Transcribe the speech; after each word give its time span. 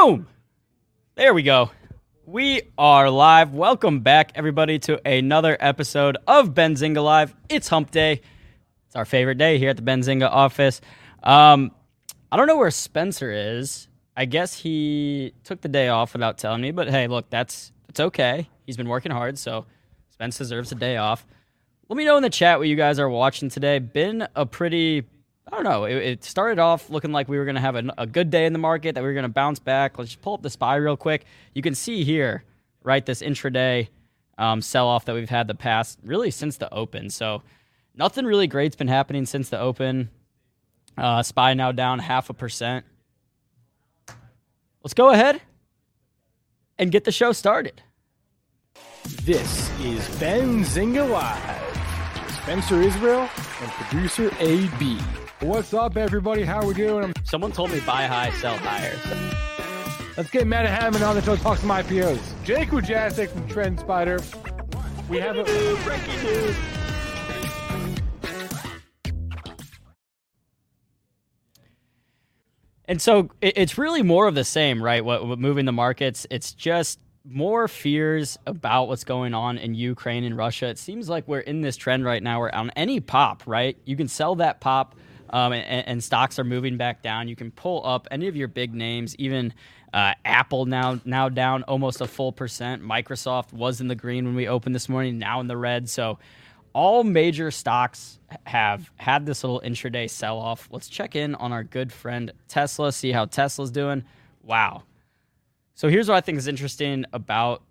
Boom! 0.00 0.28
There 1.16 1.34
we 1.34 1.42
go. 1.42 1.72
We 2.24 2.62
are 2.78 3.10
live. 3.10 3.52
Welcome 3.52 3.98
back, 3.98 4.30
everybody, 4.36 4.78
to 4.80 5.04
another 5.04 5.56
episode 5.58 6.16
of 6.24 6.54
Benzinga 6.54 7.02
Live. 7.02 7.34
It's 7.48 7.66
Hump 7.66 7.90
Day. 7.90 8.20
It's 8.86 8.94
our 8.94 9.04
favorite 9.04 9.38
day 9.38 9.58
here 9.58 9.70
at 9.70 9.76
the 9.76 9.82
Benzinga 9.82 10.30
office. 10.30 10.80
Um, 11.20 11.72
I 12.30 12.36
don't 12.36 12.46
know 12.46 12.56
where 12.56 12.70
Spencer 12.70 13.32
is. 13.32 13.88
I 14.16 14.26
guess 14.26 14.54
he 14.54 15.34
took 15.42 15.62
the 15.62 15.68
day 15.68 15.88
off 15.88 16.12
without 16.12 16.38
telling 16.38 16.60
me. 16.60 16.70
But 16.70 16.88
hey, 16.88 17.08
look, 17.08 17.28
that's 17.28 17.72
it's 17.88 17.98
okay. 17.98 18.48
He's 18.66 18.76
been 18.76 18.88
working 18.88 19.10
hard, 19.10 19.36
so 19.36 19.66
Spence 20.10 20.38
deserves 20.38 20.70
a 20.70 20.76
day 20.76 20.96
off. 20.96 21.26
Let 21.88 21.96
me 21.96 22.04
know 22.04 22.16
in 22.16 22.22
the 22.22 22.30
chat 22.30 22.60
what 22.60 22.68
you 22.68 22.76
guys 22.76 23.00
are 23.00 23.10
watching 23.10 23.48
today. 23.48 23.80
Been 23.80 24.28
a 24.36 24.46
pretty 24.46 25.08
I 25.50 25.56
don't 25.56 25.64
know. 25.64 25.84
It, 25.84 25.96
it, 25.96 26.24
started 26.24 26.58
off 26.58 26.90
looking 26.90 27.10
like 27.10 27.28
we 27.28 27.38
were 27.38 27.44
going 27.44 27.54
to 27.54 27.60
have 27.60 27.76
a, 27.76 27.84
a, 27.96 28.06
good 28.06 28.30
day 28.30 28.44
in 28.44 28.52
the 28.52 28.58
market, 28.58 28.94
that 28.94 29.00
we 29.00 29.08
were 29.08 29.14
going 29.14 29.22
to 29.22 29.30
bounce 29.30 29.58
back. 29.58 29.98
Let's 29.98 30.10
just 30.10 30.20
pull 30.20 30.34
up 30.34 30.42
the 30.42 30.50
SPY 30.50 30.76
real 30.76 30.96
quick. 30.96 31.24
You 31.54 31.62
can 31.62 31.74
see 31.74 32.04
here, 32.04 32.44
right, 32.82 33.04
this 33.04 33.22
intraday 33.22 33.88
um, 34.36 34.60
sell 34.60 34.86
off 34.86 35.06
that 35.06 35.14
we've 35.14 35.30
had 35.30 35.46
the 35.46 35.54
past, 35.54 35.98
really 36.04 36.30
since 36.30 36.58
the 36.58 36.72
open. 36.72 37.08
So 37.08 37.42
nothing 37.94 38.26
really 38.26 38.46
great's 38.46 38.76
been 38.76 38.88
happening 38.88 39.24
since 39.24 39.48
the 39.48 39.58
open. 39.58 40.10
Uh, 40.98 41.22
SPY 41.22 41.54
now 41.54 41.72
down 41.72 41.98
half 41.98 42.28
a 42.28 42.34
percent. 42.34 42.84
Let's 44.82 44.94
go 44.94 45.10
ahead 45.10 45.40
and 46.78 46.92
get 46.92 47.04
the 47.04 47.12
show 47.12 47.32
started. 47.32 47.82
This 49.22 49.70
is 49.80 50.06
Benzinga 50.18 51.08
Live. 51.08 52.32
Spencer 52.42 52.82
Israel 52.82 53.28
and 53.60 53.70
producer 53.72 54.30
AB. 54.40 54.98
What's 55.40 55.72
up, 55.72 55.96
everybody? 55.96 56.42
How 56.42 56.66
we 56.66 56.74
doing? 56.74 57.12
Someone 57.22 57.52
told 57.52 57.70
me 57.70 57.78
buy 57.86 58.06
high, 58.06 58.32
sell 58.40 58.56
higher. 58.56 58.98
Let's 60.16 60.30
get 60.30 60.48
Meta 60.48 60.66
Hammond 60.66 61.04
on 61.04 61.14
the 61.14 61.22
show. 61.22 61.36
Talk 61.36 61.58
some 61.58 61.70
IPOs. 61.70 62.18
Jake 62.42 62.70
Wujastyk 62.70 63.28
from 63.28 63.48
Trend 63.48 63.78
Spider. 63.78 64.18
We 65.08 65.18
have 65.18 65.36
a 65.38 65.44
breaking 65.44 66.22
news. 66.24 66.56
And 72.86 73.00
so 73.00 73.30
it's 73.40 73.78
really 73.78 74.02
more 74.02 74.26
of 74.26 74.34
the 74.34 74.42
same, 74.42 74.82
right? 74.82 75.04
What, 75.04 75.24
what 75.24 75.38
moving 75.38 75.66
the 75.66 75.72
markets? 75.72 76.26
It's 76.30 76.52
just 76.52 76.98
more 77.24 77.68
fears 77.68 78.36
about 78.44 78.88
what's 78.88 79.04
going 79.04 79.34
on 79.34 79.56
in 79.56 79.76
Ukraine 79.76 80.24
and 80.24 80.36
Russia. 80.36 80.66
It 80.66 80.78
seems 80.78 81.08
like 81.08 81.28
we're 81.28 81.38
in 81.38 81.60
this 81.60 81.76
trend 81.76 82.04
right 82.04 82.24
now 82.24 82.40
where 82.40 82.52
on 82.52 82.70
any 82.70 82.98
pop, 82.98 83.44
right, 83.46 83.76
you 83.84 83.94
can 83.94 84.08
sell 84.08 84.34
that 84.36 84.60
pop 84.60 84.96
um, 85.30 85.52
and, 85.52 85.86
and, 85.86 86.04
stocks 86.04 86.38
are 86.38 86.44
moving 86.44 86.76
back 86.76 87.02
down. 87.02 87.28
You 87.28 87.36
can 87.36 87.50
pull 87.50 87.84
up 87.84 88.08
any 88.10 88.28
of 88.28 88.36
your 88.36 88.48
big 88.48 88.74
names, 88.74 89.14
even 89.16 89.52
uh, 89.92 90.14
Apple 90.24 90.66
now 90.66 91.00
now 91.04 91.28
down 91.28 91.62
almost 91.64 92.00
a 92.00 92.06
full 92.06 92.32
percent. 92.32 92.82
Microsoft 92.82 93.52
was 93.52 93.80
in 93.80 93.88
the 93.88 93.94
green 93.94 94.24
when 94.24 94.34
we 94.34 94.48
opened 94.48 94.74
this 94.74 94.88
morning, 94.88 95.18
now 95.18 95.40
in 95.40 95.46
the 95.46 95.56
red. 95.56 95.88
So 95.88 96.18
all 96.72 97.04
major 97.04 97.50
stocks 97.50 98.18
have 98.44 98.90
had 98.96 99.26
this 99.26 99.42
little 99.42 99.60
intraday 99.60 100.08
sell 100.08 100.38
off. 100.38 100.68
Let's 100.70 100.88
check 100.88 101.16
in 101.16 101.34
on 101.34 101.52
our 101.52 101.64
good 101.64 101.92
friend 101.92 102.32
Tesla, 102.46 102.92
see 102.92 103.12
how 103.12 103.24
Tesla's 103.24 103.70
doing. 103.70 104.04
Wow. 104.42 104.82
So 105.74 105.88
here's 105.88 106.08
what 106.08 106.16
I 106.16 106.20
think 106.20 106.38
is 106.38 106.48
interesting 106.48 107.04
about. 107.12 107.62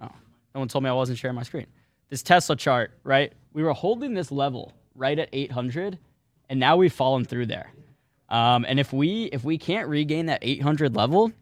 Oh, 0.00 0.10
no 0.54 0.60
one 0.60 0.68
told 0.68 0.84
me 0.84 0.90
I 0.90 0.94
wasn't 0.94 1.18
sharing 1.18 1.36
my 1.36 1.42
screen. 1.42 1.66
This 2.10 2.22
Tesla 2.22 2.56
chart, 2.56 2.92
right? 3.02 3.32
We 3.52 3.62
were 3.62 3.72
holding 3.72 4.14
this 4.14 4.30
level 4.30 4.72
right 4.94 5.18
at 5.18 5.28
800 5.32 5.98
and 6.48 6.60
now 6.60 6.76
we've 6.76 6.92
fallen 6.92 7.24
through 7.24 7.46
there. 7.46 7.72
Um, 8.28 8.64
and 8.66 8.80
if 8.80 8.92
we 8.92 9.24
if 9.24 9.44
we 9.44 9.58
can't 9.58 9.88
regain 9.88 10.26
that 10.26 10.40
800 10.42 10.96
level, 10.96 11.32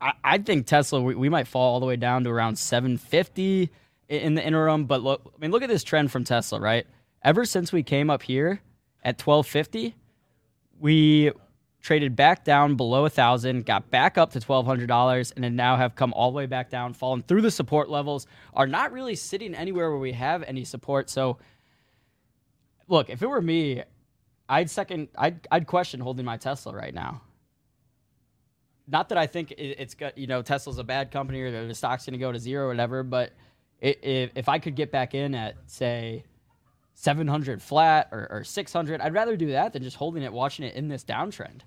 I, 0.00 0.12
I 0.22 0.38
think 0.38 0.66
Tesla 0.66 1.00
we, 1.00 1.14
we, 1.14 1.28
might 1.28 1.48
fall 1.48 1.74
all 1.74 1.80
the 1.80 1.86
way 1.86 1.96
down 1.96 2.24
to 2.24 2.30
around 2.30 2.56
750 2.56 3.70
in 4.08 4.34
the 4.34 4.44
interim. 4.44 4.84
But 4.84 5.02
look, 5.02 5.32
I 5.34 5.40
mean, 5.40 5.50
look 5.50 5.62
at 5.62 5.68
this 5.68 5.82
trend 5.82 6.12
from 6.12 6.24
Tesla, 6.24 6.60
right? 6.60 6.86
Ever 7.22 7.44
since 7.44 7.72
we 7.72 7.82
came 7.82 8.10
up 8.10 8.22
here 8.22 8.60
at 9.02 9.20
1250, 9.20 9.94
we 10.78 11.32
traded 11.80 12.16
back 12.16 12.44
down 12.44 12.74
below 12.74 13.04
a 13.04 13.10
thousand, 13.10 13.64
got 13.64 13.90
back 13.90 14.18
up 14.18 14.32
to 14.32 14.40
twelve 14.40 14.66
hundred 14.66 14.88
dollars, 14.88 15.30
and 15.32 15.44
then 15.44 15.56
now 15.56 15.76
have 15.76 15.94
come 15.94 16.12
all 16.14 16.32
the 16.32 16.36
way 16.36 16.46
back 16.46 16.68
down, 16.68 16.92
fallen 16.92 17.22
through 17.22 17.40
the 17.40 17.50
support 17.50 17.88
levels, 17.88 18.26
are 18.54 18.66
not 18.66 18.92
really 18.92 19.14
sitting 19.14 19.54
anywhere 19.54 19.90
where 19.90 20.00
we 20.00 20.12
have 20.12 20.42
any 20.42 20.64
support. 20.64 21.08
So 21.08 21.38
look, 22.88 23.10
if 23.10 23.22
it 23.22 23.26
were 23.26 23.40
me, 23.40 23.82
I'd 24.48 24.70
second, 24.70 25.08
I'd, 25.16 25.46
I'd 25.50 25.66
question 25.66 26.00
holding 26.00 26.24
my 26.24 26.36
Tesla 26.36 26.74
right 26.74 26.94
now. 26.94 27.22
Not 28.88 29.08
that 29.08 29.18
I 29.18 29.26
think 29.26 29.52
it's 29.58 29.94
got, 29.94 30.16
you 30.16 30.28
know, 30.28 30.42
Tesla's 30.42 30.78
a 30.78 30.84
bad 30.84 31.10
company 31.10 31.40
or 31.40 31.66
the 31.66 31.74
stock's 31.74 32.06
going 32.06 32.12
to 32.12 32.18
go 32.18 32.30
to 32.30 32.38
zero 32.38 32.66
or 32.66 32.68
whatever, 32.68 33.02
but 33.02 33.32
if, 33.80 34.30
if 34.36 34.48
I 34.48 34.60
could 34.60 34.76
get 34.76 34.92
back 34.92 35.14
in 35.14 35.34
at, 35.34 35.56
say, 35.66 36.24
700 36.94 37.60
flat 37.60 38.08
or, 38.12 38.28
or 38.30 38.44
600, 38.44 39.00
I'd 39.00 39.12
rather 39.12 39.36
do 39.36 39.52
that 39.52 39.72
than 39.72 39.82
just 39.82 39.96
holding 39.96 40.22
it, 40.22 40.32
watching 40.32 40.64
it 40.64 40.76
in 40.76 40.88
this 40.88 41.04
downtrend. 41.04 41.62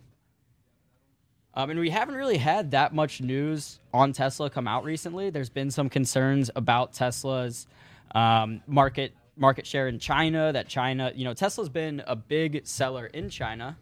Um, 1.54 1.72
and 1.72 1.80
we 1.80 1.90
haven't 1.90 2.16
really 2.16 2.38
had 2.38 2.72
that 2.72 2.94
much 2.94 3.22
news 3.22 3.80
on 3.94 4.14
Tesla 4.14 4.50
come 4.50 4.68
out 4.68 4.86
recently. 4.86 5.30
There's 5.30 5.50
been 5.50 5.72
some 5.72 5.90
concerns 5.90 6.50
about 6.56 6.94
Tesla's 6.94 7.68
um, 8.16 8.62
market 8.66 9.14
market 9.40 9.66
share 9.66 9.88
in 9.88 10.00
China. 10.00 10.52
That 10.54 10.68
China, 10.68 11.12
you 11.16 11.26
know, 11.26 11.34
Tesla's 11.34 11.70
been 11.70 12.04
a 12.06 12.16
big 12.16 12.68
seller 12.68 13.06
in 13.08 13.30
China. 13.30 13.78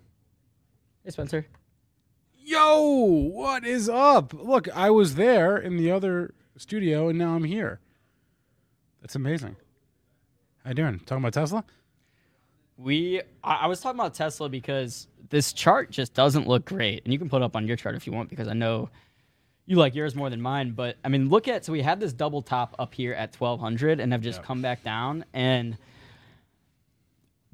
Hey, 1.03 1.11
Spencer. 1.11 1.47
Yo, 2.43 2.79
what 2.81 3.65
is 3.65 3.89
up? 3.89 4.33
Look, 4.33 4.69
I 4.73 4.89
was 4.89 5.15
there 5.15 5.57
in 5.57 5.75
the 5.77 5.91
other 5.91 6.33
studio, 6.55 7.09
and 7.09 7.19
now 7.19 7.35
I'm 7.35 7.43
here. 7.43 7.79
That's 9.01 9.15
amazing. 9.15 9.57
How 10.63 10.69
you 10.69 10.75
doing? 10.75 10.99
Talking 10.99 11.23
about 11.23 11.33
Tesla? 11.33 11.65
We, 12.77 13.21
I 13.43 13.67
was 13.67 13.81
talking 13.81 13.99
about 13.99 14.13
Tesla 14.13 14.49
because 14.49 15.07
this 15.29 15.51
chart 15.51 15.91
just 15.91 16.13
doesn't 16.13 16.47
look 16.47 16.65
great, 16.65 17.03
and 17.03 17.11
you 17.11 17.19
can 17.19 17.27
put 17.27 17.41
it 17.41 17.45
up 17.45 17.55
on 17.55 17.67
your 17.67 17.75
chart 17.75 17.95
if 17.95 18.07
you 18.07 18.13
want, 18.13 18.29
because 18.29 18.47
I 18.47 18.53
know 18.53 18.89
you 19.67 19.75
like 19.75 19.93
yours 19.93 20.15
more 20.15 20.29
than 20.29 20.41
mine, 20.41 20.71
but 20.71 20.95
I 21.03 21.09
mean, 21.09 21.29
look 21.29 21.47
at 21.47 21.65
so 21.65 21.73
we 21.73 21.81
had 21.81 21.99
this 21.99 22.13
double 22.13 22.41
top 22.41 22.73
up 22.79 22.93
here 22.93 23.13
at 23.13 23.35
1200 23.35 23.99
and 23.99 24.13
have 24.13 24.21
just 24.21 24.41
come 24.41 24.61
back 24.61 24.81
down 24.83 25.25
and 25.33 25.77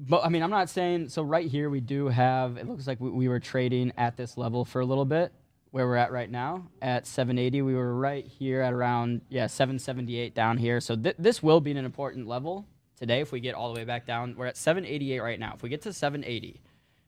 but 0.00 0.24
I 0.24 0.28
mean, 0.28 0.42
I'm 0.42 0.50
not 0.50 0.70
saying 0.70 1.08
so 1.08 1.22
right 1.22 1.46
here 1.46 1.68
we 1.68 1.80
do 1.80 2.08
have 2.08 2.56
it 2.56 2.68
looks 2.68 2.86
like 2.86 3.00
we, 3.00 3.10
we 3.10 3.28
were 3.28 3.40
trading 3.40 3.92
at 3.98 4.16
this 4.16 4.36
level 4.36 4.64
for 4.64 4.80
a 4.80 4.86
little 4.86 5.04
bit 5.04 5.32
where 5.72 5.86
we're 5.86 5.96
at 5.96 6.12
right 6.12 6.30
now. 6.30 6.68
At 6.80 7.06
780 7.06 7.62
we 7.62 7.74
were 7.74 7.94
right 7.94 8.26
here 8.26 8.60
at 8.60 8.72
around 8.72 9.22
yeah 9.28 9.48
778 9.48 10.34
down 10.34 10.56
here. 10.56 10.80
So 10.80 10.94
th- 10.94 11.16
this 11.18 11.42
will 11.42 11.60
be 11.60 11.72
an 11.72 11.78
important 11.78 12.28
level 12.28 12.64
today 12.96 13.20
if 13.20 13.32
we 13.32 13.40
get 13.40 13.56
all 13.56 13.72
the 13.74 13.80
way 13.80 13.84
back 13.84 14.06
down. 14.06 14.36
We're 14.36 14.46
at 14.46 14.56
788 14.56 15.20
right 15.20 15.40
now. 15.40 15.54
If 15.56 15.64
we 15.64 15.68
get 15.68 15.82
to 15.82 15.92
780 15.92 16.60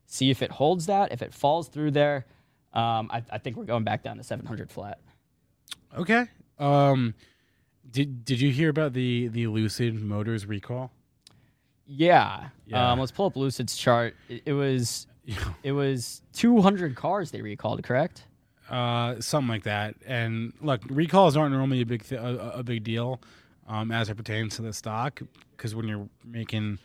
see 0.07 0.31
if 0.31 0.43
it 0.43 0.53
holds 0.53 0.87
that. 0.87 1.13
If 1.13 1.23
it 1.23 1.35
falls 1.35 1.69
through 1.69 1.93
there 1.93 2.27
um, 2.77 3.11
I, 3.11 3.23
I, 3.31 3.39
think 3.39 3.57
we're 3.57 3.65
going 3.65 3.85
back 3.85 4.03
down 4.03 4.19
to 4.19 4.23
700 4.23 4.71
flat. 4.71 5.01
Okay. 5.97 6.27
Um, 6.59 7.15
did 7.91 8.25
Did 8.25 8.41
you 8.41 8.51
hear 8.51 8.69
about 8.69 8.93
the 8.93 9.29
the 9.29 9.47
Lucid 9.47 9.95
Motors 10.03 10.45
recall? 10.45 10.91
Yeah. 11.87 12.49
yeah. 12.67 12.93
Um, 12.93 13.01
let's 13.01 13.13
pull 13.13 13.27
up 13.27 13.37
Lucid's 13.37 13.77
chart. 13.77 14.15
It, 14.29 14.43
it 14.47 14.53
was 14.53 15.07
it 15.63 15.73
was 15.73 16.21
200 16.35 16.95
cars 16.97 17.31
they 17.31 17.41
recalled, 17.41 17.83
correct? 17.83 18.25
Uh, 18.69 19.21
something 19.21 19.49
like 19.49 19.63
that. 19.63 19.95
And 20.07 20.53
look, 20.61 20.83
recalls 20.91 21.37
aren't 21.37 21.53
normally 21.53 21.81
a 21.81 21.87
big 21.87 22.05
th- 22.05 22.21
a, 22.21 22.59
a, 22.59 22.63
big 22.63 22.83
deal 22.83 23.21
um, 23.69 23.93
as 23.93 24.09
it 24.09 24.17
pertains 24.17 24.57
to 24.57 24.63
the 24.63 24.73
stock 24.73 25.23
because 25.57 25.75
when 25.75 25.87
you're 25.87 26.09
making 26.25 26.79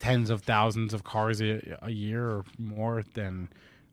tens 0.00 0.28
of 0.28 0.42
thousands 0.42 0.92
of 0.92 1.04
cars 1.04 1.40
a, 1.40 1.78
a 1.82 1.90
year 1.90 2.26
or 2.26 2.44
more, 2.58 3.04
then 3.14 3.48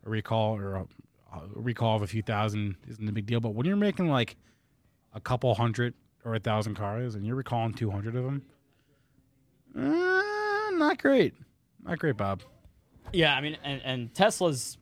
a 0.05 0.09
recall 0.09 0.57
or 0.57 0.75
a, 0.75 0.85
a 1.33 1.41
recall 1.55 1.95
of 1.95 2.01
a 2.01 2.07
few 2.07 2.21
thousand 2.21 2.75
isn't 2.87 3.07
a 3.07 3.11
big 3.11 3.25
deal. 3.25 3.39
But 3.39 3.53
when 3.55 3.65
you're 3.65 3.75
making 3.75 4.07
like 4.09 4.35
a 5.13 5.19
couple 5.19 5.53
hundred 5.55 5.93
or 6.25 6.35
a 6.35 6.39
thousand 6.39 6.75
cars 6.75 7.15
and 7.15 7.25
you're 7.25 7.35
recalling 7.35 7.73
200 7.73 8.15
of 8.15 8.23
them, 8.23 8.41
uh, 9.77 10.71
not 10.73 10.97
great. 11.01 11.33
Not 11.83 11.99
great, 11.99 12.17
Bob. 12.17 12.43
Yeah, 13.13 13.33
I 13.35 13.41
mean, 13.41 13.57
and, 13.63 13.81
and 13.83 14.13
Tesla's 14.13 14.77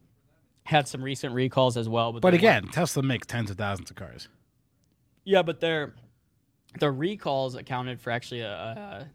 had 0.64 0.88
some 0.88 1.02
recent 1.04 1.34
recalls 1.34 1.78
as 1.78 1.88
well. 1.90 2.12
But, 2.14 2.22
But 2.22 2.34
again, 2.34 2.68
Tesla 2.68 3.02
makes 3.04 3.26
tens 3.26 3.50
of 3.50 3.58
thousands 3.58 3.90
of 3.90 3.96
cars. 3.96 4.28
yeah, 5.24 5.42
but 5.42 5.60
their 5.60 5.94
the 6.80 6.92
recalls 6.92 7.56
accounted 7.56 8.00
for 8.00 8.12
actually 8.12 8.42
a, 8.42 8.52
a 8.52 9.08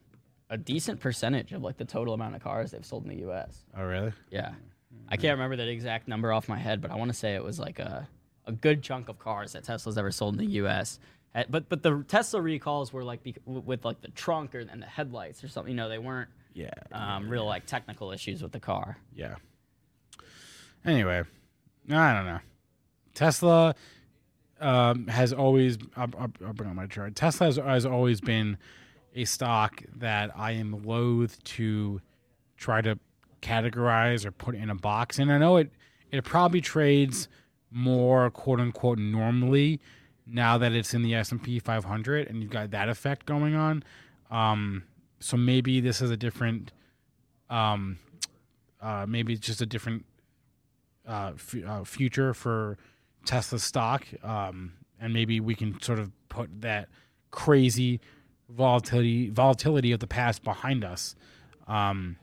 a 0.51 0.59
decent 0.59 0.99
percentage 1.01 1.53
of 1.53 1.63
like 1.63 1.77
the 1.77 1.85
total 1.85 2.13
amount 2.15 2.35
of 2.35 2.43
cars 2.43 2.73
they've 2.73 2.85
sold 2.85 3.05
in 3.05 3.09
the 3.11 3.19
U.S. 3.21 3.65
Oh, 3.77 3.85
really? 3.85 4.13
Yeah, 4.31 4.53
I 5.09 5.17
can't 5.17 5.33
remember 5.39 5.57
that 5.57 5.69
exact 5.69 6.09
number 6.09 6.33
off 6.33 6.49
my 6.49 6.59
head, 6.59 6.81
but 6.81 6.91
I 6.91 6.97
want 6.97 7.11
to 7.11 7.17
say 7.17 7.35
it 7.35 7.45
was 7.45 7.59
like 7.59 7.79
a 7.79 8.09
a 8.47 8.53
good 8.53 8.83
chunk 8.83 9.09
of 9.09 9.19
cars 9.19 9.53
that 9.53 9.65
Tesla's 9.65 9.97
ever 9.97 10.11
sold 10.11 10.35
in 10.35 10.39
the 10.47 10.53
U.S. 10.57 10.99
Uh, 11.35 11.45
But 11.49 11.69
but 11.69 11.83
the 11.83 12.05
Tesla 12.09 12.41
recalls 12.41 12.93
were 12.93 13.05
like 13.05 13.23
bec- 13.23 13.41
with 13.47 13.85
like 13.85 14.01
the 14.03 14.09
trunk 14.09 14.55
or, 14.55 14.61
and 14.61 14.83
the 14.83 14.87
headlights 14.87 15.43
or 15.45 15.49
something. 15.49 15.71
You 15.73 15.77
know, 15.77 15.89
they 15.89 15.99
weren't 15.99 16.29
Yeah. 16.53 16.71
um, 16.93 17.29
real 17.29 17.47
like 17.47 17.67
technical 17.67 18.13
issues 18.13 18.43
with 18.43 18.53
the 18.53 18.61
car. 18.61 18.99
Yeah. 19.15 19.37
Anyway, 20.85 21.23
I 21.91 22.13
don't 22.15 22.27
know. 22.27 22.41
Tesla 23.15 23.75
um, 24.61 25.07
has 25.09 25.33
always. 25.33 25.79
I'll, 25.97 26.11
I'll, 26.19 26.33
I'll 26.47 26.53
bring 26.53 26.69
on 26.71 26.77
my 26.77 26.87
chart. 26.87 27.15
Tesla 27.17 27.47
has, 27.47 27.57
has 27.57 27.87
always 27.87 28.21
been 28.21 28.59
a 29.15 29.25
stock 29.25 29.83
that 29.97 30.31
I 30.37 30.53
am 30.53 30.85
loath 30.85 31.43
to 31.45 32.01
try 32.57 32.81
to 32.83 32.99
categorize 33.45 34.25
or 34.25 34.33
put 34.33 34.55
in 34.55 34.71
a 34.71 34.75
box. 34.75 35.19
And 35.19 35.33
I 35.33 35.39
know 35.39 35.57
it. 35.57 35.71
It 36.11 36.25
probably 36.25 36.61
trades 36.61 37.29
more 37.71 38.31
quote 38.31 38.61
unquote 38.61 38.99
normally 38.99 39.81
now 40.27 40.57
that 40.59 40.73
it's 40.73 40.95
in 40.95 41.03
the 41.03 41.15
S 41.15 41.33
and 41.33 41.43
P 41.43 41.59
500 41.59 42.29
and 42.29 42.41
you've 42.41 42.51
got 42.51 42.71
that 42.71 42.89
effect 42.89 43.27
going 43.27 43.55
on. 43.55 43.83
Um, 44.31 44.85
so 45.21 45.37
maybe 45.37 45.81
this 45.81 46.01
is 46.01 46.11
a 46.11 46.17
different. 46.17 46.73
Um, 47.51 47.99
uh, 48.81 49.07
maybe 49.09 49.33
it's 49.33 49.47
just 49.47 49.61
a 49.61 49.67
different 49.67 50.05
uh, 51.09 51.33
f- 51.35 51.65
uh, 51.67 51.85
future 51.85 52.35
for 52.35 52.77
Tesla 53.25 53.59
stock, 53.59 54.07
um, 54.23 54.73
and 55.01 55.13
maybe 55.13 55.41
we 55.41 55.55
can 55.55 55.81
sort 55.81 55.99
of 55.99 56.11
put 56.29 56.61
that 56.61 56.89
crazy 57.31 58.01
volatility 58.49 59.31
volatility 59.31 59.93
of 59.93 60.01
the 60.01 60.07
past 60.07 60.43
behind 60.45 60.85
us. 60.85 61.17
Um, 61.67 62.17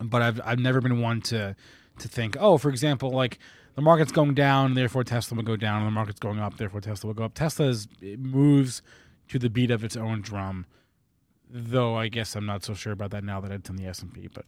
but 0.00 0.22
I've 0.22 0.40
I've 0.44 0.58
never 0.58 0.80
been 0.80 1.00
one 1.00 1.20
to 1.22 1.54
to 1.98 2.08
think, 2.08 2.36
oh, 2.40 2.58
for 2.58 2.68
example, 2.68 3.10
like 3.10 3.38
the 3.74 3.82
market's 3.82 4.12
going 4.12 4.34
down, 4.34 4.74
therefore 4.74 5.04
Tesla 5.04 5.36
will 5.36 5.44
go 5.44 5.56
down, 5.56 5.78
and 5.78 5.86
the 5.86 5.92
market's 5.92 6.20
going 6.20 6.38
up, 6.38 6.56
therefore 6.56 6.80
Tesla 6.80 7.08
will 7.08 7.14
go 7.14 7.24
up. 7.24 7.34
Tesla 7.34 7.66
is, 7.66 7.88
it 8.00 8.18
moves 8.20 8.82
to 9.28 9.38
the 9.38 9.48
beat 9.48 9.70
of 9.70 9.82
its 9.82 9.96
own 9.96 10.20
drum, 10.20 10.66
though 11.48 11.96
I 11.96 12.08
guess 12.08 12.36
I'm 12.36 12.46
not 12.46 12.64
so 12.64 12.74
sure 12.74 12.92
about 12.92 13.10
that 13.12 13.24
now 13.24 13.40
that 13.40 13.50
it's 13.50 13.70
in 13.70 13.76
the 13.76 13.86
S 13.86 14.00
and 14.00 14.12
P. 14.12 14.28
But 14.32 14.44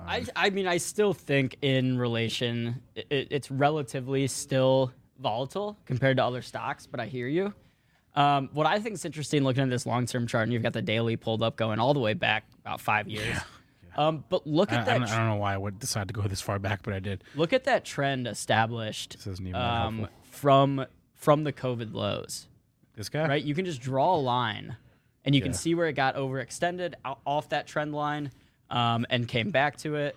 I, 0.00 0.24
I 0.36 0.50
mean, 0.50 0.66
I 0.66 0.76
still 0.76 1.12
think 1.12 1.56
in 1.62 1.98
relation, 1.98 2.82
it, 2.94 3.28
it's 3.30 3.50
relatively 3.50 4.26
still 4.26 4.92
volatile 5.18 5.78
compared 5.86 6.16
to 6.18 6.24
other 6.24 6.42
stocks, 6.42 6.86
but 6.86 7.00
I 7.00 7.06
hear 7.06 7.28
you. 7.28 7.54
Um, 8.14 8.50
what 8.52 8.66
I 8.66 8.78
think 8.78 8.94
is 8.94 9.04
interesting 9.04 9.42
looking 9.42 9.62
at 9.62 9.70
this 9.70 9.86
long 9.86 10.06
term 10.06 10.26
chart, 10.26 10.44
and 10.44 10.52
you've 10.52 10.62
got 10.62 10.74
the 10.74 10.82
daily 10.82 11.16
pulled 11.16 11.42
up 11.42 11.56
going 11.56 11.78
all 11.78 11.94
the 11.94 12.00
way 12.00 12.14
back 12.14 12.44
about 12.60 12.80
five 12.80 13.08
years. 13.08 13.38
Um, 13.96 14.24
but 14.28 14.46
look 14.46 14.72
at 14.72 14.80
I, 14.80 14.84
that. 14.84 14.98
don't, 14.98 15.08
I 15.10 15.16
don't 15.16 15.28
know 15.28 15.36
why 15.36 15.54
I 15.54 15.56
would 15.58 15.78
decide 15.78 16.08
to 16.08 16.14
go 16.14 16.22
this 16.22 16.40
far 16.40 16.58
back, 16.58 16.80
but 16.82 16.94
I 16.94 16.98
did. 16.98 17.24
Look 17.34 17.52
at 17.52 17.64
that 17.64 17.84
trend 17.84 18.26
established 18.26 19.16
This 19.16 19.26
isn't 19.26 19.46
even 19.46 19.60
um, 19.60 19.98
helpful. 19.98 20.16
from 20.30 20.86
from 21.14 21.44
the 21.44 21.52
COVID 21.52 21.92
lows. 21.94 22.48
This 22.96 23.08
guy, 23.08 23.28
right? 23.28 23.42
You 23.42 23.54
can 23.54 23.64
just 23.64 23.80
draw 23.80 24.14
a 24.14 24.20
line, 24.20 24.76
and 25.24 25.34
you 25.34 25.40
can 25.40 25.52
see 25.52 25.74
where 25.74 25.86
it 25.86 25.94
got 25.94 26.16
overextended 26.16 26.94
off 27.26 27.48
that 27.50 27.66
trend 27.66 27.94
line, 27.94 28.30
um, 28.70 29.06
and 29.08 29.26
came 29.28 29.50
back 29.50 29.76
to 29.78 29.94
it. 29.96 30.16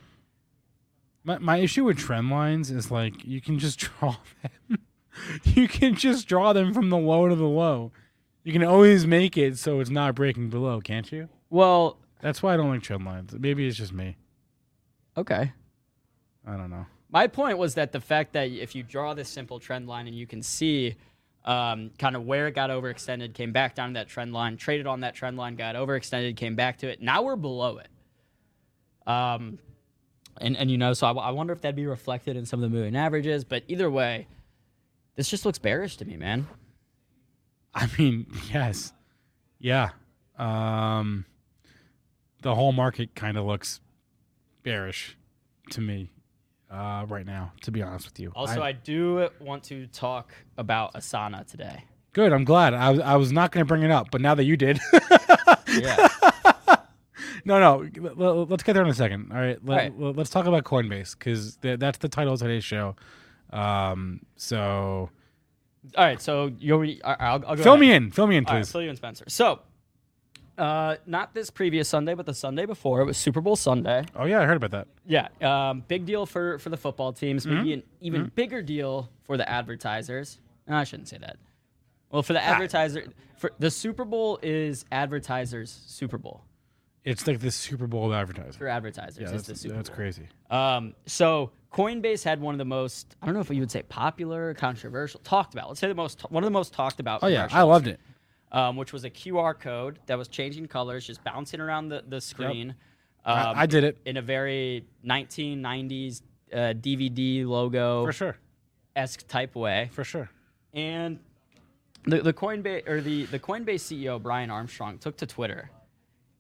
My, 1.24 1.38
my 1.40 1.58
issue 1.58 1.86
with 1.86 1.98
trend 1.98 2.30
lines 2.30 2.70
is 2.72 2.92
like 2.92 3.26
you 3.26 3.42
can 3.42 3.60
just 3.60 3.80
draw 4.00 4.18
them. 4.42 4.80
you 5.44 5.68
can 5.68 5.96
just 5.96 6.28
draw 6.28 6.54
them 6.54 6.74
from 6.74 6.90
the 6.90 6.98
low 6.98 7.30
to 7.30 7.36
the 7.36 7.46
low. 7.46 7.92
You 8.44 8.54
can 8.54 8.64
always 8.64 9.08
make 9.08 9.38
it 9.38 9.58
so 9.58 9.80
it's 9.80 9.90
not 9.90 10.14
breaking 10.14 10.50
below, 10.50 10.80
can't 10.80 11.12
you? 11.12 11.30
Well, 11.50 11.98
That's 12.22 12.42
why 12.42 12.54
I 12.54 12.58
don't 12.58 12.70
like 12.70 12.82
trend 12.82 13.06
lines. 13.06 13.34
Maybe 13.38 13.68
it's 13.68 13.78
just 13.78 13.94
me. 13.94 14.18
okay. 15.18 15.52
I 16.48 16.58
don't 16.58 16.70
know. 16.70 16.86
My 17.10 17.28
point 17.28 17.58
was 17.58 17.76
that 17.76 17.92
the 17.92 18.00
fact 18.02 18.34
that 18.34 18.50
if 18.50 18.76
you 18.76 18.84
draw 18.84 19.14
this 19.14 19.30
simple 19.30 19.60
trend 19.60 19.88
line 19.88 20.08
and 20.08 20.16
you 20.16 20.28
can 20.28 20.44
see 20.44 20.96
um, 21.44 21.92
kind 21.98 22.16
of 22.16 22.26
where 22.26 22.48
it 22.48 22.54
got 22.54 22.70
overextended, 22.70 23.34
came 23.34 23.52
back 23.52 23.76
down 23.76 23.90
to 23.90 23.94
that 23.96 24.08
trend 24.10 24.34
line, 24.34 24.58
traded 24.58 24.86
on 24.86 25.00
that 25.02 25.16
trend 25.16 25.38
line, 25.38 25.56
got 25.56 25.76
overextended, 25.76 26.36
came 26.36 26.56
back 26.56 26.80
to 26.80 26.88
it. 26.88 27.02
Now 27.02 27.24
we're 27.24 27.36
below 27.36 27.78
it. 27.80 27.88
Um, 29.08 29.60
and, 30.42 30.58
and 30.58 30.70
you 30.70 30.78
know, 30.78 30.94
so 30.94 31.08
I, 31.08 31.12
I 31.14 31.32
wonder 31.32 31.54
if 31.54 31.62
that'd 31.62 31.76
be 31.76 31.86
reflected 31.86 32.36
in 32.36 32.46
some 32.46 32.62
of 32.62 32.70
the 32.70 32.76
moving 32.76 32.96
averages. 32.96 33.44
But 33.44 33.64
either 33.68 33.90
way, 33.90 34.28
this 35.16 35.30
just 35.30 35.46
looks 35.46 35.60
bearish 35.60 35.98
to 35.98 36.06
me, 36.06 36.18
man. 36.18 36.48
I 37.74 37.90
mean, 37.98 38.28
yes. 38.54 38.94
Yeah. 39.60 39.92
Um 40.38 41.26
the 42.46 42.54
whole 42.54 42.72
market 42.72 43.16
kind 43.16 43.38
of 43.38 43.46
looks 43.46 43.80
bearish 44.62 45.18
to 45.72 45.82
me 45.82 46.12
uh 46.70 47.04
right 47.10 47.26
now, 47.26 47.52
to 47.64 47.72
be 47.72 47.82
honest 47.82 48.06
with 48.06 48.20
you. 48.20 48.32
Also, 48.36 48.62
I, 48.62 48.72
do 48.72 49.30
want 49.42 49.64
to 49.66 49.88
talk 49.88 50.32
about 50.58 50.94
Asana 50.94 51.46
today. 51.48 51.84
good, 52.14 52.32
I'm 52.32 52.44
glad. 52.44 52.74
I 52.76 52.92
was 52.92 53.00
I 53.00 53.16
was 53.16 53.32
not 53.32 53.52
going 53.52 53.64
to 53.64 53.68
bring 53.68 53.82
it 53.82 53.90
up, 53.92 54.12
but 54.12 54.22
now 54.22 54.36
that 54.36 54.44
you 54.44 54.58
did. 54.58 54.80
Yeah. 55.68 56.08
no, 57.46 57.60
no. 57.60 57.90
l- 57.98 58.24
l- 58.24 58.46
Let's 58.46 58.64
get 58.64 58.74
there 58.74 58.84
in 58.84 58.90
a 58.90 58.94
second. 58.94 59.32
All 59.32 59.38
right. 59.40 59.58
Let, 59.66 59.76
Right. 59.78 59.94
l- 60.00 60.14
Let's 60.14 60.30
talk 60.30 60.46
about 60.46 60.64
Coinbase 60.66 61.18
because 61.18 61.58
th- 61.58 61.80
that's 61.80 61.98
the 61.98 62.10
title 62.10 62.34
of 62.34 62.40
today's 62.40 62.64
show. 62.64 62.96
Um. 63.52 64.22
So 64.36 65.10
All 65.98 66.04
right. 66.06 66.22
So 66.22 66.52
you'll. 66.60 66.84
I- 67.04 67.16
I'll, 67.20 67.44
I'll 67.48 67.56
go 67.56 67.64
fill 67.64 67.74
ahead. 67.74 67.80
me 67.82 67.92
in. 67.92 68.12
Fill 68.12 68.28
me 68.28 68.38
in, 68.38 68.46
All 68.46 68.54
right, 68.54 68.62
please. 68.64 68.72
fill 68.72 68.82
you 68.84 68.90
in, 68.90 68.96
Spencer. 68.96 69.26
So, 69.28 69.60
uh, 70.58 70.96
not 71.06 71.34
this 71.34 71.50
previous 71.50 71.90
Sunday, 71.90 72.14
but 72.14 72.26
the 72.26 72.34
Sunday 72.34 72.66
before. 72.66 73.02
It 73.02 73.06
was 73.06 73.18
Super 73.18 73.42
Bowl 73.42 73.56
Sunday. 73.56 74.04
oh 74.16 74.26
yeah, 74.26 74.42
I 74.42 74.46
heard 74.46 74.58
about 74.58 74.72
that. 74.72 74.88
Yeah. 75.06 75.28
Um, 75.42 75.84
big 75.88 76.06
deal 76.06 76.26
for 76.26 76.60
for 76.60 76.70
the 76.70 76.78
football 76.78 77.14
teams. 77.14 77.46
Maybe 77.46 77.70
Mm-hmm. 77.70 77.72
an 77.74 77.84
even 78.02 78.32
bigger 78.36 78.62
deal 78.62 79.10
for 79.24 79.38
the 79.38 79.48
advertisers. 79.50 80.40
No, 80.68 80.76
I 80.78 80.84
shouldn't 80.84 81.08
say 81.10 81.18
that. 81.18 81.38
Well, 82.12 82.24
for 82.24 82.34
the 82.34 82.40
Ah. 82.40 82.54
advertiser, 82.54 83.06
for 83.38 83.52
the 83.60 83.70
Super 83.70 84.06
Bowl 84.06 84.40
is 84.42 84.86
advertisers' 84.92 85.72
Super 85.88 86.18
Bowl 86.18 86.44
It's 87.04 87.28
like 87.28 87.40
the 87.40 87.52
Super 87.52 87.86
Bowl 87.88 88.08
of 88.08 88.14
advertisers. 88.14 88.56
for 88.56 88.68
advertisers. 88.68 89.20
Yeah, 89.20 89.32
that's, 89.32 89.48
the 89.48 89.56
Super 89.56 89.76
that's 89.76 89.90
crazy. 89.90 90.28
Um, 90.50 90.96
so 91.06 91.52
Coinbase 91.74 92.24
had 92.24 92.40
one 92.40 92.56
of 92.56 92.58
the 92.60 92.66
most 92.66 93.16
I 93.22 93.26
don't 93.26 93.36
know 93.36 93.42
if 93.42 93.50
you 93.50 93.60
would 93.60 93.70
say 93.72 93.84
popular, 93.84 94.54
controversial, 94.54 95.20
talked 95.24 95.54
about. 95.54 95.68
Let's 95.68 95.82
say 95.82 95.88
the 95.90 95.94
most 95.94 96.22
one 96.32 96.44
of 96.44 96.48
the 96.48 96.52
most 96.58 96.74
talked 96.74 97.00
about. 97.02 97.22
Oh 97.24 97.28
yeah, 97.28 97.48
I 97.52 97.64
loved 97.64 97.88
it. 97.88 98.00
Um, 98.52 98.78
which 98.78 98.94
was 98.94 99.04
a 99.04 99.10
QR 99.10 99.60
code 99.60 100.00
that 100.06 100.18
was 100.18 100.28
changing 100.30 100.68
colors, 100.68 101.06
just 101.06 101.24
bouncing 101.24 101.60
around 101.60 101.90
the 101.90 102.04
the 102.08 102.22
screen. 102.22 102.76
Um, 103.26 103.38
I, 103.38 103.62
I 103.62 103.66
did 103.66 103.84
it 103.84 103.98
in 104.06 104.18
a 104.18 104.22
very 104.22 104.86
1990s 105.06 106.22
uh, 106.54 106.58
DVD 106.80 107.46
logo 107.46 108.06
for 108.06 108.14
sure. 108.14 108.38
esque 108.96 109.28
type 109.28 109.56
way. 109.56 109.90
For 109.92 110.04
sure. 110.04 110.30
And 110.74 111.20
the 112.06 112.22
the 112.22 112.34
Coinbase 112.34 112.88
or 112.88 113.02
the 113.02 113.26
the 113.26 113.40
Coinbase 113.40 113.82
CEO 113.82 114.22
Brian 114.22 114.50
Armstrong 114.52 115.00
took 115.00 115.18
to 115.18 115.26
Twitter. 115.26 115.70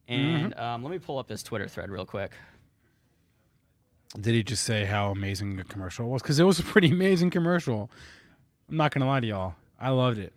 And 0.07 0.53
Mm-hmm. 0.53 0.59
um, 0.63 0.83
let 0.83 0.91
me 0.91 0.99
pull 0.99 1.17
up 1.17 1.27
this 1.27 1.41
Twitter 1.41 1.67
thread 1.67 1.89
real 1.89 2.05
quick. 2.05 2.31
Did 4.21 4.33
he 4.35 4.43
just 4.43 4.63
say 4.63 4.85
how 4.85 5.09
amazing 5.11 5.57
the 5.57 5.63
commercial 5.63 6.07
was? 6.09 6.21
Because 6.21 6.39
it 6.39 6.43
was 6.43 6.59
a 6.59 6.63
pretty 6.63 6.91
amazing 6.91 7.31
commercial. 7.31 7.89
I'm 8.69 8.77
not 8.77 8.93
gonna 8.93 9.07
lie 9.07 9.19
to 9.19 9.27
y'all. 9.27 9.55
I 9.79 9.89
loved 9.89 10.19
it. 10.19 10.31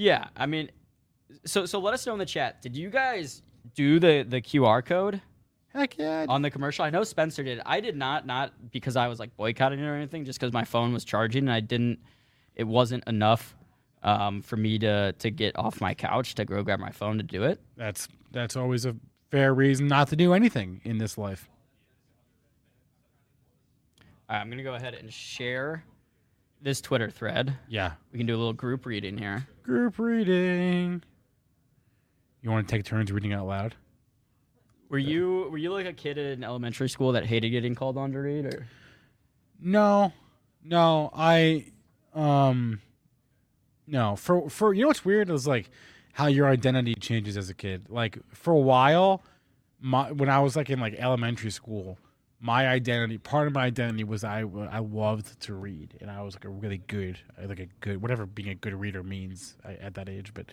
Yeah, 0.00 0.28
I 0.34 0.46
mean, 0.46 0.70
so 1.44 1.66
so 1.66 1.78
let 1.78 1.92
us 1.92 2.06
know 2.06 2.14
in 2.14 2.18
the 2.18 2.24
chat. 2.24 2.62
Did 2.62 2.74
you 2.74 2.88
guys 2.88 3.42
do 3.74 4.00
the 4.00 4.24
the 4.26 4.40
QR 4.40 4.82
code 4.82 5.20
Heck 5.74 5.98
yeah. 5.98 6.24
on 6.26 6.40
the 6.40 6.50
commercial? 6.50 6.86
I 6.86 6.90
know 6.90 7.04
Spencer 7.04 7.42
did. 7.42 7.60
I 7.66 7.80
did 7.80 7.98
not, 7.98 8.24
not 8.26 8.54
because 8.70 8.96
I 8.96 9.08
was 9.08 9.20
like 9.20 9.36
boycotting 9.36 9.78
it 9.78 9.84
or 9.84 9.94
anything, 9.94 10.24
just 10.24 10.40
because 10.40 10.54
my 10.54 10.64
phone 10.64 10.94
was 10.94 11.04
charging 11.04 11.42
and 11.42 11.52
I 11.52 11.60
didn't. 11.60 11.98
It 12.54 12.64
wasn't 12.64 13.04
enough 13.08 13.54
um, 14.02 14.40
for 14.40 14.56
me 14.56 14.78
to 14.78 15.12
to 15.12 15.30
get 15.30 15.58
off 15.58 15.82
my 15.82 15.92
couch 15.92 16.34
to 16.36 16.46
go 16.46 16.62
grab 16.62 16.80
my 16.80 16.92
phone 16.92 17.18
to 17.18 17.22
do 17.22 17.42
it. 17.42 17.60
That's 17.76 18.08
that's 18.32 18.56
always 18.56 18.86
a 18.86 18.96
fair 19.30 19.52
reason 19.52 19.86
not 19.86 20.08
to 20.08 20.16
do 20.16 20.32
anything 20.32 20.80
in 20.82 20.96
this 20.96 21.18
life. 21.18 21.46
All 24.30 24.36
right, 24.36 24.40
I'm 24.40 24.48
gonna 24.48 24.62
go 24.62 24.76
ahead 24.76 24.94
and 24.94 25.12
share 25.12 25.84
this 26.62 26.80
Twitter 26.80 27.10
thread. 27.10 27.56
Yeah. 27.68 27.92
We 28.12 28.18
can 28.18 28.26
do 28.26 28.34
a 28.34 28.38
little 28.38 28.52
group 28.52 28.86
reading 28.86 29.16
here. 29.16 29.46
Group 29.62 29.98
reading. 29.98 31.02
You 32.42 32.50
want 32.50 32.66
to 32.68 32.74
take 32.74 32.84
turns 32.84 33.12
reading 33.12 33.32
out 33.32 33.46
loud? 33.46 33.74
Were 34.88 34.98
you 34.98 35.48
were 35.50 35.58
you 35.58 35.72
like 35.72 35.86
a 35.86 35.92
kid 35.92 36.18
in 36.18 36.42
elementary 36.42 36.88
school 36.88 37.12
that 37.12 37.24
hated 37.24 37.50
getting 37.50 37.74
called 37.74 37.96
on 37.96 38.12
to 38.12 38.18
read, 38.18 38.46
or 38.46 38.66
No, 39.60 40.12
no. 40.64 41.10
I, 41.14 41.66
um, 42.12 42.80
no. 43.86 44.16
For 44.16 44.50
for 44.50 44.74
you 44.74 44.82
know 44.82 44.88
what's 44.88 45.04
weird 45.04 45.30
is 45.30 45.46
like 45.46 45.70
how 46.12 46.26
your 46.26 46.48
identity 46.48 46.94
changes 46.94 47.36
as 47.36 47.50
a 47.50 47.54
kid. 47.54 47.86
Like 47.88 48.18
for 48.34 48.52
a 48.52 48.58
while, 48.58 49.22
my 49.80 50.10
when 50.10 50.28
I 50.28 50.40
was 50.40 50.56
like 50.56 50.70
in 50.70 50.80
like 50.80 50.94
elementary 50.94 51.50
school, 51.50 51.98
my 52.40 52.66
identity, 52.66 53.18
part 53.18 53.46
of 53.46 53.52
my 53.52 53.64
identity 53.64 54.02
was 54.02 54.24
I 54.24 54.40
I 54.40 54.78
loved 54.78 55.38
to 55.42 55.54
read, 55.54 55.98
and 56.00 56.10
I 56.10 56.22
was 56.22 56.34
like 56.34 56.46
a 56.46 56.48
really 56.48 56.78
good, 56.78 57.18
uh, 57.42 57.46
like 57.46 57.60
a 57.60 57.66
good 57.80 58.00
whatever 58.00 58.24
being 58.26 58.48
a 58.48 58.54
good 58.54 58.74
reader 58.74 59.02
means 59.02 59.56
at 59.64 59.94
that 59.94 60.08
age. 60.08 60.32
But 60.32 60.46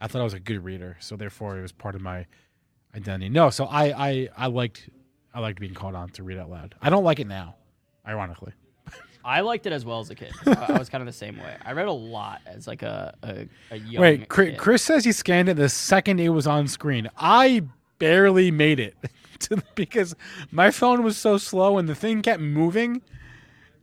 I 0.00 0.08
thought 0.08 0.20
I 0.20 0.24
was 0.24 0.34
a 0.34 0.40
good 0.40 0.64
reader, 0.64 0.96
so 0.98 1.14
therefore 1.14 1.58
it 1.58 1.62
was 1.62 1.72
part 1.72 1.94
of 1.94 2.00
my 2.00 2.26
identity. 2.94 3.28
No, 3.28 3.50
so 3.50 3.66
I 3.66 4.08
I 4.08 4.28
I 4.36 4.46
liked 4.46 4.88
I 5.34 5.40
liked 5.40 5.60
being 5.60 5.74
called 5.74 5.94
on 5.94 6.08
to 6.10 6.22
read 6.22 6.38
out 6.38 6.48
loud. 6.48 6.74
I 6.80 6.88
don't 6.88 7.04
like 7.04 7.20
it 7.20 7.26
now, 7.26 7.56
ironically. 8.08 8.54
I 9.24 9.40
liked 9.40 9.66
it 9.66 9.74
as 9.74 9.84
well 9.84 10.00
as 10.00 10.08
a 10.08 10.14
kid. 10.14 10.32
I 10.46 10.78
was 10.78 10.88
kind 10.88 11.02
of 11.02 11.06
the 11.06 11.12
same 11.12 11.36
way. 11.36 11.54
I 11.62 11.72
read 11.72 11.88
a 11.88 11.92
lot 11.92 12.40
as 12.46 12.66
like 12.66 12.82
a 12.82 13.14
a, 13.22 13.46
a 13.70 13.76
young. 13.76 14.00
Wait, 14.00 14.28
Chris. 14.30 14.58
Chris 14.58 14.82
says 14.82 15.04
he 15.04 15.12
scanned 15.12 15.50
it 15.50 15.54
the 15.58 15.68
second 15.68 16.18
it 16.18 16.30
was 16.30 16.46
on 16.46 16.66
screen. 16.66 17.10
I 17.18 17.64
barely 17.98 18.50
made 18.50 18.80
it 18.80 18.94
to, 19.48 19.62
because 19.74 20.14
my 20.50 20.70
phone 20.70 21.02
was 21.02 21.16
so 21.16 21.38
slow 21.38 21.78
and 21.78 21.88
the 21.88 21.94
thing 21.94 22.22
kept 22.22 22.40
moving. 22.40 23.02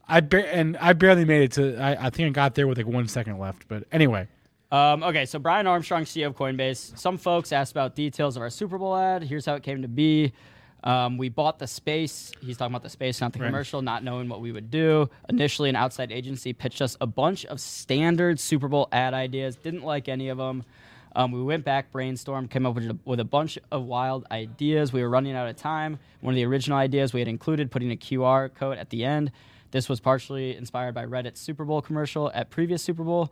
I 0.08 0.20
and 0.20 0.76
I 0.78 0.94
barely 0.94 1.26
made 1.26 1.44
it 1.44 1.52
to. 1.54 1.78
I, 1.82 2.08
I 2.08 2.10
think 2.10 2.28
I 2.28 2.30
got 2.32 2.56
there 2.56 2.68
with 2.68 2.78
like 2.78 2.88
one 2.88 3.08
second 3.08 3.40
left. 3.40 3.68
But 3.70 3.86
anyway, 3.92 4.28
Um, 4.72 5.02
okay, 5.04 5.26
so 5.26 5.40
Brian 5.40 5.66
Armstrong, 5.66 6.04
CEO 6.04 6.28
of 6.28 6.36
Coinbase. 6.36 6.98
Some 6.98 7.18
folks 7.18 7.52
asked 7.54 7.72
about 7.72 7.96
details 7.96 8.36
of 8.36 8.42
our 8.42 8.50
Super 8.50 8.78
Bowl 8.78 8.96
ad. 8.98 9.24
Here's 9.24 9.46
how 9.46 9.56
it 9.56 9.64
came 9.64 9.82
to 9.82 9.88
be. 9.88 10.34
Um, 10.84 11.18
we 11.18 11.30
bought 11.30 11.60
the 11.60 11.68
space. 11.68 12.34
He's 12.42 12.58
talking 12.58 12.74
about 12.74 12.84
the 12.84 12.90
space, 12.90 13.22
not 13.22 13.32
the 13.32 13.40
Right. 13.40 13.46
commercial, 13.48 13.82
not 13.82 14.04
knowing 14.04 14.28
what 14.28 14.42
we 14.42 14.52
would 14.52 14.70
do. 14.70 15.10
Initially, 15.30 15.70
an 15.70 15.78
outside 15.78 16.12
agency 16.12 16.52
pitched 16.52 16.82
us 16.82 16.98
a 17.00 17.08
bunch 17.08 17.46
of 17.46 17.62
standard 17.62 18.38
Super 18.38 18.68
Bowl 18.68 18.90
ad 18.92 19.14
ideas. 19.14 19.56
Didn't 19.56 19.84
like 19.84 20.10
any 20.10 20.28
of 20.28 20.38
them. 20.38 20.66
Um, 21.16 21.32
we 21.32 21.44
went 21.44 21.64
back, 21.64 21.92
brainstormed, 21.92 22.50
came 22.50 22.66
up 22.66 22.76
with 22.76 22.86
a, 22.90 22.98
with 23.06 23.20
a 23.20 23.24
bunch 23.26 23.58
of 23.72 23.84
wild 23.86 24.26
ideas. 24.32 24.92
We 24.92 25.02
were 25.04 25.10
running 25.10 25.36
out 25.36 25.48
of 25.48 25.56
time. 25.56 26.00
One 26.22 26.34
of 26.34 26.36
the 26.36 26.46
original 26.46 26.78
ideas 26.78 27.14
we 27.14 27.20
had 27.22 27.28
included 27.28 27.70
putting 27.72 27.92
a 27.92 27.96
QR 27.96 28.54
code 28.54 28.78
at 28.78 28.90
the 28.90 29.06
end. 29.06 29.32
This 29.72 29.90
was 29.90 30.00
partially 30.00 30.56
inspired 30.56 30.94
by 30.96 31.06
Reddit's 31.06 31.40
Super 31.40 31.66
Bowl 31.66 31.82
commercial 31.82 32.32
at 32.34 32.50
previous 32.50 32.82
Super 32.84 33.04
Bowl. 33.04 33.32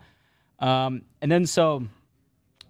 Um, 0.59 1.01
and 1.21 1.31
then 1.31 1.45
so 1.47 1.87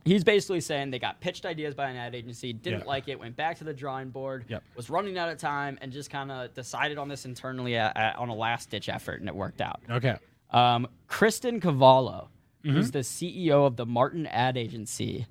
he's 0.06 0.24
basically 0.24 0.62
saying 0.62 0.92
they 0.92 1.00
got 1.00 1.20
pitched 1.22 1.46
ideas 1.46 1.76
by 1.76 1.90
an 1.90 1.98
ad 1.98 2.16
agency, 2.16 2.54
didn't 2.54 2.80
Yeah. 2.82 2.86
like 2.86 3.08
it, 3.08 3.20
went 3.20 3.36
back 3.36 3.58
to 3.58 3.64
the 3.64 3.74
drawing 3.74 4.10
board, 4.10 4.46
Yep. 4.48 4.64
was 4.76 4.90
running 4.90 5.18
out 5.18 5.30
of 5.30 5.38
time, 5.38 5.78
and 5.82 5.92
just 5.92 6.10
kind 6.10 6.32
of 6.32 6.54
decided 6.54 6.98
on 6.98 7.08
this 7.10 7.26
internally 7.26 7.76
at, 7.76 7.96
at- 7.98 8.16
on 8.16 8.30
a 8.30 8.34
last 8.36 8.70
ditch 8.70 8.88
effort, 8.90 9.20
and 9.20 9.28
it 9.30 9.36
worked 9.36 9.62
out. 9.62 9.82
okay. 9.90 10.16
Um, 10.52 10.88
Kristen 11.08 11.60
Cavallo, 11.62 12.28
Mm-hmm. 12.64 12.76
who's 12.76 12.92
the 12.92 13.00
CEO 13.00 13.66
of 13.66 13.76
the 13.76 13.86
Martin 13.86 14.28
Ad 14.28 14.58
Agency, 14.58 15.26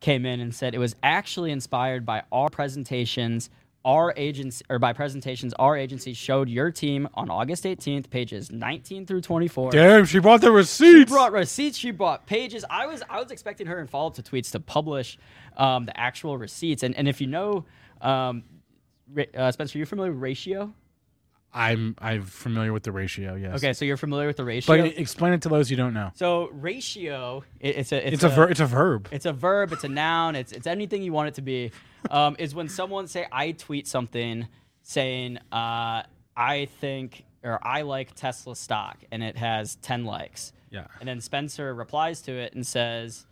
came 0.00 0.26
in 0.26 0.38
and 0.40 0.54
said 0.54 0.74
it 0.74 0.78
was 0.78 0.94
actually 1.02 1.50
inspired 1.50 2.04
by 2.04 2.22
our 2.30 2.48
presentations. 2.48 3.50
Our 3.86 4.14
agency, 4.16 4.64
or 4.70 4.78
by 4.78 4.94
presentations, 4.94 5.52
our 5.58 5.76
agency 5.76 6.14
showed 6.14 6.48
your 6.48 6.70
team 6.70 7.06
on 7.12 7.28
August 7.28 7.64
18th, 7.64 8.08
pages 8.08 8.50
19 8.50 9.04
through 9.04 9.20
24. 9.20 9.72
Damn, 9.72 10.06
she 10.06 10.20
brought 10.20 10.40
the 10.40 10.50
receipts. 10.50 11.10
She 11.10 11.14
brought 11.14 11.32
receipts. 11.32 11.76
She 11.76 11.90
brought 11.90 12.24
pages. 12.24 12.64
I 12.70 12.86
was 12.86 13.02
I 13.10 13.20
was 13.20 13.30
expecting 13.30 13.66
her 13.66 13.78
in 13.80 13.86
follow 13.86 14.06
up 14.06 14.14
to 14.14 14.22
tweets 14.22 14.50
to 14.52 14.60
publish 14.60 15.18
um, 15.58 15.84
the 15.84 15.98
actual 16.00 16.38
receipts. 16.38 16.82
And 16.82 16.96
and 16.96 17.06
if 17.06 17.20
you 17.20 17.26
know, 17.26 17.66
um, 18.00 18.44
uh, 19.36 19.50
Spencer, 19.52 19.76
you're 19.76 19.86
familiar 19.86 20.12
with 20.12 20.22
ratio? 20.22 20.72
I'm 21.54 21.94
I'm 21.98 22.22
familiar 22.22 22.72
with 22.72 22.82
the 22.82 22.90
ratio. 22.90 23.36
Yes. 23.36 23.56
Okay, 23.58 23.72
so 23.72 23.84
you're 23.84 23.96
familiar 23.96 24.26
with 24.26 24.36
the 24.36 24.44
ratio. 24.44 24.76
But 24.76 24.98
explain 24.98 25.32
it 25.32 25.42
to 25.42 25.48
those 25.48 25.70
you 25.70 25.76
don't 25.76 25.94
know. 25.94 26.10
so 26.14 26.48
ratio, 26.52 27.44
it, 27.60 27.76
it's 27.76 27.92
a 27.92 28.04
it's, 28.06 28.14
It's 28.14 28.24
a 28.24 28.28
ver- 28.28 28.48
it's 28.48 28.60
a 28.60 28.66
verb. 28.66 29.08
It's 29.12 29.24
a 29.24 29.32
verb. 29.32 29.72
It's 29.72 29.84
a 29.84 29.88
noun. 29.88 30.34
It's 30.34 30.50
it's 30.50 30.66
anything 30.66 31.02
you 31.02 31.12
want 31.12 31.28
it 31.28 31.34
to 31.34 31.42
be. 31.42 31.70
Um, 32.10 32.34
is 32.38 32.54
when 32.54 32.68
someone 32.68 33.06
say 33.06 33.26
I 33.30 33.52
tweet 33.52 33.86
something 33.86 34.48
saying 34.82 35.38
uh, 35.52 36.02
I 36.36 36.68
think 36.80 37.24
or 37.44 37.58
I 37.66 37.82
like 37.82 38.14
Tesla 38.14 38.56
stock 38.56 38.98
and 39.12 39.22
it 39.22 39.36
has 39.36 39.76
ten 39.76 40.04
likes. 40.04 40.52
Yeah. 40.70 40.86
And 40.98 41.08
then 41.08 41.20
Spencer 41.20 41.72
replies 41.72 42.20
to 42.22 42.32
it 42.32 42.54
and 42.54 42.66
says, 42.66 43.26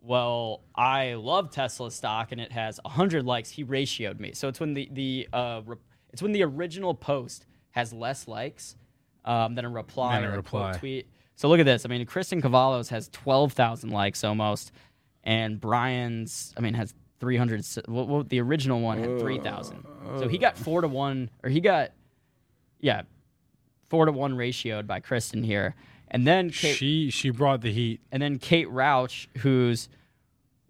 "Well, 0.00 0.62
I 0.74 1.14
love 1.14 1.50
Tesla 1.50 1.90
stock 1.90 2.32
and 2.32 2.40
it 2.40 2.52
has 2.52 2.80
hundred 2.86 3.26
likes. 3.26 3.50
He 3.50 3.64
ratioed 3.66 4.18
me. 4.18 4.32
So 4.32 4.48
it's 4.48 4.60
when 4.60 4.72
the 4.72 4.88
the 4.90 5.28
uh, 5.32 5.60
re- 5.66 5.76
it's 6.12 6.22
when 6.22 6.32
the 6.32 6.42
original 6.42 6.94
post 6.94 7.44
has 7.72 7.92
less 7.92 8.26
likes 8.28 8.76
um, 9.24 9.54
than 9.54 9.64
a 9.64 9.68
reply 9.70 10.20
Than 10.20 10.30
a 10.30 10.34
or 10.34 10.38
a 10.38 10.42
quote 10.42 10.66
reply. 10.66 10.78
tweet. 10.78 11.06
So 11.36 11.48
look 11.48 11.60
at 11.60 11.66
this. 11.66 11.84
I 11.86 11.88
mean, 11.88 12.04
Kristen 12.06 12.42
Cavallo's 12.42 12.88
has 12.90 13.08
twelve 13.08 13.52
thousand 13.52 13.90
likes 13.90 14.24
almost, 14.24 14.72
and 15.24 15.60
Brian's 15.60 16.52
I 16.56 16.60
mean 16.60 16.74
has 16.74 16.94
three 17.18 17.36
hundred. 17.36 17.64
Well, 17.88 18.06
well, 18.06 18.22
the 18.24 18.40
original 18.40 18.80
one 18.80 18.98
had 18.98 19.18
three 19.20 19.38
thousand. 19.38 19.84
So 20.18 20.28
he 20.28 20.38
got 20.38 20.56
four 20.56 20.80
to 20.80 20.88
one, 20.88 21.30
or 21.42 21.50
he 21.50 21.60
got 21.60 21.92
yeah, 22.80 23.02
four 23.88 24.04
to 24.06 24.12
one 24.12 24.34
ratioed 24.34 24.86
by 24.86 25.00
Kristen 25.00 25.42
here. 25.42 25.74
And 26.08 26.26
then 26.26 26.50
Kate, 26.50 26.76
She 26.76 27.10
she 27.10 27.30
brought 27.30 27.60
the 27.60 27.72
heat. 27.72 28.00
and 28.10 28.20
then 28.22 28.38
Kate 28.38 28.68
Rouch, 28.68 29.28
who's 29.38 29.88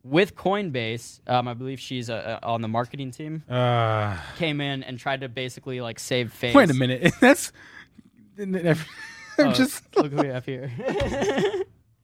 with 0.02 0.34
Coinbase, 0.34 1.20
um, 1.28 1.46
I 1.48 1.54
believe 1.54 1.78
she's 1.80 2.08
uh, 2.10 2.38
uh, 2.42 2.46
on 2.48 2.62
the 2.62 2.68
marketing 2.68 3.10
team, 3.10 3.42
Uh, 3.48 4.16
came 4.38 4.60
in 4.60 4.82
and 4.82 4.98
tried 4.98 5.20
to 5.22 5.28
basically 5.28 5.80
like 5.80 5.98
save 5.98 6.32
face. 6.32 6.54
wait 6.54 6.70
a 6.70 6.74
minute. 6.74 7.12
That's. 7.20 7.52
I'm 8.38 8.76
Oh, 9.38 9.52
just 9.52 9.82
look 9.96 10.12
who 10.12 10.18
we 10.22 10.28
have 10.28 10.44
here. 10.44 10.70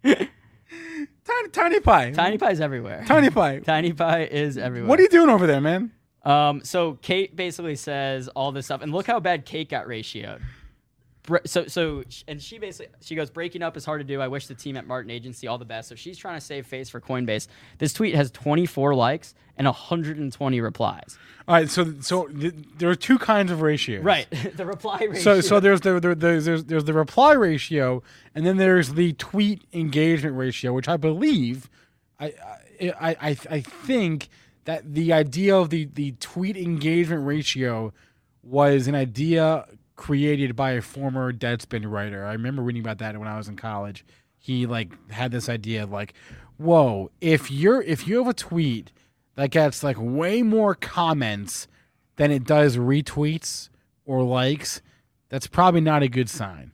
tiny 0.04 1.48
tiny 1.52 1.80
pie. 1.80 2.10
Tiny 2.12 2.38
Pie's 2.38 2.60
everywhere. 2.60 3.04
tiny 3.06 3.30
pie. 3.30 3.58
Tiny 3.60 3.92
Pie 3.92 4.24
is 4.24 4.56
everywhere. 4.56 4.88
What 4.88 4.98
are 4.98 5.02
you 5.02 5.08
doing 5.08 5.28
over 5.28 5.46
there, 5.46 5.60
man? 5.60 5.92
Um, 6.24 6.64
so 6.64 6.94
Kate 7.02 7.34
basically 7.36 7.76
says 7.76 8.28
all 8.28 8.52
this 8.52 8.66
stuff, 8.66 8.82
and 8.82 8.92
look 8.92 9.06
how 9.06 9.20
bad 9.20 9.44
Kate 9.44 9.68
got 9.68 9.86
ratioed. 9.86 10.40
So, 11.44 11.66
so, 11.66 12.04
and 12.28 12.40
she 12.40 12.58
basically 12.58 12.94
she 13.00 13.14
goes, 13.14 13.30
breaking 13.30 13.62
up 13.62 13.76
is 13.76 13.84
hard 13.84 14.00
to 14.00 14.04
do. 14.04 14.20
I 14.20 14.28
wish 14.28 14.46
the 14.46 14.54
team 14.54 14.76
at 14.76 14.86
Martin 14.86 15.10
Agency 15.10 15.46
all 15.46 15.58
the 15.58 15.64
best. 15.64 15.88
So 15.88 15.94
she's 15.94 16.18
trying 16.18 16.36
to 16.36 16.40
save 16.40 16.66
face 16.66 16.88
for 16.88 17.00
Coinbase. 17.00 17.48
This 17.78 17.92
tweet 17.92 18.14
has 18.14 18.30
24 18.30 18.94
likes 18.94 19.34
and 19.56 19.66
120 19.66 20.60
replies. 20.60 21.18
All 21.48 21.54
right, 21.54 21.68
so 21.68 21.94
so 22.00 22.26
th- 22.26 22.54
there 22.78 22.90
are 22.90 22.94
two 22.96 23.18
kinds 23.18 23.50
of 23.50 23.62
ratios. 23.62 24.04
Right, 24.04 24.26
the 24.56 24.66
reply 24.66 24.98
ratio. 25.00 25.20
So 25.20 25.40
so 25.40 25.60
there's 25.60 25.80
the, 25.80 25.98
the, 26.00 26.14
the 26.14 26.40
there's 26.40 26.64
there's 26.64 26.84
the 26.84 26.92
reply 26.92 27.32
ratio, 27.32 28.02
and 28.34 28.46
then 28.46 28.56
there's 28.56 28.94
the 28.94 29.12
tweet 29.14 29.62
engagement 29.72 30.36
ratio, 30.36 30.72
which 30.72 30.88
I 30.88 30.96
believe, 30.96 31.70
I 32.20 32.26
I 32.80 32.92
I, 33.00 33.16
I 33.20 33.36
I 33.50 33.60
think 33.60 34.28
that 34.64 34.94
the 34.94 35.12
idea 35.12 35.56
of 35.56 35.70
the 35.70 35.88
the 35.94 36.12
tweet 36.20 36.56
engagement 36.56 37.26
ratio 37.26 37.92
was 38.42 38.86
an 38.86 38.94
idea 38.94 39.66
created 39.96 40.54
by 40.54 40.72
a 40.72 40.82
former 40.82 41.32
Deadspin 41.32 41.90
writer. 41.90 42.24
I 42.24 42.32
remember 42.32 42.62
reading 42.62 42.82
about 42.82 42.98
that 42.98 43.18
when 43.18 43.28
I 43.28 43.36
was 43.36 43.48
in 43.48 43.56
college. 43.56 44.04
He 44.38 44.66
like 44.66 45.10
had 45.10 45.32
this 45.32 45.48
idea 45.48 45.82
of 45.82 45.90
like, 45.90 46.14
whoa, 46.58 47.10
if 47.20 47.50
you're 47.50 47.82
if 47.82 48.06
you 48.06 48.18
have 48.18 48.28
a 48.28 48.34
tweet 48.34 48.92
that 49.34 49.50
gets 49.50 49.82
like 49.82 49.96
way 49.98 50.42
more 50.42 50.74
comments 50.74 51.66
than 52.16 52.30
it 52.30 52.44
does 52.44 52.76
retweets 52.76 53.70
or 54.04 54.22
likes, 54.22 54.80
that's 55.28 55.46
probably 55.46 55.80
not 55.80 56.02
a 56.02 56.08
good 56.08 56.30
sign. 56.30 56.72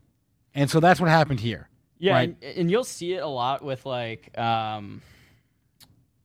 And 0.54 0.68
so 0.68 0.80
that's 0.80 1.00
what 1.00 1.08
happened 1.08 1.40
here. 1.40 1.68
yeah, 1.98 2.12
right. 2.14 2.36
and, 2.42 2.58
and 2.58 2.70
you'll 2.70 2.84
see 2.84 3.14
it 3.14 3.22
a 3.22 3.26
lot 3.28 3.64
with 3.64 3.86
like, 3.86 4.36
um, 4.38 5.00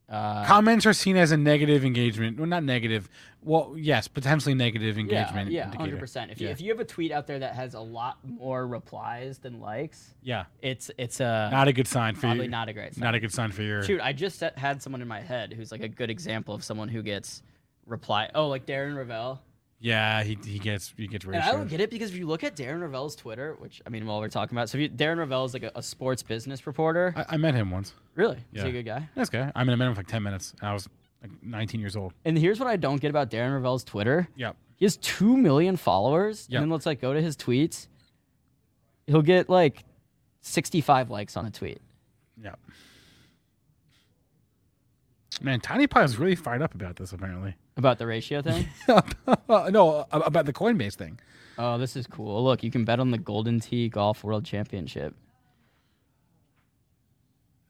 uh, 0.09 0.45
Comments 0.45 0.85
are 0.85 0.93
seen 0.93 1.17
as 1.17 1.31
a 1.31 1.37
negative 1.37 1.83
engagement. 1.83 2.37
Well, 2.37 2.47
not 2.47 2.63
negative. 2.63 3.09
Well, 3.43 3.73
yes, 3.77 4.07
potentially 4.07 4.55
negative 4.55 4.97
engagement. 4.97 5.51
yeah, 5.51 5.65
indicator. 5.65 5.81
hundred 5.83 5.99
percent. 5.99 6.31
If 6.31 6.39
you 6.41 6.47
Yeah. 6.47 6.53
if 6.53 6.61
you 6.61 6.69
have 6.71 6.79
a 6.79 6.85
tweet 6.85 7.11
out 7.11 7.27
there 7.27 7.39
that 7.39 7.55
has 7.55 7.73
a 7.73 7.79
lot 7.79 8.17
more 8.25 8.65
replies 8.67 9.37
than 9.39 9.59
likes, 9.59 10.13
Yeah, 10.21 10.45
it's 10.61 10.89
it's 10.97 11.19
a 11.19 11.49
not 11.51 11.67
a 11.67 11.73
good 11.73 11.87
sign 11.87 12.15
for 12.15 12.21
probably 12.21 12.45
you. 12.45 12.51
not 12.51 12.69
a 12.69 12.73
great 12.73 12.95
sign. 12.95 13.03
Not 13.03 13.15
a 13.15 13.19
good 13.19 13.33
sign 13.33 13.51
for 13.51 13.63
your. 13.63 13.83
Shoot, 13.83 14.01
I 14.01 14.13
just 14.13 14.39
had 14.41 14.81
someone 14.81 15.01
in 15.01 15.07
my 15.07 15.21
head 15.21 15.53
who's 15.53 15.71
like 15.71 15.81
a 15.83 15.87
good 15.89 16.09
example 16.09 16.53
of 16.55 16.63
someone 16.63 16.87
who 16.89 17.01
gets 17.03 17.41
reply. 17.85 18.29
Oh, 18.35 18.47
like 18.47 18.65
Darren 18.65 18.95
Rovell. 18.95 19.39
Yeah, 19.79 20.24
he, 20.24 20.38
he 20.43 20.57
gets 20.57 20.91
he 20.98 21.05
gets 21.07 21.27
I 21.27 21.51
don't 21.51 21.69
get 21.69 21.79
it 21.81 21.91
because 21.91 22.10
if 22.10 22.17
you 22.17 22.25
look 22.25 22.43
at 22.43 22.55
Darren 22.55 22.79
Rovell's 22.81 23.15
Twitter, 23.15 23.55
which 23.60 23.79
I 23.86 23.89
mean, 23.89 24.07
while 24.07 24.19
we're 24.19 24.27
talking 24.27 24.57
about, 24.57 24.69
so 24.69 24.77
if 24.79 24.81
you, 24.81 24.89
Darren 24.89 25.17
Rovell 25.17 25.46
is 25.46 25.53
like 25.53 25.62
a, 25.63 25.72
a 25.75 25.84
sports 25.84 26.24
business 26.24 26.65
reporter. 26.65 27.13
I, 27.15 27.36
I 27.36 27.38
met 27.38 27.53
him 27.53 27.69
once. 27.69 27.93
really, 28.15 28.38
is 28.53 28.63
he 28.63 28.69
a 28.69 28.72
good 28.72 28.86
guy? 28.86 29.07
Nice 29.15 29.29
guy. 29.29 29.51
I 29.55 29.63
mean, 29.63 29.74
I 29.74 29.75
met 29.75 29.88
him 29.88 29.93
for 29.93 30.00
like 30.00 30.07
ten 30.07 30.24
minutes. 30.24 30.53
I 30.63 30.74
was 30.74 30.89
like 31.22 31.31
19 31.43 31.79
years 31.79 31.96
old. 31.96 32.13
And 32.25 32.36
here's 32.38 32.60
what 32.60 32.67
I 32.67 32.75
don't 32.75 33.00
get 33.00 33.10
about 33.12 33.29
Darren 33.29 33.60
Rovell's 33.62 33.84
Twitter. 33.84 34.27
Yep. 34.36 34.55
He 34.77 34.86
has 34.86 34.98
two 34.98 35.38
million 35.38 35.77
followers, 35.77 36.48
Yep. 36.50 36.57
and 36.57 36.63
then 36.65 36.69
let's 36.72 36.86
like 36.88 37.00
go 37.00 37.13
to 37.13 37.22
his 37.22 37.38
tweets. 37.38 37.88
He'll 39.05 39.22
get 39.22 39.48
like 39.48 39.84
sixty-five 40.41 41.12
likes 41.12 41.38
on 41.38 41.46
a 41.46 41.51
tweet. 41.51 41.81
Yep. 42.43 42.60
Man, 45.41 45.60
Tiny 45.60 45.86
Pie 45.86 46.03
is 46.03 46.17
really 46.17 46.36
fired 46.36 46.62
up 46.63 46.74
about 46.74 46.96
this. 46.96 47.13
Apparently, 47.13 47.55
About 47.77 47.98
the 48.00 48.07
ratio 48.07 48.41
thing. 48.41 48.67
no, 49.48 50.05
about 50.12 50.46
the 50.46 50.53
Coinbase 50.53 50.96
thing. 50.96 51.19
oh, 51.57 51.77
this 51.77 51.96
is 51.96 52.07
cool. 52.07 52.43
Look, 52.43 52.63
you 52.63 52.72
can 52.72 52.84
bet 52.86 53.00
on 53.00 53.12
the 53.12 53.17
Golden 53.17 53.60
Tee 53.60 53.88
Golf 53.89 54.24
World 54.24 54.43
Championship. 54.46 55.15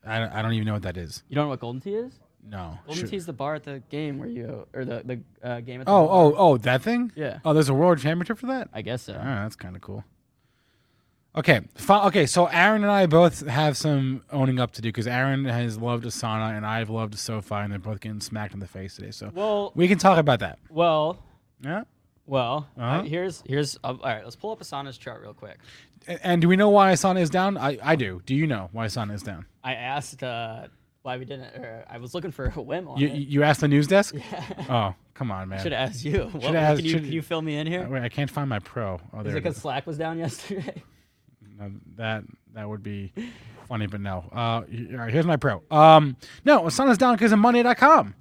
I, 0.05 0.39
I 0.39 0.41
don't 0.41 0.53
even 0.53 0.65
know 0.65 0.73
what 0.73 0.83
that 0.83 0.97
is. 0.97 1.23
You 1.27 1.35
don't 1.35 1.45
know 1.45 1.49
what 1.49 1.59
Golden 1.59 1.81
Tee 1.81 1.95
is? 1.95 2.19
No. 2.49 2.79
Golden 2.85 3.03
Shoot. 3.03 3.09
Tee's 3.11 3.25
the 3.25 3.33
bar 3.33 3.55
at 3.55 3.63
the 3.63 3.81
game 3.89 4.19
where 4.19 4.29
you 4.29 4.65
or 4.73 4.85
the 4.85 5.01
the 5.03 5.19
uh, 5.47 5.59
game 5.59 5.81
at 5.81 5.85
the 5.87 5.91
Oh, 5.91 6.07
bar. 6.07 6.15
oh, 6.15 6.35
oh, 6.37 6.57
that 6.59 6.81
thing? 6.81 7.11
Yeah. 7.15 7.39
Oh, 7.43 7.53
there's 7.53 7.67
a 7.67 7.73
world 7.73 7.99
championship 7.99 8.37
for 8.37 8.47
that? 8.47 8.69
I 8.73 8.81
guess 8.81 9.01
so. 9.03 9.13
Oh, 9.13 9.23
that's 9.25 9.57
kind 9.57 9.75
of 9.75 9.81
cool. 9.81 10.05
Okay, 11.37 11.61
okay. 11.89 12.25
So 12.25 12.47
Aaron 12.47 12.81
and 12.83 12.91
I 12.91 13.05
both 13.05 13.45
have 13.47 13.77
some 13.77 14.23
owning 14.31 14.59
up 14.59 14.71
to 14.73 14.81
do 14.81 14.89
because 14.89 15.05
Aaron 15.07 15.45
has 15.45 15.77
loved 15.77 16.03
Asana 16.03 16.57
and 16.57 16.65
I've 16.65 16.89
loved 16.89 17.17
SoFi, 17.17 17.55
and 17.55 17.71
they're 17.71 17.77
both 17.79 17.99
getting 18.01 18.19
smacked 18.21 18.53
in 18.55 18.59
the 18.59 18.67
face 18.67 18.95
today. 18.95 19.11
So 19.11 19.31
Well, 19.33 19.71
we 19.75 19.87
can 19.87 19.99
talk 19.99 20.17
about 20.17 20.39
that. 20.39 20.57
well, 20.69 21.19
Yeah. 21.63 21.83
well. 22.25 22.67
Uh-huh. 22.77 22.85
uh, 22.85 23.03
here's 23.03 23.43
here's 23.45 23.77
uh, 23.83 23.89
all 23.89 23.97
right. 24.03 24.23
Let's 24.23 24.35
pull 24.35 24.51
up 24.51 24.59
Asana's 24.61 24.97
chart 24.97 25.21
real 25.21 25.33
quick. 25.35 25.57
A- 26.07 26.25
And 26.25 26.41
do 26.41 26.47
we 26.47 26.55
know 26.55 26.69
why 26.69 26.91
Asana 26.93 27.21
is 27.21 27.29
down? 27.29 27.55
I, 27.57 27.77
I 27.83 27.95
do. 27.95 28.21
Do 28.25 28.33
you 28.33 28.47
know 28.47 28.69
why 28.71 28.87
Asana 28.87 29.13
is 29.13 29.21
down? 29.21 29.45
I 29.63 29.75
asked 29.75 30.23
uh, 30.23 30.67
why 31.03 31.17
we 31.17 31.25
didn't. 31.25 31.53
Or 31.55 31.85
I 31.87 31.99
was 31.99 32.15
looking 32.15 32.31
for 32.31 32.45
a 32.55 32.61
whim 32.61 32.87
on 32.87 32.97
You, 32.97 33.09
it. 33.09 33.13
you 33.13 33.43
asked 33.43 33.61
the 33.61 33.67
news 33.67 33.85
desk? 33.85 34.15
Oh, 34.69 34.95
come 35.13 35.29
on, 35.31 35.49
man. 35.49 35.61
Should 35.61 35.71
have 35.71 35.89
asked 35.89 36.03
you. 36.03 36.23
What, 36.33 36.55
asked- 36.55 36.77
can, 36.77 36.85
you 36.85 36.91
should- 36.93 37.03
can 37.03 37.11
you 37.13 37.21
fill 37.21 37.43
me 37.43 37.57
in 37.57 37.67
here? 37.67 37.87
Wait, 37.87 38.01
I 38.01 38.09
can't 38.09 38.29
find 38.31 38.49
my 38.49 38.57
pro. 38.59 38.99
Oh, 39.13 39.19
Is 39.19 39.27
it 39.27 39.29
it 39.29 39.33
because. 39.43 39.57
Slack 39.57 39.85
was 39.85 39.97
down 39.99 40.17
yesterday? 40.25 40.81
No, 41.59 41.71
that 41.95 42.23
that 42.53 42.69
would 42.69 42.83
be 42.83 43.13
funny, 43.67 43.87
but 43.87 44.01
no. 44.01 44.29
Uh, 44.31 44.37
all 44.37 44.65
right, 44.97 45.11
here's 45.11 45.25
my 45.25 45.37
pro. 45.37 45.63
Um, 45.71 46.15
no, 46.45 46.63
Asana's 46.63 46.97
down 46.97 47.15
because 47.15 47.31
of 47.31 47.39
Monday.com. 47.39 48.15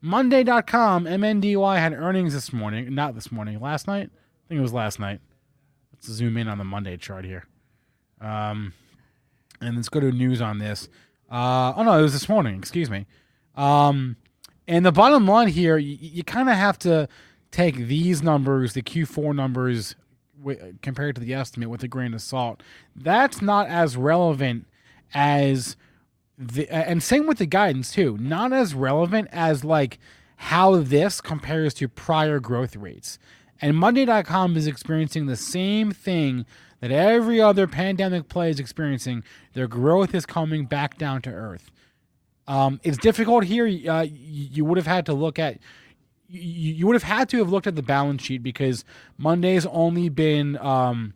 Monday.com, 0.00 1.04
MNDY 1.04 1.78
had 1.78 1.92
earnings 1.92 2.34
this 2.34 2.52
morning. 2.52 2.94
Not 2.94 3.14
this 3.14 3.32
morning, 3.32 3.60
last 3.60 3.86
night. 3.86 4.10
I 4.12 4.48
think 4.48 4.58
it 4.58 4.62
was 4.62 4.72
last 4.72 5.00
night. 5.00 5.20
Let's 5.92 6.06
zoom 6.06 6.36
in 6.36 6.48
on 6.48 6.58
the 6.58 6.64
Monday 6.64 6.96
chart 6.96 7.24
here. 7.24 7.46
Um, 8.20 8.72
and 9.60 9.76
let's 9.76 9.88
go 9.88 10.00
to 10.00 10.12
news 10.12 10.40
on 10.40 10.58
this. 10.58 10.88
Uh, 11.30 11.72
oh 11.76 11.82
no, 11.82 11.98
it 11.98 12.02
was 12.02 12.12
this 12.12 12.28
morning. 12.28 12.58
Excuse 12.58 12.90
me. 12.90 13.06
Um, 13.56 14.16
and 14.68 14.84
the 14.84 14.92
bottom 14.92 15.26
line 15.26 15.48
here, 15.48 15.78
you, 15.78 15.96
you 16.00 16.24
kind 16.24 16.48
of 16.48 16.56
have 16.56 16.78
to 16.80 17.08
take 17.50 17.76
these 17.76 18.22
numbers, 18.22 18.74
the 18.74 18.82
Q4 18.82 19.34
numbers, 19.34 19.96
compared 20.82 21.14
to 21.16 21.20
the 21.20 21.34
estimate, 21.34 21.70
with 21.70 21.82
a 21.82 21.88
grain 21.88 22.14
of 22.14 22.22
salt. 22.22 22.62
That's 22.94 23.42
not 23.42 23.68
as 23.68 23.96
relevant 23.96 24.66
as 25.14 25.76
the, 26.38 26.68
and 26.68 27.02
same 27.02 27.26
with 27.26 27.38
the 27.38 27.46
guidance 27.46 27.92
too. 27.92 28.16
Not 28.18 28.52
as 28.52 28.74
relevant 28.74 29.28
as 29.32 29.64
like 29.64 29.98
how 30.36 30.76
this 30.76 31.20
compares 31.20 31.74
to 31.74 31.88
prior 31.88 32.40
growth 32.40 32.76
rates. 32.76 33.18
And 33.60 33.76
Monday.com 33.76 34.56
is 34.56 34.66
experiencing 34.66 35.26
the 35.26 35.36
same 35.36 35.90
thing 35.92 36.44
that 36.80 36.90
every 36.90 37.40
other 37.40 37.66
pandemic 37.66 38.28
play 38.28 38.50
is 38.50 38.60
experiencing. 38.60 39.24
Their 39.54 39.66
growth 39.66 40.14
is 40.14 40.26
coming 40.26 40.66
back 40.66 40.98
down 40.98 41.22
to 41.22 41.30
earth. 41.30 41.70
Um, 42.46 42.80
it's 42.84 42.98
difficult 42.98 43.44
here. 43.44 43.66
Uh, 43.66 44.06
you 44.08 44.64
would 44.64 44.76
have 44.76 44.86
had 44.86 45.06
to 45.06 45.14
look 45.14 45.38
at 45.38 45.58
you, 46.28 46.86
would 46.86 46.94
have 46.94 47.02
had 47.02 47.28
to 47.30 47.38
have 47.38 47.50
looked 47.50 47.66
at 47.66 47.76
the 47.76 47.82
balance 47.82 48.22
sheet 48.22 48.42
because 48.42 48.84
Monday's 49.18 49.66
only 49.66 50.08
been 50.08 50.56
um, 50.58 51.14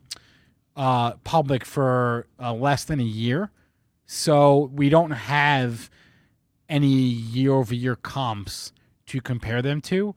uh, 0.75 1.13
public 1.23 1.65
for 1.65 2.27
uh, 2.39 2.53
less 2.53 2.83
than 2.83 2.99
a 2.99 3.03
year, 3.03 3.51
so 4.05 4.71
we 4.73 4.89
don't 4.89 5.11
have 5.11 5.89
any 6.69 6.87
year-over-year 6.87 7.97
comps 7.97 8.71
to 9.05 9.19
compare 9.19 9.61
them 9.61 9.81
to. 9.81 10.15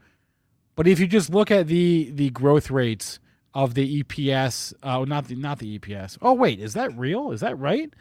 But 0.77 0.87
if 0.87 1.01
you 1.01 1.07
just 1.07 1.31
look 1.31 1.51
at 1.51 1.67
the 1.67 2.11
the 2.13 2.31
growth 2.31 2.71
rates 2.71 3.19
of 3.53 3.75
the 3.75 4.03
EPS, 4.03 4.75
uh, 4.83 5.05
not 5.05 5.29
the 5.29 5.37
not 5.37 5.59
the 5.59 5.79
EPS. 5.79 6.19
Oh 6.21 6.33
wait, 6.33 6.61
is 6.61 6.75
that 6.75 6.97
real? 6.97 7.31
Is 7.31 7.41
that 7.41 7.59
right? 7.59 7.93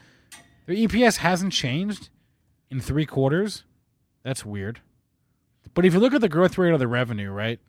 The 0.66 0.88
EPS 0.88 1.18
hasn't 1.18 1.54
changed 1.54 2.10
in 2.72 2.80
three 2.80 3.06
quarters. 3.06 3.64
That's 4.24 4.46
weird. 4.46 4.82
But 5.74 5.86
if 5.86 5.94
you 5.94 6.00
look 6.00 6.13
at 6.13 6.22
the 6.22 6.30
growth 6.30 6.58
rate 6.58 6.74
of 6.74 6.80
the 6.80 6.88
revenue, 6.88 7.32
right? 7.32 7.60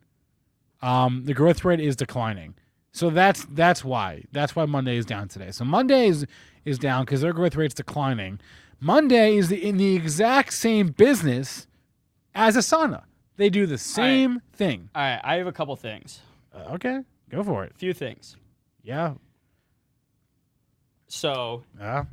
Um, 0.81 1.23
the 1.25 1.33
growth 1.33 1.65
rate 1.65 1.79
is 1.79 1.95
declining. 1.95 2.55
So 2.91 3.09
that's 3.09 3.45
that's 3.45 3.83
why. 3.83 4.23
That's 4.31 4.55
why 4.55 4.65
Monday 4.65 4.97
is 4.97 5.05
down 5.05 5.27
today. 5.27 5.51
So 5.51 5.65
Monday 5.65 6.07
is, 6.07 6.25
is 6.63 6.77
down 6.79 7.03
because 7.05 7.21
their 7.21 7.33
growth 7.33 7.55
rate's 7.55 7.73
declining. 7.73 8.39
Monday 8.79 9.35
is 9.35 9.49
the, 9.49 9.61
in 9.67 9.77
the 9.77 9.95
exact 9.95 10.53
same 10.53 10.89
business 10.89 11.67
as 12.33 12.55
Asana. 12.55 13.03
They 13.37 13.49
do 13.49 13.65
the 13.65 13.77
same 13.77 14.41
thing. 14.53 14.89
All 14.95 15.01
right, 15.01 15.19
I 15.23 15.35
have 15.35 15.47
a 15.47 15.51
couple 15.51 15.75
things. 15.75 16.21
Uh, 16.53 16.73
okay, 16.75 16.99
go 17.29 17.43
for 17.43 17.65
it. 17.65 17.71
A 17.75 17.77
few 17.77 17.93
things. 17.93 18.37
Yeah, 18.83 19.15
So 21.07 21.63
yeah. 21.79 22.05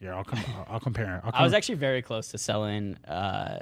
Here, 0.00 0.14
I'll 0.14 0.24
com- 0.24 0.44
I'll, 0.68 0.80
compare. 0.80 1.20
I'll 1.22 1.30
I 1.32 1.44
was 1.44 1.52
actually 1.52 1.76
very 1.76 2.02
close 2.02 2.28
to 2.28 2.38
selling. 2.38 2.96
Uh, 3.06 3.60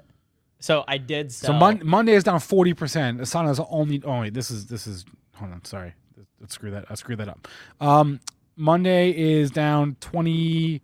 so 0.61 0.85
I 0.87 0.99
did 0.99 1.33
so. 1.33 1.53
Mon- 1.53 1.81
Monday 1.85 2.13
is 2.13 2.23
down 2.25 2.39
forty 2.41 2.75
percent. 2.75 3.21
Asana's 3.21 3.61
only. 3.71 4.01
Oh 4.05 4.21
wait, 4.21 4.35
this 4.35 4.51
is 4.51 4.67
this 4.67 4.87
is. 4.87 5.05
Hold 5.37 5.53
on, 5.53 5.65
sorry. 5.65 5.95
Let's 6.41 6.55
screw 6.55 6.71
that. 6.71 6.85
I 6.89 6.95
screwed 6.95 7.19
that 7.19 7.29
up. 7.29 7.49
Um, 7.81 8.21
Monday 8.57 9.11
is 9.11 9.51
down 9.51 9.97
twenty 10.01 10.83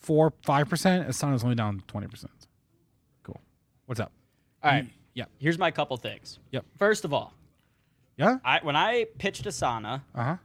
four 0.00 0.32
five 0.44 0.68
percent. 0.68 1.08
Asana's 1.08 1.42
only 1.44 1.56
down 1.56 1.82
twenty 1.86 2.06
percent. 2.08 2.32
Cool. 3.22 3.40
What's 3.86 4.00
up? 4.00 4.12
All 4.62 4.70
right. 4.70 4.86
Yeah. 5.14 5.24
Here's 5.38 5.58
my 5.58 5.70
couple 5.70 5.96
things. 5.96 6.38
Yep. 6.50 6.64
First 6.76 7.04
of 7.04 7.12
all, 7.12 7.32
Yeah. 8.16 8.38
I 8.44 8.60
when 8.62 8.74
I 8.76 9.06
pitched 9.18 9.44
Asana 9.44 10.02
Uh 10.14 10.24
huh. 10.24 10.36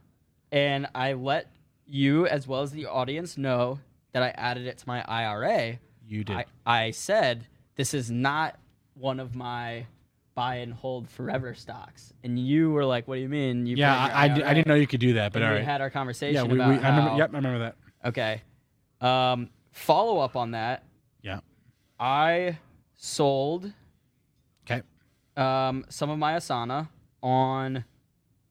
and 0.52 0.86
I 0.94 1.14
let 1.14 1.50
you 1.86 2.26
as 2.28 2.46
well 2.46 2.62
as 2.62 2.70
the 2.70 2.86
audience 2.86 3.36
know 3.36 3.80
that 4.12 4.22
I 4.22 4.28
added 4.30 4.66
it 4.66 4.78
to 4.78 4.84
my 4.86 5.04
IRA, 5.08 5.78
You 6.06 6.22
did. 6.24 6.36
I, 6.36 6.44
I 6.66 6.90
said 6.92 7.46
this 7.80 7.94
is 7.94 8.10
not 8.10 8.58
one 8.92 9.18
of 9.18 9.34
my 9.34 9.86
buy 10.34 10.56
and 10.56 10.70
hold 10.74 11.08
forever 11.08 11.54
stocks. 11.54 12.12
And 12.22 12.38
you 12.38 12.70
were 12.72 12.84
like, 12.84 13.08
"What 13.08 13.14
do 13.14 13.22
you 13.22 13.28
mean?" 13.30 13.64
You 13.64 13.76
yeah, 13.76 14.10
I, 14.12 14.28
didn't 14.28 14.66
know 14.66 14.74
you 14.74 14.86
could 14.86 15.00
do 15.00 15.14
that, 15.14 15.32
but 15.32 15.40
And 15.40 15.46
all 15.46 15.52
we 15.54 15.60
right. 15.60 15.64
had 15.64 15.80
our 15.80 15.88
conversation 15.88 16.34
Yeah, 16.34 16.42
we, 16.42 16.58
we 16.58 16.60
I 16.62 16.88
remember. 16.90 17.10
how- 17.12 17.16
Yep, 17.16 17.30
I 17.32 17.36
remember 17.38 17.58
that. 17.60 17.76
Okay. 18.04 18.42
Um, 19.00 19.48
follow 19.72 20.18
up 20.18 20.36
on 20.36 20.50
that. 20.50 20.84
Yeah. 21.22 21.40
I 21.98 22.58
sold 22.96 23.72
Okay. 24.70 24.82
um, 25.38 25.86
some 25.88 26.10
of 26.10 26.18
my 26.18 26.34
Asana 26.34 26.88
on 27.22 27.84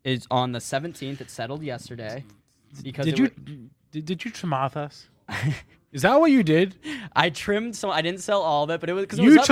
is 0.03 0.25
on 0.31 0.53
the 0.53 0.59
17th. 0.59 1.21
It 1.21 1.29
settled 1.29 1.61
yesterday 1.61 2.23
because 2.81 3.05
Did 3.05 3.19
you 3.19 3.25
wa- 3.25 3.69
did, 3.91 4.05
did 4.05 4.25
you 4.25 4.31
chamath 4.31 4.75
us? 4.75 5.07
Is 5.91 6.03
that 6.03 6.19
what 6.19 6.29
you 6.31 6.43
did? 6.43 6.75
I 7.15 7.29
trimmed 7.31 7.75
some. 7.75 7.89
I 7.89 8.01
didn't 8.03 8.19
sell 8.21 8.41
all 8.41 8.63
of 8.65 8.69
it, 8.69 8.79
but 8.79 8.89
it 8.89 8.93
was 8.93 9.03
because 9.03 9.19
You 9.19 9.29
was 9.31 9.37
up, 9.39 9.45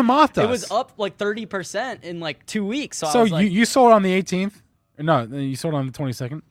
It 0.43 0.47
was 0.47 0.69
up 0.71 0.91
like 0.97 1.17
30 1.17 1.45
percent 1.47 2.03
in 2.03 2.19
like 2.19 2.45
two 2.45 2.63
weeks. 2.65 2.99
So, 2.99 3.07
I 3.07 3.11
So 3.11 3.21
was 3.21 3.31
you, 3.31 3.37
you 3.47 3.65
sold 3.65 3.91
on 3.91 4.03
the 4.03 4.11
18th? 4.21 4.61
No, 4.99 5.23
you 5.23 5.55
sold 5.55 5.73
on 5.73 5.85
the 5.87 5.91
22nd. 5.91 6.41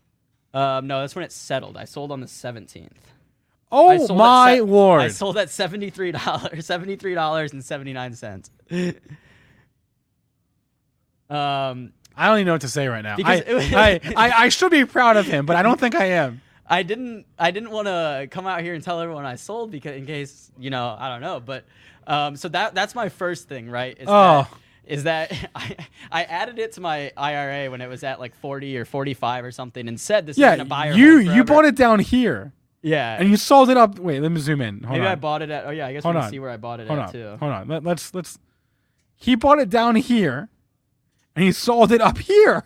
um, 0.54 0.86
no, 0.86 1.00
that's 1.00 1.14
when 1.14 1.24
it 1.24 1.32
settled. 1.32 1.76
I 1.76 1.84
sold 1.84 2.10
on 2.12 2.20
the 2.20 2.26
17th. 2.26 2.88
Oh 3.72 4.14
my 4.14 4.54
se- 4.56 4.60
lord! 4.62 5.02
I 5.02 5.08
sold 5.08 5.36
at 5.38 5.50
seventy 5.50 5.90
three 5.90 6.12
dollars, 6.12 6.64
seventy 6.66 6.94
three 6.94 7.14
dollars 7.14 7.52
and 7.52 7.64
seventy 7.64 7.92
nine 7.92 8.14
cents. 8.14 8.48
um, 11.28 11.92
I 12.16 12.26
don't 12.28 12.36
even 12.38 12.46
know 12.46 12.52
what 12.52 12.60
to 12.62 12.68
say 12.68 12.86
right 12.86 13.02
now. 13.02 13.16
I, 13.24 13.44
was- 13.48 13.72
I, 13.72 14.00
I, 14.16 14.30
I 14.44 14.48
should 14.50 14.70
be 14.70 14.84
proud 14.84 15.16
of 15.16 15.26
him, 15.26 15.46
but 15.46 15.56
I 15.56 15.62
don't 15.62 15.78
think 15.80 15.94
I 15.96 16.06
am. 16.06 16.40
I 16.68 16.82
didn't 16.82 17.26
I 17.38 17.50
didn't 17.50 17.70
want 17.70 17.86
to 17.86 18.28
come 18.30 18.46
out 18.46 18.60
here 18.62 18.74
and 18.74 18.82
tell 18.82 19.00
everyone 19.00 19.24
I 19.24 19.36
sold 19.36 19.70
because 19.70 19.96
in 19.96 20.06
case 20.06 20.50
you 20.58 20.70
know 20.70 20.96
I 20.98 21.08
don't 21.08 21.20
know, 21.20 21.40
but 21.40 21.64
um, 22.06 22.36
so 22.36 22.48
that 22.48 22.74
that's 22.74 22.94
my 22.94 23.08
first 23.08 23.48
thing, 23.48 23.70
right? 23.70 23.96
Is 23.98 24.06
Oh. 24.08 24.42
that, 24.42 24.50
is 24.86 25.04
that 25.04 25.32
I 25.54 25.76
I 26.10 26.24
added 26.24 26.58
it 26.58 26.72
to 26.72 26.80
my 26.80 27.12
IRA 27.16 27.70
when 27.70 27.80
it 27.80 27.88
was 27.88 28.02
at 28.04 28.18
like 28.20 28.34
forty 28.34 28.76
or 28.78 28.84
forty 28.84 29.14
five 29.14 29.44
or 29.44 29.52
something, 29.52 29.86
and 29.88 30.00
said 30.00 30.26
this 30.26 30.36
is 30.36 30.40
Yeah, 30.40 30.56
gonna 30.56 30.68
buy 30.68 30.90
you 30.92 31.18
you 31.18 31.44
bought 31.44 31.64
it 31.64 31.74
down 31.76 31.98
here, 32.00 32.52
yeah. 32.82 33.16
and 33.18 33.28
you 33.28 33.36
sold 33.36 33.70
it 33.70 33.76
up. 33.76 33.98
Wait, 33.98 34.20
let 34.20 34.30
me 34.32 34.40
zoom 34.40 34.60
in. 34.60 34.82
Hold 34.82 34.98
Maybe 34.98 35.06
on. 35.06 35.12
I 35.12 35.14
bought 35.16 35.42
it 35.42 35.50
at 35.50 35.66
oh 35.66 35.70
yeah 35.70 35.86
I 35.86 35.92
guess 35.92 36.02
Hold 36.02 36.14
we 36.16 36.20
can 36.20 36.24
on. 36.26 36.30
see 36.30 36.38
where 36.40 36.50
I 36.50 36.56
bought 36.56 36.80
it 36.80 36.88
Hold 36.88 36.98
at 37.00 37.06
on. 37.08 37.12
too. 37.12 37.36
Hold 37.38 37.52
on. 37.52 37.68
Let, 37.68 37.84
let's 37.84 38.14
let's. 38.14 38.38
He 39.16 39.34
bought 39.34 39.58
it 39.58 39.70
down 39.70 39.96
here, 39.96 40.48
and 41.34 41.44
he 41.44 41.50
sold 41.52 41.90
it 41.92 42.00
up 42.00 42.18
here. 42.18 42.64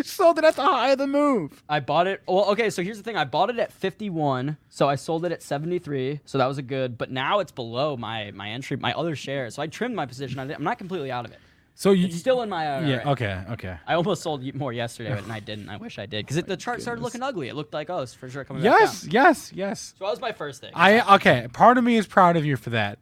He 0.04 0.08
sold 0.08 0.38
it 0.38 0.44
at 0.44 0.56
the 0.56 0.62
high 0.62 0.90
of 0.92 0.98
the 0.98 1.06
move. 1.06 1.62
I 1.68 1.80
bought 1.80 2.06
it. 2.06 2.22
Well, 2.26 2.46
okay. 2.52 2.70
So 2.70 2.82
here's 2.82 2.96
the 2.96 3.02
thing. 3.02 3.16
I 3.16 3.24
bought 3.24 3.50
it 3.50 3.58
at 3.58 3.72
51. 3.72 4.56
So 4.68 4.88
I 4.88 4.94
sold 4.94 5.24
it 5.24 5.32
at 5.32 5.42
73. 5.42 6.20
So 6.24 6.38
that 6.38 6.46
was 6.46 6.58
a 6.58 6.62
good. 6.62 6.96
But 6.96 7.10
now 7.10 7.40
it's 7.40 7.52
below 7.52 7.96
my 7.96 8.30
my 8.30 8.50
entry, 8.50 8.76
my 8.76 8.92
other 8.94 9.14
shares. 9.14 9.56
So 9.56 9.62
I 9.62 9.66
trimmed 9.66 9.94
my 9.94 10.06
position. 10.06 10.38
I 10.38 10.52
I'm 10.54 10.64
not 10.64 10.78
completely 10.78 11.10
out 11.10 11.24
of 11.26 11.32
it. 11.32 11.38
So 11.74 11.92
you 11.92 12.06
It's 12.06 12.16
still 12.16 12.42
in 12.42 12.48
my 12.50 12.66
IRA. 12.66 12.86
yeah 12.88 13.10
okay 13.12 13.42
okay. 13.52 13.76
I 13.86 13.94
almost 13.94 14.22
sold 14.22 14.42
more 14.54 14.72
yesterday, 14.72 15.14
but 15.14 15.30
I 15.30 15.40
didn't. 15.40 15.68
I 15.70 15.76
wish 15.78 15.98
I 15.98 16.06
did 16.06 16.26
because 16.26 16.42
the 16.54 16.56
chart 16.56 16.82
started 16.82 17.00
looking 17.02 17.22
ugly. 17.22 17.48
It 17.48 17.54
looked 17.54 17.72
like 17.72 17.88
oh, 17.90 18.00
it's 18.00 18.12
for 18.14 18.28
sure 18.28 18.44
coming 18.44 18.62
back 18.62 18.80
Yes 18.80 19.02
down. 19.02 19.10
yes 19.12 19.52
yes. 19.54 19.94
So 19.98 20.04
that 20.04 20.10
was 20.10 20.20
my 20.20 20.32
first 20.32 20.60
thing. 20.60 20.72
I 20.74 21.14
okay. 21.16 21.48
Part 21.52 21.78
of 21.78 21.84
me 21.84 21.96
is 21.96 22.06
proud 22.06 22.36
of 22.36 22.44
you 22.44 22.56
for 22.56 22.70
that. 22.70 22.98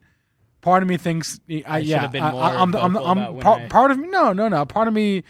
Part 0.61 0.83
of 0.83 0.89
me 0.89 0.97
thinks 0.97 1.39
I, 1.49 1.63
I 1.65 1.79
should 1.79 1.87
yeah. 1.89 1.99
have 2.01 2.11
been 2.11 2.23
I, 2.23 2.31
more 2.31 2.43
I, 2.43 2.55
I'm, 2.55 2.75
I'm, 2.75 2.97
I'm, 2.97 3.39
part, 3.39 3.69
part 3.69 3.91
of 3.91 3.97
me. 3.99 4.07
No 4.09 4.33
no 4.33 4.47
no. 4.49 4.65
Part 4.65 4.87
of 4.87 4.93
me. 4.93 5.23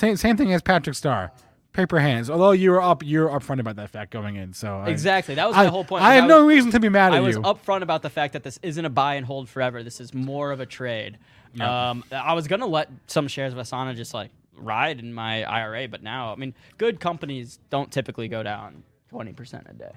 Same 0.00 0.16
same 0.16 0.36
thing 0.38 0.50
as 0.54 0.62
Patrick 0.62 0.96
Star. 0.96 1.30
Paper 1.74 2.00
hands. 2.00 2.30
Although 2.30 2.52
you 2.52 2.70
were 2.70 2.80
up, 2.80 3.02
you're 3.04 3.28
upfront 3.28 3.60
about 3.60 3.76
that 3.76 3.90
fact 3.90 4.10
going 4.10 4.36
in. 4.36 4.54
So 4.54 4.78
I- 4.78 4.88
Exactly. 4.88 5.34
That 5.34 5.46
was 5.46 5.56
I, 5.56 5.64
my 5.64 5.68
whole 5.70 5.84
point. 5.84 6.02
I 6.02 6.14
have 6.14 6.24
was- 6.24 6.28
no 6.30 6.46
reason 6.46 6.70
to 6.70 6.80
be 6.80 6.88
mad 6.88 7.12
at 7.12 7.18
you. 7.18 7.22
I 7.22 7.26
was 7.26 7.36
upfront 7.36 7.82
about 7.82 8.00
the 8.00 8.08
fact 8.08 8.32
that 8.32 8.42
this 8.42 8.58
isn't 8.62 8.84
a 8.84 8.88
buy 8.88 9.16
and 9.16 9.26
hold 9.26 9.50
forever. 9.50 9.82
This 9.82 10.00
is 10.00 10.14
more 10.14 10.52
of 10.52 10.60
a 10.60 10.64
trade. 10.66 11.18
Um, 11.60 12.02
I 12.10 12.32
was 12.32 12.48
gonna 12.48 12.66
let 12.66 12.88
some 13.08 13.28
shares 13.28 13.52
of 13.52 13.58
Asana 13.58 13.94
just 13.94 14.14
like 14.14 14.30
ride 14.56 15.00
in 15.00 15.12
my 15.12 15.44
IRA, 15.44 15.86
but 15.86 16.02
now, 16.02 16.32
I 16.32 16.36
mean, 16.36 16.54
good 16.78 16.98
companies 16.98 17.58
don't 17.68 17.92
typically 17.92 18.28
go 18.28 18.42
down 18.42 18.82
twenty 19.10 19.34
percent 19.34 19.66
a 19.68 19.74
day. 19.74 19.92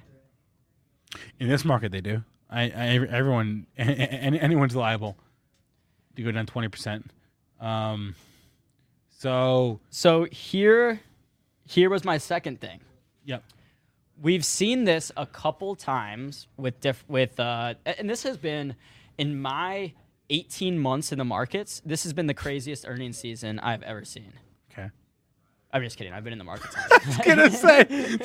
in 1.40 1.48
this 1.48 1.64
market, 1.64 1.92
they 1.92 2.02
do. 2.02 2.22
I, 2.50 2.62
I 2.64 2.86
everyone, 3.08 3.66
any, 3.78 4.38
anyone's 4.38 4.76
liable 4.76 5.16
to 6.16 6.22
go 6.22 6.30
down 6.30 6.44
twenty 6.44 6.68
percent. 6.68 7.10
Um, 7.58 8.14
so 9.18 9.80
So 9.90 10.24
here, 10.30 11.00
here 11.66 11.90
was 11.90 12.04
my 12.04 12.18
second 12.18 12.60
thing. 12.60 12.80
yep. 13.24 13.42
We've 14.22 14.44
seen 14.44 14.84
this 14.84 15.10
a 15.16 15.26
couple 15.26 15.74
times 15.74 16.46
with 16.56 16.80
diff- 16.80 17.04
with 17.08 17.38
uh, 17.40 17.74
and 17.84 18.08
this 18.08 18.22
has 18.22 18.36
been 18.36 18.76
in 19.18 19.40
my 19.40 19.92
18 20.30 20.78
months 20.78 21.10
in 21.10 21.18
the 21.18 21.24
markets. 21.24 21.82
This 21.84 22.04
has 22.04 22.12
been 22.12 22.26
the 22.28 22.34
craziest 22.34 22.86
earnings 22.86 23.18
season 23.18 23.58
I've 23.58 23.82
ever 23.82 24.04
seen. 24.04 24.32
Okay. 24.72 24.88
I'm 25.72 25.82
just 25.82 25.96
kidding. 25.98 26.12
I've 26.12 26.22
been 26.22 26.32
in 26.32 26.38
the 26.38 26.44
markets. 26.44 26.76
I 26.92 26.98
was 27.06 27.16
gonna 27.18 27.50
say 27.50 27.82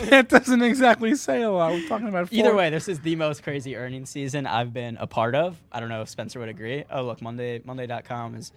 that 0.10 0.30
doesn't 0.30 0.62
exactly 0.62 1.16
say 1.16 1.42
a 1.42 1.50
lot. 1.52 1.72
We're 1.72 1.88
talking 1.88 2.08
about 2.08 2.32
Either 2.32 2.50
four- 2.50 2.58
way, 2.60 2.70
this 2.70 2.88
is 2.88 3.00
the 3.00 3.16
most 3.16 3.42
crazy 3.42 3.76
earnings 3.76 4.12
season 4.12 4.46
I've 4.46 4.72
been 4.72 4.96
a 4.98 5.08
part 5.08 5.34
of. 5.34 5.60
I 5.72 5.80
don't 5.80 5.90
know 5.90 6.04
if 6.04 6.10
Spencer 6.10 6.40
would 6.40 6.50
agree. 6.50 6.84
Oh, 6.92 7.02
look, 7.04 7.20
Monday 7.20 7.62
Monday.com 7.66 8.36
is 8.36 8.52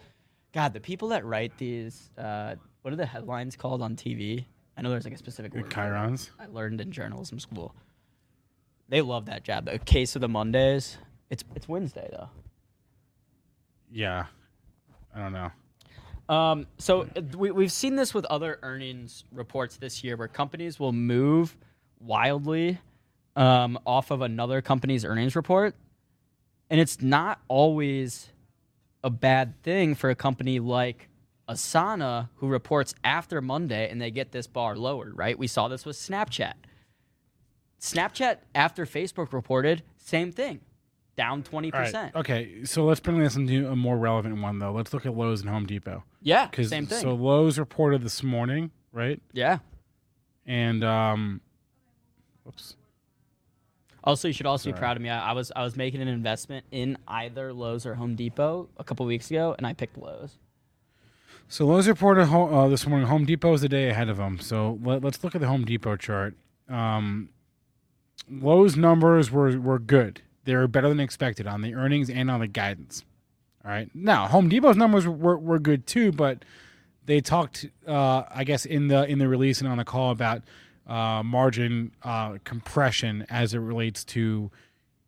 God, 0.52 0.72
the 0.72 0.80
people 0.80 1.08
that 1.08 1.24
write 1.24 1.56
these 1.58 2.10
uh, 2.18 2.56
what 2.82 2.92
are 2.92 2.96
the 2.96 3.06
headlines 3.06 3.56
called 3.56 3.80
on 3.80 3.96
TV? 3.96 4.44
I 4.76 4.82
know 4.82 4.90
there's 4.90 5.04
like 5.04 5.14
a 5.14 5.18
specific 5.18 5.54
word. 5.54 5.64
for 5.64 5.70
it. 5.70 5.74
Chyrons. 5.74 6.30
I 6.38 6.46
learned 6.46 6.80
in 6.80 6.90
journalism 6.92 7.38
school. 7.38 7.74
They 8.88 9.00
love 9.00 9.26
that 9.26 9.44
job. 9.44 9.66
The 9.66 9.78
case 9.78 10.14
of 10.16 10.20
the 10.20 10.28
Mondays. 10.28 10.98
It's 11.30 11.44
it's 11.54 11.68
Wednesday 11.68 12.08
though. 12.10 12.28
Yeah. 13.90 14.26
I 15.14 15.18
don't 15.18 15.32
know. 15.32 15.50
Um, 16.28 16.66
so 16.78 17.02
uh, 17.16 17.20
we, 17.36 17.50
we've 17.50 17.72
seen 17.72 17.96
this 17.96 18.14
with 18.14 18.24
other 18.26 18.58
earnings 18.62 19.24
reports 19.32 19.76
this 19.76 20.02
year 20.02 20.16
where 20.16 20.28
companies 20.28 20.80
will 20.80 20.92
move 20.92 21.56
wildly 22.00 22.78
um, 23.36 23.78
off 23.86 24.10
of 24.10 24.22
another 24.22 24.62
company's 24.62 25.04
earnings 25.04 25.36
report. 25.36 25.74
And 26.70 26.80
it's 26.80 27.02
not 27.02 27.40
always 27.48 28.30
a 29.04 29.10
bad 29.10 29.60
thing 29.62 29.94
for 29.94 30.10
a 30.10 30.14
company 30.14 30.58
like 30.58 31.08
Asana 31.48 32.28
who 32.36 32.48
reports 32.48 32.94
after 33.04 33.40
Monday 33.40 33.90
and 33.90 34.00
they 34.00 34.10
get 34.10 34.32
this 34.32 34.46
bar 34.46 34.76
lowered, 34.76 35.16
right? 35.16 35.38
We 35.38 35.46
saw 35.46 35.68
this 35.68 35.84
with 35.84 35.96
Snapchat. 35.96 36.54
Snapchat, 37.80 38.38
after 38.54 38.86
Facebook 38.86 39.32
reported, 39.32 39.82
same 39.98 40.30
thing, 40.30 40.60
down 41.16 41.42
20%. 41.42 41.74
All 41.74 41.80
right. 41.80 42.14
Okay. 42.14 42.64
So 42.64 42.84
let's 42.84 43.00
bring 43.00 43.18
this 43.18 43.34
into 43.34 43.68
a 43.68 43.74
more 43.74 43.98
relevant 43.98 44.40
one, 44.40 44.60
though. 44.60 44.70
Let's 44.72 44.94
look 44.94 45.04
at 45.04 45.16
Lowe's 45.16 45.40
and 45.40 45.50
Home 45.50 45.66
Depot. 45.66 46.04
Yeah, 46.20 46.48
same 46.62 46.86
thing. 46.86 47.00
so 47.00 47.14
Lowe's 47.14 47.58
reported 47.58 48.02
this 48.02 48.22
morning, 48.22 48.70
right? 48.92 49.20
yeah. 49.32 49.58
And 50.46 50.84
um, 50.84 51.40
whoops. 52.44 52.76
Also, 54.04 54.28
you 54.28 54.34
should 54.34 54.46
also 54.46 54.70
be 54.72 54.76
proud 54.76 54.96
of 54.96 55.02
me. 55.02 55.08
I, 55.08 55.30
I 55.30 55.32
was 55.32 55.52
I 55.54 55.62
was 55.62 55.76
making 55.76 56.00
an 56.02 56.08
investment 56.08 56.66
in 56.70 56.98
either 57.06 57.52
Lowe's 57.52 57.86
or 57.86 57.94
Home 57.94 58.14
Depot 58.16 58.68
a 58.76 58.84
couple 58.84 59.06
weeks 59.06 59.30
ago, 59.30 59.54
and 59.56 59.66
I 59.66 59.74
picked 59.74 59.96
Lowe's. 59.96 60.38
So 61.48 61.66
Lowe's 61.66 61.86
reported 61.86 62.28
uh, 62.28 62.68
this 62.68 62.86
morning. 62.86 63.06
Home 63.06 63.24
Depot 63.24 63.52
is 63.52 63.60
the 63.60 63.68
day 63.68 63.90
ahead 63.90 64.08
of 64.08 64.16
them. 64.16 64.40
So 64.40 64.78
let, 64.82 65.04
us 65.04 65.22
look 65.22 65.34
at 65.34 65.40
the 65.40 65.46
Home 65.46 65.64
Depot 65.64 65.96
chart. 65.96 66.34
Um, 66.68 67.28
Lowe's 68.30 68.76
numbers 68.76 69.30
were 69.30 69.58
were 69.60 69.78
good. 69.78 70.22
They 70.44 70.56
were 70.56 70.66
better 70.66 70.88
than 70.88 70.98
expected 70.98 71.46
on 71.46 71.60
the 71.60 71.74
earnings 71.74 72.10
and 72.10 72.30
on 72.30 72.40
the 72.40 72.48
guidance. 72.48 73.04
All 73.64 73.70
right. 73.70 73.90
Now 73.94 74.26
Home 74.28 74.48
Depot's 74.48 74.76
numbers 74.76 75.06
were, 75.06 75.36
were 75.36 75.58
good 75.58 75.86
too, 75.86 76.10
but 76.10 76.44
they 77.04 77.20
talked, 77.20 77.66
uh, 77.86 78.22
I 78.34 78.44
guess, 78.44 78.64
in 78.64 78.88
the 78.88 79.04
in 79.04 79.18
the 79.18 79.28
release 79.28 79.60
and 79.60 79.68
on 79.68 79.78
the 79.78 79.84
call 79.84 80.10
about 80.10 80.42
uh, 80.86 81.22
margin 81.22 81.92
uh, 82.02 82.38
compression 82.44 83.26
as 83.30 83.54
it 83.54 83.58
relates 83.58 84.04
to 84.04 84.50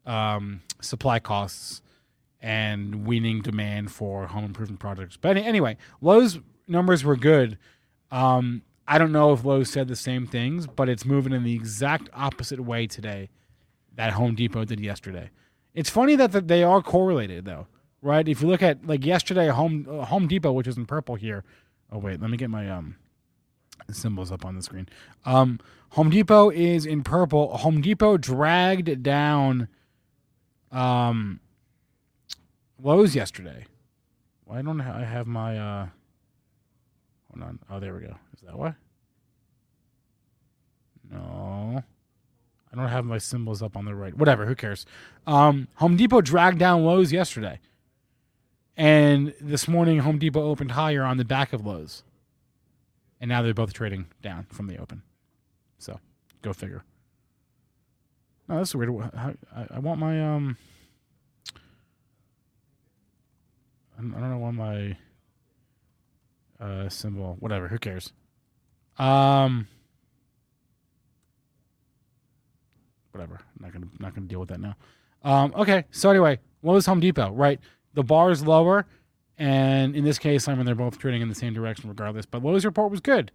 um, 0.07 0.63
supply 0.81 1.19
costs 1.19 1.83
and 2.41 3.07
weaning 3.07 3.41
demand 3.41 3.91
for 3.91 4.27
home 4.27 4.45
improvement 4.45 4.79
projects. 4.79 5.17
But 5.17 5.37
anyway, 5.37 5.77
Lowe's 6.01 6.39
numbers 6.69 7.03
were 7.03 7.17
good. 7.17 7.59
Um, 8.11 8.63
I 8.87 8.99
don't 8.99 9.13
know 9.13 9.33
if 9.33 9.45
Lowe's 9.45 9.71
said 9.71 9.89
the 9.89 9.97
same 9.97 10.27
things, 10.27 10.67
but 10.67 10.89
it's 10.89 11.07
moving 11.07 11.33
in 11.33 11.43
the 11.43 11.55
exact 11.55 12.11
opposite 12.13 12.61
way 12.61 12.87
today 12.87 13.31
that 13.97 14.13
Home 14.13 14.35
Depot 14.35 14.65
did 14.65 14.81
yesterday. 14.81 15.31
It's 15.73 15.89
funny 15.91 16.17
that, 16.17 16.33
that 16.33 16.49
they 16.49 16.63
are 16.63 16.83
correlated 16.83 17.47
though, 17.47 17.67
right? 18.03 18.29
If 18.29 18.43
you 18.43 18.49
look 18.49 18.63
at 18.63 18.87
like 18.87 19.05
yesterday, 19.05 19.49
Home 19.49 19.87
uh, 19.91 20.05
Home 20.05 20.29
Depot, 20.29 20.53
which 20.53 20.67
is 20.67 20.77
in 20.77 20.87
purple 20.87 21.15
here. 21.15 21.45
Oh 21.91 21.99
wait, 21.99 22.21
let 22.21 22.31
me 22.31 22.37
get 22.37 22.51
my 22.51 22.69
um 22.71 22.97
symbols 23.93 24.33
up 24.33 24.45
on 24.45 24.55
the 24.57 24.63
screen. 24.63 24.89
Um, 25.25 25.61
Home 25.91 26.11
Depot 26.11 26.51
is 26.51 26.87
in 26.87 27.05
purple. 27.05 27.57
Home 27.59 27.81
Depot 27.81 28.17
dragged 28.17 29.03
down 29.03 29.69
um 30.73 31.39
Lowe's 32.83 33.15
yesterday. 33.15 33.67
Why 34.45 34.61
don't 34.61 34.81
I 34.81 35.05
have 35.05 35.29
my 35.29 35.57
uh 35.57 35.87
hold 37.33 37.49
on. 37.49 37.59
Oh 37.71 37.79
there 37.79 37.95
we 37.95 38.01
go. 38.01 38.17
Is 38.35 38.41
that 38.45 38.59
why? 38.59 38.75
No. 41.13 41.85
I 42.73 42.77
don't 42.77 42.89
have 42.89 43.05
my 43.05 43.19
symbols 43.19 43.63
up 43.63 43.77
on 43.77 43.85
the 43.85 43.95
right. 43.95 44.17
Whatever, 44.17 44.47
who 44.47 44.57
cares? 44.57 44.85
Um 45.29 45.69
Home 45.77 45.97
Depot 45.97 46.21
dragged 46.21 46.59
down 46.59 46.85
Lowe's 46.85 47.13
yesterday. 47.13 47.61
And 48.77 49.33
this 49.41 49.69
morning 49.69 50.01
Home 50.01 50.19
Depot 50.19 50.43
opened 50.43 50.73
higher 50.73 51.05
on 51.05 51.19
the 51.19 51.25
back 51.25 51.53
of 51.53 51.65
Lowe's. 51.65 52.03
And 53.25 53.31
now 53.31 53.41
they're 53.41 53.55
both 53.55 53.73
trading 53.73 54.05
down 54.21 54.45
from 54.51 54.67
the 54.67 54.77
open. 54.77 55.01
So, 55.79 55.99
go 56.43 56.53
figure. 56.53 56.85
No, 58.47 58.59
that's 58.59 58.75
weird. 58.75 58.91
I, 59.17 59.33
I 59.71 59.79
want 59.79 59.99
my 59.99 60.23
um 60.23 60.59
I 63.99 64.03
don't 64.03 64.31
know 64.31 64.37
why 64.37 64.51
my 64.51 64.97
uh 66.61 66.91
symbol 66.91 67.39
whatever 67.41 67.69
who 67.69 67.79
cares 67.79 68.13
um 68.99 69.69
whatever 73.13 73.41
I'm 73.41 73.65
not 73.65 73.73
gonna 73.73 73.87
not 74.01 74.15
gonna 74.15 74.27
deal 74.27 74.41
with 74.41 74.51
that 74.51 74.61
now 74.61 74.77
um 75.23 75.55
okay 75.57 75.87
so 75.91 76.11
anyway 76.11 76.39
what 76.61 76.75
was 76.75 76.85
Home 76.85 77.01
Depot 77.01 77.33
right 77.33 77.59
the 77.95 78.05
bar 78.05 78.31
is 78.31 78.47
lower 78.47 78.85
and 79.39 79.97
in 79.97 80.05
this 80.05 80.19
case 80.19 80.49
I 80.49 80.55
mean 80.55 80.67
they're 80.67 80.75
both 80.75 80.99
trading 80.99 81.23
in 81.23 81.29
the 81.29 81.35
same 81.35 81.55
direction 81.55 81.89
regardless 81.89 82.27
but 82.27 82.43
Lowe's 82.43 82.65
report 82.65 82.91
was 82.91 83.01
good 83.01 83.31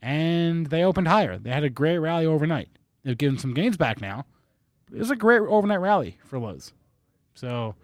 and 0.00 0.66
they 0.66 0.82
opened 0.82 1.08
higher 1.08 1.38
they 1.38 1.50
had 1.50 1.64
a 1.64 1.70
great 1.70 1.98
rally 1.98 2.26
overnight 2.26 2.68
they've 3.04 3.18
given 3.18 3.38
some 3.38 3.54
gains 3.54 3.76
back 3.76 4.00
now 4.00 4.24
it 4.92 4.98
was 4.98 5.10
a 5.10 5.16
great 5.16 5.40
overnight 5.40 5.80
rally 5.80 6.18
for 6.24 6.38
Lowe's 6.38 6.72
so 7.34 7.74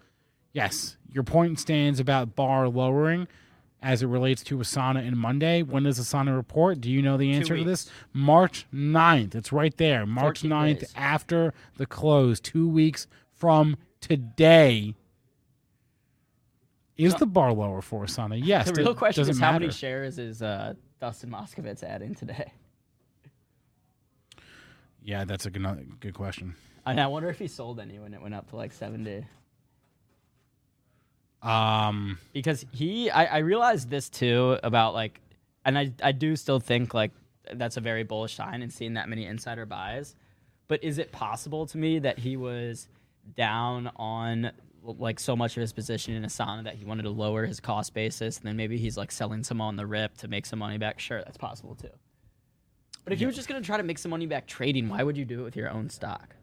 yes, 0.53 0.97
your 1.11 1.23
point 1.23 1.59
stands 1.59 1.99
about 1.99 2.35
bar 2.35 2.67
lowering 2.67 3.27
as 3.81 4.03
it 4.03 4.07
relates 4.07 4.43
to 4.43 4.57
Asana 4.57 5.07
and 5.07 5.17
Monday. 5.17 5.63
When 5.63 5.83
does 5.83 5.99
Asana 5.99 6.35
report? 6.35 6.81
Do 6.81 6.91
you 6.91 7.01
know 7.01 7.17
the 7.17 7.31
answer 7.31 7.55
to 7.57 7.63
this? 7.63 7.89
March 8.13 8.65
9th. 8.73 9.35
It's 9.35 9.51
right 9.51 9.75
there. 9.77 10.05
March 10.05 10.43
9th 10.43 10.81
days. 10.81 10.93
after 10.95 11.53
the 11.77 11.85
close, 11.85 12.39
two 12.39 12.67
weeks 12.67 13.07
from 13.33 13.77
today. 14.01 14.95
Is 17.05 17.15
the 17.15 17.25
bar 17.25 17.53
lower 17.53 17.81
for 17.81 18.05
Asana? 18.05 18.39
Yes. 18.43 18.65
The 18.65 18.81
It 18.81 18.83
real 18.83 18.95
question 18.95 19.27
is 19.29 19.39
how 19.39 19.53
many 19.53 19.71
shares 19.71 20.19
is 20.19 20.41
uh, 20.41 20.73
Dustin 20.99 21.29
Moskovitz 21.31 21.83
adding 21.83 22.13
today? 22.13 22.51
Yeah, 25.01 25.23
that's 25.23 25.45
a 25.45 25.49
good, 25.49 25.99
good 26.01 26.13
question. 26.13 26.55
And 26.85 26.99
I 26.99 27.07
wonder 27.07 27.29
if 27.29 27.39
he 27.39 27.47
sold 27.47 27.79
any 27.79 27.99
when 27.99 28.13
it 28.13 28.21
went 28.21 28.35
up 28.35 28.49
to 28.49 28.55
like 28.55 28.73
70. 28.73 29.25
Um, 31.41 32.17
because 32.33 32.65
he 32.71 33.09
I, 33.09 33.25
I 33.25 33.37
realized 33.39 33.89
this 33.89 34.09
too 34.09 34.57
about 34.61 34.93
like 34.93 35.21
and 35.63 35.77
I, 35.77 35.93
I 36.03 36.11
do 36.11 36.35
still 36.35 36.59
think 36.59 36.93
like 36.93 37.11
that's 37.53 37.77
a 37.77 37.81
very 37.81 38.03
bullish 38.03 38.35
sign 38.35 38.61
and 38.61 38.73
seeing 38.73 38.95
that 38.95 39.07
many 39.07 39.25
insider 39.25 39.65
buys 39.65 40.15
but 40.67 40.83
is 40.83 40.97
it 40.97 41.13
possible 41.13 41.65
to 41.67 41.77
me 41.77 41.99
that 41.99 42.19
he 42.19 42.35
was 42.35 42.89
down 43.37 43.89
on 43.95 44.51
like 44.83 45.19
so 45.19 45.35
much 45.35 45.57
of 45.57 45.61
his 45.61 45.73
position 45.73 46.13
in 46.13 46.23
Asana 46.23 46.63
that 46.63 46.75
he 46.75 46.85
wanted 46.85 47.03
to 47.03 47.09
lower 47.09 47.45
his 47.45 47.59
cost 47.59 47.93
basis 47.93 48.37
and 48.37 48.45
then 48.47 48.55
maybe 48.57 48.77
he's 48.77 48.97
like 48.97 49.11
selling 49.11 49.43
some 49.43 49.61
on 49.61 49.75
the 49.75 49.85
rip 49.85 50.17
to 50.17 50.27
make 50.27 50.45
some 50.45 50.59
money 50.59 50.77
back 50.77 50.99
sure 50.99 51.19
that's 51.19 51.37
possible 51.37 51.75
too 51.75 51.89
but 53.03 53.13
if 53.13 53.21
you 53.21 53.27
were 53.27 53.33
just 53.33 53.47
going 53.47 53.61
to 53.61 53.65
try 53.65 53.77
to 53.77 53.83
make 53.83 53.97
some 53.97 54.09
money 54.11 54.25
back 54.25 54.47
trading 54.47 54.87
why 54.89 55.03
would 55.03 55.17
you 55.17 55.25
do 55.25 55.41
it 55.41 55.43
with 55.43 55.55
your 55.55 55.69
own 55.69 55.89
stock 55.89 56.35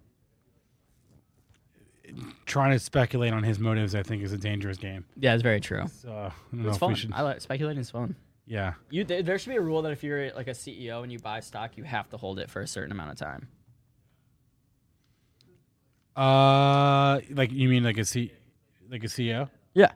trying 2.45 2.71
to 2.71 2.79
speculate 2.79 3.33
on 3.33 3.43
his 3.43 3.59
motives, 3.59 3.95
I 3.95 4.03
think, 4.03 4.23
is 4.23 4.33
a 4.33 4.39
dangerous 4.39 4.79
game. 4.79 5.05
yeah 5.17 5.35
it's 5.35 5.43
very 5.43 5.61
true 5.61 5.85
So 5.89 6.11
I 6.13 6.33
it's 6.69 6.79
fun 6.79 6.95
should. 6.95 7.13
I 7.13 7.23
like 7.23 7.41
speculating 7.41 7.81
is 7.81 7.91
fun 7.91 8.15
Yeah. 8.47 8.75
You 8.91 9.03
th- 9.05 9.25
there 9.25 9.39
should 9.39 9.51
be 9.51 9.57
a 9.57 9.61
rule 9.61 9.83
that 9.83 9.93
if 9.93 10.05
you're 10.05 10.31
like 10.35 10.47
a 10.47 10.53
CEO 10.53 11.03
and 11.03 11.11
you 11.11 11.19
buy 11.19 11.41
stock, 11.41 11.77
you 11.77 11.83
have 11.85 12.09
to 12.11 12.17
hold 12.17 12.39
it 12.39 12.49
for 12.49 12.61
a 12.61 12.67
certain 12.67 12.93
amount 12.93 13.11
of 13.11 13.19
time. 13.19 13.49
Uh, 16.17 17.21
like 17.31 17.53
you 17.53 17.69
mean 17.69 17.85
like 17.85 17.99
a 17.99 18.05
C, 18.05 18.33
like 18.91 19.05
a 19.05 19.09
CEO? 19.09 19.51
Yeah, 19.75 19.93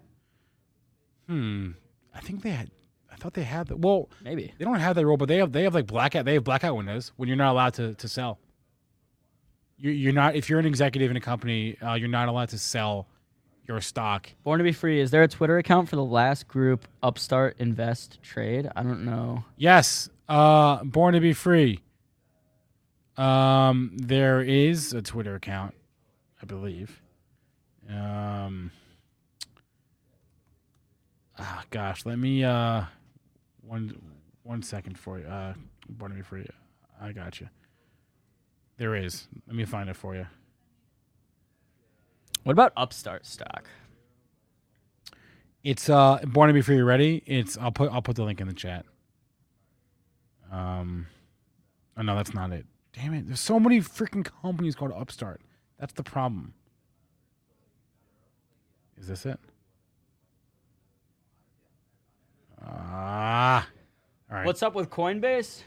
Hmm. 1.27 1.71
I 2.15 2.21
think 2.21 2.43
they 2.43 2.51
had. 2.51 2.71
I 3.11 3.17
thought 3.17 3.35
they 3.35 3.45
had. 3.45 3.69
The, 3.69 3.77
well, 3.77 4.09
maybe. 4.23 4.53
they 4.59 4.65
don't 4.65 4.81
have 4.81 4.97
that 4.97 5.07
rule, 5.07 5.17
but 5.17 5.29
they 5.29 5.39
have. 5.39 5.53
They 5.53 5.63
have 5.63 5.75
like 5.75 5.87
blackout. 5.87 6.25
They 6.25 6.35
have 6.35 6.45
blackout 6.45 6.77
windows 6.77 7.13
when 7.17 7.29
you're 7.29 7.37
not 7.39 7.53
allowed 7.53 7.75
to 7.75 7.95
to 7.95 8.09
sell. 8.09 8.39
You're, 9.79 9.93
you're 9.95 10.13
not 10.13 10.35
if 10.37 10.51
you're 10.51 10.59
an 10.59 10.67
executive 10.67 11.11
in 11.11 11.17
a 11.17 11.21
company, 11.21 11.79
uh, 11.81 11.95
you're 11.95 12.09
not 12.09 12.29
allowed 12.29 12.51
to 12.51 12.59
sell 12.59 13.07
your 13.67 13.81
stock. 13.81 14.29
Born 14.43 14.59
to 14.59 14.65
be 14.65 14.73
free. 14.73 15.01
Is 15.01 15.11
there 15.13 15.23
a 15.23 15.29
Twitter 15.29 15.57
account 15.59 15.89
for 15.89 15.97
the 15.97 16.05
last 16.05 16.49
group, 16.49 16.87
Upstart 17.03 17.57
Invest 17.61 18.21
Trade? 18.23 18.69
I 18.77 18.83
don't 18.83 19.05
know. 19.05 19.45
Yes. 19.57 20.09
Uh, 20.29 20.83
born 20.85 21.15
to 21.15 21.21
be 21.21 21.33
free. 21.33 21.81
Um, 23.17 23.93
there 23.97 24.41
is 24.41 24.93
a 24.93 25.03
Twitter 25.03 25.35
account, 25.35 25.75
I 26.43 26.47
believe. 26.47 27.01
Um. 27.89 28.71
Ah, 31.39 31.65
gosh, 31.71 32.05
let 32.05 32.19
me 32.19 32.45
uh, 32.45 32.83
one 33.63 34.01
one 34.43 34.63
second 34.63 34.99
for 34.99 35.19
you. 35.19 35.27
Uh, 35.27 35.55
born 35.89 36.11
to 36.11 36.17
be 36.17 36.23
free. 36.23 36.47
I 37.01 37.13
got 37.13 37.41
you. 37.41 37.49
There 38.77 38.95
is. 38.95 39.29
Let 39.47 39.57
me 39.57 39.65
find 39.65 39.89
it 39.89 39.97
for 39.97 40.15
you. 40.15 40.27
What 42.45 42.53
about 42.53 42.73
Upstart 42.77 43.27
stock? 43.27 43.69
It's 45.63 45.91
uh, 45.91 46.21
born 46.25 46.49
to 46.49 46.55
be 46.55 46.63
free. 46.63 46.81
Ready? 46.81 47.23
It's. 47.27 47.59
I'll 47.59 47.73
put. 47.73 47.93
I'll 47.93 48.03
put 48.03 48.17
the 48.17 48.25
link 48.25 48.41
in 48.41 48.49
the 48.49 48.55
chat. 48.55 48.87
Um. 50.51 51.07
Oh 51.97 52.03
no, 52.03 52.17
that's 52.17 52.35
not 52.35 52.53
it. 52.53 52.67
Damn 52.93 53.15
it! 53.15 53.27
There's 53.27 53.41
so 53.41 53.61
many 53.61 53.81
freaking 53.81 54.29
companies 54.43 54.75
called 54.75 54.93
Upstart. 54.93 55.43
That's 55.81 55.95
the 55.95 56.03
problem. 56.03 56.53
Is 58.99 59.09
this 59.09 59.25
it? 59.25 59.41
Ah. 62.63 63.67
All 64.31 64.37
right. 64.37 64.47
What's 64.47 64.63
up 64.63 64.75
with 64.75 64.91
Coinbase? 64.91 65.63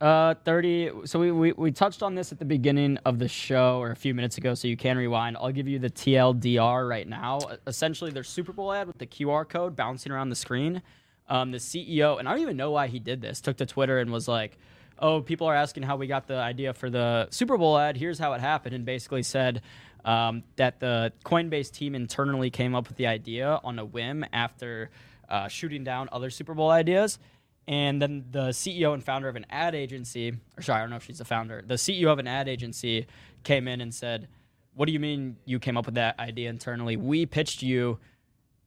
Uh, 0.00 0.32
30. 0.46 0.92
So 1.04 1.20
we, 1.20 1.30
we, 1.30 1.52
we 1.52 1.70
touched 1.70 2.02
on 2.02 2.14
this 2.14 2.32
at 2.32 2.38
the 2.38 2.46
beginning 2.46 2.96
of 3.04 3.18
the 3.18 3.28
show 3.28 3.78
or 3.82 3.90
a 3.90 3.96
few 3.96 4.14
minutes 4.14 4.38
ago, 4.38 4.54
so 4.54 4.66
you 4.66 4.78
can 4.78 4.96
rewind. 4.96 5.36
I'll 5.36 5.52
give 5.52 5.68
you 5.68 5.78
the 5.78 5.90
TLDR 5.90 6.88
right 6.88 7.06
now. 7.06 7.40
Essentially, 7.66 8.10
their 8.10 8.24
Super 8.24 8.54
Bowl 8.54 8.72
ad 8.72 8.86
with 8.86 8.96
the 8.96 9.06
QR 9.06 9.46
code 9.46 9.76
bouncing 9.76 10.10
around 10.10 10.30
the 10.30 10.36
screen. 10.36 10.80
Um, 11.28 11.52
the 11.52 11.58
CEO, 11.58 12.18
and 12.18 12.26
I 12.26 12.32
don't 12.32 12.40
even 12.40 12.56
know 12.56 12.70
why 12.70 12.86
he 12.86 12.98
did 12.98 13.20
this, 13.20 13.42
took 13.42 13.58
to 13.58 13.66
Twitter 13.66 13.98
and 13.98 14.10
was 14.10 14.26
like, 14.26 14.56
oh, 15.00 15.20
people 15.20 15.46
are 15.46 15.54
asking 15.54 15.82
how 15.82 15.96
we 15.96 16.06
got 16.06 16.26
the 16.26 16.36
idea 16.36 16.72
for 16.72 16.90
the 16.90 17.28
Super 17.30 17.56
Bowl 17.56 17.78
ad. 17.78 17.96
Here's 17.96 18.18
how 18.18 18.32
it 18.34 18.40
happened, 18.40 18.74
and 18.74 18.84
basically 18.84 19.22
said 19.22 19.62
um, 20.04 20.42
that 20.56 20.80
the 20.80 21.12
Coinbase 21.24 21.70
team 21.70 21.94
internally 21.94 22.50
came 22.50 22.74
up 22.74 22.88
with 22.88 22.96
the 22.96 23.06
idea 23.06 23.60
on 23.64 23.78
a 23.78 23.84
whim 23.84 24.24
after 24.32 24.90
uh, 25.28 25.48
shooting 25.48 25.84
down 25.84 26.08
other 26.12 26.30
Super 26.30 26.54
Bowl 26.54 26.70
ideas. 26.70 27.18
And 27.66 28.00
then 28.02 28.24
the 28.30 28.48
CEO 28.48 28.94
and 28.94 29.04
founder 29.04 29.28
of 29.28 29.36
an 29.36 29.46
ad 29.48 29.74
agency, 29.74 30.34
or 30.56 30.62
sorry, 30.62 30.78
I 30.78 30.82
don't 30.82 30.90
know 30.90 30.96
if 30.96 31.04
she's 31.04 31.18
the 31.18 31.24
founder, 31.24 31.62
the 31.64 31.74
CEO 31.74 32.08
of 32.08 32.18
an 32.18 32.26
ad 32.26 32.48
agency 32.48 33.06
came 33.44 33.68
in 33.68 33.80
and 33.80 33.94
said, 33.94 34.28
What 34.74 34.86
do 34.86 34.92
you 34.92 35.00
mean 35.00 35.36
you 35.44 35.58
came 35.58 35.76
up 35.76 35.86
with 35.86 35.94
that 35.94 36.18
idea 36.18 36.50
internally? 36.50 36.96
We 36.96 37.26
pitched 37.26 37.62
you 37.62 37.98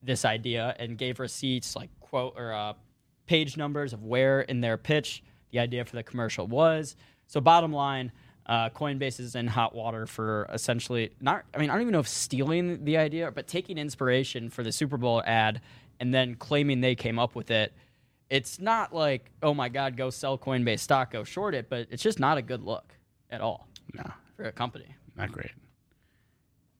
this 0.01 0.25
idea 0.25 0.75
and 0.79 0.97
gave 0.97 1.19
receipts, 1.19 1.75
like 1.75 1.89
quote 1.99 2.35
or 2.37 2.53
uh, 2.53 2.73
page 3.25 3.57
numbers 3.57 3.93
of 3.93 4.03
where 4.03 4.41
in 4.41 4.61
their 4.61 4.77
pitch 4.77 5.23
the 5.53 5.59
idea 5.59 5.85
for 5.85 5.95
the 5.95 6.03
commercial 6.03 6.45
was. 6.45 6.97
So, 7.27 7.39
bottom 7.39 7.71
line, 7.71 8.11
uh, 8.45 8.69
Coinbase 8.69 9.21
is 9.21 9.35
in 9.35 9.47
hot 9.47 9.73
water 9.73 10.05
for 10.05 10.49
essentially 10.51 11.11
not, 11.21 11.45
I 11.55 11.59
mean, 11.59 11.69
I 11.69 11.73
don't 11.73 11.83
even 11.83 11.93
know 11.93 11.99
if 11.99 12.09
stealing 12.09 12.83
the 12.83 12.97
idea, 12.97 13.31
but 13.31 13.47
taking 13.47 13.77
inspiration 13.77 14.49
for 14.49 14.63
the 14.63 14.73
Super 14.73 14.97
Bowl 14.97 15.23
ad 15.25 15.61
and 16.01 16.13
then 16.13 16.35
claiming 16.35 16.81
they 16.81 16.95
came 16.95 17.17
up 17.17 17.35
with 17.35 17.49
it 17.49 17.73
it's 18.33 18.59
not 18.59 18.95
like, 18.95 19.29
oh 19.43 19.53
my 19.53 19.69
God, 19.69 19.95
go 19.95 20.09
sell 20.09 20.39
Coinbase 20.39 20.79
stock, 20.79 21.11
go 21.11 21.23
short 21.23 21.53
it, 21.53 21.69
but 21.69 21.85
it's 21.91 22.01
just 22.01 22.19
not 22.19 22.39
a 22.39 22.41
good 22.41 22.63
look 22.63 22.95
at 23.29 23.41
all 23.41 23.67
no, 23.93 24.03
for 24.35 24.45
a 24.45 24.51
company. 24.51 24.87
not 25.15 25.31
great. 25.31 25.51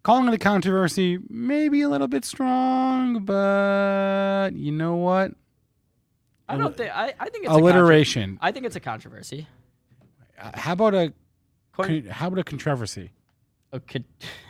Calling 0.01 0.27
it 0.27 0.33
a 0.33 0.39
controversy, 0.39 1.19
maybe 1.29 1.81
a 1.81 1.89
little 1.89 2.07
bit 2.07 2.25
strong, 2.25 3.23
but 3.23 4.49
you 4.53 4.71
know 4.71 4.95
what? 4.95 5.33
I 6.53 6.57
don't 6.57 6.75
think, 6.77 6.91
I, 6.95 7.13
I 7.19 7.29
think 7.29 7.45
it's 7.45 7.53
a 7.53 7.57
Alliteration. 7.57 8.31
contro- 8.37 8.47
I 8.47 8.51
think 8.51 8.65
it's 8.65 8.75
a 8.75 8.79
controversy. 8.79 9.47
Uh, 10.41 10.51
how 10.53 10.73
about 10.73 10.93
a 10.95 11.13
con- 11.73 12.05
how 12.05 12.27
about 12.27 12.39
a 12.39 12.43
controversy? 12.43 13.11
okay, 13.73 14.03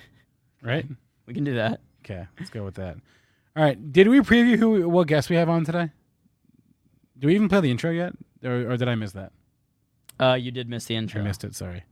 Right? 0.61 0.85
we 1.25 1.33
can 1.33 1.43
do 1.43 1.55
that. 1.55 1.81
Okay, 2.05 2.25
let's 2.39 2.49
go 2.49 2.63
with 2.63 2.75
that. 2.75 2.97
All 3.55 3.63
right. 3.63 3.91
Did 3.93 4.07
we 4.07 4.19
preview 4.21 4.57
who 4.57 4.89
what 4.89 5.07
guest 5.07 5.29
we 5.29 5.35
have 5.35 5.47
on 5.49 5.63
today? 5.63 5.91
Do 7.19 7.27
we 7.27 7.35
even 7.35 7.47
play 7.49 7.61
the 7.61 7.71
intro 7.71 7.91
yet, 7.91 8.13
or, 8.43 8.71
or 8.71 8.77
did 8.77 8.87
I 8.87 8.95
miss 8.95 9.11
that? 9.13 9.31
Uh, 10.19 10.33
you 10.33 10.51
did 10.51 10.67
miss 10.69 10.85
the 10.85 10.95
intro. 10.95 11.21
I 11.21 11.23
missed 11.23 11.43
it. 11.43 11.55
Sorry. 11.55 11.83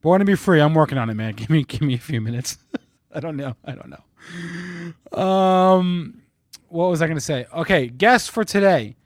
Born 0.00 0.18
to 0.20 0.24
be 0.24 0.34
free. 0.34 0.60
I'm 0.60 0.74
working 0.74 0.98
on 0.98 1.10
it, 1.10 1.14
man. 1.14 1.32
Give 1.36 1.48
me 1.50 1.62
give 1.64 1.82
me 1.82 1.94
a 1.94 1.98
few 1.98 2.20
minutes. 2.20 2.58
I 3.14 3.20
don't 3.20 3.36
know. 3.36 3.56
I 3.64 3.72
don't 3.72 3.88
know. 3.90 5.18
Um, 5.20 6.21
what 6.72 6.88
was 6.90 7.02
I 7.02 7.06
going 7.06 7.16
to 7.18 7.20
say? 7.20 7.46
Okay, 7.54 7.86
guest 7.88 8.30
for 8.30 8.44
today. 8.44 8.96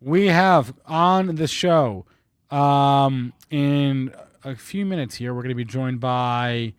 We 0.00 0.26
have 0.26 0.74
on 0.86 1.36
the 1.36 1.46
show. 1.46 2.04
Um, 2.50 3.32
in 3.50 4.12
a 4.44 4.56
few 4.56 4.84
minutes 4.84 5.14
here, 5.14 5.32
we're 5.32 5.42
going 5.42 5.50
to 5.50 5.54
be 5.54 5.64
joined 5.64 6.00
by 6.00 6.74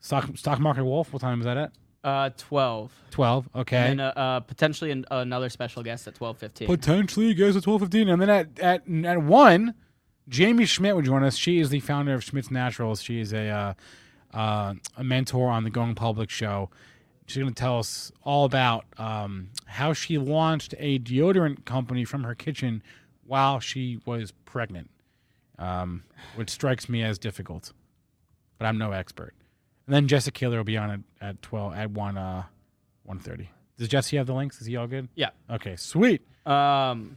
stock 0.00 0.36
stock 0.36 0.60
market 0.60 0.84
wolf. 0.84 1.12
What 1.12 1.22
time 1.22 1.40
is 1.40 1.46
that 1.46 1.56
at? 1.56 1.72
Uh, 2.02 2.30
12. 2.36 2.92
Twelve. 3.10 3.48
Okay. 3.54 3.90
And 3.90 4.00
uh, 4.00 4.12
uh, 4.16 4.40
potentially 4.40 4.90
an, 4.90 5.04
another 5.10 5.48
special 5.48 5.82
guest 5.82 6.06
at 6.06 6.14
12.15. 6.14 6.66
Potentially, 6.66 7.34
guys 7.34 7.56
at 7.56 7.62
twelve 7.62 7.80
fifteen, 7.82 8.08
and 8.08 8.20
then 8.22 8.30
at 8.30 8.58
at 8.58 8.82
at 9.04 9.22
one, 9.22 9.74
Jaime 10.34 10.64
Schmidt 10.64 10.96
would 10.96 11.04
join 11.04 11.22
us. 11.24 11.36
She 11.36 11.58
is 11.58 11.70
the 11.70 11.80
founder 11.80 12.14
of 12.14 12.22
Schmidt's 12.24 12.50
Naturals. 12.50 13.02
She 13.02 13.20
is 13.20 13.32
a 13.32 13.48
uh, 13.48 13.74
uh, 14.32 14.74
a 14.96 15.04
mentor 15.04 15.50
on 15.50 15.64
the 15.64 15.70
Going 15.70 15.94
Public 15.94 16.30
show. 16.30 16.70
She's 17.30 17.40
going 17.40 17.54
to 17.54 17.60
tell 17.60 17.78
us 17.78 18.10
all 18.24 18.44
about 18.44 18.86
um, 18.98 19.50
how 19.64 19.92
she 19.92 20.18
launched 20.18 20.74
a 20.78 20.98
deodorant 20.98 21.64
company 21.64 22.04
from 22.04 22.24
her 22.24 22.34
kitchen 22.34 22.82
while 23.24 23.60
she 23.60 24.00
was 24.04 24.32
pregnant, 24.44 24.90
um, 25.56 26.02
which 26.34 26.50
strikes 26.50 26.88
me 26.88 27.04
as 27.04 27.20
difficult. 27.20 27.72
But 28.58 28.66
I'm 28.66 28.78
no 28.78 28.90
expert. 28.90 29.32
And 29.86 29.94
then 29.94 30.08
Jesse 30.08 30.32
Kaylor 30.32 30.56
will 30.56 30.64
be 30.64 30.76
on 30.76 30.90
at, 30.90 31.28
at 31.28 31.40
twelve 31.40 31.74
at 31.74 31.92
one 31.92 32.18
uh 32.18 32.42
one 33.04 33.20
thirty. 33.20 33.48
Does 33.78 33.86
Jesse 33.86 34.16
have 34.16 34.26
the 34.26 34.34
links? 34.34 34.60
Is 34.60 34.66
he 34.66 34.76
all 34.76 34.88
good? 34.88 35.08
Yeah. 35.14 35.30
Okay, 35.48 35.76
sweet. 35.76 36.22
Um, 36.44 37.16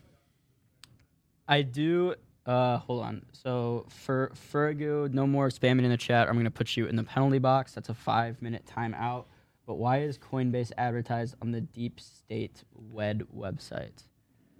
I 1.47 1.63
do. 1.63 2.13
Uh, 2.45 2.77
hold 2.77 3.03
on. 3.03 3.25
So 3.31 3.87
for 3.89 4.31
Fergu, 4.35 5.11
no 5.11 5.25
more 5.25 5.49
spamming 5.49 5.85
in 5.85 5.89
the 5.89 5.97
chat. 5.97 6.29
I'm 6.29 6.37
gonna 6.37 6.51
put 6.51 6.77
you 6.77 6.85
in 6.85 6.97
the 6.97 7.03
penalty 7.03 7.39
box. 7.39 7.73
That's 7.73 7.89
a 7.89 7.95
five 7.95 8.43
minute 8.43 8.63
timeout. 8.65 9.25
But 9.65 9.75
why 9.75 10.01
is 10.01 10.17
Coinbase 10.17 10.71
advertised 10.77 11.35
on 11.41 11.51
the 11.51 11.61
Deep 11.61 11.99
State 11.99 12.63
WED 12.73 13.23
website 13.35 14.03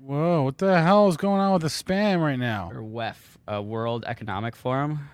Whoa, 0.03 0.43
what 0.43 0.57
the 0.57 0.81
hell 0.81 1.07
is 1.07 1.15
going 1.15 1.39
on 1.39 1.53
with 1.53 1.61
the 1.61 1.69
spam 1.69 2.19
right 2.19 2.37
now? 2.37 2.69
or 2.73 2.81
WEF, 2.81 3.15
uh, 3.51 3.61
World 3.61 4.03
Economic 4.05 4.53
Forum? 4.53 5.09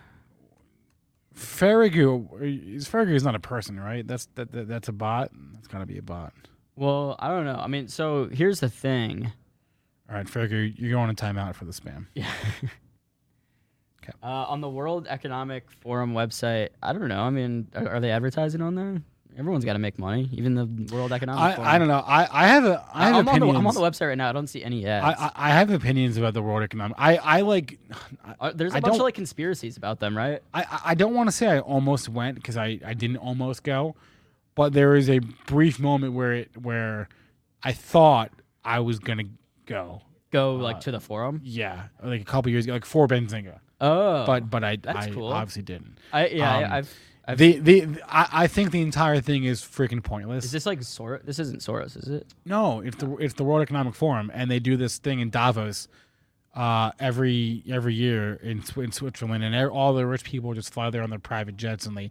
Farragut, 1.34 2.22
is 2.42 3.24
not 3.24 3.36
a 3.36 3.40
person, 3.40 3.80
right? 3.80 4.06
That's 4.08 4.28
that, 4.36 4.52
that 4.52 4.68
that's 4.68 4.88
a 4.88 4.92
bot. 4.92 5.30
That's 5.54 5.68
gotta 5.68 5.86
be 5.86 6.00
a 6.00 6.02
bot. 6.02 6.34
Well, 6.76 7.16
I 7.20 7.28
don't 7.28 7.46
know. 7.46 7.60
I 7.60 7.68
mean, 7.68 7.88
so 7.88 8.30
here's 8.32 8.62
the 8.62 8.70
thing. 8.70 9.32
All 10.10 10.16
right, 10.16 10.28
Farragut, 10.28 10.74
you're 10.78 10.92
going 10.92 11.14
to 11.14 11.24
timeout 11.24 11.54
for 11.54 11.66
the 11.66 11.72
spam. 11.72 12.08
Yeah. 12.16 12.32
Okay. 14.02 14.14
Uh, 14.24 14.46
on 14.48 14.62
the 14.62 14.70
World 14.70 15.08
Economic 15.10 15.70
Forum 15.82 16.14
website, 16.14 16.70
I 16.82 16.94
don't 16.94 17.10
know. 17.10 17.22
I 17.22 17.30
mean, 17.30 17.68
are, 17.76 17.96
are 17.96 18.00
they 18.00 18.12
advertising 18.12 18.62
on 18.62 18.76
there? 18.76 19.02
Everyone's 19.38 19.64
got 19.64 19.74
to 19.74 19.80
make 19.80 19.98
money, 19.98 20.28
even 20.34 20.56
the 20.56 20.94
World 20.94 21.14
Economic 21.14 21.56
Forum. 21.56 21.70
I, 21.70 21.76
I 21.76 21.78
don't 21.78 21.88
know. 21.88 22.04
I, 22.06 22.28
I 22.44 22.48
have 22.48 22.66
a 22.66 22.86
I 22.94 23.06
have 23.08 23.16
I'm, 23.16 23.30
on 23.30 23.40
the. 23.40 23.48
I'm 23.48 23.68
on 23.68 23.74
the 23.74 23.80
website 23.80 24.08
right 24.10 24.18
now. 24.18 24.30
I 24.30 24.34
don't 24.34 24.48
see 24.48 24.64
any 24.64 24.86
ads. 24.86 25.06
I, 25.06 25.26
I 25.26 25.32
I 25.36 25.50
have 25.52 25.70
opinions 25.72 26.18
about 26.18 26.34
the 26.34 26.42
world 26.42 26.62
economic. 26.64 26.98
I 27.00 27.18
I 27.18 27.42
like. 27.42 27.80
I, 28.26 28.36
Uh, 28.40 28.52
There's 28.54 28.74
a 28.74 28.78
I 28.78 28.80
bunch 28.82 28.94
of 28.94 28.98
don't- 28.98 29.06
like 29.06 29.14
conspiracies 29.16 29.78
about 29.78 30.00
them, 30.00 30.18
right? 30.18 30.42
I, 30.54 30.66
I 30.88 30.96
don't 30.96 31.14
want 31.14 31.28
to 31.30 31.32
say 31.32 31.48
I 31.48 31.60
almost 31.60 32.10
went 32.10 32.36
because 32.36 32.58
I, 32.58 32.80
I 32.86 32.94
didn't 32.94 33.18
almost 33.18 33.64
go, 33.64 33.96
but 34.56 34.74
there 34.74 34.96
is 34.96 35.10
a 35.10 35.20
brief 35.48 35.80
moment 35.80 36.14
where 36.14 36.34
it 36.34 36.50
where 36.62 37.08
I 37.64 37.72
thought 37.72 38.32
I 38.66 38.80
was 38.80 39.00
gonna 39.00 39.26
go. 39.66 40.02
Go 40.32 40.56
Uh, 40.58 40.64
like 40.64 40.82
to 40.82 40.92
the 40.92 41.00
forum. 41.00 41.40
Yeah, 41.44 41.84
like 42.04 42.22
a 42.22 42.26
couple 42.26 42.52
years 42.52 42.66
ago, 42.66 42.74
like 42.74 42.86
for 42.86 43.08
Benzinga. 43.08 43.60
Oh, 43.82 44.26
but 44.26 44.50
but 44.50 44.64
I 44.66 44.76
that's 44.76 45.08
I 45.08 45.12
cool. 45.12 45.28
obviously 45.32 45.62
didn't. 45.62 45.98
I 46.12 46.28
yeah, 46.28 46.58
um, 46.58 46.64
I, 46.66 46.78
I've 46.80 46.94
The 47.36 47.60
the 47.60 47.88
I, 48.08 48.28
I 48.44 48.48
think 48.48 48.72
the 48.72 48.82
entire 48.82 49.22
thing 49.22 49.44
is 49.44 49.62
freaking 49.62 50.04
pointless. 50.04 50.46
Is 50.46 50.52
this 50.52 50.66
like 50.66 50.80
Soros? 50.80 51.24
This 51.26 51.40
isn't 51.40 51.62
Soros, 51.62 51.96
is 51.98 52.08
it? 52.10 52.28
no, 52.46 52.82
it's 52.82 52.98
the 52.98 53.16
it's 53.18 53.34
the 53.36 53.44
World 53.44 53.62
Economic 53.62 53.94
Forum, 53.96 54.32
and 54.34 54.50
they 54.50 54.60
do 54.60 54.76
this 54.78 54.98
thing 54.98 55.20
in 55.20 55.30
Davos 55.30 55.88
uh, 56.56 56.92
every 57.00 57.64
every 57.70 57.94
year 57.94 58.34
in 58.42 58.64
in 58.78 58.92
Switzerland, 58.92 59.44
and 59.44 59.56
all 59.70 59.94
the 59.94 60.06
rich 60.06 60.24
people 60.24 60.54
just 60.54 60.74
fly 60.74 60.90
there 60.90 61.04
on 61.04 61.10
their 61.10 61.20
private 61.20 61.56
jets, 61.58 61.86
and 61.86 61.96
they 61.96 62.10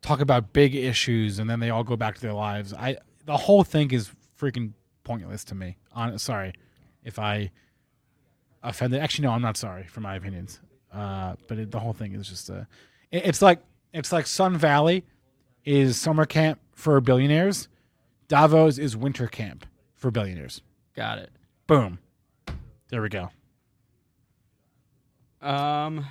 talk 0.00 0.20
about 0.20 0.52
big 0.52 0.74
issues, 0.74 1.38
and 1.38 1.48
then 1.48 1.60
they 1.60 1.70
all 1.70 1.84
go 1.84 1.94
back 1.96 2.16
to 2.16 2.20
their 2.20 2.32
lives. 2.32 2.72
I 2.74 2.96
the 3.26 3.36
whole 3.36 3.62
thing 3.64 3.92
is 3.92 4.10
freaking 4.40 4.72
pointless 5.04 5.44
to 5.44 5.54
me. 5.54 5.76
On 5.92 6.18
sorry 6.18 6.52
if 7.04 7.18
I 7.18 7.50
offended. 8.62 9.00
Actually, 9.00 9.26
no, 9.28 9.32
I'm 9.32 9.42
not 9.42 9.56
sorry 9.56 9.84
for 9.84 10.00
my 10.00 10.16
opinions. 10.16 10.60
Uh, 10.92 11.34
but 11.48 11.58
it, 11.58 11.70
the 11.70 11.78
whole 11.80 11.92
thing 11.92 12.14
is 12.14 12.28
just 12.28 12.50
a. 12.50 12.66
it- 13.10 13.24
it's 13.26 13.40
like 13.40 13.60
it's 13.92 14.12
like 14.12 14.26
Sun 14.26 14.56
Valley 14.56 15.04
is 15.64 16.00
summer 16.00 16.26
camp 16.26 16.60
for 16.72 17.00
billionaires. 17.00 17.68
Davos 18.28 18.78
is 18.78 18.96
winter 18.96 19.26
camp 19.26 19.66
for 19.94 20.10
billionaires. 20.10 20.62
Got 20.96 21.18
it. 21.18 21.30
Boom. 21.66 21.98
There 22.88 23.02
we 23.02 23.08
go. 23.08 23.30
Um, 25.40 26.06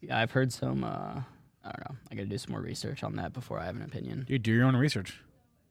yeah, 0.00 0.18
I've 0.18 0.30
heard 0.30 0.52
some. 0.52 0.84
Uh, 0.84 1.22
I 1.64 1.72
don't 1.72 1.90
know. 1.90 1.96
I 2.10 2.14
got 2.14 2.22
to 2.22 2.28
do 2.28 2.38
some 2.38 2.52
more 2.52 2.60
research 2.60 3.02
on 3.02 3.16
that 3.16 3.32
before 3.32 3.58
I 3.58 3.64
have 3.64 3.76
an 3.76 3.82
opinion. 3.82 4.26
You 4.28 4.38
do 4.38 4.52
your 4.52 4.64
own 4.64 4.76
research, 4.76 5.20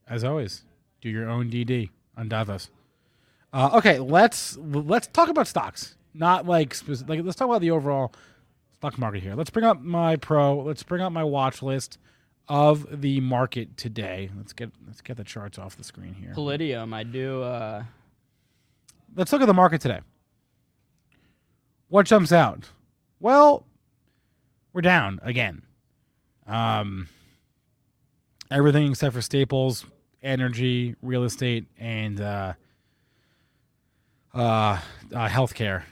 as 0.08 0.23
always. 0.23 0.63
Do 1.01 1.10
your 1.10 1.29
own 1.29 1.49
DD 1.49 1.89
on 2.17 2.29
Davos. 2.29 2.69
Uh, 3.51 3.71
okay, 3.73 3.99
let's 3.99 4.58
let's 4.58 5.08
talk 5.08 5.29
about 5.29 5.47
stocks. 5.47 5.95
Not 6.13 6.45
like 6.45 6.73
specific, 6.73 7.10
like 7.10 7.23
let's 7.23 7.38
talk 7.38 7.47
about 7.47 7.62
the 7.62 7.71
overall 7.71 8.13
stock 8.79 8.97
market 8.97 9.21
here. 9.21 9.35
Let's 9.35 9.49
bring 9.49 9.65
up 9.65 9.81
my 9.81 10.15
pro. 10.15 10.61
Let's 10.61 10.83
bring 10.83 11.01
up 11.01 11.11
my 11.11 11.23
watch 11.23 11.61
list 11.61 11.97
of 12.47 13.01
the 13.01 13.19
market 13.19 13.75
today. 13.75 14.29
Let's 14.37 14.53
get 14.53 14.71
let's 14.87 15.01
get 15.01 15.17
the 15.17 15.25
charts 15.25 15.59
off 15.59 15.75
the 15.75 15.83
screen 15.83 16.13
here. 16.13 16.31
Palladium, 16.33 16.93
I 16.93 17.03
do. 17.03 17.43
Uh, 17.43 17.83
Let's 19.15 19.33
look 19.33 19.41
at 19.41 19.47
the 19.47 19.53
market 19.53 19.81
today. 19.81 19.99
What 21.89 22.05
jumps 22.05 22.31
out? 22.31 22.69
Well, 23.19 23.65
we're 24.71 24.81
down 24.81 25.19
again. 25.23 25.63
Um, 26.47 27.09
everything 28.51 28.91
except 28.91 29.15
for 29.15 29.21
staples, 29.21 29.85
energy, 30.21 30.95
real 31.01 31.23
estate, 31.23 31.65
and 31.79 32.21
uh, 32.21 32.53
uh, 34.33 34.39
uh, 34.39 35.27
healthcare 35.27 35.83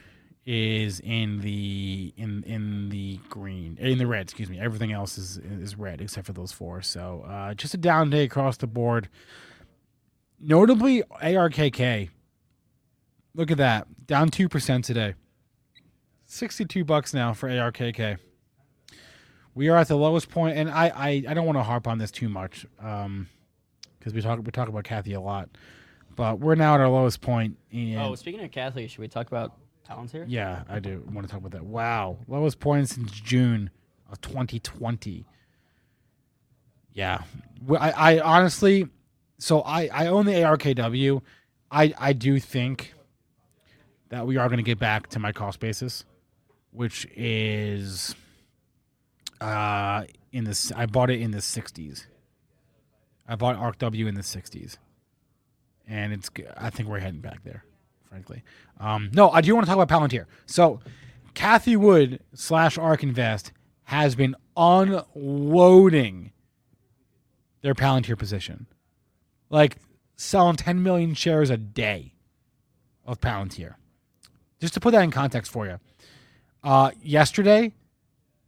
is 0.50 0.98
in 1.00 1.40
the 1.42 2.14
in 2.16 2.42
in 2.44 2.88
the 2.88 3.20
green 3.28 3.76
in 3.78 3.98
the 3.98 4.06
red. 4.06 4.22
Excuse 4.22 4.48
me. 4.48 4.58
Everything 4.58 4.92
else 4.92 5.18
is 5.18 5.36
is 5.36 5.76
red 5.76 6.00
except 6.00 6.26
for 6.26 6.32
those 6.32 6.52
four. 6.52 6.80
So 6.80 7.26
uh, 7.28 7.52
just 7.52 7.74
a 7.74 7.76
down 7.76 8.08
day 8.08 8.24
across 8.24 8.56
the 8.56 8.66
board. 8.66 9.10
Notably, 10.40 11.02
ARKK. 11.22 12.08
Look 13.34 13.50
at 13.50 13.58
that, 13.58 14.06
down 14.06 14.30
two 14.30 14.48
percent 14.48 14.86
today. 14.86 15.14
Sixty-two 16.24 16.82
bucks 16.82 17.12
now 17.12 17.34
for 17.34 17.50
ARKK. 17.50 18.16
We 19.54 19.68
are 19.68 19.76
at 19.76 19.88
the 19.88 19.96
lowest 19.96 20.30
point, 20.30 20.56
and 20.56 20.70
I 20.70 20.88
I, 20.88 21.08
I 21.28 21.34
don't 21.34 21.44
want 21.44 21.58
to 21.58 21.62
harp 21.62 21.86
on 21.86 21.98
this 21.98 22.10
too 22.10 22.30
much, 22.30 22.64
um, 22.80 23.28
because 23.98 24.14
we 24.14 24.22
talk 24.22 24.40
we 24.42 24.50
talk 24.50 24.68
about 24.68 24.84
Cathie 24.84 25.12
a 25.12 25.20
lot, 25.20 25.50
but 26.16 26.40
we're 26.40 26.54
now 26.54 26.74
at 26.74 26.80
our 26.80 26.88
lowest 26.88 27.20
point. 27.20 27.58
In, 27.70 27.98
oh, 27.98 28.14
speaking 28.14 28.42
of 28.42 28.50
Cathie, 28.50 28.88
should 28.88 29.00
we 29.00 29.08
talk 29.08 29.26
about 29.26 29.52
here? 30.12 30.24
yeah, 30.28 30.62
I 30.68 30.80
do 30.80 31.02
want 31.12 31.26
to 31.26 31.30
talk 31.30 31.40
about 31.40 31.52
that. 31.52 31.64
Wow, 31.64 32.18
lowest 32.26 32.60
point 32.60 32.88
since 32.88 33.10
June 33.12 33.70
of 34.10 34.20
2020. 34.20 35.26
Yeah, 36.92 37.22
I, 37.70 37.90
I 37.90 38.20
honestly, 38.20 38.88
so 39.38 39.60
I 39.62 39.88
I 39.92 40.06
own 40.08 40.26
the 40.26 40.32
ARKW. 40.32 41.22
I 41.70 41.94
I 41.98 42.12
do 42.12 42.38
think 42.38 42.94
that 44.08 44.26
we 44.26 44.36
are 44.36 44.48
going 44.48 44.58
to 44.58 44.62
get 44.62 44.78
back 44.78 45.08
to 45.10 45.18
my 45.18 45.32
cost 45.32 45.60
basis, 45.60 46.04
which 46.70 47.06
is 47.16 48.14
uh 49.40 50.04
in 50.32 50.44
this. 50.44 50.72
I 50.72 50.86
bought 50.86 51.10
it 51.10 51.20
in 51.20 51.30
the 51.30 51.38
60s. 51.38 52.06
I 53.26 53.36
bought 53.36 53.56
ARKW 53.56 54.08
in 54.08 54.14
the 54.14 54.22
60s, 54.22 54.78
and 55.86 56.12
it's. 56.12 56.30
I 56.56 56.70
think 56.70 56.88
we're 56.88 57.00
heading 57.00 57.20
back 57.20 57.44
there 57.44 57.64
frankly. 58.08 58.42
Um, 58.80 59.10
no, 59.12 59.30
I 59.30 59.40
do 59.40 59.54
want 59.54 59.66
to 59.66 59.72
talk 59.72 59.80
about 59.80 59.88
Palantir. 59.88 60.26
So, 60.46 60.80
Cathie 61.34 61.76
Wood 61.76 62.20
slash 62.34 62.78
Ark 62.78 63.02
Invest 63.02 63.52
has 63.84 64.14
been 64.14 64.34
unloading 64.56 66.32
their 67.62 67.74
Palantir 67.74 68.18
position, 68.18 68.66
like 69.50 69.76
selling 70.16 70.56
10 70.56 70.82
million 70.82 71.14
shares 71.14 71.50
a 71.50 71.56
day 71.56 72.14
of 73.04 73.20
Palantir. 73.20 73.74
Just 74.60 74.74
to 74.74 74.80
put 74.80 74.92
that 74.92 75.02
in 75.02 75.10
context 75.10 75.52
for 75.52 75.66
you, 75.66 75.78
uh, 76.64 76.90
yesterday, 77.00 77.72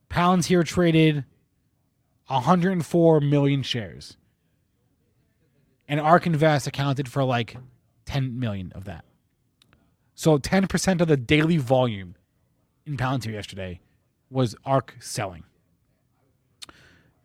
Palantir 0.09 0.65
traded 0.65 1.25
104 2.27 3.21
million 3.21 3.63
shares, 3.63 4.17
and 5.89 6.01
Ark 6.01 6.27
Invest 6.27 6.67
accounted 6.67 7.09
for 7.09 7.23
like 7.25 7.57
10 8.07 8.39
million 8.39 8.73
of 8.75 8.85
that. 8.85 9.05
So 10.21 10.37
10% 10.37 11.01
of 11.01 11.09
the 11.09 11.17
daily 11.17 11.57
volume 11.57 12.15
in 12.85 12.99
Palantir 12.99 13.33
yesterday 13.33 13.81
was 14.29 14.55
Ark 14.67 14.95
selling. 15.01 15.45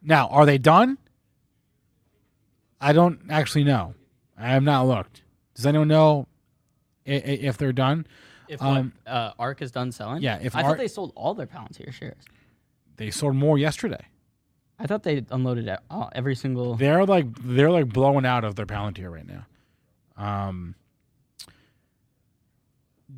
Now, 0.02 0.30
are 0.30 0.46
they 0.46 0.58
done? 0.58 0.98
I 2.80 2.94
don't 2.94 3.20
actually 3.30 3.66
know. 3.66 3.96
I 4.38 4.48
have 4.48 4.64
not 4.64 4.88
looked. 4.88 5.24
Does 5.56 5.66
anyone 5.66 5.90
know 5.90 6.30
if 7.04 7.58
they're 7.58 7.74
done? 7.74 8.08
If 8.48 8.62
Um, 8.62 8.94
what, 9.04 9.12
uh, 9.12 9.34
Ark 9.38 9.62
is 9.62 9.72
done 9.72 9.92
selling? 9.92 10.24
yeah, 10.24 10.40
if 10.42 10.56
I 10.56 10.60
Ark- 10.62 10.68
thought 10.70 10.78
they 10.78 10.88
sold 10.88 11.12
all 11.18 11.34
their 11.34 11.48
Palantir 11.48 11.92
shares. 11.92 12.24
They 12.96 13.12
sold 13.12 13.36
more 13.36 13.58
yesterday. 13.58 14.06
I 14.80 14.88
thought 14.88 15.04
they 15.04 15.26
unloaded 15.32 15.70
every 16.14 16.36
single. 16.36 16.76
They're 16.76 17.06
like 17.06 17.28
they're 17.44 17.72
like 17.72 17.92
blowing 17.92 18.26
out 18.26 18.46
of 18.46 18.56
their 18.56 18.66
Palantir 18.66 19.12
right 19.12 19.28
now. 19.28 19.46
Um, 20.16 20.76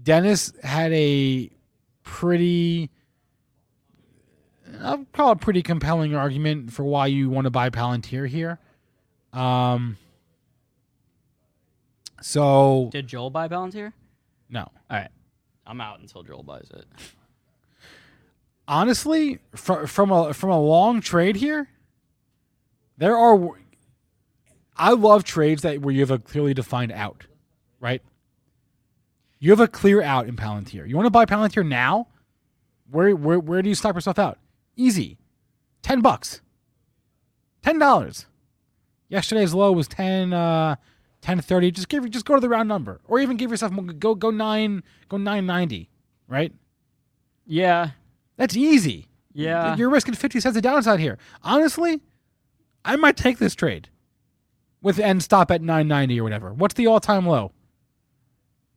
Dennis 0.04 0.54
had 0.64 0.92
a 0.94 1.50
pretty, 2.04 2.90
I'll 4.82 5.06
call 5.14 5.32
it 5.34 5.42
pretty 5.42 5.62
compelling 5.62 6.16
argument 6.16 6.72
for 6.72 6.84
why 6.84 7.08
you 7.08 7.30
want 7.30 7.46
to 7.46 7.52
buy 7.52 7.70
Palantir 7.70 8.28
here. 8.28 8.60
Um, 9.34 9.98
so 12.22 12.90
Did 12.92 13.08
Joel 13.08 13.30
buy 13.30 13.48
Palantir? 13.48 13.94
no, 14.50 14.62
All 14.62 14.72
right, 14.90 15.10
I'm 15.66 15.82
out 15.82 16.00
until 16.00 16.24
Joel 16.24 16.44
buys 16.44 16.70
it. 16.74 16.86
honestly, 18.68 19.40
from 19.56 19.88
from 19.88 20.12
a 20.12 20.34
from 20.34 20.50
a 20.50 20.60
long 20.60 21.02
trade 21.02 21.36
here, 21.36 21.70
there 22.98 23.16
are. 23.18 23.52
I 24.76 24.92
love 24.92 25.24
trades 25.24 25.64
that 25.64 25.82
where 25.82 25.94
you 25.94 26.02
have 26.02 26.12
a 26.12 26.20
clearly 26.20 26.54
defined 26.54 26.92
out, 26.92 27.26
right? 27.80 28.02
You 29.40 29.52
have 29.52 29.60
a 29.60 29.68
clear 29.68 30.02
out 30.02 30.28
in 30.28 30.36
Palantir. 30.36 30.88
You 30.88 30.96
want 30.96 31.06
to 31.06 31.12
buy 31.12 31.26
Palantir 31.26 31.66
now? 31.66 32.08
Where 32.90 33.16
where 33.16 33.40
where 33.40 33.62
do 33.62 33.70
you 33.70 33.76
stop 33.76 33.96
yourself 33.96 34.18
out? 34.18 34.40
Easy, 34.76 35.18
ten 35.82 36.02
bucks, 36.02 36.42
ten 37.62 37.78
dollars. 37.80 38.26
Yesterday's 39.10 39.54
low 39.54 39.72
was 39.72 39.88
ten. 39.88 40.34
Uh, 40.34 40.76
1030 41.22 41.72
just 41.72 41.90
give 41.90 42.10
just 42.12 42.26
go 42.26 42.36
to 42.36 42.40
the 42.40 42.48
round 42.48 42.70
number 42.70 43.02
or 43.06 43.20
even 43.20 43.38
give 43.38 43.50
yourself 43.50 43.74
go 43.98 44.14
go 44.14 44.30
9 44.30 44.84
go 45.10 45.18
990 45.18 45.90
right 46.28 46.54
Yeah, 47.48 47.90
that's 48.38 48.56
easy 48.56 49.08
yeah. 49.34 49.76
you're 49.76 49.90
risking 49.90 50.14
50 50.14 50.40
cents 50.40 50.58
of 50.58 50.64
downside 50.64 51.00
here. 51.00 51.18
Honestly, 51.44 52.02
I 52.84 52.96
might 52.96 53.18
take 53.18 53.38
this 53.38 53.54
trade 53.56 53.90
with 54.82 55.00
end 55.00 55.22
stop 55.22 55.52
at 55.52 55.62
990 55.62 56.20
or 56.20 56.24
whatever. 56.24 56.54
What's 56.54 56.74
the 56.74 56.88
all 56.88 57.00
time 57.00 57.28
low? 57.28 57.52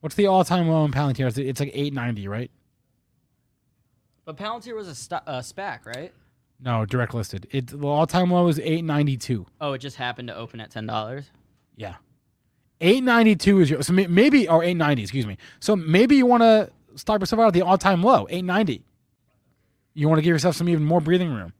What's 0.00 0.14
the 0.14 0.26
all 0.26 0.44
time 0.44 0.68
low 0.68 0.84
in 0.84 0.92
Palantir? 0.92 1.26
It's- 1.38 1.60
like 1.60 1.70
890, 1.74 2.28
right? 2.28 2.50
But 4.24 4.36
Palantir 4.36 4.74
was 4.74 4.88
a 4.88 4.94
st- 4.94 5.22
uh, 5.26 5.40
SPAC, 5.40 5.86
right? 5.86 6.12
No, 6.62 6.84
direct 6.84 7.14
listed. 7.14 7.46
It 7.50 7.68
the 7.68 7.86
all 7.86 8.06
time 8.06 8.30
low 8.30 8.46
is 8.48 8.58
892. 8.58 9.46
Oh, 9.60 9.72
it 9.72 9.78
just 9.78 9.96
happened 9.96 10.28
to 10.28 10.34
open 10.36 10.60
at 10.60 10.70
ten 10.70 10.86
dollars. 10.86 11.30
Yeah. 11.76 11.96
892 12.82 13.60
is 13.60 13.70
your 13.70 13.82
so 13.82 13.92
maybe 13.92 14.48
or 14.48 14.62
890, 14.62 15.02
excuse 15.02 15.26
me. 15.26 15.36
So 15.58 15.76
maybe 15.76 16.16
you 16.16 16.26
want 16.26 16.42
to 16.42 16.70
stop 16.96 17.20
yourself 17.20 17.40
out 17.40 17.48
at 17.48 17.54
the 17.54 17.62
all 17.62 17.76
time 17.78 18.02
low, 18.02 18.26
890. 18.30 18.84
You 19.94 20.08
want 20.08 20.18
to 20.18 20.22
give 20.22 20.30
yourself 20.32 20.54
some 20.56 20.68
even 20.68 20.84
more 20.84 21.00
breathing 21.00 21.32
room. 21.32 21.52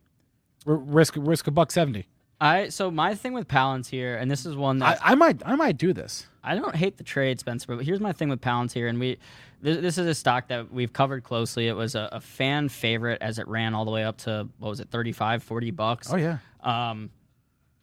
R- 0.67 0.77
risk 0.77 1.15
risk 1.17 1.47
a 1.47 1.51
buck 1.51 1.71
70. 1.73 2.07
I 2.41 2.69
so 2.69 2.91
my 2.91 3.15
thing 3.15 3.33
with 3.35 3.49
Palantir, 3.49 4.21
and 4.21 4.31
this 4.31 4.47
is 4.47 4.57
one 4.57 4.79
that 4.79 4.99
I, 5.03 5.13
I 5.13 5.15
might 5.15 5.43
I 5.45 5.57
might 5.57 5.77
do 5.77 5.93
this. 5.93 6.27
I 6.43 6.55
don't 6.55 6.75
hate 6.75 6.97
the 6.97 7.05
trade, 7.05 7.39
Spencer, 7.39 7.77
but 7.77 7.85
here's 7.85 8.01
my 8.01 8.13
thing 8.13 8.31
with 8.31 8.41
Palantir, 8.41 8.89
and 8.89 8.99
we 8.99 9.19
this, 9.61 9.79
this 9.79 9.99
is 9.99 10.07
a 10.07 10.15
stock 10.15 10.49
that 10.49 10.73
we've 10.73 10.93
covered 10.93 11.23
closely. 11.23 11.69
It 11.69 11.75
was 11.75 11.95
a, 11.95 12.09
a, 12.13 12.21
fan 12.21 12.71
favorite 12.71 13.21
as 13.21 13.39
it 13.39 13.47
ran 13.47 13.75
all 13.75 13.85
the 13.85 13.91
way 13.91 14.05
up 14.05 14.17
to 14.19 14.49
what 14.59 14.71
was 14.71 14.81
it, 14.81 14.89
35, 14.89 15.43
40 15.43 15.71
bucks. 15.73 16.11
Oh 16.11 16.17
yeah. 16.17 16.39
Um, 16.63 17.11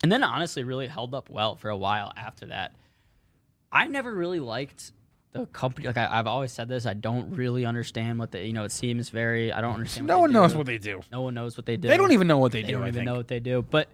and 0.02 0.12
then 0.12 0.24
honestly, 0.24 0.64
really 0.64 0.88
held 0.88 1.14
up 1.14 1.30
well 1.30 1.56
for 1.56 1.70
a 1.70 1.78
while 1.78 2.12
after 2.18 2.48
that. 2.48 2.74
I 3.72 3.88
never 3.88 4.12
really 4.14 4.40
liked 4.40 4.92
the 5.34 5.46
company. 5.48 5.88
Like 5.88 5.98
I, 5.98 6.16
have 6.16 6.28
always 6.28 6.52
said 6.52 6.68
this, 6.68 6.86
I 6.86 6.94
don't 6.94 7.36
really 7.36 7.66
understand 7.66 8.18
what 8.18 8.32
they. 8.32 8.46
You 8.48 8.54
know, 8.54 8.64
it 8.64 8.72
seems 8.72 9.10
very. 9.10 9.52
I 9.52 9.62
don't 9.62 9.76
understand. 9.76 10.08
No 10.08 10.20
one 10.20 10.30
do. 10.30 10.34
knows 10.34 10.56
what 10.56 10.66
they 10.66 10.78
do. 10.78 11.02
No 11.12 11.22
one 11.22 11.34
knows 11.34 11.58
what 11.58 11.66
they 11.66 11.78
do. 11.78 11.88
They 11.88 11.98
don't 11.98 12.12
even 12.12 12.28
know 12.28 12.38
what 12.38 12.52
they, 12.52 12.62
do, 12.62 12.68
they 12.68 12.72
do. 12.72 12.78
don't 12.78 12.86
I 12.86 12.88
even 12.88 13.00
think. 13.00 13.06
know 13.06 13.16
what 13.16 13.28
they 13.28 13.40
do, 13.40 13.62
but. 13.62 13.88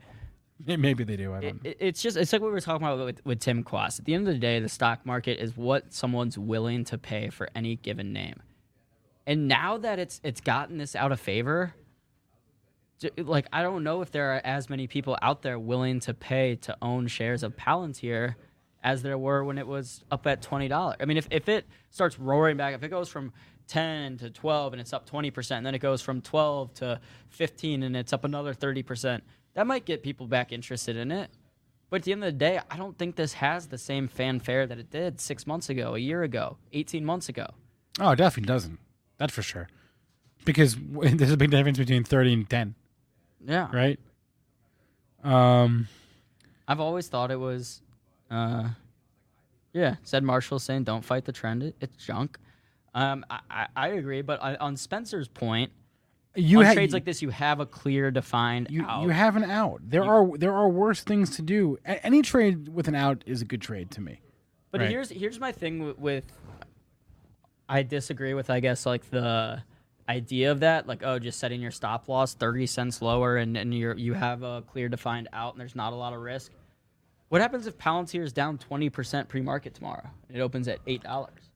Maybe 0.77 1.03
they 1.03 1.15
do. 1.15 1.33
I 1.33 1.41
don't. 1.41 1.65
It, 1.65 1.77
it's 1.79 2.01
just 2.01 2.17
it's 2.17 2.31
like 2.31 2.41
what 2.41 2.47
we 2.47 2.53
were 2.53 2.61
talking 2.61 2.85
about 2.85 3.03
with, 3.03 3.25
with 3.25 3.39
Tim 3.39 3.63
Quast. 3.63 3.99
At 3.99 4.05
the 4.05 4.13
end 4.13 4.27
of 4.27 4.33
the 4.33 4.39
day, 4.39 4.59
the 4.59 4.69
stock 4.69 5.05
market 5.05 5.39
is 5.39 5.57
what 5.57 5.93
someone's 5.93 6.37
willing 6.37 6.83
to 6.85 6.97
pay 6.97 7.29
for 7.29 7.49
any 7.55 7.75
given 7.75 8.13
name. 8.13 8.41
And 9.25 9.47
now 9.47 9.77
that 9.77 9.99
it's 9.99 10.21
it's 10.23 10.41
gotten 10.41 10.77
this 10.77 10.95
out 10.95 11.11
of 11.11 11.19
favor, 11.19 11.73
like 13.17 13.47
I 13.51 13.61
don't 13.61 13.83
know 13.83 14.01
if 14.01 14.11
there 14.11 14.33
are 14.33 14.41
as 14.43 14.69
many 14.69 14.87
people 14.87 15.17
out 15.21 15.41
there 15.41 15.59
willing 15.59 15.99
to 16.01 16.13
pay 16.13 16.55
to 16.57 16.77
own 16.81 17.07
shares 17.07 17.43
of 17.43 17.55
Palantir 17.55 18.35
as 18.83 19.01
there 19.01 19.17
were 19.17 19.43
when 19.43 19.57
it 19.57 19.67
was 19.67 20.03
up 20.11 20.27
at 20.27 20.41
twenty 20.41 20.67
dollars. 20.67 20.97
I 20.99 21.05
mean, 21.05 21.17
if, 21.17 21.27
if 21.31 21.49
it 21.49 21.65
starts 21.89 22.19
roaring 22.19 22.57
back, 22.57 22.75
if 22.75 22.83
it 22.83 22.89
goes 22.89 23.09
from 23.09 23.33
ten 23.67 24.17
to 24.17 24.29
twelve 24.29 24.73
and 24.73 24.81
it's 24.81 24.93
up 24.93 25.05
twenty 25.05 25.31
percent, 25.31 25.59
and 25.59 25.65
then 25.65 25.75
it 25.75 25.79
goes 25.79 26.01
from 26.01 26.21
twelve 26.21 26.73
to 26.75 26.99
fifteen 27.29 27.83
and 27.83 27.95
it's 27.95 28.13
up 28.13 28.25
another 28.25 28.53
thirty 28.53 28.83
percent, 28.83 29.23
that 29.53 29.67
might 29.67 29.85
get 29.85 30.03
people 30.03 30.27
back 30.27 30.51
interested 30.51 30.95
in 30.95 31.11
it. 31.11 31.29
But 31.89 31.97
at 31.97 32.03
the 32.05 32.11
end 32.11 32.23
of 32.23 32.33
the 32.33 32.39
day, 32.39 32.59
I 32.71 32.77
don't 32.77 32.97
think 32.97 33.15
this 33.15 33.33
has 33.33 33.67
the 33.67 33.77
same 33.77 34.07
fanfare 34.07 34.65
that 34.65 34.79
it 34.79 34.89
did 34.89 35.21
six 35.21 35.45
months 35.45 35.69
ago, 35.69 35.93
a 35.93 35.99
year 35.99 36.23
ago, 36.23 36.57
eighteen 36.71 37.05
months 37.05 37.29
ago. 37.29 37.45
Oh, 37.99 38.11
it 38.11 38.15
definitely 38.15 38.47
doesn't. 38.47 38.79
That's 39.17 39.33
for 39.33 39.43
sure. 39.43 39.69
Because 40.43 40.75
there's 40.91 41.31
a 41.31 41.37
big 41.37 41.51
difference 41.51 41.77
between 41.77 42.03
thirty 42.03 42.33
and 42.33 42.49
ten. 42.49 42.75
Yeah. 43.45 43.67
Right. 43.71 43.99
Um, 45.23 45.87
I've 46.67 46.79
always 46.79 47.07
thought 47.07 47.29
it 47.31 47.39
was, 47.39 47.81
uh, 48.31 48.69
yeah. 49.71 49.95
Said 50.03 50.23
Marshall 50.23 50.59
saying, 50.59 50.85
"Don't 50.85 51.05
fight 51.05 51.25
the 51.25 51.31
trend; 51.31 51.73
it's 51.79 52.03
junk." 52.03 52.39
Um, 52.95 53.25
I, 53.29 53.39
I, 53.49 53.67
I 53.75 53.87
agree, 53.89 54.21
but 54.21 54.41
I, 54.41 54.55
on 54.55 54.77
Spencer's 54.77 55.27
point, 55.27 55.71
you 56.35 56.59
on 56.59 56.65
ha- 56.65 56.73
trades 56.73 56.93
like 56.93 57.05
this, 57.05 57.21
you 57.21 57.29
have 57.29 57.59
a 57.59 57.65
clear, 57.65 58.11
defined 58.11 58.67
you 58.69 58.83
out. 58.83 59.03
you 59.03 59.09
have 59.09 59.35
an 59.35 59.43
out. 59.43 59.81
There 59.83 60.03
are 60.03 60.37
there 60.37 60.53
are 60.53 60.67
worse 60.69 61.03
things 61.03 61.35
to 61.35 61.41
do. 61.41 61.77
A- 61.85 62.03
any 62.05 62.21
trade 62.21 62.69
with 62.69 62.87
an 62.87 62.95
out 62.95 63.23
is 63.25 63.41
a 63.41 63.45
good 63.45 63.61
trade 63.61 63.91
to 63.91 64.01
me. 64.01 64.21
but 64.71 64.81
right. 64.81 64.89
here's 64.89 65.09
here's 65.09 65.39
my 65.39 65.51
thing 65.51 65.83
with, 65.85 65.99
with. 65.99 66.23
I 67.69 67.83
disagree 67.83 68.33
with, 68.33 68.49
I 68.49 68.59
guess, 68.59 68.85
like 68.85 69.09
the 69.09 69.63
idea 70.09 70.51
of 70.51 70.59
that, 70.59 70.85
like 70.85 71.01
oh, 71.03 71.17
just 71.17 71.39
setting 71.39 71.61
your 71.61 71.71
stop 71.71 72.09
loss 72.09 72.33
thirty 72.33 72.65
cents 72.65 73.01
lower, 73.01 73.37
and 73.37 73.55
and 73.55 73.73
you 73.73 73.93
you 73.95 74.13
have 74.13 74.43
a 74.43 74.63
clear, 74.63 74.89
defined 74.89 75.29
out, 75.33 75.53
and 75.53 75.61
there's 75.61 75.75
not 75.75 75.93
a 75.93 75.95
lot 75.95 76.13
of 76.13 76.19
risk. 76.19 76.51
What 77.29 77.41
happens 77.41 77.65
if 77.67 77.77
Palantir 77.77 78.23
is 78.23 78.33
down 78.33 78.57
twenty 78.57 78.89
percent 78.89 79.29
pre-market 79.29 79.73
tomorrow? 79.73 80.07
and 80.27 80.37
It 80.37 80.41
opens 80.41 80.67
at 80.67 80.79
eight 80.87 81.03
dollars. 81.03 81.51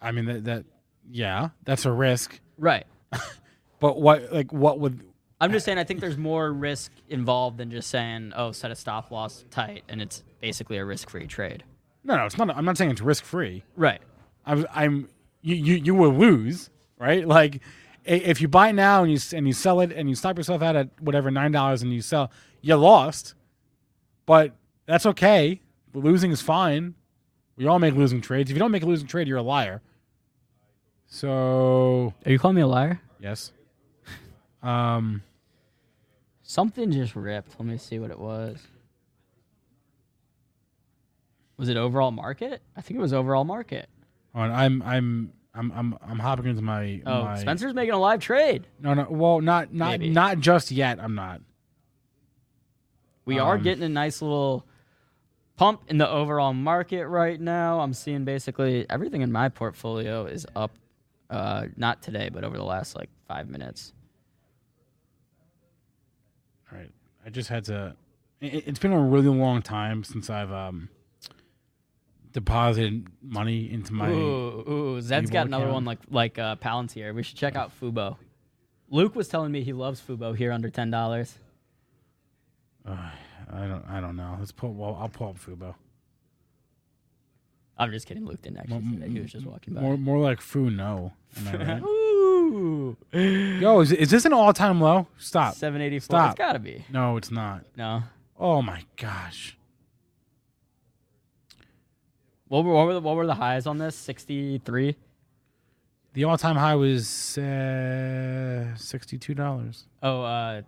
I 0.00 0.12
mean 0.12 0.26
that 0.26 0.44
that 0.44 0.64
yeah, 1.10 1.50
that's 1.64 1.84
a 1.86 1.92
risk. 1.92 2.40
Right. 2.58 2.86
But 3.80 4.00
what 4.00 4.32
like 4.32 4.52
what 4.52 4.78
would 4.78 5.02
I'm 5.40 5.50
just 5.50 5.64
saying 5.64 5.76
I 5.76 5.82
think 5.82 5.98
there's 5.98 6.16
more 6.16 6.52
risk 6.52 6.92
involved 7.08 7.58
than 7.58 7.68
just 7.72 7.90
saying, 7.90 8.32
oh, 8.36 8.52
set 8.52 8.70
a 8.70 8.76
stop 8.76 9.10
loss 9.10 9.44
tight 9.50 9.82
and 9.88 10.00
it's 10.00 10.22
basically 10.40 10.76
a 10.76 10.84
risk 10.84 11.10
free 11.10 11.26
trade. 11.26 11.64
no 12.04 12.16
no 12.16 12.24
it's 12.24 12.38
not. 12.38 12.56
I'm 12.56 12.64
not 12.64 12.78
saying 12.78 12.92
it's 12.92 13.00
risk 13.00 13.24
free. 13.24 13.64
Right. 13.74 14.00
I'm 14.46 14.64
I'm 14.72 15.08
you, 15.40 15.56
you 15.56 15.74
you 15.74 15.94
will 15.96 16.14
lose 16.14 16.70
right 16.96 17.26
like 17.26 17.60
if 18.04 18.40
you 18.40 18.46
buy 18.46 18.70
now 18.70 19.02
and 19.02 19.10
you 19.10 19.18
and 19.36 19.48
you 19.48 19.52
sell 19.52 19.80
it 19.80 19.90
and 19.90 20.08
you 20.08 20.14
stop 20.14 20.38
yourself 20.38 20.62
out 20.62 20.76
at 20.76 20.88
whatever 21.00 21.32
nine 21.32 21.50
dollars 21.50 21.82
and 21.82 21.92
you 21.92 22.02
sell 22.02 22.30
you 22.60 22.76
lost, 22.76 23.34
but 24.26 24.54
that's 24.86 25.06
okay. 25.06 25.60
Losing 25.92 26.30
is 26.30 26.40
fine. 26.40 26.94
We 27.56 27.66
all 27.66 27.80
make 27.80 27.94
losing 27.94 28.20
trades. 28.20 28.48
If 28.48 28.54
you 28.54 28.60
don't 28.60 28.70
make 28.70 28.84
a 28.84 28.86
losing 28.86 29.08
trade, 29.08 29.26
you're 29.26 29.38
a 29.38 29.42
liar. 29.42 29.82
So 31.14 32.14
Are 32.24 32.32
you 32.32 32.38
calling 32.38 32.54
me 32.56 32.62
a 32.62 32.66
liar? 32.66 32.98
yes. 33.20 33.52
Um. 34.62 35.22
Something 36.42 36.90
just 36.92 37.14
ripped. 37.16 37.56
Let 37.58 37.66
me 37.68 37.76
see 37.76 37.98
what 37.98 38.10
it 38.10 38.18
was. 38.18 38.58
Was 41.58 41.68
it 41.68 41.76
overall 41.76 42.12
market? 42.12 42.62
I 42.76 42.80
think 42.80 42.96
it 42.98 43.00
was 43.02 43.12
overall 43.12 43.44
market. 43.44 43.90
On 44.34 44.50
I'm 44.50 44.80
I'm 44.82 45.32
I'm 45.54 45.70
I'm 45.72 45.98
I'm 46.00 46.18
hopping 46.18 46.46
into 46.46 46.62
my 46.62 47.02
Oh, 47.04 47.24
my 47.24 47.38
Spencer's 47.40 47.74
making 47.74 47.92
a 47.92 47.98
live 47.98 48.20
trade. 48.20 48.66
no 48.80 48.94
no 48.94 49.06
well 49.10 49.40
not 49.42 49.74
not 49.74 49.90
Maybe. 50.00 50.08
not 50.10 50.38
just 50.38 50.70
yet 50.70 50.98
I'm 50.98 51.14
not 51.14 51.42
We 53.26 53.38
are 53.38 53.56
Um, 53.56 53.62
getting 53.62 53.82
a 53.84 53.88
nice 53.90 54.22
little 54.22 54.64
pump 55.56 55.82
in 55.88 55.98
the 55.98 56.08
overall 56.08 56.54
market 56.54 57.06
right 57.06 57.38
now. 57.40 57.80
I'm 57.80 57.92
seeing 57.92 58.24
basically 58.24 58.86
everything 58.88 59.20
in 59.20 59.30
my 59.30 59.48
portfolio 59.50 60.24
is 60.24 60.46
up. 60.56 60.70
Uh, 61.32 61.66
not 61.76 62.02
today, 62.02 62.28
but 62.30 62.44
over 62.44 62.56
the 62.58 62.62
last 62.64 62.94
like 62.94 63.08
five 63.26 63.48
minutes. 63.48 63.92
all 66.70 66.78
right 66.78 66.90
I 67.24 67.30
just 67.30 67.48
had 67.48 67.64
to 67.64 67.96
it, 68.40 68.64
it's 68.66 68.78
been 68.78 68.92
a 68.92 69.00
really 69.00 69.28
long 69.28 69.62
time 69.62 70.04
since 70.04 70.28
I've 70.28 70.52
um 70.52 70.88
deposited 72.32 73.06
money 73.22 73.70
into 73.72 73.92
my 73.92 74.10
ooh, 74.10 74.68
ooh, 74.96 75.00
Zed's 75.00 75.30
got 75.30 75.46
another 75.46 75.64
account. 75.64 75.74
one 75.74 75.84
like 75.84 75.98
like 76.10 76.38
uh, 76.38 76.56
Palantir. 76.56 77.14
We 77.14 77.22
should 77.22 77.36
check 77.36 77.56
out 77.56 77.72
Fubo. 77.80 78.16
Luke 78.90 79.14
was 79.14 79.28
telling 79.28 79.52
me 79.52 79.62
he 79.62 79.72
loves 79.72 80.00
Fubo 80.00 80.36
here 80.36 80.52
under 80.52 80.68
ten 80.70 80.90
dollars. 80.90 81.38
uh, 82.86 83.10
I 83.50 83.66
don't 83.66 83.84
I 83.88 84.00
don't 84.00 84.16
know 84.16 84.36
let's 84.38 84.52
pull 84.52 84.72
well 84.74 84.98
I'll 85.00 85.08
pull 85.08 85.28
up 85.28 85.38
Fubo 85.38 85.74
I'm 87.78 87.90
just 87.90 88.06
kidding. 88.06 88.24
Luke 88.26 88.40
didn't 88.42 88.58
actually 88.58 88.80
say 88.80 88.96
that. 88.98 89.08
He 89.08 89.20
was 89.20 89.32
just 89.32 89.46
walking 89.46 89.74
by. 89.74 89.80
more 89.80 89.96
more 89.96 90.18
like 90.18 90.40
Fu 90.40 90.70
no 90.70 91.12
Am 91.38 91.48
I 91.48 91.56
right? 91.64 91.82
Ooh, 92.52 92.96
Yo 93.12 93.80
is, 93.80 93.92
is 93.92 94.10
this 94.10 94.24
an 94.24 94.32
all 94.32 94.52
time 94.52 94.80
low 94.80 95.06
stop 95.18 95.54
seven 95.54 95.80
eighty 95.80 95.98
four. 95.98 96.04
Stop. 96.18 96.30
It's 96.32 96.38
gotta 96.38 96.58
be. 96.58 96.84
no 96.90 97.16
it's 97.16 97.30
not 97.30 97.64
No. 97.76 98.02
oh 98.38 98.60
my 98.62 98.82
gosh 98.96 99.56
What 102.48 102.64
were, 102.64 102.74
what 102.74 102.86
were 102.86 102.94
the 102.94 103.00
what 103.00 103.16
were 103.16 103.26
the 103.26 103.34
highs 103.34 103.66
on 103.66 103.78
this? 103.78 103.96
Sixty 103.96 104.58
three. 104.58 104.96
the 106.12 106.24
all 106.24 106.36
time 106.36 106.56
high 106.56 106.74
was 106.74 107.38
uh, 107.38 108.74
sixty 108.76 109.16
two 109.18 109.34
dollars 109.34 109.84
Oh, 110.02 110.22
uh, 110.22 110.62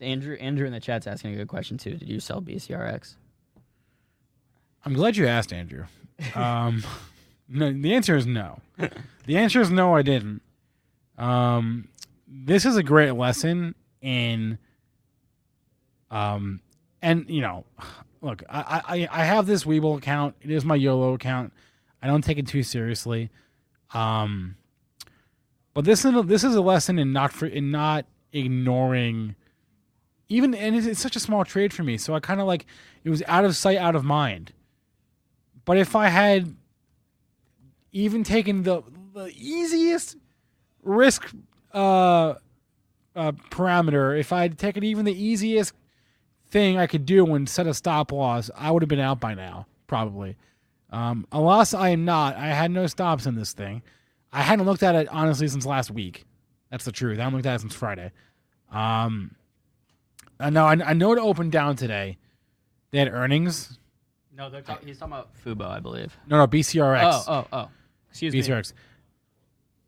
Andrew 0.00 0.36
Andrew 0.36 0.66
in 0.66 0.72
the 0.72 0.80
chat's 0.80 1.06
asking 1.06 1.34
a 1.34 1.36
good 1.36 1.48
question 1.48 1.76
too. 1.76 1.96
Did 1.96 2.08
you 2.08 2.20
sell 2.20 2.40
BCRX? 2.40 3.16
I'm 4.84 4.94
glad 4.94 5.16
you 5.16 5.26
asked, 5.26 5.52
Andrew. 5.52 5.84
Um, 6.34 6.84
no, 7.48 7.72
the 7.72 7.94
answer 7.94 8.16
is 8.16 8.26
no. 8.26 8.60
The 9.26 9.36
answer 9.36 9.60
is 9.60 9.70
no, 9.70 9.94
I 9.94 10.02
didn't. 10.02 10.42
Um, 11.18 11.88
this 12.26 12.64
is 12.64 12.76
a 12.76 12.82
great 12.82 13.12
lesson 13.12 13.74
in, 14.00 14.58
um, 16.10 16.60
and 17.02 17.28
you 17.28 17.40
know, 17.40 17.64
look, 18.20 18.42
I 18.48 18.82
I, 18.86 19.22
I 19.22 19.24
have 19.24 19.46
this 19.46 19.64
Webull 19.64 19.98
account. 19.98 20.36
It 20.40 20.50
is 20.50 20.64
my 20.64 20.74
YOLO 20.74 21.14
account. 21.14 21.52
I 22.02 22.06
don't 22.06 22.22
take 22.22 22.38
it 22.38 22.46
too 22.46 22.62
seriously. 22.62 23.30
Um, 23.94 24.56
but 25.74 25.84
this 25.84 26.04
is 26.04 26.14
a, 26.14 26.22
this 26.22 26.44
is 26.44 26.54
a 26.54 26.60
lesson 26.60 26.98
in 26.98 27.12
not 27.12 27.32
for 27.32 27.46
in 27.46 27.70
not 27.70 28.06
ignoring. 28.32 29.34
Even 30.28 30.54
and 30.54 30.74
it's, 30.74 30.86
it's 30.86 31.00
such 31.00 31.16
a 31.16 31.20
small 31.20 31.44
trade 31.44 31.72
for 31.72 31.82
me, 31.82 31.98
so 31.98 32.14
I 32.14 32.20
kind 32.20 32.40
of 32.40 32.46
like 32.46 32.66
it 33.04 33.10
was 33.10 33.22
out 33.26 33.44
of 33.44 33.54
sight, 33.56 33.78
out 33.78 33.94
of 33.94 34.04
mind. 34.04 34.52
But 35.66 35.76
if 35.76 35.94
I 35.94 36.08
had 36.08 36.56
even 37.92 38.24
taken 38.24 38.62
the, 38.62 38.82
the 39.12 39.30
easiest 39.36 40.16
risk 40.82 41.30
uh, 41.74 42.34
uh, 43.14 43.32
parameter, 43.50 44.18
if 44.18 44.32
I 44.32 44.40
had 44.40 44.58
taken 44.58 44.82
even 44.82 45.04
the 45.04 45.12
easiest 45.12 45.74
thing 46.48 46.78
I 46.78 46.86
could 46.86 47.04
do 47.04 47.34
and 47.34 47.46
set 47.46 47.66
a 47.66 47.74
stop 47.74 48.12
loss, 48.12 48.50
I 48.56 48.70
would 48.70 48.82
have 48.82 48.88
been 48.88 48.98
out 48.98 49.20
by 49.20 49.34
now, 49.34 49.66
probably. 49.86 50.36
Um, 50.88 51.26
alas, 51.30 51.74
I 51.74 51.90
am 51.90 52.06
not. 52.06 52.36
I 52.36 52.46
had 52.46 52.70
no 52.70 52.86
stops 52.86 53.26
in 53.26 53.34
this 53.34 53.52
thing. 53.52 53.82
I 54.32 54.40
hadn't 54.40 54.64
looked 54.64 54.82
at 54.82 54.94
it 54.94 55.08
honestly 55.08 55.48
since 55.48 55.66
last 55.66 55.90
week. 55.90 56.24
That's 56.70 56.86
the 56.86 56.92
truth. 56.92 57.18
I 57.18 57.24
haven't 57.24 57.36
looked 57.36 57.46
at 57.46 57.56
it 57.56 57.60
since 57.60 57.74
Friday. 57.74 58.12
Um. 58.72 59.34
I, 60.38 60.48
I 60.48 60.92
know 60.92 61.12
it 61.12 61.18
opened 61.18 61.50
down 61.52 61.76
today. 61.76 62.18
They 62.90 62.98
had 62.98 63.08
earnings. 63.08 63.78
No, 64.36 64.50
they're 64.50 64.60
talk- 64.60 64.84
he's 64.84 64.98
talking 64.98 65.14
about 65.14 65.30
Fubo, 65.44 65.66
I 65.68 65.80
believe. 65.80 66.16
No, 66.28 66.36
no, 66.38 66.46
BCRX. 66.46 67.02
Oh, 67.04 67.24
oh, 67.28 67.46
oh. 67.52 67.68
Excuse 68.10 68.32
me. 68.34 68.40
BCRX. 68.42 68.72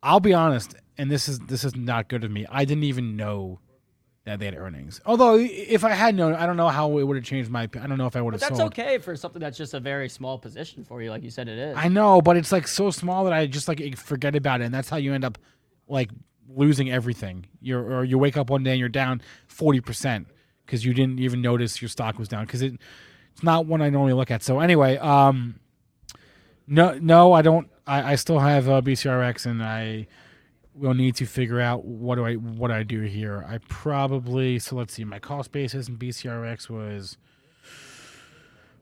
I'll 0.03 0.21
be 0.21 0.33
honest, 0.33 0.75
and 0.97 1.11
this 1.11 1.29
is 1.29 1.39
this 1.41 1.65
is 1.65 1.75
not 1.77 2.09
good 2.09 2.25
of 2.25 2.31
me. 2.31 2.47
I 2.51 2.65
didn't 2.65 2.85
even 2.85 3.17
know 3.17 3.59
that 4.25 4.39
they 4.39 4.45
had 4.45 4.55
earnings. 4.57 5.01
Although 5.07 5.37
if 5.39 5.85
I 5.85 5.91
had 5.91 6.15
known, 6.15 6.35
I 6.35 6.47
don't 6.47 6.57
know 6.57 6.69
how 6.69 6.99
it 6.99 7.03
would 7.05 7.17
have 7.17 7.25
changed 7.25 7.51
my. 7.51 7.63
I 7.63 7.87
don't 7.87 7.99
know 7.99 8.07
if 8.07 8.15
I 8.15 8.21
would 8.21 8.33
But 8.33 8.41
have 8.41 8.51
that's 8.51 8.59
sold. 8.61 8.73
okay 8.73 8.99
for 8.99 9.17
something 9.17 9.41
that's 9.41 9.59
just 9.59 9.75
a 9.75 9.81
very 9.81 10.09
small 10.09 10.39
position 10.39 10.85
for 10.85 11.03
you, 11.03 11.11
like 11.11 11.23
you 11.25 11.31
said 11.31 11.49
it 11.49 11.59
is. 11.59 11.77
I 11.77 11.89
know, 11.89 12.21
but 12.23 12.37
it's 12.37 12.53
like 12.53 12.69
so 12.69 12.91
small 12.91 13.25
that 13.25 13.33
I 13.33 13.47
just 13.47 13.67
like 13.69 13.97
forget 13.97 14.37
about 14.37 14.61
it, 14.61 14.65
and 14.65 14.75
that's 14.75 14.89
how 14.89 14.99
you 14.99 15.13
end 15.15 15.25
up 15.25 15.37
like 15.89 16.11
losing 16.49 16.91
everything. 16.91 17.47
You're 17.61 17.83
or 17.83 18.05
you 18.05 18.19
wake 18.19 18.37
up 18.37 18.51
one 18.51 18.63
day 18.63 18.71
and 18.73 18.81
you're 18.81 18.89
down 18.89 19.21
forty 19.49 19.81
percent 19.81 20.29
because 20.65 20.85
you 20.85 20.95
didn't 20.95 21.19
even 21.19 21.43
notice 21.43 21.83
your 21.83 21.89
stock 21.89 22.19
was 22.19 22.29
down 22.29 22.45
because 22.45 22.63
it 22.63 22.75
it's 23.39 23.45
not 23.45 23.67
one 23.67 23.81
I 23.81 23.89
normally 23.89 24.15
look 24.15 24.33
at. 24.33 24.43
So 24.43 24.59
anyway, 24.59 24.97
um, 24.97 25.61
no, 26.67 26.99
no, 26.99 27.33
I 27.33 27.41
don't. 27.41 27.71
I, 27.87 28.13
I 28.13 28.15
still 28.17 28.41
have 28.41 28.69
uh, 28.69 28.83
BCRX, 28.83 29.47
and 29.47 29.63
I 29.63 30.09
will 30.75 30.95
need 30.95 31.15
to 31.17 31.25
figure 31.25 31.61
out 31.61 31.85
what 31.85 32.17
do 32.17 32.27
I 32.27 32.35
what 32.35 32.73
I 32.73 32.83
do 32.83 33.03
here. 33.03 33.47
I 33.49 33.59
probably 33.69 34.59
so 34.59 34.75
let's 34.75 34.93
see. 34.93 35.05
My 35.05 35.21
cost 35.21 35.53
basis 35.53 35.87
in 35.89 35.99
BCRX 35.99 36.69
was. 36.69 37.17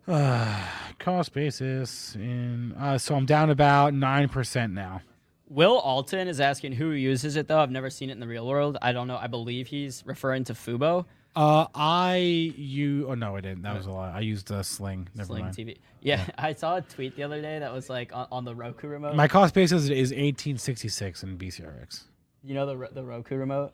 Uh, 0.08 0.64
cost 1.00 1.34
basis 1.34 2.14
in 2.14 2.72
uh, 2.78 2.96
so 2.96 3.14
I'm 3.14 3.26
down 3.26 3.50
about 3.50 3.92
nine 3.92 4.30
percent 4.30 4.72
now. 4.72 5.02
Will 5.50 5.78
Alton 5.80 6.28
is 6.28 6.40
asking 6.40 6.72
who 6.72 6.92
uses 6.92 7.36
it 7.36 7.46
though. 7.46 7.58
I've 7.58 7.70
never 7.70 7.90
seen 7.90 8.08
it 8.08 8.14
in 8.14 8.20
the 8.20 8.26
real 8.26 8.46
world. 8.46 8.78
I 8.80 8.92
don't 8.92 9.06
know. 9.06 9.18
I 9.18 9.26
believe 9.26 9.66
he's 9.66 10.02
referring 10.06 10.44
to 10.44 10.54
Fubo. 10.54 11.04
Uh, 11.36 11.66
I 11.74 12.16
you 12.56 13.06
oh 13.08 13.14
no, 13.14 13.36
I 13.36 13.40
didn't. 13.42 13.62
That 13.62 13.76
was 13.76 13.84
a 13.86 13.90
lot. 13.92 14.14
I 14.14 14.20
used 14.20 14.50
a 14.50 14.64
Sling. 14.64 15.08
Never 15.14 15.26
Sling 15.26 15.42
mind. 15.44 15.54
TV. 15.56 15.76
Yeah, 16.00 16.24
I 16.38 16.54
saw 16.54 16.76
a 16.76 16.80
tweet 16.80 17.14
the 17.14 17.22
other 17.24 17.42
day 17.42 17.58
that 17.58 17.72
was 17.72 17.90
like 17.90 18.10
on, 18.14 18.26
on 18.32 18.44
the 18.46 18.54
Roku 18.54 18.88
remote. 18.88 19.14
My 19.14 19.28
cost 19.28 19.52
basis 19.54 19.88
is 19.90 20.12
eighteen 20.12 20.56
sixty 20.56 20.88
six 20.88 21.22
in 21.22 21.36
BCRX. 21.36 22.04
you 22.42 22.54
know 22.54 22.64
the 22.66 22.88
the 22.92 23.04
Roku 23.04 23.36
remote. 23.36 23.72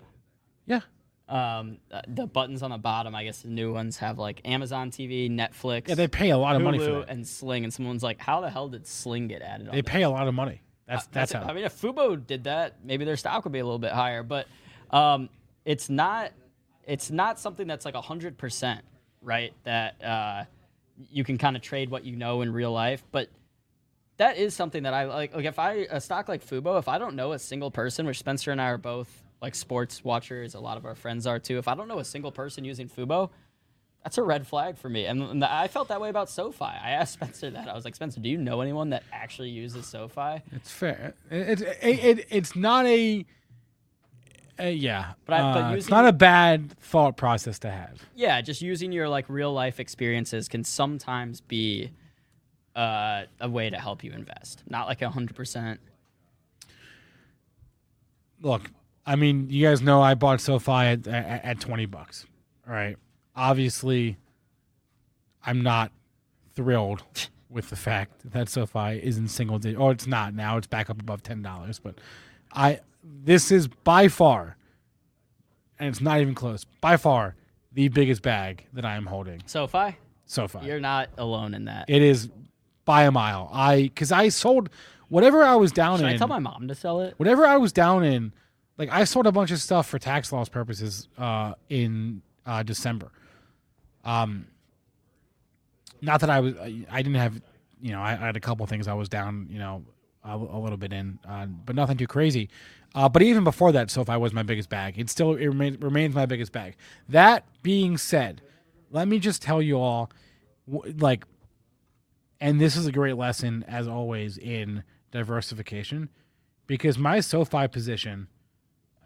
Yeah, 0.66 0.80
Um, 1.28 1.78
uh, 1.92 2.02
the 2.08 2.26
buttons 2.26 2.62
on 2.62 2.70
the 2.70 2.78
bottom. 2.78 3.14
I 3.14 3.24
guess 3.24 3.42
the 3.42 3.48
new 3.48 3.72
ones 3.72 3.96
have 3.98 4.18
like 4.18 4.40
Amazon 4.44 4.90
TV, 4.90 5.30
Netflix, 5.30 5.88
yeah, 5.88 5.94
they 5.94 6.08
pay 6.08 6.30
a 6.30 6.38
lot 6.38 6.54
of 6.56 6.62
money 6.62 6.78
for 6.78 6.84
that. 7.00 7.08
and 7.10 7.26
Sling. 7.26 7.64
And 7.64 7.72
someone's 7.72 8.02
like, 8.02 8.18
"How 8.20 8.40
the 8.40 8.50
hell 8.50 8.68
did 8.68 8.86
Sling 8.88 9.28
get 9.28 9.42
added?" 9.42 9.68
on 9.68 9.74
They 9.74 9.82
there?" 9.82 9.92
pay 9.92 10.02
a 10.02 10.10
lot 10.10 10.26
of 10.28 10.34
money. 10.34 10.62
That's 10.88 11.04
Uh, 11.04 11.08
that's, 11.12 11.32
how. 11.32 11.42
I 11.42 11.52
mean, 11.52 11.64
if 11.64 11.80
Fubo 11.80 12.16
did 12.26 12.44
that, 12.44 12.84
maybe 12.84 13.04
their 13.04 13.16
stock 13.16 13.44
would 13.44 13.52
be 13.52 13.60
a 13.60 13.64
little 13.64 13.78
bit 13.78 13.92
higher. 13.92 14.22
But 14.24 14.46
um, 14.90 15.28
it's 15.64 15.88
not. 15.88 16.32
It's 16.86 17.10
not 17.10 17.38
something 17.38 17.66
that's 17.66 17.84
like 17.84 17.94
hundred 17.94 18.38
percent 18.38 18.82
right. 19.20 19.52
That 19.64 20.02
uh, 20.04 20.44
you 21.10 21.24
can 21.24 21.38
kind 21.38 21.56
of 21.56 21.62
trade 21.62 21.90
what 21.90 22.04
you 22.04 22.16
know 22.16 22.42
in 22.42 22.52
real 22.52 22.72
life, 22.72 23.02
but 23.12 23.28
that 24.16 24.36
is 24.36 24.54
something 24.54 24.84
that 24.84 24.94
I 24.94 25.04
like. 25.04 25.34
Like 25.34 25.44
if 25.44 25.58
I 25.58 25.86
a 25.90 26.00
stock 26.00 26.28
like 26.28 26.44
Fubo, 26.44 26.78
if 26.78 26.88
I 26.88 26.98
don't 26.98 27.16
know 27.16 27.32
a 27.32 27.38
single 27.38 27.70
person, 27.70 28.06
which 28.06 28.18
Spencer 28.18 28.50
and 28.50 28.60
I 28.60 28.66
are 28.66 28.78
both 28.78 29.08
like 29.40 29.54
sports 29.54 30.04
watchers, 30.04 30.54
a 30.54 30.60
lot 30.60 30.76
of 30.76 30.84
our 30.84 30.94
friends 30.94 31.26
are 31.26 31.38
too. 31.38 31.58
If 31.58 31.68
I 31.68 31.74
don't 31.74 31.88
know 31.88 31.98
a 31.98 32.04
single 32.04 32.30
person 32.32 32.64
using 32.64 32.88
Fubo, 32.88 33.30
that's 34.02 34.18
a 34.18 34.22
red 34.22 34.46
flag 34.46 34.78
for 34.78 34.88
me. 34.88 35.06
And, 35.06 35.22
and 35.22 35.44
I 35.44 35.68
felt 35.68 35.88
that 35.88 36.00
way 36.00 36.08
about 36.08 36.28
SoFi. 36.28 36.64
I 36.64 36.90
asked 36.90 37.12
Spencer 37.14 37.50
that. 37.50 37.68
I 37.68 37.74
was 37.74 37.84
like, 37.84 37.94
Spencer, 37.94 38.20
do 38.20 38.28
you 38.28 38.38
know 38.38 38.60
anyone 38.60 38.90
that 38.90 39.02
actually 39.12 39.50
uses 39.50 39.86
SoFi? 39.86 40.42
it's 40.52 40.70
fair. 40.70 41.14
It's 41.30 41.62
it, 41.62 41.78
it, 41.82 42.26
it's 42.30 42.56
not 42.56 42.86
a. 42.86 43.24
Uh, 44.62 44.66
yeah, 44.66 45.14
But 45.26 45.34
I- 45.40 45.52
but 45.54 45.64
uh, 45.72 45.74
it's 45.74 45.88
not 45.88 46.06
a 46.06 46.12
bad 46.12 46.70
thought 46.78 47.16
process 47.16 47.58
to 47.60 47.70
have. 47.70 48.00
Yeah, 48.14 48.40
just 48.42 48.62
using 48.62 48.92
your 48.92 49.08
like 49.08 49.24
real 49.28 49.52
life 49.52 49.80
experiences 49.80 50.46
can 50.48 50.62
sometimes 50.62 51.40
be 51.40 51.90
uh, 52.76 53.24
a 53.40 53.48
way 53.48 53.70
to 53.70 53.78
help 53.78 54.04
you 54.04 54.12
invest. 54.12 54.62
Not 54.68 54.86
like 54.86 55.02
hundred 55.02 55.34
percent. 55.36 55.80
look, 58.40 58.70
I 59.06 59.16
mean, 59.16 59.48
you 59.50 59.66
guys 59.66 59.82
know 59.82 60.00
I 60.02 60.14
bought 60.14 60.40
SoFi 60.40 60.72
at, 60.72 61.06
at, 61.06 61.44
at 61.44 61.60
20 61.60 61.86
bucks. 61.86 62.26
All 62.66 62.74
right. 62.74 62.96
Obviously, 63.36 64.16
I'm 65.44 65.62
not 65.62 65.92
thrilled 66.54 67.02
with 67.50 67.70
the 67.70 67.76
fact 67.76 68.12
that 68.32 68.48
SoFi 68.48 68.98
is 69.02 69.18
in 69.18 69.28
single 69.28 69.58
digit. 69.58 69.78
Oh, 69.80 69.90
it's 69.90 70.06
not 70.06 70.34
now. 70.34 70.56
It's 70.56 70.66
back 70.66 70.90
up 70.90 71.00
above 71.00 71.22
$10. 71.22 71.80
But 71.82 72.00
I, 72.52 72.80
this 73.02 73.50
is 73.50 73.68
by 73.68 74.08
far, 74.08 74.56
and 75.78 75.88
it's 75.88 76.00
not 76.00 76.20
even 76.20 76.34
close, 76.34 76.64
by 76.80 76.96
far 76.96 77.34
the 77.72 77.88
biggest 77.88 78.22
bag 78.22 78.66
that 78.72 78.84
I 78.84 78.96
am 78.96 79.06
holding 79.06 79.42
SoFi, 79.46 79.96
SoFi. 80.26 80.60
you're 80.64 80.80
not 80.80 81.08
alone 81.18 81.54
in 81.54 81.64
that. 81.66 81.86
It 81.88 82.02
is 82.02 82.30
by 82.84 83.04
a 83.04 83.10
mile. 83.10 83.50
I, 83.52 83.82
because 83.82 84.12
I 84.12 84.28
sold 84.28 84.68
whatever 85.08 85.42
I 85.42 85.54
was 85.56 85.72
down 85.72 85.98
Should 85.98 86.06
in 86.06 86.14
I 86.14 86.16
tell 86.16 86.28
my 86.28 86.38
mom 86.38 86.68
to 86.68 86.74
sell 86.74 87.00
it? 87.00 87.14
whatever 87.16 87.46
I 87.46 87.56
was 87.56 87.72
down 87.72 88.04
in, 88.04 88.32
like 88.78 88.90
I 88.90 89.04
sold 89.04 89.26
a 89.26 89.32
bunch 89.32 89.50
of 89.50 89.60
stuff 89.60 89.88
for 89.88 89.98
tax 89.98 90.32
loss 90.32 90.48
purposes 90.48 91.08
uh, 91.18 91.54
in 91.68 92.22
uh, 92.46 92.62
December. 92.62 93.10
Um, 94.04 94.46
not 96.00 96.20
that 96.20 96.30
I 96.30 96.40
was, 96.40 96.54
I, 96.56 96.84
I 96.90 97.02
didn't 97.02 97.16
have, 97.16 97.40
you 97.80 97.92
know, 97.92 98.00
I, 98.00 98.12
I 98.12 98.16
had 98.16 98.36
a 98.36 98.40
couple 98.40 98.66
things 98.66 98.88
I 98.88 98.94
was 98.94 99.08
down, 99.08 99.46
you 99.48 99.58
know, 99.58 99.84
a, 100.24 100.36
a 100.36 100.58
little 100.58 100.76
bit 100.76 100.92
in, 100.92 101.18
uh, 101.28 101.46
but 101.46 101.76
nothing 101.76 101.96
too 101.96 102.06
crazy. 102.06 102.48
Uh, 102.94 103.08
but 103.08 103.22
even 103.22 103.42
before 103.44 103.72
that, 103.72 103.90
SoFi 103.90 104.16
was 104.16 104.32
my 104.32 104.42
biggest 104.42 104.68
bag. 104.68 104.98
It 104.98 105.08
still 105.08 105.34
it 105.34 105.46
remains, 105.46 105.80
remains 105.80 106.14
my 106.14 106.26
biggest 106.26 106.52
bag. 106.52 106.76
That 107.08 107.46
being 107.62 107.96
said, 107.96 108.42
let 108.90 109.08
me 109.08 109.18
just 109.18 109.40
tell 109.40 109.62
you 109.62 109.78
all, 109.78 110.10
like, 110.66 111.24
and 112.40 112.60
this 112.60 112.76
is 112.76 112.86
a 112.86 112.92
great 112.92 113.16
lesson 113.16 113.64
as 113.66 113.88
always 113.88 114.36
in 114.36 114.82
diversification 115.10 116.10
because 116.66 116.98
my 116.98 117.20
SoFi 117.20 117.68
position, 117.68 118.28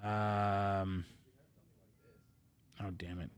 um, 0.03 1.05
oh 2.81 2.91
damn 2.97 3.21
it, 3.21 3.31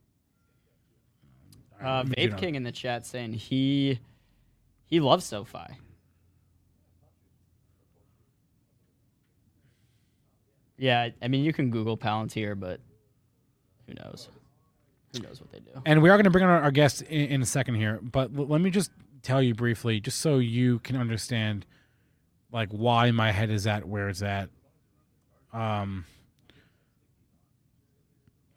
Uh, 1.82 1.98
let 1.98 2.08
me 2.08 2.14
do 2.16 2.30
Vape. 2.32 2.38
King 2.38 2.54
in 2.54 2.62
the 2.62 2.72
chat 2.72 3.04
saying 3.06 3.34
he 3.34 4.00
he 4.86 5.00
loves 5.00 5.24
SoFi. 5.24 5.78
Yeah, 10.78 11.08
I 11.20 11.28
mean 11.28 11.44
you 11.44 11.52
can 11.52 11.70
Google 11.70 11.96
Palantir, 11.98 12.58
but 12.58 12.80
who 13.86 13.94
knows? 13.94 14.28
Who 15.14 15.20
knows 15.22 15.40
what 15.40 15.50
they 15.50 15.58
do? 15.60 15.80
And 15.86 16.02
we 16.02 16.10
are 16.10 16.16
going 16.16 16.24
to 16.24 16.30
bring 16.30 16.44
on 16.44 16.50
our, 16.50 16.62
our 16.62 16.70
guest 16.70 17.02
in, 17.02 17.26
in 17.28 17.42
a 17.42 17.46
second 17.46 17.74
here, 17.76 17.98
but 18.02 18.30
l- 18.36 18.46
let 18.46 18.60
me 18.60 18.70
just 18.70 18.90
tell 19.22 19.42
you 19.42 19.54
briefly, 19.54 20.00
just 20.00 20.20
so 20.20 20.38
you 20.38 20.78
can 20.80 20.96
understand, 20.96 21.64
like 22.52 22.68
why 22.70 23.10
my 23.10 23.32
head 23.32 23.50
is 23.50 23.66
at 23.66 23.88
where 23.88 24.08
it's 24.08 24.22
at. 24.22 24.50
Um, 25.52 26.04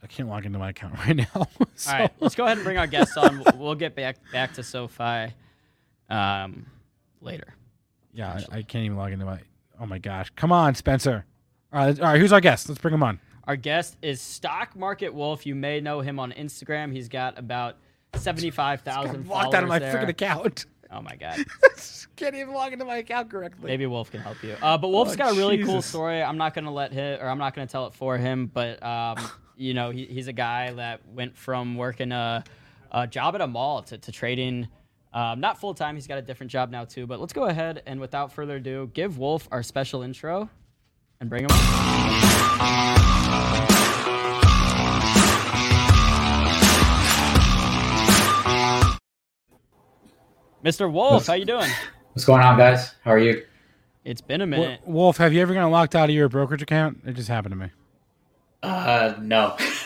I 0.04 0.08
can't 0.08 0.28
log 0.30 0.46
into 0.46 0.60
my 0.60 0.70
account 0.70 0.94
right 1.00 1.16
now. 1.16 1.48
so- 1.76 1.92
All 1.92 2.00
right, 2.00 2.12
let's 2.20 2.36
go 2.36 2.46
ahead 2.46 2.58
and 2.58 2.64
bring 2.66 2.78
our 2.78 2.88
guests 2.88 3.18
on. 3.18 3.40
We'll- 3.40 3.46
We'll 3.58 3.76
get 3.76 3.96
back 3.96 4.18
back 4.32 4.54
to 4.54 4.64
SoFi 4.64 5.34
um, 6.10 6.66
later. 7.22 7.54
Yeah, 8.14 8.40
I, 8.52 8.58
I 8.58 8.62
can't 8.64 8.84
even 8.86 8.98
log 8.98 9.12
into 9.14 9.26
my. 9.26 9.40
Oh 9.80 9.86
my 9.86 10.00
gosh! 10.00 10.32
Come 10.36 10.52
on, 10.52 10.76
Spencer. 10.76 11.26
All 11.74 11.86
right, 11.86 12.00
all 12.00 12.06
right. 12.08 12.20
Who's 12.20 12.34
our 12.34 12.42
guest? 12.42 12.68
Let's 12.70 12.82
bring 12.82 12.94
him 12.94 13.04
on. 13.04 13.20
Our 13.48 13.56
guest 13.56 13.98
is 14.02 14.22
Stock 14.22 14.76
Market 14.76 15.14
Wolf. 15.14 15.46
You 15.46 15.56
may 15.56 15.80
know 15.80 16.02
him 16.02 16.20
on 16.20 16.32
Instagram. 16.34 16.92
He's 16.92 17.08
got 17.10 17.40
about 17.40 17.78
seventy-five 18.16 18.82
thousand 18.82 19.24
followers 19.26 19.46
Locked 19.46 19.56
out 19.56 19.64
of 19.64 19.70
my 19.70 19.80
there. 19.80 19.94
freaking 19.96 20.10
account. 20.10 20.66
Oh 20.92 21.02
my 21.02 21.16
god. 21.16 21.40
can't 22.18 22.36
even 22.36 22.54
log 22.54 22.74
into 22.74 22.84
my 22.84 22.98
account 22.98 23.30
correctly. 23.32 23.68
Maybe 23.68 23.86
Wolf 23.86 24.12
can 24.12 24.20
help 24.20 24.44
you. 24.44 24.56
Uh, 24.62 24.78
but 24.78 24.90
Wolf's 24.90 25.14
Oh, 25.14 25.16
got 25.16 25.32
a 25.32 25.36
really 25.38 25.64
cool 25.64 25.82
story. 25.82 26.22
I'm 26.22 26.38
not 26.38 26.54
gonna 26.54 26.74
let 26.74 26.92
him, 26.92 27.20
or 27.22 27.30
I'm 27.30 27.38
not 27.38 27.54
gonna 27.56 27.68
tell 27.68 27.88
it 27.88 27.94
for 27.94 28.18
him. 28.18 28.48
But 28.54 28.84
um, 28.84 29.18
you 29.56 29.74
know, 29.74 29.92
he, 29.92 30.06
he's 30.06 30.28
a 30.28 30.34
guy 30.34 30.74
that 30.74 31.08
went 31.08 31.38
from 31.38 31.78
working 31.78 32.12
a, 32.12 32.44
a 32.92 33.08
job 33.08 33.36
at 33.36 33.42
a 33.42 33.48
mall 33.48 33.82
to, 33.84 33.98
to 33.98 34.12
trading. 34.12 34.68
Um, 35.14 35.40
not 35.40 35.60
full 35.60 35.74
time. 35.74 35.96
He's 35.96 36.08
got 36.08 36.18
a 36.18 36.22
different 36.22 36.52
job 36.52 36.70
now 36.70 36.84
too. 36.84 37.08
But 37.08 37.22
let's 37.22 37.34
go 37.34 37.46
ahead 37.46 37.82
and 37.86 38.00
without 38.02 38.34
further 38.34 38.58
ado, 38.58 38.92
give 38.94 39.18
Wolf 39.18 39.48
our 39.52 39.64
special 39.64 40.02
intro 40.04 40.50
and 41.22 41.30
bring 41.30 41.46
him. 41.46 41.52
on. 41.52 41.58
Mr. 50.66 50.92
Wolf, 50.92 51.26
how 51.26 51.34
you 51.34 51.46
doing? 51.46 51.70
What's 52.14 52.26
going 52.26 52.42
on, 52.42 52.58
guys? 52.58 52.94
How 53.04 53.12
are 53.12 53.20
you? 53.20 53.46
It's 54.04 54.22
been 54.22 54.42
a 54.42 54.48
minute. 54.48 54.82
Wolf, 54.86 55.18
have 55.18 55.34
you 55.34 55.42
ever 55.42 55.54
gotten 55.54 55.72
locked 55.72 55.96
out 55.96 56.10
of 56.10 56.16
your 56.16 56.28
brokerage 56.28 56.62
account? 56.62 57.02
It 57.06 57.14
just 57.14 57.30
happened 57.30 57.54
to 57.54 57.56
me. 57.56 57.70
Uh, 58.62 59.16
no. 59.20 59.56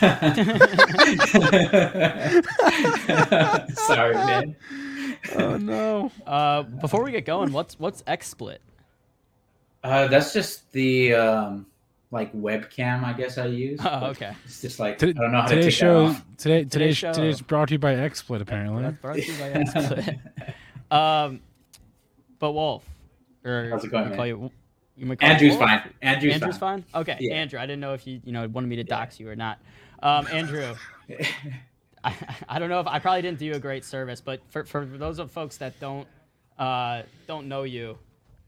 Sorry, 3.74 4.14
man. 4.14 4.56
Oh 5.34 5.56
no. 5.56 6.12
Uh, 6.26 6.62
before 6.62 7.02
we 7.02 7.10
get 7.10 7.24
going, 7.24 7.52
what's 7.52 7.78
what's 7.78 8.02
XSplit? 8.02 8.58
Uh, 9.84 10.08
that's 10.08 10.32
just 10.32 10.70
the 10.72 11.14
um, 11.14 11.66
like 12.10 12.32
webcam, 12.32 13.04
I 13.04 13.12
guess 13.12 13.38
I 13.38 13.46
use. 13.46 13.80
Oh, 13.84 14.06
okay. 14.06 14.32
It's 14.44 14.60
just 14.60 14.78
like 14.80 14.98
Today, 14.98 15.14
I 15.18 15.22
don't 15.22 15.32
know 15.32 15.40
how 15.42 15.46
to 15.46 15.54
today's 15.54 15.74
take 15.74 15.74
show, 15.80 16.08
that 16.08 16.16
off. 16.16 16.24
today, 16.38 16.64
today's 16.64 16.96
show. 16.96 17.12
today's 17.12 17.40
brought 17.40 17.68
to 17.68 17.74
you 17.74 17.78
by 17.78 17.94
XSplit. 17.94 18.40
Apparently, 18.40 18.82
That's 18.82 18.96
brought 19.00 19.16
to 19.16 19.24
you 19.24 19.38
by 19.38 19.50
XSplit. 19.52 20.18
um, 20.90 21.40
but 22.38 22.52
Wolf, 22.52 22.84
or 23.44 23.68
How's 23.70 23.84
it 23.84 23.88
going, 23.90 24.10
we 24.10 24.16
call 24.16 24.24
man? 24.26 24.28
you, 24.28 24.50
you 24.96 25.06
may 25.06 25.16
call 25.16 25.28
Andrew's 25.28 25.56
Wolf? 25.56 25.68
fine. 25.68 25.82
Andrew's, 26.02 26.34
Andrew's 26.34 26.58
fine. 26.58 26.82
fine. 26.92 27.00
Okay, 27.02 27.16
Yeah. 27.20 27.34
Andrew. 27.34 27.58
I 27.60 27.66
didn't 27.66 27.80
know 27.80 27.94
if 27.94 28.06
you 28.06 28.20
you 28.24 28.32
know 28.32 28.46
wanted 28.48 28.68
me 28.68 28.76
to 28.76 28.84
dox 28.84 29.20
you 29.20 29.28
or 29.28 29.36
not. 29.36 29.58
Um, 30.02 30.26
Andrew, 30.28 30.74
I, 32.04 32.14
I 32.48 32.58
don't 32.58 32.68
know 32.68 32.80
if 32.80 32.86
I 32.86 32.98
probably 32.98 33.22
didn't 33.22 33.38
do 33.38 33.46
you 33.46 33.54
a 33.54 33.58
great 33.58 33.84
service, 33.84 34.20
but 34.20 34.40
for, 34.50 34.64
for 34.64 34.84
those 34.84 35.18
of 35.18 35.30
folks 35.30 35.56
that 35.58 35.78
don't 35.80 36.06
uh, 36.58 37.02
don't 37.26 37.48
know 37.48 37.62
you, 37.64 37.86
do 37.92 37.98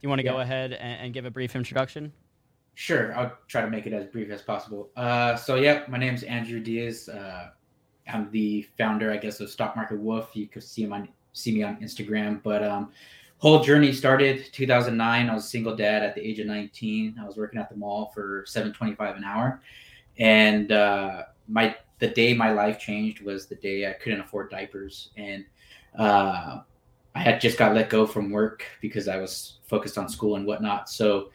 you 0.00 0.08
want 0.08 0.20
to 0.20 0.24
Yeah. 0.24 0.32
go 0.32 0.40
ahead 0.40 0.72
and, 0.72 1.00
and 1.00 1.14
give 1.14 1.24
a 1.24 1.30
brief 1.30 1.56
introduction? 1.56 2.12
Sure, 2.74 3.12
I'll 3.16 3.36
try 3.48 3.62
to 3.62 3.68
make 3.70 3.86
it 3.86 3.92
as 3.92 4.06
brief 4.06 4.30
as 4.30 4.40
possible. 4.42 4.90
Uh, 4.96 5.34
so, 5.34 5.56
yeah, 5.56 5.82
my 5.88 5.98
name 5.98 6.14
is 6.14 6.22
Andrew 6.22 6.60
Diaz. 6.60 7.08
Uh, 7.08 7.50
I'm 8.06 8.30
the 8.30 8.62
founder, 8.78 9.10
I 9.12 9.16
guess, 9.16 9.40
of 9.40 9.50
Stock 9.50 9.74
Market 9.74 9.98
Wolf. 9.98 10.30
You 10.34 10.46
could 10.46 10.62
see 10.62 10.84
him 10.84 10.92
on 10.92 11.08
see 11.32 11.52
me 11.52 11.62
on 11.62 11.76
Instagram. 11.80 12.40
But 12.42 12.62
um, 12.62 12.90
whole 13.38 13.62
journey 13.62 13.92
started 13.92 14.48
2009. 14.52 15.28
I 15.28 15.34
was 15.34 15.44
a 15.44 15.48
single 15.48 15.74
dad 15.76 16.02
at 16.02 16.14
the 16.14 16.20
age 16.20 16.38
of 16.38 16.46
19. 16.46 17.16
I 17.20 17.26
was 17.26 17.36
working 17.36 17.60
at 17.60 17.68
the 17.68 17.76
mall 17.76 18.10
for 18.14 18.44
7.25 18.48 19.16
an 19.16 19.24
hour, 19.24 19.60
and 20.18 20.72
uh, 20.72 21.24
my 21.48 21.74
the 21.98 22.08
day 22.08 22.32
my 22.32 22.52
life 22.52 22.78
changed 22.78 23.22
was 23.22 23.46
the 23.46 23.56
day 23.56 23.88
I 23.90 23.92
couldn't 23.94 24.20
afford 24.20 24.50
diapers, 24.50 25.10
and 25.16 25.44
uh, 25.98 26.60
I 27.18 27.22
had 27.22 27.40
just 27.40 27.58
got 27.58 27.74
let 27.74 27.90
go 27.90 28.06
from 28.06 28.30
work 28.30 28.64
because 28.80 29.08
I 29.08 29.16
was 29.16 29.58
focused 29.66 29.98
on 29.98 30.08
school 30.08 30.36
and 30.36 30.46
whatnot. 30.46 30.88
So. 30.88 31.30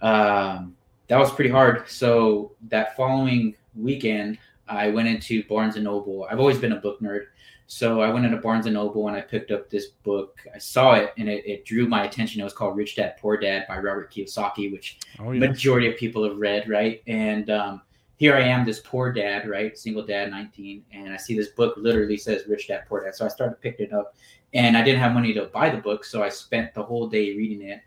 Um, 0.00 0.76
that 1.08 1.18
was 1.18 1.32
pretty 1.32 1.50
hard. 1.50 1.88
So 1.88 2.52
that 2.68 2.96
following 2.96 3.56
weekend, 3.74 4.38
I 4.68 4.90
went 4.90 5.08
into 5.08 5.42
Barnes 5.44 5.74
and 5.74 5.84
Noble. 5.84 6.26
I've 6.30 6.38
always 6.38 6.58
been 6.58 6.72
a 6.72 6.76
book 6.76 7.00
nerd. 7.00 7.26
So 7.66 8.00
I 8.00 8.10
went 8.10 8.24
into 8.24 8.38
Barnes 8.38 8.66
and 8.66 8.74
Noble 8.74 9.08
and 9.08 9.16
I 9.16 9.20
picked 9.20 9.50
up 9.50 9.68
this 9.68 9.86
book. 9.86 10.38
I 10.54 10.58
saw 10.58 10.94
it 10.94 11.12
and 11.18 11.28
it, 11.28 11.46
it 11.46 11.64
drew 11.64 11.86
my 11.86 12.04
attention. 12.04 12.40
It 12.40 12.44
was 12.44 12.52
called 12.52 12.76
Rich 12.76 12.96
Dad 12.96 13.16
Poor 13.18 13.36
Dad 13.36 13.66
by 13.68 13.78
Robert 13.78 14.12
Kiyosaki, 14.12 14.70
which 14.72 14.98
Oh 15.18 15.32
yeah. 15.32 15.40
majority 15.40 15.90
of 15.90 15.96
people 15.96 16.24
have 16.24 16.38
read, 16.38 16.68
right? 16.68 17.02
And 17.06 17.50
um, 17.50 17.82
here 18.16 18.34
I 18.34 18.40
am, 18.40 18.64
this 18.64 18.80
poor 18.80 19.12
dad, 19.12 19.48
right? 19.48 19.76
Single 19.76 20.04
dad, 20.04 20.30
19. 20.30 20.84
And 20.92 21.12
I 21.12 21.16
see 21.16 21.36
this 21.36 21.48
book 21.48 21.74
literally 21.76 22.16
says 22.16 22.44
Rich 22.48 22.68
Dad 22.68 22.84
Poor 22.88 23.04
Dad. 23.04 23.14
So 23.14 23.24
I 23.24 23.28
started 23.28 23.60
picking 23.60 23.86
it 23.86 23.92
up 23.92 24.14
and 24.54 24.76
I 24.76 24.82
didn't 24.82 25.00
have 25.00 25.12
money 25.12 25.32
to 25.34 25.46
buy 25.46 25.70
the 25.70 25.78
book. 25.78 26.04
So 26.04 26.22
I 26.22 26.28
spent 26.28 26.74
the 26.74 26.82
whole 26.82 27.06
day 27.06 27.36
reading 27.36 27.62
it. 27.62 27.80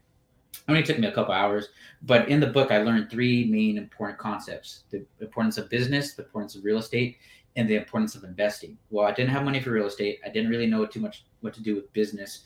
It 0.53 0.69
only 0.69 0.83
took 0.83 0.99
me 0.99 1.07
a 1.07 1.11
couple 1.11 1.33
hours, 1.33 1.69
but 2.03 2.29
in 2.29 2.39
the 2.39 2.47
book, 2.47 2.71
I 2.71 2.81
learned 2.83 3.09
three 3.09 3.45
main 3.45 3.77
important 3.77 4.19
concepts 4.19 4.83
the 4.91 5.05
importance 5.19 5.57
of 5.57 5.69
business, 5.69 6.13
the 6.13 6.23
importance 6.23 6.55
of 6.55 6.63
real 6.63 6.77
estate, 6.77 7.17
and 7.55 7.67
the 7.69 7.75
importance 7.75 8.15
of 8.15 8.23
investing. 8.23 8.77
Well, 8.89 9.05
I 9.05 9.11
didn't 9.11 9.31
have 9.31 9.43
money 9.43 9.59
for 9.59 9.71
real 9.71 9.87
estate. 9.87 10.19
I 10.25 10.29
didn't 10.29 10.49
really 10.49 10.67
know 10.67 10.85
too 10.85 10.99
much 10.99 11.25
what 11.41 11.53
to 11.55 11.63
do 11.63 11.75
with 11.75 11.91
business, 11.93 12.43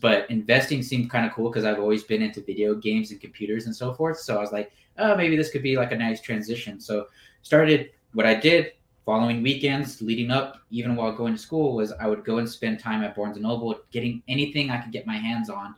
but 0.00 0.30
investing 0.30 0.82
seemed 0.82 1.10
kind 1.10 1.26
of 1.26 1.32
cool 1.32 1.50
because 1.50 1.64
I've 1.64 1.80
always 1.80 2.04
been 2.04 2.22
into 2.22 2.40
video 2.40 2.74
games 2.74 3.10
and 3.10 3.20
computers 3.20 3.66
and 3.66 3.74
so 3.74 3.92
forth. 3.92 4.18
So 4.20 4.36
I 4.36 4.40
was 4.40 4.52
like, 4.52 4.72
oh, 4.98 5.16
maybe 5.16 5.36
this 5.36 5.50
could 5.50 5.62
be 5.62 5.76
like 5.76 5.92
a 5.92 5.96
nice 5.96 6.20
transition. 6.20 6.80
So 6.80 7.08
started 7.42 7.90
what 8.12 8.26
I 8.26 8.34
did 8.34 8.72
following 9.06 9.42
weekends 9.42 10.02
leading 10.02 10.30
up, 10.30 10.60
even 10.70 10.96
while 10.96 11.12
going 11.12 11.32
to 11.32 11.40
school, 11.40 11.76
was 11.76 11.92
I 11.92 12.08
would 12.08 12.24
go 12.24 12.38
and 12.38 12.48
spend 12.48 12.80
time 12.80 13.02
at 13.02 13.14
Barnes 13.14 13.36
and 13.36 13.44
Noble 13.44 13.80
getting 13.92 14.22
anything 14.28 14.70
I 14.70 14.78
could 14.78 14.92
get 14.92 15.06
my 15.06 15.16
hands 15.16 15.48
on 15.48 15.74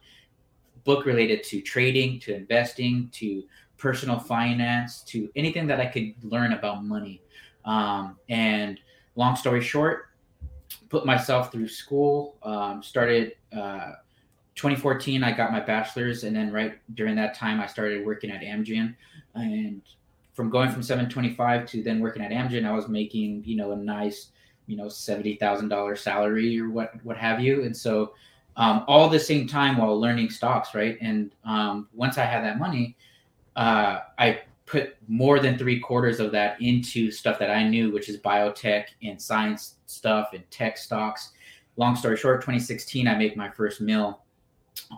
book 0.89 1.05
related 1.05 1.45
to 1.45 1.61
trading, 1.61 2.18
to 2.18 2.35
investing, 2.35 3.11
to 3.12 3.45
personal 3.76 4.18
finance, 4.18 5.03
to 5.03 5.29
anything 5.37 5.66
that 5.66 5.79
I 5.79 5.85
could 5.85 6.14
learn 6.22 6.55
about 6.55 6.83
money. 6.83 7.20
Um, 7.66 8.16
and 8.31 8.81
long 9.14 9.37
story 9.37 9.61
short, 9.61 10.07
put 10.89 11.05
myself 11.05 11.53
through 11.53 11.68
school. 11.68 12.39
Um, 12.43 12.83
started 12.83 13.35
uh, 13.53 13.93
2014. 14.55 15.22
I 15.22 15.33
got 15.33 15.53
my 15.53 15.61
bachelor's, 15.61 16.24
and 16.24 16.35
then 16.35 16.51
right 16.51 16.79
during 16.95 17.14
that 17.16 17.35
time, 17.35 17.61
I 17.61 17.66
started 17.66 18.07
working 18.07 18.31
at 18.31 18.41
Amgen. 18.41 18.97
And 19.35 19.83
from 20.39 20.51
going 20.51 20.70
from 20.70 20.84
725 20.84 21.66
to 21.66 21.82
then 21.82 21.99
working 21.99 22.22
at 22.22 22.30
Amgen, 22.30 22.64
I 22.64 22.70
was 22.70 22.86
making 22.86 23.43
you 23.45 23.57
know 23.57 23.72
a 23.72 23.76
nice 23.76 24.28
you 24.68 24.76
know 24.76 24.89
seventy 24.89 25.34
thousand 25.34 25.68
dollars 25.68 26.01
salary 26.01 26.61
or 26.61 26.70
what 26.70 26.93
what 27.03 27.16
have 27.16 27.41
you. 27.41 27.64
And 27.64 27.76
so 27.76 28.14
um, 28.57 28.84
all 28.86 29.09
the 29.09 29.18
same 29.18 29.49
time 29.49 29.78
while 29.78 30.01
learning 30.01 30.30
stocks, 30.30 30.76
right? 30.76 30.97
And 31.01 31.32
um, 31.45 31.89
once 31.93 32.18
I 32.18 32.24
had 32.24 32.45
that 32.45 32.57
money, 32.57 32.97
uh, 33.57 33.99
I 34.16 34.43
put 34.64 34.95
more 35.09 35.41
than 35.41 35.59
three 35.59 35.80
quarters 35.80 36.20
of 36.20 36.30
that 36.30 36.62
into 36.62 37.11
stuff 37.11 37.41
that 37.41 37.51
I 37.51 37.68
knew, 37.68 37.91
which 37.91 38.09
is 38.09 38.18
biotech 38.18 38.84
and 39.03 39.20
science 39.20 39.74
stuff 39.86 40.34
and 40.34 40.49
tech 40.53 40.78
stocks. 40.78 41.32
Long 41.76 41.97
story 41.97 42.16
short, 42.16 42.43
2016, 42.43 43.09
I 43.09 43.18
make 43.18 43.36
my 43.36 43.51
first 43.51 43.80
mill. 43.80 44.20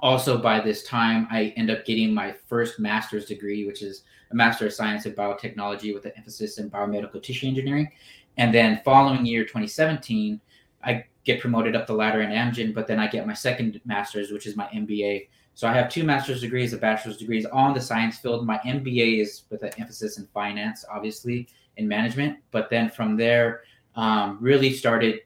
Also, 0.02 0.38
by 0.38 0.60
this 0.60 0.82
time, 0.84 1.26
I 1.30 1.52
end 1.56 1.70
up 1.70 1.84
getting 1.84 2.14
my 2.14 2.34
first 2.46 2.78
master's 2.78 3.26
degree, 3.26 3.66
which 3.66 3.82
is 3.82 4.04
a 4.30 4.34
Master 4.34 4.66
of 4.66 4.72
Science 4.72 5.06
in 5.06 5.12
Biotechnology 5.12 5.92
with 5.92 6.04
an 6.06 6.12
emphasis 6.16 6.58
in 6.58 6.70
biomedical 6.70 7.22
tissue 7.22 7.48
engineering. 7.48 7.90
And 8.36 8.54
then, 8.54 8.80
following 8.84 9.26
year 9.26 9.42
2017, 9.42 10.40
I 10.84 11.04
get 11.24 11.40
promoted 11.40 11.76
up 11.76 11.86
the 11.86 11.92
ladder 11.92 12.22
in 12.22 12.30
Amgen, 12.30 12.74
but 12.74 12.86
then 12.86 12.98
I 12.98 13.06
get 13.06 13.26
my 13.26 13.34
second 13.34 13.80
master's, 13.84 14.30
which 14.30 14.46
is 14.46 14.56
my 14.56 14.66
MBA. 14.66 15.28
So 15.54 15.68
I 15.68 15.72
have 15.74 15.90
two 15.90 16.04
master's 16.04 16.40
degrees, 16.40 16.72
a 16.72 16.78
bachelor's 16.78 17.18
degrees 17.18 17.44
on 17.46 17.74
the 17.74 17.80
science 17.80 18.18
field. 18.18 18.46
My 18.46 18.58
MBA 18.58 19.20
is 19.20 19.42
with 19.50 19.62
an 19.62 19.72
emphasis 19.78 20.18
in 20.18 20.26
finance, 20.32 20.84
obviously, 20.90 21.48
in 21.76 21.86
management. 21.86 22.38
But 22.50 22.70
then 22.70 22.88
from 22.88 23.16
there, 23.16 23.62
um, 23.94 24.38
really 24.40 24.72
started 24.72 25.20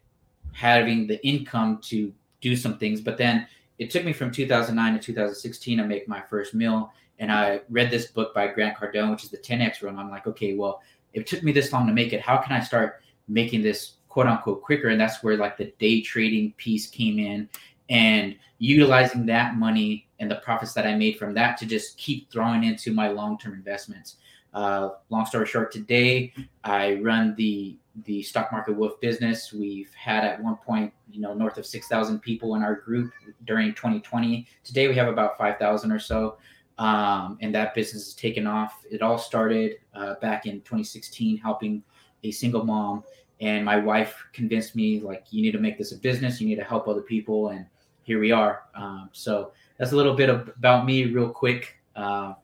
having 0.53 1.07
the 1.07 1.25
income 1.27 1.79
to 1.85 2.13
do 2.41 2.57
some 2.57 2.79
things. 2.79 3.01
But 3.01 3.19
then 3.19 3.47
it 3.79 3.91
took 3.91 4.05
me 4.05 4.12
from 4.12 4.31
2009 4.31 4.95
to 4.95 5.05
2016 5.05 5.79
to 5.79 5.85
make 5.85 6.09
my 6.09 6.20
first 6.20 6.55
meal. 6.55 6.93
And 7.18 7.31
I 7.31 7.61
read 7.68 7.91
this 7.91 8.07
book 8.07 8.35
by 8.35 8.49
Grant 8.49 8.77
Cardone, 8.77 9.11
which 9.11 9.25
is 9.25 9.31
the 9.31 9.39
10X 9.39 9.83
rule. 9.83 9.91
And 9.91 10.01
I'm 10.01 10.11
like, 10.11 10.27
okay, 10.27 10.55
well, 10.55 10.83
it 11.12 11.27
took 11.27 11.43
me 11.43 11.53
this 11.53 11.72
long 11.72 11.87
to 11.87 11.93
make 11.93 12.12
it. 12.12 12.20
How 12.20 12.37
can 12.37 12.53
I 12.53 12.61
start 12.61 13.03
making 13.29 13.62
this 13.62 13.95
quote 14.09 14.27
unquote 14.27 14.62
quicker? 14.62 14.89
And 14.89 15.01
that's 15.01 15.22
where 15.22 15.37
like 15.37 15.57
the 15.57 15.72
day 15.79 16.01
trading 16.01 16.53
piece 16.57 16.89
came 16.89 17.18
in 17.18 17.49
and 17.89 18.37
utilizing 18.59 19.27
that 19.27 19.57
money 19.57 20.09
and 20.18 20.31
the 20.31 20.37
profits 20.37 20.72
that 20.75 20.87
I 20.87 20.95
made 20.95 21.18
from 21.18 21.35
that 21.35 21.57
to 21.59 21.66
just 21.66 21.99
keep 21.99 22.31
throwing 22.31 22.64
into 22.64 22.93
my 22.93 23.09
long 23.09 23.39
term 23.39 23.55
investments. 23.55 24.16
Uh, 24.53 24.91
long 25.11 25.27
story 25.27 25.47
short, 25.47 25.72
today 25.72 26.33
I 26.62 26.95
run 26.95 27.35
the 27.37 27.77
the 28.05 28.22
stock 28.22 28.51
market 28.51 28.76
wolf 28.76 29.01
business. 29.01 29.53
We've 29.53 29.92
had 29.95 30.24
at 30.24 30.42
one 30.42 30.57
point, 30.57 30.92
you 31.11 31.20
know, 31.20 31.34
north 31.34 31.59
of 31.59 31.66
six 31.66 31.86
thousand 31.86 32.20
people 32.20 32.55
in 32.57 32.62
our 32.62 32.74
group 32.74 33.12
during 33.45 33.74
2020. 33.74 34.47
Today 34.64 34.88
we 34.88 34.95
have 34.97 35.09
about 35.09 35.38
five 35.38 35.59
thousand 35.59 35.92
or 35.92 35.99
so, 35.99 36.38
um, 36.78 37.38
and 37.40 37.55
that 37.55 37.74
business 37.74 38.05
has 38.05 38.14
taken 38.14 38.47
off. 38.47 38.84
It 38.90 39.03
all 39.03 39.18
started 39.18 39.76
uh, 39.95 40.14
back 40.20 40.47
in 40.47 40.61
2016, 40.62 41.38
helping 41.38 41.82
a 42.24 42.30
single 42.30 42.64
mom, 42.64 43.05
and 43.40 43.64
my 43.64 43.76
wife 43.76 44.24
convinced 44.32 44.74
me 44.74 45.01
like, 45.01 45.26
you 45.30 45.42
need 45.42 45.53
to 45.53 45.59
make 45.59 45.78
this 45.78 45.92
a 45.92 45.97
business. 45.97 46.40
You 46.40 46.49
need 46.49 46.57
to 46.57 46.64
help 46.64 46.88
other 46.88 47.03
people, 47.03 47.49
and 47.49 47.66
here 48.03 48.18
we 48.18 48.32
are. 48.32 48.64
Um, 48.74 49.11
so 49.12 49.53
that's 49.78 49.92
a 49.92 49.97
little 49.97 50.14
bit 50.14 50.30
about 50.30 50.84
me, 50.84 51.07
real 51.07 51.28
quick. 51.28 51.76
Uh, 51.95 52.34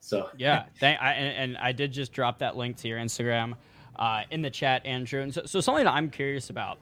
so 0.00 0.28
Yeah, 0.36 0.64
thank, 0.78 1.00
I, 1.00 1.12
and, 1.12 1.36
and 1.36 1.58
I 1.58 1.72
did 1.72 1.92
just 1.92 2.12
drop 2.12 2.38
that 2.38 2.56
link 2.56 2.76
to 2.78 2.88
your 2.88 2.98
Instagram 2.98 3.54
uh, 3.96 4.22
in 4.30 4.42
the 4.42 4.50
chat, 4.50 4.84
Andrew. 4.86 5.22
And 5.22 5.32
so, 5.32 5.42
so 5.44 5.60
something 5.60 5.84
that 5.84 5.92
I'm 5.92 6.10
curious 6.10 6.50
about, 6.50 6.78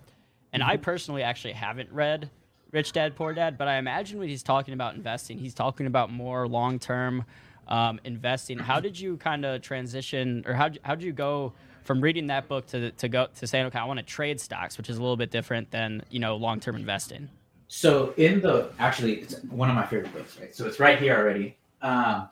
and 0.53 0.63
I 0.63 0.77
personally 0.77 1.23
actually 1.23 1.53
haven't 1.53 1.91
read 1.93 2.31
Rich 2.71 2.93
Dad 2.93 3.17
Poor 3.17 3.33
Dad, 3.33 3.57
but 3.57 3.69
I 3.69 3.79
imagine 3.79 4.19
when 4.19 4.29
he's 4.29 4.43
talking 4.43 4.75
about 4.75 4.95
investing, 4.95 5.39
he's 5.39 5.55
talking 5.55 5.87
about 5.87 6.11
more 6.11 6.47
long 6.47 6.79
term 6.79 7.25
um, 7.67 8.01
investing. 8.05 8.59
How 8.59 8.81
did 8.81 8.99
you 8.99 9.17
kind 9.17 9.45
of 9.45 9.63
transition, 9.63 10.45
or 10.47 10.55
how 10.55 10.71
how 10.83 10.95
did 10.95 11.05
you 11.05 11.13
go 11.13 11.53
from 11.85 12.01
reading 12.01 12.27
that 12.27 12.49
book 12.49 12.67
to 12.69 12.91
to 12.93 13.09
go 13.09 13.29
to 13.37 13.47
saying, 13.47 13.67
okay, 13.67 13.79
I 13.79 13.85
want 13.85 13.99
to 13.99 14.05
trade 14.05 14.41
stocks, 14.41 14.77
which 14.77 14.91
is 14.91 14.99
a 14.99 15.01
little 15.01 15.17
bit 15.17 15.31
different 15.31 15.71
than 15.71 16.03
you 16.11 16.21
know 16.21 16.37
long 16.37 16.61
term 16.61 16.77
investing. 16.77 17.29
So 17.69 18.15
in 18.17 18.41
the 18.41 18.71
actually, 18.79 19.21
it's 19.21 19.43
one 19.45 19.69
of 19.69 19.75
my 19.75 19.87
favorite 19.87 20.13
books, 20.13 20.39
right? 20.39 20.55
So 20.55 20.67
it's 20.67 20.81
right 20.81 20.99
here 20.99 21.17
already. 21.17 21.57
Um, 21.83 22.29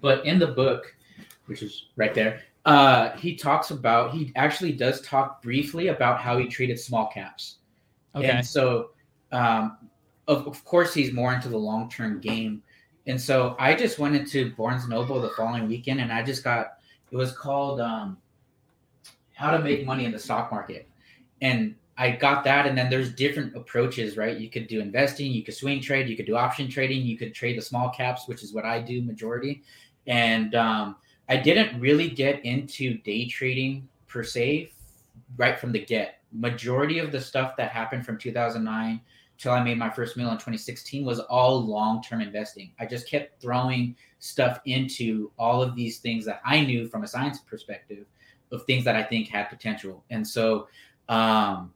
but 0.00 0.24
in 0.24 0.38
the 0.38 0.46
book, 0.46 0.94
which 1.46 1.62
is 1.62 1.86
right 1.96 2.14
there, 2.14 2.42
uh, 2.64 3.10
he 3.16 3.34
talks 3.36 3.70
about 3.70 4.12
he 4.12 4.32
actually 4.36 4.72
does 4.72 5.00
talk 5.00 5.42
briefly 5.42 5.88
about 5.88 6.20
how 6.20 6.38
he 6.38 6.46
treated 6.46 6.78
small 6.78 7.06
caps. 7.06 7.56
Okay. 8.14 8.28
And 8.28 8.46
so, 8.46 8.90
um, 9.32 9.78
of, 10.28 10.46
of 10.46 10.64
course, 10.64 10.92
he's 10.92 11.12
more 11.12 11.32
into 11.32 11.48
the 11.48 11.56
long 11.56 11.88
term 11.88 12.20
game. 12.20 12.62
And 13.06 13.20
so 13.20 13.56
I 13.58 13.74
just 13.74 13.98
went 13.98 14.14
into 14.14 14.54
Barnes 14.54 14.86
Noble 14.86 15.20
the 15.20 15.30
following 15.30 15.68
weekend, 15.68 16.00
and 16.00 16.12
I 16.12 16.22
just 16.22 16.44
got 16.44 16.78
it 17.10 17.16
was 17.16 17.32
called 17.32 17.80
um, 17.80 18.18
"How 19.34 19.50
to 19.50 19.58
Make 19.58 19.86
Money 19.86 20.04
in 20.04 20.12
the 20.12 20.18
Stock 20.18 20.52
Market," 20.52 20.86
and 21.40 21.74
I 21.96 22.10
got 22.10 22.44
that. 22.44 22.66
And 22.66 22.76
then 22.76 22.90
there's 22.90 23.12
different 23.12 23.56
approaches, 23.56 24.16
right? 24.16 24.36
You 24.36 24.50
could 24.50 24.68
do 24.68 24.80
investing, 24.80 25.32
you 25.32 25.42
could 25.42 25.54
swing 25.54 25.80
trade, 25.80 26.08
you 26.08 26.16
could 26.16 26.26
do 26.26 26.36
option 26.36 26.68
trading, 26.68 27.02
you 27.02 27.16
could 27.16 27.34
trade 27.34 27.58
the 27.58 27.62
small 27.62 27.90
caps, 27.90 28.28
which 28.28 28.42
is 28.42 28.52
what 28.52 28.64
I 28.64 28.80
do 28.80 29.02
majority. 29.02 29.62
And 30.06 30.54
um, 30.54 30.96
I 31.30 31.36
didn't 31.36 31.80
really 31.80 32.10
get 32.10 32.44
into 32.44 32.98
day 32.98 33.28
trading 33.28 33.88
per 34.08 34.24
se 34.24 34.72
right 35.36 35.56
from 35.56 35.70
the 35.70 35.78
get. 35.78 36.16
Majority 36.32 36.98
of 36.98 37.12
the 37.12 37.20
stuff 37.20 37.56
that 37.56 37.70
happened 37.70 38.04
from 38.04 38.18
2009 38.18 39.00
till 39.38 39.52
I 39.52 39.62
made 39.62 39.78
my 39.78 39.90
first 39.90 40.16
meal 40.16 40.26
in 40.26 40.34
2016 40.34 41.04
was 41.04 41.20
all 41.20 41.64
long 41.64 42.02
term 42.02 42.20
investing. 42.20 42.72
I 42.80 42.86
just 42.86 43.08
kept 43.08 43.40
throwing 43.40 43.94
stuff 44.18 44.60
into 44.64 45.30
all 45.38 45.62
of 45.62 45.76
these 45.76 45.98
things 45.98 46.24
that 46.24 46.40
I 46.44 46.62
knew 46.62 46.88
from 46.88 47.04
a 47.04 47.06
science 47.06 47.38
perspective 47.38 48.06
of 48.50 48.64
things 48.64 48.84
that 48.84 48.96
I 48.96 49.04
think 49.04 49.28
had 49.28 49.44
potential. 49.44 50.02
And 50.10 50.26
so, 50.26 50.66
um, 51.08 51.72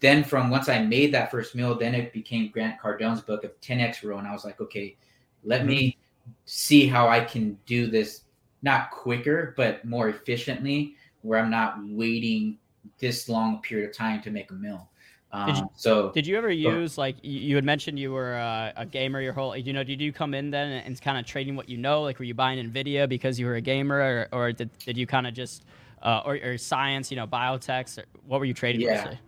then 0.00 0.22
from 0.22 0.50
once 0.50 0.68
I 0.68 0.82
made 0.84 1.14
that 1.14 1.30
first 1.30 1.54
meal, 1.54 1.74
then 1.74 1.94
it 1.94 2.12
became 2.12 2.50
Grant 2.50 2.78
Cardone's 2.78 3.22
book 3.22 3.44
of 3.44 3.58
10x 3.62 4.02
rule. 4.02 4.18
and 4.18 4.28
I 4.28 4.32
was 4.32 4.44
like, 4.44 4.60
okay, 4.60 4.94
let 5.42 5.64
me 5.64 5.96
see 6.44 6.86
how 6.86 7.08
I 7.08 7.20
can 7.20 7.58
do 7.64 7.86
this 7.86 8.24
not 8.62 8.90
quicker 8.90 9.54
but 9.56 9.84
more 9.84 10.08
efficiently, 10.08 10.94
where 11.22 11.38
I'm 11.40 11.50
not 11.50 11.76
waiting 11.82 12.58
this 12.98 13.28
long 13.28 13.60
period 13.62 13.90
of 13.90 13.96
time 13.96 14.22
to 14.22 14.30
make 14.30 14.50
a 14.50 14.54
meal. 14.54 14.88
Um, 15.32 15.46
Did 15.46 15.56
you- 15.58 15.70
so 15.76 16.10
Did 16.10 16.26
you 16.26 16.36
ever 16.36 16.50
use 16.50 16.98
like 16.98 17.16
you, 17.22 17.54
had 17.54 17.64
mentioned 17.64 17.98
you 17.98 18.10
were 18.12 18.34
uh, 18.34 18.72
a 18.76 18.84
gamer 18.84 19.20
your 19.20 19.32
whole 19.32 19.56
you 19.56 19.72
know 19.72 19.84
did 19.84 20.00
you 20.00 20.12
come 20.12 20.34
in 20.34 20.50
then 20.50 20.82
and 20.84 21.00
kind 21.00 21.18
of 21.18 21.24
trading 21.24 21.54
what 21.54 21.68
you 21.68 21.76
know 21.76 22.02
like 22.02 22.18
were 22.18 22.24
you 22.24 22.34
buying 22.34 22.58
Nvidia 22.70 23.08
because 23.08 23.38
you 23.38 23.46
were 23.46 23.54
a 23.54 23.60
gamer 23.60 23.98
or, 24.00 24.28
or 24.32 24.52
did, 24.52 24.70
did 24.78 24.96
you 24.96 25.06
kind 25.06 25.26
of 25.28 25.34
just 25.34 25.64
uh, 26.02 26.22
or, 26.24 26.34
or 26.42 26.58
science 26.58 27.10
you 27.12 27.16
know 27.16 27.26
biotechs 27.28 27.96
or 27.98 28.06
what 28.26 28.40
were 28.40 28.44
you 28.46 28.54
trading 28.54 28.80
Yeah. 28.80 28.94
mostly? 29.04 29.18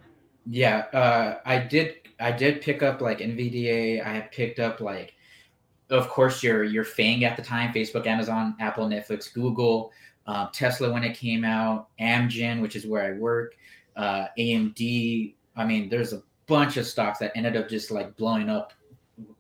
Yeah, 0.44 0.78
uh, 0.92 1.38
I 1.46 1.58
did. 1.58 1.94
I 2.18 2.32
did 2.32 2.60
pick 2.62 2.82
up 2.82 3.00
like 3.00 3.18
NVDA. 3.18 4.04
I 4.04 4.12
had 4.12 4.32
picked 4.32 4.58
up 4.58 4.80
like, 4.80 5.14
of 5.92 6.08
course, 6.08 6.42
your 6.42 6.64
your 6.64 6.84
Fang 6.84 7.24
at 7.24 7.36
the 7.36 7.42
time: 7.42 7.72
Facebook, 7.72 8.06
Amazon, 8.06 8.56
Apple, 8.60 8.86
Netflix, 8.88 9.32
Google, 9.32 9.92
um, 10.26 10.48
Tesla 10.52 10.92
when 10.92 11.04
it 11.04 11.16
came 11.16 11.44
out, 11.44 11.88
Amgen, 12.00 12.60
which 12.60 12.76
is 12.76 12.86
where 12.86 13.04
I 13.04 13.18
work, 13.18 13.54
uh, 13.96 14.26
AMD. 14.38 15.34
I 15.54 15.64
mean, 15.64 15.88
there's 15.88 16.12
a 16.12 16.22
bunch 16.46 16.76
of 16.76 16.86
stocks 16.86 17.18
that 17.20 17.32
ended 17.36 17.56
up 17.56 17.68
just 17.68 17.90
like 17.90 18.16
blowing 18.16 18.48
up 18.48 18.72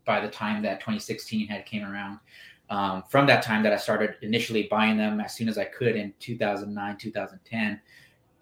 by 0.04 0.20
the 0.20 0.28
time 0.28 0.62
that 0.62 0.80
2016 0.80 1.48
had 1.48 1.66
came 1.66 1.84
around. 1.84 2.20
Um, 2.70 3.02
from 3.08 3.26
that 3.26 3.42
time 3.42 3.62
that 3.64 3.72
I 3.72 3.76
started 3.76 4.14
initially 4.22 4.62
buying 4.70 4.96
them 4.96 5.20
as 5.20 5.34
soon 5.34 5.48
as 5.48 5.58
I 5.58 5.64
could 5.64 5.94
in 5.94 6.14
2009, 6.20 6.96
2010 6.96 7.80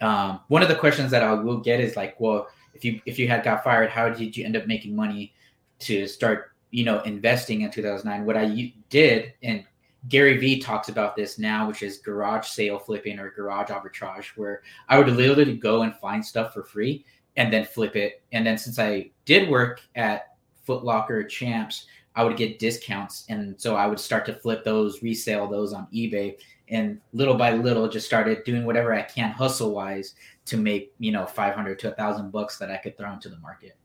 um, 0.00 0.40
one 0.48 0.62
of 0.62 0.68
the 0.68 0.74
questions 0.74 1.10
that 1.10 1.22
I 1.22 1.32
will 1.34 1.58
get 1.58 1.80
is 1.80 1.96
like, 1.96 2.18
well, 2.18 2.48
if 2.74 2.84
you 2.84 3.00
if 3.06 3.18
you 3.18 3.28
had 3.28 3.44
got 3.44 3.62
fired, 3.62 3.90
how 3.90 4.08
did 4.08 4.36
you 4.36 4.44
end 4.44 4.56
up 4.56 4.66
making 4.66 4.96
money 4.96 5.34
to 5.80 6.06
start, 6.06 6.52
you 6.70 6.84
know, 6.84 7.00
investing 7.02 7.62
in 7.62 7.70
2009? 7.70 8.26
What 8.26 8.36
I 8.36 8.72
did, 8.88 9.34
and 9.42 9.64
Gary 10.08 10.38
Vee 10.38 10.60
talks 10.60 10.88
about 10.88 11.16
this 11.16 11.38
now, 11.38 11.68
which 11.68 11.82
is 11.82 11.98
garage 11.98 12.46
sale 12.46 12.78
flipping 12.78 13.18
or 13.18 13.30
garage 13.30 13.70
arbitrage, 13.70 14.28
where 14.36 14.62
I 14.88 14.98
would 14.98 15.08
literally 15.08 15.56
go 15.56 15.82
and 15.82 15.94
find 15.96 16.24
stuff 16.24 16.54
for 16.54 16.62
free 16.62 17.04
and 17.36 17.52
then 17.52 17.64
flip 17.64 17.96
it. 17.96 18.22
And 18.32 18.46
then 18.46 18.58
since 18.58 18.78
I 18.78 19.10
did 19.24 19.48
work 19.48 19.80
at 19.94 20.36
Foot 20.64 20.84
Locker 20.84 21.22
Champs, 21.24 21.86
I 22.14 22.24
would 22.24 22.36
get 22.36 22.58
discounts, 22.58 23.24
and 23.28 23.60
so 23.60 23.76
I 23.76 23.86
would 23.86 24.00
start 24.00 24.26
to 24.26 24.34
flip 24.34 24.64
those, 24.64 25.02
resell 25.02 25.46
those 25.46 25.72
on 25.72 25.86
eBay, 25.94 26.36
and 26.68 27.00
little 27.12 27.34
by 27.34 27.52
little 27.52 27.88
just 27.88 28.06
started 28.06 28.42
doing 28.44 28.64
whatever 28.64 28.92
I 28.92 29.02
can 29.02 29.30
hustle 29.30 29.72
wise 29.72 30.14
to 30.46 30.56
make 30.56 30.92
you 30.98 31.12
know 31.12 31.26
500 31.26 31.78
to 31.78 31.92
a 31.92 31.94
thousand 31.94 32.32
bucks 32.32 32.58
that 32.58 32.70
I 32.70 32.78
could 32.78 32.96
throw 32.98 33.12
into 33.12 33.28
the 33.28 33.38
market. 33.38 33.76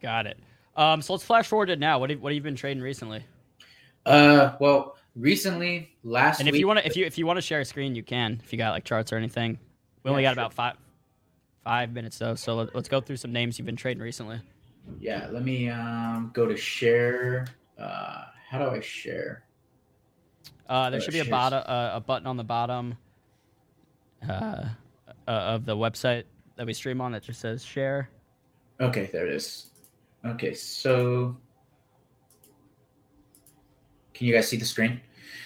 Got 0.00 0.26
it. 0.26 0.38
Um, 0.76 1.02
so 1.02 1.12
let's 1.12 1.24
flash 1.24 1.46
forward 1.46 1.66
to 1.66 1.76
now. 1.76 1.98
What 1.98 2.10
have, 2.10 2.20
what 2.20 2.30
have 2.32 2.34
you 2.34 2.42
been 2.42 2.56
trading 2.56 2.82
recently? 2.82 3.24
Uh, 4.06 4.54
well, 4.60 4.96
recently 5.16 5.90
last 6.02 6.40
And 6.40 6.48
if 6.48 6.52
week, 6.52 6.60
you 6.60 6.66
want 6.66 6.80
to 6.80 6.86
if 6.86 6.96
you 6.96 7.06
if 7.06 7.16
you 7.16 7.26
want 7.26 7.36
to 7.36 7.42
share 7.42 7.60
a 7.60 7.64
screen, 7.64 7.94
you 7.94 8.02
can. 8.02 8.40
If 8.44 8.52
you 8.52 8.58
got 8.58 8.72
like 8.72 8.84
charts 8.84 9.12
or 9.12 9.16
anything, 9.16 9.58
we 10.02 10.10
only 10.10 10.22
got 10.22 10.34
sure. 10.34 10.42
about 10.42 10.52
five 10.52 10.76
five 11.62 11.92
minutes 11.92 12.18
though. 12.18 12.34
So 12.34 12.56
let, 12.56 12.74
let's 12.74 12.88
go 12.88 13.00
through 13.00 13.16
some 13.16 13.32
names 13.32 13.58
you've 13.58 13.66
been 13.66 13.76
trading 13.76 14.02
recently. 14.02 14.40
yeah, 15.00 15.28
let 15.30 15.44
me 15.44 15.68
um 15.70 16.30
go 16.34 16.46
to 16.46 16.56
share. 16.56 17.46
Uh, 17.78 18.24
how 18.50 18.58
do 18.58 18.76
I 18.76 18.80
share? 18.80 19.44
Uh, 20.68 20.90
there 20.90 20.98
Uh, 20.98 21.02
should 21.02 21.12
be 21.14 21.20
a 21.20 21.24
bottom, 21.24 21.62
uh, 21.66 21.90
a 21.94 22.00
button 22.00 22.26
on 22.26 22.36
the 22.36 22.44
bottom 22.44 22.96
uh, 24.28 24.32
uh, 24.32 24.68
of 25.26 25.64
the 25.66 25.76
website 25.76 26.24
that 26.56 26.66
we 26.66 26.72
stream 26.72 27.00
on 27.00 27.12
that 27.12 27.22
just 27.22 27.40
says 27.40 27.64
share. 27.64 28.08
Okay, 28.80 29.08
there 29.12 29.26
it 29.26 29.32
is. 29.34 29.70
Okay, 30.26 30.54
so 30.54 31.36
can 34.14 34.26
you 34.26 34.32
guys 34.32 34.48
see 34.48 34.56
the 34.56 34.64
screen? 34.64 35.00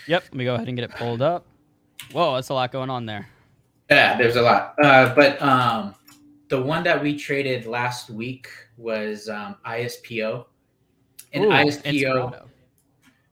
Yep. 0.06 0.24
Let 0.24 0.34
me 0.34 0.44
go 0.44 0.54
ahead 0.54 0.68
and 0.68 0.76
get 0.76 0.84
it 0.84 0.96
pulled 0.96 1.20
up. 1.20 1.46
Whoa, 2.12 2.34
that's 2.34 2.48
a 2.48 2.54
lot 2.54 2.70
going 2.70 2.90
on 2.90 3.04
there. 3.06 3.28
Yeah, 3.90 4.16
there's 4.16 4.36
a 4.36 4.42
lot. 4.42 4.74
Uh, 4.82 5.14
but 5.14 5.40
um, 5.42 5.94
the 6.48 6.60
one 6.60 6.84
that 6.84 7.02
we 7.02 7.16
traded 7.16 7.66
last 7.66 8.10
week 8.10 8.48
was 8.76 9.28
um, 9.28 9.56
ISPO, 9.66 10.44
and 11.32 11.44
Ooh, 11.44 11.48
ISPO 11.48 12.46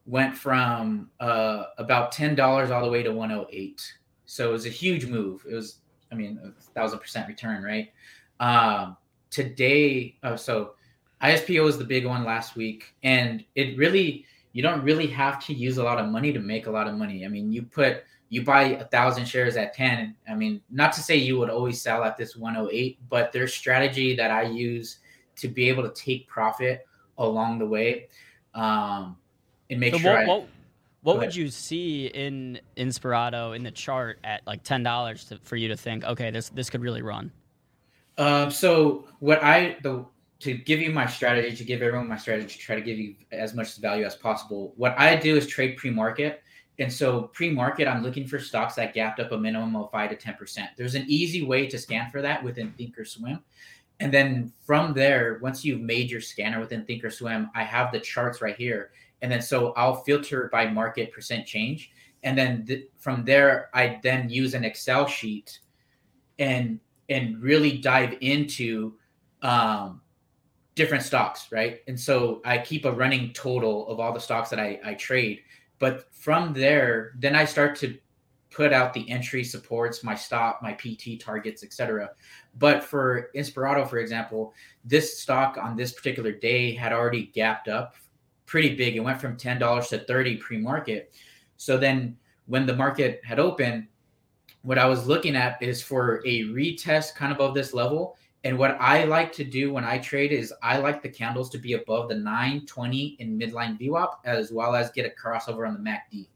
went 0.07 0.37
from 0.37 1.11
uh, 1.21 1.65
about 1.79 2.13
ten 2.13 2.35
dollars 2.35 2.71
all 2.71 2.85
the 2.85 2.91
way 2.91 3.03
to 3.03 3.13
one 3.13 3.31
hundred 3.31 3.47
eight. 3.53 3.83
So 4.25 4.49
it 4.49 4.53
was 4.53 4.67
a 4.67 4.71
huge 4.71 5.07
move. 5.07 5.47
It 5.49 5.55
was, 5.55 5.81
I 6.11 6.15
mean, 6.15 6.41
a 6.43 6.61
thousand 6.73 6.99
percent 6.99 7.29
return, 7.29 7.63
right? 7.63 7.93
Um, 8.41 8.97
today, 9.31 10.17
oh, 10.23 10.37
so 10.37 10.76
ISPO 11.23 11.65
was 11.65 11.79
the 11.79 11.85
big 11.85 12.07
one 12.07 12.25
last 12.25 12.57
week, 12.57 12.95
and 13.03 13.45
it 13.55 13.77
really, 13.79 14.27
you 14.53 14.63
don't 14.63 14.83
really 14.83 15.07
have 15.09 15.45
to 15.47 15.55
use 15.55 15.79
a 15.79 15.83
lot 15.83 15.99
of 15.99 16.09
money 16.09 16.33
to 16.33 16.41
make 16.41 16.67
a 16.67 16.71
lot 16.71 16.87
of 16.87 16.95
money. 16.95 17.25
I 17.25 17.29
mean, 17.29 17.53
you 17.53 17.63
put 17.63 18.05
you 18.29 18.43
buy 18.43 18.63
a 18.63 18.85
thousand 18.87 19.25
shares 19.25 19.57
at 19.57 19.73
10 19.73 20.13
i 20.29 20.35
mean 20.35 20.61
not 20.69 20.93
to 20.93 21.01
say 21.01 21.15
you 21.15 21.39
would 21.39 21.49
always 21.49 21.81
sell 21.81 22.03
at 22.03 22.17
this 22.17 22.35
108 22.35 22.99
but 23.09 23.31
there's 23.31 23.55
strategy 23.55 24.17
that 24.17 24.33
i 24.33 24.43
use 24.43 24.99
to 25.37 25.47
be 25.47 25.69
able 25.69 25.85
to 25.85 25.91
take 25.91 26.27
profit 26.27 26.85
along 27.19 27.61
the 27.61 27.65
way 27.65 28.09
um 28.57 29.17
and 29.71 29.81
make 29.81 29.95
So 29.95 29.99
sure 30.01 30.13
what, 30.13 30.21
I, 30.21 30.27
what, 30.27 30.49
what 31.03 31.19
would 31.19 31.37
you 31.37 31.49
see 31.49 32.07
in 32.07 32.61
Inspirato 32.77 33.55
in 33.55 33.63
the 33.63 33.71
chart 33.71 34.19
at 34.25 34.43
like 34.47 34.63
ten 34.63 34.83
dollars 34.83 35.33
for 35.43 35.57
you 35.57 35.69
to 35.69 35.77
think, 35.77 36.05
okay, 36.05 36.31
this 36.31 36.49
this 36.51 36.71
could 36.71 36.81
really 36.81 37.03
run? 37.03 37.31
Um, 38.19 38.51
so 38.51 39.07
what 39.21 39.43
I 39.43 39.77
the 39.83 40.05
to 40.39 40.55
give 40.55 40.81
you 40.81 40.91
my 40.91 41.07
strategy 41.07 41.57
to 41.57 41.65
give 41.65 41.81
everyone 41.81 42.09
my 42.09 42.17
strategy 42.17 42.49
to 42.49 42.59
try 42.59 42.77
to 42.77 42.83
give 42.83 42.99
you 42.99 43.15
as 43.33 43.55
much 43.55 43.77
value 43.79 44.05
as 44.05 44.15
possible. 44.15 44.75
What 44.77 44.99
I 44.99 45.17
do 45.17 45.37
is 45.37 45.47
trade 45.47 45.77
pre-market, 45.79 46.43
and 46.79 46.93
so 46.93 47.23
pre-market 47.33 47.89
I'm 47.89 48.03
looking 48.03 48.27
for 48.27 48.39
stocks 48.39 48.75
that 48.75 48.93
gapped 48.93 49.19
up 49.19 49.33
a 49.33 49.39
minimum 49.39 49.77
of 49.77 49.91
five 49.91 50.11
to 50.11 50.17
ten 50.17 50.35
percent. 50.35 50.71
There's 50.77 50.95
an 50.95 51.07
easy 51.09 51.43
way 51.43 51.67
to 51.69 51.79
scan 51.79 52.11
for 52.11 52.21
that 52.21 52.45
within 52.45 52.73
Thinkorswim, 52.79 53.41
and 54.01 54.13
then 54.13 54.53
from 54.61 54.93
there, 54.93 55.39
once 55.41 55.65
you've 55.65 55.81
made 55.81 56.11
your 56.11 56.21
scanner 56.21 56.61
within 56.61 56.85
Thinkorswim, 56.85 57.49
I 57.55 57.63
have 57.63 57.91
the 57.91 58.01
charts 58.01 58.43
right 58.43 58.57
here, 58.57 58.91
and 59.23 59.33
then 59.33 59.41
so 59.41 59.73
I'll 59.73 60.03
filter 60.03 60.51
by 60.53 60.69
market 60.69 61.13
percent 61.13 61.47
change, 61.47 61.93
and 62.25 62.37
then 62.37 62.67
th- 62.67 62.89
from 62.99 63.25
there 63.25 63.71
I 63.73 64.01
then 64.03 64.29
use 64.29 64.53
an 64.53 64.65
Excel 64.65 65.07
sheet, 65.07 65.61
and 66.39 66.79
and 67.09 67.41
really 67.41 67.79
dive 67.79 68.19
into 68.21 68.95
um, 69.41 70.03
different 70.77 71.03
stocks, 71.03 71.49
right? 71.51 71.81
And 71.89 71.99
so 71.99 72.41
I 72.45 72.59
keep 72.59 72.85
a 72.85 72.93
running 72.93 73.33
total 73.33 73.89
of 73.89 73.99
all 73.99 74.13
the 74.13 74.21
stocks 74.21 74.51
that 74.51 74.61
I, 74.61 74.79
I 74.85 74.95
trade. 74.95 75.41
But 75.79 76.15
from 76.15 76.53
there, 76.53 77.15
then 77.19 77.35
I 77.35 77.45
start 77.45 77.77
to 77.77 77.99
put 78.51 78.73
out 78.73 78.95
the 78.95 79.11
entry 79.11 79.43
supports, 79.43 80.05
my 80.05 80.15
stop, 80.15 80.63
my 80.63 80.73
PT 80.73 81.21
targets, 81.21 81.65
etc. 81.65 82.11
But 82.59 82.85
for 82.85 83.31
Inspirato, 83.35 83.89
for 83.89 83.99
example, 83.99 84.55
this 84.85 85.19
stock 85.19 85.59
on 85.61 85.77
this 85.77 85.93
particular 85.93 86.33
day 86.33 86.73
had 86.75 86.93
already 86.93 87.27
gapped 87.27 87.69
up 87.69 87.97
pretty 88.47 88.77
big. 88.77 88.97
It 88.97 89.01
went 89.01 89.21
from 89.21 89.37
ten 89.37 89.59
dollars 89.59 89.89
to 89.89 89.99
thirty 89.99 90.37
pre-market. 90.37 91.15
So 91.57 91.77
then 91.77 92.17
when 92.47 92.65
the 92.65 92.77
market 92.77 93.21
had 93.25 93.39
opened, 93.39 93.89
what 94.63 94.79
I 94.79 94.87
was 94.87 95.07
looking 95.07 95.37
at 95.37 95.63
is 95.63 95.83
for 95.83 96.23
a 96.27 96.45
retest 96.45 97.15
kind 97.15 97.33
of 97.33 97.41
of 97.41 97.55
this 97.55 97.75
level. 97.75 98.17
And 98.47 98.57
what 98.57 98.77
I 98.81 99.03
like 99.03 99.33
to 99.33 99.45
do 99.45 99.73
when 99.73 99.85
I 99.85 99.99
trade 99.99 100.31
is 100.31 100.55
I 100.63 100.77
like 100.79 101.03
the 101.03 101.09
candles 101.09 101.51
to 101.51 101.59
be 101.59 101.73
above 101.73 102.09
the 102.09 102.15
920 102.15 103.17
in 103.19 103.37
midline 103.37 103.77
VWAP 103.77 104.09
as 104.25 104.53
well 104.53 104.77
as 104.77 104.93
get 104.93 105.05
a 105.05 105.11
crossover 105.21 105.67
on 105.67 105.75
the 105.75 105.81
MACD. 105.81 106.29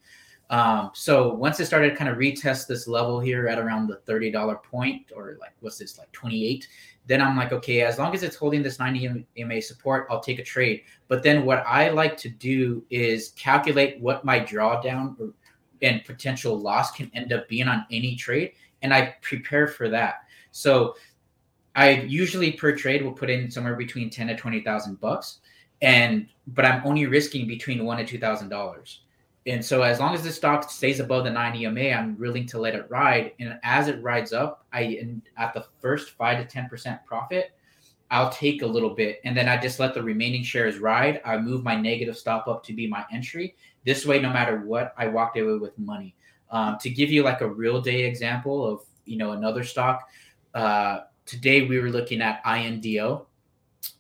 Um, 0.51 0.91
so 0.93 1.33
once 1.33 1.61
it 1.61 1.67
started 1.67 1.97
kind 1.97 2.11
of 2.11 2.17
retest 2.17 2.67
this 2.67 2.89
level 2.89 3.21
here 3.21 3.47
at 3.47 3.61
around 3.61 3.87
the 3.87 4.01
$30 4.09 4.61
point 4.65 5.13
or 5.15 5.37
like 5.39 5.53
what's 5.61 5.79
this 5.79 5.99
like 5.99 6.11
28, 6.11 6.67
then 7.07 7.23
I'm 7.23 7.37
like, 7.37 7.53
okay, 7.53 7.83
as 7.83 7.97
long 7.97 8.13
as 8.13 8.25
it's 8.25 8.35
holding 8.35 8.65
this 8.65 8.81
90 8.81 9.25
MA 9.45 9.61
support, 9.61 10.09
I'll 10.11 10.19
take 10.19 10.41
a 10.41 10.45
trade. 10.45 10.83
But 11.07 11.23
then 11.23 11.45
what 11.45 11.63
I 11.65 11.91
like 11.91 12.17
to 12.17 12.29
do 12.29 12.85
is 12.91 13.29
calculate 13.37 14.01
what 14.01 14.25
my 14.25 14.41
drawdown 14.41 15.15
or 15.21 15.33
and 15.83 16.05
potential 16.05 16.59
loss 16.59 16.91
can 16.91 17.09
end 17.15 17.33
up 17.33 17.49
being 17.49 17.69
on 17.69 17.87
any 17.91 18.15
trade 18.15 18.53
and 18.83 18.93
i 18.93 19.15
prepare 19.23 19.67
for 19.67 19.89
that 19.89 20.25
so 20.51 20.95
i 21.75 21.91
usually 21.91 22.53
per 22.53 22.75
trade 22.77 23.03
will 23.03 23.13
put 23.13 23.31
in 23.31 23.51
somewhere 23.51 23.77
between 23.77 24.11
10 24.11 24.29
to 24.29 24.37
20000 24.37 25.01
bucks 25.01 25.41
and 25.83 26.29
but 26.49 26.65
i'm 26.65 26.85
only 26.87 27.07
risking 27.07 27.47
between 27.47 27.85
one 27.85 27.99
to 27.99 28.05
two 28.05 28.19
thousand 28.19 28.49
dollars 28.49 29.03
and 29.47 29.65
so 29.65 29.83
as 29.83 29.99
long 29.99 30.15
as 30.15 30.23
the 30.23 30.31
stock 30.31 30.71
stays 30.71 31.01
above 31.01 31.25
the 31.25 31.31
nine 31.31 31.57
ema 31.57 31.91
i'm 31.91 32.19
willing 32.19 32.47
to 32.47 32.59
let 32.59 32.75
it 32.75 32.87
ride 32.91 33.33
and 33.41 33.59
as 33.63 33.89
it 33.89 34.03
rides 34.03 34.33
up 34.33 34.67
i 34.73 35.01
at 35.37 35.55
the 35.55 35.65
first 35.81 36.11
5 36.11 36.39
to 36.39 36.45
10 36.45 36.69
percent 36.69 37.01
profit 37.07 37.53
I'll 38.11 38.31
take 38.31 38.63
a 38.63 38.67
little 38.67 38.91
bit 38.91 39.21
and 39.25 39.37
then 39.37 39.49
I 39.49 39.57
just 39.57 39.79
let 39.79 39.95
the 39.95 40.03
remaining 40.03 40.43
shares 40.43 40.79
ride. 40.79 41.21
I 41.25 41.39
move 41.39 41.63
my 41.63 41.77
negative 41.77 42.17
stop 42.17 42.49
up 42.49 42.65
to 42.65 42.73
be 42.73 42.89
my 42.89 43.05
entry. 43.13 43.55
This 43.85 44.05
way, 44.05 44.21
no 44.21 44.33
matter 44.33 44.59
what, 44.59 44.93
I 44.99 45.07
walked 45.07 45.39
away 45.39 45.59
with 45.59 45.79
money. 45.79 46.17
Um, 46.51 46.77
to 46.81 46.91
give 46.91 47.11
you 47.11 47.23
like 47.23 47.41
a 47.41 47.49
real 47.49 47.81
day 47.81 48.03
example 48.03 48.67
of 48.67 48.81
you 49.05 49.17
know 49.17 49.33
another 49.33 49.63
stock, 49.63 50.09
uh, 50.55 51.01
today 51.31 51.63
we 51.63 51.79
were 51.79 51.91
looking 51.91 52.21
at 52.21 52.43
INDO, 52.45 53.27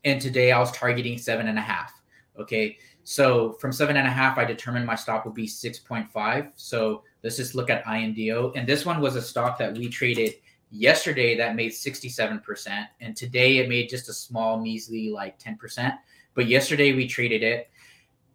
and 0.05 0.20
today 0.20 0.51
I 0.51 0.59
was 0.59 0.72
targeting 0.72 1.16
seven 1.16 1.47
and 1.47 1.59
a 1.59 1.62
half. 1.62 1.93
Okay, 2.39 2.76
so 3.05 3.53
from 3.55 3.72
seven 3.72 3.97
and 3.97 4.07
a 4.09 4.11
half, 4.11 4.37
I 4.37 4.45
determined 4.45 4.85
my 4.85 4.97
stop 4.97 5.24
would 5.24 5.35
be 5.35 5.47
six 5.47 5.78
point 5.78 6.11
five. 6.11 6.49
So 6.57 7.05
let's 7.22 7.37
just 7.37 7.55
look 7.55 7.70
at 7.70 7.87
INDO, 7.87 8.53
and 8.57 8.68
this 8.68 8.85
one 8.85 9.01
was 9.01 9.14
a 9.14 9.22
stock 9.22 9.59
that 9.59 9.74
we 9.74 9.89
traded 9.89 10.35
yesterday 10.70 11.37
that 11.37 11.57
made 11.57 11.72
67% 11.72 12.87
and 13.01 13.16
today 13.16 13.59
it 13.59 13.68
made 13.68 13.89
just 13.89 14.09
a 14.09 14.12
small 14.12 14.61
measly 14.61 15.11
like 15.11 15.37
10% 15.37 15.99
but 16.35 16.47
yesterday 16.47 16.93
we 16.93 17.09
traded 17.09 17.43
it 17.43 17.68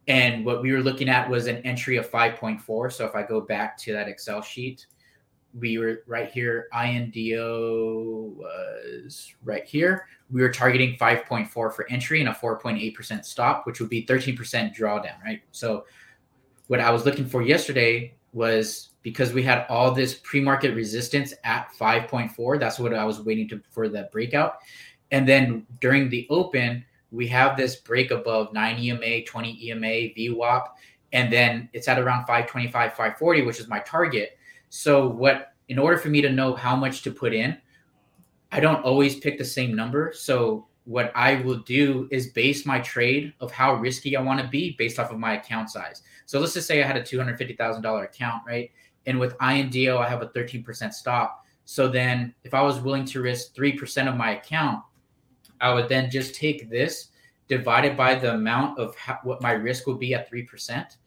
and 0.10 0.46
what 0.46 0.62
we 0.62 0.74
were 0.74 0.82
looking 0.82 1.08
at 1.08 1.30
was 1.30 1.48
an 1.48 1.58
entry 1.60 1.96
of 1.96 2.12
5.4 2.12 2.92
so 2.92 3.06
if 3.06 3.16
i 3.16 3.24
go 3.24 3.40
back 3.40 3.78
to 3.78 3.94
that 3.94 4.10
excel 4.10 4.42
sheet 4.42 4.86
we 5.58 5.78
were 5.78 6.04
right 6.08 6.30
here 6.30 6.68
indo 6.74 8.34
was 8.36 9.34
right 9.44 9.66
here. 9.66 10.08
We 10.30 10.42
were 10.42 10.50
targeting 10.50 10.98
5.4 10.98 11.50
for 11.50 11.88
entry 11.90 12.20
and 12.20 12.30
a 12.30 12.34
4.8% 12.34 13.24
stop 13.24 13.66
which 13.66 13.80
would 13.80 13.90
be 13.90 14.06
13% 14.06 14.76
drawdown 14.76 15.22
right? 15.24 15.42
So 15.52 15.86
what 16.68 16.80
i 16.80 16.90
was 16.90 17.06
looking 17.06 17.26
for 17.26 17.42
yesterday 17.42 18.16
was 18.34 18.90
because 19.04 19.34
we 19.34 19.44
had 19.44 19.66
all 19.70 19.92
this 19.92 20.16
pre-market 20.16 20.74
resistance 20.74 21.34
at 21.44 21.72
5.4 21.80 22.60
that's 22.60 22.80
what 22.80 22.94
i 22.94 23.06
was 23.06 23.22
waiting 23.22 23.48
to 23.50 23.62
for 23.70 23.88
the 23.88 24.10
breakout. 24.12 24.58
And 25.12 25.28
then 25.28 25.66
during 25.80 26.10
the 26.10 26.28
open 26.30 26.84
we 27.12 27.28
have 27.28 27.56
this 27.56 27.78
break 27.78 28.12
above 28.12 28.52
9 28.52 28.80
ema 28.80 29.22
20 29.22 29.70
ema 29.70 29.88
VWAP 29.88 30.68
and 31.14 31.32
then 31.32 31.70
it's 31.72 31.88
at 31.88 32.00
around 32.00 32.26
525 32.26 32.92
540 32.92 33.44
which 33.44 33.60
is 33.60 33.68
my 33.70 33.80
target 33.80 34.35
so 34.76 35.08
what 35.08 35.54
in 35.70 35.80
order 35.80 35.98
for 35.98 36.10
me 36.10 36.22
to 36.22 36.30
know 36.30 36.54
how 36.54 36.76
much 36.76 37.02
to 37.02 37.12
put 37.12 37.34
in 37.34 37.58
i 38.52 38.60
don't 38.60 38.84
always 38.84 39.16
pick 39.16 39.38
the 39.38 39.46
same 39.46 39.76
number 39.76 40.12
so 40.14 40.68
what 40.84 41.12
i 41.16 41.36
will 41.42 41.60
do 41.60 42.08
is 42.12 42.28
base 42.28 42.66
my 42.66 42.80
trade 42.80 43.34
of 43.40 43.52
how 43.52 43.74
risky 43.76 44.16
i 44.16 44.22
want 44.22 44.40
to 44.40 44.48
be 44.48 44.76
based 44.78 45.00
off 45.00 45.12
of 45.12 45.18
my 45.18 45.34
account 45.34 45.70
size 45.70 46.04
so 46.26 46.40
let's 46.40 46.54
just 46.54 46.68
say 46.68 46.84
i 46.84 46.86
had 46.86 46.98
a 46.98 47.02
$250000 47.02 48.04
account 48.04 48.44
right 48.48 48.72
and 49.06 49.20
with 49.20 49.36
INDO, 49.42 49.98
I 49.98 50.08
have 50.08 50.22
a 50.22 50.28
13% 50.28 50.94
stop. 50.94 51.46
So 51.66 51.88
then 51.88 52.34
if 52.44 52.54
I 52.54 52.62
was 52.62 52.80
willing 52.80 53.06
to 53.06 53.22
risk 53.22 53.56
3% 53.56 54.08
of 54.08 54.16
my 54.16 54.38
account, 54.38 54.84
I 55.62 55.74
would 55.74 55.90
then 55.90 56.10
just 56.10 56.36
take 56.36 56.70
this 56.70 57.10
divided 57.48 57.96
by 57.96 58.16
the 58.16 58.34
amount 58.34 58.80
of 58.80 58.96
how, 58.96 59.20
what 59.24 59.42
my 59.42 59.52
risk 59.52 59.88
would 59.88 60.00
be 60.00 60.14
at 60.14 60.32
3%. 60.32 60.98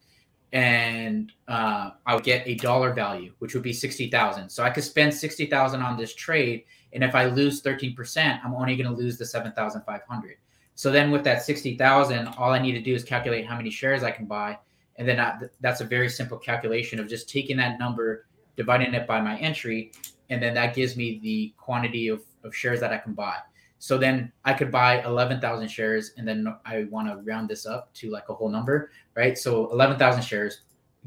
And 0.51 1.31
uh, 1.47 1.91
I 2.05 2.15
would 2.15 2.23
get 2.23 2.47
a 2.47 2.55
dollar 2.55 2.93
value, 2.93 3.33
which 3.39 3.53
would 3.53 3.63
be 3.63 3.73
60,000. 3.73 4.49
So 4.49 4.63
I 4.63 4.69
could 4.71 4.83
spend 4.83 5.13
60,000 5.13 5.81
on 5.81 5.97
this 5.97 6.15
trade. 6.15 6.63
And 6.93 7.03
if 7.03 7.13
I 7.13 7.25
lose 7.25 7.61
13%, 7.61 8.39
I'm 8.43 8.55
only 8.55 8.75
going 8.75 8.89
to 8.89 8.95
lose 8.95 9.17
the 9.17 9.25
7,500. 9.25 10.37
So 10.73 10.91
then 10.91 11.11
with 11.11 11.23
that 11.25 11.43
60,000, 11.43 12.27
all 12.37 12.51
I 12.51 12.59
need 12.59 12.71
to 12.71 12.81
do 12.81 12.95
is 12.95 13.03
calculate 13.03 13.45
how 13.45 13.57
many 13.57 13.69
shares 13.69 14.01
I 14.01 14.11
can 14.11 14.25
buy 14.25 14.57
and 14.99 15.07
then 15.07 15.19
I, 15.19 15.39
that's 15.61 15.79
a 15.79 15.85
very 15.85 16.09
simple 16.09 16.37
calculation 16.37 16.99
of 16.99 17.07
just 17.07 17.29
taking 17.29 17.55
that 17.57 17.79
number, 17.79 18.27
dividing 18.57 18.93
it 18.93 19.07
by 19.07 19.21
my 19.21 19.39
entry, 19.39 19.93
and 20.29 20.43
then 20.43 20.53
that 20.55 20.75
gives 20.75 20.97
me 20.97 21.19
the 21.23 21.53
quantity 21.57 22.09
of, 22.09 22.21
of 22.43 22.53
shares 22.53 22.81
that 22.81 22.91
I 22.91 22.97
can 22.97 23.13
buy. 23.13 23.37
So 23.79 23.97
then 23.97 24.31
I 24.43 24.53
could 24.53 24.71
buy 24.71 25.01
11,000 25.03 25.67
shares, 25.69 26.11
and 26.17 26.27
then 26.27 26.53
I 26.65 26.83
want 26.91 27.07
to 27.07 27.15
round 27.23 27.49
this 27.49 27.65
up 27.65 27.93
to 27.95 28.11
like 28.11 28.27
a 28.27 28.33
whole 28.33 28.49
number, 28.49 28.91
right? 29.15 29.37
So 29.37 29.71
11,000 29.71 30.21
shares, 30.21 30.61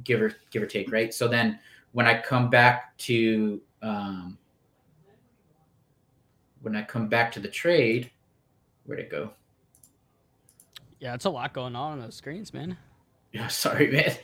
give 0.05 0.23
or 0.23 0.33
give 0.51 0.63
or 0.63 0.67
take, 0.67 0.91
right? 0.91 1.13
So 1.13 1.29
then 1.29 1.59
when 1.93 2.07
I 2.07 2.21
come 2.21 2.49
back 2.49 2.97
to 2.99 3.61
um, 3.83 4.39
when 6.63 6.75
I 6.75 6.83
come 6.83 7.09
back 7.09 7.31
to 7.33 7.41
the 7.41 7.49
trade, 7.49 8.11
where'd 8.85 9.01
it 9.01 9.11
go? 9.11 9.31
Yeah, 10.99 11.15
it's 11.15 11.25
a 11.25 11.31
lot 11.31 11.53
going 11.53 11.77
on 11.77 11.93
on 11.93 12.01
those 12.01 12.15
screens, 12.17 12.53
man. 12.53 12.77
Yeah, 13.35 13.49
sorry, 13.49 13.91
man. 13.91 14.15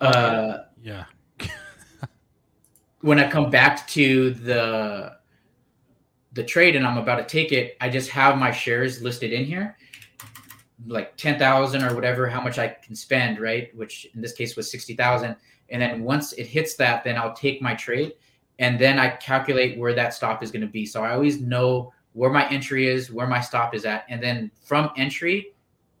Uh, 0.00 0.62
yeah. 0.82 1.04
when 3.02 3.20
I 3.20 3.30
come 3.30 3.50
back 3.50 3.86
to 3.88 4.30
the 4.30 5.18
the 6.34 6.44
trade 6.44 6.76
and 6.76 6.86
I'm 6.86 6.98
about 6.98 7.16
to 7.16 7.24
take 7.24 7.52
it, 7.52 7.76
I 7.80 7.88
just 7.88 8.10
have 8.10 8.36
my 8.38 8.50
shares 8.50 9.02
listed 9.02 9.32
in 9.32 9.44
here, 9.44 9.76
like 10.86 11.16
ten 11.16 11.38
thousand 11.38 11.82
or 11.82 11.94
whatever, 11.94 12.28
how 12.28 12.40
much 12.40 12.58
I 12.58 12.68
can 12.68 12.94
spend, 12.94 13.40
right? 13.40 13.74
Which 13.74 14.06
in 14.14 14.20
this 14.20 14.32
case 14.32 14.56
was 14.56 14.70
sixty 14.70 14.94
thousand. 14.94 15.36
And 15.70 15.80
then 15.80 16.02
once 16.02 16.32
it 16.34 16.46
hits 16.46 16.74
that, 16.76 17.04
then 17.04 17.16
I'll 17.16 17.34
take 17.34 17.62
my 17.62 17.74
trade, 17.74 18.12
and 18.58 18.78
then 18.78 18.98
I 18.98 19.10
calculate 19.10 19.78
where 19.78 19.94
that 19.94 20.12
stop 20.12 20.42
is 20.42 20.50
going 20.50 20.62
to 20.62 20.68
be. 20.68 20.84
So 20.84 21.02
I 21.02 21.12
always 21.12 21.40
know 21.40 21.92
where 22.12 22.30
my 22.30 22.48
entry 22.48 22.86
is, 22.86 23.10
where 23.10 23.26
my 23.26 23.40
stop 23.40 23.74
is 23.74 23.84
at, 23.84 24.04
and 24.08 24.22
then 24.22 24.50
from 24.62 24.90
entry, 24.96 25.54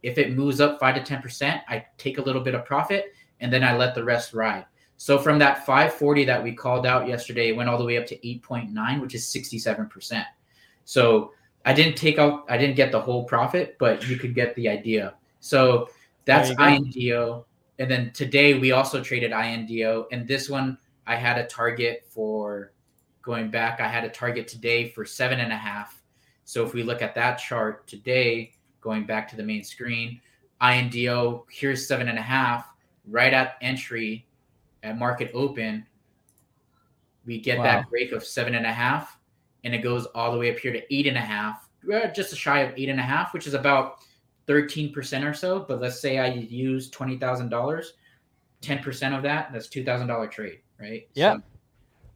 if 0.04 0.18
it 0.18 0.34
moves 0.34 0.60
up 0.60 0.78
five 0.78 1.02
to 1.02 1.14
10%, 1.14 1.62
I 1.66 1.86
take 1.96 2.18
a 2.18 2.22
little 2.22 2.42
bit 2.42 2.54
of 2.54 2.66
profit 2.66 3.14
and 3.40 3.50
then 3.50 3.64
I 3.64 3.74
let 3.74 3.94
the 3.94 4.04
rest 4.04 4.34
ride. 4.34 4.66
So 4.96 5.18
from 5.18 5.38
that 5.40 5.66
540 5.66 6.24
that 6.24 6.42
we 6.42 6.52
called 6.52 6.86
out 6.86 7.08
yesterday, 7.08 7.48
it 7.48 7.56
went 7.56 7.68
all 7.68 7.78
the 7.78 7.84
way 7.84 7.98
up 7.98 8.06
to 8.06 8.16
8.9, 8.18 9.00
which 9.00 9.14
is 9.14 9.24
67%. 9.24 10.24
So 10.84 11.32
I 11.64 11.72
didn't 11.72 11.96
take 11.96 12.18
out, 12.18 12.44
I 12.48 12.56
didn't 12.56 12.76
get 12.76 12.92
the 12.92 13.00
whole 13.00 13.24
profit, 13.24 13.76
but 13.78 14.08
you 14.08 14.16
could 14.16 14.34
get 14.34 14.54
the 14.54 14.68
idea. 14.68 15.14
So 15.40 15.88
that's 16.24 16.50
INDO. 16.50 17.46
And 17.78 17.90
then 17.90 18.12
today 18.12 18.58
we 18.58 18.72
also 18.72 19.02
traded 19.02 19.32
INDO. 19.32 20.06
And 20.12 20.28
this 20.28 20.48
one, 20.48 20.78
I 21.06 21.16
had 21.16 21.38
a 21.38 21.46
target 21.46 22.06
for 22.08 22.72
going 23.22 23.50
back. 23.50 23.80
I 23.80 23.88
had 23.88 24.04
a 24.04 24.10
target 24.10 24.46
today 24.46 24.88
for 24.88 25.04
seven 25.04 25.40
and 25.40 25.52
a 25.52 25.56
half. 25.56 26.02
So 26.44 26.64
if 26.64 26.74
we 26.74 26.82
look 26.82 27.02
at 27.02 27.14
that 27.14 27.36
chart 27.36 27.86
today, 27.86 28.52
going 28.80 29.06
back 29.06 29.28
to 29.30 29.36
the 29.36 29.42
main 29.42 29.64
screen. 29.64 30.20
INDO, 30.62 31.46
here's 31.50 31.88
seven 31.88 32.08
and 32.08 32.18
a 32.18 32.22
half. 32.22 32.68
Right 33.06 33.34
at 33.34 33.56
entry 33.60 34.26
at 34.84 34.98
market 34.98 35.30
open, 35.34 35.84
we 37.26 37.40
get 37.40 37.58
wow. 37.58 37.64
that 37.64 37.90
break 37.90 38.12
of 38.12 38.24
seven 38.24 38.54
and 38.54 38.66
a 38.66 38.72
half, 38.72 39.18
and 39.64 39.74
it 39.74 39.78
goes 39.78 40.06
all 40.06 40.30
the 40.30 40.38
way 40.38 40.52
up 40.52 40.58
here 40.58 40.72
to 40.72 40.94
eight 40.94 41.06
and 41.06 41.16
a 41.16 41.20
half, 41.20 41.68
uh, 41.92 42.06
just 42.08 42.32
a 42.32 42.36
shy 42.36 42.60
of 42.60 42.72
eight 42.76 42.88
and 42.88 43.00
a 43.00 43.02
half, 43.02 43.34
which 43.34 43.46
is 43.46 43.54
about 43.54 43.96
13% 44.46 45.28
or 45.28 45.34
so. 45.34 45.64
But 45.66 45.80
let's 45.80 46.00
say 46.00 46.18
I 46.18 46.28
use 46.28 46.90
$20,000, 46.90 47.86
10% 48.62 49.16
of 49.16 49.22
that, 49.22 49.52
that's 49.52 49.68
$2,000 49.68 50.30
trade, 50.30 50.60
right? 50.78 51.08
Yeah. 51.14 51.34
So 51.34 51.42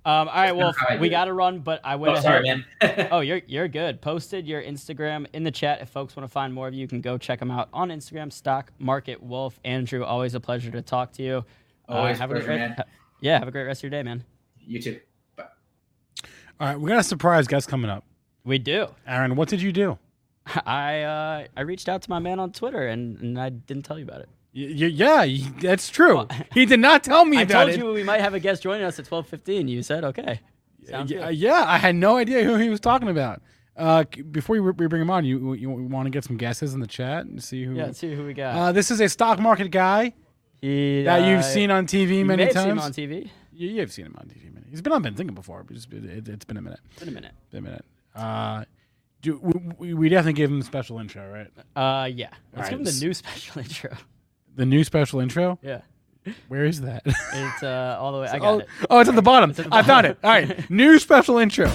um, 0.08 0.28
all 0.28 0.34
right, 0.36 0.56
well, 0.56 0.74
we 1.00 1.10
got 1.10 1.26
to 1.26 1.34
run, 1.34 1.58
but 1.58 1.82
I 1.84 1.96
went 1.96 2.16
oh, 2.16 2.18
ahead. 2.18 2.22
Sorry, 2.22 2.42
man. 2.42 3.08
oh, 3.10 3.20
you're 3.20 3.42
you're 3.46 3.68
good. 3.68 4.00
Posted 4.00 4.46
your 4.46 4.62
Instagram 4.62 5.26
in 5.34 5.44
the 5.44 5.50
chat. 5.50 5.82
If 5.82 5.90
folks 5.90 6.16
want 6.16 6.26
to 6.26 6.32
find 6.32 6.54
more 6.54 6.66
of 6.66 6.72
you, 6.72 6.80
you 6.80 6.88
can 6.88 7.02
go 7.02 7.18
check 7.18 7.38
them 7.40 7.50
out 7.50 7.68
on 7.74 7.90
Instagram. 7.90 8.32
Stock 8.32 8.72
Market 8.78 9.22
Wolf. 9.22 9.60
Andrew, 9.64 10.04
always 10.04 10.34
a 10.34 10.40
pleasure 10.40 10.70
to 10.70 10.80
talk 10.80 11.12
to 11.12 11.22
you. 11.22 11.44
Uh, 11.89 11.93
always 11.93 12.16
uh, 12.16 12.20
have 12.20 12.30
pleasure, 12.30 12.45
a 12.45 12.47
great, 12.47 12.59
man. 12.59 12.76
Yeah, 13.20 13.39
have 13.41 13.49
a 13.49 13.51
great 13.51 13.64
rest 13.64 13.80
of 13.80 13.84
your 13.84 13.91
day, 13.91 14.03
man. 14.05 14.22
You 14.61 14.80
too. 14.80 15.01
Bye. 15.34 15.47
All 16.61 16.68
right, 16.68 16.80
we 16.80 16.89
got 16.89 17.01
a 17.01 17.03
surprise 17.03 17.49
guest 17.49 17.68
coming 17.68 17.91
up. 17.91 18.05
We 18.45 18.59
do. 18.59 18.89
Aaron, 19.07 19.34
what 19.34 19.49
did 19.49 19.61
you 19.61 19.72
do? 19.72 19.99
I 20.66 21.03
uh, 21.03 21.47
I 21.57 21.61
reached 21.62 21.89
out 21.89 22.03
to 22.03 22.11
my 22.11 22.18
man 22.18 22.39
on 22.39 22.53
Twitter 22.53 22.86
and, 22.86 23.18
and 23.18 23.41
I 23.41 23.49
didn't 23.51 23.84
tell 23.84 23.99
you 23.99 24.05
about 24.05 24.20
it. 24.20 24.28
Y- 24.55 24.86
yeah, 24.86 25.26
that's 25.61 25.91
true. 25.91 26.26
He 26.55 26.64
did 26.64 26.80
not 26.80 27.05
tell 27.05 27.24
me 27.24 27.39
I 27.39 27.43
about 27.43 27.66
told 27.66 27.76
you 27.76 27.93
we 27.93 28.03
might 28.03 28.20
have 28.20 28.34
a 28.34 28.41
guest 28.41 28.62
joining 28.62 28.84
us 28.84 28.99
at 28.99 29.05
twelve 29.07 29.26
fifteen. 29.26 29.68
You 29.68 29.82
said 29.82 30.05
okay. 30.05 30.41
Sounds 30.89 31.11
yeah, 31.11 31.28
yeah, 31.28 31.64
I 31.66 31.76
had 31.76 31.95
no 31.97 32.16
idea 32.16 32.45
who 32.45 32.55
he 32.57 32.68
was 32.70 32.80
talking 32.80 33.09
about. 33.09 33.43
Uh, 33.76 34.05
before 34.30 34.55
we, 34.55 34.61
we 34.61 34.86
bring 34.86 35.03
him 35.03 35.11
on, 35.11 35.24
you 35.24 35.53
you 35.53 35.68
want 35.70 36.07
to 36.07 36.11
get 36.11 36.24
some 36.24 36.36
guesses 36.36 36.72
in 36.72 36.80
the 36.80 36.86
chat 36.86 37.26
and 37.26 37.43
see 37.43 37.64
who? 37.64 37.74
Yeah, 37.74 37.93
see 37.93 38.14
who 38.14 38.24
we 38.24 38.32
got. 38.32 38.57
Uh, 38.57 38.72
this 38.72 38.91
is 38.91 39.01
a 39.01 39.09
stock 39.09 39.39
market 39.39 39.70
guy 39.70 40.14
he, 40.61 41.02
that 41.04 41.22
uh, 41.22 41.26
you've 41.26 41.44
seen 41.44 41.70
on 41.70 41.86
TV 41.86 42.24
many 42.24 42.44
times. 42.44 42.54
Have 42.54 42.62
seen 42.64 42.70
him 42.70 42.78
on 42.80 42.92
TV. 42.92 43.30
You, 43.52 43.68
you've 43.68 43.92
seen 43.92 44.06
him 44.06 44.16
on 44.18 44.26
TV. 44.26 44.52
Many. 44.52 44.66
He's 44.70 44.82
been 44.82 44.92
on 44.92 45.02
Benzinga 45.02 45.34
before, 45.34 45.64
but 45.64 45.76
it, 45.76 46.26
has 46.26 46.44
been 46.44 46.56
a 46.56 46.62
minute. 46.62 46.80
It's 46.90 47.00
Been 47.00 47.09
a 47.09 47.12
minute. 47.12 47.32
Been 47.50 47.59
a 47.59 47.62
minute. 47.62 47.84
Uh, 48.14 48.64
do, 49.20 49.38
we, 49.78 49.94
we 49.94 50.09
definitely 50.09 50.34
give 50.34 50.50
him 50.50 50.62
special 50.62 50.98
intro, 50.98 51.28
right? 51.30 51.50
Uh, 51.74 52.06
yeah. 52.06 52.28
Let's 52.52 52.64
right, 52.64 52.70
give 52.70 52.78
him 52.80 52.84
the 52.84 53.00
new 53.00 53.14
special 53.14 53.59
intro. 53.62 53.96
The 54.54 54.66
new 54.66 54.84
special 54.84 55.20
intro? 55.20 55.59
Yeah. 55.62 55.80
Where 56.48 56.64
is 56.64 56.80
that? 56.82 57.02
It's 57.06 57.62
uh, 57.62 57.96
all 57.98 58.12
the 58.12 58.20
way. 58.20 58.28
I 58.32 58.38
got 58.38 58.54
oh, 58.54 58.59
it. 58.59 58.68
Oh, 58.90 59.00
it's 59.00 59.09
at 59.09 59.14
the 59.14 59.22
bottom. 59.22 59.50
At 59.50 59.56
the 59.56 59.68
I 59.72 59.82
found 59.82 60.06
it. 60.06 60.18
All 60.22 60.30
right. 60.30 60.68
new 60.70 60.98
special 60.98 61.38
intro. 61.38 61.70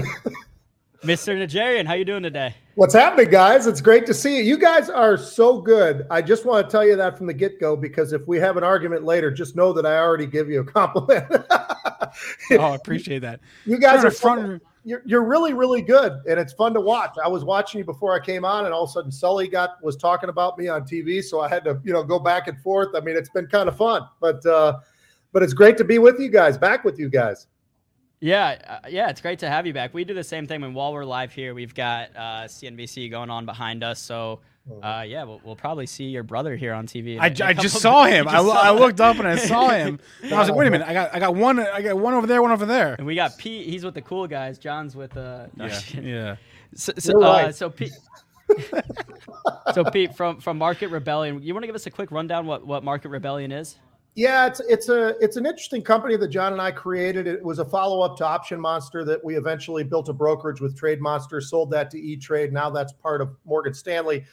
Mr. 1.02 1.36
Najarian, 1.36 1.86
how 1.86 1.94
you 1.94 2.04
doing 2.04 2.22
today? 2.22 2.54
What's 2.74 2.94
happening, 2.94 3.30
guys? 3.30 3.66
It's 3.66 3.80
great 3.80 4.06
to 4.06 4.14
see 4.14 4.38
you. 4.38 4.42
You 4.42 4.58
guys 4.58 4.90
are 4.90 5.16
so 5.16 5.60
good. 5.60 6.06
I 6.10 6.20
just 6.20 6.44
want 6.44 6.66
to 6.66 6.70
tell 6.70 6.84
you 6.84 6.96
that 6.96 7.16
from 7.16 7.26
the 7.26 7.32
get 7.32 7.60
go 7.60 7.76
because 7.76 8.12
if 8.12 8.26
we 8.26 8.38
have 8.38 8.56
an 8.56 8.64
argument 8.64 9.04
later, 9.04 9.30
just 9.30 9.56
know 9.56 9.72
that 9.72 9.86
I 9.86 9.98
already 9.98 10.26
give 10.26 10.50
you 10.50 10.60
a 10.60 10.64
compliment. 10.64 11.26
oh, 11.50 12.10
I 12.50 12.74
appreciate 12.74 13.20
that. 13.20 13.40
You 13.64 13.78
guys 13.78 14.04
are 14.04 14.10
front. 14.10 14.62
You're, 14.84 15.02
you're 15.04 15.24
really 15.24 15.52
really 15.52 15.82
good, 15.82 16.12
and 16.28 16.38
it's 16.38 16.52
fun 16.52 16.74
to 16.74 16.80
watch. 16.80 17.16
I 17.22 17.28
was 17.28 17.44
watching 17.44 17.78
you 17.78 17.84
before 17.84 18.14
I 18.14 18.24
came 18.24 18.44
on, 18.44 18.66
and 18.66 18.74
all 18.74 18.84
of 18.84 18.90
a 18.90 18.92
sudden 18.92 19.10
Sully 19.10 19.48
got 19.48 19.82
was 19.82 19.96
talking 19.96 20.28
about 20.28 20.58
me 20.58 20.68
on 20.68 20.82
TV, 20.82 21.22
so 21.24 21.40
I 21.40 21.48
had 21.48 21.64
to 21.64 21.80
you 21.82 21.92
know 21.92 22.04
go 22.04 22.18
back 22.18 22.46
and 22.46 22.60
forth. 22.60 22.94
I 22.94 23.00
mean, 23.00 23.16
it's 23.16 23.30
been 23.30 23.46
kind 23.46 23.68
of 23.68 23.76
fun, 23.76 24.02
but 24.20 24.44
uh, 24.46 24.78
but 25.32 25.42
it's 25.42 25.54
great 25.54 25.76
to 25.78 25.84
be 25.84 25.98
with 25.98 26.20
you 26.20 26.28
guys, 26.28 26.56
back 26.56 26.84
with 26.84 26.98
you 26.98 27.08
guys. 27.08 27.46
Yeah, 28.20 28.80
uh, 28.84 28.88
yeah, 28.88 29.10
it's 29.10 29.20
great 29.20 29.40
to 29.40 29.48
have 29.48 29.66
you 29.66 29.74
back. 29.74 29.92
We 29.92 30.04
do 30.04 30.14
the 30.14 30.24
same 30.24 30.46
thing 30.46 30.62
when 30.62 30.72
while 30.72 30.92
we're 30.92 31.04
live 31.04 31.32
here. 31.32 31.52
We've 31.52 31.74
got 31.74 32.16
uh, 32.16 32.44
CNBC 32.44 33.10
going 33.10 33.28
on 33.28 33.44
behind 33.44 33.84
us, 33.84 34.00
so 34.00 34.40
oh. 34.70 34.80
uh, 34.80 35.02
yeah, 35.02 35.24
we'll, 35.24 35.40
we'll, 35.44 35.56
probably 35.56 35.84
see 35.84 36.04
your 36.04 36.22
brother 36.22 36.56
here 36.56 36.72
on 36.72 36.86
TV. 36.86 37.18
I, 37.20 37.26
I 37.46 37.52
just 37.52 37.78
saw 37.78 38.04
him. 38.04 38.26
I, 38.28 38.38
I 38.38 38.70
looked 38.70 39.02
up 39.02 39.18
and 39.18 39.28
I 39.28 39.36
saw 39.36 39.68
him. 39.70 40.00
And 40.22 40.32
I 40.32 40.38
was 40.38 40.48
like, 40.48 40.56
wait 40.56 40.68
a 40.68 40.70
minute, 40.70 40.88
I 40.88 40.94
got 40.94 41.14
I 41.14 41.18
got 41.18 41.34
one 41.34 41.60
I 41.60 41.82
got 41.82 41.98
one 41.98 42.14
over 42.14 42.26
there, 42.26 42.40
one 42.40 42.52
over 42.52 42.64
there. 42.64 42.94
And 42.94 43.06
we 43.06 43.14
got 43.14 43.36
Pete. 43.36 43.68
He's 43.68 43.84
with 43.84 43.94
the 43.94 44.02
cool 44.02 44.26
guys. 44.26 44.58
John's 44.58 44.96
with 44.96 45.14
uh, 45.16 45.46
yeah, 45.56 45.80
yeah. 46.00 46.36
So 46.74 46.94
so, 46.96 47.22
uh, 47.22 47.52
so 47.52 47.68
Pete. 47.68 47.92
so 49.74 49.84
Pete 49.84 50.14
from 50.14 50.40
from 50.40 50.56
Market 50.56 50.88
Rebellion, 50.88 51.42
you 51.42 51.52
want 51.52 51.64
to 51.64 51.66
give 51.66 51.76
us 51.76 51.86
a 51.86 51.90
quick 51.90 52.10
rundown 52.10 52.46
what 52.46 52.66
what 52.66 52.82
Market 52.82 53.10
Rebellion 53.10 53.52
is? 53.52 53.76
Yeah, 54.16 54.46
it's 54.46 54.60
it's 54.60 54.88
a 54.88 55.08
it's 55.22 55.36
an 55.36 55.44
interesting 55.44 55.82
company 55.82 56.16
that 56.16 56.28
John 56.28 56.54
and 56.54 56.60
I 56.60 56.70
created. 56.70 57.26
It 57.26 57.44
was 57.44 57.58
a 57.58 57.66
follow 57.66 58.00
up 58.00 58.16
to 58.16 58.24
Option 58.24 58.58
Monster 58.58 59.04
that 59.04 59.22
we 59.22 59.36
eventually 59.36 59.84
built 59.84 60.08
a 60.08 60.14
brokerage 60.14 60.58
with 60.58 60.74
Trade 60.74 61.02
Monster, 61.02 61.38
sold 61.42 61.70
that 61.72 61.90
to 61.90 62.00
E 62.00 62.16
Trade. 62.16 62.50
Now 62.50 62.70
that's 62.70 62.94
part 62.94 63.20
of 63.20 63.36
Morgan 63.44 63.74
Stanley. 63.74 64.24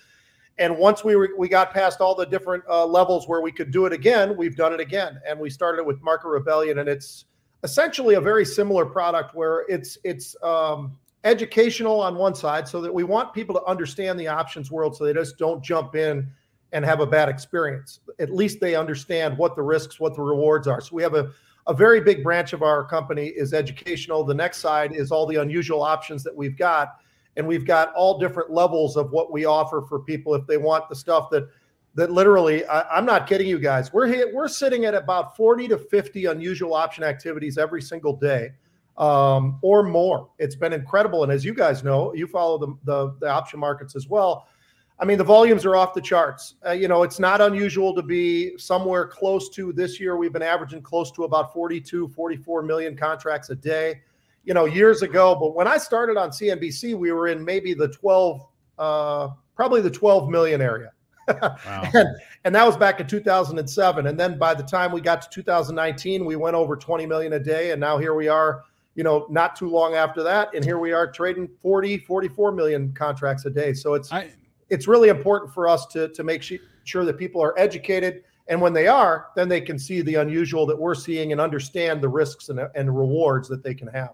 And 0.57 0.77
once 0.77 1.03
we 1.03 1.17
we 1.37 1.49
got 1.49 1.73
past 1.73 1.99
all 1.99 2.15
the 2.15 2.25
different 2.25 2.63
uh, 2.69 2.85
levels 2.85 3.27
where 3.27 3.41
we 3.41 3.51
could 3.51 3.71
do 3.71 3.85
it 3.85 3.91
again, 3.91 4.37
we've 4.37 4.55
done 4.55 4.71
it 4.71 4.79
again. 4.79 5.19
And 5.27 5.37
we 5.37 5.49
started 5.49 5.79
it 5.79 5.85
with 5.85 6.01
Market 6.01 6.29
Rebellion, 6.29 6.79
and 6.79 6.87
it's 6.87 7.25
essentially 7.63 8.15
a 8.15 8.21
very 8.21 8.45
similar 8.45 8.85
product 8.85 9.35
where 9.35 9.65
it's 9.67 9.97
it's 10.05 10.33
um, 10.43 10.97
educational 11.25 11.99
on 11.99 12.15
one 12.15 12.35
side, 12.35 12.69
so 12.69 12.79
that 12.79 12.93
we 12.93 13.03
want 13.03 13.33
people 13.33 13.53
to 13.55 13.63
understand 13.65 14.17
the 14.17 14.29
options 14.29 14.71
world, 14.71 14.95
so 14.95 15.03
they 15.03 15.13
just 15.13 15.37
don't 15.37 15.61
jump 15.61 15.95
in 15.95 16.31
and 16.73 16.83
have 16.83 16.99
a 16.99 17.07
bad 17.07 17.29
experience. 17.29 17.99
At 18.19 18.33
least 18.33 18.59
they 18.59 18.75
understand 18.75 19.37
what 19.37 19.55
the 19.55 19.61
risks, 19.61 19.99
what 19.99 20.15
the 20.15 20.21
rewards 20.21 20.67
are. 20.67 20.81
So 20.81 20.95
we 20.95 21.03
have 21.03 21.13
a, 21.13 21.31
a 21.67 21.73
very 21.73 22.01
big 22.01 22.23
branch 22.23 22.51
of 22.51 22.63
our 22.63 22.83
company 22.83 23.27
is 23.27 23.53
educational. 23.53 24.23
The 24.23 24.33
next 24.33 24.57
side 24.57 24.93
is 24.93 25.11
all 25.11 25.27
the 25.27 25.37
unusual 25.37 25.83
options 25.83 26.23
that 26.23 26.35
we've 26.35 26.57
got. 26.57 26.95
And 27.37 27.47
we've 27.47 27.65
got 27.65 27.93
all 27.93 28.19
different 28.19 28.51
levels 28.51 28.97
of 28.97 29.11
what 29.11 29.31
we 29.31 29.45
offer 29.45 29.83
for 29.87 29.99
people 29.99 30.33
if 30.35 30.45
they 30.47 30.57
want 30.57 30.89
the 30.89 30.95
stuff 30.95 31.29
that 31.29 31.47
that 31.95 32.11
literally 32.11 32.65
I, 32.65 32.97
am 32.97 33.05
not 33.05 33.27
kidding 33.27 33.47
you 33.47 33.59
guys. 33.59 33.93
We're 33.93 34.07
hit, 34.07 34.33
we're 34.33 34.47
sitting 34.47 34.85
at 34.85 34.95
about 34.95 35.37
40 35.37 35.67
to 35.67 35.77
50 35.77 36.25
unusual 36.25 36.73
option 36.73 37.03
activities 37.03 37.59
every 37.59 37.83
single 37.83 38.15
day 38.15 38.49
um, 38.97 39.59
or 39.61 39.83
more. 39.83 40.29
It's 40.39 40.55
been 40.55 40.73
incredible. 40.73 41.21
And 41.21 41.31
as 41.31 41.45
you 41.45 41.53
guys 41.53 41.83
know, 41.83 42.11
you 42.15 42.25
follow 42.25 42.57
the, 42.57 42.75
the, 42.83 43.15
the 43.19 43.29
option 43.29 43.59
markets 43.59 43.95
as 43.95 44.07
well 44.07 44.47
I 44.99 45.05
mean, 45.05 45.17
the 45.17 45.23
volumes 45.23 45.65
are 45.65 45.75
off 45.75 45.93
the 45.93 46.01
charts. 46.01 46.55
Uh, 46.65 46.71
you 46.71 46.87
know, 46.87 47.03
it's 47.03 47.19
not 47.19 47.41
unusual 47.41 47.95
to 47.95 48.01
be 48.01 48.57
somewhere 48.57 49.07
close 49.07 49.49
to 49.49 49.73
this 49.73 49.99
year. 49.99 50.17
We've 50.17 50.31
been 50.31 50.43
averaging 50.43 50.81
close 50.81 51.11
to 51.13 51.23
about 51.23 51.51
42, 51.51 52.09
44 52.09 52.61
million 52.63 52.95
contracts 52.95 53.49
a 53.49 53.55
day, 53.55 54.01
you 54.45 54.53
know, 54.53 54.65
years 54.65 55.01
ago. 55.01 55.35
But 55.35 55.55
when 55.55 55.67
I 55.67 55.77
started 55.77 56.15
on 56.17 56.29
CNBC, 56.29 56.95
we 56.95 57.11
were 57.11 57.27
in 57.27 57.43
maybe 57.43 57.73
the 57.73 57.87
12, 57.87 58.45
uh, 58.77 59.29
probably 59.55 59.81
the 59.81 59.91
12 59.91 60.29
million 60.29 60.61
area. 60.61 60.91
wow. 61.27 61.89
and, 61.93 62.07
and 62.43 62.53
that 62.53 62.65
was 62.65 62.77
back 62.77 62.99
in 62.99 63.07
2007. 63.07 64.07
And 64.07 64.19
then 64.19 64.37
by 64.37 64.53
the 64.53 64.63
time 64.63 64.91
we 64.91 65.01
got 65.01 65.21
to 65.23 65.29
2019, 65.29 66.23
we 66.23 66.35
went 66.35 66.55
over 66.55 66.75
20 66.75 67.05
million 67.07 67.33
a 67.33 67.39
day. 67.39 67.71
And 67.71 67.79
now 67.81 67.97
here 67.97 68.13
we 68.13 68.27
are, 68.27 68.63
you 68.95 69.03
know, 69.03 69.25
not 69.29 69.55
too 69.55 69.69
long 69.69 69.95
after 69.95 70.21
that. 70.21 70.53
And 70.53 70.63
here 70.63 70.77
we 70.77 70.91
are 70.91 71.11
trading 71.11 71.49
40, 71.61 71.99
44 71.99 72.51
million 72.51 72.93
contracts 72.93 73.45
a 73.45 73.49
day. 73.49 73.73
So 73.73 73.95
it's, 73.95 74.11
I, 74.11 74.31
it's 74.73 74.87
really 74.87 75.09
important 75.09 75.53
for 75.53 75.67
us 75.67 75.85
to 75.87 76.09
to 76.09 76.23
make 76.23 76.43
sure 76.83 77.05
that 77.05 77.17
people 77.17 77.41
are 77.41 77.57
educated 77.57 78.23
and 78.47 78.59
when 78.59 78.73
they 78.73 78.87
are 78.87 79.27
then 79.35 79.47
they 79.47 79.61
can 79.61 79.79
see 79.79 80.01
the 80.01 80.15
unusual 80.15 80.65
that 80.65 80.77
we're 80.77 80.95
seeing 80.95 81.31
and 81.31 81.39
understand 81.39 82.01
the 82.01 82.09
risks 82.09 82.49
and, 82.49 82.59
and 82.75 82.97
rewards 82.97 83.47
that 83.47 83.63
they 83.63 83.73
can 83.73 83.87
have 83.87 84.13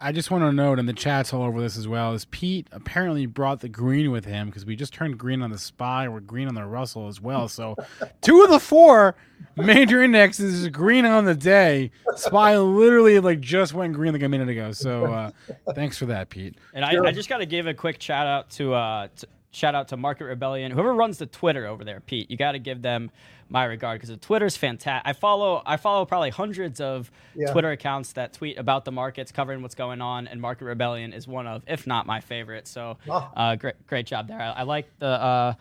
I 0.00 0.12
just 0.12 0.30
want 0.30 0.42
to 0.42 0.52
note, 0.52 0.78
and 0.78 0.88
the 0.88 0.92
chat's 0.92 1.32
all 1.32 1.42
over 1.42 1.60
this 1.60 1.78
as 1.78 1.86
well, 1.86 2.12
is 2.12 2.24
Pete 2.26 2.66
apparently 2.72 3.26
brought 3.26 3.60
the 3.60 3.68
green 3.68 4.10
with 4.10 4.24
him 4.24 4.48
because 4.48 4.66
we 4.66 4.74
just 4.74 4.92
turned 4.92 5.16
green 5.16 5.40
on 5.40 5.50
the 5.50 5.58
SPY. 5.58 6.08
We're 6.08 6.20
green 6.20 6.48
on 6.48 6.54
the 6.54 6.64
Russell 6.64 7.06
as 7.08 7.20
well. 7.20 7.48
So 7.48 7.76
two 8.20 8.42
of 8.42 8.50
the 8.50 8.58
four 8.58 9.14
major 9.56 10.02
indexes 10.02 10.62
is 10.62 10.68
green 10.68 11.06
on 11.06 11.24
the 11.24 11.34
day. 11.34 11.92
SPY 12.16 12.58
literally 12.58 13.20
like 13.20 13.40
just 13.40 13.72
went 13.72 13.94
green 13.94 14.12
like 14.12 14.22
a 14.22 14.28
minute 14.28 14.48
ago. 14.48 14.72
So 14.72 15.06
uh, 15.06 15.30
thanks 15.74 15.96
for 15.96 16.06
that, 16.06 16.28
Pete. 16.28 16.56
And 16.74 16.84
I, 16.84 17.02
I 17.02 17.12
just 17.12 17.28
got 17.28 17.38
to 17.38 17.46
give 17.46 17.66
a 17.66 17.74
quick 17.74 18.02
shout 18.02 18.26
out 18.26 18.50
to, 18.50 18.74
uh, 18.74 19.08
to 19.16 19.28
shout 19.54 19.74
out 19.74 19.88
to 19.88 19.96
Market 19.96 20.24
Rebellion. 20.24 20.72
Whoever 20.72 20.94
runs 20.94 21.18
the 21.18 21.26
Twitter 21.26 21.66
over 21.66 21.84
there, 21.84 22.00
Pete, 22.00 22.30
you 22.30 22.36
got 22.36 22.52
to 22.52 22.58
give 22.58 22.82
them 22.82 23.10
my 23.48 23.64
regard 23.64 24.00
because 24.00 24.08
the 24.10 24.16
Twitter's 24.16 24.56
fantastic. 24.56 25.08
I 25.08 25.12
follow 25.12 25.62
I 25.64 25.76
follow 25.76 26.04
probably 26.04 26.30
hundreds 26.30 26.80
of 26.80 27.10
yeah. 27.34 27.52
Twitter 27.52 27.70
accounts 27.70 28.12
that 28.14 28.32
tweet 28.32 28.58
about 28.58 28.84
the 28.84 28.92
markets, 28.92 29.32
covering 29.32 29.62
what's 29.62 29.74
going 29.74 30.00
on, 30.00 30.26
and 30.26 30.40
Market 30.40 30.64
Rebellion 30.64 31.12
is 31.12 31.28
one 31.28 31.46
of, 31.46 31.62
if 31.66 31.86
not 31.86 32.06
my 32.06 32.20
favorite. 32.20 32.66
So, 32.66 32.98
oh. 33.08 33.30
uh, 33.36 33.56
great 33.56 33.86
great 33.86 34.06
job 34.06 34.28
there. 34.28 34.40
I, 34.40 34.50
I 34.50 34.62
like 34.62 34.86
the. 34.98 35.06
Uh, 35.06 35.54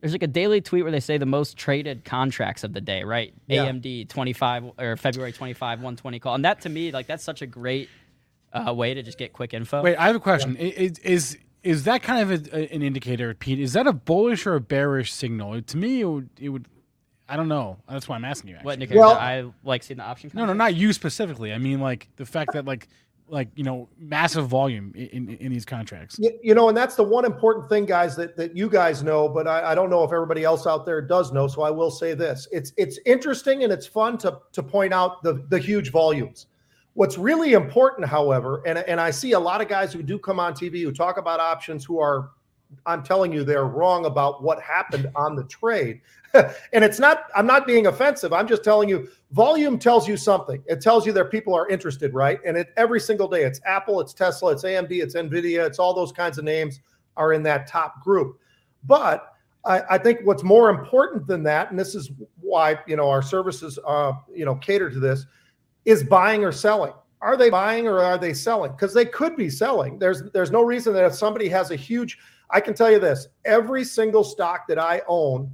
there's 0.00 0.12
like 0.12 0.22
a 0.22 0.28
daily 0.28 0.60
tweet 0.60 0.82
where 0.82 0.92
they 0.92 1.00
say 1.00 1.16
the 1.16 1.26
most 1.26 1.56
traded 1.56 2.04
contracts 2.04 2.64
of 2.64 2.72
the 2.74 2.82
day, 2.82 3.02
right? 3.02 3.32
Yeah. 3.46 3.66
AMD 3.66 4.08
25 4.08 4.72
or 4.78 4.96
February 4.96 5.32
25 5.32 5.78
120 5.78 6.18
call, 6.18 6.34
and 6.34 6.44
that 6.44 6.60
to 6.62 6.68
me 6.68 6.92
like 6.92 7.06
that's 7.06 7.24
such 7.24 7.42
a 7.42 7.46
great 7.46 7.88
uh, 8.52 8.72
way 8.72 8.94
to 8.94 9.02
just 9.02 9.18
get 9.18 9.32
quick 9.32 9.54
info. 9.54 9.82
Wait, 9.82 9.96
I 9.96 10.06
have 10.06 10.16
a 10.16 10.20
question. 10.20 10.56
Yeah. 10.58 10.66
Is, 10.66 10.98
is 11.00 11.38
is 11.66 11.84
that 11.84 12.02
kind 12.02 12.30
of 12.30 12.46
a, 12.46 12.56
a, 12.56 12.74
an 12.74 12.82
indicator, 12.82 13.34
Pete? 13.34 13.58
Is 13.58 13.72
that 13.72 13.86
a 13.86 13.92
bullish 13.92 14.46
or 14.46 14.54
a 14.54 14.60
bearish 14.60 15.12
signal? 15.12 15.60
To 15.60 15.76
me, 15.76 16.00
it 16.00 16.04
would, 16.04 16.30
it 16.38 16.48
would 16.48 16.66
I 17.28 17.36
don't 17.36 17.48
know. 17.48 17.78
That's 17.88 18.08
why 18.08 18.14
I'm 18.14 18.24
asking 18.24 18.50
you. 18.50 18.56
Actually. 18.56 18.66
What 18.66 18.72
indicator? 18.74 19.00
Well, 19.00 19.14
I 19.14 19.44
like 19.64 19.82
seeing 19.82 19.98
the 19.98 20.04
option. 20.04 20.30
No, 20.32 20.44
no, 20.44 20.52
not 20.52 20.76
you 20.76 20.92
specifically. 20.92 21.52
I 21.52 21.58
mean, 21.58 21.80
like 21.80 22.08
the 22.16 22.24
fact 22.24 22.52
that 22.52 22.66
like 22.66 22.88
like 23.28 23.48
you 23.56 23.64
know 23.64 23.88
massive 23.98 24.46
volume 24.46 24.92
in, 24.94 25.06
in, 25.08 25.36
in 25.38 25.52
these 25.52 25.64
contracts. 25.64 26.18
You, 26.20 26.38
you, 26.40 26.54
know, 26.54 26.68
and 26.68 26.76
that's 26.76 26.94
the 26.94 27.02
one 27.02 27.24
important 27.24 27.68
thing, 27.68 27.84
guys, 27.84 28.14
that 28.14 28.36
that 28.36 28.56
you 28.56 28.68
guys 28.68 29.02
know, 29.02 29.28
but 29.28 29.48
I, 29.48 29.72
I 29.72 29.74
don't 29.74 29.90
know 29.90 30.04
if 30.04 30.12
everybody 30.12 30.44
else 30.44 30.68
out 30.68 30.86
there 30.86 31.02
does 31.02 31.32
know. 31.32 31.48
So 31.48 31.62
I 31.62 31.70
will 31.70 31.90
say 31.90 32.14
this: 32.14 32.46
it's 32.52 32.72
it's 32.76 33.00
interesting 33.06 33.64
and 33.64 33.72
it's 33.72 33.86
fun 33.86 34.18
to 34.18 34.38
to 34.52 34.62
point 34.62 34.94
out 34.94 35.22
the 35.24 35.44
the 35.48 35.58
huge 35.58 35.90
volumes. 35.90 36.46
What's 36.96 37.18
really 37.18 37.52
important, 37.52 38.08
however, 38.08 38.62
and, 38.64 38.78
and 38.78 38.98
I 38.98 39.10
see 39.10 39.32
a 39.32 39.38
lot 39.38 39.60
of 39.60 39.68
guys 39.68 39.92
who 39.92 40.02
do 40.02 40.18
come 40.18 40.40
on 40.40 40.54
TV 40.54 40.82
who 40.82 40.90
talk 40.90 41.18
about 41.18 41.40
options 41.40 41.84
who 41.84 42.00
are, 42.00 42.30
I'm 42.86 43.02
telling 43.02 43.30
you, 43.30 43.44
they're 43.44 43.66
wrong 43.66 44.06
about 44.06 44.42
what 44.42 44.62
happened 44.62 45.10
on 45.14 45.36
the 45.36 45.44
trade. 45.44 46.00
and 46.32 46.82
it's 46.82 46.98
not, 46.98 47.24
I'm 47.36 47.46
not 47.46 47.66
being 47.66 47.88
offensive. 47.88 48.32
I'm 48.32 48.48
just 48.48 48.64
telling 48.64 48.88
you, 48.88 49.10
volume 49.32 49.78
tells 49.78 50.08
you 50.08 50.16
something. 50.16 50.62
It 50.68 50.80
tells 50.80 51.04
you 51.04 51.12
that 51.12 51.30
people 51.30 51.54
are 51.54 51.68
interested, 51.68 52.14
right? 52.14 52.40
And 52.46 52.56
it 52.56 52.68
every 52.78 52.98
single 52.98 53.28
day, 53.28 53.42
it's 53.42 53.60
Apple, 53.66 54.00
it's 54.00 54.14
Tesla, 54.14 54.52
it's 54.52 54.62
AMD, 54.64 54.90
it's 54.90 55.14
Nvidia, 55.14 55.66
it's 55.66 55.78
all 55.78 55.92
those 55.92 56.12
kinds 56.12 56.38
of 56.38 56.44
names 56.44 56.80
are 57.18 57.34
in 57.34 57.42
that 57.42 57.66
top 57.66 58.02
group. 58.02 58.40
But 58.84 59.34
I, 59.66 59.82
I 59.90 59.98
think 59.98 60.20
what's 60.24 60.42
more 60.42 60.70
important 60.70 61.26
than 61.26 61.42
that, 61.42 61.70
and 61.70 61.78
this 61.78 61.94
is 61.94 62.10
why 62.40 62.78
you 62.86 62.96
know 62.96 63.10
our 63.10 63.20
services, 63.20 63.78
uh, 63.86 64.12
you 64.32 64.46
know, 64.46 64.54
cater 64.54 64.88
to 64.88 64.98
this 64.98 65.26
is 65.86 66.02
buying 66.04 66.44
or 66.44 66.52
selling. 66.52 66.92
Are 67.22 67.36
they 67.36 67.48
buying 67.48 67.86
or 67.86 68.00
are 68.00 68.18
they 68.18 68.34
selling? 68.34 68.72
Because 68.72 68.92
they 68.92 69.06
could 69.06 69.36
be 69.36 69.48
selling. 69.48 69.98
There's 69.98 70.30
there's 70.32 70.50
no 70.50 70.62
reason 70.62 70.92
that 70.92 71.06
if 71.06 71.14
somebody 71.14 71.48
has 71.48 71.70
a 71.70 71.76
huge, 71.76 72.18
I 72.50 72.60
can 72.60 72.74
tell 72.74 72.90
you 72.90 72.98
this: 72.98 73.28
every 73.46 73.84
single 73.84 74.22
stock 74.22 74.68
that 74.68 74.78
I 74.78 75.00
own, 75.08 75.50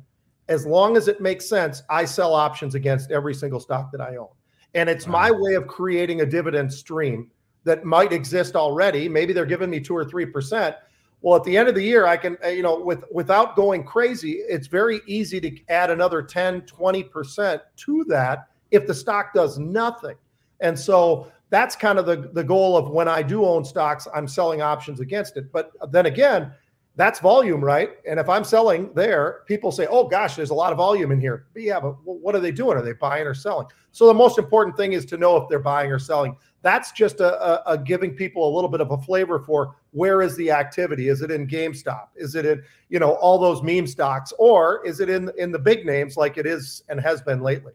as 0.49 0.67
long 0.67 0.97
as 0.97 1.07
it 1.07 1.21
makes 1.21 1.49
sense, 1.49 1.85
I 1.89 2.05
sell 2.05 2.35
options 2.35 2.75
against 2.75 3.13
every 3.13 3.35
single 3.35 3.61
stock 3.61 3.93
that 3.93 4.01
I 4.01 4.17
own, 4.17 4.29
and 4.75 4.91
it's 4.91 5.07
wow. 5.07 5.13
my 5.13 5.31
way 5.31 5.55
of 5.55 5.69
creating 5.69 6.23
a 6.23 6.27
dividend 6.27 6.73
stream 6.73 7.31
that 7.65 7.85
might 7.85 8.13
exist 8.13 8.57
already. 8.57 9.09
Maybe 9.09 9.33
they're 9.33 9.47
giving 9.47 9.71
me 9.71 9.79
two 9.79 9.97
or 9.97 10.05
three 10.05 10.27
percent. 10.27 10.75
Well, 11.21 11.37
at 11.37 11.45
the 11.45 11.57
end 11.57 11.69
of 11.69 11.77
the 11.77 11.83
year, 11.83 12.05
I 12.05 12.17
can, 12.17 12.37
uh, 12.45 12.49
you 12.49 12.65
know, 12.65 12.81
with 12.81 13.05
without 13.13 13.55
going 13.55 13.85
crazy, 13.85 14.41
it's 14.49 14.67
very 14.67 15.01
easy 15.07 15.41
to 15.41 15.57
add 15.69 15.91
another 15.91 16.21
10, 16.21 16.63
20% 16.63 17.61
to 17.77 18.05
that 18.09 18.49
if 18.73 18.89
the 18.89 18.95
stock 18.95 19.33
does 19.33 19.57
nothing. 19.57 20.17
And 20.63 20.79
so 20.79 21.31
that's 21.51 21.77
kind 21.77 21.99
of 21.99 22.07
the, 22.07 22.31
the 22.33 22.43
goal 22.43 22.79
of 22.79 22.89
when 22.89 23.09
I 23.09 23.23
do 23.23 23.45
own 23.45 23.65
stocks, 23.65 24.09
I'm 24.15 24.27
selling 24.27 24.63
options 24.63 25.01
against 25.01 25.37
it. 25.37 25.53
But 25.53 25.73
then 25.91 26.07
again, 26.07 26.53
that's 26.97 27.21
volume, 27.21 27.63
right? 27.63 27.91
And 28.07 28.21
if 28.21 28.29
I'm 28.29 28.45
selling 28.45 28.93
there, 28.95 29.43
people 29.47 29.73
say, 29.73 29.87
"Oh 29.91 30.07
gosh, 30.07 30.37
there's 30.37 30.51
a 30.51 30.55
lot 30.55 30.73
of 30.73 30.79
volume 30.79 31.11
in 31.11 31.21
here." 31.21 31.47
But 31.55 31.63
yeah, 31.63 31.81
but 31.81 31.95
what 32.05 32.35
are 32.35 32.41
they 32.41 32.53
doing? 32.53 32.77
Are 32.77 32.83
they 32.83 32.93
buying 32.93 33.27
or 33.27 33.35
selling? 33.35 33.67
So 33.93 34.07
the 34.07 34.15
most 34.15 34.39
important 34.39 34.77
thing 34.77 34.93
is 34.93 35.07
to 35.07 35.17
know 35.17 35.37
if 35.39 35.49
they're 35.49 35.59
buying 35.59 35.91
or 35.91 35.99
selling. 35.99 36.37
That's 36.61 36.93
just 36.93 37.21
a, 37.21 37.43
a, 37.43 37.73
a 37.73 37.79
giving 37.79 38.15
people 38.15 38.47
a 38.47 38.53
little 38.55 38.69
bit 38.69 38.81
of 38.81 38.91
a 38.91 38.99
flavor 38.99 39.39
for 39.41 39.77
where 39.91 40.23
is 40.23 40.37
the 40.37 40.51
activity? 40.51 41.09
Is 41.09 41.23
it 41.23 41.31
in 41.31 41.47
GameStop? 41.49 42.09
Is 42.15 42.35
it 42.35 42.45
in 42.45 42.63
you 42.91 42.99
know 42.99 43.13
all 43.15 43.39
those 43.39 43.63
meme 43.63 43.87
stocks, 43.87 44.33
or 44.39 44.85
is 44.87 45.01
it 45.01 45.09
in 45.09 45.31
in 45.39 45.51
the 45.51 45.59
big 45.59 45.87
names 45.87 46.19
like 46.19 46.37
it 46.37 46.47
is 46.47 46.83
and 46.91 47.01
has 47.01 47.23
been 47.23 47.41
lately? 47.41 47.73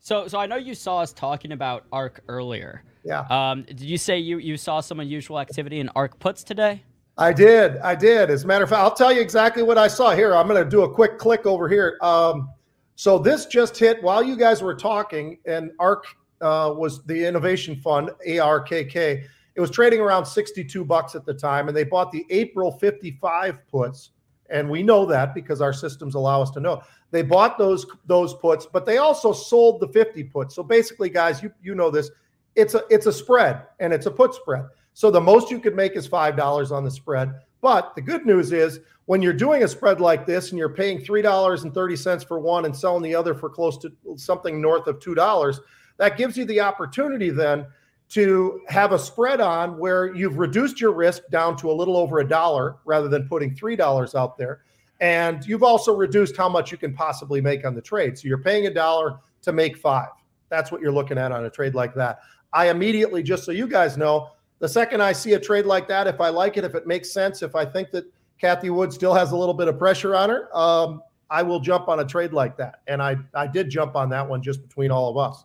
So, 0.00 0.26
so 0.26 0.38
I 0.38 0.46
know 0.46 0.56
you 0.56 0.74
saw 0.74 0.98
us 0.98 1.12
talking 1.12 1.52
about 1.52 1.84
ARK 1.92 2.22
earlier. 2.26 2.82
Yeah. 3.04 3.26
Um, 3.30 3.62
did 3.62 3.82
you 3.82 3.98
say 3.98 4.18
you 4.18 4.38
you 4.38 4.56
saw 4.56 4.80
some 4.80 5.00
unusual 5.00 5.38
activity 5.38 5.80
in 5.80 5.88
ARK 5.90 6.18
puts 6.18 6.42
today? 6.42 6.82
I 7.18 7.32
did. 7.32 7.76
I 7.78 7.94
did. 7.94 8.30
As 8.30 8.44
a 8.44 8.46
matter 8.46 8.64
of 8.64 8.70
fact, 8.70 8.80
I'll 8.80 8.94
tell 8.94 9.12
you 9.12 9.20
exactly 9.20 9.62
what 9.62 9.76
I 9.76 9.88
saw 9.88 10.14
here. 10.14 10.34
I'm 10.34 10.48
going 10.48 10.62
to 10.62 10.68
do 10.68 10.82
a 10.82 10.92
quick 10.92 11.18
click 11.18 11.44
over 11.44 11.68
here. 11.68 11.98
Um, 12.00 12.48
so 12.96 13.18
this 13.18 13.46
just 13.46 13.76
hit 13.76 14.02
while 14.02 14.22
you 14.22 14.36
guys 14.36 14.62
were 14.62 14.74
talking, 14.74 15.38
and 15.46 15.70
ARK 15.78 16.06
uh, 16.40 16.72
was 16.74 17.04
the 17.04 17.26
innovation 17.26 17.76
fund, 17.76 18.10
ARKK. 18.26 19.24
It 19.54 19.60
was 19.60 19.70
trading 19.70 20.00
around 20.00 20.24
62 20.24 20.84
bucks 20.84 21.14
at 21.14 21.26
the 21.26 21.34
time, 21.34 21.68
and 21.68 21.76
they 21.76 21.84
bought 21.84 22.10
the 22.10 22.24
April 22.30 22.72
55 22.72 23.58
puts, 23.68 24.10
and 24.50 24.68
we 24.68 24.82
know 24.82 25.06
that 25.06 25.34
because 25.34 25.60
our 25.60 25.72
systems 25.72 26.14
allow 26.14 26.42
us 26.42 26.50
to 26.50 26.60
know. 26.60 26.82
They 27.10 27.22
bought 27.22 27.58
those 27.58 27.86
those 28.06 28.34
puts, 28.34 28.66
but 28.66 28.86
they 28.86 28.98
also 28.98 29.32
sold 29.32 29.80
the 29.80 29.88
50 29.88 30.24
puts. 30.24 30.54
So 30.54 30.62
basically, 30.62 31.08
guys, 31.08 31.42
you 31.42 31.52
you 31.62 31.74
know 31.74 31.90
this. 31.90 32.10
It's 32.56 32.74
a 32.74 32.82
it's 32.90 33.06
a 33.06 33.12
spread, 33.12 33.62
and 33.78 33.92
it's 33.92 34.06
a 34.06 34.10
put 34.10 34.34
spread. 34.34 34.64
So 34.92 35.10
the 35.10 35.20
most 35.20 35.50
you 35.50 35.60
could 35.60 35.76
make 35.76 35.96
is 35.96 36.08
$5 36.08 36.70
on 36.70 36.84
the 36.84 36.90
spread. 36.90 37.32
But 37.60 37.94
the 37.94 38.02
good 38.02 38.26
news 38.26 38.52
is 38.52 38.80
when 39.06 39.22
you're 39.22 39.32
doing 39.32 39.62
a 39.62 39.68
spread 39.68 40.00
like 40.00 40.26
this 40.26 40.50
and 40.50 40.58
you're 40.58 40.74
paying 40.74 40.98
$3.30 40.98 42.26
for 42.26 42.38
one 42.38 42.64
and 42.64 42.76
selling 42.76 43.02
the 43.02 43.14
other 43.14 43.34
for 43.34 43.50
close 43.50 43.78
to 43.78 43.92
something 44.16 44.60
north 44.60 44.86
of 44.86 44.98
$2, 44.98 45.60
that 45.98 46.16
gives 46.16 46.36
you 46.36 46.44
the 46.44 46.60
opportunity 46.60 47.30
then 47.30 47.66
to 48.10 48.60
have 48.68 48.92
a 48.92 48.98
spread 48.98 49.40
on 49.40 49.78
where 49.78 50.14
you've 50.14 50.38
reduced 50.38 50.80
your 50.80 50.92
risk 50.92 51.22
down 51.30 51.56
to 51.56 51.70
a 51.70 51.72
little 51.72 51.96
over 51.96 52.18
a 52.18 52.28
dollar 52.28 52.76
rather 52.84 53.08
than 53.08 53.28
putting 53.28 53.54
$3 53.54 54.14
out 54.14 54.36
there. 54.36 54.62
And 55.00 55.46
you've 55.46 55.62
also 55.62 55.94
reduced 55.94 56.36
how 56.36 56.48
much 56.48 56.72
you 56.72 56.76
can 56.76 56.92
possibly 56.92 57.40
make 57.40 57.64
on 57.64 57.74
the 57.74 57.80
trade. 57.80 58.18
So 58.18 58.26
you're 58.26 58.42
paying 58.42 58.66
a 58.66 58.74
dollar 58.74 59.18
to 59.42 59.52
make 59.52 59.76
five. 59.76 60.08
That's 60.48 60.72
what 60.72 60.80
you're 60.80 60.92
looking 60.92 61.18
at 61.18 61.30
on 61.30 61.44
a 61.44 61.50
trade 61.50 61.74
like 61.74 61.94
that. 61.94 62.20
I 62.52 62.68
immediately, 62.68 63.22
just 63.22 63.44
so 63.44 63.52
you 63.52 63.68
guys 63.68 63.96
know, 63.96 64.30
the 64.58 64.68
second 64.68 65.00
I 65.00 65.12
see 65.12 65.34
a 65.34 65.40
trade 65.40 65.64
like 65.64 65.86
that, 65.88 66.06
if 66.06 66.20
I 66.20 66.28
like 66.28 66.56
it, 66.56 66.64
if 66.64 66.74
it 66.74 66.86
makes 66.86 67.12
sense, 67.12 67.42
if 67.42 67.54
I 67.54 67.64
think 67.64 67.92
that 67.92 68.04
Cathie 68.38 68.70
Wood 68.70 68.92
still 68.92 69.14
has 69.14 69.30
a 69.30 69.36
little 69.36 69.54
bit 69.54 69.68
of 69.68 69.78
pressure 69.78 70.16
on 70.16 70.30
her, 70.30 70.54
um, 70.56 71.00
I 71.30 71.42
will 71.42 71.60
jump 71.60 71.88
on 71.88 72.00
a 72.00 72.04
trade 72.04 72.32
like 72.32 72.56
that. 72.56 72.80
And 72.88 73.00
I, 73.00 73.16
I 73.34 73.46
did 73.46 73.70
jump 73.70 73.94
on 73.94 74.10
that 74.10 74.28
one 74.28 74.42
just 74.42 74.60
between 74.60 74.90
all 74.90 75.08
of 75.08 75.16
us. 75.16 75.44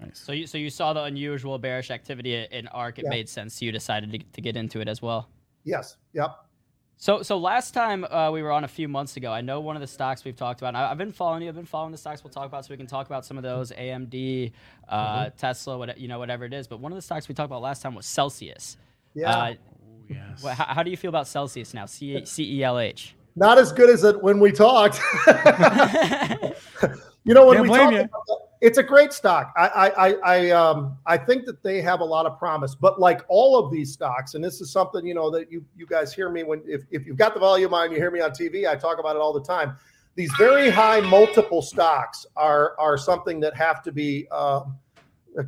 Nice. 0.00 0.18
So 0.18 0.32
you 0.32 0.46
so 0.46 0.58
you 0.58 0.70
saw 0.70 0.92
the 0.92 1.02
unusual 1.02 1.58
bearish 1.58 1.90
activity 1.90 2.46
in 2.50 2.66
ARK. 2.68 2.98
It 2.98 3.04
yeah. 3.04 3.10
made 3.10 3.28
sense. 3.28 3.60
You 3.60 3.72
decided 3.72 4.12
to, 4.12 4.18
to 4.18 4.40
get 4.40 4.56
into 4.56 4.80
it 4.80 4.88
as 4.88 5.02
well. 5.02 5.28
Yes. 5.64 5.96
Yep. 6.12 6.36
So, 6.98 7.22
so 7.22 7.36
last 7.36 7.74
time 7.74 8.04
uh, 8.04 8.30
we 8.30 8.42
were 8.42 8.50
on 8.50 8.64
a 8.64 8.68
few 8.68 8.88
months 8.88 9.18
ago, 9.18 9.30
I 9.30 9.42
know 9.42 9.60
one 9.60 9.76
of 9.76 9.82
the 9.82 9.86
stocks 9.86 10.24
we've 10.24 10.36
talked 10.36 10.62
about. 10.62 10.74
I, 10.74 10.88
have 10.88 10.96
been 10.96 11.12
following 11.12 11.42
you. 11.42 11.48
I've 11.48 11.54
been 11.54 11.66
following 11.66 11.92
the 11.92 11.98
stocks 11.98 12.24
we'll 12.24 12.32
talk 12.32 12.46
about, 12.46 12.64
so 12.64 12.70
we 12.70 12.78
can 12.78 12.86
talk 12.86 13.04
about 13.04 13.26
some 13.26 13.36
of 13.36 13.42
those 13.42 13.70
AMD, 13.70 14.52
uh, 14.88 15.24
mm-hmm. 15.26 15.36
Tesla, 15.36 15.76
what, 15.76 15.98
you 15.98 16.08
know, 16.08 16.18
whatever 16.18 16.46
it 16.46 16.54
is. 16.54 16.66
But 16.66 16.80
one 16.80 16.92
of 16.92 16.96
the 16.96 17.02
stocks 17.02 17.28
we 17.28 17.34
talked 17.34 17.50
about 17.50 17.60
last 17.60 17.82
time 17.82 17.94
was 17.94 18.06
Celsius. 18.06 18.78
Yeah. 19.14 19.30
Uh, 19.30 19.54
yes. 20.08 20.42
how, 20.42 20.64
how, 20.64 20.82
do 20.82 20.90
you 20.90 20.96
feel 20.96 21.10
about 21.10 21.28
Celsius 21.28 21.74
now? 21.74 21.84
C 21.84 22.24
E 22.38 22.64
L 22.64 22.78
H. 22.78 23.14
Not 23.34 23.58
as 23.58 23.72
good 23.72 23.90
as 23.90 24.02
it 24.02 24.22
when 24.22 24.40
we 24.40 24.50
talked. 24.50 24.98
you 27.24 27.34
know 27.34 27.46
when 27.46 27.58
Can't 27.58 27.92
we 27.92 27.98
talked, 27.98 28.10
it's 28.60 28.78
a 28.78 28.82
great 28.82 29.12
stock. 29.12 29.52
I 29.56 29.92
I 29.96 30.12
I 30.24 30.50
um 30.50 30.96
I 31.06 31.16
think 31.16 31.44
that 31.46 31.62
they 31.62 31.80
have 31.82 32.00
a 32.00 32.04
lot 32.04 32.26
of 32.26 32.38
promise. 32.38 32.74
But 32.74 33.00
like 33.00 33.22
all 33.28 33.58
of 33.58 33.70
these 33.70 33.92
stocks, 33.92 34.34
and 34.34 34.42
this 34.42 34.60
is 34.60 34.70
something 34.70 35.06
you 35.06 35.14
know 35.14 35.30
that 35.30 35.50
you 35.50 35.64
you 35.76 35.86
guys 35.86 36.12
hear 36.12 36.30
me 36.30 36.42
when 36.42 36.62
if 36.66 36.82
if 36.90 37.06
you've 37.06 37.18
got 37.18 37.34
the 37.34 37.40
volume 37.40 37.74
on, 37.74 37.90
you 37.90 37.96
hear 37.96 38.10
me 38.10 38.20
on 38.20 38.30
TV. 38.30 38.68
I 38.68 38.76
talk 38.76 38.98
about 38.98 39.16
it 39.16 39.20
all 39.20 39.32
the 39.32 39.42
time. 39.42 39.76
These 40.14 40.32
very 40.38 40.70
high 40.70 41.00
multiple 41.00 41.62
stocks 41.62 42.26
are 42.36 42.74
are 42.78 42.96
something 42.96 43.40
that 43.40 43.56
have 43.56 43.82
to 43.84 43.92
be. 43.92 44.28
Um, 44.28 44.78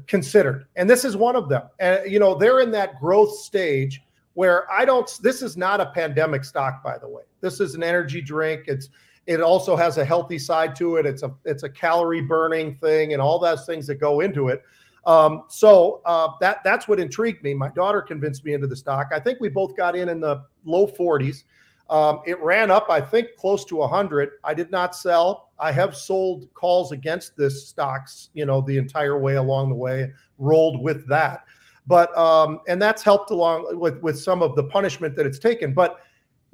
considered. 0.07 0.67
And 0.77 0.89
this 0.89 1.05
is 1.05 1.17
one 1.17 1.37
of 1.37 1.49
them. 1.49 1.63
And, 1.79 2.11
you 2.11 2.19
know, 2.19 2.35
they're 2.35 2.61
in 2.61 2.71
that 2.73 3.01
growth 3.01 3.35
stage 3.39 4.03
where 4.35 4.71
I 4.71 4.85
don't, 4.85 5.11
this 5.23 5.43
is 5.43 5.57
not 5.57 5.81
a 5.81 5.87
pandemic 5.87 6.45
stock, 6.45 6.83
by 6.83 6.99
the 6.99 7.09
way. 7.09 7.23
This 7.41 7.61
is 7.61 7.75
an 7.75 7.83
energy 7.83 8.21
drink. 8.21 8.65
It's, 8.67 8.91
it 9.29 9.43
also 9.43 9.77
has 9.77 9.99
a 9.99 10.05
healthy 10.05 10.39
side 10.39 10.75
to 10.77 10.97
it. 10.97 11.05
It's 11.05 11.23
a, 11.23 11.31
it's 11.45 11.63
a 11.63 11.69
calorie 11.69 12.23
burning 12.23 12.75
thing 12.75 13.13
and 13.13 13.21
all 13.21 13.39
those 13.39 13.67
things 13.67 13.87
that 13.89 13.97
go 13.97 14.21
into 14.21 14.49
it. 14.49 14.63
Um, 15.05 15.45
so 15.49 16.01
uh, 16.07 16.31
that 16.41 16.65
that's 16.65 16.89
what 16.89 16.99
intrigued 16.99 17.43
me. 17.45 17.53
My 17.53 17.69
daughter 17.69 18.01
convinced 18.01 18.45
me 18.47 18.55
into 18.55 18.67
the 18.67 18.75
stock. 18.75 19.09
I 19.13 19.21
think 19.21 19.39
we 19.39 19.51
both 19.51 19.77
got 19.77 19.95
in 19.95 20.09
in 20.09 20.19
the 20.19 20.45
low 20.65 20.87
40s. 20.87 21.45
Um, 21.91 22.21
it 22.27 22.41
ran 22.41 22.71
up, 22.71 22.87
I 22.89 23.03
think, 23.03 23.37
close 23.37 23.65
to 23.67 23.77
100. 23.77 24.31
I 24.45 24.55
did 24.55 24.71
not 24.71 24.97
sell. 24.97 25.51
I 25.59 25.73
have 25.73 25.95
sold 25.95 26.49
calls 26.55 26.93
against 26.93 27.37
this 27.37 27.69
stocks, 27.69 28.31
you 28.33 28.47
know, 28.47 28.63
the 28.63 28.79
entire 28.79 29.19
way 29.19 29.37
along 29.37 29.69
the 29.69 29.75
way, 29.75 30.11
rolled 30.39 30.83
with 30.83 31.07
that. 31.09 31.45
But 31.87 32.17
um, 32.17 32.61
and 32.67 32.81
that's 32.81 33.03
helped 33.03 33.31
along 33.31 33.79
with 33.79 33.99
with 34.01 34.19
some 34.19 34.43
of 34.43 34.57
the 34.57 34.65
punishment 34.65 35.17
that 35.17 35.27
it's 35.27 35.39
taken. 35.39 35.75
But 35.75 36.01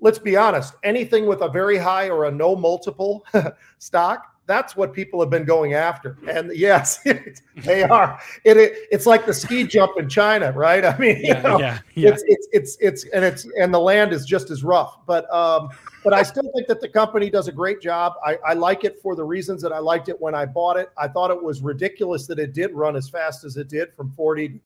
let's 0.01 0.18
be 0.18 0.36
honest, 0.36 0.74
anything 0.82 1.26
with 1.26 1.40
a 1.42 1.49
very 1.49 1.78
high 1.78 2.09
or 2.09 2.26
a 2.26 2.30
no 2.30 2.55
multiple 2.57 3.24
stock 3.78 4.34
that's 4.47 4.76
what 4.76 4.92
people 4.92 5.20
have 5.20 5.30
been 5.30 5.45
going 5.45 5.74
after. 5.74 6.18
And 6.28 6.55
yes, 6.55 6.99
they 7.57 7.82
are. 7.82 8.20
It, 8.45 8.57
it, 8.57 8.88
it's 8.90 9.07
like 9.07 9.26
the 9.26 9.32
ski 9.32 9.64
jump 9.64 9.99
in 9.99 10.09
China, 10.09 10.53
right? 10.53 10.84
I 10.84 10.97
mean, 10.99 11.20
yeah, 11.20 11.36
you 11.36 11.42
know, 11.42 11.59
yeah, 11.59 11.78
yeah. 11.95 12.11
It's, 12.11 12.24
it's 12.26 12.49
it's 12.53 12.76
it's 12.80 13.05
and 13.12 13.24
it's 13.24 13.47
and 13.59 13.72
the 13.72 13.80
land 13.80 14.12
is 14.12 14.24
just 14.26 14.51
as 14.51 14.62
rough. 14.62 14.99
But 15.07 15.32
um, 15.32 15.70
but 16.03 16.12
I 16.12 16.22
still 16.22 16.51
think 16.55 16.66
that 16.68 16.80
the 16.80 16.88
company 16.88 17.30
does 17.30 17.49
a 17.49 17.53
great 17.53 17.80
job. 17.80 18.14
I, 18.24 18.38
I 18.47 18.53
like 18.55 18.84
it 18.84 19.01
for 19.01 19.16
the 19.16 19.24
reasons 19.24 19.62
that 19.62 19.72
I 19.72 19.78
liked 19.78 20.09
it 20.09 20.20
when 20.20 20.34
I 20.34 20.45
bought 20.45 20.76
it. 20.76 20.90
I 20.99 21.09
thought 21.09 21.30
it 21.30 21.42
was 21.42 21.62
ridiculous 21.62 22.26
that 22.26 22.38
it 22.38 22.53
did 22.53 22.72
run 22.72 22.97
as 22.97 23.09
fast 23.09 23.45
as 23.45 23.57
it 23.57 23.68
did 23.68 23.95
from 23.95 24.11
40 24.11 24.61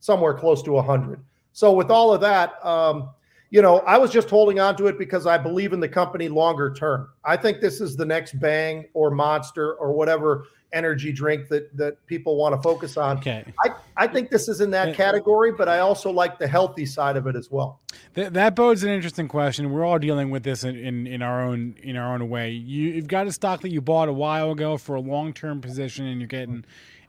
somewhere 0.00 0.34
close 0.34 0.62
to 0.64 0.72
100. 0.72 1.20
So 1.54 1.72
with 1.72 1.90
all 1.90 2.12
of 2.12 2.20
that, 2.20 2.64
um, 2.64 3.10
you 3.52 3.60
know, 3.60 3.80
I 3.80 3.98
was 3.98 4.10
just 4.10 4.30
holding 4.30 4.58
on 4.60 4.76
to 4.76 4.86
it 4.86 4.98
because 4.98 5.26
I 5.26 5.36
believe 5.36 5.74
in 5.74 5.80
the 5.80 5.88
company 5.88 6.28
longer 6.28 6.72
term. 6.72 7.10
I 7.22 7.36
think 7.36 7.60
this 7.60 7.82
is 7.82 7.96
the 7.96 8.06
next 8.06 8.40
Bang 8.40 8.86
or 8.94 9.10
Monster 9.10 9.74
or 9.74 9.92
whatever 9.92 10.46
energy 10.72 11.12
drink 11.12 11.48
that 11.48 11.76
that 11.76 12.04
people 12.06 12.38
want 12.38 12.54
to 12.56 12.62
focus 12.62 12.96
on. 12.96 13.18
Okay. 13.18 13.44
I, 13.62 13.72
I 13.98 14.06
think 14.06 14.30
this 14.30 14.48
is 14.48 14.62
in 14.62 14.70
that 14.70 14.96
category, 14.96 15.52
but 15.52 15.68
I 15.68 15.80
also 15.80 16.10
like 16.10 16.38
the 16.38 16.48
healthy 16.48 16.86
side 16.86 17.18
of 17.18 17.26
it 17.26 17.36
as 17.36 17.50
well. 17.50 17.82
That, 18.14 18.32
that 18.32 18.54
bodes 18.56 18.84
an 18.84 18.88
interesting 18.88 19.28
question. 19.28 19.70
We're 19.70 19.84
all 19.84 19.98
dealing 19.98 20.30
with 20.30 20.44
this 20.44 20.64
in, 20.64 20.74
in, 20.74 21.06
in 21.06 21.20
our 21.20 21.42
own 21.42 21.76
in 21.82 21.98
our 21.98 22.14
own 22.14 22.30
way. 22.30 22.52
You, 22.52 22.92
you've 22.92 23.06
got 23.06 23.26
a 23.26 23.32
stock 23.32 23.60
that 23.60 23.70
you 23.70 23.82
bought 23.82 24.08
a 24.08 24.14
while 24.14 24.52
ago 24.52 24.78
for 24.78 24.94
a 24.94 25.00
long 25.00 25.34
term 25.34 25.60
position, 25.60 26.06
and 26.06 26.22
you're 26.22 26.26
getting 26.26 26.64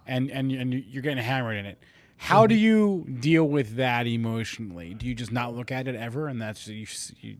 and 0.05 0.29
and 0.29 0.51
and 0.51 0.73
you're 0.73 1.03
getting 1.03 1.23
hammered 1.23 1.55
in 1.55 1.65
it. 1.65 1.79
How 2.17 2.47
do 2.47 2.55
you 2.55 3.05
deal 3.19 3.45
with 3.45 3.75
that 3.75 4.07
emotionally? 4.07 4.93
Do 4.93 5.05
you 5.07 5.13
just 5.13 5.31
not 5.31 5.55
look 5.55 5.71
at 5.71 5.87
it 5.87 5.95
ever, 5.95 6.27
and 6.27 6.41
that's 6.41 6.67
you? 6.67 6.87
you 7.19 7.37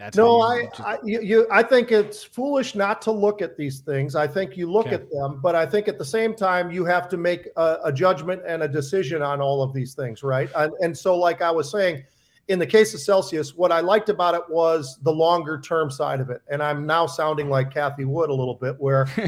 that's 0.00 0.16
no, 0.16 0.40
I, 0.40 0.64
just... 0.64 0.80
I, 0.80 0.98
you, 1.04 1.46
I 1.50 1.62
think 1.62 1.92
it's 1.92 2.24
foolish 2.24 2.74
not 2.74 3.02
to 3.02 3.10
look 3.10 3.42
at 3.42 3.58
these 3.58 3.80
things. 3.80 4.16
I 4.16 4.26
think 4.26 4.56
you 4.56 4.70
look 4.70 4.86
okay. 4.86 4.94
at 4.94 5.10
them, 5.10 5.40
but 5.42 5.54
I 5.54 5.66
think 5.66 5.88
at 5.88 5.98
the 5.98 6.04
same 6.04 6.34
time 6.34 6.70
you 6.70 6.86
have 6.86 7.06
to 7.10 7.18
make 7.18 7.48
a, 7.56 7.78
a 7.84 7.92
judgment 7.92 8.40
and 8.46 8.62
a 8.62 8.68
decision 8.68 9.20
on 9.20 9.42
all 9.42 9.62
of 9.62 9.74
these 9.74 9.94
things, 9.94 10.22
right? 10.22 10.48
And, 10.56 10.72
and 10.80 10.96
so, 10.96 11.18
like 11.18 11.42
I 11.42 11.50
was 11.50 11.70
saying, 11.70 12.02
in 12.48 12.58
the 12.58 12.66
case 12.66 12.94
of 12.94 13.00
Celsius, 13.00 13.54
what 13.54 13.70
I 13.70 13.80
liked 13.80 14.08
about 14.08 14.34
it 14.34 14.42
was 14.48 14.98
the 15.02 15.12
longer 15.12 15.60
term 15.60 15.90
side 15.90 16.18
of 16.18 16.30
it. 16.30 16.40
And 16.50 16.62
I'm 16.62 16.86
now 16.86 17.06
sounding 17.06 17.48
like 17.48 17.70
Cathie 17.70 18.06
Wood 18.06 18.30
a 18.30 18.34
little 18.34 18.56
bit, 18.56 18.74
where 18.78 19.06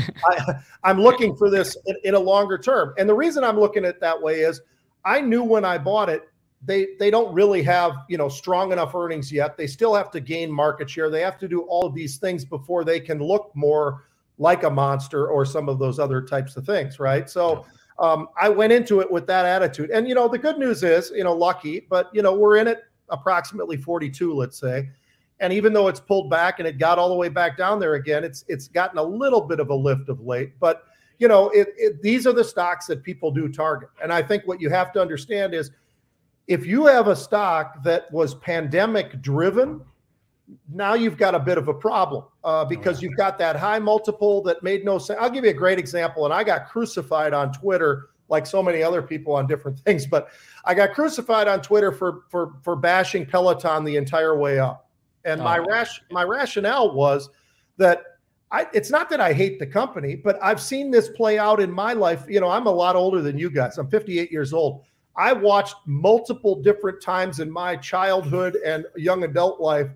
I, 0.83 0.91
am 0.91 1.01
looking 1.01 1.37
for 1.37 1.51
this 1.51 1.77
in, 1.87 1.97
in, 2.03 2.15
a 2.15 2.19
longer 2.19 2.59
term. 2.59 2.95
And 2.99 3.09
the 3.09 3.15
reason 3.15 3.45
I'm 3.45 3.61
looking 3.61 3.85
at 3.85 3.97
it 3.97 4.01
that 4.01 4.21
way 4.21 4.41
is 4.41 4.61
I 5.05 5.21
knew 5.21 5.43
when 5.43 5.65
I 5.65 5.79
bought 5.79 6.09
it, 6.09 6.29
they 6.65 6.89
they 6.99 7.11
don't 7.11 7.33
really 7.35 7.63
have 7.63 7.93
you 8.09 8.17
know 8.17 8.29
strong 8.29 8.73
enough 8.73 8.95
earnings 8.95 9.33
yet. 9.33 9.57
They 9.57 9.67
still 9.67 9.95
have 9.95 10.11
to 10.13 10.21
gain 10.21 10.51
market 10.51 10.89
share. 10.89 11.11
They 11.11 11.23
have 11.23 11.39
to 11.39 11.49
do 11.49 11.63
all 11.63 11.87
of 11.87 11.95
these 11.95 12.19
things 12.19 12.45
before 12.45 12.85
they 12.85 13.01
can 13.01 13.19
look 13.19 13.51
more 13.55 14.05
like 14.39 14.63
a 14.63 14.71
monster 14.71 15.29
or 15.29 15.45
some 15.45 15.69
of 15.69 15.79
those 15.79 15.99
other 15.99 16.23
types 16.23 16.57
of 16.57 16.65
things, 16.65 16.99
right? 16.99 17.29
So 17.29 17.67
um, 17.99 18.29
I 18.41 18.49
went 18.49 18.73
into 18.73 19.01
it 19.01 19.11
with 19.11 19.27
that 19.27 19.45
attitude. 19.45 19.91
And 19.91 20.09
you 20.09 20.15
know, 20.15 20.29
the 20.29 20.39
good 20.39 20.59
news 20.59 20.83
is, 20.83 21.13
you 21.15 21.25
know, 21.25 21.35
lucky, 21.35 21.87
but 21.89 22.11
you 22.13 22.23
know, 22.23 22.35
we're 22.35 22.57
in 22.57 22.67
it 22.67 22.85
approximately 23.09 23.77
42, 23.77 24.35
let's 24.35 24.59
say. 24.59 24.89
And 25.41 25.53
even 25.53 25.73
though 25.73 25.89
it's 25.89 26.01
pulled 26.01 26.31
back 26.31 26.61
and 26.61 26.69
it 26.69 26.79
got 26.79 26.99
all 26.99 27.09
the 27.09 27.15
way 27.15 27.29
back 27.29 27.57
down 27.57 27.81
there 27.81 27.95
again, 27.95 28.25
it's 28.25 28.45
it's 28.49 28.69
gotten 28.69 28.99
a 28.99 29.03
little 29.03 29.41
bit 29.41 29.61
of 29.61 29.71
a 29.71 29.75
lift 29.75 30.09
of 30.09 30.21
late. 30.21 30.53
But 30.61 30.85
you 31.23 31.29
know, 31.29 31.51
it, 31.51 31.69
it, 31.77 32.03
these 32.03 32.27
are 32.27 32.33
the 32.33 32.43
stocks 32.43 32.87
that 32.87 33.05
people 33.05 33.31
do 33.31 33.49
target. 33.49 33.91
And 34.03 34.13
I 34.13 34.23
think 34.23 34.45
what 34.45 34.61
you 34.61 34.69
have 34.71 34.93
to 34.95 35.01
understand 35.01 35.55
is 35.55 35.71
if 36.49 36.67
you 36.67 36.87
have 36.87 37.07
a 37.07 37.15
stock 37.15 37.81
that 37.85 38.11
was 38.11 38.35
pandemic 38.35 39.23
driven, 39.23 39.83
now 40.69 40.95
you've 40.95 41.17
got 41.17 41.37
a 41.37 41.39
bit 41.39 41.59
of 41.59 41.69
a 41.69 41.75
problem 41.75 42.25
uh, 42.43 42.65
because 42.65 43.01
you've 43.01 43.17
got 43.17 43.39
that 43.39 43.55
high 43.55 43.79
multiple 43.79 44.43
that 44.43 44.65
made 44.65 44.85
no 44.85 44.99
sense. 44.99 45.17
I'll 45.23 45.31
give 45.31 45.45
you 45.45 45.51
a 45.51 45.55
great 45.55 45.79
example, 45.79 46.25
and 46.25 46.35
I 46.35 46.43
got 46.43 46.67
crucified 46.69 47.33
on 47.33 47.53
Twitter 47.53 48.09
like 48.29 48.45
so 48.45 48.61
many 48.61 48.83
other 48.83 49.01
people 49.01 49.33
on 49.33 49.47
different 49.47 49.79
things, 49.85 50.09
but 50.09 50.31
I 50.65 50.75
got 50.75 50.93
crucified 50.93 51.47
on 51.47 51.63
Twitter 51.63 51.93
for 51.93 52.23
for 52.31 52.55
for 52.63 52.75
bashing 52.75 53.27
Peloton 53.27 53.85
the 53.85 53.95
entire 53.95 54.37
way 54.37 54.59
up. 54.59 54.91
And 55.25 55.41
oh, 55.41 55.45
my 55.45 55.59
rash 55.59 56.03
my 56.11 56.25
rationale 56.25 56.93
was 56.93 57.31
that 57.77 58.12
I, 58.53 58.67
it's 58.75 58.91
not 58.91 59.09
that 59.09 59.21
I 59.21 59.33
hate 59.33 59.59
the 59.59 59.67
company, 59.67 60.15
but 60.15 60.39
I've 60.43 60.61
seen 60.61 60.91
this 60.91 61.09
play 61.09 61.39
out 61.39 61.59
in 61.59 61.73
my 61.73 61.95
life. 61.95 62.25
You 62.29 62.39
know, 62.39 62.51
I'm 62.51 62.67
a 62.67 62.71
lot 62.71 62.97
older 62.97 63.23
than 63.23 63.39
you 63.39 63.51
guys. 63.51 63.79
I'm 63.79 63.89
58 63.89 64.31
years 64.31 64.53
old. 64.53 64.83
I 65.17 65.33
watched 65.33 65.77
multiple 65.87 66.63
different 66.63 67.03
times 67.03 67.41
in 67.41 67.51
my 67.51 67.77
childhood 67.77 68.57
and 68.65 68.85
young 68.95 69.25
adult 69.25 69.61
life. 69.61 69.89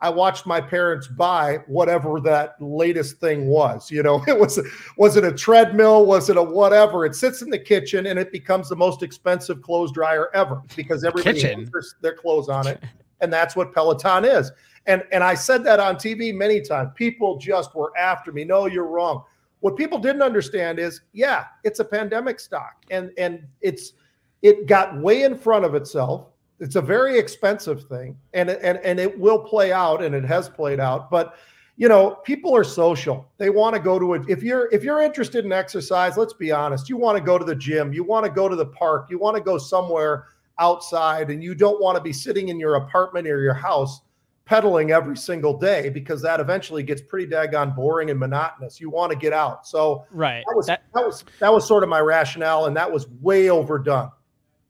I 0.00 0.10
watched 0.10 0.46
my 0.46 0.60
parents 0.60 1.08
buy 1.08 1.60
whatever 1.66 2.20
that 2.20 2.60
latest 2.60 3.18
thing 3.18 3.46
was. 3.46 3.90
You 3.90 4.02
know, 4.04 4.22
it 4.28 4.38
was 4.38 4.60
was 4.96 5.16
it 5.16 5.24
a 5.24 5.32
treadmill? 5.32 6.06
Was 6.06 6.30
it 6.30 6.36
a 6.36 6.42
whatever? 6.42 7.04
It 7.06 7.16
sits 7.16 7.42
in 7.42 7.50
the 7.50 7.58
kitchen 7.58 8.06
and 8.06 8.18
it 8.18 8.30
becomes 8.30 8.68
the 8.68 8.76
most 8.76 9.02
expensive 9.02 9.60
clothes 9.60 9.90
dryer 9.90 10.28
ever 10.34 10.62
because 10.76 11.04
everybody 11.04 11.40
their, 11.42 11.82
their 12.00 12.14
clothes 12.14 12.48
on 12.48 12.66
it, 12.68 12.82
and 13.24 13.32
that's 13.32 13.56
what 13.56 13.74
Peloton 13.74 14.24
is. 14.24 14.52
And 14.86 15.02
and 15.10 15.24
I 15.24 15.34
said 15.34 15.64
that 15.64 15.80
on 15.80 15.96
TV 15.96 16.34
many 16.34 16.60
times. 16.60 16.90
People 16.94 17.38
just 17.38 17.74
were 17.74 17.96
after 17.96 18.30
me. 18.32 18.44
No, 18.44 18.66
you're 18.66 18.86
wrong. 18.86 19.24
What 19.60 19.76
people 19.76 19.98
didn't 19.98 20.22
understand 20.22 20.78
is, 20.78 21.00
yeah, 21.12 21.46
it's 21.64 21.80
a 21.80 21.84
pandemic 21.84 22.38
stock, 22.38 22.84
and 22.90 23.10
and 23.18 23.46
it's 23.60 23.94
it 24.42 24.66
got 24.66 25.00
way 25.00 25.22
in 25.22 25.36
front 25.36 25.64
of 25.64 25.74
itself. 25.74 26.28
It's 26.60 26.76
a 26.76 26.82
very 26.82 27.18
expensive 27.18 27.84
thing, 27.84 28.16
and 28.34 28.50
and 28.50 28.78
and 28.78 29.00
it 29.00 29.18
will 29.18 29.38
play 29.38 29.72
out, 29.72 30.02
and 30.04 30.14
it 30.14 30.24
has 30.24 30.48
played 30.48 30.80
out. 30.80 31.10
But 31.10 31.34
you 31.76 31.88
know, 31.88 32.16
people 32.24 32.54
are 32.54 32.62
social. 32.62 33.26
They 33.38 33.50
want 33.50 33.74
to 33.74 33.80
go 33.80 33.98
to 33.98 34.14
it. 34.14 34.22
If 34.28 34.42
you're 34.42 34.68
if 34.70 34.84
you're 34.84 35.00
interested 35.00 35.44
in 35.44 35.52
exercise, 35.52 36.16
let's 36.16 36.34
be 36.34 36.52
honest. 36.52 36.90
You 36.90 36.98
want 36.98 37.16
to 37.16 37.24
go 37.24 37.38
to 37.38 37.44
the 37.44 37.56
gym. 37.56 37.92
You 37.92 38.04
want 38.04 38.26
to 38.26 38.30
go 38.30 38.48
to 38.48 38.56
the 38.56 38.66
park. 38.66 39.08
You 39.10 39.18
want 39.18 39.36
to 39.36 39.42
go 39.42 39.56
somewhere 39.56 40.26
outside, 40.58 41.30
and 41.30 41.42
you 41.42 41.54
don't 41.54 41.80
want 41.80 41.96
to 41.96 42.02
be 42.02 42.12
sitting 42.12 42.48
in 42.48 42.58
your 42.58 42.76
apartment 42.76 43.26
or 43.26 43.40
your 43.40 43.54
house 43.54 44.00
pedaling 44.44 44.90
every 44.90 45.16
single 45.16 45.56
day 45.56 45.88
because 45.88 46.20
that 46.22 46.38
eventually 46.38 46.82
gets 46.82 47.00
pretty 47.00 47.26
daggone 47.30 47.74
boring 47.74 48.10
and 48.10 48.20
monotonous. 48.20 48.80
You 48.80 48.90
want 48.90 49.10
to 49.12 49.18
get 49.18 49.32
out. 49.32 49.66
So 49.66 50.04
right. 50.10 50.44
That 50.46 50.56
was 50.56 50.66
that, 50.66 50.82
that 50.94 51.06
was 51.06 51.24
that 51.40 51.52
was 51.52 51.66
sort 51.66 51.82
of 51.82 51.88
my 51.88 52.00
rationale, 52.00 52.66
and 52.66 52.76
that 52.76 52.90
was 52.90 53.08
way 53.08 53.50
overdone. 53.50 54.10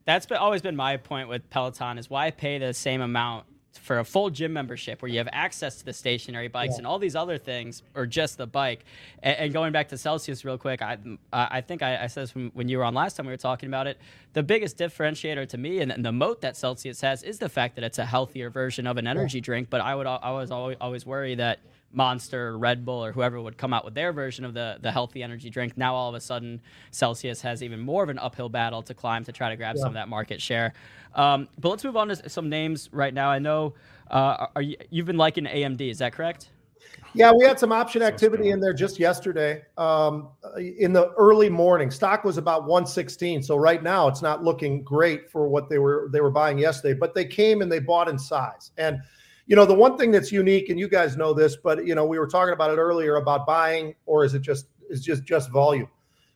That's 0.05 0.27
been, 0.27 0.39
always 0.39 0.61
been 0.61 0.77
my 0.77 0.99
point 0.99 1.29
with 1.29 1.49
Peloton 1.51 1.99
is 1.99 2.11
why 2.11 2.31
pay 2.31 2.59
the 2.59 2.75
same 2.75 3.01
amount 3.01 3.47
for 3.79 3.99
a 3.99 4.05
full 4.05 4.31
gym 4.31 4.53
membership 4.53 5.03
where 5.03 5.11
you 5.11 5.19
have 5.19 5.29
access 5.33 5.77
to 5.77 5.85
the 5.85 5.93
stationary 5.93 6.49
bikes 6.49 6.73
yeah. 6.73 6.79
and 6.79 6.87
all 6.87 6.99
these 6.99 7.17
other 7.17 7.39
things, 7.39 7.83
or 7.95 8.07
just 8.07 8.39
the 8.39 8.47
bike. 8.47 8.85
And, 9.23 9.37
and 9.39 9.53
going 9.53 9.73
back 9.73 9.89
to 9.89 9.99
Celsius 9.99 10.45
real 10.45 10.59
quick, 10.59 10.83
I 10.83 10.99
I 11.33 11.61
think 11.61 11.83
I, 11.83 12.05
I 12.05 12.07
said 12.07 12.25
this 12.25 12.35
when, 12.35 12.51
when, 12.55 12.69
you 12.69 12.79
were 12.79 12.85
on 12.85 12.95
last 12.95 13.17
time 13.17 13.27
we 13.27 13.33
were 13.33 13.37
talking 13.37 13.69
about 13.69 13.87
it. 13.87 13.99
The 14.33 14.43
biggest 14.43 14.79
differentiator 14.79 15.49
to 15.49 15.59
me 15.59 15.81
and, 15.81 15.93
and, 15.93 16.05
the 16.05 16.13
moat 16.13 16.41
that 16.41 16.57
Celsius 16.57 17.01
has 17.03 17.23
is 17.23 17.39
the 17.39 17.49
fact 17.49 17.77
that 17.77 17.85
it's 17.85 17.99
a 17.99 18.07
healthier 18.07 18.51
version 18.51 18.87
of 18.87 18.97
an 18.97 19.07
energy 19.07 19.39
yeah. 19.39 19.45
drink. 19.45 19.71
But 19.71 19.81
I 19.81 19.95
would 19.95 20.07
I 20.07 20.31
was 20.33 20.51
always, 20.51 20.77
always 20.81 21.07
worry 21.07 21.35
that 21.37 21.61
Monster, 21.95 22.59
Red 22.59 22.85
Bull, 22.85 23.05
or 23.05 23.13
whoever 23.13 23.41
would 23.41 23.57
come 23.57 23.73
out 23.73 23.85
with 23.85 23.95
their 23.95 24.13
version 24.13 24.45
of 24.45 24.55
the 24.55 24.79
the 24.81 24.91
healthy 24.91 25.23
energy 25.23 25.51
drink. 25.51 25.77
Now 25.77 25.95
all 25.95 26.09
of 26.09 26.15
a 26.15 26.21
sudden, 26.21 26.61
Celsius 26.91 27.41
has 27.43 27.63
even 27.63 27.81
more 27.81 28.03
of 28.03 28.09
an 28.09 28.19
uphill 28.19 28.49
battle 28.49 28.83
to 28.83 28.95
climb 28.95 29.25
to 29.25 29.33
try 29.33 29.49
to 29.49 29.57
grab 29.57 29.77
yeah. 29.77 29.83
some 29.83 29.89
of 29.89 29.95
that 29.95 30.09
market 30.09 30.41
share. 30.41 30.73
Um, 31.15 31.49
but 31.59 31.69
let's 31.69 31.85
move 31.85 31.97
on 31.97 32.09
to 32.09 32.29
some 32.29 32.49
names 32.49 32.89
right 32.93 33.15
now. 33.15 33.31
I 33.31 33.39
know 33.39 33.75
uh, 34.11 34.47
are 34.57 34.63
you, 34.63 34.77
you've 34.91 35.07
been 35.07 35.17
liking 35.17 35.45
AMD. 35.45 35.81
Is 35.81 35.99
that 35.99 36.13
correct? 36.13 36.51
Yeah, 37.17 37.33
we 37.33 37.45
had 37.45 37.61
some 37.61 37.71
option 37.71 38.03
activity 38.03 38.51
in 38.51 38.59
there 38.59 38.73
just 38.73 38.99
yesterday. 38.99 39.63
Um, 39.79 40.29
in 40.59 40.93
the 40.93 41.13
early 41.13 41.49
morning, 41.49 41.91
stock 41.91 42.25
was 42.25 42.39
about 42.39 42.63
116. 42.63 43.43
So 43.43 43.57
right 43.57 43.83
now, 43.83 44.09
it's 44.09 44.21
not 44.21 44.43
looking 44.43 44.83
great 44.83 45.31
for 45.31 45.49
what 45.49 45.69
they 45.69 45.79
were 45.79 46.09
they 46.13 46.21
were 46.21 46.31
buying 46.31 46.59
yesterday. 46.59 46.99
But 46.99 47.15
they 47.15 47.25
came 47.25 47.63
and 47.63 47.71
they 47.71 47.79
bought 47.79 48.09
in 48.09 48.19
size. 48.19 48.73
And 48.79 48.99
you 49.47 49.57
know, 49.57 49.67
the 49.67 49.75
one 49.75 49.99
thing 49.99 50.11
that's 50.11 50.33
unique, 50.33 50.71
and 50.71 50.79
you 50.79 50.89
guys 50.89 51.17
know 51.17 51.35
this, 51.35 51.57
but 51.57 51.87
you 51.87 51.95
know, 51.95 52.07
we 52.07 52.19
were 52.19 52.27
talking 52.27 52.55
about 52.55 52.71
it 52.71 52.77
earlier 52.77 53.17
about 53.17 53.47
buying, 53.47 53.95
or 54.07 54.25
is 54.25 54.35
it 54.35 54.43
just 54.43 54.67
is 54.89 55.03
just 55.03 55.25
just 55.25 55.51
volume? 55.51 55.89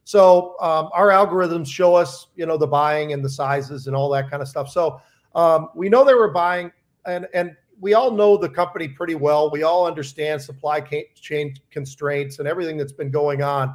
So 0.05 0.57
um, 0.61 0.89
our 0.93 1.09
algorithms 1.09 1.67
show 1.67 1.95
us, 1.95 2.29
you 2.35 2.47
know, 2.47 2.57
the 2.57 2.67
buying 2.67 3.13
and 3.13 3.25
the 3.25 3.29
sizes 3.29 3.87
and 3.87 3.97
all 3.97 4.09
that 4.11 4.31
kind 4.31 4.43
of 4.43 4.49
stuff. 4.49 4.71
So 4.71 5.01
um, 5.35 5.69
we 5.75 5.89
know 5.89 6.05
they 6.05 6.15
were 6.15 6.33
buying, 6.33 6.71
and 7.07 7.27
and 7.35 7.57
we 7.81 7.95
all 7.95 8.11
know 8.11 8.37
the 8.37 8.49
company 8.49 8.89
pretty 8.89 9.15
well. 9.15 9.51
We 9.51 9.63
all 9.63 9.87
understand 9.87 10.43
supply 10.43 10.81
chain 10.81 11.55
constraints 11.71 12.39
and 12.39 12.49
everything 12.49 12.77
that's 12.77 12.93
been 12.93 13.11
going 13.11 13.43
on. 13.43 13.75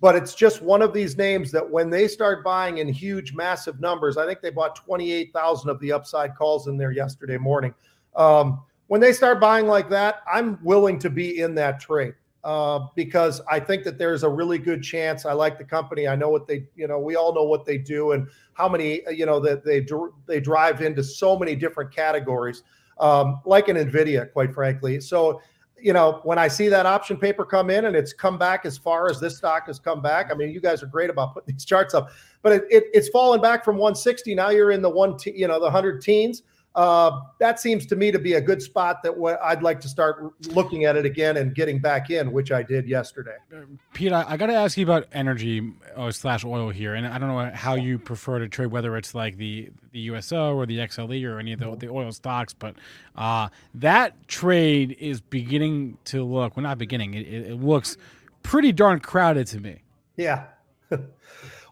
But 0.00 0.16
it's 0.16 0.34
just 0.34 0.62
one 0.62 0.80
of 0.80 0.94
these 0.94 1.18
names 1.18 1.50
that 1.52 1.68
when 1.68 1.90
they 1.90 2.08
start 2.08 2.42
buying 2.42 2.78
in 2.78 2.88
huge, 2.88 3.34
massive 3.34 3.80
numbers, 3.80 4.16
I 4.16 4.24
think 4.26 4.40
they 4.40 4.50
bought 4.50 4.74
28,000 4.74 5.68
of 5.68 5.78
the 5.80 5.92
upside 5.92 6.34
calls 6.34 6.68
in 6.68 6.78
there 6.78 6.90
yesterday 6.90 7.36
morning. 7.36 7.74
Um, 8.16 8.62
when 8.90 9.00
they 9.00 9.12
start 9.12 9.38
buying 9.38 9.68
like 9.68 9.88
that, 9.88 10.24
I'm 10.28 10.58
willing 10.64 10.98
to 10.98 11.10
be 11.10 11.42
in 11.42 11.54
that 11.54 11.78
trade 11.78 12.14
uh, 12.42 12.80
because 12.96 13.40
I 13.48 13.60
think 13.60 13.84
that 13.84 13.98
there's 13.98 14.24
a 14.24 14.28
really 14.28 14.58
good 14.58 14.82
chance. 14.82 15.24
I 15.24 15.32
like 15.32 15.58
the 15.58 15.64
company. 15.64 16.08
I 16.08 16.16
know 16.16 16.28
what 16.28 16.48
they, 16.48 16.66
you 16.74 16.88
know, 16.88 16.98
we 16.98 17.14
all 17.14 17.32
know 17.32 17.44
what 17.44 17.64
they 17.64 17.78
do 17.78 18.10
and 18.10 18.26
how 18.54 18.68
many, 18.68 19.02
you 19.08 19.26
know, 19.26 19.38
that 19.38 19.64
they 19.64 19.86
they 20.26 20.40
drive 20.40 20.82
into 20.82 21.04
so 21.04 21.38
many 21.38 21.54
different 21.54 21.94
categories, 21.94 22.64
um, 22.98 23.40
like 23.46 23.68
an 23.68 23.76
Nvidia, 23.76 24.32
quite 24.32 24.52
frankly. 24.52 25.00
So, 25.00 25.40
you 25.80 25.92
know, 25.92 26.18
when 26.24 26.40
I 26.40 26.48
see 26.48 26.66
that 26.66 26.84
option 26.84 27.16
paper 27.16 27.44
come 27.44 27.70
in 27.70 27.84
and 27.84 27.94
it's 27.94 28.12
come 28.12 28.38
back 28.38 28.66
as 28.66 28.76
far 28.76 29.08
as 29.08 29.20
this 29.20 29.36
stock 29.36 29.68
has 29.68 29.78
come 29.78 30.02
back, 30.02 30.32
I 30.32 30.34
mean, 30.34 30.50
you 30.50 30.60
guys 30.60 30.82
are 30.82 30.86
great 30.88 31.10
about 31.10 31.34
putting 31.34 31.54
these 31.54 31.64
charts 31.64 31.94
up, 31.94 32.10
but 32.42 32.54
it, 32.54 32.64
it, 32.68 32.84
it's 32.92 33.08
fallen 33.10 33.40
back 33.40 33.64
from 33.64 33.76
160. 33.76 34.34
Now 34.34 34.50
you're 34.50 34.72
in 34.72 34.82
the 34.82 34.90
one, 34.90 35.16
te- 35.16 35.38
you 35.38 35.46
know, 35.46 35.60
the 35.60 35.70
hundred 35.70 36.02
teens 36.02 36.42
uh, 36.76 37.22
that 37.38 37.58
seems 37.58 37.84
to 37.86 37.96
me 37.96 38.12
to 38.12 38.18
be 38.18 38.34
a 38.34 38.40
good 38.40 38.62
spot 38.62 39.02
that 39.02 39.38
I'd 39.42 39.62
like 39.62 39.80
to 39.80 39.88
start 39.88 40.32
looking 40.48 40.84
at 40.84 40.96
it 40.96 41.04
again 41.04 41.36
and 41.36 41.52
getting 41.52 41.80
back 41.80 42.10
in, 42.10 42.30
which 42.30 42.52
I 42.52 42.62
did 42.62 42.86
yesterday. 42.86 43.36
Uh, 43.52 43.62
Pete, 43.92 44.12
I, 44.12 44.24
I 44.28 44.36
got 44.36 44.46
to 44.46 44.54
ask 44.54 44.78
you 44.78 44.84
about 44.84 45.06
energy 45.12 45.72
uh, 45.96 46.12
slash 46.12 46.44
oil 46.44 46.70
here, 46.70 46.94
and 46.94 47.06
I 47.08 47.18
don't 47.18 47.28
know 47.28 47.50
how 47.54 47.74
you 47.74 47.98
prefer 47.98 48.38
to 48.38 48.48
trade, 48.48 48.68
whether 48.68 48.96
it's 48.96 49.14
like 49.14 49.36
the 49.36 49.70
the 49.90 49.98
USO 50.00 50.54
or 50.54 50.66
the 50.66 50.78
XLE 50.78 51.24
or 51.24 51.40
any 51.40 51.52
of 51.52 51.58
the, 51.58 51.74
the 51.74 51.88
oil 51.88 52.12
stocks, 52.12 52.54
but 52.54 52.76
uh, 53.16 53.48
that 53.74 54.28
trade 54.28 54.96
is 55.00 55.20
beginning 55.20 55.98
to 56.04 56.22
look 56.22 56.56
well, 56.56 56.62
not 56.62 56.78
beginning. 56.78 57.14
It, 57.14 57.26
it 57.26 57.60
looks 57.60 57.96
pretty 58.44 58.70
darn 58.70 59.00
crowded 59.00 59.48
to 59.48 59.58
me. 59.58 59.82
Yeah. 60.16 60.44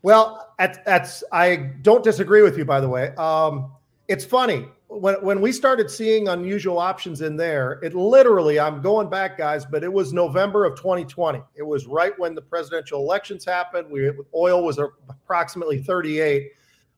well, 0.03 0.53
that's, 0.59 0.79
that's 0.85 1.23
I 1.31 1.57
don't 1.83 2.03
disagree 2.03 2.43
with 2.43 2.59
you, 2.59 2.65
by 2.65 2.81
the 2.81 2.89
way. 2.89 3.15
Um, 3.15 3.71
it's 4.09 4.25
funny 4.25 4.67
when 4.89 5.17
when 5.17 5.41
we 5.41 5.53
started 5.53 5.91
seeing 5.91 6.29
unusual 6.29 6.79
options 6.79 7.21
in 7.21 7.37
there, 7.37 7.79
it 7.83 7.95
literally, 7.95 8.59
I'm 8.59 8.81
going 8.81 9.11
back, 9.11 9.37
guys, 9.37 9.65
but 9.65 9.85
it 9.85 9.93
was 9.93 10.13
November 10.13 10.65
of 10.65 10.77
2020. 10.77 11.43
It 11.55 11.63
was 11.63 11.87
right 11.87 12.19
when 12.19 12.35
the 12.35 12.41
presidential 12.41 13.01
elections 13.01 13.45
happened. 13.45 13.91
We 13.91 14.11
oil 14.35 14.65
was 14.65 14.79
approximately 14.79 15.83
38. 15.83 16.53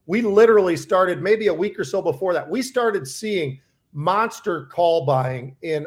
We 0.06 0.22
literally 0.22 0.76
started 0.76 1.20
maybe 1.20 1.48
a 1.48 1.54
week 1.54 1.78
or 1.78 1.84
so 1.84 2.00
before 2.00 2.32
that. 2.32 2.48
We 2.48 2.62
started 2.62 3.06
seeing 3.06 3.60
monster 3.92 4.66
call 4.66 5.04
buying 5.04 5.56
in 5.62 5.86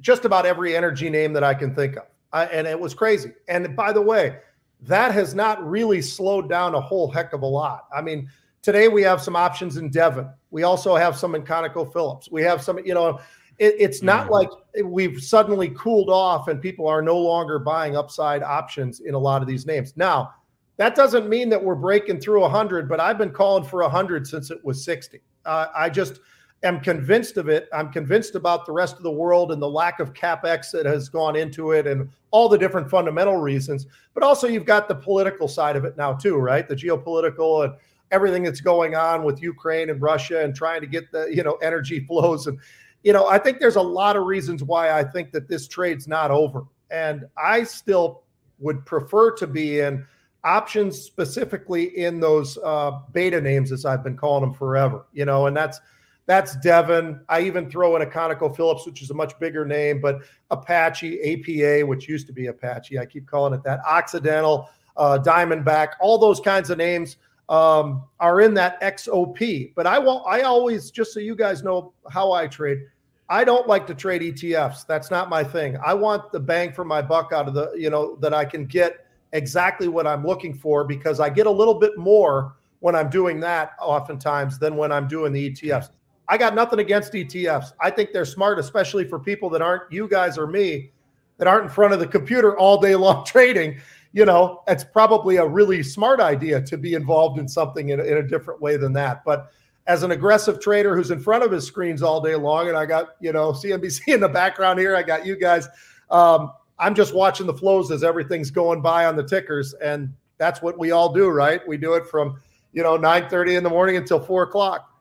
just 0.00 0.24
about 0.24 0.46
every 0.46 0.76
energy 0.76 1.10
name 1.10 1.32
that 1.32 1.42
I 1.42 1.54
can 1.54 1.74
think 1.74 1.96
of, 1.96 2.04
I, 2.32 2.46
and 2.46 2.68
it 2.68 2.78
was 2.78 2.94
crazy. 2.94 3.32
And 3.48 3.74
by 3.74 3.92
the 3.92 4.02
way, 4.02 4.38
that 4.82 5.12
has 5.12 5.34
not 5.34 5.66
really 5.68 6.02
slowed 6.02 6.48
down 6.48 6.74
a 6.74 6.80
whole 6.80 7.10
heck 7.10 7.32
of 7.32 7.42
a 7.42 7.46
lot. 7.46 7.86
I 7.92 8.00
mean 8.00 8.30
Today 8.66 8.88
we 8.88 9.00
have 9.02 9.22
some 9.22 9.36
options 9.36 9.76
in 9.76 9.90
Devon. 9.90 10.28
We 10.56 10.62
also 10.62 10.96
have 10.96 11.18
some 11.18 11.34
in 11.34 11.42
ConocoPhillips. 11.42 12.32
We 12.32 12.40
have 12.44 12.62
some, 12.62 12.78
you 12.78 12.94
know, 12.94 13.20
it, 13.58 13.74
it's 13.78 14.02
not 14.02 14.28
mm. 14.28 14.30
like 14.30 14.48
we've 14.86 15.22
suddenly 15.22 15.68
cooled 15.76 16.08
off 16.08 16.48
and 16.48 16.62
people 16.62 16.88
are 16.88 17.02
no 17.02 17.18
longer 17.18 17.58
buying 17.58 17.94
upside 17.94 18.42
options 18.42 19.00
in 19.00 19.12
a 19.12 19.18
lot 19.18 19.42
of 19.42 19.48
these 19.48 19.66
names. 19.66 19.92
Now, 19.98 20.32
that 20.78 20.94
doesn't 20.94 21.28
mean 21.28 21.50
that 21.50 21.62
we're 21.62 21.74
breaking 21.74 22.20
through 22.20 22.40
100, 22.40 22.88
but 22.88 23.00
I've 23.00 23.18
been 23.18 23.32
calling 23.32 23.64
for 23.64 23.82
100 23.82 24.26
since 24.26 24.50
it 24.50 24.64
was 24.64 24.82
60. 24.82 25.20
Uh, 25.44 25.66
I 25.76 25.90
just 25.90 26.20
am 26.62 26.80
convinced 26.80 27.36
of 27.36 27.50
it. 27.50 27.68
I'm 27.74 27.92
convinced 27.92 28.34
about 28.34 28.64
the 28.64 28.72
rest 28.72 28.96
of 28.96 29.02
the 29.02 29.12
world 29.12 29.52
and 29.52 29.60
the 29.60 29.68
lack 29.68 30.00
of 30.00 30.14
capex 30.14 30.70
that 30.70 30.86
has 30.86 31.10
gone 31.10 31.36
into 31.36 31.72
it 31.72 31.86
and 31.86 32.08
all 32.30 32.48
the 32.48 32.56
different 32.56 32.88
fundamental 32.88 33.36
reasons. 33.36 33.86
But 34.14 34.22
also, 34.22 34.46
you've 34.46 34.64
got 34.64 34.88
the 34.88 34.94
political 34.94 35.48
side 35.48 35.76
of 35.76 35.84
it 35.84 35.98
now, 35.98 36.14
too, 36.14 36.38
right? 36.38 36.66
The 36.66 36.76
geopolitical 36.76 37.66
and 37.66 37.74
everything 38.10 38.42
that's 38.42 38.60
going 38.60 38.94
on 38.94 39.24
with 39.24 39.42
Ukraine 39.42 39.90
and 39.90 40.00
Russia 40.00 40.42
and 40.42 40.54
trying 40.54 40.80
to 40.80 40.86
get 40.86 41.10
the 41.12 41.26
you 41.34 41.42
know 41.42 41.54
energy 41.56 42.00
flows 42.06 42.46
and 42.46 42.58
you 43.02 43.12
know 43.12 43.26
I 43.26 43.38
think 43.38 43.58
there's 43.58 43.76
a 43.76 43.82
lot 43.82 44.16
of 44.16 44.24
reasons 44.24 44.62
why 44.62 44.90
I 44.98 45.04
think 45.04 45.32
that 45.32 45.48
this 45.48 45.68
trade's 45.68 46.06
not 46.06 46.30
over 46.30 46.64
and 46.90 47.24
I 47.36 47.64
still 47.64 48.22
would 48.58 48.86
prefer 48.86 49.32
to 49.32 49.46
be 49.46 49.80
in 49.80 50.06
options 50.44 51.00
specifically 51.00 51.98
in 51.98 52.20
those 52.20 52.56
uh, 52.64 52.92
beta 53.12 53.40
names 53.40 53.72
as 53.72 53.84
I've 53.84 54.04
been 54.04 54.16
calling 54.16 54.42
them 54.42 54.54
forever 54.54 55.06
you 55.12 55.24
know 55.24 55.46
and 55.46 55.56
that's 55.56 55.80
That's 56.26 56.56
Devon. 56.56 57.20
I 57.28 57.42
even 57.42 57.70
throw 57.70 57.94
in 57.94 58.02
a 58.02 58.06
ConocoPhillips, 58.06 58.84
which 58.84 59.00
is 59.00 59.10
a 59.10 59.14
much 59.14 59.38
bigger 59.38 59.64
name, 59.64 60.00
but 60.00 60.22
Apache, 60.50 61.20
APA, 61.22 61.86
which 61.86 62.08
used 62.08 62.26
to 62.26 62.32
be 62.32 62.48
Apache. 62.48 62.98
I 62.98 63.06
keep 63.06 63.28
calling 63.28 63.54
it 63.54 63.62
that. 63.62 63.78
Occidental, 63.86 64.68
uh, 64.96 65.20
Diamondback, 65.24 65.90
all 66.00 66.18
those 66.18 66.40
kinds 66.40 66.68
of 66.70 66.78
names 66.78 67.16
um, 67.48 68.04
are 68.20 68.40
in 68.40 68.54
that 68.54 68.80
XOP. 68.80 69.72
But 69.74 69.86
I 69.86 69.98
won't. 69.98 70.24
I 70.26 70.42
always, 70.42 70.90
just 70.90 71.12
so 71.12 71.20
you 71.20 71.34
guys 71.34 71.62
know 71.62 71.92
how 72.10 72.32
I 72.32 72.46
trade, 72.46 72.80
I 73.28 73.44
don't 73.44 73.66
like 73.66 73.86
to 73.88 73.94
trade 73.94 74.22
ETFs. 74.22 74.86
That's 74.86 75.10
not 75.10 75.28
my 75.28 75.42
thing. 75.42 75.76
I 75.84 75.94
want 75.94 76.32
the 76.32 76.40
bang 76.40 76.72
for 76.72 76.84
my 76.84 77.02
buck 77.02 77.32
out 77.32 77.48
of 77.48 77.54
the, 77.54 77.72
you 77.76 77.90
know, 77.90 78.16
that 78.16 78.32
I 78.32 78.44
can 78.44 78.66
get 78.66 79.06
exactly 79.32 79.88
what 79.88 80.06
I'm 80.06 80.24
looking 80.24 80.54
for 80.54 80.84
because 80.84 81.18
I 81.18 81.28
get 81.28 81.46
a 81.46 81.50
little 81.50 81.74
bit 81.74 81.98
more 81.98 82.56
when 82.80 82.94
I'm 82.94 83.10
doing 83.10 83.40
that 83.40 83.72
oftentimes 83.80 84.58
than 84.58 84.76
when 84.76 84.92
I'm 84.92 85.08
doing 85.08 85.32
the 85.32 85.50
ETFs. 85.50 85.90
I 86.28 86.38
got 86.38 86.54
nothing 86.54 86.78
against 86.78 87.12
ETFs. 87.12 87.72
I 87.80 87.90
think 87.90 88.12
they're 88.12 88.24
smart, 88.24 88.58
especially 88.58 89.04
for 89.04 89.18
people 89.18 89.50
that 89.50 89.62
aren't 89.62 89.90
you 89.92 90.08
guys 90.08 90.38
or 90.38 90.46
me 90.46 90.90
that 91.38 91.46
aren't 91.46 91.64
in 91.64 91.70
front 91.70 91.92
of 91.92 92.00
the 92.00 92.06
computer 92.06 92.56
all 92.58 92.80
day 92.80 92.94
long 92.96 93.24
trading. 93.24 93.80
You 94.16 94.24
know, 94.24 94.62
it's 94.66 94.82
probably 94.82 95.36
a 95.36 95.46
really 95.46 95.82
smart 95.82 96.20
idea 96.20 96.62
to 96.62 96.78
be 96.78 96.94
involved 96.94 97.38
in 97.38 97.46
something 97.46 97.90
in, 97.90 98.00
in 98.00 98.16
a 98.16 98.22
different 98.22 98.62
way 98.62 98.78
than 98.78 98.94
that. 98.94 99.22
But 99.26 99.52
as 99.86 100.04
an 100.04 100.10
aggressive 100.10 100.58
trader 100.58 100.96
who's 100.96 101.10
in 101.10 101.20
front 101.20 101.44
of 101.44 101.52
his 101.52 101.66
screens 101.66 102.00
all 102.00 102.22
day 102.22 102.34
long, 102.34 102.68
and 102.68 102.78
I 102.78 102.86
got, 102.86 103.16
you 103.20 103.34
know, 103.34 103.52
CNBC 103.52 104.14
in 104.14 104.20
the 104.20 104.28
background 104.30 104.78
here, 104.78 104.96
I 104.96 105.02
got 105.02 105.26
you 105.26 105.36
guys. 105.36 105.68
Um, 106.10 106.50
I'm 106.78 106.94
just 106.94 107.14
watching 107.14 107.46
the 107.46 107.52
flows 107.52 107.90
as 107.90 108.02
everything's 108.02 108.50
going 108.50 108.80
by 108.80 109.04
on 109.04 109.16
the 109.16 109.22
tickers. 109.22 109.74
And 109.74 110.14
that's 110.38 110.62
what 110.62 110.78
we 110.78 110.92
all 110.92 111.12
do, 111.12 111.28
right? 111.28 111.60
We 111.68 111.76
do 111.76 111.92
it 111.92 112.06
from, 112.06 112.40
you 112.72 112.82
know, 112.82 112.96
9 112.96 113.28
30 113.28 113.56
in 113.56 113.64
the 113.64 113.68
morning 113.68 113.98
until 113.98 114.18
four 114.18 114.44
o'clock. 114.44 114.98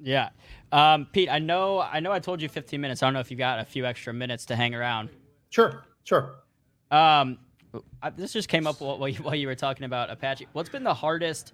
Yeah. 0.00 0.28
Um, 0.70 1.08
Pete, 1.10 1.28
I 1.28 1.40
know, 1.40 1.80
I 1.80 1.98
know, 1.98 2.12
I 2.12 2.20
told 2.20 2.40
you 2.40 2.48
15 2.48 2.80
minutes. 2.80 3.02
I 3.02 3.06
don't 3.06 3.14
know 3.14 3.18
if 3.18 3.32
you 3.32 3.36
got 3.36 3.58
a 3.58 3.64
few 3.64 3.84
extra 3.84 4.12
minutes 4.14 4.46
to 4.46 4.54
hang 4.54 4.72
around. 4.72 5.08
Sure, 5.50 5.84
sure. 6.04 6.36
Um, 6.92 7.38
I, 8.02 8.10
this 8.10 8.32
just 8.32 8.48
came 8.48 8.66
up 8.66 8.80
while 8.80 9.08
you, 9.08 9.22
while 9.22 9.34
you 9.34 9.46
were 9.46 9.54
talking 9.54 9.84
about 9.84 10.10
Apache. 10.10 10.46
What's 10.52 10.68
been 10.68 10.84
the 10.84 10.94
hardest, 10.94 11.52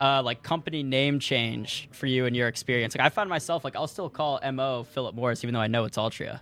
uh, 0.00 0.22
like 0.22 0.42
company 0.42 0.82
name 0.82 1.18
change 1.18 1.88
for 1.92 2.06
you 2.06 2.26
in 2.26 2.34
your 2.34 2.48
experience? 2.48 2.94
Like 2.96 3.04
I 3.04 3.08
find 3.08 3.28
myself 3.28 3.64
like 3.64 3.76
I'll 3.76 3.86
still 3.86 4.10
call 4.10 4.40
Mo 4.52 4.84
Philip 4.84 5.14
Morris 5.14 5.44
even 5.44 5.54
though 5.54 5.60
I 5.60 5.68
know 5.68 5.84
it's 5.84 5.96
Altria. 5.96 6.40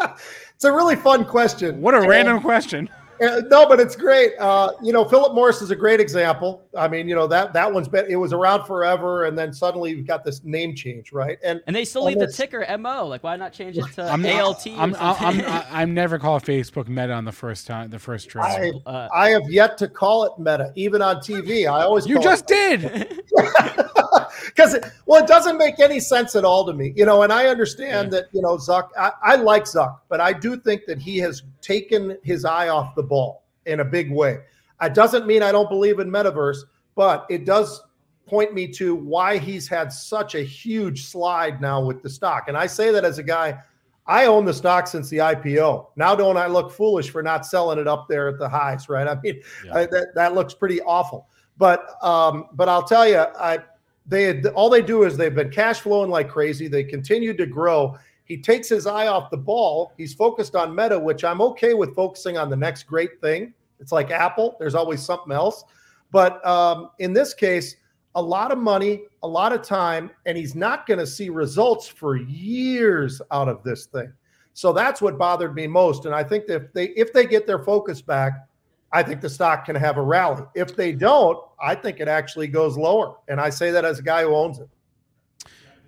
it's 0.54 0.64
a 0.64 0.72
really 0.72 0.96
fun 0.96 1.24
question. 1.24 1.80
What 1.80 1.94
a 1.94 2.00
random 2.00 2.40
question. 2.40 2.88
Uh, 3.20 3.42
no, 3.48 3.66
but 3.66 3.80
it's 3.80 3.96
great. 3.96 4.32
Uh, 4.38 4.72
you 4.82 4.92
know, 4.92 5.04
Philip 5.04 5.34
Morris 5.34 5.62
is 5.62 5.70
a 5.70 5.76
great 5.76 6.00
example. 6.00 6.62
I 6.76 6.88
mean, 6.88 7.08
you 7.08 7.14
know 7.14 7.26
that 7.26 7.52
that 7.52 7.72
one's 7.72 7.88
been 7.88 8.06
it 8.08 8.16
was 8.16 8.32
around 8.32 8.64
forever, 8.64 9.24
and 9.24 9.38
then 9.38 9.52
suddenly 9.52 9.90
you've 9.90 10.06
got 10.06 10.24
this 10.24 10.44
name 10.44 10.74
change, 10.74 11.12
right? 11.12 11.38
And 11.42 11.60
and 11.66 11.74
they 11.74 11.84
still 11.84 12.04
leave 12.04 12.18
the 12.18 12.30
ticker 12.30 12.64
Mo. 12.78 13.06
Like, 13.06 13.22
why 13.22 13.36
not 13.36 13.52
change 13.52 13.78
it 13.78 13.86
to 13.94 14.02
I'm, 14.02 14.24
ALT? 14.24 14.66
I'm, 14.66 14.94
I'm, 14.94 15.40
I'm, 15.40 15.64
I'm, 15.70 15.94
never 15.94 16.18
call 16.18 16.40
Facebook 16.40 16.88
Meta 16.88 17.12
on 17.12 17.24
the 17.24 17.32
first 17.32 17.66
time, 17.66 17.90
the 17.90 17.98
first 17.98 18.28
try. 18.28 18.72
I, 18.86 18.90
uh, 18.90 19.08
I 19.12 19.30
have 19.30 19.50
yet 19.50 19.78
to 19.78 19.88
call 19.88 20.24
it 20.24 20.38
Meta, 20.38 20.72
even 20.74 21.02
on 21.02 21.16
TV. 21.16 21.66
I 21.66 21.82
always 21.82 22.06
you 22.06 22.20
just 22.20 22.46
did. 22.46 23.17
because 24.46 24.76
well, 25.06 25.22
it 25.22 25.28
doesn't 25.28 25.58
make 25.58 25.78
any 25.78 26.00
sense 26.00 26.34
at 26.34 26.44
all 26.44 26.66
to 26.66 26.72
me, 26.72 26.92
you 26.96 27.04
know. 27.04 27.22
And 27.22 27.32
I 27.32 27.46
understand 27.46 28.12
yeah. 28.12 28.20
that 28.20 28.28
you 28.32 28.42
know 28.42 28.56
Zuck. 28.56 28.88
I, 28.98 29.12
I, 29.22 29.36
like 29.36 29.64
Zuck, 29.64 29.98
but 30.08 30.20
I 30.20 30.32
do 30.32 30.56
think 30.56 30.86
that 30.86 30.98
he 30.98 31.18
has 31.18 31.42
taken 31.60 32.16
his 32.22 32.44
eye 32.44 32.68
off 32.68 32.94
the 32.94 33.02
ball 33.02 33.44
in 33.66 33.80
a 33.80 33.84
big 33.84 34.10
way. 34.10 34.38
It 34.80 34.94
doesn't 34.94 35.26
mean 35.26 35.42
I 35.42 35.52
don't 35.52 35.68
believe 35.68 35.98
in 35.98 36.10
metaverse, 36.10 36.58
but 36.94 37.26
it 37.28 37.44
does 37.44 37.82
point 38.26 38.54
me 38.54 38.68
to 38.68 38.94
why 38.94 39.38
he's 39.38 39.68
had 39.68 39.92
such 39.92 40.34
a 40.34 40.42
huge 40.42 41.06
slide 41.06 41.60
now 41.60 41.82
with 41.84 42.02
the 42.02 42.10
stock. 42.10 42.48
And 42.48 42.56
I 42.56 42.66
say 42.66 42.90
that 42.92 43.04
as 43.04 43.18
a 43.18 43.22
guy. 43.22 43.58
I 44.06 44.24
own 44.24 44.46
the 44.46 44.54
stock 44.54 44.86
since 44.86 45.10
the 45.10 45.18
IPO. 45.18 45.88
Now, 45.96 46.14
don't 46.14 46.38
I 46.38 46.46
look 46.46 46.72
foolish 46.72 47.10
for 47.10 47.22
not 47.22 47.44
selling 47.44 47.78
it 47.78 47.86
up 47.86 48.08
there 48.08 48.28
at 48.28 48.38
the 48.38 48.48
highs? 48.48 48.88
Right? 48.88 49.06
I 49.06 49.20
mean, 49.20 49.42
yeah. 49.66 49.74
I, 49.74 49.86
that 49.86 50.14
that 50.14 50.34
looks 50.34 50.54
pretty 50.54 50.80
awful. 50.80 51.28
But 51.58 52.02
um, 52.02 52.46
but 52.54 52.68
I'll 52.68 52.84
tell 52.84 53.06
you, 53.06 53.18
I 53.18 53.58
they 54.06 54.24
had, 54.24 54.46
all 54.46 54.70
they 54.70 54.80
do 54.80 55.02
is 55.02 55.16
they've 55.16 55.34
been 55.34 55.50
cash 55.50 55.80
flowing 55.80 56.10
like 56.10 56.30
crazy. 56.30 56.66
They 56.66 56.82
continue 56.82 57.34
to 57.36 57.46
grow. 57.46 57.96
He 58.24 58.38
takes 58.38 58.68
his 58.68 58.86
eye 58.86 59.08
off 59.08 59.30
the 59.30 59.36
ball. 59.36 59.92
He's 59.96 60.14
focused 60.14 60.54
on 60.54 60.74
meta, 60.74 60.98
which 60.98 61.24
I'm 61.24 61.40
okay 61.42 61.74
with 61.74 61.94
focusing 61.94 62.38
on 62.38 62.48
the 62.48 62.56
next 62.56 62.84
great 62.84 63.20
thing. 63.20 63.52
It's 63.80 63.92
like 63.92 64.10
Apple. 64.10 64.56
There's 64.58 64.74
always 64.74 65.02
something 65.02 65.32
else. 65.32 65.64
But 66.10 66.44
um, 66.46 66.90
in 66.98 67.12
this 67.12 67.34
case, 67.34 67.76
a 68.14 68.22
lot 68.22 68.50
of 68.50 68.58
money, 68.58 69.02
a 69.22 69.28
lot 69.28 69.52
of 69.52 69.62
time, 69.62 70.10
and 70.26 70.36
he's 70.36 70.54
not 70.54 70.86
going 70.86 70.98
to 70.98 71.06
see 71.06 71.28
results 71.28 71.86
for 71.86 72.16
years 72.16 73.20
out 73.30 73.48
of 73.48 73.62
this 73.62 73.86
thing. 73.86 74.12
So 74.54 74.72
that's 74.72 75.00
what 75.00 75.18
bothered 75.18 75.54
me 75.54 75.66
most. 75.66 76.04
And 76.04 76.14
I 76.14 76.24
think 76.24 76.46
that 76.46 76.56
if 76.56 76.72
they 76.72 76.86
if 76.88 77.12
they 77.12 77.26
get 77.26 77.46
their 77.46 77.60
focus 77.60 78.02
back, 78.02 78.47
I 78.92 79.02
think 79.02 79.20
the 79.20 79.28
stock 79.28 79.66
can 79.66 79.76
have 79.76 79.98
a 79.98 80.02
rally. 80.02 80.42
If 80.54 80.74
they 80.74 80.92
don't, 80.92 81.38
I 81.60 81.74
think 81.74 82.00
it 82.00 82.08
actually 82.08 82.46
goes 82.46 82.76
lower. 82.76 83.16
And 83.28 83.40
I 83.40 83.50
say 83.50 83.70
that 83.70 83.84
as 83.84 83.98
a 83.98 84.02
guy 84.02 84.22
who 84.22 84.34
owns 84.34 84.58
it. 84.58 84.68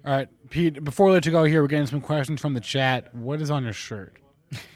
All 0.05 0.13
right, 0.13 0.29
Pete, 0.49 0.83
before 0.83 1.07
we 1.07 1.13
let 1.13 1.27
you 1.27 1.33
go 1.33 1.45
here, 1.45 1.61
we're 1.61 1.69
getting 1.69 1.87
some 1.87 2.01
questions 2.01 2.41
from 2.41 2.55
the 2.55 2.61
chat. 2.61 3.15
What 3.15 3.41
is 3.43 3.51
on 3.51 3.65
your 3.65 3.75
shirt? 3.75 4.17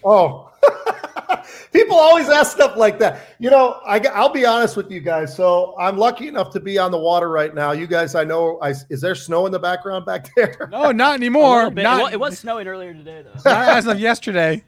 Oh, 0.05 0.51
people 1.73 1.97
always 1.97 2.29
ask 2.29 2.53
stuff 2.53 2.77
like 2.77 2.99
that. 2.99 3.21
You 3.39 3.51
know, 3.51 3.81
I, 3.87 3.99
will 3.99 4.29
be 4.29 4.45
honest 4.45 4.77
with 4.77 4.91
you 4.91 5.01
guys. 5.01 5.35
So 5.35 5.75
I'm 5.79 5.97
lucky 5.97 6.29
enough 6.29 6.51
to 6.51 6.61
be 6.61 6.79
on 6.79 6.91
the 6.91 6.99
water 6.99 7.31
right 7.31 7.55
now. 7.55 7.73
You 7.73 7.87
guys, 7.87 8.15
I 8.15 8.25
know, 8.25 8.59
I, 8.61 8.75
is 8.91 9.01
there 9.01 9.15
snow 9.15 9.47
in 9.47 9.53
the 9.53 9.59
background 9.59 10.05
back 10.05 10.31
there? 10.37 10.69
No, 10.71 10.93
not 10.93 11.15
anymore. 11.21 11.71
Not, 11.71 12.13
it 12.13 12.21
was 12.21 12.39
snowing 12.39 12.69
earlier 12.69 12.93
today, 12.93 13.23
though. 13.23 13.51
Not 13.51 13.69
as 13.69 13.87
of 13.87 13.99
yesterday. 13.99 14.63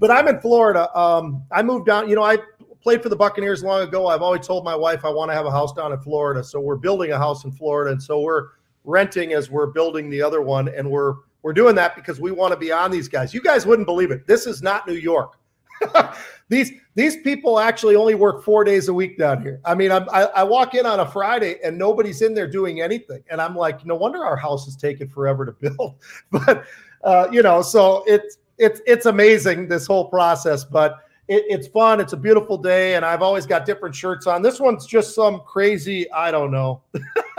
But 0.00 0.10
I'm 0.10 0.26
in 0.26 0.40
Florida. 0.40 0.90
Um, 0.98 1.44
I 1.52 1.62
moved 1.62 1.86
down. 1.86 2.08
You 2.08 2.16
know, 2.16 2.24
I 2.24 2.38
played 2.82 3.02
for 3.02 3.10
the 3.10 3.16
Buccaneers 3.16 3.62
long 3.62 3.82
ago. 3.82 4.08
I've 4.08 4.22
always 4.22 4.46
told 4.46 4.64
my 4.64 4.74
wife 4.74 5.04
I 5.04 5.10
want 5.10 5.30
to 5.30 5.34
have 5.34 5.46
a 5.46 5.50
house 5.50 5.72
down 5.72 5.92
in 5.92 6.00
Florida. 6.00 6.42
So 6.42 6.58
we're 6.58 6.76
building 6.76 7.12
a 7.12 7.18
house 7.18 7.44
in 7.44 7.52
Florida, 7.52 7.92
and 7.92 8.02
so 8.02 8.20
we're 8.20 8.48
renting 8.84 9.34
as 9.34 9.50
we're 9.50 9.66
building 9.66 10.10
the 10.10 10.22
other 10.22 10.40
one, 10.40 10.68
and 10.68 10.90
we're 10.90 11.14
we're 11.42 11.52
doing 11.52 11.74
that 11.76 11.94
because 11.94 12.20
we 12.20 12.32
want 12.32 12.52
to 12.52 12.58
be 12.58 12.72
on 12.72 12.90
these 12.90 13.08
guys. 13.08 13.32
You 13.32 13.40
guys 13.40 13.64
wouldn't 13.64 13.86
believe 13.86 14.10
it. 14.10 14.26
This 14.26 14.46
is 14.46 14.62
not 14.62 14.86
New 14.88 14.94
York. 14.94 15.36
these 16.48 16.72
these 16.94 17.18
people 17.18 17.58
actually 17.58 17.96
only 17.96 18.14
work 18.14 18.42
four 18.42 18.64
days 18.64 18.88
a 18.88 18.94
week 18.94 19.18
down 19.18 19.42
here. 19.42 19.60
I 19.64 19.74
mean, 19.74 19.92
I, 19.92 19.98
I 19.98 20.42
walk 20.42 20.74
in 20.74 20.84
on 20.84 21.00
a 21.00 21.06
Friday 21.06 21.56
and 21.64 21.78
nobody's 21.78 22.22
in 22.22 22.34
there 22.34 22.48
doing 22.48 22.80
anything, 22.80 23.22
and 23.30 23.40
I'm 23.40 23.54
like, 23.54 23.84
no 23.86 23.96
wonder 23.96 24.24
our 24.24 24.36
house 24.36 24.66
is 24.66 24.76
taking 24.76 25.08
forever 25.08 25.46
to 25.46 25.52
build. 25.70 25.96
but 26.30 26.64
uh, 27.04 27.28
you 27.30 27.42
know, 27.42 27.62
so 27.62 28.04
it's 28.06 28.38
it's 28.60 28.80
it's 28.86 29.06
amazing 29.06 29.66
this 29.66 29.86
whole 29.86 30.04
process, 30.04 30.64
but 30.64 30.98
it, 31.28 31.44
it's 31.48 31.66
fun. 31.68 32.00
It's 32.00 32.12
a 32.12 32.16
beautiful 32.16 32.58
day, 32.58 32.94
and 32.94 33.04
I've 33.04 33.22
always 33.22 33.46
got 33.46 33.64
different 33.64 33.94
shirts 33.94 34.26
on. 34.26 34.42
This 34.42 34.60
one's 34.60 34.86
just 34.86 35.14
some 35.14 35.40
crazy, 35.40 36.10
I 36.12 36.30
don't 36.30 36.50
know. 36.50 36.82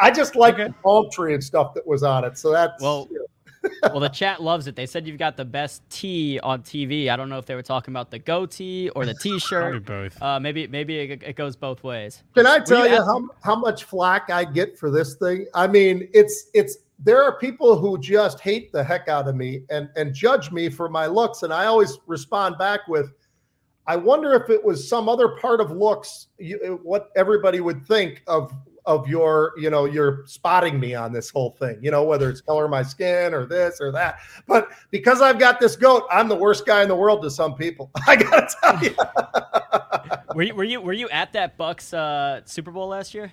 I 0.00 0.10
just 0.10 0.36
like 0.36 0.54
okay. 0.54 0.64
the 0.64 0.74
palm 0.74 1.08
tree 1.10 1.34
and 1.34 1.42
stuff 1.42 1.72
that 1.74 1.86
was 1.86 2.02
on 2.02 2.24
it. 2.24 2.36
So 2.36 2.52
that's 2.52 2.80
well. 2.82 3.08
You 3.10 3.18
know. 3.20 3.26
well, 3.82 4.00
the 4.00 4.08
chat 4.08 4.42
loves 4.42 4.66
it. 4.66 4.74
They 4.74 4.86
said 4.86 5.06
you've 5.06 5.18
got 5.18 5.36
the 5.36 5.44
best 5.44 5.82
tee 5.90 6.40
on 6.42 6.62
TV. 6.62 7.10
I 7.10 7.16
don't 7.16 7.28
know 7.28 7.38
if 7.38 7.44
they 7.44 7.54
were 7.54 7.62
talking 7.62 7.92
about 7.92 8.10
the 8.10 8.18
goatee 8.18 8.88
or 8.90 9.04
the 9.04 9.14
T-shirt. 9.22 9.84
both. 9.84 10.20
Uh, 10.22 10.40
maybe 10.40 10.66
maybe 10.66 10.98
it, 10.98 11.22
it, 11.22 11.36
goes 11.36 11.56
both 11.56 11.82
ways. 11.84 12.22
Can 12.34 12.46
I 12.46 12.58
tell 12.60 12.86
you, 12.86 12.94
you 12.94 13.04
how 13.04 13.28
how 13.42 13.56
much 13.56 13.84
flack 13.84 14.30
I 14.30 14.44
get 14.44 14.78
for 14.78 14.90
this 14.90 15.14
thing? 15.14 15.46
I 15.54 15.66
mean, 15.66 16.08
it's 16.14 16.48
it's 16.54 16.78
there 17.02 17.22
are 17.22 17.38
people 17.38 17.78
who 17.78 17.98
just 17.98 18.40
hate 18.40 18.70
the 18.72 18.84
heck 18.84 19.08
out 19.08 19.26
of 19.26 19.34
me 19.34 19.62
and 19.70 19.88
and 19.96 20.14
judge 20.14 20.52
me 20.52 20.68
for 20.68 20.88
my 20.88 21.06
looks. 21.06 21.42
And 21.42 21.52
i 21.52 21.66
always 21.66 21.98
respond 22.06 22.58
back 22.58 22.86
with 22.88 23.12
i 23.86 23.96
wonder 23.96 24.34
if 24.34 24.50
it 24.50 24.62
was 24.62 24.88
some 24.88 25.08
other 25.08 25.36
part 25.36 25.60
of 25.60 25.70
looks 25.70 26.28
you, 26.38 26.80
what 26.82 27.10
everybody 27.16 27.60
would 27.60 27.86
think 27.86 28.22
of 28.26 28.52
of 28.86 29.06
your 29.08 29.52
you 29.58 29.70
know 29.70 29.84
you're 29.84 30.24
spotting 30.26 30.80
me 30.80 30.94
on 30.94 31.12
this 31.12 31.30
whole 31.30 31.50
thing 31.58 31.78
you 31.82 31.90
know 31.90 32.02
whether 32.02 32.30
it's 32.30 32.40
color 32.40 32.64
of 32.64 32.70
my 32.70 32.82
skin 32.82 33.34
or 33.34 33.46
this 33.46 33.80
or 33.80 33.92
that. 33.92 34.18
But 34.46 34.68
because 34.90 35.20
i've 35.20 35.38
got 35.38 35.60
this 35.60 35.76
goat 35.76 36.04
i'm 36.10 36.28
the 36.28 36.36
worst 36.36 36.66
guy 36.66 36.82
in 36.82 36.88
the 36.88 36.96
world 36.96 37.22
to 37.22 37.30
some 37.30 37.54
people 37.54 37.90
i 38.06 38.16
gotta 38.16 38.48
tell 38.62 38.82
you 38.82 38.94
were 40.34 40.42
you 40.42 40.54
were 40.54 40.64
you 40.64 40.80
were 40.80 40.92
you 40.92 41.08
at 41.10 41.32
that 41.34 41.56
bucks 41.56 41.92
uh, 41.92 42.40
super 42.44 42.70
bowl 42.70 42.88
last 42.88 43.14
year 43.14 43.32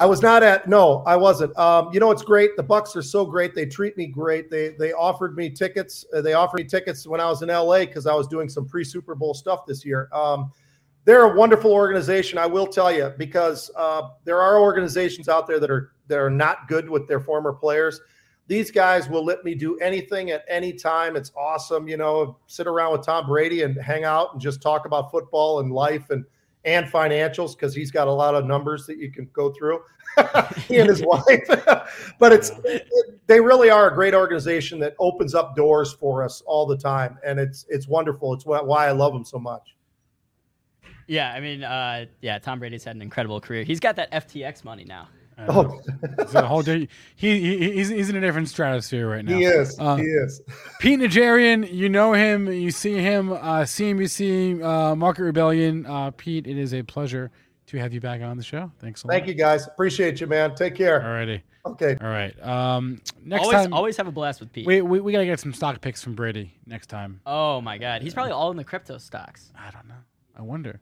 I 0.00 0.06
was 0.06 0.22
not 0.22 0.42
at 0.42 0.66
no, 0.66 1.02
I 1.06 1.14
wasn't. 1.14 1.56
Um, 1.58 1.90
you 1.92 2.00
know, 2.00 2.10
it's 2.10 2.22
great. 2.22 2.56
The 2.56 2.62
Bucks 2.62 2.96
are 2.96 3.02
so 3.02 3.26
great. 3.26 3.54
They 3.54 3.66
treat 3.66 3.98
me 3.98 4.06
great. 4.06 4.50
They 4.50 4.70
they 4.70 4.94
offered 4.94 5.36
me 5.36 5.50
tickets. 5.50 6.06
Uh, 6.14 6.22
they 6.22 6.32
offered 6.32 6.56
me 6.56 6.64
tickets 6.64 7.06
when 7.06 7.20
I 7.20 7.26
was 7.26 7.42
in 7.42 7.50
LA 7.50 7.80
because 7.80 8.06
I 8.06 8.14
was 8.14 8.26
doing 8.26 8.48
some 8.48 8.66
pre 8.66 8.82
Super 8.82 9.14
Bowl 9.14 9.34
stuff 9.34 9.66
this 9.66 9.84
year. 9.84 10.08
Um, 10.14 10.52
they're 11.04 11.24
a 11.24 11.36
wonderful 11.36 11.70
organization. 11.70 12.38
I 12.38 12.46
will 12.46 12.66
tell 12.66 12.90
you 12.90 13.12
because 13.18 13.70
uh, 13.76 14.08
there 14.24 14.40
are 14.40 14.58
organizations 14.58 15.28
out 15.28 15.46
there 15.46 15.60
that 15.60 15.70
are 15.70 15.92
that 16.08 16.18
are 16.18 16.30
not 16.30 16.66
good 16.66 16.88
with 16.88 17.06
their 17.06 17.20
former 17.20 17.52
players. 17.52 18.00
These 18.46 18.70
guys 18.70 19.06
will 19.06 19.24
let 19.24 19.44
me 19.44 19.54
do 19.54 19.76
anything 19.80 20.30
at 20.30 20.44
any 20.48 20.72
time. 20.72 21.14
It's 21.14 21.30
awesome. 21.36 21.86
You 21.86 21.98
know, 21.98 22.38
sit 22.46 22.66
around 22.66 22.92
with 22.92 23.04
Tom 23.04 23.26
Brady 23.26 23.62
and 23.64 23.76
hang 23.76 24.04
out 24.04 24.32
and 24.32 24.40
just 24.40 24.62
talk 24.62 24.86
about 24.86 25.10
football 25.10 25.60
and 25.60 25.70
life 25.70 26.08
and 26.08 26.24
and 26.64 26.86
financials 26.86 27.56
because 27.56 27.74
he's 27.74 27.90
got 27.90 28.08
a 28.08 28.12
lot 28.12 28.34
of 28.34 28.44
numbers 28.44 28.86
that 28.86 28.98
you 28.98 29.10
can 29.10 29.28
go 29.32 29.52
through. 29.52 29.80
he 30.66 30.78
and 30.78 30.88
his 30.88 31.02
wife, 31.04 31.46
but 32.18 32.32
it's 32.32 32.50
it, 32.64 32.88
they 33.26 33.40
really 33.40 33.70
are 33.70 33.90
a 33.90 33.94
great 33.94 34.12
organization 34.12 34.80
that 34.80 34.94
opens 34.98 35.34
up 35.34 35.54
doors 35.54 35.92
for 35.92 36.24
us 36.24 36.42
all 36.46 36.66
the 36.66 36.76
time, 36.76 37.16
and 37.24 37.38
it's 37.38 37.64
it's 37.68 37.86
wonderful. 37.86 38.34
It's 38.34 38.44
why 38.44 38.88
I 38.88 38.90
love 38.90 39.12
them 39.12 39.24
so 39.24 39.38
much. 39.38 39.76
Yeah, 41.06 41.32
I 41.32 41.40
mean, 41.40 41.64
uh, 41.64 42.06
yeah, 42.20 42.38
Tom 42.38 42.58
Brady's 42.58 42.84
had 42.84 42.96
an 42.96 43.02
incredible 43.02 43.40
career. 43.40 43.64
He's 43.64 43.80
got 43.80 43.96
that 43.96 44.10
FTX 44.12 44.64
money 44.64 44.84
now. 44.84 45.08
Oh, 45.48 45.80
It's 46.18 46.34
a 46.34 46.46
whole 46.46 46.62
day. 46.62 46.88
He, 47.16 47.40
he 47.40 47.72
he's, 47.72 47.88
he's 47.88 48.10
in 48.10 48.16
a 48.16 48.20
different 48.20 48.48
stratosphere 48.48 49.08
right 49.08 49.24
now. 49.24 49.36
he 49.36 49.44
is. 49.44 49.78
Uh, 49.78 49.96
he 49.96 50.04
is. 50.04 50.42
Pete 50.80 51.00
Najarian, 51.00 51.72
you 51.72 51.88
know 51.88 52.12
him, 52.12 52.50
you 52.50 52.70
see 52.70 52.94
him, 52.96 53.32
uh, 53.32 53.62
CNBC 53.62 54.62
uh, 54.62 54.94
Market 54.96 55.22
Rebellion. 55.22 55.86
Uh, 55.86 56.10
Pete, 56.10 56.46
it 56.46 56.58
is 56.58 56.74
a 56.74 56.82
pleasure 56.82 57.30
to 57.66 57.78
have 57.78 57.92
you 57.94 58.00
back 58.00 58.20
on 58.20 58.36
the 58.36 58.42
show. 58.42 58.70
Thanks 58.80 59.04
a 59.04 59.06
lot. 59.06 59.12
Thank 59.12 59.28
you, 59.28 59.34
guys. 59.34 59.66
Appreciate 59.66 60.20
you, 60.20 60.26
man. 60.26 60.54
Take 60.54 60.74
care. 60.74 61.00
Alrighty. 61.00 61.42
Okay. 61.66 61.96
All 62.00 62.08
right. 62.08 62.34
Um, 62.42 63.00
next 63.22 63.42
always, 63.44 63.54
time, 63.54 63.72
always 63.72 63.96
have 63.96 64.06
a 64.08 64.12
blast 64.12 64.40
with 64.40 64.52
Pete. 64.52 64.66
we, 64.66 64.80
we 64.80 65.00
we 65.00 65.12
gotta 65.12 65.26
get 65.26 65.38
some 65.40 65.52
stock 65.52 65.80
picks 65.80 66.02
from 66.02 66.14
Brady 66.14 66.54
next 66.66 66.86
time. 66.86 67.20
Oh 67.26 67.60
my 67.60 67.78
God, 67.78 68.02
he's 68.02 68.14
probably 68.14 68.32
all 68.32 68.50
in 68.50 68.56
the 68.56 68.64
crypto 68.64 68.98
stocks. 68.98 69.52
I 69.58 69.70
don't 69.70 69.86
know. 69.86 69.94
I 70.36 70.42
wonder. 70.42 70.80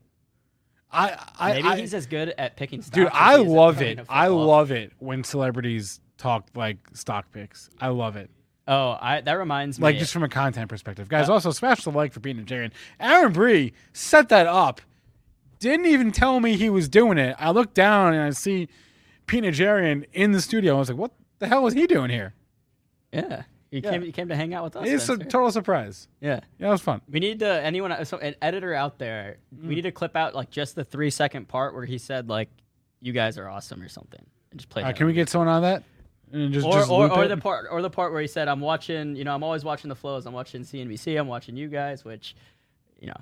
I 0.91 1.25
I, 1.39 1.53
Maybe 1.55 1.69
I 1.69 1.77
he's 1.77 1.95
as 1.95 2.07
good 2.07 2.35
at 2.39 2.57
picking 2.57 2.83
stocks. 2.83 2.95
dude, 2.95 3.09
I 3.13 3.37
he 3.37 3.43
is 3.43 3.47
at 3.49 3.53
love 3.53 3.83
it. 3.83 4.01
I 4.09 4.29
love 4.29 4.71
it 4.71 4.93
when 4.99 5.25
celebrities 5.25 6.01
talk 6.17 6.49
like 6.55 6.79
stock 6.95 7.31
picks. 7.33 7.71
I 7.81 7.89
love 7.89 8.17
it. 8.17 8.31
Oh, 8.67 8.99
I, 9.01 9.23
that 9.23 9.33
reminds 9.33 9.79
me. 9.79 9.85
Like 9.85 9.99
just 9.99 10.13
from 10.13 10.25
a 10.25 10.29
content 10.29 10.69
perspective, 10.69 11.09
guys. 11.09 11.31
also, 11.31 11.51
smash 11.53 11.85
the 11.85 11.91
like 11.91 12.13
for 12.13 12.21
Pete 12.21 12.37
Najarian. 12.37 12.71
Aaron 13.01 13.33
Bry 13.33 13.73
set 13.95 14.29
that 14.29 14.47
up. 14.47 14.83
Didn't 15.59 15.87
even 15.87 16.13
tell 16.13 16.39
me 16.39 16.55
he 16.57 16.69
was 16.69 16.89
doing 16.89 17.17
it. 17.17 17.35
I 17.39 17.51
look 17.51 17.73
down 17.73 18.13
and 18.13 18.23
I 18.23 18.31
see 18.31 18.69
Pete 19.27 19.43
Najarian 19.45 20.05
in 20.13 20.33
the 20.33 20.41
studio. 20.43 20.77
I 20.77 20.79
was 20.81 20.91
like, 20.91 20.99
"What 20.99 21.13
the 21.39 21.49
hell 21.49 21.63
was 21.63 21.75
he 21.75 21.87
doing 21.87 22.11
here?" 22.11 22.35
yeah, 23.11 23.45
he 23.71 23.79
Yeah. 23.81 23.91
came. 23.91 24.03
He 24.03 24.13
came 24.13 24.29
to 24.29 24.37
hang 24.37 24.55
out 24.55 24.65
with 24.65 24.77
us. 24.77 24.89
It's 24.89 25.09
a 25.09 25.17
total 25.19 25.51
surprise. 25.53 26.09
yeah. 26.21 26.41
Yeah, 26.59 26.69
it 26.69 26.71
was 26.71 26.81
fun. 26.81 27.01
We 27.09 27.21
need 27.21 27.41
to 27.41 27.47
anyone 27.63 28.05
so 28.05 28.19
an 28.19 28.35
editor 28.41 28.75
out 28.75 28.99
there. 28.99 29.39
Mm. 29.55 29.69
We 29.69 29.75
need 29.75 29.83
to 29.83 29.93
clip 29.93 30.17
out 30.17 30.35
like 30.35 30.51
just 30.51 30.75
the 30.75 30.85
three 30.85 31.11
second 31.11 31.49
part 31.49 31.75
where 31.75 31.85
he 31.85 31.99
said 31.99 32.29
like, 32.29 32.49
"You 33.01 33.13
guys 33.13 33.39
are 33.39 33.49
awesome" 33.49 33.83
or 33.83 33.89
something, 33.89 34.25
and 34.51 34.61
just 34.61 34.69
play. 34.71 34.83
Uh, 34.83 34.93
can 34.93 35.07
we 35.07 35.13
get 35.13 35.29
someone 35.29 35.49
on 35.49 35.63
that? 35.63 35.83
And 36.33 36.53
just, 36.53 36.67
or 36.67 36.73
just 36.75 36.91
or, 36.91 37.11
or 37.11 37.27
the 37.29 37.37
part 37.39 37.67
or 37.71 37.81
the 37.81 37.89
part 37.91 38.13
where 38.13 38.21
he 38.21 38.27
said, 38.27 38.49
"I'm 38.49 38.61
watching. 38.61 39.17
You 39.17 39.25
know, 39.25 39.35
I'm 39.35 39.43
always 39.43 39.65
watching 39.65 39.89
the 39.89 39.97
flows. 39.97 40.27
I'm 40.27 40.35
watching 40.35 40.63
CNBC. 40.63 41.19
I'm 41.19 41.29
watching 41.29 41.57
you 41.57 41.69
guys." 41.69 42.05
Which, 42.05 42.37
you 43.01 43.07
know, 43.09 43.17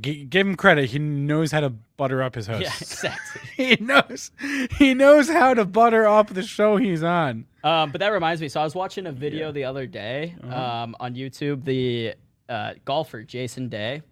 G- 0.00 0.24
give 0.24 0.46
him 0.46 0.56
credit. 0.56 0.88
He 0.90 0.98
knows 0.98 1.52
how 1.52 1.60
to 1.60 1.70
butter 1.70 2.22
up 2.22 2.34
his 2.34 2.46
host. 2.46 2.62
yeah, 2.62 2.72
exactly. 2.80 3.42
he 3.56 3.76
knows. 3.84 4.30
He 4.78 4.94
knows 4.94 5.28
how 5.28 5.52
to 5.54 5.64
butter 5.64 6.06
up 6.06 6.28
the 6.28 6.42
show 6.42 6.76
he's 6.76 7.02
on. 7.02 7.44
Um, 7.62 7.90
but 7.92 7.98
that 8.00 8.08
reminds 8.08 8.40
me. 8.40 8.48
So 8.48 8.60
I 8.60 8.64
was 8.64 8.74
watching 8.74 9.06
a 9.06 9.12
video 9.12 9.52
the 9.52 9.64
other 9.64 9.86
day 9.86 10.34
Uh-huh. 10.42 10.54
um, 10.84 10.96
on 10.98 11.14
YouTube. 11.14 11.64
The 11.64 12.14
uh, 12.48 12.74
golfer 12.84 13.22
Jason 13.22 13.68
Day. 13.68 14.02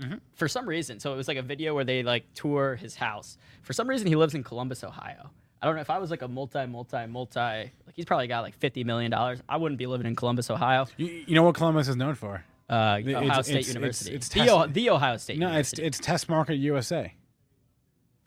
Mm-hmm. 0.00 0.14
For 0.34 0.46
some 0.46 0.68
reason, 0.68 1.00
so 1.00 1.12
it 1.12 1.16
was 1.16 1.26
like 1.26 1.38
a 1.38 1.42
video 1.42 1.74
where 1.74 1.82
they 1.84 2.04
like 2.04 2.24
tour 2.34 2.76
his 2.76 2.94
house. 2.94 3.36
For 3.62 3.72
some 3.72 3.88
reason, 3.88 4.06
he 4.06 4.14
lives 4.14 4.34
in 4.34 4.44
Columbus, 4.44 4.84
Ohio. 4.84 5.30
I 5.60 5.66
don't 5.66 5.74
know 5.74 5.80
if 5.80 5.90
I 5.90 5.98
was 5.98 6.08
like 6.12 6.22
a 6.22 6.28
multi, 6.28 6.64
multi, 6.66 7.04
multi. 7.08 7.40
Like 7.40 7.72
he's 7.94 8.04
probably 8.04 8.28
got 8.28 8.42
like 8.44 8.54
fifty 8.56 8.84
million 8.84 9.10
dollars. 9.10 9.40
I 9.48 9.56
wouldn't 9.56 9.76
be 9.80 9.86
living 9.86 10.06
in 10.06 10.14
Columbus, 10.14 10.50
Ohio. 10.50 10.86
You, 10.96 11.24
you 11.26 11.34
know 11.34 11.42
what 11.42 11.56
Columbus 11.56 11.88
is 11.88 11.96
known 11.96 12.14
for? 12.14 12.44
Uh, 12.68 13.00
Ohio 13.06 13.22
it's- 13.24 13.46
State 13.46 13.54
it's- 13.56 13.68
University. 13.74 14.14
it's 14.14 14.28
the, 14.28 14.48
o- 14.50 14.66
the 14.66 14.90
Ohio 14.90 15.16
State. 15.16 15.38
No, 15.38 15.46
it's 15.48 15.72
University. 15.72 15.82
it's 15.84 15.98
Test 15.98 16.28
Market 16.28 16.56
USA 16.56 17.14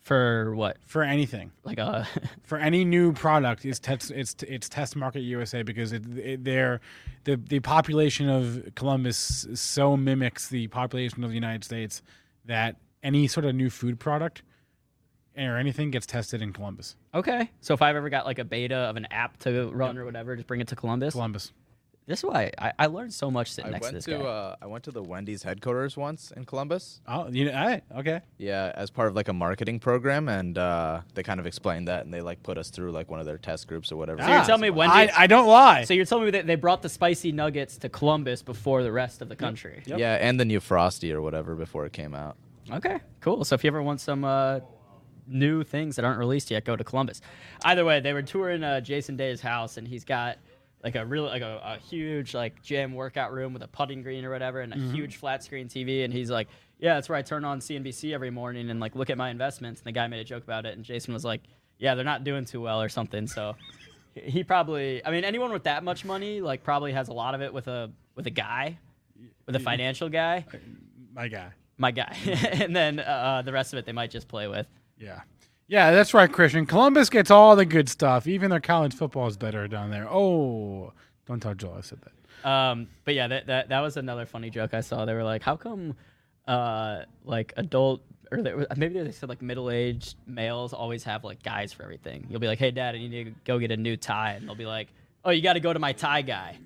for 0.01 0.55
what? 0.55 0.77
for 0.87 1.03
anything. 1.03 1.51
Like 1.63 1.77
a 1.77 2.07
For 2.43 2.57
any 2.57 2.83
new 2.83 3.13
product, 3.13 3.65
it's 3.65 3.79
test 3.79 4.11
it's 4.11 4.35
it's 4.43 4.67
Test 4.67 4.95
Market 4.95 5.19
USA 5.21 5.61
because 5.63 5.91
it, 5.93 6.03
it 6.17 6.43
they're 6.43 6.81
the 7.23 7.35
the 7.37 7.59
population 7.59 8.27
of 8.29 8.63
Columbus 8.75 9.47
so 9.53 9.95
mimics 9.95 10.49
the 10.49 10.67
population 10.67 11.23
of 11.23 11.29
the 11.29 11.35
United 11.35 11.63
States 11.63 12.01
that 12.45 12.77
any 13.03 13.27
sort 13.27 13.45
of 13.45 13.53
new 13.55 13.69
food 13.69 13.99
product 13.99 14.41
or 15.37 15.57
anything 15.57 15.91
gets 15.91 16.05
tested 16.05 16.41
in 16.41 16.51
Columbus. 16.51 16.95
okay. 17.13 17.49
So 17.61 17.73
if 17.73 17.81
I've 17.81 17.95
ever 17.95 18.09
got 18.09 18.25
like 18.25 18.39
a 18.39 18.43
beta 18.43 18.75
of 18.75 18.97
an 18.97 19.05
app 19.11 19.37
to 19.39 19.69
run 19.71 19.97
or 19.97 20.03
whatever, 20.05 20.35
just 20.35 20.47
bring 20.47 20.59
it 20.61 20.67
to 20.69 20.75
Columbus. 20.75 21.13
Columbus. 21.13 21.53
This 22.11 22.19
is 22.19 22.25
why 22.25 22.51
I, 22.57 22.73
I 22.77 22.85
learned 22.87 23.13
so 23.13 23.31
much 23.31 23.51
sitting 23.51 23.69
I 23.69 23.71
next 23.71 23.87
to 23.87 23.87
went 23.87 23.95
this 23.95 24.05
to 24.05 24.17
guy. 24.17 24.23
uh, 24.23 24.55
I 24.61 24.65
went 24.67 24.83
to 24.83 24.91
the 24.91 25.01
Wendy's 25.01 25.43
headquarters 25.43 25.95
once 25.95 26.31
in 26.35 26.43
Columbus. 26.45 27.01
Oh, 27.07 27.29
you 27.29 27.45
know, 27.45 27.53
I, 27.53 27.81
okay. 27.99 28.21
Yeah, 28.37 28.71
as 28.75 28.89
part 28.89 29.07
of 29.07 29.15
like 29.15 29.29
a 29.29 29.33
marketing 29.33 29.79
program, 29.79 30.27
and 30.27 30.57
uh, 30.57 31.01
they 31.13 31.23
kind 31.23 31.39
of 31.39 31.45
explained 31.47 31.87
that, 31.87 32.03
and 32.05 32.13
they 32.13 32.21
like 32.21 32.43
put 32.43 32.57
us 32.57 32.69
through 32.69 32.91
like 32.91 33.09
one 33.09 33.19
of 33.19 33.25
their 33.25 33.37
test 33.37 33.67
groups 33.67 33.91
or 33.91 33.95
whatever. 33.95 34.21
So 34.21 34.27
you're 34.27 34.37
Ah, 34.39 34.43
telling 34.43 34.61
me 34.61 34.69
Wendy- 34.69 34.93
I, 35.11 35.23
I 35.23 35.27
don't 35.27 35.47
lie. 35.47 35.85
So 35.85 35.93
you're 35.93 36.05
telling 36.05 36.25
me 36.25 36.31
that 36.31 36.45
they 36.45 36.55
brought 36.55 36.81
the 36.81 36.89
spicy 36.89 37.31
nuggets 37.31 37.77
to 37.77 37.89
Columbus 37.89 38.41
before 38.43 38.83
the 38.83 38.91
rest 38.91 39.21
of 39.21 39.29
the 39.29 39.35
country. 39.35 39.81
Yep. 39.85 39.97
Yeah, 39.97 40.15
and 40.19 40.39
the 40.39 40.45
new 40.45 40.59
Frosty 40.59 41.13
or 41.13 41.21
whatever 41.21 41.55
before 41.55 41.85
it 41.85 41.93
came 41.93 42.13
out. 42.13 42.35
Okay, 42.71 42.99
cool. 43.21 43.43
So 43.45 43.55
if 43.55 43.63
you 43.63 43.69
ever 43.69 43.81
want 43.81 44.01
some 44.01 44.23
uh, 44.25 44.59
new 45.27 45.63
things 45.63 45.95
that 45.95 46.05
aren't 46.05 46.19
released 46.19 46.51
yet, 46.51 46.65
go 46.65 46.75
to 46.75 46.83
Columbus. 46.83 47.21
Either 47.63 47.85
way, 47.85 47.99
they 48.01 48.13
were 48.13 48.21
touring 48.21 48.63
uh, 48.63 48.81
Jason 48.81 49.15
Day's 49.15 49.39
house, 49.41 49.77
and 49.77 49.87
he's 49.87 50.03
got 50.03 50.37
like 50.83 50.95
a 50.95 51.05
really 51.05 51.29
like 51.29 51.41
a, 51.41 51.61
a 51.63 51.77
huge 51.77 52.33
like 52.33 52.61
gym 52.61 52.93
workout 52.93 53.31
room 53.31 53.53
with 53.53 53.61
a 53.61 53.67
putting 53.67 54.01
green 54.01 54.25
or 54.25 54.31
whatever, 54.31 54.61
and 54.61 54.73
a 54.73 54.75
mm-hmm. 54.75 54.93
huge 54.93 55.17
flat 55.17 55.43
screen 55.43 55.67
TV. 55.67 56.03
And 56.03 56.13
he's 56.13 56.31
like, 56.31 56.47
"Yeah, 56.79 56.95
that's 56.95 57.09
where 57.09 57.17
I 57.17 57.21
turn 57.21 57.45
on 57.45 57.59
CNBC 57.59 58.13
every 58.13 58.31
morning 58.31 58.69
and 58.69 58.79
like 58.79 58.95
look 58.95 59.09
at 59.09 59.17
my 59.17 59.29
investments." 59.29 59.81
And 59.81 59.85
the 59.85 59.91
guy 59.91 60.07
made 60.07 60.19
a 60.19 60.23
joke 60.23 60.43
about 60.43 60.65
it, 60.65 60.75
and 60.75 60.83
Jason 60.83 61.13
was 61.13 61.23
like, 61.23 61.41
"Yeah, 61.77 61.95
they're 61.95 62.05
not 62.05 62.23
doing 62.23 62.45
too 62.45 62.61
well 62.61 62.81
or 62.81 62.89
something." 62.89 63.27
So. 63.27 63.55
He 64.13 64.43
probably, 64.43 65.01
I 65.05 65.09
mean, 65.09 65.23
anyone 65.23 65.53
with 65.53 65.63
that 65.63 65.85
much 65.85 66.03
money, 66.03 66.41
like, 66.41 66.65
probably 66.65 66.91
has 66.91 67.07
a 67.07 67.13
lot 67.13 67.33
of 67.33 67.41
it 67.41 67.53
with 67.53 67.69
a 67.69 67.89
with 68.13 68.27
a 68.27 68.29
guy, 68.29 68.77
with 69.45 69.55
a 69.55 69.59
financial 69.59 70.09
guy, 70.09 70.45
uh, 70.53 70.57
My 71.13 71.29
guy. 71.29 71.51
my 71.77 71.91
guy, 71.91 72.17
and 72.25 72.75
then 72.75 72.99
uh, 72.99 73.03
uh, 73.03 73.41
the 73.41 73.53
rest 73.53 73.71
of 73.71 73.79
it 73.79 73.85
they 73.85 73.93
might 73.93 74.11
just 74.11 74.27
play 74.27 74.49
with. 74.49 74.67
Yeah. 74.97 75.21
Yeah, 75.71 75.91
that's 75.91 76.13
right, 76.13 76.29
Christian. 76.29 76.65
Columbus 76.65 77.09
gets 77.09 77.31
all 77.31 77.55
the 77.55 77.63
good 77.63 77.87
stuff. 77.87 78.27
Even 78.27 78.49
their 78.49 78.59
college 78.59 78.93
football 78.93 79.27
is 79.27 79.37
better 79.37 79.69
down 79.69 79.89
there. 79.89 80.05
Oh, 80.11 80.91
don't 81.25 81.39
tell 81.39 81.53
Joel 81.53 81.75
I 81.77 81.81
said 81.81 81.99
that. 82.01 82.49
Um, 82.49 82.89
but 83.05 83.13
yeah, 83.13 83.29
that, 83.29 83.47
that 83.47 83.69
that 83.69 83.79
was 83.79 83.95
another 83.95 84.25
funny 84.25 84.49
joke 84.49 84.73
I 84.73 84.81
saw. 84.81 85.05
They 85.05 85.13
were 85.13 85.23
like, 85.23 85.41
"How 85.41 85.55
come, 85.55 85.95
uh, 86.45 87.03
like 87.23 87.53
adult 87.55 88.01
or 88.33 88.41
they, 88.41 88.53
maybe 88.75 89.01
they 89.01 89.11
said 89.13 89.29
like 89.29 89.41
middle-aged 89.41 90.15
males 90.27 90.73
always 90.73 91.05
have 91.05 91.23
like 91.23 91.41
guys 91.41 91.71
for 91.71 91.83
everything?" 91.83 92.27
You'll 92.29 92.41
be 92.41 92.47
like, 92.47 92.59
"Hey, 92.59 92.71
Dad, 92.71 92.93
I 92.93 92.97
need 92.97 93.23
to 93.23 93.31
go 93.45 93.57
get 93.57 93.71
a 93.71 93.77
new 93.77 93.95
tie," 93.95 94.33
and 94.33 94.45
they'll 94.45 94.55
be 94.55 94.65
like, 94.65 94.89
"Oh, 95.23 95.29
you 95.29 95.41
got 95.41 95.53
to 95.53 95.61
go 95.61 95.71
to 95.71 95.79
my 95.79 95.93
tie 95.93 96.21
guy 96.21 96.57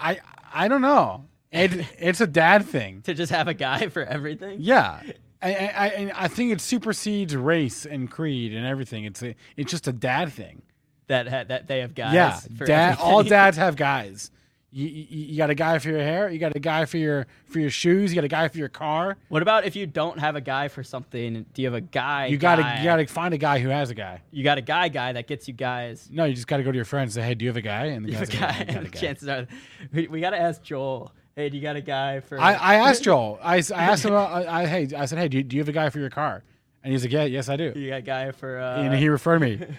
I 0.00 0.18
I 0.52 0.66
don't 0.66 0.82
know. 0.82 1.26
It, 1.52 1.86
it's 2.00 2.20
a 2.20 2.26
dad 2.26 2.66
thing. 2.66 3.02
to 3.02 3.14
just 3.14 3.30
have 3.30 3.46
a 3.46 3.54
guy 3.54 3.86
for 3.86 4.02
everything." 4.02 4.56
Yeah. 4.60 5.00
I, 5.42 5.50
I, 5.50 6.12
I, 6.14 6.28
think 6.28 6.52
it 6.52 6.60
supersedes 6.60 7.34
race 7.34 7.84
and 7.84 8.10
creed 8.10 8.54
and 8.54 8.64
everything. 8.64 9.04
It's 9.04 9.22
a, 9.22 9.34
it's 9.56 9.70
just 9.70 9.88
a 9.88 9.92
dad 9.92 10.32
thing. 10.32 10.62
That 11.08 11.28
ha- 11.28 11.44
that 11.44 11.66
they 11.66 11.80
have 11.80 11.94
guys. 11.94 12.14
yeah, 12.14 12.40
dad. 12.64 12.98
All 13.00 13.22
dads 13.24 13.56
have 13.56 13.76
guys. 13.76 14.30
You, 14.74 14.86
you, 14.86 15.06
you 15.10 15.36
got 15.36 15.50
a 15.50 15.54
guy 15.54 15.78
for 15.78 15.90
your 15.90 15.98
hair. 15.98 16.30
You 16.30 16.38
got 16.38 16.56
a 16.56 16.60
guy 16.60 16.86
for 16.86 16.96
your 16.96 17.26
for 17.44 17.58
your 17.58 17.68
shoes. 17.68 18.10
You 18.10 18.14
got 18.14 18.24
a 18.24 18.28
guy 18.28 18.48
for 18.48 18.56
your 18.56 18.70
car. 18.70 19.18
What 19.28 19.42
about 19.42 19.66
if 19.66 19.76
you 19.76 19.86
don't 19.86 20.18
have 20.18 20.34
a 20.34 20.40
guy 20.40 20.68
for 20.68 20.82
something? 20.82 21.44
Do 21.52 21.60
you 21.60 21.66
have 21.68 21.74
a 21.74 21.82
guy? 21.82 22.26
You 22.26 22.38
got 22.38 22.56
to 22.56 22.78
you 22.78 22.84
got 22.84 22.96
to 22.96 23.06
find 23.06 23.34
a 23.34 23.38
guy 23.38 23.58
who 23.58 23.68
has 23.68 23.90
a 23.90 23.94
guy. 23.94 24.22
you 24.30 24.42
got 24.42 24.56
a 24.56 24.62
guy 24.62 24.88
guy 24.88 25.12
that 25.12 25.26
gets 25.26 25.46
you 25.46 25.52
guys. 25.52 26.08
No, 26.10 26.24
you 26.24 26.34
just 26.34 26.46
got 26.46 26.56
to 26.56 26.62
go 26.62 26.72
to 26.72 26.76
your 26.76 26.86
friends 26.86 27.14
and 27.14 27.22
say, 27.22 27.28
"Hey, 27.28 27.34
do 27.34 27.44
you 27.44 27.50
have 27.50 27.58
a 27.58 27.62
guy?" 27.62 27.86
And 27.86 28.06
the 28.06 28.12
You 28.12 28.16
have 28.16 28.28
a 28.28 28.32
guy's 28.32 28.40
like, 28.40 28.48
guy. 28.48 28.64
"Yeah, 28.64 28.70
I 28.70 28.74
got 28.74 28.84
a 28.86 28.88
guy." 28.88 29.00
Chances 29.00 29.28
are, 29.28 29.46
we, 29.92 30.06
we 30.06 30.20
got 30.20 30.30
to 30.30 30.40
ask 30.40 30.62
Joel. 30.62 31.12
Hey, 31.36 31.48
do 31.48 31.56
you 31.56 31.62
got 31.62 31.76
a 31.76 31.80
guy 31.80 32.20
for? 32.20 32.38
I, 32.38 32.52
I 32.54 32.74
asked 32.76 33.02
Joel. 33.04 33.38
I, 33.42 33.56
I 33.56 33.84
asked 33.84 34.04
him. 34.04 34.14
uh, 34.14 34.18
I, 34.18 34.62
I 34.62 34.66
hey, 34.66 34.88
I 34.96 35.06
said, 35.06 35.18
"Hey, 35.18 35.28
do 35.28 35.38
you, 35.38 35.42
do 35.42 35.56
you 35.56 35.60
have 35.62 35.68
a 35.68 35.72
guy 35.72 35.88
for 35.90 35.98
your 35.98 36.10
car?" 36.10 36.42
And 36.84 36.92
he's 36.92 37.02
like, 37.04 37.12
"Yeah, 37.12 37.24
yes, 37.24 37.48
I 37.48 37.56
do." 37.56 37.72
You 37.74 37.88
got 37.90 37.98
a 37.98 38.02
guy 38.02 38.30
for. 38.32 38.58
Uh, 38.58 38.82
and 38.82 38.94
he 38.94 39.08
referred 39.08 39.40
me. 39.40 39.60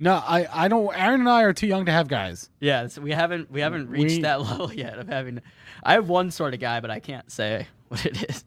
No, 0.00 0.14
I, 0.14 0.46
I 0.52 0.68
don't. 0.68 0.94
Aaron 0.96 1.18
and 1.22 1.28
I 1.28 1.42
are 1.42 1.52
too 1.52 1.66
young 1.66 1.86
to 1.86 1.90
have 1.90 2.06
guys. 2.06 2.50
yeah, 2.60 2.86
so 2.86 3.02
we 3.02 3.10
haven't 3.10 3.50
we 3.50 3.60
haven't 3.62 3.88
reached 3.88 4.16
We- 4.18 4.22
that 4.22 4.40
level 4.48 4.72
yet 4.72 4.96
of 4.96 5.08
having. 5.08 5.40
I 5.82 5.94
have 5.94 6.08
one 6.08 6.30
sort 6.30 6.54
of 6.54 6.60
guy, 6.60 6.78
but 6.78 6.88
I 6.92 7.00
can't 7.00 7.28
say 7.32 7.66
what 7.88 8.06
it 8.06 8.30
is. 8.30 8.44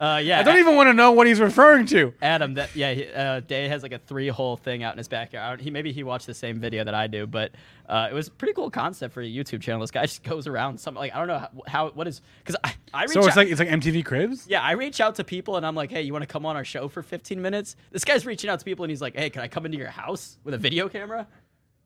Uh, 0.00 0.20
yeah, 0.22 0.38
I 0.38 0.42
don't 0.44 0.58
even 0.58 0.76
want 0.76 0.88
to 0.88 0.94
know 0.94 1.10
what 1.12 1.26
he's 1.26 1.40
referring 1.40 1.86
to. 1.86 2.14
Adam, 2.22 2.54
that 2.54 2.74
yeah, 2.76 2.92
he, 2.94 3.06
uh, 3.12 3.40
Day 3.40 3.66
has 3.68 3.82
like 3.82 3.92
a 3.92 3.98
three-hole 3.98 4.56
thing 4.56 4.82
out 4.84 4.94
in 4.94 4.98
his 4.98 5.08
backyard. 5.08 5.60
He 5.60 5.70
maybe 5.70 5.90
he 5.92 6.04
watched 6.04 6.26
the 6.26 6.34
same 6.34 6.60
video 6.60 6.84
that 6.84 6.94
I 6.94 7.06
do, 7.08 7.26
but 7.26 7.52
uh, 7.88 8.08
it 8.10 8.14
was 8.14 8.28
a 8.28 8.30
pretty 8.30 8.54
cool 8.54 8.70
concept 8.70 9.12
for 9.12 9.22
a 9.22 9.26
YouTube 9.26 9.60
channel. 9.60 9.80
This 9.80 9.90
guy 9.90 10.02
just 10.06 10.22
goes 10.22 10.46
around 10.46 10.78
some 10.78 10.94
like 10.94 11.14
I 11.14 11.18
don't 11.18 11.26
know 11.28 11.38
how, 11.38 11.50
how 11.66 11.88
what 11.90 12.06
is 12.06 12.20
because 12.44 12.56
I 12.62 12.74
I 12.94 13.02
reach 13.02 13.12
So 13.12 13.20
it's 13.20 13.30
out- 13.30 13.36
like 13.36 13.48
it's 13.48 13.58
like 13.58 13.68
MTV 13.70 14.04
Cribs. 14.04 14.46
yeah 14.48 14.62
I 14.62 14.72
reach 14.72 15.00
out 15.00 15.16
to 15.16 15.24
people 15.24 15.56
and 15.56 15.66
I'm 15.66 15.74
like 15.74 15.90
hey 15.90 16.02
you 16.02 16.12
want 16.12 16.22
to 16.22 16.26
come 16.28 16.46
on 16.46 16.54
our 16.54 16.64
show 16.64 16.86
for 16.88 17.02
15 17.02 17.42
minutes? 17.42 17.74
This 17.90 18.04
guy's 18.04 18.24
reaching 18.24 18.48
out 18.50 18.58
to 18.60 18.64
people 18.64 18.84
and 18.84 18.90
he's 18.90 19.02
like 19.02 19.16
hey 19.16 19.30
can 19.30 19.42
I 19.42 19.48
come 19.48 19.66
into 19.66 19.78
your 19.78 19.88
house 19.88 20.38
with 20.44 20.54
a 20.54 20.58
video 20.58 20.88
camera? 20.88 21.26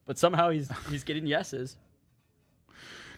But 0.04 0.18
somehow 0.18 0.50
he's 0.50 0.68
he's 0.90 1.04
getting 1.04 1.26
yeses. 1.26 1.76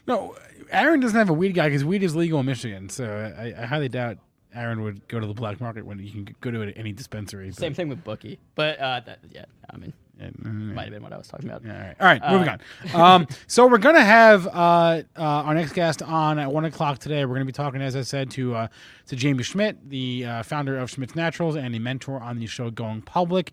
No, 0.07 0.37
Aaron 0.71 1.01
doesn't 1.01 1.17
have 1.19 1.31
a 1.31 1.33
weed 1.33 1.53
guy 1.55 1.69
because 1.69 1.85
weed 1.85 2.03
is 2.03 2.15
legal 2.15 2.41
in 2.41 2.47
Michigan. 2.47 2.91
So 2.91 3.33
I, 3.39 3.55
I 3.63 3.67
highly 3.67 3.89
doubt 3.89 4.19
Aaron 4.55 4.83
would 4.83 5.07
go 5.09 5.21
to 5.21 5.27
the 5.27 5.35
black 5.35 5.61
market 5.61 5.85
when 5.87 5.99
you 5.99 6.11
can 6.11 6.37
go 6.41 6.51
to 6.51 6.63
it 6.63 6.75
any 6.77 6.93
dispensary. 6.93 7.49
but- 7.49 7.57
Same 7.59 7.75
thing 7.75 7.89
with 7.89 8.03
Bookie, 8.05 8.39
but 8.55 8.79
uh, 8.79 9.01
that, 9.07 9.19
yeah, 9.31 9.45
I 9.71 9.77
mean, 9.77 9.93
Yeah, 10.21 10.29
mm, 10.31 10.75
might 10.75 10.83
have 10.85 10.93
been 10.93 11.03
what 11.03 11.13
I 11.13 11.19
was 11.19 11.27
talking 11.27 11.49
about. 11.51 11.63
All 11.67 11.73
right, 11.73 11.97
all 12.01 12.07
right, 12.07 12.23
moving 12.31 12.49
on. 12.49 12.61
Um, 12.95 13.27
so 13.49 13.67
we're 13.67 13.79
gonna 13.79 14.05
have 14.05 14.47
uh, 14.47 14.51
uh, 14.51 15.03
our 15.17 15.55
next 15.55 15.73
guest 15.73 16.03
on 16.03 16.39
at 16.39 16.53
one 16.53 16.65
o'clock 16.65 16.99
today. 17.01 17.25
We're 17.25 17.35
gonna 17.35 17.45
be 17.47 17.53
talking, 17.53 17.83
as 17.83 17.97
I 17.97 18.03
said, 18.03 18.31
to 18.33 18.55
uh, 18.55 18.69
to 19.07 19.17
Jaime 19.17 19.43
Schmidt, 19.43 19.91
the 19.91 20.25
uh, 20.25 20.43
founder 20.45 20.79
of 20.79 20.89
Schmidt's 20.91 21.17
Naturals 21.17 21.57
and 21.57 21.75
a 21.75 21.81
mentor 21.81 22.21
on 22.23 22.39
the 22.39 22.47
show 22.47 22.71
Going 22.71 23.03
Public. 23.03 23.51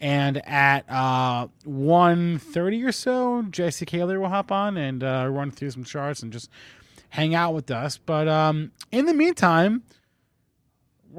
And 0.00 0.44
at 0.46 0.88
uh, 0.90 1.48
one 1.64 2.38
thirty 2.38 2.82
or 2.84 2.92
so, 2.92 3.42
Jesse 3.50 3.84
Kaylor 3.86 4.20
will 4.20 4.28
hop 4.28 4.52
on 4.52 4.76
and 4.76 5.02
uh, 5.02 5.26
run 5.28 5.50
through 5.50 5.70
some 5.70 5.82
charts 5.84 6.22
and 6.22 6.32
just 6.32 6.48
hang 7.08 7.34
out 7.34 7.54
with 7.54 7.70
us. 7.72 7.98
But 7.98 8.28
um, 8.28 8.70
in 8.92 9.06
the 9.06 9.14
meantime. 9.14 9.82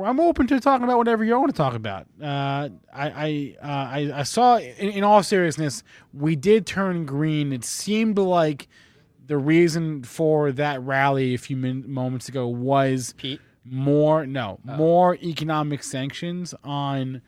I'm 0.04 0.20
open 0.20 0.48
to 0.48 0.60
talking 0.60 0.84
about 0.84 0.98
whatever 0.98 1.24
you 1.24 1.38
want 1.40 1.52
to 1.52 1.58
talk 1.58 1.74
about. 1.74 2.08
Uh, 2.22 2.70
I 2.94 3.08
I, 3.08 3.56
uh, 3.62 3.66
I 3.68 4.12
I 4.16 4.24
saw, 4.24 4.58
in, 4.58 4.90
in 4.90 5.04
all 5.04 5.24
seriousness, 5.24 5.84
we 6.14 6.36
did 6.36 6.66
turn 6.66 7.06
green. 7.06 7.54
It 7.54 7.64
seemed 7.64 8.18
like 8.18 8.68
the 9.26 9.38
reason 9.38 10.04
for 10.04 10.52
that 10.52 10.82
rally 10.82 11.34
a 11.34 11.38
few 11.38 11.58
min- 11.58 11.92
moments 11.92 12.30
ago 12.30 12.48
was 12.48 13.14
Pete, 13.18 13.42
more 13.64 14.26
no 14.26 14.60
more 14.64 15.16
economic 15.16 15.84
sanctions 15.84 16.54
on 16.64 17.22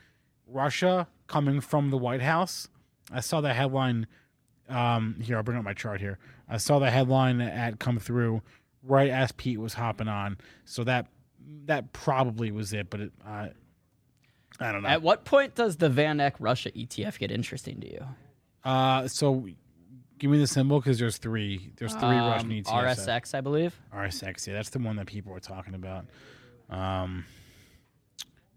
Russia 0.47 1.07
coming 1.27 1.61
from 1.61 1.89
the 1.89 1.97
White 1.97 2.21
House. 2.21 2.67
I 3.11 3.21
saw 3.21 3.41
the 3.41 3.53
headline. 3.53 4.07
Um, 4.69 5.15
here, 5.21 5.37
I'll 5.37 5.43
bring 5.43 5.57
up 5.57 5.63
my 5.63 5.73
chart 5.73 6.01
here. 6.01 6.19
I 6.49 6.57
saw 6.57 6.79
the 6.79 6.91
headline 6.91 7.39
at 7.39 7.79
come 7.79 7.99
through 7.99 8.41
right 8.83 9.09
as 9.09 9.31
Pete 9.31 9.59
was 9.59 9.75
hopping 9.75 10.07
on. 10.07 10.37
So 10.65 10.83
that 10.83 11.07
that 11.65 11.93
probably 11.93 12.51
was 12.51 12.73
it, 12.73 12.89
but 12.89 12.99
it, 13.01 13.11
uh, 13.25 13.47
I 14.59 14.71
don't 14.71 14.81
know. 14.83 14.89
at 14.89 15.01
what 15.01 15.23
point 15.25 15.55
does 15.55 15.77
the 15.77 15.89
VanEck 15.89 16.33
Russia 16.39 16.71
ETF 16.71 17.19
get 17.19 17.31
interesting 17.31 17.79
to 17.81 17.91
you? 17.91 18.05
Uh, 18.63 19.07
so 19.07 19.47
give 20.17 20.31
me 20.31 20.39
the 20.39 20.47
symbol 20.47 20.79
because 20.79 20.99
there's 20.99 21.17
three. 21.17 21.71
There's 21.77 21.93
three 21.93 22.17
Russian 22.17 22.51
Um, 22.51 22.57
ETFs. 22.63 22.97
RSX, 22.97 23.35
I 23.35 23.41
believe. 23.41 23.79
RSX. 23.93 24.47
Yeah, 24.47 24.53
that's 24.55 24.69
the 24.71 24.79
one 24.79 24.95
that 24.97 25.05
people 25.07 25.31
were 25.31 25.39
talking 25.39 25.73
about. 25.75 26.05
Um, 26.69 27.25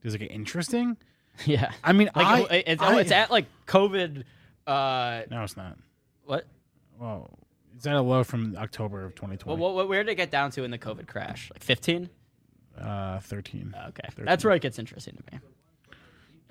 does 0.03 0.15
it 0.15 0.19
get 0.19 0.31
interesting? 0.31 0.97
Yeah, 1.47 1.71
I 1.83 1.93
mean, 1.95 2.11
like 2.15 2.27
I, 2.27 2.41
it- 2.57 2.65
it's, 2.67 2.83
I- 2.83 2.95
oh, 2.95 2.99
it's 2.99 3.13
at 3.13 3.31
like 3.31 3.47
COVID. 3.67 4.25
Uh, 4.67 5.23
no, 5.31 5.43
it's 5.43 5.57
not. 5.57 5.79
what? 6.25 6.45
Well, 6.99 7.31
it's 7.77 7.87
at 7.87 7.95
a 7.95 8.03
low 8.03 8.25
from 8.25 8.57
October 8.59 9.05
of 9.07 9.15
2020. 9.15 9.59
Well, 9.59 9.75
what, 9.75 9.89
where 9.89 10.03
did 10.05 10.13
it 10.13 10.17
get 10.17 10.31
down 10.31 10.51
to 10.51 10.65
in 10.65 10.71
the 10.71 10.77
COVID 10.77 11.07
crash? 11.07 11.51
Like 11.55 11.63
15? 11.63 12.11
Uh, 12.81 13.21
13. 13.21 13.75
Okay, 13.89 14.09
that's 14.19 14.45
where 14.45 14.55
it 14.55 14.63
gets 14.63 14.79
interesting 14.79 15.17
to 15.17 15.35
me. 15.35 15.41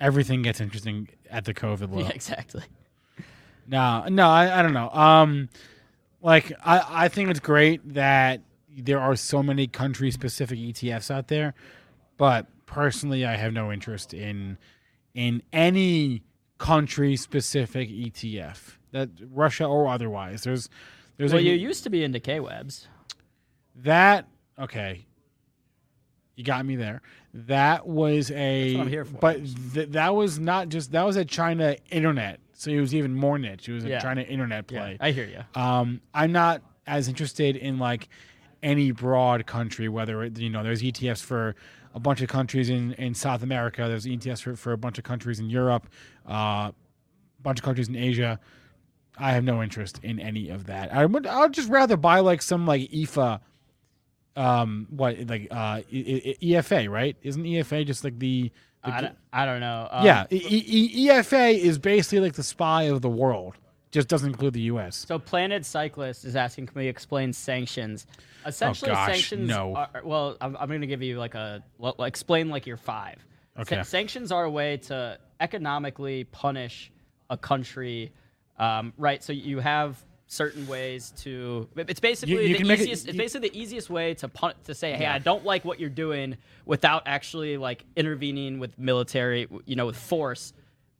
Everything 0.00 0.42
gets 0.42 0.60
interesting 0.60 1.08
at 1.30 1.44
the 1.44 1.52
COVID 1.52 1.80
level. 1.82 2.00
Yeah, 2.02 2.08
exactly. 2.10 2.62
No, 3.66 4.04
no, 4.08 4.28
I, 4.28 4.58
I 4.58 4.62
don't 4.62 4.72
know. 4.72 4.90
Um, 4.90 5.48
like 6.22 6.52
I, 6.64 7.04
I 7.04 7.08
think 7.08 7.30
it's 7.30 7.40
great 7.40 7.94
that 7.94 8.42
there 8.76 8.98
are 9.00 9.14
so 9.16 9.42
many 9.42 9.66
country 9.66 10.10
specific 10.10 10.58
ETFs 10.58 11.10
out 11.10 11.28
there, 11.28 11.54
but 12.16 12.46
personally, 12.66 13.24
I 13.26 13.36
have 13.36 13.52
no 13.52 13.70
interest 13.70 14.14
in 14.14 14.58
in 15.14 15.42
any 15.52 16.22
country 16.58 17.16
specific 17.16 17.88
ETF 17.90 18.76
that 18.92 19.08
Russia 19.30 19.64
or 19.66 19.88
otherwise. 19.88 20.42
There's 20.42 20.68
there's 21.16 21.32
Well, 21.32 21.40
a, 21.40 21.44
you 21.44 21.52
used 21.52 21.84
to 21.84 21.90
be 21.90 22.02
into 22.04 22.20
K 22.20 22.40
webs. 22.40 22.88
that 23.76 24.26
okay. 24.58 25.06
You 26.40 26.44
got 26.44 26.64
me 26.64 26.74
there. 26.74 27.02
That 27.34 27.86
was 27.86 28.30
a 28.30 28.78
I'm 28.78 28.88
here 28.88 29.04
for. 29.04 29.18
but 29.18 29.40
th- 29.74 29.90
that 29.90 30.14
was 30.14 30.38
not 30.38 30.70
just 30.70 30.92
that 30.92 31.04
was 31.04 31.16
a 31.16 31.24
China 31.26 31.76
internet. 31.90 32.40
So 32.54 32.70
it 32.70 32.80
was 32.80 32.94
even 32.94 33.14
more 33.14 33.38
niche. 33.38 33.68
It 33.68 33.74
was 33.74 33.84
a 33.84 33.90
Yeah. 33.90 34.00
China 34.00 34.22
internet 34.22 34.66
play. 34.66 34.96
I 35.00 35.10
hear 35.10 35.26
you. 35.26 35.60
Um, 35.60 36.00
I'm 36.14 36.32
not 36.32 36.62
as 36.86 37.08
interested 37.08 37.56
in 37.56 37.78
like 37.78 38.08
any 38.62 38.90
broad 38.90 39.44
country, 39.44 39.90
whether 39.90 40.22
it, 40.22 40.38
you 40.38 40.48
know 40.48 40.62
there's 40.62 40.80
ETFs 40.80 41.22
for 41.22 41.56
a 41.94 42.00
bunch 42.00 42.22
of 42.22 42.28
countries 42.28 42.70
in, 42.70 42.94
in 42.94 43.12
South 43.12 43.42
America, 43.42 43.86
there's 43.86 44.06
ETFs 44.06 44.40
for, 44.40 44.56
for 44.56 44.72
a 44.72 44.78
bunch 44.78 44.96
of 44.96 45.04
countries 45.04 45.40
in 45.40 45.50
Europe, 45.50 45.88
a 46.26 46.32
uh, 46.32 46.70
bunch 47.42 47.58
of 47.58 47.64
countries 47.66 47.88
in 47.88 47.96
Asia. 47.96 48.40
I 49.18 49.32
have 49.32 49.44
no 49.44 49.62
interest 49.62 50.00
in 50.02 50.18
any 50.18 50.48
of 50.48 50.64
that. 50.66 50.90
I 50.90 51.04
would 51.04 51.26
I'd 51.26 51.52
just 51.52 51.68
rather 51.68 51.98
buy 51.98 52.20
like 52.20 52.40
some 52.40 52.66
like 52.66 52.90
EFA, 52.90 53.40
um, 54.36 54.86
what 54.90 55.18
like 55.28 55.48
uh 55.50 55.80
E- 55.90 56.36
E- 56.40 56.52
EFA 56.54 56.88
right? 56.90 57.16
Isn't 57.22 57.42
EFA 57.42 57.86
just 57.86 58.04
like 58.04 58.18
the, 58.18 58.50
the 58.84 58.90
I, 58.94 59.00
don't- 59.00 59.16
I 59.32 59.44
don't 59.44 59.60
know. 59.60 59.88
Um, 59.90 60.06
yeah, 60.06 60.26
E- 60.30 61.08
EFA 61.08 61.58
is 61.58 61.78
basically 61.78 62.20
like 62.20 62.34
the 62.34 62.42
SPY 62.42 62.84
of 62.84 63.02
the 63.02 63.10
world. 63.10 63.54
Just 63.90 64.06
doesn't 64.06 64.30
include 64.30 64.52
the 64.54 64.60
U.S. 64.62 65.04
So 65.08 65.18
Planet 65.18 65.66
Cyclist 65.66 66.24
is 66.24 66.36
asking, 66.36 66.66
can 66.66 66.78
we 66.78 66.86
explain 66.86 67.32
sanctions? 67.32 68.06
Essentially, 68.46 68.92
Oh, 68.92 68.94
gosh, 68.94 69.06
sanctions. 69.14 69.48
no. 69.48 69.74
Are, 69.74 69.88
well, 70.04 70.36
I'm, 70.40 70.56
I'm 70.56 70.68
going 70.68 70.80
to 70.82 70.86
give 70.86 71.02
you 71.02 71.18
like 71.18 71.34
a 71.34 71.64
well, 71.76 71.96
explain 72.04 72.50
like 72.50 72.66
your 72.66 72.76
five. 72.76 73.16
Sa- 73.56 73.62
Okay. 73.62 73.82
sanctions 73.82 74.30
are 74.30 74.44
a 74.44 74.50
way 74.50 74.76
to 74.76 75.18
economically 75.40 76.22
punish 76.24 76.92
a 77.30 77.36
country, 77.36 78.12
um, 78.60 78.92
right? 78.96 79.24
So 79.24 79.32
you 79.32 79.58
have 79.58 80.02
certain 80.32 80.64
ways 80.68 81.12
to. 81.18 81.68
It's 81.76 81.98
basically 81.98 82.46
you 82.46 82.52
the 82.52 82.58
can 82.58 82.66
make 82.68 82.78
it- 82.78 82.82
easiest. 82.84 83.08
it's 83.08 83.18
basically 83.18 83.48
the 83.48 83.58
easiest 83.58 83.90
way 83.90 84.14
to 84.14 84.28
pun- 84.28 84.54
to 84.64 84.74
say, 84.74 84.92
hey, 84.92 85.06
I 85.06 85.18
don't 85.18 85.44
like 85.44 85.64
what 85.64 85.80
you're 85.80 85.90
doing, 85.90 86.36
without 86.64 87.02
actually 87.06 87.56
like 87.56 87.84
intervening 87.96 88.60
with 88.60 88.78
military, 88.78 89.48
you 89.66 89.74
know, 89.76 89.86
with 89.86 89.96
force. 89.96 90.52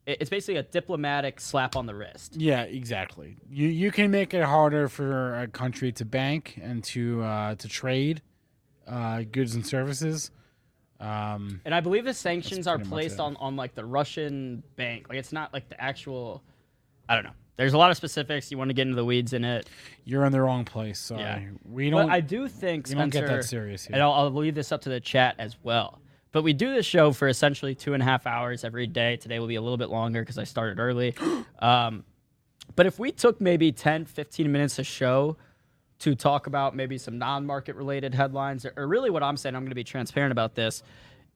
It's 0.06 0.30
basically 0.30 0.56
a 0.56 0.64
diplomatic 0.64 1.40
slap 1.40 1.76
on 1.76 1.86
the 1.86 1.94
wrist. 1.94 2.34
Yeah, 2.36 2.62
exactly. 2.62 3.36
You 3.48 3.68
you 3.68 3.92
can 3.92 4.10
make 4.10 4.34
it 4.34 4.42
harder 4.42 4.88
for 4.88 5.38
a 5.40 5.46
country 5.46 5.92
to 5.92 6.04
bank 6.04 6.58
and 6.60 6.82
to 6.84 7.22
uh, 7.22 7.54
to 7.54 7.68
trade 7.68 8.22
uh, 8.88 9.22
goods 9.30 9.54
and 9.54 9.64
services. 9.64 10.32
Um, 10.98 11.60
And 11.64 11.72
I 11.74 11.80
believe 11.80 12.04
the 12.04 12.12
sanctions 12.14 12.66
are 12.66 12.78
placed 12.78 13.20
on, 13.20 13.36
on 13.36 13.54
like 13.56 13.74
the 13.74 13.84
Russian 13.84 14.62
bank. 14.76 15.08
Like 15.08 15.18
it's 15.18 15.32
not 15.32 15.52
like 15.52 15.68
the 15.68 15.80
actual. 15.80 16.42
I 17.08 17.14
don't 17.14 17.24
know. 17.24 17.30
There's 17.60 17.74
a 17.74 17.78
lot 17.78 17.90
of 17.90 17.98
specifics. 17.98 18.50
You 18.50 18.56
want 18.56 18.70
to 18.70 18.74
get 18.74 18.82
into 18.82 18.96
the 18.96 19.04
weeds 19.04 19.34
in 19.34 19.44
it. 19.44 19.68
you're 20.06 20.24
in 20.24 20.32
the 20.32 20.40
wrong 20.40 20.64
place. 20.64 20.98
Sorry, 20.98 21.20
Yeah. 21.20 21.40
we 21.62 21.90
don't. 21.90 22.06
But 22.06 22.12
I 22.12 22.20
do 22.20 22.48
think 22.48 22.88
we 22.88 22.94
don't 22.94 23.10
get 23.10 23.26
that 23.26 23.44
serious 23.44 23.84
here. 23.84 23.92
And 23.94 24.02
I'll, 24.02 24.12
I'll 24.12 24.30
leave 24.30 24.54
this 24.54 24.72
up 24.72 24.80
to 24.82 24.88
the 24.88 24.98
chat 24.98 25.34
as 25.38 25.58
well. 25.62 26.00
But 26.32 26.42
we 26.42 26.54
do 26.54 26.72
this 26.72 26.86
show 26.86 27.12
for 27.12 27.28
essentially 27.28 27.74
two 27.74 27.92
and 27.92 28.02
a 28.02 28.06
half 28.06 28.26
hours 28.26 28.64
every 28.64 28.86
day. 28.86 29.18
Today 29.18 29.38
will 29.38 29.46
be 29.46 29.56
a 29.56 29.60
little 29.60 29.76
bit 29.76 29.90
longer 29.90 30.22
because 30.22 30.38
I 30.38 30.44
started 30.44 30.80
early. 30.80 31.14
um, 31.58 32.04
but 32.76 32.86
if 32.86 32.98
we 32.98 33.12
took 33.12 33.42
maybe 33.42 33.72
10, 33.72 34.06
15 34.06 34.50
minutes 34.50 34.78
a 34.78 34.84
show 34.84 35.36
to 35.98 36.14
talk 36.14 36.46
about 36.46 36.74
maybe 36.74 36.96
some 36.96 37.18
non-market 37.18 37.76
related 37.76 38.14
headlines 38.14 38.64
or 38.74 38.88
really 38.88 39.10
what 39.10 39.22
i'm 39.22 39.36
saying 39.36 39.54
i'm 39.54 39.60
going 39.60 39.70
to 39.70 39.74
be 39.74 39.84
transparent 39.84 40.32
about 40.32 40.54
this 40.54 40.82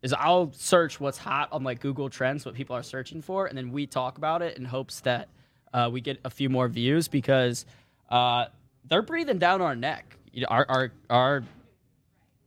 is 0.01 0.15
i'll 0.15 0.51
search 0.55 0.99
what's 0.99 1.19
hot 1.19 1.51
on 1.53 1.63
like 1.63 1.81
google 1.81 2.09
trends 2.09 2.47
what 2.47 2.55
people 2.55 2.75
are 2.75 2.83
searching 2.83 3.21
for 3.21 3.45
and 3.45 3.59
then 3.59 3.71
we 3.71 3.87
talk 3.87 4.17
about 4.17 4.41
it 4.41 4.57
in 4.57 4.65
hopes 4.65 5.01
that 5.01 5.29
uh, 5.75 5.91
we 5.93 6.01
get 6.01 6.19
a 6.25 6.31
few 6.31 6.49
more 6.49 6.69
views 6.69 7.07
because 7.09 7.67
uh, 8.09 8.47
they're 8.89 9.03
breathing 9.03 9.39
down 9.39 9.61
our 9.61 9.77
neck 9.77 10.17
you 10.33 10.41
know, 10.41 10.47
our 10.49 10.65
our, 10.69 10.93
our 11.11 11.45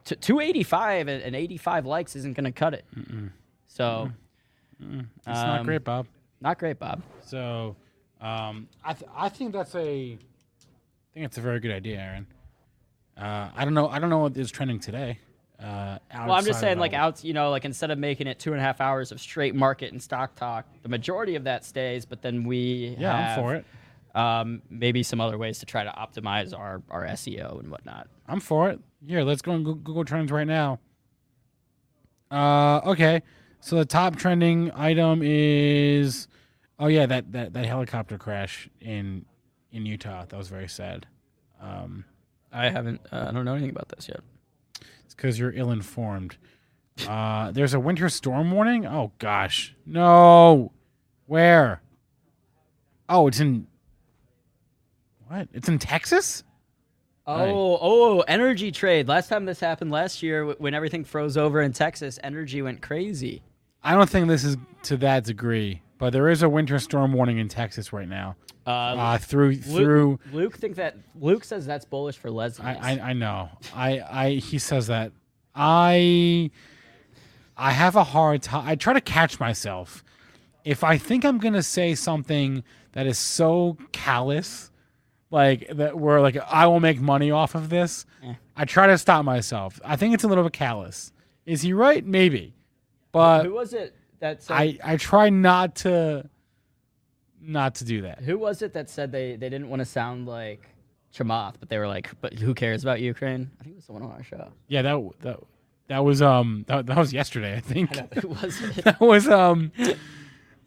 t- 0.05 0.15
285 0.15 1.07
and, 1.07 1.21
and 1.23 1.35
85 1.35 1.85
likes 1.85 2.15
isn't 2.15 2.33
going 2.33 2.45
to 2.45 2.51
cut 2.51 2.73
it 2.73 2.85
so 3.67 4.11
it's 4.81 5.05
not 5.25 5.59
um, 5.59 5.65
great, 5.65 5.83
Bob. 5.83 6.07
not 6.41 6.57
great 6.57 6.79
bob 6.79 7.01
So, 7.25 7.75
um, 8.21 8.67
I 8.83 8.93
th- 8.93 9.09
I 9.15 9.29
think 9.29 9.53
that's 9.53 9.75
a, 9.75 10.13
I 10.13 10.17
think 11.13 11.25
it's 11.25 11.37
a 11.37 11.41
very 11.41 11.59
good 11.59 11.71
idea, 11.71 11.97
Aaron. 11.99 12.27
Uh, 13.17 13.49
I 13.55 13.63
don't 13.65 13.73
know. 13.73 13.87
I 13.89 13.97
don't 13.99 14.09
know 14.11 14.19
what 14.19 14.37
is 14.37 14.51
trending 14.51 14.79
today. 14.79 15.19
Uh, 15.59 15.97
Well, 16.13 16.33
I'm 16.33 16.45
just 16.45 16.59
saying, 16.59 16.77
like 16.77 16.93
out, 16.93 17.23
you 17.23 17.33
know, 17.33 17.49
like 17.49 17.65
instead 17.65 17.89
of 17.89 17.97
making 17.97 18.27
it 18.27 18.37
two 18.39 18.51
and 18.51 18.59
a 18.59 18.63
half 18.63 18.79
hours 18.79 19.11
of 19.11 19.19
straight 19.19 19.55
market 19.55 19.91
and 19.91 20.01
stock 20.01 20.35
talk, 20.35 20.65
the 20.83 20.89
majority 20.89 21.35
of 21.35 21.45
that 21.45 21.65
stays. 21.65 22.05
But 22.05 22.21
then 22.21 22.43
we 22.43 22.95
Yeah, 22.99 23.33
I'm 23.35 23.39
for 23.39 23.55
it. 23.55 23.65
Um, 24.13 24.61
maybe 24.69 25.03
some 25.03 25.19
other 25.21 25.37
ways 25.37 25.59
to 25.59 25.65
try 25.65 25.83
to 25.83 25.91
optimize 25.91 26.57
our 26.57 26.81
our 26.89 27.05
SEO 27.05 27.59
and 27.59 27.69
whatnot. 27.71 28.07
I'm 28.27 28.39
for 28.39 28.69
it. 28.69 28.79
Here, 29.05 29.23
let's 29.23 29.41
go 29.41 29.51
on 29.53 29.63
Google 29.63 30.05
Trends 30.05 30.31
right 30.31 30.47
now. 30.47 30.79
Uh, 32.29 32.81
okay. 32.85 33.21
So 33.59 33.75
the 33.77 33.85
top 33.85 34.15
trending 34.15 34.71
item 34.73 35.21
is, 35.23 36.27
oh 36.79 36.87
yeah, 36.87 37.05
that 37.07 37.31
that, 37.31 37.53
that 37.53 37.65
helicopter 37.65 38.17
crash 38.17 38.69
in 38.79 39.25
in 39.71 39.85
Utah. 39.85 40.25
That 40.25 40.37
was 40.37 40.49
very 40.49 40.67
sad. 40.67 41.07
Um, 41.61 42.05
I 42.51 42.69
haven't. 42.69 43.01
Uh, 43.11 43.25
I 43.29 43.31
don't 43.31 43.45
know 43.45 43.53
anything 43.53 43.71
about 43.71 43.89
this 43.89 44.07
yet. 44.07 44.21
Because 45.17 45.37
you're 45.37 45.51
ill 45.51 45.71
informed. 45.71 46.37
Uh, 47.07 47.51
there's 47.51 47.73
a 47.73 47.79
winter 47.79 48.07
storm 48.07 48.51
warning. 48.51 48.85
Oh 48.85 49.11
gosh, 49.19 49.75
no. 49.85 50.71
Where? 51.25 51.81
Oh, 53.09 53.27
it's 53.27 53.39
in. 53.39 53.67
What? 55.27 55.49
It's 55.53 55.67
in 55.67 55.79
Texas. 55.79 56.43
Oh, 57.29 57.77
oh, 57.81 58.19
energy 58.21 58.71
trade. 58.71 59.09
Last 59.09 59.27
time 59.27 59.43
this 59.43 59.59
happened 59.59 59.91
last 59.91 60.23
year 60.23 60.45
when 60.45 60.73
everything 60.73 61.03
froze 61.03 61.35
over 61.35 61.61
in 61.61 61.73
Texas, 61.73 62.17
energy 62.23 62.61
went 62.61 62.81
crazy. 62.81 63.43
I 63.83 63.93
don't 63.95 64.09
think 64.09 64.29
this 64.29 64.45
is 64.45 64.55
to 64.83 64.97
that 64.97 65.25
degree, 65.25 65.81
but 65.97 66.13
there 66.13 66.29
is 66.29 66.43
a 66.43 66.49
winter 66.49 66.79
storm 66.79 67.13
warning 67.13 67.37
in 67.39 67.47
Texas 67.49 67.91
right 67.93 68.07
now. 68.07 68.35
Uh, 68.65 68.69
Uh, 68.69 69.17
through 69.17 69.51
Luke, 69.51 69.63
through 69.63 70.19
Luke 70.33 70.57
think 70.57 70.75
that 70.75 70.97
Luke 71.19 71.43
says 71.43 71.65
that's 71.65 71.85
bullish 71.85 72.17
for 72.17 72.29
lesbians. 72.29 72.77
I, 72.81 72.91
I 72.97 73.09
I 73.09 73.13
know. 73.13 73.49
I 73.73 73.99
I 74.01 74.29
he 74.35 74.59
says 74.59 74.87
that. 74.87 75.11
I 75.55 76.51
I 77.57 77.71
have 77.71 77.95
a 77.95 78.03
hard 78.03 78.43
time. 78.43 78.67
I 78.67 78.75
try 78.75 78.93
to 78.93 79.01
catch 79.01 79.39
myself. 79.39 80.03
If 80.63 80.83
I 80.83 80.97
think 80.97 81.23
I'm 81.25 81.37
gonna 81.39 81.63
say 81.63 81.95
something 81.95 82.63
that 82.91 83.07
is 83.07 83.17
so 83.17 83.77
callous, 83.91 84.69
like 85.31 85.67
that, 85.75 85.97
where 85.97 86.21
like 86.21 86.37
I 86.51 86.67
will 86.67 86.79
make 86.79 86.99
money 86.99 87.31
off 87.31 87.55
of 87.55 87.69
this, 87.69 88.05
Eh. 88.23 88.33
I 88.55 88.65
try 88.65 88.87
to 88.87 88.97
stop 88.97 89.23
myself. 89.25 89.79
I 89.83 89.95
think 89.95 90.13
it's 90.13 90.23
a 90.23 90.27
little 90.27 90.43
bit 90.43 90.53
callous. 90.53 91.11
Is 91.45 91.61
he 91.61 91.73
right? 91.73 92.05
Maybe, 92.05 92.53
but 93.11 93.45
who 93.45 93.53
was 93.53 93.73
it 93.73 93.95
that 94.19 94.43
said, 94.43 94.53
I 94.53 94.77
I 94.83 94.97
try 94.97 95.29
not 95.29 95.75
to 95.77 96.29
not 97.41 97.75
to 97.75 97.85
do 97.85 98.01
that. 98.01 98.19
who 98.21 98.37
was 98.37 98.61
it 98.61 98.73
that 98.73 98.89
said 98.89 99.11
they, 99.11 99.35
they 99.35 99.49
didn't 99.49 99.69
want 99.69 99.79
to 99.79 99.85
sound 99.85 100.27
like 100.27 100.67
Chamath, 101.13 101.55
but 101.59 101.69
they 101.69 101.77
were 101.77 101.87
like, 101.87 102.09
but 102.19 102.33
who 102.33 102.53
cares 102.53 102.83
about 102.83 102.99
Ukraine? 102.99 103.49
I 103.59 103.63
think 103.63 103.73
it 103.73 103.77
was 103.77 103.85
someone 103.85 104.03
on 104.03 104.11
our 104.11 104.23
show. 104.23 104.51
Yeah, 104.67 104.81
that 104.81 105.09
that 105.21 105.39
that 105.87 105.99
was 106.03 106.21
um 106.21 106.65
that, 106.67 106.85
that 106.87 106.97
was 106.97 107.13
yesterday. 107.13 107.55
I 107.55 107.59
think. 107.61 107.95
who 108.21 108.27
was 108.29 108.61
it? 108.61 108.75
that 108.83 108.99
was 108.99 109.27
um 109.29 109.71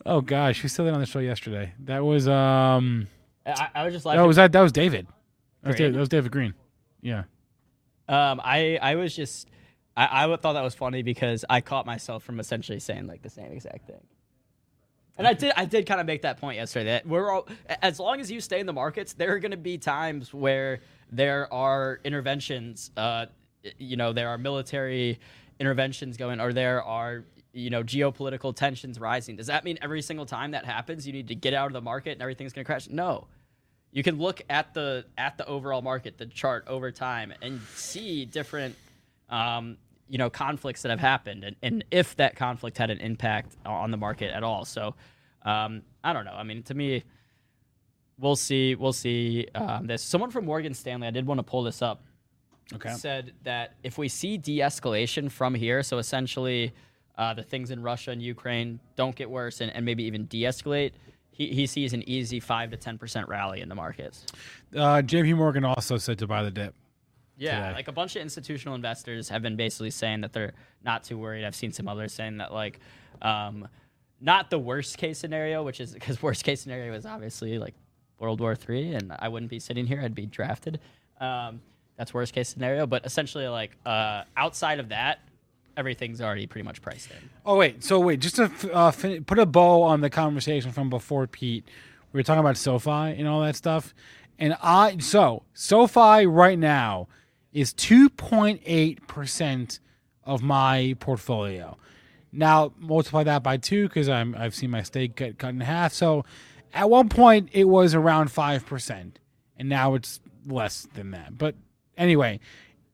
oh 0.06 0.20
gosh 0.22 0.60
who 0.62 0.68
said 0.68 0.86
that 0.86 0.94
on 0.94 1.00
the 1.00 1.06
show 1.06 1.18
yesterday 1.18 1.72
that 1.80 2.02
was 2.02 2.26
um 2.26 3.06
I, 3.44 3.68
I 3.74 3.84
was 3.84 3.92
just 3.92 4.06
like, 4.06 4.16
that 4.16 4.22
was 4.26 4.36
that 4.36 4.50
that 4.52 4.60
was 4.62 4.72
david 4.72 5.06
that 5.62 5.68
was 5.68 5.76
david, 5.76 5.94
that 5.94 5.98
was 6.00 6.08
david 6.08 6.32
green 6.32 6.54
yeah 7.02 7.24
Um, 8.08 8.40
I 8.42 8.78
I 8.80 8.94
was 8.94 9.14
just 9.14 9.48
I, 9.96 10.24
I 10.24 10.36
thought 10.36 10.54
that 10.54 10.62
was 10.62 10.74
funny 10.74 11.02
because 11.02 11.44
I 11.48 11.60
caught 11.60 11.86
myself 11.86 12.22
from 12.22 12.40
essentially 12.40 12.80
saying 12.80 13.06
like 13.06 13.22
the 13.22 13.30
same 13.30 13.52
exact 13.52 13.86
thing. 13.86 14.06
And 15.18 15.26
I 15.26 15.34
did 15.34 15.52
I 15.56 15.64
did 15.66 15.86
kind 15.86 16.00
of 16.00 16.06
make 16.06 16.22
that 16.22 16.40
point 16.40 16.56
yesterday 16.56 16.92
that 16.92 17.06
we're 17.06 17.30
all 17.30 17.46
as 17.82 18.00
long 18.00 18.20
as 18.20 18.30
you 18.30 18.40
stay 18.40 18.60
in 18.60 18.66
the 18.66 18.72
markets, 18.72 19.12
there 19.12 19.34
are 19.34 19.38
going 19.38 19.50
to 19.50 19.56
be 19.56 19.76
times 19.76 20.32
where 20.32 20.80
there 21.12 21.52
are 21.52 22.00
interventions. 22.04 22.90
Uh, 22.96 23.26
you 23.76 23.96
know, 23.96 24.12
there 24.14 24.28
are 24.28 24.38
military 24.38 25.20
interventions 25.58 26.16
going, 26.16 26.40
or 26.40 26.52
there 26.54 26.82
are 26.82 27.24
you 27.52 27.68
know 27.68 27.82
geopolitical 27.82 28.56
tensions 28.56 28.98
rising. 28.98 29.36
Does 29.36 29.48
that 29.48 29.64
mean 29.64 29.78
every 29.82 30.00
single 30.00 30.24
time 30.24 30.52
that 30.52 30.64
happens, 30.64 31.06
you 31.06 31.12
need 31.12 31.28
to 31.28 31.34
get 31.34 31.52
out 31.52 31.66
of 31.66 31.74
the 31.74 31.82
market 31.82 32.12
and 32.12 32.22
everything's 32.22 32.54
going 32.54 32.64
to 32.64 32.66
crash? 32.66 32.88
No 32.88 33.26
you 33.92 34.02
can 34.02 34.18
look 34.18 34.42
at 34.48 34.74
the 34.74 35.04
at 35.18 35.36
the 35.36 35.46
overall 35.46 35.82
market, 35.82 36.18
the 36.18 36.26
chart 36.26 36.64
over 36.66 36.90
time, 36.90 37.32
and 37.42 37.60
see 37.74 38.24
different, 38.24 38.76
um, 39.30 39.76
you 40.08 40.18
know, 40.18 40.28
conflicts 40.28 40.82
that 40.82 40.90
have 40.90 41.00
happened, 41.00 41.44
and, 41.44 41.56
and 41.62 41.84
if 41.90 42.16
that 42.16 42.36
conflict 42.36 42.76
had 42.76 42.90
an 42.90 42.98
impact 42.98 43.56
on 43.64 43.90
the 43.90 43.96
market 43.96 44.30
at 44.34 44.42
all. 44.42 44.64
So, 44.64 44.94
um, 45.42 45.82
I 46.04 46.12
don't 46.12 46.24
know. 46.24 46.34
I 46.34 46.42
mean, 46.42 46.62
to 46.64 46.74
me, 46.74 47.04
we'll 48.18 48.36
see. 48.36 48.74
We'll 48.74 48.92
see. 48.92 49.46
Um, 49.54 49.86
this 49.86 50.02
someone 50.02 50.30
from 50.30 50.44
Morgan 50.44 50.74
Stanley. 50.74 51.06
I 51.06 51.10
did 51.12 51.26
want 51.26 51.38
to 51.38 51.44
pull 51.44 51.62
this 51.62 51.80
up. 51.80 52.02
okay 52.74 52.92
Said 52.94 53.32
that 53.44 53.74
if 53.82 53.98
we 53.98 54.08
see 54.08 54.36
de-escalation 54.36 55.30
from 55.30 55.54
here, 55.54 55.82
so 55.82 55.98
essentially. 55.98 56.72
Uh, 57.18 57.34
the 57.34 57.42
things 57.42 57.70
in 57.70 57.82
Russia 57.82 58.12
and 58.12 58.22
Ukraine 58.22 58.80
don't 58.96 59.14
get 59.14 59.28
worse 59.28 59.60
and, 59.60 59.70
and 59.74 59.84
maybe 59.84 60.04
even 60.04 60.24
de-escalate. 60.24 60.92
He, 61.32 61.48
he 61.48 61.66
sees 61.66 61.92
an 61.92 62.02
easy 62.08 62.40
five 62.40 62.70
to 62.70 62.78
ten 62.78 62.96
percent 62.96 63.28
rally 63.28 63.60
in 63.60 63.68
the 63.68 63.74
markets. 63.74 64.24
uh 64.74 65.02
jp 65.02 65.36
morgan 65.36 65.64
also 65.66 65.98
said 65.98 66.18
to 66.20 66.26
buy 66.26 66.42
the 66.42 66.50
dip 66.50 66.74
Yeah, 67.40 67.62
today. 67.62 67.74
like 67.74 67.88
a 67.88 67.92
bunch 67.92 68.14
of 68.16 68.22
institutional 68.22 68.74
investors 68.74 69.28
have 69.30 69.42
been 69.42 69.56
basically 69.56 69.90
saying 69.90 70.20
that 70.20 70.32
they're 70.32 70.52
not 70.84 71.02
too 71.04 71.18
worried. 71.18 71.44
I've 71.44 71.56
seen 71.56 71.72
some 71.72 71.88
others 71.88 72.12
saying 72.12 72.36
that 72.36 72.52
like, 72.52 72.78
um, 73.22 73.66
not 74.20 74.50
the 74.50 74.58
worst 74.58 74.98
case 74.98 75.18
scenario, 75.18 75.62
which 75.62 75.80
is 75.80 75.92
because 75.94 76.22
worst 76.28 76.44
case 76.44 76.60
scenario 76.60 76.92
is 76.94 77.06
obviously 77.06 77.58
like 77.58 77.74
World 78.18 78.40
War 78.40 78.54
Three, 78.54 78.92
and 78.94 79.12
I 79.18 79.28
wouldn't 79.28 79.50
be 79.50 79.58
sitting 79.58 79.86
here; 79.86 80.00
I'd 80.00 80.14
be 80.14 80.26
drafted. 80.26 80.78
Um, 81.20 81.62
that's 81.96 82.14
worst 82.14 82.32
case 82.34 82.48
scenario, 82.48 82.86
but 82.86 83.04
essentially 83.06 83.48
like 83.48 83.76
uh, 83.86 84.24
outside 84.36 84.78
of 84.78 84.90
that, 84.90 85.20
everything's 85.76 86.20
already 86.20 86.46
pretty 86.46 86.64
much 86.64 86.82
priced 86.82 87.10
in. 87.10 87.16
oh 87.46 87.56
wait 87.56 87.82
so 87.82 87.98
wait 87.98 88.20
just 88.20 88.36
to 88.36 88.50
uh, 88.74 88.90
fin- 88.90 89.24
put 89.24 89.38
a 89.38 89.46
bow 89.46 89.82
on 89.82 90.02
the 90.02 90.10
conversation 90.10 90.72
from 90.72 90.90
before 90.90 91.26
pete 91.26 91.64
we 92.12 92.18
were 92.18 92.22
talking 92.22 92.40
about 92.40 92.56
sofi 92.56 92.90
and 92.90 93.26
all 93.26 93.40
that 93.40 93.54
stuff 93.56 93.94
and 94.38 94.54
i 94.62 94.94
so 94.98 95.42
sofi 95.54 96.26
right 96.26 96.58
now 96.58 97.06
is 97.52 97.72
2.8% 97.74 99.80
of 100.24 100.42
my 100.42 100.94
portfolio 101.00 101.76
Now 102.32 102.72
multiply 102.78 103.24
that 103.24 103.42
by 103.42 103.56
two 103.56 103.88
because 103.88 104.08
I've 104.08 104.54
seen 104.54 104.70
my 104.70 104.82
stake 104.82 105.16
get 105.16 105.38
cut 105.38 105.50
in 105.50 105.60
half. 105.60 105.92
So 105.92 106.24
at 106.72 106.88
one 106.90 107.08
point 107.08 107.48
it 107.52 107.64
was 107.68 107.94
around 107.94 108.30
five 108.30 108.66
percent, 108.66 109.18
and 109.58 109.68
now 109.68 109.94
it's 109.94 110.20
less 110.46 110.86
than 110.94 111.10
that. 111.12 111.36
But 111.38 111.54
anyway, 111.96 112.40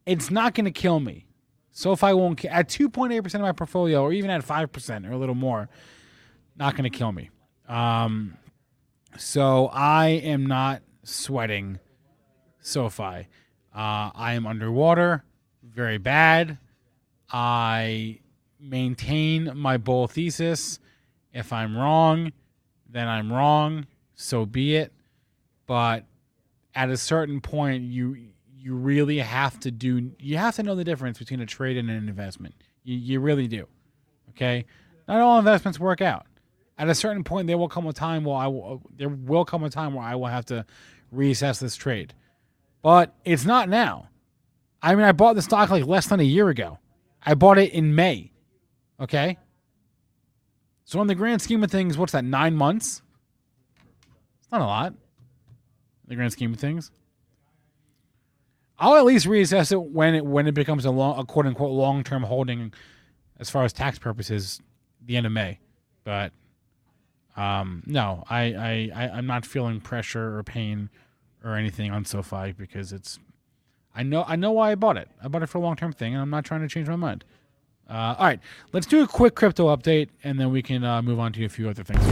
it's 0.07 0.31
not 0.31 0.55
going 0.55 0.65
to 0.66 0.70
kill 0.70 1.01
me. 1.01 1.27
so 1.73 1.95
SoFi 1.95 2.12
won't 2.15 2.39
ki- 2.39 2.49
at 2.49 2.69
two 2.69 2.89
point 2.89 3.12
eight 3.12 3.20
percent 3.23 3.43
of 3.43 3.47
my 3.49 3.53
portfolio, 3.53 4.03
or 4.03 4.12
even 4.12 4.31
at 4.31 4.43
five 4.45 4.73
percent 4.73 5.07
or 5.07 5.12
a 5.12 5.19
little 5.19 5.35
more, 5.35 5.69
not 6.57 6.77
going 6.77 6.91
to 6.91 6.97
kill 6.99 7.12
me. 7.12 7.31
Um, 7.69 8.37
so 9.19 9.66
I 9.69 10.09
am 10.09 10.47
not 10.47 10.83
sweating 11.05 11.78
SoFi. 12.61 13.28
Uh, 13.77 14.11
I 14.15 14.32
am 14.32 14.47
underwater, 14.47 15.23
very 15.62 15.98
bad. 15.98 16.57
I 17.31 18.20
maintain 18.59 19.53
my 19.55 19.77
bull 19.77 20.07
thesis. 20.07 20.78
If 21.35 21.53
I'm 21.53 21.77
wrong, 21.77 22.32
then 22.89 23.07
I'm 23.07 23.31
wrong. 23.31 23.86
So 24.15 24.47
be 24.47 24.77
it. 24.77 24.94
But 25.66 26.07
at 26.74 26.89
a 26.89 26.97
certain 26.97 27.43
point, 27.43 27.85
you 27.85 28.16
you 28.57 28.74
really 28.74 29.19
have 29.19 29.61
to 29.61 29.70
do. 29.70 30.11
You 30.19 30.39
have 30.39 30.57
to 30.57 30.62
know 30.62 30.74
the 30.74 30.85
difference 30.85 31.19
between 31.19 31.40
a 31.40 31.47
trade 31.47 31.77
and 31.77 31.90
an 31.90 32.09
investment. 32.09 32.55
You, 32.82 32.97
you 32.97 33.20
really 33.20 33.47
do. 33.47 33.66
Okay. 34.31 34.65
Not 35.07 35.20
all 35.20 35.39
investments 35.39 35.78
work 35.78 36.01
out. 36.01 36.27
At 36.78 36.89
a 36.89 36.94
certain 36.94 37.24
point, 37.24 37.47
there 37.47 37.59
will 37.59 37.69
come 37.69 37.86
a 37.86 37.93
time 37.93 38.24
where 38.24 38.36
I 38.36 38.47
will. 38.47 38.81
There 38.97 39.11
will 39.11 39.44
come 39.44 39.65
a 39.65 39.70
time 39.70 39.93
where 39.93 40.05
I 40.05 40.15
will 40.15 40.27
have 40.27 40.47
to 40.47 40.65
reassess 41.15 41.61
this 41.61 41.77
trade. 41.77 42.15
But 42.87 43.17
it's 43.25 43.45
not 43.45 43.69
now. 43.69 44.11
I 44.81 44.95
mean, 44.95 45.05
I 45.05 45.11
bought 45.11 45.35
the 45.35 45.43
stock 45.43 45.71
like 45.71 45.85
less 45.87 46.07
than 46.07 46.21
a 46.21 46.23
year 46.23 46.51
ago. 46.51 46.79
I 47.21 47.35
bought 47.35 47.59
it 47.59 47.73
in 47.73 47.97
May. 47.97 48.31
Okay. 49.01 49.39
So, 50.85 51.01
in 51.01 51.09
the 51.09 51.17
grand 51.17 51.43
scheme 51.43 51.65
of 51.65 51.71
things, 51.73 51.99
what's 51.99 52.13
that, 52.13 52.25
nine 52.25 52.55
months? 52.55 53.03
It's 54.39 54.53
not 54.53 54.61
a 54.61 54.67
lot. 54.67 54.93
In 54.93 54.99
the 56.07 56.15
grand 56.15 56.31
scheme 56.31 56.53
of 56.53 56.61
things. 56.61 56.93
I'll 58.79 58.95
at 58.95 59.05
least 59.05 59.27
reassess 59.27 59.73
it 59.73 59.83
when 59.83 60.15
it 60.15 60.25
when 60.25 60.47
it 60.47 60.55
becomes 60.55 60.85
a 60.85 60.93
long 60.93 61.19
a 61.19 61.25
quote 61.25 61.47
unquote 61.47 61.73
long 61.73 62.05
term 62.05 62.23
holding 62.23 62.73
as 63.41 63.51
far 63.51 63.65
as 63.65 63.73
tax 63.73 63.99
purposes 63.99 64.61
the 65.05 65.17
end 65.17 65.27
of 65.27 65.33
May. 65.33 65.59
But 66.05 66.31
um 67.37 67.83
no, 67.85 68.23
I, 68.31 68.43
I, 68.43 68.91
I 68.95 69.09
I'm 69.09 69.27
not 69.27 69.45
feeling 69.45 69.81
pressure 69.81 70.39
or 70.39 70.45
pain 70.45 70.89
or 71.45 71.55
anything 71.55 71.91
on 71.91 72.05
SoFi 72.05 72.53
because 72.53 72.93
it's 72.93 73.19
I 73.95 74.03
know 74.03 74.25
I 74.27 74.37
know 74.37 74.53
why 74.53 74.73
I 74.73 74.75
bought 74.75 74.97
it. 74.97 75.09
I 75.23 75.29
bought 75.29 75.43
it 75.43 75.47
for 75.47 75.59
a 75.59 75.61
long 75.61 75.77
term 75.77 75.93
thing 75.93 76.13
and 76.13 76.23
I'm 76.23 76.31
not 76.31 76.45
trying 76.45 76.61
to 76.61 76.69
change 76.69 76.89
my 76.89 76.97
mind. 76.97 77.25
Uh, 77.89 78.15
all 78.19 78.27
right, 78.27 78.41
let's 78.73 78.87
do 78.87 79.03
a 79.03 79.07
quick 79.07 79.35
crypto 79.35 79.75
update 79.75 80.09
and 80.25 80.41
then 80.41 80.51
we 80.51 80.61
can 80.61 80.85
uh, 80.85 81.01
move 81.01 81.21
on 81.21 81.33
to 81.33 81.45
a 81.45 81.49
few 81.49 81.69
other 81.69 81.85
things. 81.85 82.05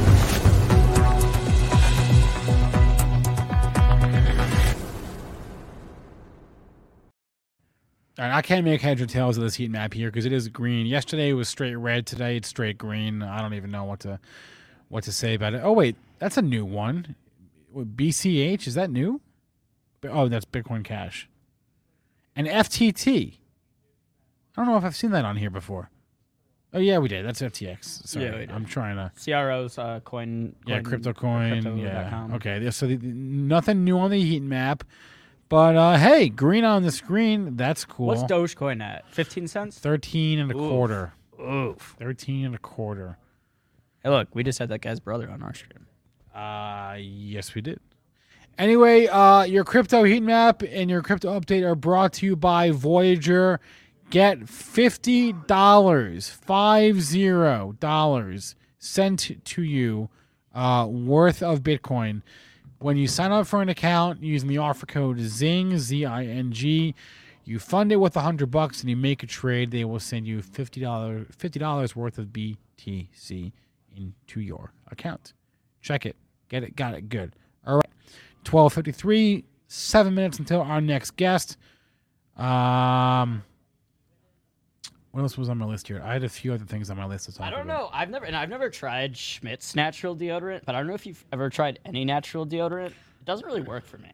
All 8.17 8.25
right, 8.25 8.33
I 8.33 8.43
can't 8.43 8.65
make 8.65 8.81
heads 8.81 9.03
or 9.03 9.07
tails 9.07 9.37
of 9.37 9.43
this 9.43 9.57
heat 9.57 9.73
map 9.73 9.93
here 9.93 10.09
because 10.09 10.25
it 10.25 10.33
is 10.33 10.49
green. 10.49 10.87
Yesterday 10.87 11.31
it 11.31 11.33
was 11.33 11.49
straight 11.49 11.75
red. 11.75 12.07
Today 12.07 12.37
it's 12.37 12.47
straight 12.47 12.79
green. 12.79 13.25
I 13.25 13.43
don't 13.43 13.55
even 13.55 13.73
know 13.73 13.83
what 13.83 13.99
to 14.01 14.21
what 14.89 15.03
to 15.05 15.13
say 15.13 15.35
about 15.35 15.55
it. 15.55 15.63
Oh 15.65 15.73
wait, 15.73 15.97
that's 16.21 16.37
a 16.37 16.43
new 16.43 16.65
one. 16.65 17.17
What, 17.75 17.97
BCH 17.97 18.67
is 18.67 18.75
that 18.75 18.91
new? 18.91 19.21
Oh, 20.09 20.29
that's 20.29 20.45
Bitcoin 20.45 20.85
Cash. 20.85 21.29
And 22.37 22.47
FTT. 22.47 23.39
I 24.57 24.61
don't 24.63 24.67
know 24.67 24.77
if 24.77 24.85
I've 24.85 24.95
seen 24.97 25.11
that 25.11 25.25
on 25.25 25.37
here 25.37 25.51
before. 25.51 25.91
Oh 26.73 26.79
yeah, 26.79 26.99
we 26.99 27.09
did. 27.09 27.25
That's 27.25 27.41
FTX. 27.41 28.07
Sorry, 28.09 28.25
Yeah, 28.27 28.33
we 28.33 28.39
did. 28.39 28.51
I'm 28.53 28.65
trying 28.65 28.97
to. 28.97 29.13
CRO's 29.25 29.79
uh, 29.79 30.01
coin, 30.05 30.55
Yeah, 30.67 30.81
crypto 30.81 31.13
coin. 31.13 31.63
crypto 31.63 31.77
Yeah. 31.77 32.11
com. 32.11 32.35
Okay. 32.35 32.61
yeah, 32.61 32.71
So 32.71 32.87
the, 32.87 32.97
the- 32.97 33.07
nothing 33.09 33.85
new 33.85 33.99
on 33.99 34.11
the 34.11 34.21
heat 34.21 34.43
map, 34.43 34.83
but 35.49 35.77
uh, 35.77 35.97
hey, 35.97 36.29
green 36.29 36.65
on 36.65 36.83
the 36.83 36.91
screen. 36.93 37.57
That's 37.57 37.85
cool. 37.85 38.07
What's 38.07 38.23
Dogecoin 38.25 38.83
at? 38.83 39.09
Fifteen 39.09 39.47
cents. 39.49 39.79
Thirteen 39.79 40.39
and 40.41 40.51
a 40.51 40.57
Oof. 40.57 40.69
quarter. 40.71 41.13
Oof. 41.41 41.95
Thirteen 41.99 42.45
and 42.47 42.55
a 42.55 42.59
quarter. 42.59 43.19
Hey, 44.03 44.11
look, 44.11 44.29
we 44.35 44.43
just 44.43 44.59
had 44.59 44.69
that 44.71 44.81
guy's 44.81 45.01
brother 45.01 45.31
on 45.31 45.43
our 45.43 45.55
stream. 45.55 45.87
Uh 46.35 46.97
yes, 46.99 47.55
we 47.55 47.61
did. 47.61 47.81
Anyway, 48.59 49.07
uh, 49.07 49.43
your 49.43 49.65
crypto 49.65 50.05
heat 50.05 50.23
map 50.23 50.63
and 50.63 50.89
your 50.89 51.03
crypto 51.03 51.39
update 51.39 51.63
are 51.65 51.75
brought 51.75 52.13
to 52.15 52.27
you 52.27 52.37
by 52.37 52.71
Voyager. 52.71 53.61
Get 54.11 54.49
fifty 54.49 55.33
dollars, 55.33 56.29
five 56.29 57.01
zero 57.01 57.75
dollars 57.81 58.55
sent 58.79 59.45
to 59.45 59.63
you 59.63 60.09
uh, 60.55 60.87
worth 60.89 61.43
of 61.43 61.63
Bitcoin 61.63 62.23
when 62.79 62.97
you 62.97 63.09
sign 63.09 63.33
up 63.33 63.47
for 63.47 63.63
an 63.63 63.69
account 63.69 64.23
using 64.23 64.49
the 64.49 64.59
offer 64.59 64.87
code 64.87 65.19
ZING 65.19 65.79
Z 65.79 66.05
I 66.05 66.25
N 66.25 66.53
G. 66.53 66.95
You 67.45 67.59
fund 67.59 67.93
it 67.93 67.97
with 67.97 68.17
a 68.17 68.21
hundred 68.21 68.51
bucks 68.51 68.81
and 68.81 68.91
you 68.91 68.97
make 68.97 69.23
a 69.23 69.27
trade. 69.27 69.71
They 69.71 69.85
will 69.85 70.01
send 70.01 70.27
you 70.27 70.43
fifty 70.43 70.81
dollars 70.81 71.27
fifty 71.37 71.59
dollars 71.59 71.97
worth 71.97 72.19
of 72.19 72.27
BTC 72.27 73.53
into 73.97 74.41
your 74.41 74.73
account. 74.91 75.33
Check 75.81 76.07
it, 76.07 76.17
get 76.49 76.63
it, 76.63 76.77
got 76.77 76.95
it, 76.95 77.09
good. 77.09 77.35
All 77.67 77.77
right, 77.77 77.91
twelve 78.45 78.73
fifty 78.73 78.93
three. 78.93 79.45
Seven 79.67 80.15
minutes 80.15 80.39
until 80.39 80.61
our 80.61 80.81
next 80.81 81.13
guest. 81.17 81.57
Um, 82.37 83.43
what 85.11 85.21
else 85.23 85.39
was 85.39 85.49
on 85.49 85.59
my 85.59 85.65
list 85.65 85.89
here? 85.89 86.03
I 86.05 86.13
had 86.13 86.25
a 86.25 86.29
few 86.29 86.53
other 86.53 86.65
things 86.65 86.91
on 86.91 86.97
my 86.97 87.07
list 87.07 87.27
to 87.27 87.33
talk 87.35 87.47
I 87.47 87.51
don't 87.51 87.63
about. 87.63 87.81
know. 87.81 87.91
I've 87.93 88.11
never 88.11 88.25
and 88.27 88.37
I've 88.37 88.49
never 88.49 88.69
tried 88.71 89.17
Schmidt's 89.17 89.75
natural 89.75 90.15
deodorant, 90.17 90.65
but 90.65 90.75
I 90.75 90.79
don't 90.79 90.87
know 90.87 90.95
if 90.95 91.07
you've 91.07 91.25
ever 91.33 91.49
tried 91.51 91.79
any 91.85 92.05
natural 92.05 92.47
deodorant. 92.47 92.89
It 92.89 93.25
doesn't 93.25 93.47
really 93.47 93.63
work 93.63 93.85
for 93.87 93.99
me. 93.99 94.11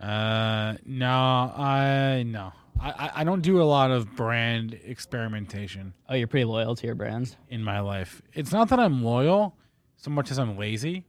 Uh, 0.00 0.76
no, 0.86 1.08
I 1.08 2.24
no, 2.26 2.52
I 2.80 2.90
I- 2.90 3.10
I 3.16 3.24
don't 3.24 3.42
do 3.42 3.60
a 3.60 3.64
lot 3.64 3.90
of 3.90 4.14
brand 4.16 4.78
experimentation 4.84 5.92
Oh, 6.08 6.14
you're 6.14 6.26
pretty 6.26 6.46
loyal 6.46 6.74
to 6.74 6.86
your 6.86 6.94
brands. 6.94 7.36
in 7.50 7.62
my 7.62 7.80
life. 7.80 8.22
It's 8.32 8.52
not 8.52 8.70
that 8.70 8.80
I'm 8.80 9.04
loyal, 9.04 9.56
so 9.96 10.10
much 10.10 10.30
as 10.30 10.38
I'm 10.38 10.56
lazy, 10.56 11.04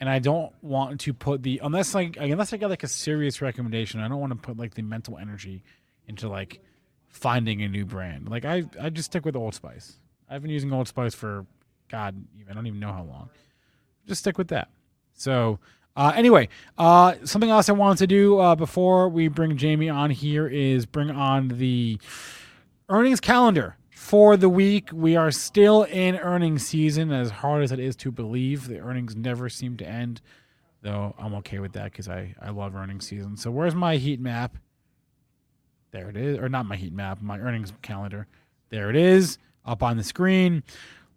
and 0.00 0.08
I 0.08 0.18
don't 0.18 0.52
want 0.62 1.00
to 1.00 1.14
put 1.14 1.42
the 1.42 1.60
unless 1.62 1.94
like 1.94 2.16
unless 2.16 2.52
I 2.52 2.56
get 2.56 2.70
like 2.70 2.82
a 2.82 2.88
serious 2.88 3.40
recommendation. 3.40 4.00
I 4.00 4.08
don't 4.08 4.20
want 4.20 4.32
to 4.32 4.38
put 4.38 4.56
like 4.56 4.74
the 4.74 4.82
mental 4.82 5.18
energy 5.18 5.62
into 6.06 6.28
like 6.28 6.60
finding 7.08 7.62
a 7.62 7.68
new 7.68 7.84
brand. 7.84 8.28
Like 8.28 8.44
I 8.44 8.64
I 8.80 8.90
just 8.90 9.06
stick 9.06 9.24
with 9.24 9.36
Old 9.36 9.54
Spice. 9.54 9.96
I've 10.28 10.42
been 10.42 10.50
using 10.50 10.72
Old 10.72 10.88
Spice 10.88 11.14
for 11.14 11.46
God, 11.88 12.20
I 12.50 12.52
don't 12.52 12.66
even 12.66 12.80
know 12.80 12.92
how 12.92 13.04
long. 13.04 13.30
Just 14.06 14.20
stick 14.20 14.38
with 14.38 14.48
that. 14.48 14.68
So 15.14 15.58
uh, 15.96 16.12
anyway, 16.14 16.48
uh, 16.76 17.14
something 17.24 17.48
else 17.48 17.68
I 17.68 17.72
wanted 17.72 17.98
to 17.98 18.06
do 18.06 18.38
uh, 18.38 18.54
before 18.54 19.08
we 19.08 19.28
bring 19.28 19.56
Jaime 19.56 19.88
on 19.88 20.10
here 20.10 20.46
is 20.46 20.84
bring 20.84 21.10
on 21.10 21.48
the 21.48 21.98
earnings 22.88 23.20
calendar 23.20 23.76
for 24.06 24.36
the 24.36 24.48
week. 24.48 24.90
We 24.92 25.16
are 25.16 25.32
still 25.32 25.82
in 25.82 26.14
earnings 26.14 26.64
season, 26.64 27.10
as 27.10 27.28
hard 27.28 27.64
as 27.64 27.72
it 27.72 27.80
is 27.80 27.96
to 27.96 28.12
believe. 28.12 28.68
The 28.68 28.78
earnings 28.78 29.16
never 29.16 29.48
seem 29.48 29.76
to 29.78 29.84
end, 29.84 30.20
though 30.80 31.12
I'm 31.18 31.34
okay 31.36 31.58
with 31.58 31.72
that 31.72 31.90
because 31.90 32.08
I, 32.08 32.36
I 32.40 32.50
love 32.50 32.76
earnings 32.76 33.08
season. 33.08 33.36
So, 33.36 33.50
where's 33.50 33.74
my 33.74 33.96
heat 33.96 34.20
map? 34.20 34.58
There 35.90 36.08
it 36.08 36.16
is. 36.16 36.38
Or 36.38 36.48
not 36.48 36.66
my 36.66 36.76
heat 36.76 36.92
map, 36.92 37.20
my 37.20 37.40
earnings 37.40 37.72
calendar. 37.82 38.28
There 38.68 38.90
it 38.90 38.96
is 38.96 39.38
up 39.64 39.82
on 39.82 39.96
the 39.96 40.04
screen. 40.04 40.62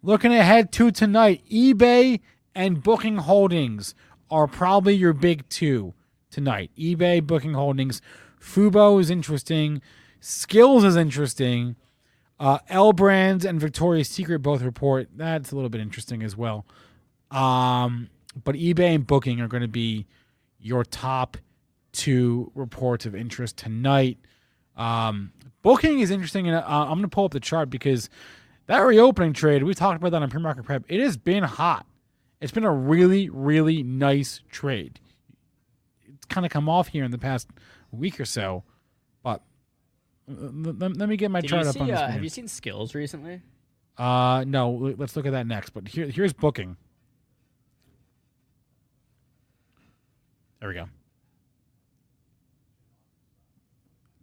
Looking 0.02 0.34
ahead 0.34 0.72
to 0.72 0.90
tonight, 0.90 1.44
eBay 1.48 2.18
and 2.56 2.82
Booking 2.82 3.18
Holdings 3.18 3.94
are 4.32 4.48
probably 4.48 4.96
your 4.96 5.12
big 5.12 5.48
two 5.48 5.94
tonight. 6.28 6.72
eBay, 6.76 7.24
Booking 7.24 7.54
Holdings. 7.54 8.02
Fubo 8.40 9.00
is 9.00 9.10
interesting. 9.10 9.80
Skillz 10.20 10.84
is 10.84 10.96
interesting. 10.96 11.76
Uh, 12.40 12.58
L 12.70 12.94
Brands 12.94 13.44
and 13.44 13.60
Victoria's 13.60 14.08
Secret 14.08 14.38
both 14.38 14.62
report. 14.62 15.08
That's 15.14 15.52
a 15.52 15.54
little 15.54 15.68
bit 15.68 15.82
interesting 15.82 16.22
as 16.22 16.36
well. 16.36 16.64
Um, 17.30 18.08
but 18.42 18.54
eBay 18.54 18.94
and 18.94 19.06
Booking 19.06 19.42
are 19.42 19.46
going 19.46 19.60
to 19.60 19.68
be 19.68 20.06
your 20.58 20.82
top 20.82 21.36
two 21.92 22.50
reports 22.54 23.04
of 23.04 23.14
interest 23.14 23.58
tonight. 23.58 24.18
Um, 24.74 25.32
Booking 25.62 26.00
is 26.00 26.10
interesting, 26.10 26.48
and 26.48 26.56
uh, 26.56 26.64
I'm 26.66 26.88
going 26.88 27.02
to 27.02 27.08
pull 27.08 27.26
up 27.26 27.32
the 27.32 27.40
chart 27.40 27.68
because 27.68 28.08
that 28.66 28.78
reopening 28.78 29.34
trade 29.34 29.62
we 29.62 29.74
talked 29.74 29.96
about 30.00 30.12
that 30.12 30.22
on 30.22 30.30
pre-market 30.30 30.64
prep. 30.64 30.84
It 30.88 31.00
has 31.00 31.18
been 31.18 31.42
hot. 31.42 31.84
It's 32.40 32.52
been 32.52 32.64
a 32.64 32.72
really, 32.72 33.28
really 33.28 33.82
nice 33.82 34.40
trade. 34.50 34.98
It's 36.06 36.24
kind 36.24 36.46
of 36.46 36.52
come 36.52 36.70
off 36.70 36.88
here 36.88 37.04
in 37.04 37.10
the 37.10 37.18
past 37.18 37.50
week 37.90 38.18
or 38.18 38.24
so, 38.24 38.64
let, 40.26 40.96
let 40.96 41.08
me 41.08 41.16
get 41.16 41.30
my 41.30 41.40
Did 41.40 41.50
chart 41.50 41.64
you 41.64 41.70
up 41.70 41.80
on 41.80 41.86
see, 41.86 41.92
uh, 41.92 42.08
have 42.08 42.22
you 42.22 42.28
seen 42.28 42.46
Skillz 42.46 42.94
recently? 42.94 43.42
Uh, 43.98 44.44
no, 44.46 44.94
let's 44.96 45.16
look 45.16 45.26
at 45.26 45.32
that 45.32 45.46
next. 45.46 45.70
But 45.70 45.88
here, 45.88 46.06
here's 46.06 46.32
booking. 46.32 46.76
There 50.60 50.68
we 50.68 50.74
go. 50.74 50.88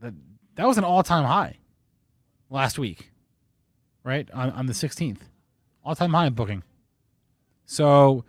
That 0.02 0.14
that 0.56 0.68
was 0.68 0.78
an 0.78 0.84
all-time 0.84 1.26
high 1.26 1.58
last 2.50 2.78
week, 2.78 3.12
right 4.04 4.30
on 4.32 4.52
on 4.52 4.66
the 4.68 4.74
16th, 4.74 5.20
all-time 5.84 6.14
high 6.14 6.28
in 6.28 6.34
booking. 6.34 6.64
So 7.66 8.24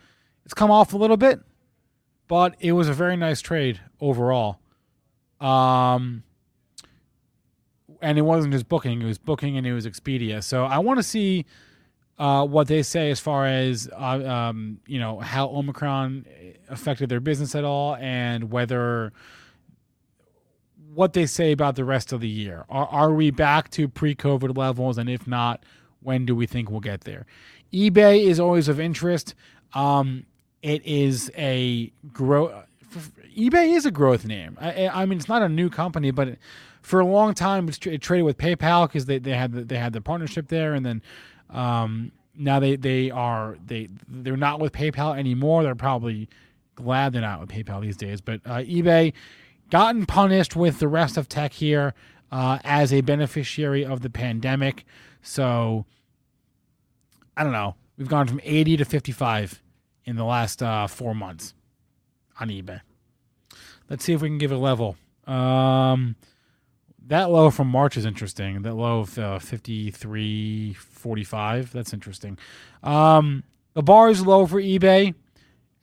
it's 0.44 0.54
come 0.54 0.70
off 0.70 0.94
a 0.94 0.96
little 0.96 1.18
bit, 1.18 1.40
but 2.26 2.56
it 2.60 2.72
was 2.72 2.88
a 2.88 2.94
very 2.94 3.16
nice 3.16 3.40
trade 3.40 3.80
overall. 4.00 4.58
Um, 5.40 6.24
and 8.00 8.18
it 8.18 8.22
wasn't 8.22 8.52
just 8.52 8.68
booking; 8.68 9.02
it 9.02 9.06
was 9.06 9.18
booking 9.18 9.56
and 9.56 9.66
it 9.66 9.72
was 9.72 9.86
Expedia. 9.86 10.42
So 10.42 10.64
I 10.64 10.78
want 10.78 10.98
to 10.98 11.02
see 11.02 11.46
uh, 12.18 12.44
what 12.46 12.66
they 12.66 12.82
say 12.82 13.10
as 13.10 13.20
far 13.20 13.46
as 13.46 13.88
uh, 13.92 14.24
um, 14.26 14.80
you 14.86 14.98
know 14.98 15.20
how 15.20 15.48
Omicron 15.48 16.26
affected 16.68 17.08
their 17.08 17.20
business 17.20 17.54
at 17.54 17.64
all, 17.64 17.96
and 17.96 18.50
whether 18.50 19.12
what 20.94 21.12
they 21.12 21.26
say 21.26 21.52
about 21.52 21.76
the 21.76 21.84
rest 21.84 22.12
of 22.12 22.20
the 22.20 22.28
year. 22.28 22.64
Are 22.68 22.86
are 22.86 23.12
we 23.12 23.30
back 23.30 23.70
to 23.72 23.88
pre-COVID 23.88 24.56
levels, 24.56 24.98
and 24.98 25.08
if 25.08 25.26
not, 25.26 25.64
when 26.00 26.26
do 26.26 26.34
we 26.34 26.46
think 26.46 26.70
we'll 26.70 26.80
get 26.80 27.02
there? 27.02 27.26
eBay 27.72 28.24
is 28.24 28.40
always 28.40 28.68
of 28.68 28.80
interest. 28.80 29.34
Um, 29.74 30.26
it 30.62 30.84
is 30.84 31.30
a 31.36 31.92
grow. 32.12 32.64
eBay 33.36 33.76
is 33.76 33.86
a 33.86 33.90
growth 33.90 34.24
name. 34.24 34.56
I, 34.60 34.88
I 34.88 35.06
mean, 35.06 35.18
it's 35.18 35.28
not 35.28 35.42
a 35.42 35.48
new 35.48 35.70
company, 35.70 36.10
but 36.10 36.36
for 36.88 37.00
a 37.00 37.04
long 37.04 37.34
time, 37.34 37.68
it's 37.68 37.78
tra- 37.78 37.92
it 37.92 38.00
traded 38.00 38.24
with 38.24 38.38
PayPal 38.38 38.88
because 38.88 39.04
they, 39.04 39.18
they 39.18 39.32
had 39.32 39.52
the, 39.52 39.62
they 39.62 39.76
had 39.76 39.92
the 39.92 40.00
partnership 40.00 40.48
there, 40.48 40.72
and 40.72 40.86
then 40.86 41.02
um, 41.50 42.12
now 42.34 42.58
they 42.58 42.76
they 42.76 43.10
are 43.10 43.58
they 43.64 43.90
they're 44.08 44.38
not 44.38 44.58
with 44.58 44.72
PayPal 44.72 45.16
anymore. 45.18 45.62
They're 45.62 45.74
probably 45.74 46.30
glad 46.76 47.12
they're 47.12 47.20
not 47.20 47.40
with 47.40 47.50
PayPal 47.50 47.82
these 47.82 47.96
days. 47.96 48.22
But 48.22 48.40
uh, 48.46 48.60
eBay 48.60 49.12
gotten 49.70 50.06
punished 50.06 50.56
with 50.56 50.78
the 50.78 50.88
rest 50.88 51.18
of 51.18 51.28
tech 51.28 51.52
here 51.52 51.92
uh, 52.32 52.58
as 52.64 52.90
a 52.90 53.02
beneficiary 53.02 53.84
of 53.84 54.00
the 54.00 54.08
pandemic. 54.08 54.86
So 55.20 55.84
I 57.36 57.44
don't 57.44 57.52
know. 57.52 57.74
We've 57.98 58.08
gone 58.08 58.28
from 58.28 58.40
80 58.44 58.78
to 58.78 58.84
55 58.86 59.62
in 60.06 60.16
the 60.16 60.24
last 60.24 60.62
uh, 60.62 60.86
four 60.86 61.14
months 61.14 61.52
on 62.40 62.48
eBay. 62.48 62.80
Let's 63.90 64.04
see 64.04 64.14
if 64.14 64.22
we 64.22 64.28
can 64.28 64.38
give 64.38 64.52
a 64.52 64.56
level. 64.56 64.96
Um, 65.26 66.16
that 67.08 67.30
low 67.30 67.50
from 67.50 67.66
March 67.68 67.96
is 67.96 68.06
interesting. 68.06 68.62
That 68.62 68.74
low 68.74 69.00
of 69.00 69.18
uh, 69.18 69.38
53.45. 69.38 71.70
That's 71.70 71.92
interesting. 71.92 72.38
Um, 72.82 73.44
the 73.74 73.82
bar 73.82 74.08
is 74.10 74.24
low 74.24 74.46
for 74.46 74.60
eBay. 74.60 75.14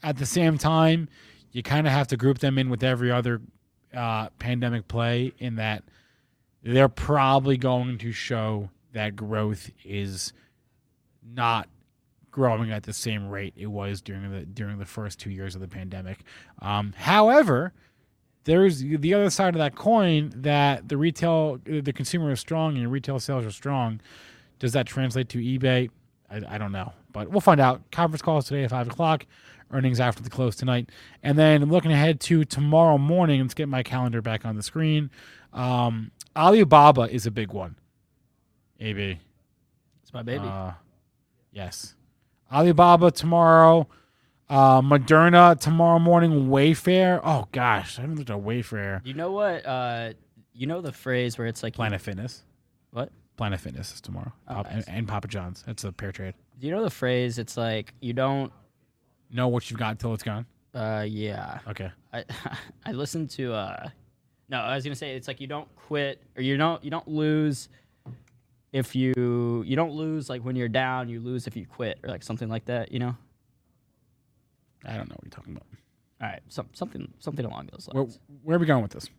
At 0.03 0.17
the 0.17 0.25
same 0.25 0.57
time, 0.57 1.07
you 1.51 1.63
kind 1.63 1.87
of 1.87 1.93
have 1.93 2.07
to 2.09 2.17
group 2.17 2.39
them 2.39 2.57
in 2.57 2.69
with 2.69 2.83
every 2.83 3.11
other 3.11 3.41
uh, 3.93 4.27
pandemic 4.39 4.87
play 4.87 5.33
in 5.39 5.55
that 5.55 5.83
they're 6.61 6.89
probably 6.89 7.57
going 7.57 7.97
to 7.99 8.11
show 8.11 8.69
that 8.93 9.15
growth 9.15 9.71
is 9.83 10.33
not 11.23 11.69
growing 12.29 12.71
at 12.71 12.83
the 12.83 12.93
same 12.93 13.29
rate 13.29 13.53
it 13.55 13.67
was 13.67 14.01
during 14.01 14.29
the 14.29 14.41
during 14.41 14.77
the 14.77 14.85
first 14.85 15.19
two 15.19 15.29
years 15.29 15.55
of 15.55 15.61
the 15.61 15.67
pandemic. 15.67 16.19
Um, 16.61 16.93
however, 16.97 17.73
there's 18.45 18.79
the 18.79 19.13
other 19.13 19.29
side 19.29 19.55
of 19.55 19.59
that 19.59 19.75
coin 19.75 20.31
that 20.37 20.87
the 20.87 20.97
retail 20.97 21.59
the 21.65 21.91
consumer 21.91 22.31
is 22.31 22.39
strong 22.39 22.77
and 22.77 22.91
retail 22.91 23.19
sales 23.19 23.45
are 23.45 23.51
strong. 23.51 23.99
Does 24.59 24.71
that 24.73 24.87
translate 24.87 25.29
to 25.29 25.39
eBay? 25.39 25.89
I, 26.29 26.41
I 26.47 26.57
don't 26.57 26.71
know, 26.71 26.93
but 27.11 27.29
we'll 27.29 27.41
find 27.41 27.59
out. 27.59 27.91
Conference 27.91 28.21
calls 28.21 28.47
today 28.47 28.63
at 28.63 28.69
five 28.69 28.87
o'clock. 28.87 29.25
Earnings 29.71 29.99
after 29.99 30.21
the 30.21 30.29
close 30.29 30.55
tonight, 30.55 30.91
and 31.23 31.39
then 31.39 31.63
I'm 31.63 31.71
looking 31.71 31.91
ahead 31.91 32.19
to 32.21 32.45
tomorrow 32.45 32.99
morning. 32.99 33.41
Let's 33.41 33.55
get 33.55 33.67
my 33.67 33.81
calendar 33.81 34.21
back 34.21 34.45
on 34.45 34.55
the 34.55 34.61
screen. 34.61 35.09
Um, 35.53 36.11
Alibaba 36.35 37.01
is 37.03 37.25
a 37.25 37.31
big 37.31 37.51
one. 37.51 37.75
AB. 38.79 39.19
It's 40.03 40.13
my 40.13 40.21
baby. 40.21 40.45
Uh, 40.45 40.73
yes. 41.51 41.95
Alibaba 42.51 43.09
tomorrow. 43.09 43.87
Uh, 44.49 44.81
Moderna 44.81 45.59
tomorrow 45.59 45.99
morning. 45.99 46.47
Wayfair. 46.49 47.19
Oh 47.23 47.47
gosh, 47.51 47.97
I 47.97 48.01
haven't 48.01 48.17
looked 48.17 48.29
at 48.29 48.37
Wayfair. 48.37 49.05
you 49.05 49.13
know 49.13 49.31
what? 49.31 49.65
Uh, 49.65 50.13
you 50.53 50.67
know 50.67 50.81
the 50.81 50.91
phrase 50.91 51.37
where 51.37 51.47
it's 51.47 51.63
like, 51.63 51.73
Planet 51.73 51.99
Fitness. 52.01 52.43
what? 52.91 53.11
Planet 53.37 53.59
Fitness 53.59 53.93
is 53.93 54.01
tomorrow. 54.01 54.31
Oh, 54.47 54.55
Pop- 54.55 54.67
and, 54.69 54.83
and 54.87 55.07
Papa 55.07 55.27
John's. 55.27 55.63
That's 55.65 55.83
a 55.83 55.91
pair 55.91 56.11
trade. 56.11 56.35
Do 56.59 56.67
you 56.67 56.73
know 56.73 56.83
the 56.83 56.89
phrase? 56.89 57.37
It's 57.39 57.57
like 57.57 57.93
you 57.99 58.13
don't 58.13 58.51
Know 59.31 59.47
what 59.49 59.69
you've 59.69 59.79
got 59.79 59.91
until 59.91 60.13
it's 60.13 60.23
gone. 60.23 60.45
Uh, 60.73 61.05
yeah. 61.07 61.59
Okay. 61.67 61.91
I 62.13 62.23
I 62.85 62.91
listened 62.91 63.31
to 63.31 63.53
uh 63.53 63.89
no, 64.47 64.59
I 64.59 64.75
was 64.75 64.83
gonna 64.83 64.95
say 64.95 65.15
it's 65.15 65.27
like 65.27 65.41
you 65.41 65.47
don't 65.47 65.67
quit 65.75 66.21
or 66.37 66.43
you 66.43 66.55
don't 66.55 66.81
you 66.83 66.91
don't 66.91 67.07
lose 67.07 67.67
if 68.71 68.95
you 68.95 69.63
you 69.65 69.75
don't 69.75 69.91
lose 69.93 70.29
like 70.29 70.41
when 70.43 70.55
you're 70.55 70.69
down, 70.69 71.09
you 71.09 71.19
lose 71.19 71.47
if 71.47 71.55
you 71.57 71.65
quit 71.65 71.97
or 72.03 72.09
like 72.09 72.21
something 72.23 72.47
like 72.47 72.65
that, 72.65 72.91
you 72.91 72.99
know? 72.99 73.15
I 74.85 74.97
don't 74.97 75.09
know 75.09 75.15
what 75.15 75.23
you're 75.23 75.31
talking 75.31 75.55
about. 75.55 75.65
All 76.21 76.27
right, 76.29 76.41
some, 76.47 76.67
something 76.73 77.13
something 77.19 77.45
along 77.45 77.69
those 77.71 77.89
lines. 77.93 78.19
where 78.43 78.55
are 78.55 78.59
we 78.59 78.65
going 78.65 78.81
with 78.81 78.91
this? 78.91 79.09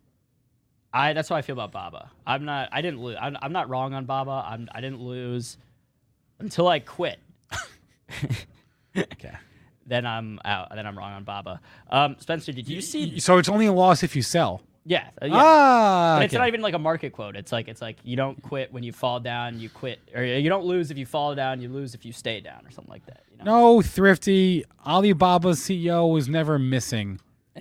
I 0.93 1.13
that's 1.13 1.29
how 1.29 1.37
I 1.37 1.43
feel 1.43 1.55
about 1.55 1.73
Baba. 1.73 2.11
I'm 2.27 2.45
not 2.45 2.71
I 2.73 2.81
didn't 2.81 3.01
lose. 3.03 3.17
I'm, 3.21 3.37
I'm 3.43 3.53
not 3.53 3.69
wrong 3.69 3.93
on 3.93 4.07
Baba. 4.07 4.45
I'm 4.49 4.69
I 4.73 4.81
didn't 4.81 5.01
lose 5.01 5.59
until 6.39 6.69
I 6.69 6.79
quit. 6.81 7.19
Okay. 8.97 9.33
Then 9.89 10.05
I'm 10.05 10.41
out. 10.45 10.75
Then 10.75 10.85
I'm 10.85 10.99
wrong 10.99 11.13
on 11.13 11.23
Baba. 11.23 11.61
Um, 11.89 12.17
Spencer, 12.19 12.51
did 12.51 12.67
you 12.67 12.81
see? 12.81 13.21
So 13.21 13.39
it's 13.39 13.49
only 13.49 13.67
a 13.67 13.73
loss 13.73 14.03
if 14.03 14.17
you 14.17 14.23
sell. 14.23 14.61
Yeah, 14.89 15.09
uh, 15.21 15.27
yeah. 15.27 15.33
Ah. 15.35 16.17
But 16.19 16.27
it's 16.27 16.35
okay. 16.35 16.39
not 16.39 16.47
even 16.49 16.61
like 16.63 16.75
a 16.75 16.79
market 16.79 17.13
quote. 17.13 17.35
It's 17.35 17.51
like 17.51 17.67
it's 17.67 17.83
like 17.83 17.97
you 18.05 18.15
don't 18.17 18.41
quit 18.41 18.73
when 18.73 18.85
you 18.85 18.93
fall 18.93 19.19
down. 19.19 19.59
You 19.59 19.69
quit, 19.69 19.99
or 20.15 20.23
you 20.25 20.49
don't 20.49 20.65
lose 20.65 20.93
if 20.93 20.97
you 20.99 21.05
fall 21.07 21.35
down. 21.35 21.61
You 21.61 21.69
lose 21.69 21.95
if 21.95 22.05
you 22.05 22.13
stay 22.13 22.41
down, 22.41 22.65
or 22.65 22.71
something 22.71 22.93
like 22.93 23.05
that. 23.07 23.25
You 23.33 23.39
know? 23.39 23.45
No, 23.77 23.83
thrifty. 23.83 24.65
Alibaba's 24.87 25.59
CEO 25.61 26.13
was 26.13 26.29
never 26.29 26.59
missing 26.59 27.21
Eh, 27.57 27.61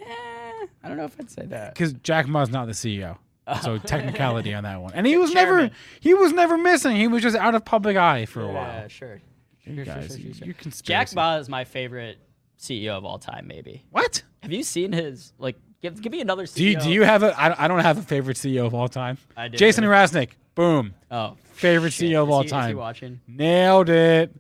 I 0.84 0.88
don't 0.88 0.98
know 0.98 1.06
if 1.06 1.20
I'd 1.20 1.32
say 1.32 1.46
that. 1.48 1.74
because 1.74 1.94
Jack 1.94 2.28
Ma's 2.28 2.50
not 2.52 2.68
the 2.68 2.74
CEO. 2.74 3.18
So 3.64 3.74
Oh. 3.74 3.78
technicality 3.80 4.54
on 4.54 4.64
that 4.64 4.82
one, 4.82 4.94
and 4.94 5.06
he 5.12 5.18
was 5.18 5.34
never 5.34 5.72
he 6.00 6.14
was 6.14 6.32
never 6.32 6.58
missing. 6.60 6.96
He 6.96 7.08
was 7.08 7.24
just 7.24 7.36
out 7.36 7.56
of 7.56 7.66
public 7.66 7.98
eye 7.98 8.26
for 8.28 8.44
a 8.44 8.48
Yeah, 8.48 8.54
while. 8.54 8.88
sure. 8.88 9.22
You 9.64 9.76
Sure, 9.78 9.86
sure, 9.86 9.94
guys, 9.96 10.08
sure, 10.08 10.18
sure, 10.34 10.48
you- 10.48 10.54
sure. 10.62 10.72
Jack. 10.84 11.14
Ma 11.16 11.38
is 11.38 11.50
my 11.50 11.64
favorite 11.64 12.20
CEO 12.60 12.92
of 12.98 13.04
all 13.04 13.18
time. 13.18 13.48
Maybe. 13.48 13.84
What? 13.90 14.22
Have 14.44 14.52
you 14.52 14.62
seen 14.62 14.92
his 14.92 15.34
like? 15.40 15.56
Give, 15.94 16.02
give 16.02 16.12
me 16.12 16.22
another 16.22 16.46
CEO. 16.46 16.56
Do 16.56 16.64
you, 16.64 16.80
do 16.80 16.90
you 16.92 17.04
have 17.04 17.22
a? 17.24 17.40
I, 17.40 17.66
I 17.66 17.68
don't 17.68 17.80
have 17.82 17.98
a 17.98 18.02
favorite 18.02 18.38
CEO 18.38 18.66
of 18.66 18.74
all 18.74 18.88
time. 18.88 19.18
I 19.38 19.48
do. 19.50 19.58
Jason 19.58 19.84
Raznick. 19.84 20.30
Boom. 20.56 20.94
Oh, 21.12 21.36
Favorite 21.54 21.92
shit. 21.94 22.10
CEO 22.12 22.24
of 22.24 22.30
Is 22.30 22.34
all 22.34 22.40
he- 22.42 22.46
Is 22.46 22.52
he 22.52 22.58
time. 22.58 22.78
watching? 22.78 23.20
Nailed 23.28 23.90
it. 23.90 24.34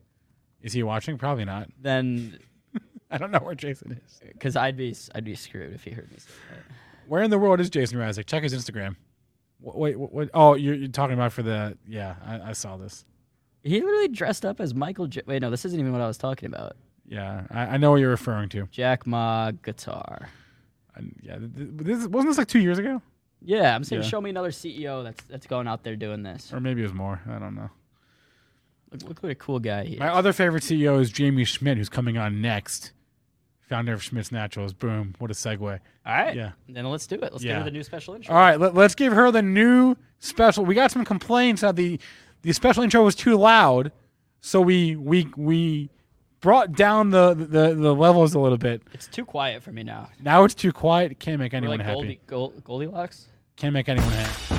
Is 0.61 0.73
he 0.73 0.81
watching? 0.81 1.17
Probably 1.17 1.45
not. 1.45 1.69
Then, 1.80 2.39
I 3.11 3.17
don't 3.19 3.30
know 3.31 3.39
where 3.39 3.53
Jason 3.55 3.99
is. 4.05 4.19
because 4.34 4.55
I'd 4.55 4.76
be 4.76 4.95
I'd 5.13 5.23
be 5.23 5.35
screwed 5.35 5.73
if 5.73 5.84
he 5.84 5.91
heard 5.91 6.09
me 6.11 6.17
say 6.17 6.31
that. 6.51 6.59
Where 7.07 7.22
in 7.22 7.30
the 7.30 7.38
world 7.38 7.59
is 7.59 7.69
Jason 7.69 7.99
Raznick? 7.99 8.26
Check 8.26 8.41
his 8.43 8.53
Instagram. 8.55 8.95
Wh- 9.61 9.76
Wait, 9.76 9.99
what? 9.99 10.11
what 10.11 10.30
oh, 10.34 10.55
you're, 10.55 10.73
you're 10.73 10.88
talking 10.88 11.13
about 11.13 11.31
for 11.31 11.43
the? 11.43 11.77
Yeah, 11.88 12.15
I, 12.26 12.49
I 12.49 12.53
saw 12.53 12.77
this. 12.77 13.05
He 13.63 13.80
literally 13.81 14.07
dressed 14.07 14.45
up 14.45 14.59
as 14.59 14.73
Michael. 14.73 15.07
J- 15.07 15.22
Wait, 15.27 15.41
no, 15.41 15.49
this 15.51 15.65
isn't 15.65 15.80
even 15.80 15.91
what 15.91 16.01
I 16.01 16.07
was 16.07 16.17
talking 16.17 16.47
about. 16.47 16.76
Yeah, 17.07 17.43
I, 17.51 17.61
I 17.61 17.77
know 17.77 17.91
what 17.91 17.97
you're 17.99 18.09
referring 18.09 18.49
to. 18.49 18.67
Jack 18.72 19.05
Ma 19.05 19.51
guitar. 19.51 20.30
And 20.95 21.15
yeah, 21.22 21.38
th- 21.38 21.53
th- 21.55 21.69
this 21.77 22.07
wasn't 22.07 22.31
this 22.31 22.38
like 22.38 22.47
two 22.47 22.59
years 22.59 22.77
ago, 22.77 23.01
Yeah, 23.41 23.76
I'm 23.76 23.84
saying 23.84 24.01
Yeah. 24.03 24.07
show 24.07 24.22
me 24.22 24.30
another 24.30 24.51
CEO 24.51 25.03
that's 25.03 25.23
that's 25.26 25.45
going 25.47 25.67
out 25.67 25.84
there 25.84 25.95
doing 25.95 26.23
this. 26.23 26.51
or 26.53 26.59
maybe 26.59 26.81
it 26.81 26.85
was 26.85 26.93
more. 26.93 27.22
I 27.30 27.38
don't 27.39 27.55
know. 27.55 27.69
Look, 28.91 29.03
look 29.03 29.23
what 29.23 29.31
a 29.31 29.35
cool 29.35 29.59
guy 29.59 29.84
he 29.85 29.93
is. 29.95 29.99
My 29.99 30.09
other 30.09 30.31
favorite 30.34 30.63
CEO 30.63 30.99
is 31.01 31.11
Jaime 31.17 31.43
Schmidt, 31.43 31.77
who's 31.77 31.89
coming 31.89 32.17
on 32.17 32.41
next. 32.41 32.93
Founder 33.67 33.93
of 33.93 34.03
Schmidt's 34.03 34.31
Naturals. 34.31 34.73
Boom! 34.73 35.15
What 35.17 35.31
a 35.31 35.34
segue. 35.34 35.59
All 35.61 35.80
right, 36.05 36.35
Yeah. 36.35 36.51
Then 36.69 36.85
let's 36.85 37.07
do 37.07 37.15
it. 37.15 37.22
Let's 37.34 37.43
Yeah. 37.43 37.53
give 37.53 37.57
her 37.57 37.63
the 37.65 37.72
new 37.72 37.84
special 37.84 38.13
intro. 38.13 38.34
All 38.35 38.39
right, 38.39 38.59
let, 38.59 38.77
us 38.77 38.93
give 38.93 39.11
her 39.11 39.31
the 39.31 39.41
new 39.41 39.95
special. 40.19 40.63
We 40.63 40.76
got 40.76 40.91
some 40.91 41.03
complaints 41.03 41.61
that 41.61 41.76
the 41.76 41.99
the 42.43 42.53
special 42.53 42.84
intro 42.84 43.03
was 43.03 43.15
too 43.15 43.35
loud, 43.35 43.91
so 44.39 44.61
we 44.61 44.95
we 44.95 45.27
we 45.35 45.89
brought 46.45 46.73
down 46.73 47.09
the 47.09 47.34
the, 47.34 47.73
the 47.73 47.95
levels 47.95 48.35
a 48.35 48.39
little 48.39 48.59
bit. 48.59 48.84
It's 48.93 49.07
too 49.07 49.26
quiet 49.26 49.63
for 49.63 49.72
me 49.72 49.81
now. 49.81 50.09
Now 50.22 50.43
it's 50.43 50.53
too 50.53 50.72
quiet. 50.72 51.19
Can't 51.19 51.39
make 51.39 51.53
We're 51.53 51.57
anyone 51.57 51.80
like 51.80 51.88
happy. 51.88 52.19
Goldie, 52.27 52.61
Gold, 52.61 52.63
Goldilocks. 52.63 53.26
Can't 53.55 53.73
make 53.73 53.89
anyone 53.89 54.11
happy. 54.11 54.55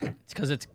It's 0.00 0.32
because 0.32 0.50
it's 0.50 0.68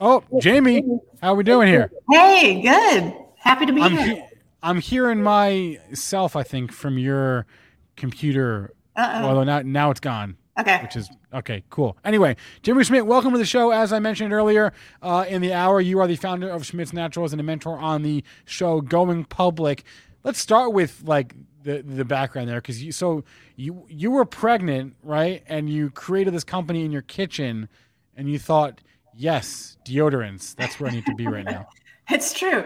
Oh, 0.00 0.24
Jaime, 0.42 0.82
how 1.20 1.32
are 1.32 1.36
we 1.36 1.44
doing 1.44 1.68
here? 1.68 1.90
Hey, 2.10 2.60
good. 2.62 3.14
Happy 3.36 3.66
to 3.66 3.72
be 3.74 3.82
I'm 3.82 3.92
here. 3.92 4.06
he- 4.06 4.22
I'm 4.62 4.80
hearing 4.80 5.22
myself. 5.22 6.34
I 6.34 6.42
think 6.42 6.72
from 6.72 6.96
your 6.96 7.44
computer. 7.96 8.72
Uh-oh. 8.96 9.24
Although 9.28 9.44
now 9.44 9.60
now 9.60 9.90
it's 9.90 10.00
gone. 10.00 10.38
Okay. 10.58 10.78
which 10.82 10.94
is 10.94 11.10
okay, 11.32 11.64
cool. 11.68 11.96
Anyway, 12.04 12.36
Jaime 12.64 12.84
Schmidt, 12.84 13.06
welcome 13.06 13.32
to 13.32 13.38
the 13.38 13.44
show. 13.44 13.72
As 13.72 13.92
I 13.92 13.98
mentioned 13.98 14.32
earlier 14.32 14.72
uh, 15.02 15.24
in 15.28 15.42
the 15.42 15.52
hour, 15.52 15.80
you 15.80 15.98
are 15.98 16.06
the 16.06 16.16
founder 16.16 16.48
of 16.48 16.64
Schmidt's 16.64 16.92
Naturals 16.92 17.32
and 17.32 17.40
a 17.40 17.44
mentor 17.44 17.76
on 17.78 18.02
the 18.02 18.22
show 18.44 18.80
Going 18.80 19.24
Public. 19.24 19.82
Let's 20.22 20.38
start 20.38 20.72
with 20.72 21.02
like 21.04 21.34
the 21.64 21.82
the 21.82 22.04
background 22.04 22.48
there, 22.48 22.60
because 22.60 22.82
you 22.82 22.92
so 22.92 23.24
you 23.56 23.84
you 23.88 24.12
were 24.12 24.24
pregnant, 24.24 24.94
right? 25.02 25.42
And 25.48 25.68
you 25.68 25.90
created 25.90 26.32
this 26.32 26.44
company 26.44 26.84
in 26.84 26.92
your 26.92 27.02
kitchen, 27.02 27.68
and 28.16 28.30
you 28.30 28.38
thought, 28.38 28.80
yes, 29.12 29.76
deodorants. 29.86 30.54
That's 30.54 30.78
where 30.78 30.88
I 30.88 30.94
need 30.94 31.06
to 31.06 31.14
be 31.14 31.26
right 31.26 31.44
now. 31.44 31.68
It's 32.10 32.34
true. 32.34 32.64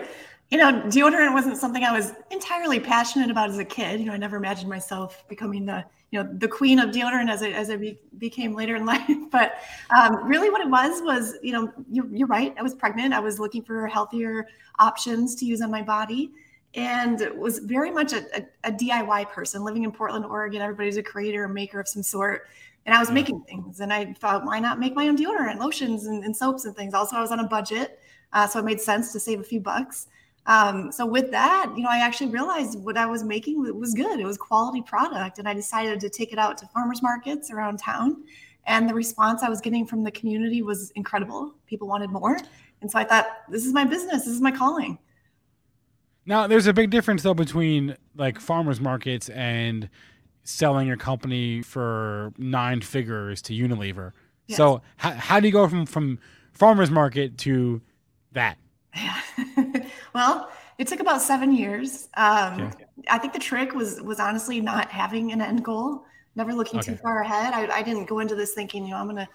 You 0.50 0.56
know, 0.56 0.82
deodorant 0.86 1.34
wasn't 1.34 1.58
something 1.58 1.84
I 1.84 1.92
was 1.92 2.14
entirely 2.30 2.80
passionate 2.80 3.30
about 3.30 3.50
as 3.50 3.58
a 3.58 3.64
kid. 3.64 4.00
You 4.00 4.06
know, 4.06 4.14
I 4.14 4.16
never 4.16 4.36
imagined 4.36 4.70
myself 4.70 5.24
becoming 5.28 5.66
the, 5.66 5.84
you 6.10 6.22
know, 6.22 6.30
the 6.38 6.48
queen 6.48 6.78
of 6.78 6.88
deodorant 6.88 7.30
as 7.30 7.42
I, 7.42 7.50
as 7.50 7.68
I 7.68 7.76
be, 7.76 7.98
became 8.16 8.54
later 8.54 8.74
in 8.76 8.86
life. 8.86 9.06
But 9.30 9.56
um, 9.94 10.26
really 10.26 10.48
what 10.48 10.62
it 10.62 10.70
was, 10.70 11.02
was, 11.02 11.34
you 11.42 11.52
know, 11.52 11.70
you're, 11.90 12.06
you're 12.06 12.28
right. 12.28 12.54
I 12.58 12.62
was 12.62 12.74
pregnant. 12.74 13.12
I 13.12 13.20
was 13.20 13.38
looking 13.38 13.62
for 13.62 13.86
healthier 13.86 14.46
options 14.78 15.34
to 15.36 15.44
use 15.44 15.60
on 15.60 15.70
my 15.70 15.82
body 15.82 16.32
and 16.74 17.30
was 17.36 17.58
very 17.58 17.90
much 17.90 18.14
a, 18.14 18.24
a, 18.36 18.46
a 18.64 18.72
DIY 18.72 19.28
person 19.30 19.64
living 19.64 19.84
in 19.84 19.92
Portland, 19.92 20.24
Oregon. 20.24 20.62
Everybody's 20.62 20.96
a 20.96 21.02
creator 21.02 21.44
or 21.44 21.48
maker 21.48 21.80
of 21.80 21.88
some 21.88 22.02
sort. 22.02 22.48
And 22.86 22.94
I 22.94 23.00
was 23.00 23.10
making 23.10 23.42
things 23.42 23.80
and 23.80 23.92
I 23.92 24.14
thought, 24.14 24.46
why 24.46 24.60
not 24.60 24.80
make 24.80 24.94
my 24.94 25.08
own 25.08 25.16
deodorant, 25.18 25.58
lotions 25.58 26.06
and, 26.06 26.24
and 26.24 26.34
soaps 26.34 26.64
and 26.64 26.74
things. 26.74 26.94
Also, 26.94 27.16
I 27.16 27.20
was 27.20 27.32
on 27.32 27.40
a 27.40 27.46
budget. 27.46 28.00
Uh, 28.32 28.46
so 28.46 28.58
it 28.58 28.64
made 28.64 28.80
sense 28.80 29.12
to 29.12 29.20
save 29.20 29.40
a 29.40 29.44
few 29.44 29.60
bucks. 29.60 30.06
Um, 30.48 30.90
so 30.90 31.04
with 31.04 31.30
that, 31.30 31.70
you 31.76 31.82
know, 31.82 31.90
I 31.90 31.98
actually 31.98 32.30
realized 32.30 32.80
what 32.80 32.96
I 32.96 33.04
was 33.04 33.22
making 33.22 33.62
was 33.78 33.92
good. 33.92 34.18
It 34.18 34.24
was 34.24 34.38
quality 34.38 34.80
product, 34.80 35.38
and 35.38 35.46
I 35.46 35.52
decided 35.52 36.00
to 36.00 36.08
take 36.08 36.32
it 36.32 36.38
out 36.38 36.56
to 36.58 36.66
farmers 36.68 37.02
markets 37.02 37.50
around 37.50 37.78
town. 37.78 38.24
And 38.66 38.88
the 38.88 38.94
response 38.94 39.42
I 39.42 39.50
was 39.50 39.60
getting 39.60 39.86
from 39.86 40.02
the 40.02 40.10
community 40.10 40.62
was 40.62 40.90
incredible. 40.92 41.54
People 41.66 41.86
wanted 41.86 42.10
more, 42.10 42.38
and 42.80 42.90
so 42.90 42.98
I 42.98 43.04
thought, 43.04 43.26
this 43.50 43.66
is 43.66 43.74
my 43.74 43.84
business. 43.84 44.24
This 44.24 44.34
is 44.34 44.40
my 44.40 44.50
calling. 44.50 44.98
Now, 46.24 46.46
there's 46.46 46.66
a 46.66 46.72
big 46.72 46.90
difference 46.90 47.22
though 47.22 47.34
between 47.34 47.96
like 48.16 48.40
farmers 48.40 48.80
markets 48.80 49.28
and 49.28 49.90
selling 50.44 50.86
your 50.86 50.96
company 50.96 51.60
for 51.60 52.32
nine 52.38 52.80
figures 52.80 53.42
to 53.42 53.52
Unilever. 53.52 54.12
So, 54.50 54.80
how, 54.96 55.10
how 55.12 55.40
do 55.40 55.46
you 55.46 55.52
go 55.52 55.68
from 55.68 55.84
from 55.84 56.18
farmers 56.54 56.90
market 56.90 57.36
to 57.38 57.82
that? 58.32 58.56
well, 60.14 60.50
it 60.78 60.86
took 60.86 61.00
about 61.00 61.20
seven 61.22 61.52
years. 61.52 62.08
Um, 62.16 62.62
Okay. 62.62 62.84
I 63.08 63.18
think 63.18 63.32
the 63.32 63.38
trick 63.38 63.74
was 63.74 64.00
was 64.02 64.18
honestly 64.20 64.60
not 64.60 64.90
having 64.90 65.32
an 65.32 65.40
end 65.40 65.64
goal, 65.64 66.04
never 66.34 66.52
looking 66.52 66.80
too 66.80 66.96
far 66.96 67.22
ahead. 67.22 67.54
I, 67.54 67.78
I 67.78 67.82
didn't 67.82 68.06
go 68.06 68.18
into 68.18 68.34
this 68.34 68.54
thinking, 68.54 68.84
you 68.84 68.90
know, 68.90 68.96
I'm 68.96 69.06
going 69.06 69.16
to 69.16 69.28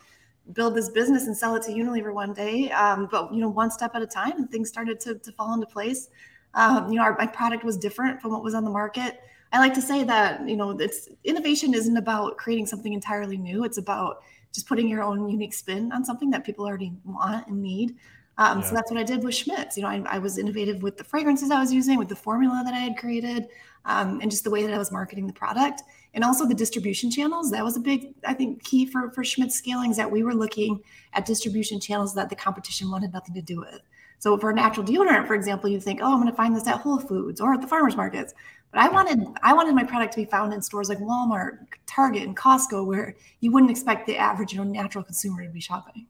build 0.51 0.75
this 0.75 0.89
business 0.89 1.27
and 1.27 1.35
sell 1.35 1.55
it 1.55 1.63
to 1.63 1.71
Unilever 1.71 2.13
one 2.13 2.33
day. 2.33 2.69
Um, 2.71 3.07
but 3.09 3.33
you 3.33 3.39
know, 3.39 3.49
one 3.49 3.71
step 3.71 3.95
at 3.95 4.01
a 4.01 4.07
time, 4.07 4.33
and 4.33 4.49
things 4.49 4.69
started 4.69 4.99
to, 5.01 5.15
to 5.15 5.31
fall 5.31 5.53
into 5.53 5.65
place. 5.65 6.09
Um, 6.53 6.89
you 6.89 6.95
know, 6.95 7.03
our, 7.03 7.15
my 7.17 7.27
product 7.27 7.63
was 7.63 7.77
different 7.77 8.21
from 8.21 8.31
what 8.31 8.43
was 8.43 8.53
on 8.53 8.63
the 8.63 8.69
market. 8.69 9.21
I 9.51 9.59
like 9.59 9.73
to 9.75 9.81
say 9.81 10.03
that 10.03 10.47
you 10.47 10.57
know, 10.57 10.71
it's 10.71 11.09
innovation 11.23 11.73
isn't 11.73 11.95
about 11.95 12.37
creating 12.37 12.65
something 12.65 12.91
entirely 12.91 13.37
new. 13.37 13.63
It's 13.63 13.77
about 13.77 14.23
just 14.51 14.67
putting 14.67 14.87
your 14.87 15.01
own 15.01 15.29
unique 15.29 15.53
spin 15.53 15.91
on 15.91 16.03
something 16.03 16.29
that 16.31 16.43
people 16.43 16.65
already 16.65 16.93
want 17.05 17.47
and 17.47 17.61
need. 17.61 17.95
Um, 18.37 18.59
Yeah. 18.59 18.65
So 18.65 18.75
that's 18.75 18.91
what 18.91 18.99
I 18.99 19.03
did 19.03 19.23
with 19.23 19.35
Schmidt's. 19.35 19.77
You 19.77 19.83
know, 19.83 19.89
I, 19.89 20.03
I 20.07 20.19
was 20.19 20.37
innovative 20.37 20.81
with 20.81 20.97
the 20.97 21.03
fragrances 21.03 21.51
I 21.51 21.59
was 21.59 21.71
using, 21.71 21.97
with 21.97 22.09
the 22.09 22.15
formula 22.15 22.61
that 22.65 22.73
I 22.73 22.79
had 22.79 22.97
created, 22.97 23.47
um, 23.85 24.19
and 24.21 24.31
just 24.31 24.43
the 24.43 24.49
way 24.49 24.63
that 24.63 24.73
I 24.73 24.77
was 24.77 24.91
marketing 24.91 25.27
the 25.27 25.33
product, 25.33 25.83
and 26.13 26.23
also 26.23 26.47
the 26.47 26.55
distribution 26.55 27.11
channels. 27.11 27.51
That 27.51 27.63
was 27.63 27.77
a 27.77 27.79
big, 27.79 28.13
I 28.25 28.33
think, 28.33 28.63
key 28.63 28.85
for 28.85 29.11
for 29.11 29.23
Schmidt's 29.23 29.55
scaling 29.55 29.91
is 29.91 29.97
that 29.97 30.09
we 30.09 30.23
were 30.23 30.33
looking 30.33 30.81
at 31.13 31.25
distribution 31.25 31.79
channels 31.79 32.13
that 32.15 32.29
the 32.29 32.35
competition 32.35 32.89
wanted 32.89 33.13
nothing 33.13 33.35
to 33.35 33.41
do 33.41 33.59
with. 33.59 33.81
So 34.19 34.37
for 34.37 34.51
a 34.51 34.55
natural 34.55 34.85
deodorant, 34.85 35.27
for 35.27 35.35
example, 35.35 35.69
you 35.69 35.81
think, 35.81 35.99
oh, 36.01 36.13
I'm 36.13 36.21
going 36.21 36.29
to 36.29 36.35
find 36.35 36.55
this 36.55 36.65
at 36.65 36.79
Whole 36.79 36.97
Foods 36.97 37.41
or 37.41 37.53
at 37.53 37.59
the 37.59 37.67
farmers 37.67 37.97
markets. 37.97 38.33
But 38.71 38.79
I 38.79 38.89
wanted 38.89 39.19
I 39.43 39.53
wanted 39.53 39.75
my 39.75 39.83
product 39.83 40.13
to 40.13 40.21
be 40.21 40.25
found 40.25 40.53
in 40.53 40.61
stores 40.61 40.89
like 40.89 40.97
Walmart, 40.99 41.59
Target, 41.85 42.23
and 42.23 42.35
Costco, 42.35 42.85
where 42.87 43.15
you 43.41 43.51
wouldn't 43.51 43.69
expect 43.69 44.07
the 44.07 44.17
average, 44.17 44.53
you 44.53 44.57
know, 44.59 44.63
natural 44.63 45.03
consumer 45.03 45.43
to 45.43 45.49
be 45.49 45.59
shopping. 45.59 46.07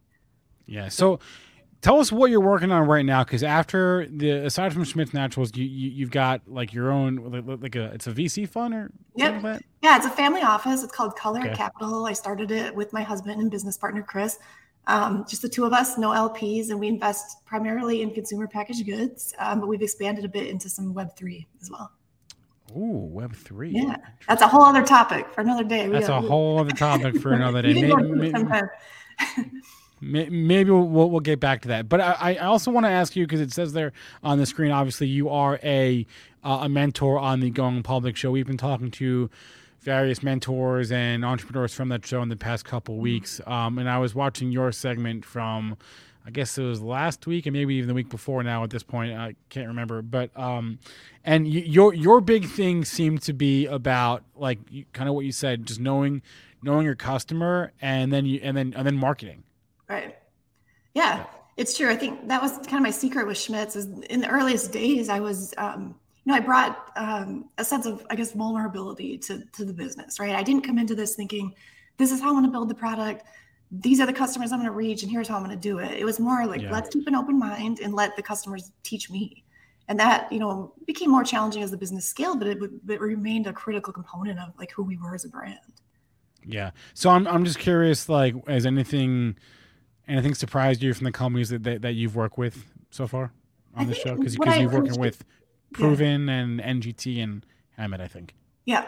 Yeah. 0.66 0.88
So, 0.88 1.20
tell 1.84 2.00
us 2.00 2.12
what 2.12 2.32
you're 2.32 2.42
working 2.42 2.72
on 2.72 2.88
right 2.88 3.06
now, 3.06 3.24
because 3.24 3.44
after 3.44 4.08
the 4.08 4.46
aside 4.46 4.74
from 4.74 4.84
Schmidt's 4.86 5.14
Naturals, 5.14 5.56
you, 5.56 5.66
you 5.66 5.92
you've 5.92 6.12
got 6.12 6.42
like 6.48 6.74
your 6.74 6.92
own 6.92 7.18
like, 7.62 7.76
a 7.76 7.92
it's 7.94 8.08
a 8.08 8.12
VC 8.12 8.50
fund 8.50 8.74
or 8.74 8.92
Yep. 9.16 9.28
something 9.28 9.44
like 9.44 9.60
that? 9.60 9.66
Yeah, 9.84 9.98
it's 9.98 10.08
a 10.08 10.10
family 10.10 10.42
office. 10.42 10.82
It's 10.82 10.92
called 10.92 11.16
Color 11.16 11.42
Okay. 11.42 11.54
Capital. 11.54 12.08
I 12.08 12.14
started 12.14 12.50
it 12.50 12.74
with 12.74 12.92
my 12.94 13.04
husband 13.04 13.40
and 13.40 13.52
business 13.52 13.78
partner 13.78 14.02
Chris. 14.02 14.40
Um, 14.88 15.26
just 15.30 15.42
the 15.42 15.50
two 15.50 15.66
of 15.66 15.72
us, 15.72 15.98
no 15.98 16.10
LPs, 16.10 16.70
and 16.70 16.80
we 16.80 16.88
invest 16.88 17.46
primarily 17.46 18.02
in 18.02 18.12
consumer 18.12 18.48
packaged 18.48 18.86
goods, 18.86 19.34
um, 19.40 19.60
but 19.62 19.68
we've 19.68 19.82
expanded 19.82 20.26
a 20.26 20.30
bit 20.30 20.48
into 20.48 20.68
some 20.70 20.94
Web 20.94 21.16
three 21.16 21.48
as 21.62 21.70
well. 21.70 21.92
Ooh, 22.76 23.08
Web 23.12 23.34
three. 23.36 23.70
Yeah, 23.70 23.98
that's 24.28 24.42
a 24.42 24.48
whole 24.48 24.64
other 24.64 24.84
topic 24.84 25.30
for 25.32 25.42
another 25.42 25.64
day. 25.64 25.88
That's 25.88 26.10
a 26.10 26.20
whole 26.20 26.60
other 26.60 26.72
topic 26.72 27.18
for 27.18 27.34
another 27.34 27.62
day. 27.62 27.74
maybe, 27.82 28.12
maybe, 28.12 28.62
maybe 30.04 30.72
we'll, 30.72 31.10
we'll, 31.10 31.20
get 31.20 31.40
back 31.40 31.62
to 31.62 31.68
that. 31.70 31.88
But 31.88 32.02
I, 32.02 32.34
I 32.34 32.38
also 32.38 32.72
want 32.72 32.86
to 32.86 32.90
ask 32.90 33.16
you 33.16 33.26
because 33.26 33.42
it 33.42 33.52
says 33.52 33.74
there 33.74 33.94
on 34.24 34.38
the 34.38 34.46
screen. 34.46 34.72
Obviously, 34.72 35.08
you 35.08 35.30
are 35.30 35.60
a 35.64 36.06
uh, 36.44 36.60
a 36.64 36.70
mentor 36.70 37.18
on 37.20 37.40
the 37.40 37.50
Going 37.50 37.84
Public 37.84 38.18
show. 38.18 38.32
We've 38.32 38.46
been 38.46 38.58
talking 38.58 38.92
to 38.92 39.30
various 39.84 40.24
mentors 40.24 40.92
and 40.92 41.26
entrepreneurs 41.26 41.74
from 41.74 41.90
that 41.90 42.06
show 42.06 42.22
in 42.22 42.30
the 42.30 42.36
past 42.36 42.66
couple 42.66 42.96
mm-hmm. 42.96 43.04
weeks. 43.04 43.42
Um, 43.46 43.78
and 43.78 43.90
I 43.90 44.00
was 44.00 44.16
watching 44.16 44.52
your 44.52 44.72
segment 44.72 45.26
from, 45.26 45.78
I 46.26 46.32
guess 46.32 46.58
it 46.58 46.64
was 46.64 46.82
last 46.82 47.28
week 47.28 47.46
and 47.46 47.54
maybe 47.54 47.76
even 47.76 47.88
the 47.88 47.94
week 47.94 48.10
before 48.10 48.42
now 48.44 48.64
at 48.64 48.70
this 48.70 48.84
point. 48.84 49.14
I 49.14 49.36
can't 49.50 49.68
remember. 49.68 50.02
But, 50.02 50.36
um, 50.38 50.80
and 51.24 51.46
y- 51.46 51.64
your, 51.66 51.94
your 51.94 52.22
big 52.22 52.46
thing 52.46 52.86
seemed 52.86 53.22
to 53.24 53.34
be 53.34 53.66
about 53.66 54.24
like 54.36 54.60
kind 54.94 55.10
of 55.10 55.16
what 55.16 55.26
you 55.26 55.32
said, 55.32 55.66
just 55.66 55.80
knowing, 55.80 56.22
knowing 56.62 56.86
your 56.86 56.96
customer 56.96 57.74
and 57.82 58.12
then 58.12 58.26
you, 58.26 58.40
and 58.42 58.56
then, 58.56 58.74
and 58.76 58.88
then 58.88 58.96
marketing. 58.96 59.44
Right. 59.90 60.18
Yeah. 60.94 61.18
yeah. 61.18 61.26
It's 61.56 61.78
true. 61.78 61.90
I 61.90 61.96
think 61.96 62.28
that 62.30 62.42
was 62.42 62.54
kind 62.58 62.76
of 62.76 62.82
my 62.82 62.92
secret 62.92 63.28
with 63.28 63.38
Schmidt's 63.38 63.76
is 63.76 63.86
in 64.10 64.22
the 64.22 64.30
earliest 64.30 64.72
days, 64.72 65.08
I 65.08 65.20
was, 65.20 65.54
um, 65.58 65.96
you 66.24 66.32
know, 66.32 66.36
I 66.36 66.40
brought 66.40 66.92
um, 66.96 67.50
a 67.58 67.64
sense 67.64 67.86
of, 67.86 68.06
I 68.10 68.16
guess, 68.16 68.32
vulnerability 68.32 69.20
to, 69.20 69.44
to 69.52 69.64
the 69.64 69.74
business, 69.74 70.20
right? 70.20 70.36
I 70.36 70.42
didn't 70.42 70.64
come 70.64 70.80
into 70.80 70.96
this 70.96 71.16
thinking, 71.16 71.54
this 71.98 72.12
is 72.12 72.20
how 72.22 72.30
I'm 72.30 72.34
going 72.34 72.46
to 72.46 72.52
build 72.52 72.70
the 72.70 72.76
product. 72.76 73.26
These 73.70 74.00
are 74.00 74.08
the 74.08 74.14
customers 74.14 74.52
I'm 74.52 74.60
going 74.60 74.72
to 74.72 74.76
reach, 74.76 75.04
and 75.04 75.12
here's 75.12 75.28
how 75.28 75.36
I'm 75.36 75.44
going 75.44 75.56
to 75.56 75.62
do 75.62 75.80
it. 75.80 75.92
It 75.92 76.06
was 76.06 76.20
more 76.20 76.46
like, 76.48 76.62
yeah. 76.62 76.72
let's 76.72 76.90
keep 76.90 77.06
an 77.08 77.14
open 77.14 77.38
mind 77.38 77.80
and 77.80 77.94
let 77.94 78.16
the 78.16 78.24
customers 78.24 78.72
teach 78.84 79.12
me. 79.12 79.44
And 79.90 80.00
that, 80.00 80.32
you 80.32 80.40
know, 80.40 80.74
became 80.88 81.12
more 81.12 81.24
challenging 81.24 81.62
as 81.62 81.70
the 81.70 81.78
business 81.78 82.08
scaled, 82.08 82.40
but 82.40 82.48
it, 82.48 82.58
it 82.88 83.02
remained 83.02 83.48
a 83.48 83.54
critical 83.54 83.92
component 83.92 84.40
of 84.40 84.58
like 84.58 84.72
who 84.72 84.82
we 84.82 84.98
were 84.98 85.14
as 85.14 85.26
a 85.26 85.30
brand. 85.30 85.60
Yeah. 86.46 86.72
So 86.94 87.10
I'm, 87.10 87.28
I'm 87.28 87.46
just 87.46 87.60
curious, 87.60 88.10
like, 88.10 88.34
has 88.48 88.66
anything, 88.66 89.36
anything 90.08 90.34
surprised 90.36 90.82
you 90.82 90.94
from 90.94 91.06
the 91.06 91.12
companies 91.12 91.50
that, 91.50 91.64
that, 91.64 91.82
that 91.82 91.94
you've 91.94 92.16
worked 92.16 92.38
with 92.38 92.66
so 92.92 93.08
far 93.08 93.32
on 93.76 93.88
the 93.88 93.96
show? 93.96 94.16
Because 94.16 94.36
you're 94.36 94.70
working 94.70 95.00
with 95.00 95.24
Proven 95.74 96.28
yeah. 96.28 96.34
and 96.34 96.60
NGT 96.60 97.22
and 97.24 97.46
Hammett, 97.78 98.02
I 98.02 98.08
think. 98.08 98.36
Yeah. 98.66 98.86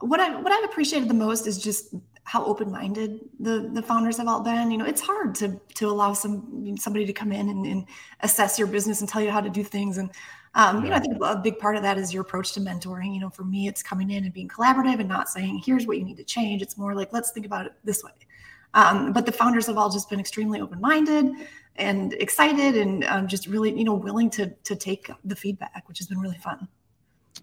What 0.00 0.20
I 0.20 0.40
what 0.40 0.52
I've 0.52 0.64
appreciated 0.64 1.08
the 1.08 1.14
most 1.14 1.46
is 1.46 1.62
just 1.62 1.94
how 2.24 2.44
open-minded 2.44 3.20
the 3.38 3.70
the 3.72 3.82
founders 3.82 4.18
have 4.18 4.26
all 4.26 4.42
been. 4.42 4.70
You 4.70 4.78
know, 4.78 4.84
it's 4.84 5.00
hard 5.00 5.34
to 5.36 5.60
to 5.74 5.88
allow 5.88 6.12
some 6.12 6.76
somebody 6.76 7.06
to 7.06 7.12
come 7.12 7.32
in 7.32 7.48
and, 7.48 7.64
and 7.64 7.86
assess 8.20 8.58
your 8.58 8.68
business 8.68 9.00
and 9.00 9.08
tell 9.08 9.22
you 9.22 9.30
how 9.30 9.40
to 9.40 9.48
do 9.48 9.62
things. 9.62 9.96
And 9.96 10.10
um, 10.54 10.78
yeah. 10.78 10.82
you 10.82 10.90
know, 10.90 10.96
I 10.96 10.98
think 10.98 11.16
a 11.22 11.36
big 11.36 11.58
part 11.58 11.76
of 11.76 11.82
that 11.82 11.98
is 11.98 12.12
your 12.12 12.22
approach 12.22 12.52
to 12.52 12.60
mentoring. 12.60 13.14
You 13.14 13.20
know, 13.20 13.30
for 13.30 13.44
me, 13.44 13.68
it's 13.68 13.82
coming 13.82 14.10
in 14.10 14.24
and 14.24 14.34
being 14.34 14.48
collaborative 14.48 15.00
and 15.00 15.08
not 15.08 15.28
saying, 15.28 15.62
"Here's 15.64 15.86
what 15.86 15.98
you 15.98 16.04
need 16.04 16.16
to 16.16 16.24
change." 16.24 16.62
It's 16.62 16.76
more 16.76 16.94
like, 16.94 17.12
"Let's 17.12 17.30
think 17.30 17.46
about 17.46 17.66
it 17.66 17.72
this 17.84 18.02
way." 18.02 18.12
Um, 18.76 19.12
but 19.12 19.24
the 19.24 19.32
founders 19.32 19.66
have 19.66 19.78
all 19.78 19.90
just 19.90 20.08
been 20.10 20.20
extremely 20.20 20.60
open-minded 20.60 21.32
and 21.76 22.12
excited 22.14 22.76
and 22.76 23.04
um, 23.04 23.26
just 23.26 23.46
really 23.46 23.76
you 23.76 23.84
know 23.84 23.94
willing 23.94 24.30
to 24.30 24.48
to 24.64 24.76
take 24.76 25.10
the 25.24 25.34
feedback 25.34 25.84
which 25.88 25.98
has 25.98 26.06
been 26.06 26.20
really 26.20 26.38
fun. 26.38 26.68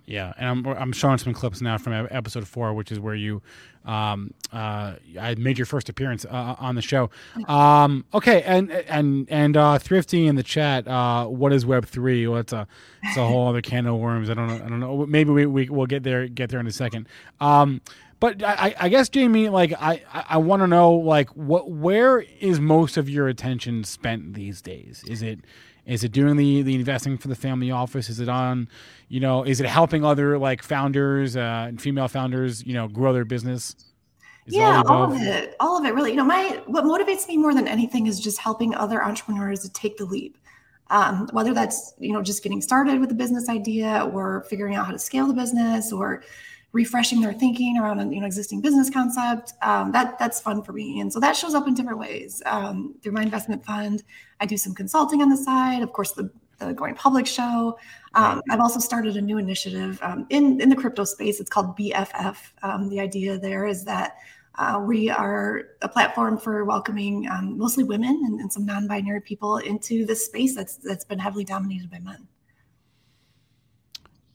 Yeah 0.05 0.34
and 0.38 0.49
i'm, 0.49 0.68
I'm 0.68 0.91
showing 0.91 1.18
some 1.18 1.34
clips 1.34 1.61
now 1.61 1.77
from 1.77 2.07
episode 2.11 2.47
four 2.47 2.73
which 2.73 2.91
is 2.91 2.99
where 2.99 3.15
you 3.15 3.41
um 3.85 4.34
uh 4.51 4.93
i 5.19 5.35
made 5.38 5.57
your 5.57 5.65
first 5.65 5.88
appearance 5.88 6.26
uh, 6.26 6.55
on 6.60 6.76
the 6.76 6.81
show. 6.81 7.10
Um 7.47 8.05
okay 8.14 8.41
and 8.43 8.72
and 8.72 9.27
and 9.30 9.55
uh 9.55 9.77
thrifty 9.77 10.27
in 10.27 10.35
the 10.35 10.43
chat 10.43 10.88
uh 10.88 11.26
what 11.26 11.53
is 11.53 11.65
web 11.65 11.85
three? 11.85 12.27
Well 12.27 12.39
it's 12.39 12.53
a 12.53 12.68
it's 13.03 13.18
a 13.18 13.26
whole 13.26 13.47
other 13.49 13.61
can 13.61 13.85
of 13.85 13.97
worms. 13.97 14.30
I 14.30 14.34
don't 14.34 14.47
know 14.47 14.55
i 14.55 14.69
don't 14.69 14.80
know. 14.80 15.05
Maybe 15.05 15.31
we, 15.31 15.45
we 15.45 15.69
we'll 15.69 15.88
get 15.88 16.03
there 16.03 16.27
get 16.27 16.49
there 16.49 16.60
in 16.60 16.68
a 16.68 16.72
second. 16.72 17.07
Um 17.39 17.81
but 18.19 18.44
I, 18.44 18.76
I 18.80 18.90
guess 18.90 19.10
Jaime, 19.14 19.49
like 19.49 19.73
I, 19.73 20.02
I 20.11 20.38
want 20.38 20.61
to 20.61 20.68
know, 20.68 20.94
like 20.94 21.30
what, 21.30 21.69
where 21.69 22.22
is 22.40 22.60
most 22.60 22.98
of 22.98 23.10
your 23.10 23.27
attention 23.27 23.84
spent 23.84 24.34
these 24.34 24.61
days? 24.61 25.03
Is 25.07 25.22
it, 25.22 25.40
is 25.85 26.03
it 26.03 26.11
doing 26.14 26.38
the 26.38 26.61
the 26.61 26.76
investing 26.76 27.18
for 27.18 27.27
the 27.27 27.35
family 27.35 27.69
office? 27.69 28.10
Is 28.10 28.19
it 28.19 28.30
on, 28.30 28.69
you 29.10 29.19
know, 29.19 29.44
is 29.44 29.60
it 29.60 29.65
helping 29.65 30.06
other 30.06 30.38
like 30.38 30.64
founders 30.64 31.35
uh, 31.35 31.65
and 31.68 31.81
female 31.81 32.07
founders, 32.07 32.65
you 32.65 32.73
know, 32.73 32.88
grow 32.88 33.11
their 33.11 33.26
business? 33.26 33.76
Is 34.45 34.56
yeah, 34.56 34.81
all, 34.88 35.03
all 35.03 35.14
of 35.14 35.22
it, 35.22 35.56
all 35.60 35.77
of 35.77 35.85
it. 35.85 35.94
Really, 35.94 36.11
you 36.11 36.18
know, 36.18 36.23
my 36.23 36.61
what 36.68 36.85
motivates 36.85 37.27
me 37.27 37.38
more 37.38 37.53
than 37.53 37.68
anything 37.68 38.07
is 38.07 38.19
just 38.19 38.40
helping 38.40 38.73
other 38.76 39.03
entrepreneurs 39.03 39.61
to 39.61 39.72
take 39.72 39.98
the 39.98 40.06
leap. 40.06 40.38
Um, 40.90 41.27
whether 41.31 41.53
that's 41.53 41.94
you 41.98 42.14
know 42.14 42.22
just 42.22 42.44
getting 42.44 42.61
started 42.61 42.99
with 42.99 43.11
a 43.11 43.15
business 43.15 43.49
idea 43.49 44.10
or 44.14 44.45
figuring 44.49 44.76
out 44.76 44.85
how 44.85 44.91
to 44.91 44.99
scale 44.99 45.27
the 45.27 45.34
business 45.34 45.91
or 45.91 46.23
refreshing 46.74 47.22
their 47.22 47.34
thinking 47.34 47.78
around 47.78 48.00
an 48.00 48.12
you 48.12 48.20
know 48.20 48.26
existing 48.26 48.60
business 48.60 48.90
concept. 48.90 49.54
Um, 49.62 49.91
that 49.94 50.20
that's 50.20 50.41
fun 50.41 50.62
for 50.64 50.74
me. 50.74 51.00
And 51.00 51.14
so 51.14 51.20
that 51.20 51.38
shows 51.38 51.54
up 51.54 51.68
in 51.68 51.76
different 51.76 52.00
ways. 52.00 52.41
Um, 52.45 52.95
through 53.02 53.14
my 53.14 53.22
investment 53.22 53.64
fund 53.64 54.04
i 54.40 54.45
do 54.45 54.58
some 54.58 54.74
consulting 54.74 55.22
on 55.22 55.30
the 55.30 55.38
side 55.38 55.82
of 55.84 55.94
course 55.94 56.12
the, 56.14 56.30
the 56.60 56.74
going 56.74 56.95
public 56.95 57.26
show. 57.28 57.78
Um, 58.16 58.41
i've 58.50 58.60
also 58.60 58.80
started 58.80 59.16
a 59.16 59.22
new 59.22 59.38
initiative 59.38 60.00
um, 60.02 60.26
in 60.30 60.60
in 60.60 60.70
the 60.70 60.76
crypto 60.76 61.04
space. 61.04 61.40
It's 61.40 61.50
called 61.50 61.78
bff 61.78 62.36
um, 62.64 62.90
the 62.90 63.00
idea 63.00 63.38
there 63.38 63.66
is 63.66 63.86
that 63.86 64.18
uh, 64.56 64.80
we 64.86 65.10
are 65.10 65.64
a 65.82 65.90
platform 65.90 66.38
for 66.38 66.64
welcoming 66.64 67.28
um, 67.28 67.58
mostly 67.58 67.84
women 67.84 68.22
and, 68.26 68.40
and 68.40 68.54
some 68.54 68.64
non-binary 68.66 69.22
people 69.22 69.58
into 69.58 70.06
this 70.06 70.26
space 70.26 70.56
that's 70.56 70.78
that's 70.78 71.06
been 71.06 71.20
heavily 71.20 71.44
dominated 71.44 71.90
by 71.90 72.00
men 72.00 72.28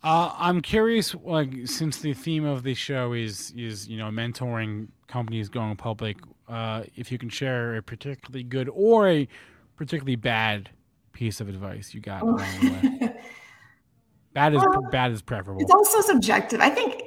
uh, 0.03 0.33
I'm 0.39 0.61
curious, 0.61 1.15
like, 1.25 1.67
since 1.67 1.99
the 1.99 2.15
theme 2.15 2.45
of 2.45 2.63
the 2.63 2.75
show 2.75 3.13
is 3.13 3.53
is 3.57 3.89
you 3.89 3.99
know 3.99 4.07
mentoring 4.07 4.89
companies 5.09 5.49
going 5.49 5.77
public, 5.77 6.19
uh, 6.49 6.85
if 6.95 7.11
you 7.11 7.19
can 7.19 7.29
share 7.29 7.77
a 7.77 7.83
particularly 7.83 8.45
good 8.45 8.69
or 8.73 9.09
a 9.09 9.29
particularly 9.77 10.17
bad 10.17 10.71
piece 11.13 11.41
of 11.41 11.49
advice 11.49 11.95
you 11.95 12.01
got 12.01 12.23
along 12.23 12.37
the 12.37 12.99
way. 13.01 13.21
bad 14.35 14.55
is 14.55 14.63
well, 14.65 14.83
bad 14.93 15.11
is 15.11 15.21
preferable. 15.21 15.61
It's 15.61 15.73
also 15.73 16.01
subjective. 16.01 16.61
I 16.61 16.71
think. 16.71 17.03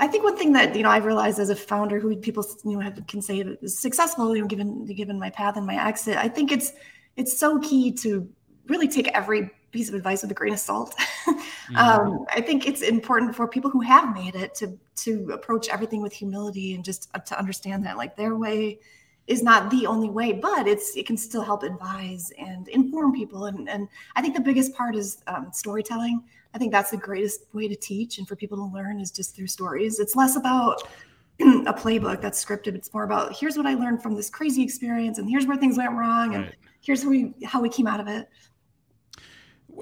I 0.00 0.08
think 0.08 0.24
one 0.24 0.36
thing 0.36 0.52
that 0.54 0.74
you 0.74 0.82
know 0.82 0.90
I've 0.90 1.04
realized 1.04 1.38
as 1.38 1.48
a 1.48 1.54
founder 1.54 2.00
who 2.00 2.16
people 2.16 2.44
you 2.64 2.72
know 2.72 2.80
have, 2.80 3.00
can 3.06 3.22
say 3.22 3.38
is 3.38 3.78
successful, 3.78 4.34
you 4.34 4.42
know, 4.42 4.48
given 4.48 4.84
given 4.84 5.18
my 5.18 5.30
path 5.30 5.56
and 5.56 5.64
my 5.64 5.86
exit, 5.86 6.16
I 6.16 6.28
think 6.28 6.50
it's 6.50 6.72
it's 7.16 7.38
so 7.38 7.60
key 7.60 7.92
to 7.92 8.28
really 8.66 8.88
take 8.88 9.08
every 9.08 9.50
piece 9.70 9.88
of 9.88 9.94
advice 9.94 10.22
with 10.22 10.30
a 10.30 10.34
grain 10.34 10.52
of 10.52 10.58
salt. 10.58 10.94
mm-hmm. 11.26 11.76
um, 11.76 12.26
I 12.30 12.40
think 12.40 12.66
it's 12.66 12.82
important 12.82 13.34
for 13.34 13.46
people 13.46 13.70
who 13.70 13.80
have 13.80 14.14
made 14.14 14.34
it 14.34 14.54
to 14.56 14.78
to 14.96 15.30
approach 15.32 15.68
everything 15.68 16.02
with 16.02 16.12
humility 16.12 16.74
and 16.74 16.84
just 16.84 17.08
uh, 17.14 17.18
to 17.20 17.38
understand 17.38 17.84
that 17.86 17.96
like 17.96 18.16
their 18.16 18.36
way 18.36 18.80
is 19.26 19.42
not 19.42 19.70
the 19.70 19.86
only 19.86 20.10
way, 20.10 20.32
but 20.32 20.66
it's 20.66 20.96
it 20.96 21.06
can 21.06 21.16
still 21.16 21.42
help 21.42 21.62
advise 21.62 22.32
and 22.38 22.68
inform 22.68 23.12
people. 23.12 23.46
And 23.46 23.68
and 23.68 23.88
I 24.16 24.22
think 24.22 24.34
the 24.34 24.40
biggest 24.40 24.74
part 24.74 24.96
is 24.96 25.22
um, 25.26 25.50
storytelling. 25.52 26.22
I 26.52 26.58
think 26.58 26.72
that's 26.72 26.90
the 26.90 26.96
greatest 26.96 27.42
way 27.52 27.68
to 27.68 27.76
teach 27.76 28.18
and 28.18 28.26
for 28.26 28.34
people 28.34 28.58
to 28.58 28.74
learn 28.74 28.98
is 28.98 29.12
just 29.12 29.36
through 29.36 29.46
stories. 29.46 30.00
It's 30.00 30.16
less 30.16 30.34
about 30.34 30.82
a 31.40 31.72
playbook 31.72 32.20
that's 32.20 32.44
scripted. 32.44 32.74
It's 32.74 32.92
more 32.92 33.04
about 33.04 33.36
here's 33.36 33.56
what 33.56 33.66
I 33.66 33.74
learned 33.74 34.02
from 34.02 34.16
this 34.16 34.28
crazy 34.28 34.62
experience, 34.62 35.18
and 35.18 35.30
here's 35.30 35.46
where 35.46 35.56
things 35.56 35.78
went 35.78 35.92
wrong, 35.92 36.34
and 36.34 36.52
here's 36.80 37.02
how 37.02 37.10
we 37.10 37.34
how 37.44 37.60
we 37.60 37.68
came 37.68 37.86
out 37.86 38.00
of 38.00 38.08
it 38.08 38.28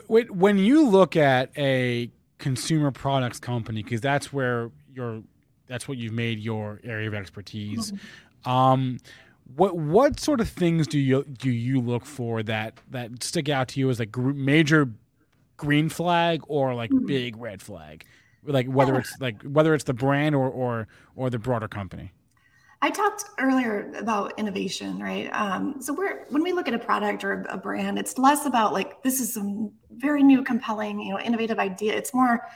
when 0.09 0.59
you 0.59 0.89
look 0.89 1.17
at 1.17 1.51
a 1.57 2.11
consumer 2.39 2.91
products 2.91 3.39
company, 3.39 3.83
because 3.83 4.01
that's 4.01 4.33
where 4.33 4.71
your 4.93 5.23
that's 5.67 5.87
what 5.87 5.99
you've 5.99 6.13
made 6.13 6.39
your 6.39 6.81
area 6.83 7.09
of 7.09 7.15
expertise. 7.15 7.93
Mm-hmm. 7.93 8.51
Um, 8.51 8.99
what 9.57 9.77
what 9.77 10.21
sort 10.21 10.41
of 10.41 10.49
things 10.49 10.87
do 10.87 10.99
you 10.99 11.25
do 11.25 11.51
you 11.51 11.81
look 11.81 12.05
for 12.05 12.43
that 12.43 12.75
that 12.91 13.23
stick 13.23 13.49
out 13.49 13.69
to 13.69 13.81
you 13.81 13.89
as 13.91 13.99
like 13.99 14.17
major 14.17 14.91
green 15.57 15.89
flag 15.89 16.43
or 16.49 16.75
like 16.75 16.91
mm-hmm. 16.91 17.07
big 17.07 17.37
red 17.37 17.63
flag? 17.63 18.05
Like 18.45 18.67
whether 18.67 18.99
it's 18.99 19.15
like 19.21 19.43
whether 19.43 19.75
it's 19.75 19.85
the 19.85 19.95
brand 19.95 20.35
or 20.35 20.49
or 20.49 20.89
or 21.17 21.31
the 21.31 21.39
broader 21.39 21.69
company. 21.69 22.13
I 22.81 22.91
talked 22.91 23.25
earlier 23.41 23.93
about 23.99 24.39
innovation, 24.39 25.01
right? 25.01 25.29
Um, 25.33 25.81
so 25.81 25.93
we're 25.93 26.27
when 26.29 26.43
we 26.43 26.53
look 26.53 26.69
at 26.69 26.75
a 26.75 26.79
product 26.79 27.25
or 27.25 27.43
a, 27.43 27.55
a 27.55 27.57
brand, 27.57 27.99
it's 27.99 28.19
less 28.19 28.47
about 28.47 28.73
like 28.73 29.03
this 29.03 29.21
is 29.21 29.35
some 29.35 29.73
very 29.97 30.23
new, 30.23 30.45
compelling, 30.45 31.01
you 31.01 31.13
know, 31.13 31.21
innovative 31.21 31.59
idea. 31.59 31.95
It's 31.95 32.15
more 32.15 32.47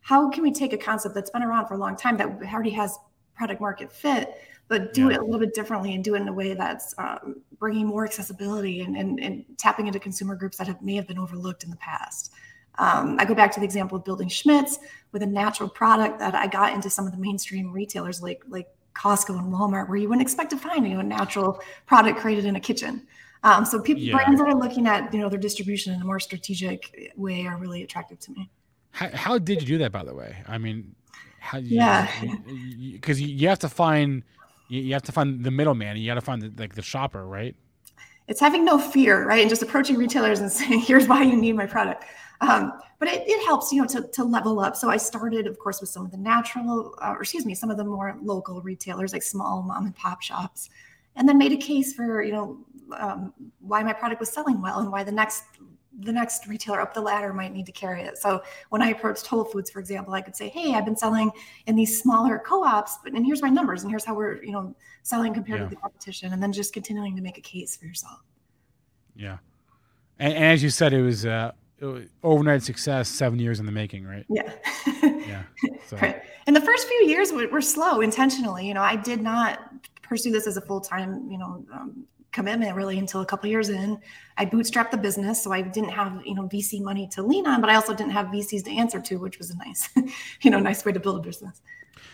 how 0.00 0.30
can 0.30 0.42
we 0.42 0.52
take 0.52 0.72
a 0.72 0.78
concept 0.78 1.14
that's 1.14 1.30
been 1.30 1.42
around 1.42 1.66
for 1.66 1.74
a 1.74 1.78
long 1.78 1.96
time 1.96 2.16
that 2.18 2.28
already 2.52 2.70
has 2.70 2.96
product 3.34 3.60
market 3.60 3.90
fit, 3.92 4.34
but 4.68 4.92
do 4.92 5.08
yeah. 5.08 5.16
it 5.16 5.20
a 5.20 5.24
little 5.24 5.40
bit 5.40 5.54
differently 5.54 5.94
and 5.94 6.04
do 6.04 6.14
it 6.14 6.20
in 6.20 6.28
a 6.28 6.32
way 6.32 6.54
that's 6.54 6.94
um, 6.98 7.36
bringing 7.58 7.86
more 7.86 8.04
accessibility 8.04 8.82
and, 8.82 8.96
and, 8.96 9.20
and, 9.20 9.44
tapping 9.58 9.86
into 9.86 9.98
consumer 9.98 10.34
groups 10.34 10.56
that 10.56 10.66
have, 10.66 10.80
may 10.82 10.94
have 10.94 11.06
been 11.06 11.18
overlooked 11.18 11.64
in 11.64 11.70
the 11.70 11.76
past. 11.76 12.32
Um, 12.78 13.16
I 13.18 13.24
go 13.24 13.34
back 13.34 13.52
to 13.52 13.60
the 13.60 13.64
example 13.64 13.96
of 13.96 14.04
building 14.04 14.28
Schmidt's 14.28 14.78
with 15.12 15.22
a 15.22 15.26
natural 15.26 15.68
product 15.68 16.18
that 16.20 16.34
I 16.34 16.46
got 16.46 16.72
into 16.72 16.88
some 16.88 17.06
of 17.06 17.12
the 17.12 17.18
mainstream 17.18 17.70
retailers 17.72 18.22
like 18.22 18.42
like 18.48 18.68
Costco 18.94 19.38
and 19.38 19.52
Walmart, 19.52 19.88
where 19.88 19.96
you 19.96 20.08
wouldn't 20.08 20.22
expect 20.22 20.50
to 20.50 20.56
find 20.56 20.86
you 20.86 20.94
know, 20.94 21.00
a 21.00 21.04
natural 21.04 21.60
product 21.86 22.18
created 22.18 22.44
in 22.44 22.56
a 22.56 22.60
kitchen. 22.60 23.06
Um, 23.44 23.64
so 23.64 23.80
people, 23.80 24.02
Yeah. 24.02 24.14
brands 24.14 24.40
that 24.40 24.48
are 24.48 24.54
looking 24.54 24.86
at 24.86 25.12
you 25.12 25.20
know 25.20 25.28
their 25.28 25.38
distribution 25.38 25.92
in 25.94 26.00
a 26.00 26.04
more 26.04 26.20
strategic 26.20 27.12
way 27.16 27.46
are 27.46 27.56
really 27.56 27.82
attractive 27.82 28.20
to 28.20 28.32
me. 28.32 28.50
How, 28.92 29.08
how 29.14 29.38
did 29.38 29.62
you 29.62 29.66
do 29.66 29.78
that, 29.78 29.90
by 29.90 30.04
the 30.04 30.14
way? 30.14 30.36
I 30.46 30.58
mean, 30.58 30.94
how? 31.40 31.58
You, 31.58 31.76
Yeah. 31.78 32.08
Because 32.92 33.20
you, 33.20 33.28
you 33.28 33.48
have 33.48 33.58
to 33.60 33.68
find 33.68 34.22
you, 34.68 34.92
have 34.92 35.02
to 35.02 35.12
find 35.12 35.44
the 35.44 35.50
middleman. 35.50 35.96
You 35.96 36.06
got 36.06 36.14
to 36.14 36.20
find 36.20 36.40
the, 36.40 36.52
like 36.56 36.74
the 36.74 36.82
shopper, 36.82 37.26
right? 37.26 37.54
it's 38.28 38.40
having 38.40 38.64
no 38.64 38.78
fear, 38.78 39.26
right? 39.26 39.40
And 39.40 39.50
just 39.50 39.62
approaching 39.62 39.96
retailers 39.96 40.38
and 40.38 40.50
saying, 40.58 40.80
here's 40.80 41.08
why 41.08 41.22
you 41.22 41.36
need 41.36 41.54
my 41.56 41.66
product. 41.66 42.04
Um, 42.42 42.72
but 42.98 43.08
it, 43.08 43.22
it 43.26 43.44
helps, 43.46 43.72
you 43.72 43.80
know, 43.80 43.88
to, 43.88 44.02
to 44.08 44.24
level 44.24 44.58
up. 44.60 44.74
So 44.76 44.90
I 44.90 44.96
started, 44.96 45.46
of 45.46 45.58
course, 45.58 45.80
with 45.80 45.90
some 45.90 46.04
of 46.04 46.10
the 46.10 46.16
natural, 46.16 46.94
uh, 47.00 47.14
or 47.16 47.22
excuse 47.22 47.46
me, 47.46 47.54
some 47.54 47.70
of 47.70 47.76
the 47.76 47.84
more 47.84 48.18
local 48.20 48.60
retailers, 48.60 49.12
like 49.12 49.22
small 49.22 49.62
mom 49.62 49.86
and 49.86 49.94
pop 49.94 50.20
shops, 50.22 50.68
and 51.16 51.28
then 51.28 51.38
made 51.38 51.52
a 51.52 51.56
case 51.56 51.94
for, 51.94 52.20
you 52.22 52.32
know, 52.32 52.58
um, 52.98 53.32
why 53.60 53.82
my 53.82 53.92
product 53.92 54.18
was 54.20 54.30
selling 54.30 54.60
well 54.60 54.80
and 54.80 54.90
why 54.90 55.02
the 55.04 55.12
next 55.12 55.44
the 56.00 56.10
next 56.10 56.46
retailer 56.46 56.80
up 56.80 56.94
the 56.94 57.00
ladder 57.00 57.34
might 57.34 57.52
need 57.52 57.66
to 57.66 57.72
carry 57.72 58.00
it. 58.02 58.16
So 58.16 58.42
when 58.70 58.80
I 58.80 58.88
approached 58.88 59.26
Whole 59.26 59.44
Foods, 59.44 59.70
for 59.70 59.78
example, 59.78 60.14
I 60.14 60.22
could 60.22 60.34
say, 60.34 60.48
"Hey, 60.48 60.74
I've 60.74 60.86
been 60.86 60.96
selling 60.96 61.30
in 61.66 61.76
these 61.76 62.00
smaller 62.00 62.38
co-ops, 62.38 62.98
but 63.04 63.12
and 63.12 63.26
here's 63.26 63.42
my 63.42 63.50
numbers, 63.50 63.82
and 63.82 63.90
here's 63.92 64.04
how 64.04 64.14
we're, 64.14 64.42
you 64.42 64.52
know, 64.52 64.74
selling 65.02 65.34
compared 65.34 65.60
Yeah. 65.60 65.64
to 65.64 65.70
the 65.70 65.76
competition," 65.76 66.32
and 66.32 66.42
then 66.42 66.50
just 66.50 66.72
continuing 66.72 67.14
to 67.16 67.22
make 67.22 67.36
a 67.36 67.42
case 67.42 67.76
for 67.76 67.84
yourself. 67.84 68.20
Yeah. 69.14 69.38
And, 70.18 70.32
and 70.32 70.44
as 70.44 70.62
you 70.62 70.70
said, 70.70 70.94
it 70.94 71.02
was 71.02 71.26
uh, 71.26 71.52
it 71.52 71.54
was 71.54 71.61
overnight 72.22 72.62
success, 72.62 73.08
seven 73.08 73.38
years 73.38 73.60
in 73.60 73.66
the 73.66 73.72
making, 73.72 74.04
right? 74.04 74.24
Yeah. 74.28 74.52
Yeah. 75.02 75.44
So, 75.86 75.96
right. 75.98 76.20
And 76.46 76.54
the 76.54 76.60
first 76.60 76.86
few 76.86 77.06
years 77.06 77.32
were, 77.32 77.48
were 77.48 77.60
slow 77.60 78.00
intentionally. 78.00 78.66
You 78.66 78.74
know, 78.74 78.82
I 78.82 78.96
did 78.96 79.22
not 79.22 79.60
pursue 80.02 80.30
this 80.30 80.46
as 80.46 80.56
a 80.56 80.60
full 80.60 80.80
time, 80.80 81.30
you 81.30 81.38
know, 81.38 81.64
um, 81.72 82.06
commitment 82.32 82.74
really 82.74 82.98
until 82.98 83.20
a 83.20 83.26
couple 83.26 83.48
years 83.48 83.68
in. 83.68 83.98
I 84.36 84.46
bootstrapped 84.46 84.90
the 84.90 84.96
business, 84.96 85.42
so 85.42 85.52
I 85.52 85.62
didn't 85.62 85.90
have 85.90 86.20
you 86.24 86.34
know 86.34 86.48
VC 86.48 86.82
money 86.82 87.06
to 87.08 87.22
lean 87.22 87.46
on, 87.46 87.60
but 87.60 87.70
I 87.70 87.76
also 87.76 87.94
didn't 87.94 88.12
have 88.12 88.26
VCs 88.26 88.64
to 88.64 88.70
answer 88.70 89.00
to, 89.00 89.16
which 89.16 89.38
was 89.38 89.50
a 89.50 89.56
nice, 89.58 89.88
you 90.42 90.50
know, 90.50 90.58
nice 90.58 90.84
way 90.84 90.92
to 90.92 91.00
build 91.00 91.18
a 91.18 91.20
business. 91.20 91.62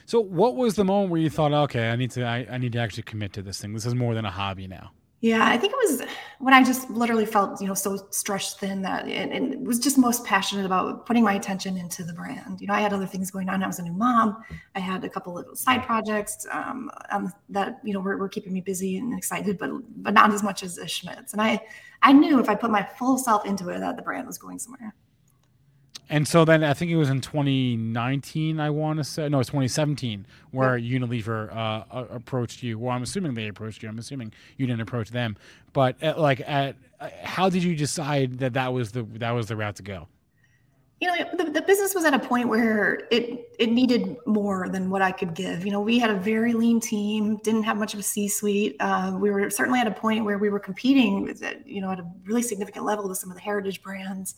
so 0.07 0.21
what 0.21 0.57
was 0.57 0.75
the 0.75 0.85
moment 0.85 1.11
where 1.11 1.21
you 1.21 1.31
thought, 1.31 1.53
okay, 1.53 1.91
I 1.91 1.97
need 1.97 2.11
to, 2.13 2.25
I, 2.25 2.47
I 2.51 2.59
need 2.59 2.73
to 2.73 2.79
actually 2.79 3.05
commit 3.05 3.33
to 3.35 3.43
this 3.43 3.61
thing. 3.61 3.73
This 3.73 3.87
is 3.87 3.95
more 3.95 4.15
than 4.15 4.25
a 4.25 4.31
hobby 4.31 4.67
now. 4.67 4.91
Yeah, 5.21 5.49
I 5.49 5.57
think 5.59 5.73
it 5.73 5.91
was 5.91 6.03
when 6.39 6.55
I 6.55 6.63
just 6.63 6.89
literally 6.91 7.27
felt, 7.27 7.61
you 7.61 7.67
know, 7.67 7.75
so 7.75 8.07
stretched 8.11 8.61
thin 8.61 8.83
that 8.83 9.07
and, 9.07 9.33
and 9.33 9.67
was 9.67 9.81
just 9.81 9.99
most 9.99 10.25
passionate 10.25 10.65
about 10.65 11.07
putting 11.07 11.25
my 11.25 11.33
attention 11.33 11.77
into 11.77 12.05
the 12.05 12.13
brand. 12.13 12.61
You 12.61 12.69
know, 12.69 12.75
I 12.75 12.81
had 12.81 12.93
other 12.93 13.07
things 13.07 13.29
going 13.33 13.49
on. 13.49 13.65
I 13.65 13.67
was 13.67 13.81
a 13.81 13.83
new 13.83 13.93
mom. 13.93 14.45
I 14.77 14.79
had 14.79 15.03
a 15.03 15.09
couple 15.09 15.37
of 15.37 15.59
side 15.59 15.83
projects 15.83 16.47
um, 16.53 16.89
um, 17.11 17.33
that 17.49 17.81
you 17.83 17.93
know 17.93 18.01
were, 18.01 18.17
were 18.17 18.29
keeping 18.29 18.53
me 18.53 18.61
busy 18.61 18.97
and 18.99 19.17
excited, 19.17 19.59
but 19.59 19.71
but 20.05 20.15
not 20.15 20.33
as 20.33 20.45
much 20.45 20.63
as, 20.63 20.79
Schmidt's. 20.87 21.33
And 21.33 21.43
I 21.43 21.61
I 22.03 22.13
knew 22.13 22.39
if 22.39 22.49
I 22.49 22.55
put 22.55 22.71
my 22.71 22.85
full 22.85 23.19
self 23.19 23.45
into 23.45 23.71
it, 23.71 23.81
that 23.81 23.97
the 23.97 24.03
brand 24.03 24.29
was 24.29 24.39
going 24.39 24.61
somewhere. 24.61 24.95
And 26.11 26.27
so 26.27 26.45
then 26.45 26.65
I 26.65 26.73
think 26.73 26.91
it 26.91 26.97
was 26.97 27.11
in 27.11 27.21
2019, 27.21 28.61
I 28.61 28.71
want 28.71 28.99
to 28.99 29.05
say, 29.05 29.29
no, 29.29 29.41
it's 29.41 29.51
2017, 29.51 30.27
where 30.53 30.79
Unilever 30.79 31.55
uh, 31.55 32.05
approached 32.11 32.63
you. 32.63 32.79
Well, 32.79 32.93
I'm 32.93 33.03
assuming 33.03 33.35
they 33.35 33.49
approached 33.49 33.83
you. 33.83 33.89
I'm 33.89 33.99
assuming 33.99 34.33
you 34.57 34.67
didn't 34.67 34.81
approach 34.81 35.11
them. 35.11 35.37
But 35.73 36.03
at, 36.03 36.19
like, 36.19 36.41
at 36.47 36.77
uh, 37.01 37.11
how 37.23 37.51
did 37.51 37.63
you 37.63 37.77
decide 37.77 38.39
that 38.39 38.55
that 38.55 38.73
was 38.73 38.93
the 38.93 39.03
that 39.03 39.33
was 39.33 39.47
the 39.49 39.57
route 39.57 39.77
to 39.77 39.83
go? 39.83 40.09
you 41.01 41.07
know 41.07 41.15
the, 41.37 41.45
the 41.51 41.63
business 41.63 41.95
was 41.95 42.05
at 42.05 42.13
a 42.13 42.19
point 42.19 42.49
where 42.49 43.07
it 43.11 43.55
it 43.59 43.71
needed 43.71 44.17
more 44.27 44.69
than 44.69 44.91
what 44.91 45.01
i 45.03 45.13
could 45.13 45.35
give 45.35 45.65
you 45.65 45.71
know 45.71 45.81
we 45.81 45.99
had 45.99 46.11
a 46.11 46.17
very 46.17 46.53
lean 46.53 46.81
team 46.81 47.37
didn't 47.45 47.63
have 47.63 47.77
much 47.77 47.95
of 47.95 48.01
a 48.01 48.03
c 48.03 48.29
suite 48.29 48.77
uh, 48.81 49.17
we 49.19 49.31
were 49.31 49.49
certainly 49.51 49.79
at 49.79 49.87
a 49.87 49.93
point 49.93 50.25
where 50.25 50.39
we 50.39 50.49
were 50.49 50.59
competing 50.59 51.23
with, 51.23 51.43
you 51.65 51.81
know 51.81 51.91
at 51.91 52.01
a 52.01 52.07
really 52.25 52.43
significant 52.43 52.85
level 52.85 53.09
with 53.09 53.19
some 53.19 53.31
of 53.31 53.37
the 53.37 53.43
heritage 53.43 53.81
brands 53.83 54.35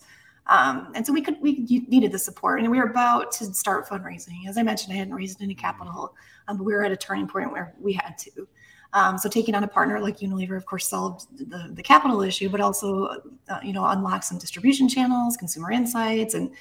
um, 0.47 0.91
and 0.95 1.05
so 1.05 1.13
we 1.13 1.21
could 1.21 1.39
we 1.41 1.65
needed 1.87 2.11
the 2.11 2.19
support. 2.19 2.59
And 2.59 2.69
we 2.69 2.77
were 2.77 2.89
about 2.89 3.31
to 3.33 3.45
start 3.53 3.87
fundraising. 3.87 4.47
As 4.47 4.57
i 4.57 4.63
mentioned 4.63 4.93
i 4.93 4.97
hadn't 4.97 5.13
raised 5.13 5.41
any 5.41 5.55
capital 5.55 6.15
um, 6.47 6.57
but 6.57 6.63
we 6.63 6.73
were 6.73 6.83
at 6.83 6.91
a 6.91 6.97
turning 6.97 7.27
point 7.27 7.51
where 7.51 7.73
we 7.79 7.93
had 7.93 8.17
to. 8.19 8.47
Um, 8.93 9.17
so 9.17 9.29
taking 9.29 9.55
on 9.55 9.63
a 9.63 9.67
partner 9.67 9.99
like 10.01 10.19
Unilever, 10.19 10.57
of 10.57 10.65
course, 10.65 10.87
solved 10.87 11.25
the, 11.37 11.69
the 11.73 11.81
capital 11.81 12.21
issue, 12.21 12.49
but 12.49 12.59
also, 12.59 13.21
uh, 13.47 13.59
you 13.63 13.71
know, 13.71 13.85
unlocked 13.85 14.25
some 14.25 14.37
distribution 14.37 14.89
channels, 14.89 15.37
consumer 15.37 15.71
insights, 15.71 16.33
and 16.33 16.53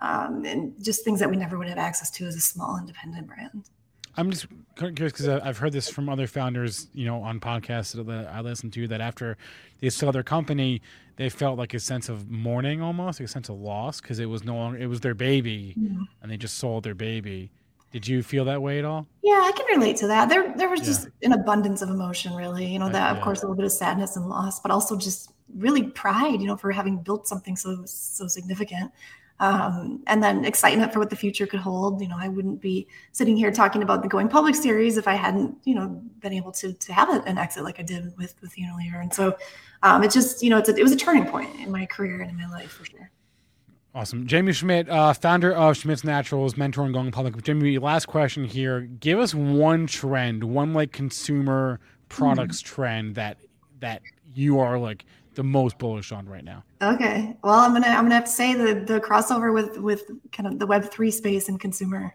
um, 0.00 0.44
and 0.44 0.74
just 0.82 1.04
things 1.04 1.20
that 1.20 1.28
we 1.28 1.36
never 1.36 1.58
would 1.58 1.68
have 1.68 1.78
access 1.78 2.10
to 2.10 2.26
as 2.26 2.34
a 2.34 2.40
small 2.40 2.78
independent 2.78 3.26
brand. 3.26 3.68
I'm 4.16 4.30
just 4.30 4.46
curious 4.76 5.12
because 5.12 5.28
I've 5.28 5.58
heard 5.58 5.72
this 5.72 5.88
from 5.88 6.08
other 6.08 6.26
founders, 6.26 6.88
you 6.94 7.06
know, 7.06 7.22
on 7.22 7.40
podcasts 7.40 7.92
that 7.94 8.28
I 8.28 8.40
listen 8.40 8.70
to, 8.72 8.88
that 8.88 9.00
after 9.00 9.36
they 9.80 9.90
sell 9.90 10.12
their 10.12 10.22
company, 10.22 10.82
they 11.16 11.28
felt 11.28 11.58
like 11.58 11.74
a 11.74 11.80
sense 11.80 12.08
of 12.08 12.30
mourning, 12.30 12.82
almost 12.82 13.20
like 13.20 13.28
a 13.28 13.30
sense 13.30 13.48
of 13.48 13.58
loss, 13.60 14.00
because 14.00 14.18
it 14.18 14.26
was 14.26 14.42
no 14.44 14.54
longer 14.56 14.78
it 14.78 14.86
was 14.86 15.00
their 15.00 15.14
baby, 15.14 15.74
Mhm. 15.78 16.06
and 16.22 16.30
they 16.30 16.36
just 16.36 16.58
sold 16.58 16.84
their 16.84 16.94
baby. 16.94 17.50
Did 17.92 18.06
you 18.06 18.22
feel 18.22 18.44
that 18.44 18.62
way 18.62 18.78
at 18.78 18.84
all? 18.84 19.06
Yeah, 19.22 19.40
I 19.42 19.52
can 19.52 19.66
relate 19.66 19.96
to 19.96 20.06
that. 20.06 20.28
There, 20.28 20.54
there 20.56 20.68
was 20.68 20.80
Yeah. 20.80 20.86
just 20.86 21.08
an 21.22 21.32
abundance 21.32 21.82
of 21.82 21.90
emotion, 21.90 22.34
really. 22.34 22.64
You 22.66 22.78
know, 22.78 22.88
that 22.88 23.10
of 23.10 23.16
yeah. 23.18 23.24
course 23.24 23.40
a 23.40 23.42
little 23.42 23.56
bit 23.56 23.64
of 23.64 23.72
sadness 23.72 24.16
and 24.16 24.28
loss, 24.28 24.60
but 24.60 24.70
also 24.70 24.96
just 24.96 25.32
really 25.56 25.82
pride. 25.82 26.40
You 26.40 26.46
know, 26.46 26.56
for 26.56 26.70
having 26.72 26.98
built 26.98 27.26
something 27.26 27.56
so 27.56 27.82
so 27.86 28.28
significant, 28.28 28.92
um, 29.40 30.02
and 30.06 30.22
then 30.22 30.44
excitement 30.44 30.92
for 30.92 30.98
what 30.98 31.10
the 31.10 31.16
future 31.16 31.46
could 31.46 31.60
hold. 31.60 32.00
You 32.00 32.08
know, 32.08 32.16
I 32.18 32.28
wouldn't 32.28 32.60
be 32.60 32.86
sitting 33.12 33.36
here 33.36 33.50
talking 33.50 33.82
about 33.82 34.02
the 34.02 34.08
going 34.08 34.28
public 34.28 34.54
series 34.54 34.96
if 34.96 35.08
I 35.08 35.14
hadn't, 35.14 35.56
you 35.64 35.74
know, 35.74 35.88
been 36.20 36.32
able 36.32 36.52
to 36.52 36.72
to 36.74 36.92
have 36.92 37.08
an 37.08 37.38
exit 37.38 37.64
like 37.64 37.80
I 37.80 37.82
did 37.82 38.16
with 38.16 38.34
with 38.42 38.54
Unilever. 38.54 39.00
And 39.00 39.12
so, 39.12 39.36
um, 39.82 40.04
it 40.04 40.10
just, 40.12 40.42
you 40.42 40.50
know, 40.50 40.58
it's 40.58 40.68
a, 40.68 40.76
it 40.76 40.82
was 40.82 40.92
a 40.92 40.96
turning 40.96 41.26
point 41.26 41.48
in 41.58 41.72
my 41.72 41.86
career 41.86 42.20
and 42.20 42.30
in 42.30 42.36
my 42.36 42.48
life 42.48 42.70
for 42.70 42.84
sure. 42.84 43.10
Awesome. 43.92 44.28
Jaime 44.28 44.52
Schmidt, 44.52 44.88
uh, 44.88 45.12
founder 45.12 45.52
of 45.52 45.76
Schmidt's 45.76 46.04
Naturals, 46.04 46.56
mentor 46.56 46.84
and 46.84 46.94
going 46.94 47.10
public. 47.10 47.34
Jaime, 47.44 47.76
last 47.78 48.06
question 48.06 48.44
here. 48.44 48.82
Give 48.82 49.18
us 49.18 49.34
one 49.34 49.88
trend, 49.88 50.44
one 50.44 50.72
like 50.72 50.92
consumer 50.92 51.80
products 52.08 52.60
trend 52.60 53.16
that 53.16 53.38
that 53.80 54.02
you 54.34 54.60
are 54.60 54.78
like 54.78 55.06
the 55.34 55.44
most 55.44 55.78
bullish 55.78 56.12
on 56.12 56.28
right 56.28 56.44
now. 56.44 56.64
Okay. 56.82 57.36
Well, 57.42 57.54
I'm 57.54 57.72
gonna 57.72 57.86
I'm 57.86 58.04
gonna 58.04 58.14
have 58.14 58.24
to 58.24 58.30
say 58.30 58.54
the 58.54 58.74
the 58.74 59.00
crossover 59.00 59.52
with 59.52 59.78
with 59.78 60.10
kind 60.32 60.46
of 60.46 60.58
the 60.58 60.66
Web 60.66 60.90
three 60.90 61.10
space 61.10 61.48
and 61.48 61.58
consumer. 61.60 62.14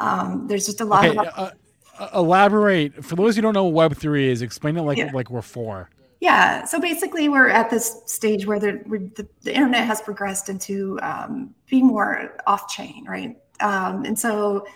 Um, 0.00 0.46
there's 0.46 0.66
just 0.66 0.80
a 0.80 0.84
lot 0.84 1.04
Okay, 1.04 1.16
of 1.16 1.26
uh, 1.26 1.50
uh, 1.98 2.08
elaborate. 2.14 3.04
For 3.04 3.16
those 3.16 3.36
who 3.36 3.42
don't 3.42 3.54
know 3.54 3.64
what 3.64 3.90
Web 3.90 3.98
three 3.98 4.28
is, 4.28 4.42
explain 4.42 4.76
it 4.76 4.82
like 4.82 4.98
Yeah. 4.98 5.10
like 5.12 5.30
we're 5.30 5.42
four. 5.42 5.90
Yeah. 6.20 6.64
So 6.64 6.80
basically, 6.80 7.28
we're 7.28 7.48
at 7.48 7.68
this 7.68 8.02
stage 8.06 8.46
where 8.46 8.58
the, 8.58 8.80
the, 9.16 9.28
the 9.42 9.54
internet 9.54 9.86
has 9.86 10.00
progressed 10.00 10.48
into 10.48 10.98
um, 11.02 11.54
being 11.68 11.86
more 11.86 12.36
off 12.46 12.68
chain, 12.68 13.04
right? 13.06 13.36
Um, 13.60 14.04
and 14.04 14.18
so 14.18 14.66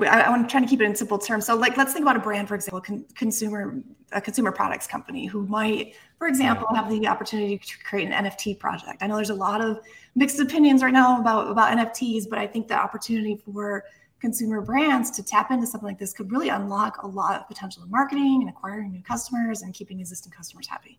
I, 0.00 0.22
I 0.22 0.28
want 0.30 0.46
to 0.46 0.52
try 0.52 0.60
to 0.60 0.66
keep 0.66 0.80
it 0.82 0.84
in 0.84 0.94
simple 0.94 1.18
terms. 1.18 1.46
So, 1.46 1.56
like, 1.56 1.76
let's 1.78 1.92
think 1.94 2.02
about 2.04 2.16
a 2.16 2.20
brand, 2.20 2.46
for 2.46 2.54
example, 2.54 2.80
con- 2.82 3.06
consumer 3.14 3.82
a 4.12 4.20
consumer 4.20 4.50
products 4.50 4.86
company 4.86 5.26
who 5.26 5.46
might, 5.46 5.94
for 6.18 6.26
example, 6.26 6.66
have 6.74 6.88
the 6.90 7.06
opportunity 7.06 7.58
to 7.58 7.78
create 7.84 8.10
an 8.10 8.24
NFT 8.24 8.58
project. 8.58 9.02
I 9.02 9.06
know 9.06 9.16
there's 9.16 9.30
a 9.30 9.34
lot 9.34 9.60
of 9.60 9.80
mixed 10.14 10.40
opinions 10.40 10.82
right 10.82 10.92
now 10.92 11.20
about 11.20 11.50
about 11.50 11.76
NFTs, 11.76 12.28
but 12.28 12.38
I 12.38 12.46
think 12.46 12.68
the 12.68 12.74
opportunity 12.74 13.36
for 13.36 13.84
consumer 14.20 14.60
brands 14.60 15.10
to 15.12 15.22
tap 15.22 15.50
into 15.50 15.66
something 15.66 15.86
like 15.86 15.98
this 15.98 16.12
could 16.12 16.30
really 16.30 16.50
unlock 16.50 17.02
a 17.02 17.06
lot 17.06 17.40
of 17.40 17.48
potential 17.48 17.82
in 17.82 17.90
marketing 17.90 18.38
and 18.42 18.50
acquiring 18.50 18.92
new 18.92 19.02
customers 19.02 19.62
and 19.62 19.72
keeping 19.72 20.00
existing 20.00 20.32
customers 20.32 20.66
happy. 20.66 20.98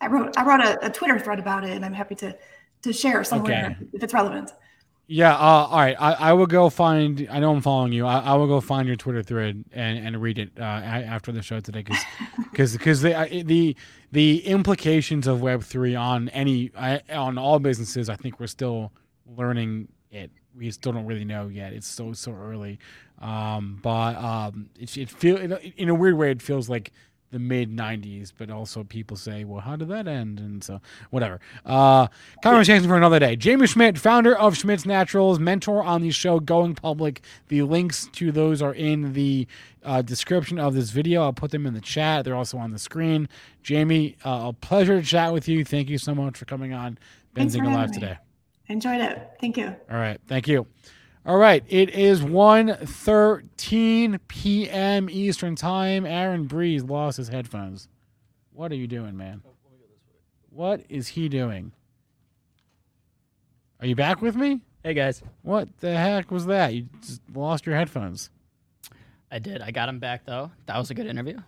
I 0.00 0.06
wrote 0.08 0.36
I 0.36 0.44
wrote 0.44 0.60
a, 0.60 0.86
a 0.86 0.90
Twitter 0.90 1.18
thread 1.18 1.38
about 1.38 1.64
it, 1.64 1.70
and 1.70 1.84
I'm 1.84 1.94
happy 1.94 2.14
to 2.16 2.36
to 2.82 2.92
share 2.92 3.22
somewhere 3.24 3.76
Okay. 3.76 3.86
if 3.92 4.02
it's 4.02 4.14
relevant. 4.14 4.52
Yeah. 5.12 5.34
Uh, 5.34 5.66
all 5.68 5.78
right. 5.78 5.96
I, 6.00 6.12
I 6.12 6.32
will 6.32 6.46
go 6.46 6.70
find. 6.70 7.28
I 7.30 7.38
know 7.38 7.52
I'm 7.52 7.60
following 7.60 7.92
you. 7.92 8.06
I, 8.06 8.20
I 8.20 8.34
will 8.34 8.46
go 8.46 8.62
find 8.62 8.86
your 8.88 8.96
Twitter 8.96 9.22
thread 9.22 9.62
and, 9.70 10.06
and 10.06 10.22
read 10.22 10.38
it 10.38 10.52
uh, 10.58 10.62
after 10.62 11.32
the 11.32 11.42
show 11.42 11.60
today 11.60 11.82
because 11.82 12.02
because 12.50 12.72
because 12.78 13.02
the 13.02 13.42
the 13.44 13.76
the 14.10 14.46
implications 14.46 15.26
of 15.26 15.42
Web 15.42 15.64
three 15.64 15.94
on 15.94 16.30
any 16.30 16.70
on 17.10 17.36
all 17.36 17.58
businesses. 17.58 18.08
I 18.08 18.16
think 18.16 18.40
we're 18.40 18.46
still 18.46 18.90
learning 19.26 19.88
it. 20.10 20.30
We 20.56 20.70
still 20.70 20.92
don't 20.92 21.04
really 21.04 21.26
know 21.26 21.48
yet. 21.48 21.74
It's 21.74 21.86
so 21.86 22.14
so 22.14 22.32
early. 22.32 22.78
Um, 23.20 23.80
but 23.82 24.16
um, 24.16 24.70
it, 24.80 24.96
it 24.96 25.10
feel 25.10 25.36
in 25.36 25.90
a 25.90 25.94
weird 25.94 26.16
way. 26.16 26.30
It 26.30 26.40
feels 26.40 26.70
like 26.70 26.90
the 27.32 27.38
mid 27.38 27.74
90s 27.74 28.32
but 28.36 28.50
also 28.50 28.84
people 28.84 29.16
say 29.16 29.42
well 29.42 29.60
how 29.60 29.74
did 29.74 29.88
that 29.88 30.06
end? 30.06 30.38
And 30.38 30.62
so 30.62 30.80
whatever. 31.10 31.40
Uh 31.66 32.06
conversation 32.42 32.86
for 32.86 32.96
another 32.96 33.18
day. 33.18 33.36
Jaime 33.42 33.66
schmidt 33.66 33.98
founder 33.98 34.36
of 34.36 34.56
schmidt's 34.56 34.86
naturals 34.86 35.38
mentor 35.40 35.82
on 35.82 36.02
the 36.02 36.10
show 36.10 36.38
going 36.38 36.74
public. 36.74 37.22
The 37.48 37.62
links 37.62 38.08
to 38.12 38.30
those 38.30 38.62
are 38.62 38.74
in 38.74 39.14
the 39.14 39.46
uh, 39.84 40.02
description 40.02 40.58
of 40.60 40.74
this 40.74 40.90
video. 40.90 41.22
I'll 41.22 41.32
put 41.32 41.50
them 41.50 41.66
in 41.66 41.74
the 41.74 41.80
chat. 41.80 42.24
They're 42.24 42.36
also 42.36 42.58
on 42.58 42.70
the 42.70 42.78
screen. 42.78 43.28
Jaime 43.68 44.16
uh, 44.24 44.44
a 44.48 44.52
pleasure 44.52 45.00
to 45.00 45.06
chat 45.06 45.32
with 45.32 45.48
you. 45.48 45.64
Thank 45.64 45.88
you 45.88 45.98
so 45.98 46.14
much 46.14 46.38
for 46.38 46.44
coming 46.44 46.72
on 46.72 46.98
Thanks 47.34 47.54
for 47.56 47.62
Benzinga 47.62 47.66
Live 47.66 47.74
having 47.74 47.90
me. 47.90 48.00
today. 48.00 48.18
Enjoyed 48.68 49.00
it. 49.00 49.30
Thank 49.40 49.56
you. 49.56 49.74
all 49.90 49.96
right. 49.96 50.20
Thank 50.28 50.46
you 50.46 50.66
All 51.24 51.36
right, 51.36 51.62
it 51.68 51.90
is 51.90 52.20
1.13 52.20 54.18
p.m. 54.26 55.08
Eastern 55.08 55.54
Time. 55.54 56.04
Aaron 56.04 56.46
Bry's 56.46 56.82
lost 56.82 57.16
his 57.16 57.28
headphones. 57.28 57.88
What 58.52 58.72
are 58.72 58.76
you 58.76 58.88
doing, 58.88 59.16
man? 59.16 59.42
What 60.50 60.82
is 60.88 61.06
he 61.08 61.28
doing? 61.28 61.70
Are 63.80 63.86
you 63.86 63.94
back 63.94 64.20
with 64.20 64.34
me? 64.36 64.62
Hey 64.82 64.94
guys, 64.94 65.22
What 65.42 65.68
the 65.78 65.96
heck 65.96 66.32
was 66.32 66.46
that? 66.46 66.74
You 66.74 66.88
just 67.00 67.20
lost 67.32 67.66
your 67.66 67.76
headphones. 67.76 68.30
I 69.30 69.38
did. 69.38 69.62
I 69.62 69.70
got 69.70 69.88
him 69.88 70.00
back 70.00 70.26
though. 70.26 70.50
That 70.66 70.76
was 70.76 70.90
a 70.90 70.94
good 70.94 71.06
interview. 71.06 71.38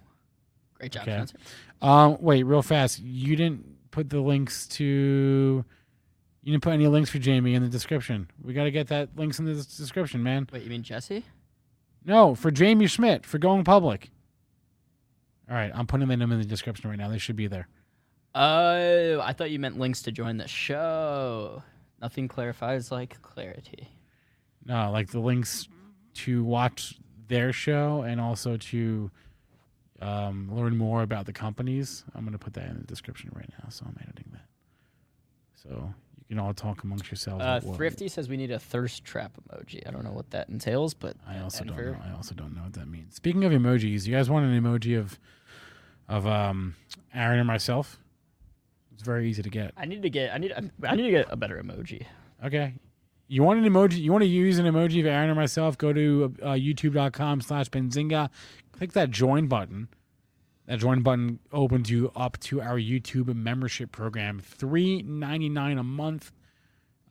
Great 0.74 0.92
job, 0.92 1.02
Okay. 1.02 1.14
Spencer. 1.26 1.36
Um, 1.82 2.16
wait, 2.20 2.44
real 2.44 2.62
fast. 2.62 3.00
You 3.00 3.34
didn't 3.34 3.90
put 3.90 4.08
the 4.08 4.20
links 4.20 4.68
to. 4.68 5.64
You 6.44 6.52
didn't 6.52 6.62
put 6.62 6.74
any 6.74 6.86
links 6.88 7.08
for 7.08 7.18
Jaime 7.18 7.54
in 7.54 7.62
the 7.62 7.70
description. 7.70 8.30
We 8.42 8.52
got 8.52 8.64
to 8.64 8.70
get 8.70 8.88
that 8.88 9.16
links 9.16 9.38
in 9.38 9.46
the 9.46 9.54
des- 9.54 9.76
description, 9.78 10.22
man. 10.22 10.46
Wait, 10.52 10.62
you 10.62 10.68
mean 10.68 10.82
Jesse? 10.82 11.24
No, 12.04 12.34
for 12.34 12.52
Jaime 12.54 12.86
Schmidt 12.86 13.24
for 13.24 13.38
going 13.38 13.64
public. 13.64 14.10
All 15.48 15.56
right, 15.56 15.72
I'm 15.74 15.86
putting 15.86 16.06
them 16.06 16.20
in 16.20 16.38
the 16.38 16.44
description 16.44 16.90
right 16.90 16.98
now. 16.98 17.08
They 17.08 17.16
should 17.16 17.36
be 17.36 17.46
there. 17.46 17.66
Oh, 18.34 19.20
I 19.22 19.32
thought 19.32 19.52
you 19.52 19.58
meant 19.58 19.78
links 19.78 20.02
to 20.02 20.12
join 20.12 20.36
the 20.36 20.46
show. 20.46 21.62
Nothing 22.02 22.28
clarifies 22.28 22.92
like 22.92 23.22
clarity. 23.22 23.88
No, 24.66 24.90
like 24.90 25.08
the 25.12 25.20
links 25.20 25.66
to 26.14 26.44
watch 26.44 26.98
their 27.26 27.54
show 27.54 28.02
and 28.02 28.20
also 28.20 28.58
to 28.58 29.10
um, 30.02 30.54
learn 30.54 30.76
more 30.76 31.02
about 31.02 31.24
the 31.24 31.32
companies. 31.32 32.04
I'm 32.14 32.22
going 32.24 32.32
to 32.32 32.38
put 32.38 32.52
that 32.54 32.68
in 32.68 32.76
the 32.76 32.84
description 32.84 33.30
right 33.34 33.50
now, 33.58 33.70
so 33.70 33.86
I'm 33.86 33.96
editing 34.02 34.30
that. 34.32 34.44
So 35.54 35.94
can 36.34 36.44
all 36.44 36.52
talk 36.52 36.82
amongst 36.82 37.10
yourselves. 37.10 37.44
Uh, 37.44 37.60
Thrifty 37.74 38.08
says 38.08 38.28
we 38.28 38.36
need 38.36 38.50
a 38.50 38.58
thirst 38.58 39.04
trap 39.04 39.32
emoji. 39.48 39.86
I 39.86 39.90
don't 39.90 40.04
know 40.04 40.12
what 40.12 40.30
that 40.30 40.48
entails, 40.48 40.92
but 40.94 41.16
I 41.26 41.38
also 41.38 41.64
don't 41.64 41.76
know. 41.76 41.96
I 42.04 42.14
also 42.14 42.34
don't 42.34 42.54
know 42.54 42.62
what 42.62 42.72
that 42.74 42.88
means. 42.88 43.14
Speaking 43.14 43.44
of 43.44 43.52
emojis, 43.52 44.06
you 44.06 44.14
guys 44.14 44.28
want 44.28 44.44
an 44.44 44.62
emoji 44.62 44.98
of 44.98 45.18
of 46.08 46.26
um 46.26 46.74
Aaron 47.14 47.38
and 47.38 47.46
myself? 47.46 47.98
It's 48.92 49.02
very 49.02 49.28
easy 49.28 49.42
to 49.42 49.50
get. 49.50 49.72
I 49.76 49.86
need 49.86 50.02
to 50.02 50.10
get. 50.10 50.34
I 50.34 50.38
need. 50.38 50.52
I 50.82 50.96
need 50.96 51.04
to 51.04 51.10
get 51.10 51.26
a 51.30 51.36
better 51.36 51.62
emoji. 51.62 52.06
Okay. 52.44 52.74
You 53.26 53.42
want 53.42 53.64
an 53.64 53.72
emoji? 53.72 54.00
You 54.00 54.12
want 54.12 54.22
to 54.22 54.28
use 54.28 54.58
an 54.58 54.66
emoji 54.66 55.00
of 55.00 55.06
Aaron 55.06 55.30
or 55.30 55.34
myself? 55.34 55.78
Go 55.78 55.92
to 55.92 56.34
uh, 56.42 56.48
youtube.com 56.48 57.40
slash 57.40 57.70
Benzinga. 57.70 58.28
Click 58.72 58.92
that 58.92 59.10
join 59.10 59.46
button. 59.46 59.88
That 60.66 60.78
join 60.78 61.02
button 61.02 61.40
opens 61.52 61.90
you 61.90 62.10
up 62.16 62.38
to 62.40 62.62
our 62.62 62.76
YouTube 62.78 63.34
membership 63.34 63.92
program. 63.92 64.40
Three 64.40 65.02
ninety 65.02 65.48
nine 65.50 65.76
a 65.78 65.82
month 65.82 66.32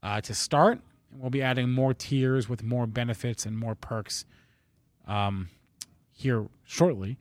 uh, 0.01 0.21
to 0.21 0.33
start. 0.33 0.79
And 1.11 1.21
we'll 1.21 1.29
be 1.29 1.43
adding 1.43 1.69
more 1.69 1.93
tiers 1.93 2.49
with 2.49 2.63
more 2.63 2.87
benefits 2.87 3.45
and 3.45 3.55
more 3.57 3.75
perks 3.75 4.25
um, 5.07 5.49
here 6.11 6.47
shortly. 6.65 7.17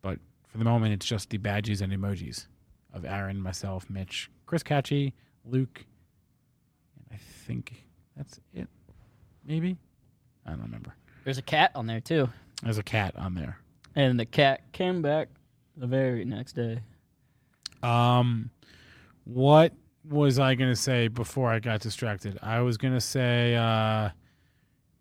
But 0.00 0.18
for 0.48 0.56
the 0.56 0.64
moment, 0.64 0.94
it's 0.94 1.04
just 1.06 1.28
the 1.28 1.36
badges 1.36 1.82
and 1.82 1.92
emojis 1.92 2.46
of 2.94 3.04
Aaron, 3.04 3.38
myself, 3.40 3.90
Mitch, 3.90 4.30
Chris 4.46 4.62
Katje, 4.62 5.12
Luke, 5.44 5.84
and 6.96 7.06
I 7.12 7.16
think 7.46 7.84
that's 8.16 8.40
it. 8.54 8.68
Maybe 9.44 9.76
I 10.46 10.50
don't 10.50 10.62
remember. 10.62 10.94
There's 11.24 11.38
a 11.38 11.42
cat 11.42 11.72
on 11.74 11.86
there 11.86 12.00
too, 12.00 12.28
There's 12.62 12.78
a 12.78 12.82
cat 12.82 13.14
on 13.16 13.34
there. 13.34 13.58
and 13.94 14.18
the 14.18 14.26
cat 14.26 14.72
came 14.72 15.02
back 15.02 15.28
the 15.76 15.86
very 15.86 16.24
next 16.24 16.52
day. 16.52 16.80
Um, 17.82 18.50
what 19.24 19.72
was 20.08 20.38
I 20.38 20.54
gonna 20.54 20.76
say 20.76 21.08
before 21.08 21.50
I 21.50 21.58
got 21.58 21.80
distracted? 21.80 22.38
I 22.42 22.60
was 22.60 22.76
gonna 22.76 23.00
say, 23.00 23.54
uh, 23.54 24.10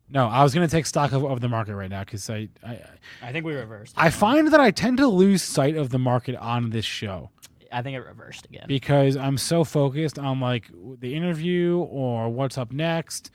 no, 0.10 0.28
I 0.28 0.44
was 0.44 0.54
gonna 0.54 0.68
take 0.68 0.86
stock 0.86 1.12
of, 1.12 1.24
of 1.24 1.42
the 1.42 1.50
market 1.50 1.76
right 1.76 1.90
now 1.90 2.02
because 2.02 2.30
I, 2.30 2.50
I 2.66 2.80
I 3.22 3.32
think 3.32 3.46
we 3.46 3.54
reversed. 3.54 3.94
I 3.98 4.10
find 4.10 4.52
that 4.52 4.60
I 4.60 4.72
tend 4.72 4.98
to 4.98 5.08
lose 5.08 5.42
sight 5.42 5.76
of 5.76 5.90
the 5.90 6.00
market 6.00 6.36
on 6.36 6.70
this 6.70 6.86
show 6.86 7.30
I 7.72 7.82
think 7.82 7.96
it 7.96 8.02
reversed 8.02 8.46
again. 8.46 8.66
because 8.68 9.16
I'm 9.16 9.38
so 9.38 9.64
focused 9.64 10.20
on 10.20 10.40
like 10.40 10.70
the 11.00 11.16
interview 11.16 11.80
or 11.80 12.30
what's 12.30 12.58
up 12.58 12.72
next 12.72 13.32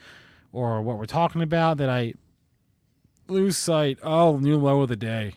or 0.52 0.82
what 0.82 0.98
we're 0.98 1.06
talking 1.06 1.42
about 1.42 1.78
that 1.78 1.88
I 1.88 2.14
lose 3.28 3.56
sight. 3.56 3.98
Oh, 4.02 4.38
new 4.38 4.58
low 4.58 4.82
of 4.82 4.88
the 4.88 4.96
day. 4.96 5.34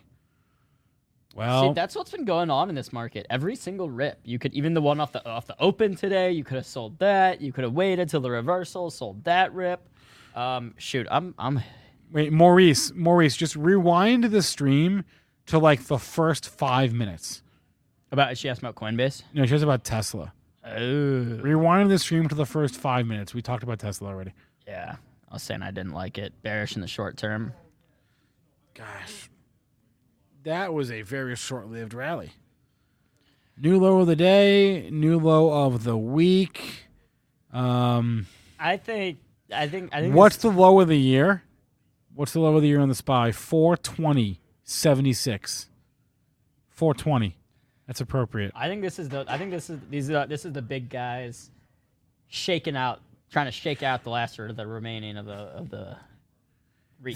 Well, 1.39 1.69
See, 1.69 1.73
that's 1.73 1.95
what's 1.95 2.11
been 2.11 2.25
going 2.25 2.49
on 2.51 2.69
in 2.69 2.75
this 2.75 2.91
market. 2.93 3.25
Every 3.29 3.55
single 3.55 3.89
rip, 3.89 4.19
you 4.23 4.37
could 4.37 4.53
even 4.53 4.73
the 4.73 4.81
one 4.81 4.99
off 4.99 5.11
the 5.11 5.25
off 5.27 5.47
the 5.47 5.55
open 5.59 5.95
today. 5.95 6.31
You 6.31 6.43
could 6.43 6.55
have 6.55 6.65
sold 6.65 6.99
that. 6.99 7.41
You 7.41 7.51
could 7.53 7.63
have 7.63 7.73
waited 7.73 8.09
till 8.09 8.21
the 8.21 8.29
reversal, 8.31 8.89
sold 8.91 9.23
that 9.23 9.53
rip. 9.53 9.87
Um, 10.35 10.75
shoot, 10.77 11.07
I'm 11.09 11.33
I'm 11.39 11.61
Wait, 12.11 12.33
Maurice, 12.33 12.91
Maurice, 12.93 13.35
just 13.37 13.55
rewind 13.55 14.25
the 14.25 14.41
stream 14.41 15.05
to 15.47 15.59
like 15.59 15.83
the 15.85 15.97
first 15.99 16.49
five 16.49 16.93
minutes. 16.93 17.41
about. 18.11 18.37
She 18.37 18.49
asked 18.49 18.61
about 18.61 18.75
Coinbase. 18.75 19.23
No, 19.33 19.45
she 19.45 19.53
asked 19.55 19.63
about 19.63 19.83
Tesla. 19.83 20.33
Oh, 20.65 21.21
Rewind 21.41 21.89
the 21.89 21.97
stream 21.97 22.27
to 22.27 22.35
the 22.35 22.45
first 22.45 22.75
five 22.75 23.07
minutes. 23.07 23.33
We 23.33 23.41
talked 23.41 23.63
about 23.63 23.79
Tesla 23.79 24.09
already. 24.09 24.33
yeah. 24.67 24.97
I 25.29 25.35
was 25.35 25.43
saying 25.43 25.61
I 25.61 25.69
didn't 25.71 25.93
like 25.93 26.17
it. 26.17 26.33
Bearish 26.41 26.75
in 26.75 26.81
the 26.81 26.87
short 26.87 27.15
term. 27.15 27.53
Gosh, 28.73 29.28
that 30.43 30.73
was 30.73 30.91
a 30.91 31.01
very 31.01 31.35
short-lived 31.35 31.93
rally. 31.93 32.31
New 33.57 33.77
low 33.77 33.99
of 33.99 34.07
the 34.07 34.15
day, 34.15 34.89
new 34.89 35.19
low 35.19 35.65
of 35.65 35.83
the 35.83 35.97
week. 35.97 36.85
Um, 37.51 38.27
I 38.57 38.77
think. 38.77 39.19
I 39.53 39.67
think. 39.67 39.89
I 39.93 40.01
think. 40.01 40.15
what's 40.15 40.37
the 40.37 40.49
low 40.49 40.79
of 40.79 40.87
the 40.87 40.97
year? 40.97 41.43
What's 42.13 42.33
the 42.33 42.39
low 42.39 42.55
of 42.55 42.61
the 42.61 42.67
year 42.67 42.79
on 42.79 42.89
the 42.89 42.95
SPY? 42.95 43.31
420, 43.31 44.39
76. 44.63 45.69
420. 46.69 47.35
That's 47.87 48.01
appropriate. 48.01 48.51
I 48.55 48.67
think 48.67 48.81
this 48.81 48.99
is 48.99 49.09
the. 49.09 49.25
I 49.27 49.37
think 49.37 49.51
this 49.51 49.69
is 49.69 49.79
these 49.89 50.09
are 50.11 50.27
this 50.27 50.45
is 50.45 50.53
the 50.53 50.61
big 50.61 50.89
guys 50.89 51.49
shaking 52.27 52.75
out, 52.75 53.01
trying 53.31 53.47
to 53.47 53.51
shake 53.51 53.83
out 53.83 54.03
the 54.03 54.09
last 54.11 54.39
or 54.39 54.53
the 54.53 54.67
remaining 54.67 55.17
of 55.17 55.25
the 55.25 55.33
of 55.33 55.69
the. 55.69 55.97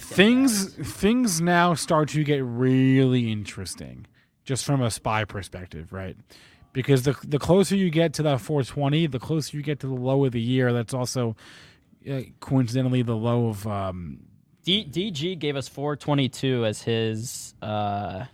Things 0.00 0.74
things 0.74 1.40
now 1.40 1.74
start 1.74 2.08
to 2.10 2.24
get 2.24 2.42
really 2.44 3.30
interesting 3.30 4.06
just 4.44 4.64
from 4.64 4.82
a 4.82 4.90
spy 4.90 5.24
perspective 5.24 5.92
right? 5.92 6.16
Because 6.72 7.02
the 7.02 7.16
the 7.24 7.38
closer 7.38 7.76
you 7.76 7.90
get 7.90 8.14
to 8.14 8.22
that 8.24 8.40
420 8.40 9.06
the 9.08 9.18
closer 9.18 9.56
you 9.56 9.62
get 9.62 9.80
to 9.80 9.86
the 9.86 9.94
low 9.94 10.24
of 10.24 10.32
the 10.32 10.40
year. 10.40 10.72
That's 10.72 10.94
also 10.94 11.36
uh, 12.10 12.20
coincidentally 12.40 13.02
the 13.02 13.16
low 13.16 13.48
of 13.48 13.66
um 13.66 14.20
D, 14.64 14.86
DG 14.90 15.38
gave 15.38 15.56
us 15.56 15.68
422 15.68 16.64
as 16.64 16.82
his 16.82 17.54
uh, 17.60 18.24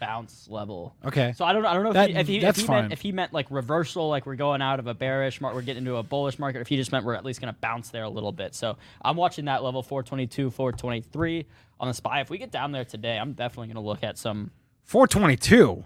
bounce 0.00 0.48
level. 0.48 0.96
okay 1.04 1.32
So 1.36 1.44
I 1.44 1.52
don't 1.52 1.64
I 1.64 1.74
don't 1.74 1.84
know 1.84 1.90
if 1.90 1.94
That- 1.94 2.10
he, 2.10 2.16
if 2.16 2.26
he, 2.26 2.38
if 2.44 2.56
he 2.56 2.66
meant 2.66 2.92
if 2.92 3.00
he 3.00 3.12
meant 3.12 3.32
like 3.32 3.46
reversal, 3.50 4.08
like 4.08 4.26
we're 4.26 4.34
going 4.34 4.60
out 4.62 4.80
of 4.80 4.86
a 4.88 4.94
bearish 4.94 5.40
market, 5.40 5.54
we're 5.54 5.62
getting 5.62 5.82
into 5.84 5.96
a 5.96 6.02
bullish 6.02 6.38
market. 6.38 6.60
If 6.60 6.68
he 6.68 6.76
just 6.76 6.90
meant 6.90 7.04
we're 7.04 7.14
at 7.14 7.24
least 7.24 7.40
going 7.40 7.52
to 7.54 7.60
bounce 7.60 7.90
there 7.90 8.04
a 8.04 8.08
little 8.10 8.32
bit. 8.32 8.54
So 8.56 8.76
I'm 9.02 9.16
watching 9.16 9.44
that 9.44 9.62
level 9.62 9.82
422, 9.82 10.50
423 10.50 11.46
on 11.78 11.88
the 11.88 11.94
spy. 11.94 12.20
If 12.20 12.30
we 12.30 12.38
get 12.38 12.50
down 12.50 12.72
there 12.72 12.84
today, 12.84 13.16
I'm 13.18 13.34
definitely 13.34 13.68
going 13.68 13.76
to 13.82 13.88
look 13.88 14.02
at 14.02 14.18
some 14.18 14.50
422 14.84 15.84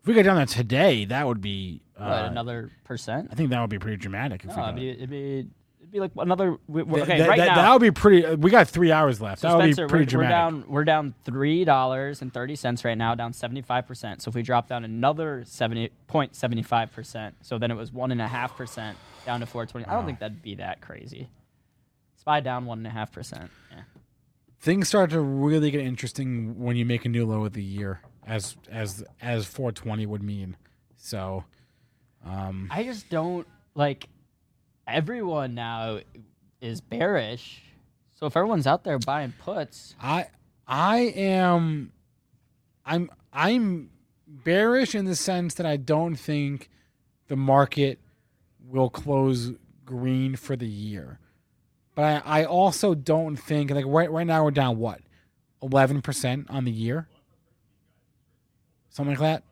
if 0.00 0.06
we 0.06 0.14
get 0.14 0.24
down 0.24 0.36
there 0.36 0.46
today 0.46 1.04
that 1.06 1.26
would 1.26 1.40
be 1.40 1.80
uh, 1.96 2.06
what, 2.06 2.24
another 2.30 2.70
percent. 2.84 3.28
i 3.30 3.34
think 3.34 3.50
that 3.50 3.60
would 3.60 3.70
be 3.70 3.78
pretty 3.78 3.96
dramatic 3.96 4.42
if 4.44 4.48
No, 4.50 4.54
we 4.56 4.60
got 4.60 4.68
it'd 4.70 4.76
be 4.80 4.88
it'd 4.90 5.10
be 5.10 5.46
like 6.00 6.12
another. 6.16 6.56
we- 6.68 6.82
we're- 6.82 7.02
Okay, 7.02 7.18
that, 7.18 7.28
right 7.28 7.38
that, 7.38 7.46
now. 7.48 7.62
that 7.62 7.72
would 7.72 7.82
be 7.82 7.90
pretty 7.90 8.24
uh, 8.24 8.36
we 8.36 8.50
got 8.50 8.68
three 8.68 8.90
hours 8.92 9.20
left 9.20 9.40
So 9.42 9.48
that 9.48 9.56
would 9.56 9.62
Spencer, 9.74 9.86
be 9.86 9.90
pretty 9.90 10.16
we're, 10.16 10.22
we're 10.22 10.28
dramatic 10.28 10.60
down. 10.62 10.64
We're 10.72 10.84
down 10.84 11.14
three 11.24 11.64
dollars 11.64 12.22
and 12.22 12.32
thirty 12.32 12.56
cents 12.56 12.84
right 12.84 12.96
now, 12.96 13.14
down 13.14 13.32
seventy 13.32 13.62
five 13.62 13.86
percent. 13.86 14.22
So 14.22 14.28
if 14.28 14.34
we 14.34 14.42
drop 14.42 14.68
down 14.68 14.84
another 14.84 15.42
seventy 15.46 15.90
point 16.06 16.34
seventy 16.34 16.62
five 16.62 16.92
percent, 16.92 17.34
so 17.42 17.58
then 17.58 17.70
it 17.70 17.76
was 17.76 17.92
one 17.92 18.10
and 18.12 18.20
a 18.22 18.28
half 18.28 18.56
percent 18.56 18.96
down 19.26 19.40
to 19.40 19.46
four 19.46 19.66
twenty. 19.66 19.86
I 19.86 19.92
don't 19.94 20.06
think 20.06 20.18
that'd 20.20 20.42
be 20.42 20.54
that 20.56 20.80
crazy. 20.80 21.28
Spy 22.16 22.40
down 22.40 22.66
one 22.66 22.78
and 22.78 22.86
a 22.86 22.90
half 22.90 23.12
percent. 23.12 23.50
Things 24.60 24.86
start 24.86 25.10
to 25.10 25.20
really 25.20 25.72
get 25.72 25.80
interesting 25.80 26.60
when 26.60 26.76
you 26.76 26.84
make 26.86 27.04
a 27.04 27.08
new 27.08 27.26
low 27.26 27.44
of 27.44 27.52
the 27.52 27.62
year 27.64 28.00
as 28.24 28.56
as 28.70 29.02
as 29.20 29.44
420 29.44 30.06
would 30.06 30.22
mean 30.22 30.56
so 30.96 31.42
um 32.24 32.68
I 32.70 32.84
just 32.84 33.10
don't 33.10 33.44
like. 33.74 34.06
Everyone 34.86 35.54
now 35.54 36.00
is 36.60 36.80
bearish. 36.80 37.62
So 38.14 38.26
if 38.26 38.36
everyone's 38.36 38.66
out 38.66 38.84
there 38.84 38.98
buying 38.98 39.32
puts, 39.38 39.96
i 40.00 40.26
i 40.66 40.98
am 41.16 41.92
i'm 42.86 43.10
i'm 43.32 43.90
bearish 44.26 44.94
in 44.94 45.04
the 45.04 45.16
sense 45.16 45.54
that 45.54 45.66
i 45.66 45.76
don't 45.76 46.14
think 46.14 46.70
the 47.26 47.34
market 47.34 47.98
will 48.68 48.88
close 48.88 49.52
green 49.84 50.36
for 50.36 50.54
the 50.54 50.68
year 50.68 51.18
but 51.96 52.22
i, 52.24 52.42
I 52.42 52.44
also 52.44 52.94
don't 52.94 53.36
think 53.36 53.72
like 53.72 53.84
right, 53.88 54.10
right 54.10 54.26
now 54.26 54.44
we're 54.44 54.52
down 54.52 54.78
what 54.78 55.00
11% 55.62 56.46
on 56.48 56.64
the 56.64 56.70
year 56.70 57.08
something 58.88 59.16
like 59.16 59.20
that 59.20 59.42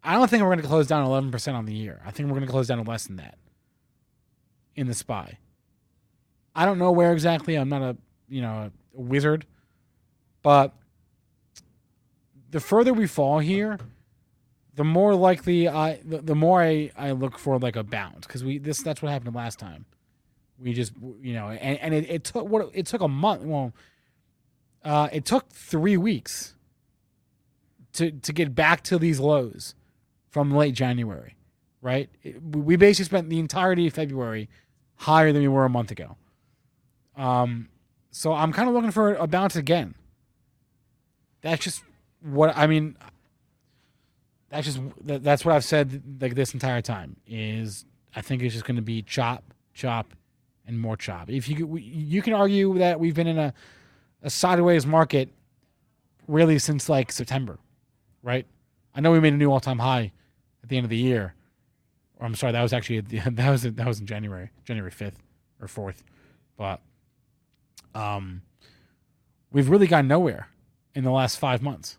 I 0.00 0.14
don't 0.14 0.30
think 0.30 0.42
we're 0.42 0.50
going 0.50 0.62
to 0.62 0.66
close 0.66 0.86
down 0.86 1.04
11% 1.06 1.54
on 1.54 1.66
the 1.66 1.74
year. 1.74 2.00
I 2.06 2.12
think 2.12 2.28
we're 2.28 2.36
going 2.36 2.46
to 2.46 2.50
close 2.50 2.68
down 2.68 2.82
less 2.84 3.08
than 3.08 3.16
that 3.16 3.36
in 4.78 4.86
the 4.86 4.94
SPY. 4.94 5.38
I 6.54 6.64
don't 6.64 6.78
know 6.78 6.92
where 6.92 7.12
exactly. 7.12 7.56
I'm 7.56 7.68
not 7.68 7.82
a 7.82 7.96
you 8.28 8.40
know 8.42 8.70
a 8.96 9.00
wizard, 9.00 9.44
but 10.42 10.74
the 12.50 12.60
further 12.60 12.94
we 12.94 13.06
fall 13.06 13.40
here, 13.40 13.78
the 14.74 14.84
more 14.84 15.14
likely 15.14 15.68
I 15.68 16.00
the, 16.04 16.18
the 16.18 16.34
more 16.34 16.62
I, 16.62 16.90
I 16.96 17.10
look 17.12 17.38
for 17.38 17.58
like 17.58 17.76
a 17.76 17.82
bounce 17.82 18.26
because 18.26 18.44
we 18.44 18.58
this 18.58 18.82
that's 18.82 19.02
what 19.02 19.12
happened 19.12 19.34
last 19.34 19.58
time. 19.58 19.84
We 20.58 20.72
just 20.72 20.92
you 21.20 21.34
know 21.34 21.48
and, 21.50 21.78
and 21.80 21.94
it, 21.94 22.10
it 22.10 22.24
took 22.24 22.48
what 22.48 22.70
it 22.72 22.86
took 22.86 23.00
a 23.02 23.08
month. 23.08 23.42
Well, 23.42 23.72
uh, 24.84 25.08
it 25.12 25.24
took 25.24 25.50
three 25.50 25.96
weeks 25.96 26.54
to 27.94 28.12
to 28.12 28.32
get 28.32 28.54
back 28.54 28.82
to 28.84 28.98
these 28.98 29.20
lows 29.20 29.74
from 30.30 30.52
late 30.54 30.74
January, 30.74 31.36
right? 31.82 32.10
It- 32.22 32.42
we 32.42 32.76
basically 32.76 33.06
spent 33.06 33.30
the 33.30 33.38
entirety 33.38 33.88
of 33.88 33.94
February 33.94 34.48
higher 34.98 35.32
than 35.32 35.42
we 35.42 35.48
were 35.48 35.64
a 35.64 35.70
month 35.70 35.90
ago. 35.90 36.16
Um, 37.16 37.68
so 38.10 38.32
I'm 38.32 38.52
kind 38.52 38.68
of 38.68 38.74
looking 38.74 38.90
for 38.90 39.14
a 39.14 39.26
bounce 39.26 39.56
again. 39.56 39.94
That's 41.40 41.62
just 41.62 41.82
what 42.20 42.56
I 42.56 42.66
mean. 42.66 42.96
That's 44.50 44.66
just 44.66 44.80
that's 45.02 45.44
what 45.44 45.54
I've 45.54 45.64
said 45.64 46.20
like 46.20 46.34
this 46.34 46.52
entire 46.54 46.82
time. 46.82 47.16
Is 47.26 47.84
I 48.14 48.20
think 48.20 48.42
it's 48.42 48.54
just 48.54 48.64
going 48.64 48.76
to 48.76 48.82
be 48.82 49.02
chop, 49.02 49.44
chop, 49.74 50.14
and 50.66 50.78
more 50.78 50.96
chop. 50.96 51.30
If 51.30 51.48
you 51.48 51.76
you 51.76 52.22
can 52.22 52.32
argue 52.32 52.78
that 52.78 52.98
we've 52.98 53.14
been 53.14 53.26
in 53.26 53.38
a 53.38 53.54
a 54.22 54.30
sideways 54.30 54.84
market 54.84 55.28
really 56.26 56.58
since 56.58 56.88
like 56.88 57.12
September, 57.12 57.58
right? 58.22 58.46
I 58.94 59.00
know 59.00 59.12
we 59.12 59.20
made 59.20 59.32
a 59.32 59.36
new 59.36 59.50
all 59.50 59.60
time 59.60 59.78
high 59.78 60.12
at 60.62 60.68
the 60.68 60.76
end 60.76 60.84
of 60.84 60.90
the 60.90 60.96
year. 60.96 61.34
I'm 62.20 62.34
sorry, 62.34 62.52
that 62.52 62.62
was 62.62 62.72
actually 62.72 63.00
that 63.00 63.50
was 63.50 63.62
that 63.62 63.86
was 63.86 64.00
in 64.00 64.06
January, 64.06 64.50
January 64.64 64.90
fifth 64.90 65.18
or 65.60 65.68
fourth, 65.68 66.02
but 66.56 66.80
um, 67.94 68.42
we've 69.52 69.68
really 69.68 69.86
gone 69.86 70.08
nowhere 70.08 70.48
in 70.94 71.04
the 71.04 71.10
last 71.10 71.38
five 71.38 71.62
months. 71.62 71.98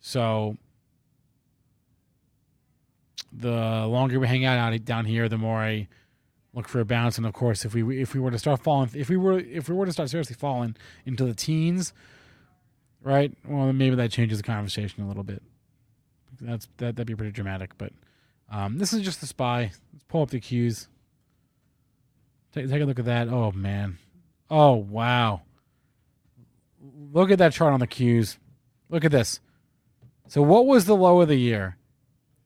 So 0.00 0.56
the 3.32 3.86
longer 3.86 4.18
we 4.18 4.26
hang 4.26 4.44
out 4.44 4.84
down 4.84 5.04
here, 5.04 5.28
the 5.28 5.38
more 5.38 5.58
I 5.58 5.88
look 6.52 6.68
for 6.68 6.80
a 6.80 6.84
bounce. 6.84 7.16
And 7.18 7.26
of 7.26 7.32
course, 7.32 7.64
if 7.64 7.74
we 7.74 8.00
if 8.00 8.14
we 8.14 8.20
were 8.20 8.30
to 8.30 8.38
start 8.38 8.62
falling, 8.62 8.90
if 8.94 9.08
we 9.08 9.16
were 9.16 9.38
if 9.38 9.68
we 9.68 9.74
were 9.74 9.86
to 9.86 9.92
start 9.92 10.10
seriously 10.10 10.36
falling 10.36 10.76
into 11.04 11.24
the 11.24 11.34
teens, 11.34 11.92
right? 13.02 13.32
Well, 13.46 13.72
maybe 13.72 13.96
that 13.96 14.10
changes 14.10 14.38
the 14.38 14.44
conversation 14.44 15.04
a 15.04 15.08
little 15.08 15.22
bit. 15.22 15.42
That's 16.40 16.68
that 16.78 16.96
that'd 16.96 17.06
be 17.06 17.14
pretty 17.14 17.32
dramatic. 17.32 17.76
But 17.78 17.92
um, 18.50 18.78
this 18.78 18.92
is 18.92 19.02
just 19.02 19.20
the 19.20 19.26
spy. 19.26 19.72
Let's 19.92 20.04
pull 20.08 20.22
up 20.22 20.30
the 20.30 20.40
cues. 20.40 20.88
Take 22.52 22.68
take 22.68 22.82
a 22.82 22.84
look 22.84 22.98
at 22.98 23.04
that. 23.04 23.28
Oh 23.28 23.52
man. 23.52 23.98
Oh 24.50 24.74
wow. 24.74 25.42
Look 27.12 27.30
at 27.30 27.38
that 27.38 27.52
chart 27.52 27.72
on 27.72 27.80
the 27.80 27.86
cues. 27.86 28.38
Look 28.88 29.04
at 29.04 29.12
this. 29.12 29.40
So 30.28 30.42
what 30.42 30.66
was 30.66 30.84
the 30.84 30.96
low 30.96 31.20
of 31.20 31.28
the 31.28 31.36
year? 31.36 31.76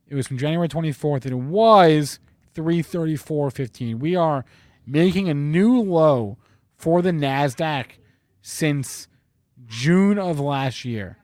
It 0.09 0.15
was 0.15 0.27
from 0.27 0.39
January 0.39 0.69
24th, 0.69 1.25
and 1.25 1.33
it 1.33 1.35
was 1.35 2.19
334.15. 2.55 3.99
We 3.99 4.17
are 4.17 4.45
making 4.87 5.29
a 5.29 5.35
new 5.35 5.81
low 5.81 6.39
for 6.77 7.03
the 7.03 7.11
NASDAQ 7.11 7.87
since 8.43 9.09
June 9.67 10.19
of 10.19 10.39
last 10.39 10.85
year. 10.85 11.19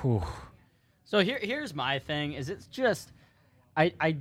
Whew. 0.00 0.22
So 1.12 1.18
here, 1.18 1.38
here's 1.42 1.74
my 1.74 1.98
thing: 1.98 2.32
is 2.32 2.48
it's 2.48 2.66
just, 2.68 3.12
I, 3.76 3.92
I, 4.00 4.16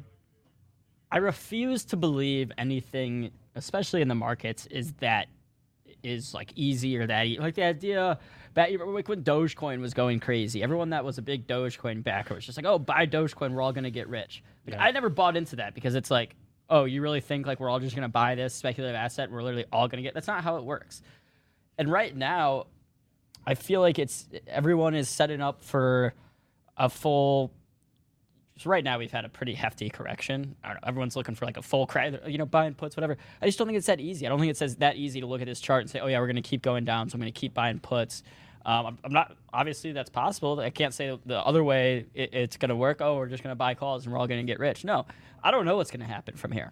I 1.10 1.20
refuse 1.20 1.86
to 1.86 1.96
believe 1.96 2.52
anything, 2.58 3.32
especially 3.56 4.02
in 4.02 4.10
the 4.10 4.16
markets, 4.16 4.66
is 4.66 4.92
that 5.00 5.30
is 6.04 6.34
like 6.34 6.52
easy 6.58 6.98
or 6.98 7.08
that 7.08 7.28
easy. 7.28 7.40
like 7.40 7.56
the 7.56 7.64
idea 7.64 8.20
that 8.56 8.78
like 8.88 9.08
when 9.08 9.24
Dogecoin 9.24 9.80
was 9.80 9.94
going 9.94 10.20
crazy, 10.20 10.62
everyone 10.62 10.90
that 10.90 11.06
was 11.06 11.18
a 11.18 11.22
big 11.22 11.48
Dogecoin 11.48 12.04
backer 12.04 12.36
was 12.36 12.46
just 12.46 12.58
like, 12.58 12.66
oh, 12.66 12.78
buy 12.78 13.08
Dogecoin, 13.08 13.54
we're 13.54 13.62
all 13.62 13.72
gonna 13.72 13.90
get 13.90 14.10
rich. 14.10 14.44
Like, 14.68 14.76
Yeah. 14.76 14.84
I 14.84 14.92
never 14.92 15.08
bought 15.08 15.38
into 15.38 15.56
that 15.56 15.74
because 15.74 15.96
it's 15.96 16.12
like, 16.12 16.36
oh, 16.70 16.84
you 16.84 17.02
really 17.02 17.22
think 17.22 17.48
like 17.48 17.62
we're 17.62 17.70
all 17.70 17.80
just 17.80 17.96
gonna 17.96 18.10
buy 18.10 18.36
this 18.36 18.54
speculative 18.54 18.98
asset? 18.98 19.32
We're 19.32 19.44
literally 19.44 19.66
all 19.72 19.88
gonna 19.88 20.04
get. 20.04 20.14
That's 20.14 20.28
not 20.28 20.44
how 20.44 20.58
it 20.58 20.66
works. 20.66 21.02
And 21.78 21.90
right 21.90 22.14
now, 22.14 22.66
I 23.48 23.56
feel 23.56 23.80
like 23.80 23.98
it's 23.98 24.28
everyone 24.46 24.94
is 24.94 25.08
setting 25.08 25.40
up 25.40 25.64
for 25.64 26.14
a 26.78 26.90
full. 26.90 27.52
So 28.58 28.70
right 28.70 28.84
now 28.84 29.00
we've 29.00 29.12
had 29.12 29.26
a 29.26 29.30
pretty 29.30 29.54
hefty 29.54 29.90
correction. 29.90 30.56
I 30.64 30.68
don't 30.68 30.76
know, 30.76 30.88
everyone's 30.88 31.16
looking 31.16 31.34
for 31.34 31.46
like 31.46 31.58
a 31.58 31.62
full 31.62 31.88
crash, 31.88 32.14
you 32.28 32.38
know, 32.38 32.46
buying 32.46 32.76
puts, 32.76 32.96
whatever. 32.96 33.18
I 33.42 33.46
just 33.46 33.58
don't 33.58 33.66
think 33.68 33.78
it's 33.78 33.88
that 33.88 34.00
easy. 34.00 34.26
I 34.26 34.30
don't 34.30 34.40
think 34.40 34.52
it 34.52 34.58
says 34.58 34.76
that 34.78 34.98
easy 34.98 35.22
to 35.22 35.26
look 35.26 35.42
at 35.42 35.48
this 35.48 35.60
chart 35.60 35.82
and 35.82 35.90
say, 35.90 36.00
oh 36.00 36.08
yeah, 36.08 36.20
we're 36.20 36.28
going 36.28 36.36
to 36.36 36.42
keep 36.44 36.62
going 36.62 36.86
down, 36.86 37.10
so 37.10 37.16
I'm 37.16 37.22
going 37.22 37.32
to 37.34 37.40
keep 37.40 37.54
buying 37.54 37.80
puts. 37.80 38.22
Um, 38.64 38.86
I'm, 38.86 38.98
I'm 39.06 39.14
not 39.14 39.36
obviously 39.52 39.92
that's 39.92 40.10
possible. 40.10 40.60
I 40.60 40.70
can't 40.70 40.94
say 40.94 41.18
the 41.26 41.40
other 41.40 41.64
way 41.64 42.06
it, 42.14 42.34
it's 42.34 42.58
going 42.58 42.70
to 42.70 42.76
work. 42.76 43.02
Oh, 43.02 43.16
we're 43.18 43.28
just 43.28 43.42
going 43.42 43.52
to 43.52 43.56
buy 43.56 43.74
calls 43.74 44.06
and 44.06 44.14
we're 44.14 44.20
all 44.20 44.28
going 44.28 44.46
to 44.46 44.52
get 44.52 44.60
rich. 44.60 44.86
No, 44.86 45.06
I 45.44 45.50
don't 45.50 45.66
know 45.66 45.78
what's 45.78 45.90
going 45.90 46.02
to 46.02 46.06
happen 46.06 46.36
from 46.36 46.52
here. 46.52 46.72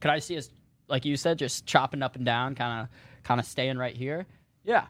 Could 0.00 0.10
I 0.12 0.20
see 0.20 0.36
us, 0.36 0.50
like 0.88 1.04
you 1.04 1.16
said, 1.16 1.38
just 1.38 1.66
chopping 1.66 2.02
up 2.02 2.14
and 2.14 2.24
down, 2.24 2.54
kind 2.54 2.82
of, 2.82 2.88
kind 3.24 3.40
of 3.40 3.46
staying 3.46 3.78
right 3.78 3.96
here? 3.96 4.26
Yeah, 4.62 4.86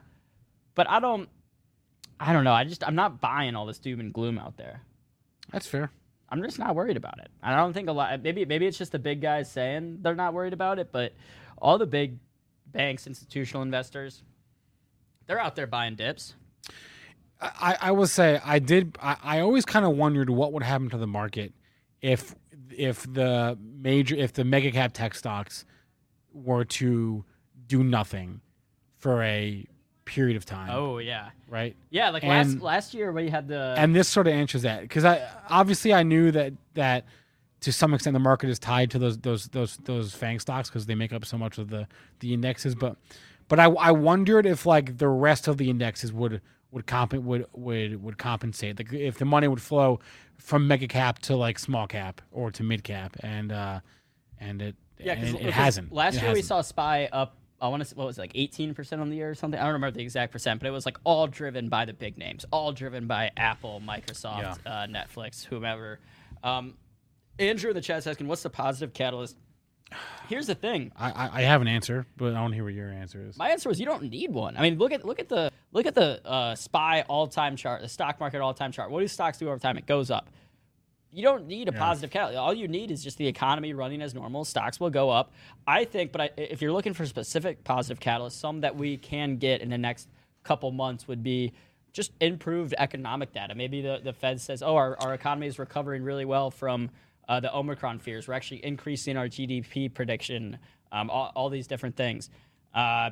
but 0.75 0.87
I 0.89 0.99
don't. 0.99 1.27
I 2.19 2.33
don't 2.33 2.43
know. 2.43 2.53
I 2.53 2.63
just 2.63 2.85
I'm 2.87 2.95
not 2.95 3.21
buying 3.21 3.55
all 3.55 3.65
this 3.65 3.79
doom 3.79 3.99
and 3.99 4.13
gloom 4.13 4.37
out 4.37 4.57
there. 4.57 4.81
That's 5.51 5.67
fair. 5.67 5.91
I'm 6.29 6.43
just 6.43 6.59
not 6.59 6.75
worried 6.75 6.97
about 6.97 7.19
it. 7.19 7.29
I 7.41 7.55
don't 7.55 7.73
think 7.73 7.87
a 7.87 7.91
lot. 7.91 8.21
Maybe 8.21 8.45
maybe 8.45 8.65
it's 8.65 8.77
just 8.77 8.91
the 8.91 8.99
big 8.99 9.21
guys 9.21 9.51
saying 9.51 9.99
they're 10.01 10.15
not 10.15 10.33
worried 10.33 10.53
about 10.53 10.79
it, 10.79 10.91
but 10.91 11.13
all 11.61 11.77
the 11.77 11.85
big 11.85 12.17
banks, 12.67 13.07
institutional 13.07 13.63
investors, 13.63 14.23
they're 15.25 15.39
out 15.39 15.55
there 15.55 15.67
buying 15.67 15.95
dips. 15.95 16.35
I, 17.39 17.77
I 17.81 17.91
will 17.91 18.07
say 18.07 18.41
I 18.43 18.59
did. 18.59 18.97
I, 19.01 19.17
I 19.23 19.39
always 19.39 19.63
kind 19.63 19.85
of 19.85 19.95
wondered 19.95 20.29
what 20.29 20.53
would 20.53 20.63
happen 20.63 20.89
to 20.89 20.97
the 20.97 21.07
market 21.07 21.53
if 22.01 22.35
if 22.75 23.11
the 23.11 23.57
major 23.61 24.15
if 24.15 24.33
the 24.33 24.43
mega 24.43 24.71
cap 24.71 24.93
tech 24.93 25.13
stocks 25.13 25.65
were 26.33 26.65
to 26.65 27.23
do 27.67 27.83
nothing 27.83 28.41
for 28.97 29.21
a 29.23 29.65
period 30.07 30.37
of 30.37 30.45
time. 30.45 30.69
Oh 30.71 30.97
yeah, 30.97 31.29
right. 31.47 31.75
yeah. 31.91 32.09
Like 32.09 32.23
last 32.23 32.47
And- 32.53 32.61
last 32.61 32.93
year 32.93 33.11
we 33.11 33.29
had 33.29 33.47
the 33.47 33.75
and 33.77 33.95
this 33.95 34.07
sort 34.07 34.25
of 34.27 34.33
answers 34.33 34.63
that 34.63 34.81
because 34.81 35.05
I 35.05 35.21
obviously 35.49 35.93
I 35.93 36.03
knew 36.03 36.31
that 36.31 36.53
that 36.73 37.05
to 37.61 37.71
some 37.71 37.93
extent 37.93 38.13
the 38.13 38.19
market 38.19 38.49
is 38.49 38.57
tied 38.59 38.89
to 38.91 38.99
those 38.99 39.17
those 39.19 39.47
those 39.49 39.77
those 39.83 40.13
fang 40.15 40.39
stocks 40.39 40.69
because 40.69 40.85
they 40.85 40.95
make 40.95 41.13
up 41.13 41.25
so 41.25 41.37
much 41.37 41.57
of 41.57 41.69
the 41.69 41.87
the 42.21 42.33
indexes. 42.33 42.73
But 42.75 42.95
but 43.47 43.59
I, 43.59 43.65
I 43.65 43.91
wondered 43.91 44.45
if 44.45 44.65
like 44.65 44.97
the 44.97 45.07
rest 45.07 45.47
of 45.47 45.57
the 45.57 45.69
indexes 45.69 46.11
would 46.13 46.41
would 46.71 46.85
comp 46.87 47.13
would 47.13 47.45
would 47.53 48.03
would 48.03 48.17
compensate 48.17 48.77
like 48.79 48.91
if 48.93 49.17
the 49.17 49.25
money 49.25 49.47
would 49.47 49.61
flow 49.61 49.99
from 50.37 50.67
mega 50.67 50.87
cap 50.87 51.19
to 51.19 51.35
like 51.35 51.57
small 51.59 51.87
cap 51.87 52.21
or 52.31 52.51
to 52.51 52.63
mid 52.63 52.83
cap 52.83 53.15
and 53.21 53.51
uh 53.51 53.79
and 54.39 54.61
it 54.61 54.75
yeah 54.99 55.13
and 55.13 55.35
it, 55.37 55.47
it 55.47 55.53
hasn't 55.53 55.91
Last 55.91 56.15
It 56.15 56.21
year 56.23 56.31
we 56.33 56.39
hasn't. 56.39 56.45
saw 56.45 56.61
SPY 56.61 57.09
up. 57.11 57.35
I 57.59 57.67
want 57.69 57.83
to 57.85 57.95
what 57.95 58.07
was 58.07 58.17
it, 58.17 58.21
like 58.21 58.31
18 58.35 58.73
percent 58.73 59.01
on 59.01 59.09
the 59.09 59.15
year 59.15 59.29
or 59.29 59.35
something. 59.35 59.59
I 59.59 59.63
don't 59.63 59.73
remember 59.73 59.95
the 59.97 60.03
exact 60.03 60.31
percent, 60.31 60.59
but 60.59 60.67
it 60.67 60.71
was 60.71 60.85
like 60.85 60.97
all 61.03 61.27
driven 61.27 61.69
by 61.69 61.85
the 61.85 61.93
big 61.93 62.17
names, 62.17 62.45
all 62.51 62.71
driven 62.71 63.07
by 63.07 63.31
Apple, 63.35 63.81
Microsoft, 63.85 64.59
uh, 64.65 64.85
Netflix, 64.87 65.43
whomever. 65.43 65.99
Um, 66.43 66.75
Andrew 67.39 67.69
in 67.69 67.75
the 67.75 67.81
chat's 67.81 68.07
asking, 68.07 68.27
"What's 68.27 68.43
the 68.43 68.49
positive 68.49 68.93
catalyst?" 68.93 69.37
Here's 70.27 70.47
the 70.47 70.55
thing. 70.55 70.91
I, 70.97 71.11
I 71.11 71.29
I 71.33 71.41
have 71.43 71.61
an 71.61 71.67
answer 71.69 72.05
but 72.17 72.33
I 72.33 72.41
want 72.41 72.51
to 72.51 72.55
hear 72.55 72.65
what 72.65 72.73
your 72.73 72.89
answer 72.89 73.23
is. 73.25 73.37
My 73.37 73.49
answer 73.51 73.69
was 73.69 73.79
you 73.79 73.85
don't 73.85 74.03
need 74.03 74.33
one. 74.33 74.57
I 74.57 74.61
mean, 74.61 74.77
look 74.77 74.91
at 74.91 75.05
look 75.05 75.19
at 75.19 75.29
the 75.29 75.51
look 75.71 75.85
at 75.85 75.95
the 75.95 76.19
uh, 76.27 76.55
SPY 76.55 77.03
all 77.07 77.27
time 77.27 77.55
chart, 77.55 77.81
the 77.81 77.87
stock 77.87 78.19
market 78.19 78.41
all 78.41 78.53
time 78.53 78.71
chart. 78.71 78.91
What 78.91 78.99
do 78.99 79.07
stocks 79.07 79.37
do 79.37 79.47
over 79.47 79.59
time? 79.59 79.77
It 79.77 79.85
goes 79.85 80.11
up. 80.11 80.29
You 81.11 81.23
don't 81.23 81.47
need 81.47 81.67
a 81.67 81.71
positive 81.71 82.11
catalyst. 82.11 82.37
All 82.37 82.53
you 82.53 82.67
need 82.67 82.91
is 82.91 83.03
just 83.03 83.17
the 83.17 83.27
economy 83.27 83.73
running 83.73 84.01
as 84.01 84.13
normal. 84.13 84.43
Stocks 84.43 84.79
will 84.79 84.89
go 84.89 85.09
up. 85.09 85.31
I 85.65 85.85
think, 85.85 86.11
but 86.11 86.21
I, 86.21 86.29
if 86.37 86.61
you're 86.61 86.73
looking 86.73 86.93
for 86.93 87.05
specific 87.05 87.63
positive 87.63 87.99
catalysts, 87.99 88.33
some 88.33 88.61
that 88.61 88.75
we 88.75 88.97
can 88.97 89.37
get 89.37 89.61
in 89.61 89.69
the 89.69 89.77
next 89.77 90.09
couple 90.43 90.71
months 90.71 91.07
would 91.07 91.23
be 91.23 91.53
just 91.93 92.11
improved 92.19 92.75
economic 92.77 93.33
data. 93.33 93.55
Maybe 93.55 93.81
the, 93.81 93.99
the 94.03 94.13
Fed 94.13 94.39
says, 94.39 94.61
oh, 94.61 94.75
our, 94.75 94.97
our 95.01 95.13
economy 95.13 95.47
is 95.47 95.57
recovering 95.57 96.03
really 96.03 96.25
well 96.25 96.51
from 96.51 96.89
uh, 97.27 97.39
the 97.39 97.55
Omicron 97.55 97.99
fears. 97.99 98.27
We're 98.27 98.35
actually 98.35 98.63
increasing 98.63 99.17
our 99.17 99.27
GDP 99.27 99.93
prediction, 99.93 100.59
um, 100.91 101.09
all, 101.09 101.31
all 101.35 101.49
these 101.49 101.67
different 101.67 101.95
things. 101.95 102.29
Uh, 102.73 103.11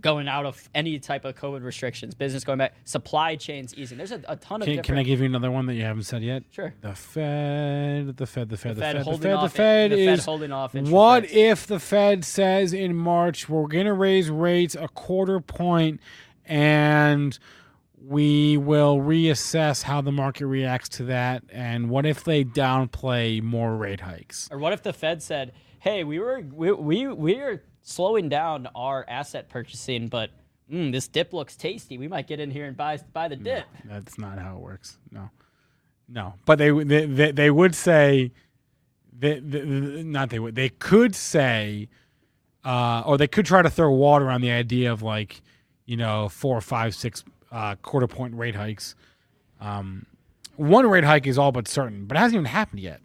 going 0.00 0.28
out 0.28 0.46
of 0.46 0.68
any 0.74 0.98
type 0.98 1.24
of 1.24 1.34
COVID 1.34 1.62
restrictions, 1.62 2.14
business 2.14 2.44
going 2.44 2.58
back, 2.58 2.74
supply 2.84 3.36
chains 3.36 3.74
easing. 3.74 3.98
There's 3.98 4.12
a, 4.12 4.22
a 4.28 4.36
ton 4.36 4.62
of 4.62 4.66
Can, 4.66 4.82
can 4.82 4.98
I 4.98 5.02
give 5.02 5.20
you 5.20 5.26
another 5.26 5.50
one 5.50 5.66
that 5.66 5.74
you 5.74 5.82
haven't 5.82 6.04
said 6.04 6.22
yet? 6.22 6.44
Sure. 6.50 6.74
The 6.80 6.94
Fed, 6.94 8.16
the 8.16 8.26
Fed, 8.26 8.48
the 8.48 8.56
Fed, 8.56 8.76
the 8.76 8.80
Fed 8.82 8.96
Fed, 8.96 9.04
the 9.06 9.18
Fed, 9.18 9.20
the 9.20 9.48
Fed 9.48 9.90
the 9.90 9.96
Fed 9.96 10.18
is 10.18 10.24
holding 10.24 10.52
off 10.52 10.74
What 10.74 11.22
rates. 11.22 11.32
if 11.34 11.66
the 11.66 11.80
Fed 11.80 12.24
says 12.24 12.72
in 12.72 12.94
March 12.94 13.48
we're 13.48 13.66
going 13.66 13.86
to 13.86 13.92
raise 13.92 14.30
rates 14.30 14.74
a 14.74 14.88
quarter 14.88 15.40
point 15.40 16.00
and 16.44 17.38
we 18.02 18.56
will 18.56 18.98
reassess 18.98 19.82
how 19.82 20.00
the 20.00 20.12
market 20.12 20.46
reacts 20.46 20.88
to 20.88 21.04
that, 21.04 21.42
and 21.50 21.90
what 21.90 22.06
if 22.06 22.24
they 22.24 22.44
downplay 22.44 23.42
more 23.42 23.76
rate 23.76 24.00
hikes? 24.00 24.48
Or 24.50 24.58
what 24.58 24.72
if 24.72 24.82
the 24.82 24.92
Fed 24.92 25.22
said, 25.22 25.52
"Hey, 25.80 26.02
we 26.02 26.18
were 26.18 26.40
we 26.40 26.72
we 26.72 27.06
we're 27.08 27.62
slowing 27.82 28.28
down 28.28 28.68
our 28.74 29.04
asset 29.08 29.48
purchasing, 29.48 30.08
but 30.08 30.30
mm, 30.70 30.92
this 30.92 31.08
dip 31.08 31.32
looks 31.32 31.56
tasty. 31.56 31.98
We 31.98 32.08
might 32.08 32.26
get 32.26 32.40
in 32.40 32.50
here 32.50 32.66
and 32.66 32.76
buy 32.76 32.98
buy 33.12 33.28
the 33.28 33.36
dip." 33.36 33.64
That's 33.84 34.18
not 34.18 34.38
how 34.38 34.56
it 34.56 34.60
works. 34.60 34.98
No, 35.10 35.30
no. 36.08 36.34
But 36.44 36.58
they 36.58 36.70
they 36.70 37.06
they, 37.06 37.32
they 37.32 37.50
would 37.50 37.74
say, 37.74 38.32
they, 39.16 39.40
not 39.40 40.30
they 40.30 40.38
would 40.38 40.54
they 40.54 40.68
could 40.68 41.14
say, 41.14 41.88
uh, 42.64 43.02
or 43.06 43.18
they 43.18 43.28
could 43.28 43.46
try 43.46 43.62
to 43.62 43.70
throw 43.70 43.90
water 43.90 44.30
on 44.30 44.40
the 44.40 44.50
idea 44.50 44.92
of 44.92 45.02
like, 45.02 45.42
you 45.86 45.96
know, 45.96 46.28
four, 46.28 46.60
five, 46.60 46.94
six 46.94 47.24
uh, 47.50 47.74
quarter 47.76 48.06
point 48.06 48.34
rate 48.34 48.54
hikes. 48.54 48.94
Um, 49.60 50.06
one 50.56 50.86
rate 50.86 51.04
hike 51.04 51.26
is 51.26 51.38
all 51.38 51.52
but 51.52 51.68
certain, 51.68 52.06
but 52.06 52.16
it 52.16 52.20
hasn't 52.20 52.34
even 52.34 52.44
happened 52.46 52.80
yet. 52.80 53.00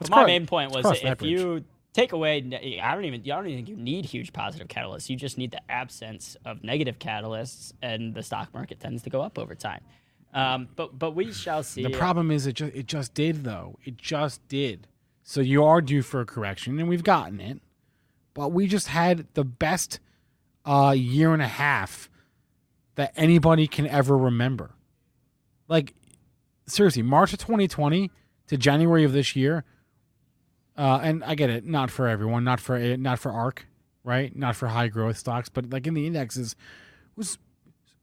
Let's 0.00 0.10
my 0.10 0.24
main 0.24 0.46
point 0.46 0.72
was 0.72 0.84
that 0.84 1.04
if 1.04 1.22
you 1.22 1.64
take 1.92 2.12
away, 2.12 2.36
I 2.82 2.94
don't 2.94 3.04
even, 3.04 3.20
I 3.20 3.36
don't 3.36 3.46
even 3.46 3.58
think 3.64 3.68
you 3.68 3.76
need 3.76 4.04
huge 4.06 4.32
positive 4.32 4.68
catalysts. 4.68 5.08
You 5.08 5.16
just 5.16 5.38
need 5.38 5.50
the 5.50 5.70
absence 5.70 6.36
of 6.44 6.64
negative 6.64 6.98
catalysts, 6.98 7.72
and 7.82 8.14
the 8.14 8.22
stock 8.22 8.52
market 8.54 8.80
tends 8.80 9.02
to 9.02 9.10
go 9.10 9.20
up 9.20 9.38
over 9.38 9.54
time. 9.54 9.82
Um, 10.34 10.68
but 10.76 10.98
but 10.98 11.10
we 11.14 11.32
shall 11.32 11.62
see. 11.62 11.82
The 11.82 11.90
problem 11.90 12.30
is 12.30 12.46
it 12.46 12.54
just 12.54 12.74
it 12.74 12.86
just 12.86 13.14
did 13.14 13.44
though. 13.44 13.78
It 13.84 13.96
just 13.96 14.46
did. 14.48 14.88
So 15.22 15.40
you 15.40 15.64
are 15.64 15.80
due 15.80 16.02
for 16.02 16.20
a 16.20 16.26
correction, 16.26 16.78
and 16.78 16.88
we've 16.88 17.04
gotten 17.04 17.40
it. 17.40 17.60
But 18.34 18.50
we 18.50 18.66
just 18.66 18.88
had 18.88 19.26
the 19.34 19.44
best 19.44 20.00
uh, 20.64 20.94
year 20.96 21.34
and 21.34 21.42
a 21.42 21.48
half 21.48 22.08
that 22.94 23.12
anybody 23.14 23.66
can 23.66 23.86
ever 23.86 24.16
remember. 24.16 24.74
Like 25.68 25.94
seriously, 26.66 27.02
March 27.02 27.32
of 27.34 27.38
2020 27.38 28.10
to 28.46 28.56
January 28.56 29.04
of 29.04 29.12
this 29.12 29.36
year. 29.36 29.64
Uh, 30.76 31.00
and 31.02 31.22
I 31.24 31.34
get 31.34 31.50
it, 31.50 31.64
not 31.66 31.90
for 31.90 32.08
everyone, 32.08 32.44
not 32.44 32.60
for 32.60 32.78
not 32.96 33.18
for 33.18 33.30
ARK, 33.30 33.66
right? 34.04 34.34
Not 34.34 34.56
for 34.56 34.68
high 34.68 34.88
growth 34.88 35.18
stocks, 35.18 35.48
but 35.48 35.70
like 35.70 35.86
in 35.86 35.94
the 35.94 36.06
indexes, 36.06 36.56
was 37.14 37.38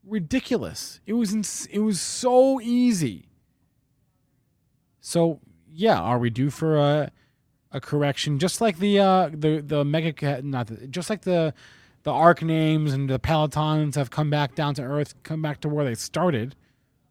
ridiculous. 0.05 0.99
It 1.05 1.13
was 1.13 1.33
ins- 1.33 1.65
it 1.67 1.79
was 1.79 1.99
so 1.99 2.61
easy. 2.61 3.25
So 5.01 5.39
yeah, 5.71 5.99
are 5.99 6.19
we 6.19 6.29
due 6.29 6.49
for 6.49 6.77
a 6.77 7.11
a 7.71 7.81
correction? 7.81 8.37
Just 8.39 8.61
like 8.61 8.77
the 8.77 8.99
uh 8.99 9.29
the 9.33 9.63
the 9.65 9.83
mega 9.83 10.41
not 10.43 10.67
the, 10.67 10.87
just 10.87 11.09
like 11.09 11.21
the 11.21 11.53
the 12.03 12.11
ARK 12.11 12.41
names 12.43 12.93
and 12.93 13.09
the 13.09 13.19
pelotons 13.19 13.95
have 13.95 14.09
come 14.09 14.29
back 14.29 14.55
down 14.55 14.73
to 14.75 14.81
earth, 14.83 15.15
come 15.23 15.41
back 15.41 15.59
to 15.61 15.69
where 15.69 15.85
they 15.85 15.95
started, 15.95 16.55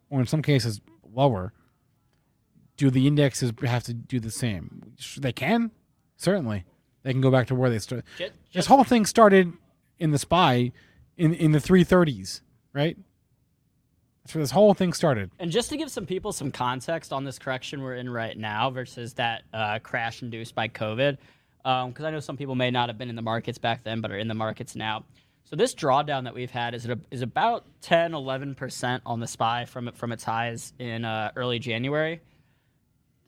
or 0.09 0.19
in 0.21 0.25
some 0.25 0.41
cases 0.41 0.81
lower. 1.13 1.53
Do 2.79 2.89
the 2.89 3.07
indexes 3.07 3.51
have 3.65 3.83
to 3.83 3.93
do 3.93 4.21
the 4.21 4.31
same? 4.31 4.93
They 5.17 5.33
can, 5.33 5.71
certainly. 6.15 6.63
They 7.03 7.11
can 7.11 7.19
go 7.19 7.29
back 7.29 7.47
to 7.47 7.55
where 7.55 7.69
they 7.69 7.77
started. 7.79 8.05
Ju- 8.17 8.29
This 8.53 8.67
whole 8.67 8.85
thing 8.85 9.05
started 9.05 9.51
in 9.99 10.11
the 10.11 10.17
SPY 10.17 10.71
in 11.17 11.33
in 11.33 11.51
the 11.51 11.59
330s, 11.59 12.39
right? 12.71 12.97
That's 14.23 14.33
where 14.33 14.41
this 14.43 14.51
whole 14.51 14.73
thing 14.73 14.93
started. 14.93 15.29
And 15.39 15.51
just 15.51 15.69
to 15.71 15.75
give 15.77 15.91
some 15.91 16.05
people 16.05 16.31
some 16.31 16.51
context 16.53 17.11
on 17.11 17.25
this 17.25 17.37
correction 17.37 17.81
we're 17.81 17.95
in 17.95 18.09
right 18.09 18.37
now 18.37 18.69
versus 18.69 19.13
that 19.15 19.43
uh, 19.53 19.79
crash 19.79 20.21
induced 20.21 20.55
by 20.55 20.69
COVID, 20.69 21.17
because 21.63 22.05
I 22.05 22.11
know 22.11 22.21
some 22.21 22.37
people 22.37 22.55
may 22.55 22.71
not 22.71 22.87
have 22.87 22.97
been 22.97 23.09
in 23.09 23.17
the 23.17 23.21
markets 23.21 23.57
back 23.57 23.83
then, 23.83 23.99
but 23.99 24.09
are 24.09 24.17
in 24.17 24.29
the 24.29 24.33
markets 24.33 24.73
now. 24.73 25.03
So 25.43 25.57
this 25.57 25.75
drawdown 25.75 26.23
that 26.23 26.33
we've 26.33 26.49
had 26.51 26.73
is 26.75 26.87
is 27.11 27.23
about 27.23 27.65
10, 27.81 28.13
11 28.13 28.55
percent 28.55 29.03
on 29.05 29.19
the 29.19 29.27
SPY 29.27 29.65
from 29.65 29.91
from 29.91 30.13
its 30.13 30.23
highs 30.23 30.71
in 30.79 31.03
uh, 31.03 31.33
early 31.35 31.59
January. 31.59 32.21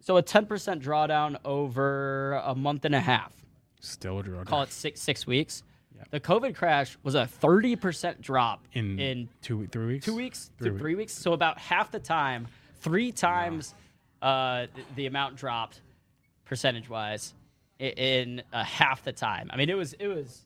So 0.02 0.18
a 0.18 0.22
10 0.22 0.46
percent 0.48 0.82
drawdown 0.84 1.38
over 1.46 2.34
a 2.44 2.56
month 2.56 2.86
and 2.86 2.96
a 2.96 3.00
half. 3.00 3.34
Still 3.80 4.20
a 4.20 4.24
drawdown. 4.24 4.46
Call 4.46 4.64
it 4.64 4.72
six 4.72 5.00
six 5.02 5.26
weeks. 5.26 5.64
The 6.10 6.20
COVID 6.20 6.56
crash 6.56 6.98
was 7.04 7.14
a 7.16 7.28
30 7.28 7.76
percent 7.76 8.22
drop 8.22 8.68
in 8.74 9.00
in 9.00 9.30
two 9.42 9.68
three 9.68 9.86
weeks. 9.86 10.06
two 10.06 10.16
weeks, 10.16 10.50
Three 10.58 10.66
three, 10.66 10.72
weeks. 10.72 10.82
three 10.82 10.96
weeks. 10.96 11.14
So 11.14 11.34
about 11.34 11.60
half 11.60 11.92
the 11.92 12.00
time, 12.00 12.48
three 12.80 13.12
times 13.12 13.76
uh, 14.22 14.66
th- 14.74 14.88
the 14.96 15.06
amount 15.06 15.36
dropped 15.36 15.82
percentage 16.46 16.90
wise 16.90 17.34
in 17.80 18.42
uh, 18.52 18.64
half 18.64 19.04
the 19.04 19.12
time. 19.12 19.50
I 19.54 19.58
mean, 19.58 19.70
it 19.70 19.78
was 19.78 19.94
it 19.94 20.08
was 20.08 20.42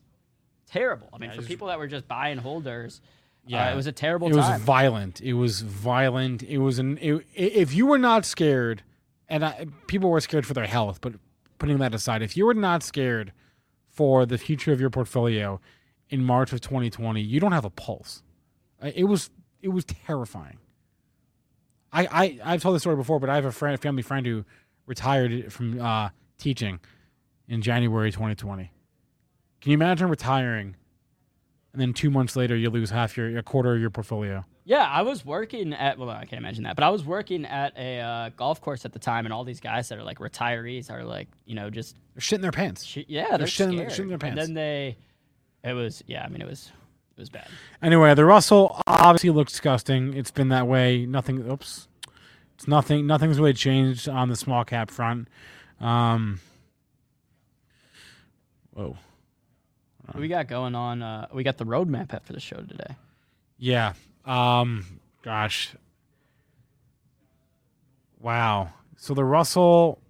terrible. 0.70 1.08
I 1.12 1.18
mean, 1.18 1.30
for 1.32 1.42
people 1.42 1.68
that 1.68 1.78
were 1.78 1.86
just 1.88 2.06
buy 2.06 2.28
and 2.28 2.40
holders, 2.40 3.00
yeah, 3.46 3.72
it 3.72 3.76
was 3.76 3.86
a 3.86 3.92
terrible 3.92 4.28
It 4.28 4.34
was 4.36 4.60
violent. 4.60 5.20
It 5.22 5.34
was 5.34 5.62
violent. 5.62 6.42
It 6.42 6.58
was 6.58 6.78
an. 6.78 6.98
It, 7.00 7.26
if 7.34 7.74
you 7.74 7.86
were 7.86 7.98
not 7.98 8.24
scared, 8.26 8.82
and 9.28 9.44
I, 9.44 9.66
people 9.86 10.10
were 10.10 10.20
scared 10.20 10.46
for 10.46 10.54
their 10.54 10.66
health, 10.66 11.00
but 11.00 11.14
putting 11.58 11.78
that 11.78 11.94
aside, 11.94 12.22
if 12.22 12.36
you 12.36 12.46
were 12.46 12.54
not 12.54 12.82
scared 12.82 13.32
for 13.90 14.26
the 14.26 14.38
future 14.38 14.72
of 14.72 14.80
your 14.80 14.90
portfolio 14.90 15.60
in 16.10 16.22
March 16.22 16.52
of 16.52 16.60
2020, 16.60 17.20
you 17.20 17.40
don't 17.40 17.52
have 17.52 17.64
a 17.64 17.70
pulse. 17.70 18.22
It 18.82 19.04
was 19.04 19.30
it 19.62 19.68
was 19.68 19.84
terrifying. 19.84 20.58
I, 21.92 22.06
I 22.06 22.38
I've 22.44 22.62
told 22.62 22.74
this 22.74 22.82
story 22.82 22.96
before, 22.96 23.18
but 23.18 23.30
I 23.30 23.36
have 23.36 23.44
a 23.44 23.52
friend, 23.52 23.80
family 23.80 24.02
friend 24.02 24.26
who 24.26 24.44
retired 24.86 25.52
from 25.52 25.80
uh, 25.80 26.10
teaching 26.38 26.78
in 27.48 27.62
January 27.62 28.12
2020. 28.12 28.70
Can 29.60 29.70
you 29.70 29.74
imagine 29.74 30.08
retiring, 30.08 30.76
and 31.76 31.82
then 31.82 31.92
two 31.92 32.08
months 32.10 32.36
later 32.36 32.56
you 32.56 32.70
lose 32.70 32.88
half 32.88 33.18
your 33.18 33.36
a 33.36 33.42
quarter 33.42 33.74
of 33.74 33.80
your 33.80 33.90
portfolio? 33.90 34.46
yeah, 34.64 34.88
I 34.90 35.02
was 35.02 35.26
working 35.26 35.74
at 35.74 35.98
well, 35.98 36.08
I 36.08 36.24
can't 36.24 36.40
imagine 36.40 36.64
that, 36.64 36.74
but 36.74 36.84
I 36.84 36.88
was 36.88 37.04
working 37.04 37.44
at 37.44 37.76
a 37.76 38.00
uh, 38.00 38.30
golf 38.30 38.62
course 38.62 38.86
at 38.86 38.94
the 38.94 38.98
time, 38.98 39.26
and 39.26 39.32
all 39.32 39.44
these 39.44 39.60
guys 39.60 39.90
that 39.90 39.98
are 39.98 40.02
like 40.02 40.18
retirees 40.18 40.90
are 40.90 41.04
like, 41.04 41.28
you 41.44 41.54
know, 41.54 41.68
just 41.68 41.96
They're 42.14 42.22
shitting 42.22 42.40
their 42.40 42.50
pants. 42.50 42.82
sh- 42.82 43.04
yeah, 43.08 43.36
they're, 43.36 43.46
shitting- 43.46 43.76
scared. 43.76 43.90
shitting 43.90 44.08
their 44.08 44.16
pants. 44.18 44.40
And 44.40 44.48
then 44.48 44.54
they, 44.54 44.96
it 45.62 45.74
was 45.74 46.02
yeah, 46.06 46.24
I 46.24 46.28
mean, 46.28 46.40
it 46.40 46.48
was 46.48 46.72
it 47.16 47.20
was 47.20 47.28
bad. 47.28 47.46
Anyway, 47.82 48.14
the 48.14 48.24
Russell 48.24 48.80
obviously 48.86 49.30
looks 49.30 49.52
disgusting. 49.52 50.14
It's 50.14 50.30
been 50.30 50.48
that 50.48 50.66
way. 50.66 51.04
Nothing. 51.04 51.48
Oops. 51.48 51.88
It's 52.54 52.66
nothing. 52.66 53.06
Nothing's 53.06 53.38
really 53.38 53.52
changed 53.52 54.08
on 54.08 54.30
the 54.30 54.36
small 54.36 54.64
cap 54.64 54.90
front. 54.90 55.28
Um. 55.78 56.40
Whoa. 58.72 58.96
What 60.06 60.20
we 60.20 60.28
got 60.28 60.46
going 60.46 60.74
on? 60.74 61.02
Uh, 61.02 61.26
we 61.32 61.42
got 61.42 61.58
the 61.58 61.66
roadmap 61.66 62.22
for 62.22 62.32
the 62.32 62.40
show 62.40 62.56
today. 62.56 62.96
Yeah. 63.58 63.94
Um. 64.24 65.00
Gosh. 65.22 65.74
Wow. 68.20 68.72
So 68.96 69.14
the 69.14 69.24
Russell 69.24 70.00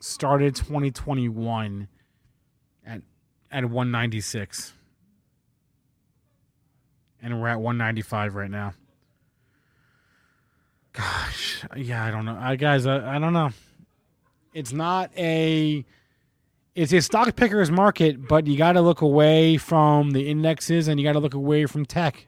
started 0.00 0.54
2021 0.54 1.88
at 2.86 3.02
at 3.50 3.64
196, 3.64 4.72
and 7.22 7.40
we're 7.40 7.48
at 7.48 7.60
195 7.60 8.34
right 8.34 8.50
now. 8.50 8.74
Gosh. 10.92 11.64
Yeah. 11.74 12.04
I 12.04 12.10
don't 12.10 12.26
know. 12.26 12.38
I 12.38 12.56
guys. 12.56 12.86
I, 12.86 13.16
I 13.16 13.18
don't 13.18 13.32
know. 13.32 13.50
It's 14.52 14.72
not 14.72 15.10
a 15.16 15.86
it's 16.74 16.92
a 16.92 17.02
stock 17.02 17.34
picker's 17.36 17.70
market, 17.70 18.26
but 18.26 18.46
you 18.46 18.56
got 18.56 18.72
to 18.72 18.80
look 18.80 19.02
away 19.02 19.56
from 19.58 20.10
the 20.10 20.28
indexes 20.28 20.88
and 20.88 20.98
you 20.98 21.06
got 21.06 21.12
to 21.12 21.18
look 21.18 21.34
away 21.34 21.66
from 21.66 21.84
tech. 21.84 22.26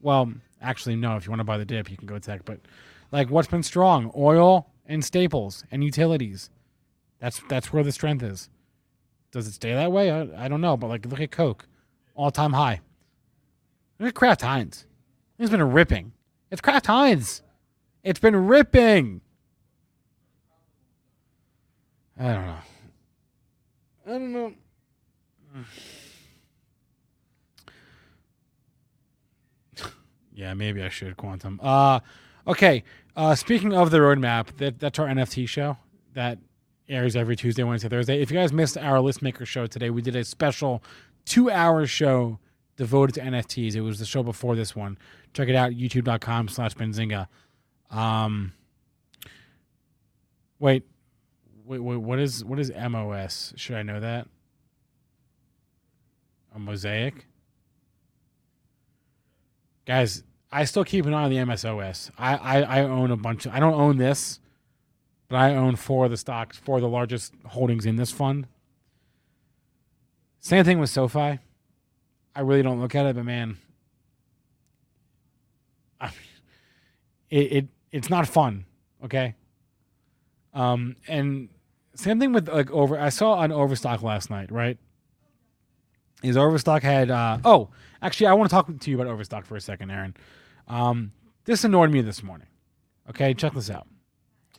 Well, 0.00 0.32
actually, 0.60 0.96
no. 0.96 1.16
If 1.16 1.26
you 1.26 1.30
want 1.30 1.40
to 1.40 1.44
buy 1.44 1.58
the 1.58 1.64
dip, 1.64 1.90
you 1.90 1.96
can 1.96 2.06
go 2.06 2.18
tech. 2.18 2.44
But 2.44 2.60
like, 3.10 3.28
what's 3.30 3.48
been 3.48 3.62
strong? 3.62 4.12
Oil 4.16 4.68
and 4.86 5.04
staples 5.04 5.64
and 5.70 5.82
utilities. 5.82 6.50
That's 7.18 7.40
that's 7.48 7.72
where 7.72 7.82
the 7.82 7.92
strength 7.92 8.22
is. 8.22 8.50
Does 9.32 9.48
it 9.48 9.52
stay 9.52 9.72
that 9.72 9.90
way? 9.90 10.10
I, 10.10 10.44
I 10.44 10.48
don't 10.48 10.60
know. 10.60 10.76
But 10.76 10.88
like, 10.88 11.04
look 11.06 11.20
at 11.20 11.30
Coke, 11.30 11.66
all 12.14 12.30
time 12.30 12.52
high. 12.52 12.80
Look 13.98 14.10
at 14.10 14.14
Kraft 14.14 14.42
Heinz. 14.42 14.86
It's 15.38 15.50
been 15.50 15.62
ripping. 15.72 16.12
It's 16.50 16.60
Kraft 16.60 16.86
Heinz. 16.86 17.42
It's 18.04 18.20
been 18.20 18.36
ripping. 18.36 19.22
I 22.18 22.32
don't 22.32 22.46
know. 22.46 22.58
I 24.06 24.10
don't 24.10 24.32
know. 24.32 24.52
yeah, 30.34 30.54
maybe 30.54 30.82
I 30.82 30.88
should 30.88 31.16
quantum. 31.16 31.60
Uh 31.62 32.00
okay. 32.46 32.84
Uh 33.16 33.34
speaking 33.34 33.74
of 33.74 33.90
the 33.90 33.98
roadmap, 33.98 34.56
that 34.58 34.78
that's 34.78 34.98
our 34.98 35.08
NFT 35.08 35.48
show 35.48 35.76
that 36.14 36.38
airs 36.88 37.16
every 37.16 37.34
Tuesday, 37.34 37.64
Wednesday, 37.64 37.88
Thursday. 37.88 38.22
If 38.22 38.30
you 38.30 38.36
guys 38.36 38.52
missed 38.52 38.78
our 38.78 39.00
list 39.00 39.22
maker 39.22 39.44
show 39.44 39.66
today, 39.66 39.90
we 39.90 40.02
did 40.02 40.14
a 40.14 40.24
special 40.24 40.84
two 41.24 41.50
hour 41.50 41.84
show 41.86 42.38
devoted 42.76 43.14
to 43.14 43.22
NFTs. 43.22 43.74
It 43.74 43.80
was 43.80 43.98
the 43.98 44.04
show 44.04 44.22
before 44.22 44.54
this 44.54 44.76
one. 44.76 44.98
Check 45.32 45.48
it 45.48 45.56
out, 45.56 45.72
youtube.com 45.72 46.48
slash 46.48 46.74
Benzinga. 46.74 47.26
Um 47.90 48.52
wait, 50.60 50.84
wait, 51.66 51.80
wait, 51.80 51.96
what 51.96 52.18
is 52.18 52.44
what 52.44 52.58
is 52.58 52.72
MOS? 52.72 53.52
Should 53.56 53.76
I 53.76 53.82
know 53.82 54.00
that? 54.00 54.28
A 56.54 56.58
mosaic? 56.58 57.26
guys, 59.86 60.24
I 60.52 60.64
still 60.64 60.84
keep 60.84 61.06
an 61.06 61.14
eye 61.14 61.24
on 61.24 61.30
the 61.30 61.36
MSOS. 61.36 62.10
I, 62.18 62.34
I, 62.36 62.60
I 62.60 62.82
own 62.82 63.10
a 63.10 63.16
bunch. 63.16 63.46
Of, 63.46 63.54
I 63.54 63.60
don't 63.60 63.74
own 63.74 63.96
this, 63.96 64.40
but 65.28 65.36
I 65.36 65.54
own 65.54 65.76
four 65.76 66.04
of 66.04 66.10
the 66.10 66.16
stocks, 66.16 66.58
four 66.58 66.76
of 66.76 66.82
the 66.82 66.88
largest 66.88 67.32
holdings 67.46 67.86
in 67.86 67.96
this 67.96 68.10
fund. 68.10 68.46
Same 70.40 70.64
thing 70.64 70.78
with 70.78 70.90
SoFi. 70.90 71.38
I 72.34 72.40
really 72.40 72.62
don't 72.62 72.80
look 72.80 72.94
at 72.94 73.06
it, 73.06 73.16
but 73.16 73.24
man, 73.24 73.56
I 76.00 76.06
mean, 76.06 76.14
it, 77.30 77.52
it 77.52 77.66
it's 77.90 78.10
not 78.10 78.28
fun. 78.28 78.66
Okay. 79.04 79.34
Um, 80.52 80.96
and 81.08 81.48
same 81.96 82.20
thing 82.20 82.32
with 82.32 82.48
like 82.48 82.70
over. 82.70 82.98
I 82.98 83.08
saw 83.08 83.34
on 83.34 83.52
Overstock 83.52 84.02
last 84.02 84.30
night, 84.30 84.50
right? 84.50 84.78
Is 86.22 86.36
Overstock 86.36 86.82
had 86.82 87.10
uh 87.10 87.38
oh 87.44 87.70
actually 88.00 88.28
I 88.28 88.34
want 88.34 88.50
to 88.50 88.54
talk 88.54 88.78
to 88.78 88.90
you 88.90 89.00
about 89.00 89.12
Overstock 89.12 89.44
for 89.44 89.56
a 89.56 89.60
second, 89.60 89.90
Aaron. 89.90 90.14
Um, 90.68 91.12
this 91.44 91.64
annoyed 91.64 91.90
me 91.90 92.00
this 92.00 92.22
morning. 92.22 92.48
Okay, 93.08 93.34
check 93.34 93.52
this 93.52 93.70
out. 93.70 93.86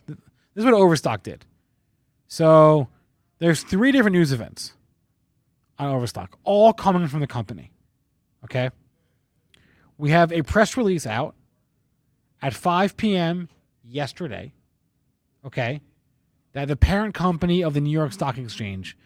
This 0.06 0.16
is 0.56 0.64
what 0.64 0.74
Overstock 0.74 1.22
did. 1.22 1.44
So 2.26 2.88
there's 3.38 3.62
three 3.62 3.92
different 3.92 4.14
news 4.14 4.32
events 4.32 4.72
on 5.78 5.94
Overstock, 5.94 6.38
all 6.44 6.72
coming 6.72 7.06
from 7.08 7.20
the 7.20 7.26
company. 7.26 7.70
Okay. 8.44 8.70
We 9.96 10.10
have 10.10 10.32
a 10.32 10.42
press 10.42 10.76
release 10.76 11.06
out 11.06 11.34
at 12.40 12.54
5 12.54 12.96
p.m. 12.96 13.48
yesterday. 13.84 14.52
Okay. 15.44 15.80
That 16.58 16.66
the 16.66 16.74
parent 16.74 17.14
company 17.14 17.62
of 17.62 17.72
the 17.72 17.80
New 17.80 17.92
York 17.92 18.12
Stock 18.12 18.36
Exchange 18.36 18.96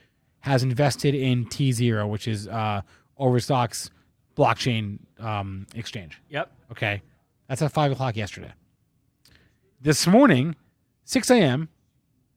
has 0.40 0.62
invested 0.62 1.14
in 1.14 1.44
tZERO, 1.44 2.08
which 2.08 2.26
is 2.26 2.48
uh, 2.48 2.80
Overstock's 3.18 3.90
blockchain 4.34 5.00
um, 5.20 5.66
exchange. 5.74 6.18
Yep. 6.30 6.50
Okay. 6.70 7.02
That's 7.48 7.60
at 7.60 7.70
5 7.70 7.92
o'clock 7.92 8.16
yesterday. 8.16 8.54
This 9.82 10.06
morning, 10.06 10.56
6 11.04 11.30
a.m., 11.30 11.68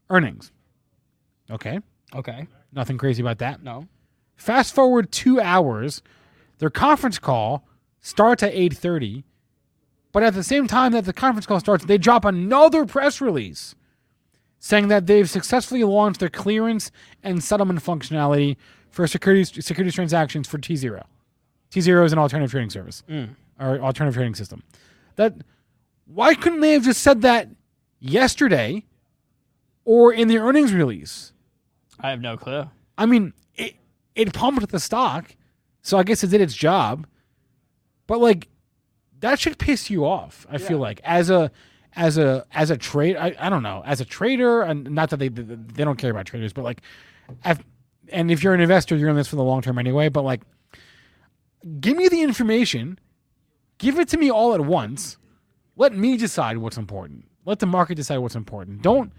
earnings. 0.10 0.52
Okay. 1.50 1.80
Okay. 2.14 2.48
Nothing 2.74 2.98
crazy 2.98 3.22
about 3.22 3.38
that. 3.38 3.64
No. 3.64 3.88
Fast 4.36 4.76
forward 4.76 5.14
two 5.14 5.40
hours, 5.40 6.02
their 6.58 6.70
conference 6.70 7.20
call 7.20 7.66
starts 8.02 8.44
at 8.44 8.54
8.30, 8.54 9.24
but 10.12 10.24
at 10.24 10.34
the 10.34 10.44
same 10.44 10.68
time 10.68 10.92
that 10.92 11.06
the 11.06 11.14
conference 11.14 11.46
call 11.46 11.62
starts, 11.62 11.86
they 11.86 11.98
drop 11.98 12.26
another 12.26 12.86
press 12.86 13.22
release 13.22 13.76
saying 14.66 14.88
that 14.88 15.06
they've 15.06 15.30
successfully 15.30 15.84
launched 15.84 16.20
their 16.20 16.28
clearance 16.28 16.90
and 17.22 17.44
settlement 17.44 17.84
functionality 17.84 18.58
for 18.90 19.06
securities, 19.06 19.64
securities 19.64 19.94
transactions 19.94 20.48
for 20.48 20.58
tZERO. 20.58 21.04
tZERO 21.70 22.04
is 22.04 22.12
an 22.12 22.18
alternative 22.18 22.50
trading 22.50 22.72
service 22.72 23.04
mm. 23.08 23.30
or 23.60 23.80
alternative 23.80 24.16
trading 24.16 24.34
system. 24.34 24.64
That 25.18 25.36
why 26.06 26.34
couldn't 26.34 26.62
they 26.62 26.74
have 26.74 26.84
just 26.84 27.04
said 27.04 27.22
that 27.22 27.48
yesterday 28.00 28.84
or 29.84 30.12
in 30.12 30.30
the 30.30 30.40
earnings 30.40 30.74
release? 30.74 31.32
I 32.00 32.10
have 32.10 32.22
no 32.22 32.36
clue. 32.36 32.68
I 32.98 33.06
mean, 33.06 33.34
it 33.54 33.76
it 34.16 34.34
pumped 34.34 34.68
the 34.70 34.80
stock, 34.80 35.36
so 35.84 36.00
I 36.00 36.02
guess 36.02 36.24
it 36.24 36.32
did 36.32 36.42
its 36.42 36.56
job. 36.56 37.06
But 38.08 38.20
like, 38.20 38.48
that 39.20 39.40
should 39.40 39.60
piss 39.60 39.92
you 39.92 40.08
off. 40.08 40.48
I 40.50 40.58
feel 40.58 40.80
like 40.80 41.02
as 41.04 41.30
a 41.30 41.52
as 41.96 42.18
a 42.18 42.46
as 42.52 42.70
a 42.72 42.78
trade, 42.78 43.16
I, 43.16 43.36
I 43.40 43.50
don't 43.50 43.64
know, 43.64 43.84
as 43.86 44.02
a 44.02 44.06
trader, 44.06 44.62
and 44.62 44.90
not 44.92 45.10
that 45.12 45.18
they 45.18 45.30
they 45.30 45.84
don't 45.84 45.98
care 45.98 46.12
about 46.12 46.26
traders, 46.26 46.54
but 46.54 46.64
like, 46.64 46.82
I've, 47.44 47.64
and 48.10 48.30
if 48.32 48.44
you're 48.44 48.54
an 48.54 48.62
investor, 48.62 48.96
you're 48.96 49.10
in 49.10 49.16
this 49.16 49.28
for 49.28 49.36
the 49.38 49.44
long 49.44 49.62
term 49.62 49.78
anyway. 49.78 50.10
But 50.10 50.24
like, 50.24 50.42
give 51.80 51.96
me 51.98 52.08
the 52.08 52.22
information, 52.22 53.00
give 53.78 54.00
it 54.00 54.10
to 54.10 54.18
me 54.18 54.30
all 54.30 54.54
at 54.54 54.62
once. 54.62 55.18
Let 55.78 55.94
me 55.96 56.18
decide 56.18 56.58
what's 56.58 56.78
important. 56.78 57.26
Let 57.46 57.60
the 57.60 57.66
market 57.66 57.96
decide 57.96 58.18
what's 58.20 58.36
important. 58.36 58.82
Don't 58.82 59.12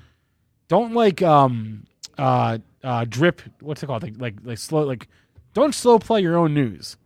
don't 0.69 0.93
like 0.94 1.23
um 1.23 1.85
uh 2.19 2.59
uh 2.82 3.05
drip 3.09 3.43
what's 3.61 3.82
it 3.82 3.86
called 3.86 4.03
like 4.03 4.15
like 4.19 4.35
like 4.44 4.59
slow 4.59 4.82
like 4.82 5.09
don't 5.55 5.74
slow 5.74 5.98
play 5.98 6.20
your 6.20 6.36
own 6.36 6.55
news 6.55 6.97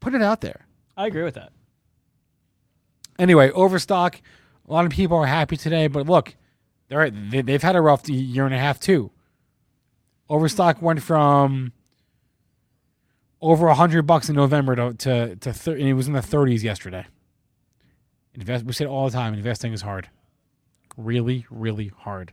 put 0.00 0.14
it 0.14 0.22
out 0.22 0.40
there 0.40 0.66
I 0.96 1.06
agree 1.06 1.22
with 1.22 1.34
that. 1.34 1.52
anyway 3.18 3.50
overstock 3.50 4.20
a 4.68 4.72
lot 4.72 4.84
of 4.84 4.92
people 4.92 5.16
are 5.16 5.26
happy 5.26 5.56
today 5.56 5.86
but 5.86 6.06
look 6.06 6.34
they're 6.88 7.10
they, 7.10 7.42
they've 7.42 7.62
had 7.62 7.76
a 7.76 7.80
rough 7.80 8.08
year 8.08 8.44
and 8.44 8.54
a 8.54 8.58
half 8.58 8.78
too 8.80 9.10
overstock 10.28 10.80
went 10.80 11.02
from 11.02 11.72
over 13.40 13.66
a 13.68 13.74
hundred 13.74 14.02
bucks 14.02 14.28
in 14.28 14.36
november 14.36 14.74
to 14.76 14.94
to, 14.94 15.36
to 15.36 15.52
thir- 15.52 15.72
and 15.76 15.82
it 15.88 15.94
was 15.94 16.06
in 16.06 16.12
the 16.12 16.20
30s 16.20 16.62
yesterday 16.62 17.06
invest 18.34 18.64
we 18.64 18.72
say 18.72 18.84
it 18.84 18.88
all 18.88 19.06
the 19.06 19.12
time 19.12 19.34
investing 19.34 19.72
is 19.72 19.82
hard 19.82 20.08
really 20.96 21.46
really 21.50 21.92
hard 21.98 22.32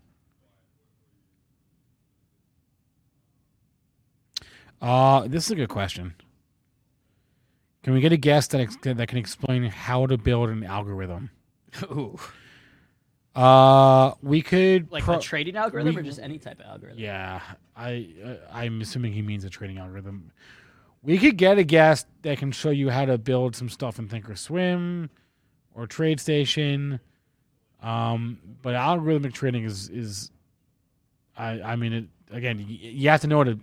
Uh, 4.81 5.27
this 5.27 5.45
is 5.45 5.51
a 5.51 5.55
good 5.55 5.69
question. 5.69 6.15
Can 7.83 7.93
we 7.93 8.01
get 8.01 8.11
a 8.11 8.17
guest 8.17 8.51
that 8.51 8.61
ex- 8.61 8.77
that 8.83 9.07
can 9.07 9.17
explain 9.17 9.63
how 9.63 10.05
to 10.05 10.17
build 10.17 10.49
an 10.49 10.63
algorithm? 10.63 11.31
Ooh. 11.91 12.17
Uh, 13.35 14.13
we 14.21 14.41
could 14.41 14.91
Like 14.91 15.03
pro- 15.03 15.17
a 15.17 15.21
trading 15.21 15.55
algorithm 15.55 15.93
we- 15.95 16.01
or 16.01 16.03
just 16.03 16.19
any 16.19 16.39
type 16.39 16.59
of 16.59 16.65
algorithm? 16.65 16.99
Yeah, 16.99 17.41
I 17.75 18.09
uh, 18.23 18.35
I'm 18.51 18.81
assuming 18.81 19.13
he 19.13 19.21
means 19.21 19.43
a 19.43 19.49
trading 19.49 19.77
algorithm. 19.77 20.31
We 21.03 21.17
could 21.17 21.37
get 21.37 21.57
a 21.57 21.63
guest 21.63 22.07
that 22.23 22.37
can 22.39 22.51
show 22.51 22.71
you 22.71 22.89
how 22.89 23.05
to 23.05 23.17
build 23.17 23.55
some 23.55 23.69
stuff 23.69 23.99
in 23.99 24.09
Thinkorswim 24.09 25.09
or 25.73 25.87
TradeStation. 25.87 26.99
Um, 27.81 28.39
but 28.61 28.75
algorithmic 28.75 29.31
trading 29.33 29.63
is 29.63 29.87
is, 29.89 30.31
I 31.37 31.61
I 31.61 31.75
mean 31.77 31.93
it 31.93 32.05
again. 32.31 32.57
y- 32.57 32.65
You 32.81 33.09
have 33.09 33.21
to 33.21 33.27
know 33.27 33.37
how 33.37 33.43
to. 33.45 33.59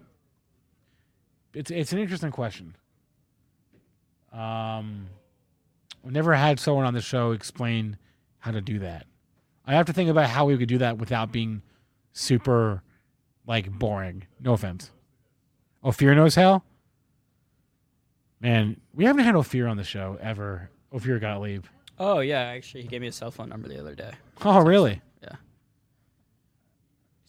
It's 1.52 1.70
it's 1.70 1.92
an 1.92 1.98
interesting 1.98 2.30
question. 2.30 2.74
Um, 4.32 5.08
we 6.06 6.12
never 6.12 6.34
had 6.34 6.60
someone 6.60 6.86
on 6.86 6.94
the 6.94 7.00
show 7.00 7.32
explain 7.32 7.98
how 8.38 8.52
to 8.52 8.60
do 8.60 8.78
that. 8.78 9.06
I 9.66 9.74
have 9.74 9.86
to 9.86 9.92
think 9.92 10.08
about 10.08 10.30
how 10.30 10.44
we 10.44 10.56
could 10.56 10.68
do 10.68 10.78
that 10.78 10.98
without 10.98 11.32
being 11.32 11.62
super 12.12 12.84
like 13.44 13.68
boring. 13.70 14.24
No 14.40 14.52
offense. 14.52 14.92
Ophir 15.82 16.14
knows 16.14 16.36
how. 16.36 16.62
Man, 18.40 18.80
we 18.94 19.04
haven't 19.04 19.24
had 19.24 19.34
Ophir 19.34 19.66
on 19.66 19.76
the 19.76 19.82
show 19.82 20.16
ever. 20.20 20.70
Ophir 20.92 21.18
Gottlieb. 21.18 21.64
Oh 21.98 22.20
yeah, 22.20 22.40
actually, 22.40 22.82
he 22.82 22.88
gave 22.88 23.00
me 23.00 23.08
a 23.08 23.12
cell 23.12 23.32
phone 23.32 23.48
number 23.48 23.66
the 23.66 23.80
other 23.80 23.96
day. 23.96 24.12
Oh, 24.44 24.60
really? 24.60 25.02
Yeah. 25.22 25.36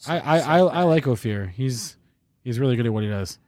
I, 0.08 0.20
I, 0.20 0.38
I, 0.38 0.58
I 0.60 0.84
like 0.84 1.08
Ophir. 1.08 1.48
He's 1.48 1.98
he's 2.44 2.60
really 2.60 2.76
good 2.76 2.86
at 2.86 2.94
what 2.94 3.04
he 3.04 3.10
does. 3.10 3.40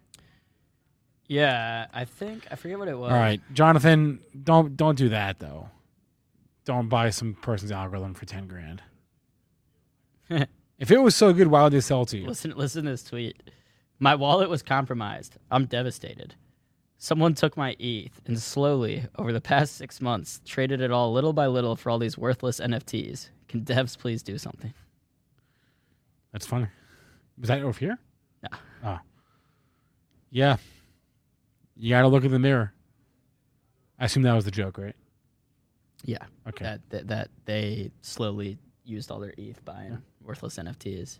Yeah, 1.29 1.85
I 1.93 2.05
think 2.05 2.47
I 2.49 2.55
forget 2.55 2.79
what 2.79 2.87
it 2.87 2.97
was. 2.97 3.11
All 3.11 3.17
right, 3.17 3.39
Jonathan, 3.53 4.19
don't 4.43 4.75
don't 4.75 4.97
do 4.97 5.09
that 5.09 5.37
though. 5.39 5.69
Don't 6.65 6.89
buy 6.89 7.11
some 7.11 7.35
person's 7.35 7.71
algorithm 7.71 8.15
for 8.15 8.25
ten 8.25 8.47
grand. 8.47 8.81
if 10.29 10.91
it 10.91 10.97
was 10.97 11.15
so 11.15 11.31
good, 11.31 11.47
why 11.47 11.63
would 11.63 11.71
they 11.71 11.81
sell 11.81 12.01
it 12.01 12.09
to 12.09 12.17
you? 12.17 12.27
Listen, 12.27 12.53
listen 12.57 12.85
to 12.85 12.91
this 12.91 13.03
tweet. 13.03 13.41
My 13.99 14.15
wallet 14.15 14.49
was 14.49 14.63
compromised. 14.63 15.37
I'm 15.51 15.65
devastated. 15.65 16.33
Someone 16.97 17.35
took 17.35 17.55
my 17.55 17.75
ETH 17.79 18.21
and 18.25 18.37
slowly, 18.39 19.05
over 19.17 19.31
the 19.31 19.39
past 19.39 19.75
six 19.75 20.01
months, 20.01 20.41
traded 20.45 20.81
it 20.81 20.91
all 20.91 21.13
little 21.13 21.31
by 21.31 21.47
little 21.47 21.75
for 21.75 21.91
all 21.91 21.99
these 21.99 22.17
worthless 22.17 22.59
NFTs. 22.59 23.29
Can 23.47 23.61
devs 23.61 23.97
please 23.97 24.23
do 24.23 24.37
something? 24.37 24.73
That's 26.33 26.45
funny. 26.45 26.67
Was 27.39 27.49
that 27.49 27.61
over 27.61 27.79
here? 27.79 27.97
No. 28.43 28.49
Oh. 28.51 28.57
Ah. 28.83 29.01
Yeah. 30.31 30.57
You 31.79 31.89
got 31.89 32.01
to 32.01 32.07
look 32.09 32.23
in 32.25 32.31
the 32.31 32.39
mirror. 32.39 32.73
I 33.97 34.05
assume 34.05 34.23
that 34.23 34.33
was 34.33 34.45
the 34.45 34.51
joke, 34.51 34.77
right? 34.77 34.95
Yeah, 36.03 36.17
Okay. 36.47 36.63
that, 36.65 36.89
that 36.91 37.07
that 37.07 37.29
they 37.45 37.91
slowly 38.01 38.57
used 38.85 39.11
all 39.11 39.19
their 39.19 39.33
ETH 39.37 39.63
buying 39.65 40.01
worthless 40.23 40.57
NFTs. 40.57 41.19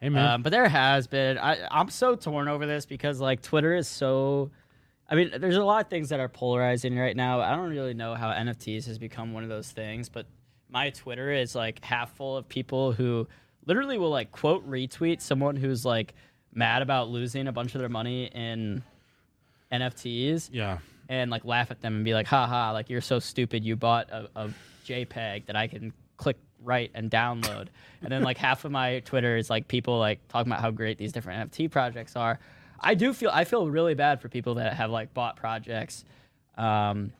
hey 0.00 0.08
man. 0.08 0.30
Um, 0.32 0.42
but 0.42 0.50
there 0.50 0.68
has 0.68 1.06
been. 1.06 1.38
I, 1.38 1.66
I'm 1.70 1.88
so 1.90 2.16
torn 2.16 2.48
over 2.48 2.66
this 2.66 2.86
because 2.86 3.20
like 3.20 3.42
Twitter 3.42 3.74
is 3.74 3.86
so. 3.88 4.50
I 5.08 5.14
mean, 5.14 5.30
there's 5.38 5.56
a 5.56 5.64
lot 5.64 5.84
of 5.84 5.88
things 5.90 6.08
that 6.08 6.18
are 6.18 6.28
polarizing 6.28 6.98
right 6.98 7.14
now. 7.14 7.40
I 7.40 7.54
don't 7.54 7.70
really 7.70 7.94
know 7.94 8.14
how 8.16 8.30
NFTs 8.30 8.86
has 8.86 8.98
become 8.98 9.32
one 9.32 9.44
of 9.44 9.48
those 9.48 9.70
things, 9.70 10.08
but 10.08 10.26
my 10.68 10.90
Twitter 10.90 11.30
is 11.30 11.54
like 11.54 11.84
half 11.84 12.16
full 12.16 12.36
of 12.36 12.48
people 12.48 12.90
who 12.92 13.28
literally 13.66 13.98
will 13.98 14.10
like 14.10 14.32
quote 14.32 14.68
retweet 14.68 15.20
someone 15.20 15.54
who's 15.54 15.84
like 15.84 16.14
mad 16.52 16.82
about 16.82 17.08
losing 17.08 17.46
a 17.46 17.52
bunch 17.52 17.76
of 17.76 17.80
their 17.80 17.88
money 17.88 18.24
in 18.34 18.82
NFTs 19.72 20.50
yeah. 20.52 20.78
and 21.08 21.30
like 21.30 21.44
laugh 21.44 21.70
at 21.70 21.80
them 21.80 21.96
and 21.96 22.04
be 22.04 22.14
like, 22.14 22.26
haha, 22.26 22.72
like 22.72 22.90
you're 22.90 23.00
so 23.00 23.18
stupid. 23.18 23.64
You 23.64 23.76
bought 23.76 24.10
a, 24.10 24.28
a 24.36 24.50
JPEG 24.86 25.46
that 25.46 25.56
I 25.56 25.66
can 25.66 25.92
click 26.16 26.38
right 26.62 26.90
and 26.94 27.10
download. 27.10 27.68
and 28.02 28.10
then 28.10 28.22
like 28.22 28.38
half 28.38 28.64
of 28.64 28.72
my 28.72 29.00
Twitter 29.00 29.36
is 29.36 29.50
like 29.50 29.68
people 29.68 29.98
like 29.98 30.26
talking 30.28 30.50
about 30.50 30.62
how 30.62 30.70
great 30.70 30.98
these 30.98 31.12
different 31.12 31.52
NFT 31.52 31.70
projects 31.70 32.16
are. 32.16 32.38
I 32.80 32.94
do 32.94 33.12
feel 33.12 33.30
I 33.32 33.44
feel 33.44 33.68
really 33.68 33.94
bad 33.94 34.20
for 34.20 34.28
people 34.28 34.56
that 34.56 34.74
have 34.74 34.90
like 34.90 35.14
bought 35.14 35.36
projects, 35.36 36.04
um, 36.58 37.12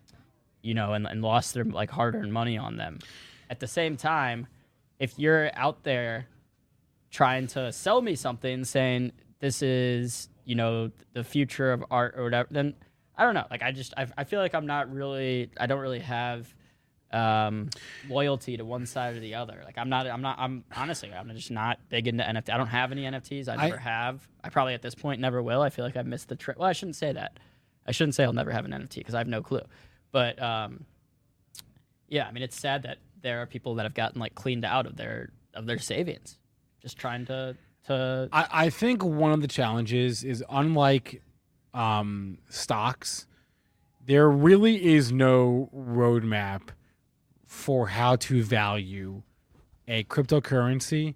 you 0.63 0.75
know, 0.75 0.93
and, 0.93 1.07
and 1.07 1.23
lost 1.23 1.55
their 1.55 1.65
like 1.65 1.91
hard-earned 1.91 2.33
money 2.33 2.59
on 2.59 2.77
them. 2.77 2.99
At 3.49 3.61
the 3.61 3.67
same 3.67 3.97
time, 3.97 4.47
if 4.99 5.19
you're 5.19 5.51
out 5.55 5.83
there 5.83 6.27
trying 7.11 7.47
to 7.49 7.73
sell 7.73 8.03
me 8.03 8.15
something, 8.17 8.65
saying 8.65 9.13
this 9.41 9.63
is 9.63 10.29
you 10.47 10.55
know 10.55 10.91
the 11.13 11.23
future 11.25 11.73
of 11.73 11.85
art 11.91 12.15
or 12.17 12.25
whatever, 12.25 12.49
then 12.51 12.75
I 13.17 13.25
don't 13.25 13.35
know. 13.35 13.45
Like 13.51 13.63
I 13.63 13.73
just 13.73 13.93
I, 13.99 14.07
I 14.17 14.25
feel 14.25 14.41
like 14.41 14.55
I'm 14.55 14.67
not 14.67 14.91
really 14.91 15.51
I 15.59 15.67
don't 15.67 15.81
really 15.81 16.01
have 16.01 16.55
um 17.13 17.71
loyalty 18.09 18.57
to 18.57 18.65
one 18.65 18.85
side 18.87 19.17
or 19.17 19.21
the 19.21 19.35
other. 19.37 19.63
Like 19.65 19.79
i'm 19.79 19.89
not 19.89 20.09
i'm 20.09 20.23
not 20.23 20.39
i'm 20.41 20.65
honestly 20.77 21.13
i'm 21.13 21.31
just 21.37 21.53
not 21.53 21.79
big 21.89 22.09
into 22.09 22.25
nft 22.25 22.51
i 22.53 22.57
don't 22.57 22.67
have 22.67 22.91
any 22.91 23.03
nfts 23.05 23.49
i 23.49 23.55
I- 23.55 23.67
never 23.69 23.77
have. 23.79 24.27
I 24.43 24.49
probably 24.49 24.75
at 24.75 24.83
this 24.83 24.97
point 24.97 25.21
never 25.21 25.41
will. 25.41 25.63
I 25.63 25.71
feel 25.71 25.85
like 25.85 25.97
i 25.97 26.03
missed 26.03 26.29
the 26.29 26.35
trip 26.35 26.59
well 26.59 26.69
i 26.69 26.73
shouldn't 26.73 26.97
say 26.97 27.13
that. 27.13 27.39
I 27.87 27.93
shouldn't 27.93 28.17
say 28.17 28.25
i'll 28.25 28.33
never 28.33 28.51
have 28.51 28.65
an 28.65 28.73
nft 28.73 28.97
because 28.97 29.15
i 29.15 29.19
have 29.19 29.29
no 29.29 29.41
clue. 29.41 29.63
But 30.11 30.43
um 30.43 30.85
yeah 32.09 32.27
i 32.27 32.33
mean 32.33 32.43
it's 32.43 32.59
sad 32.59 32.83
that 32.83 32.99
there 33.23 33.41
are 33.41 33.47
people 33.47 33.77
that 33.77 33.85
have 33.85 33.95
gotten 33.95 34.21
like 34.21 34.35
cleaned 34.35 34.65
out 34.65 34.87
of 34.87 34.97
their 34.97 35.31
of 35.55 35.67
their 35.67 35.79
savings 35.79 36.39
just 36.83 36.99
trying 36.99 37.25
to 37.27 37.57
to 37.87 38.29
I, 38.33 38.47
I 38.51 38.71
think 38.71 39.05
one 39.05 39.33
of 39.33 39.41
the 39.41 39.49
challenges 39.49 40.25
is 40.25 40.45
unlike 40.51 41.23
um, 41.75 42.39
stocks, 42.49 43.27
there 44.05 44.29
really 44.31 44.95
is 44.95 45.13
no 45.13 45.71
roadmap 45.75 46.69
for 47.45 47.89
how 47.89 48.17
to 48.17 48.43
value 48.43 49.23
a 49.89 50.05
cryptocurrency 50.05 51.15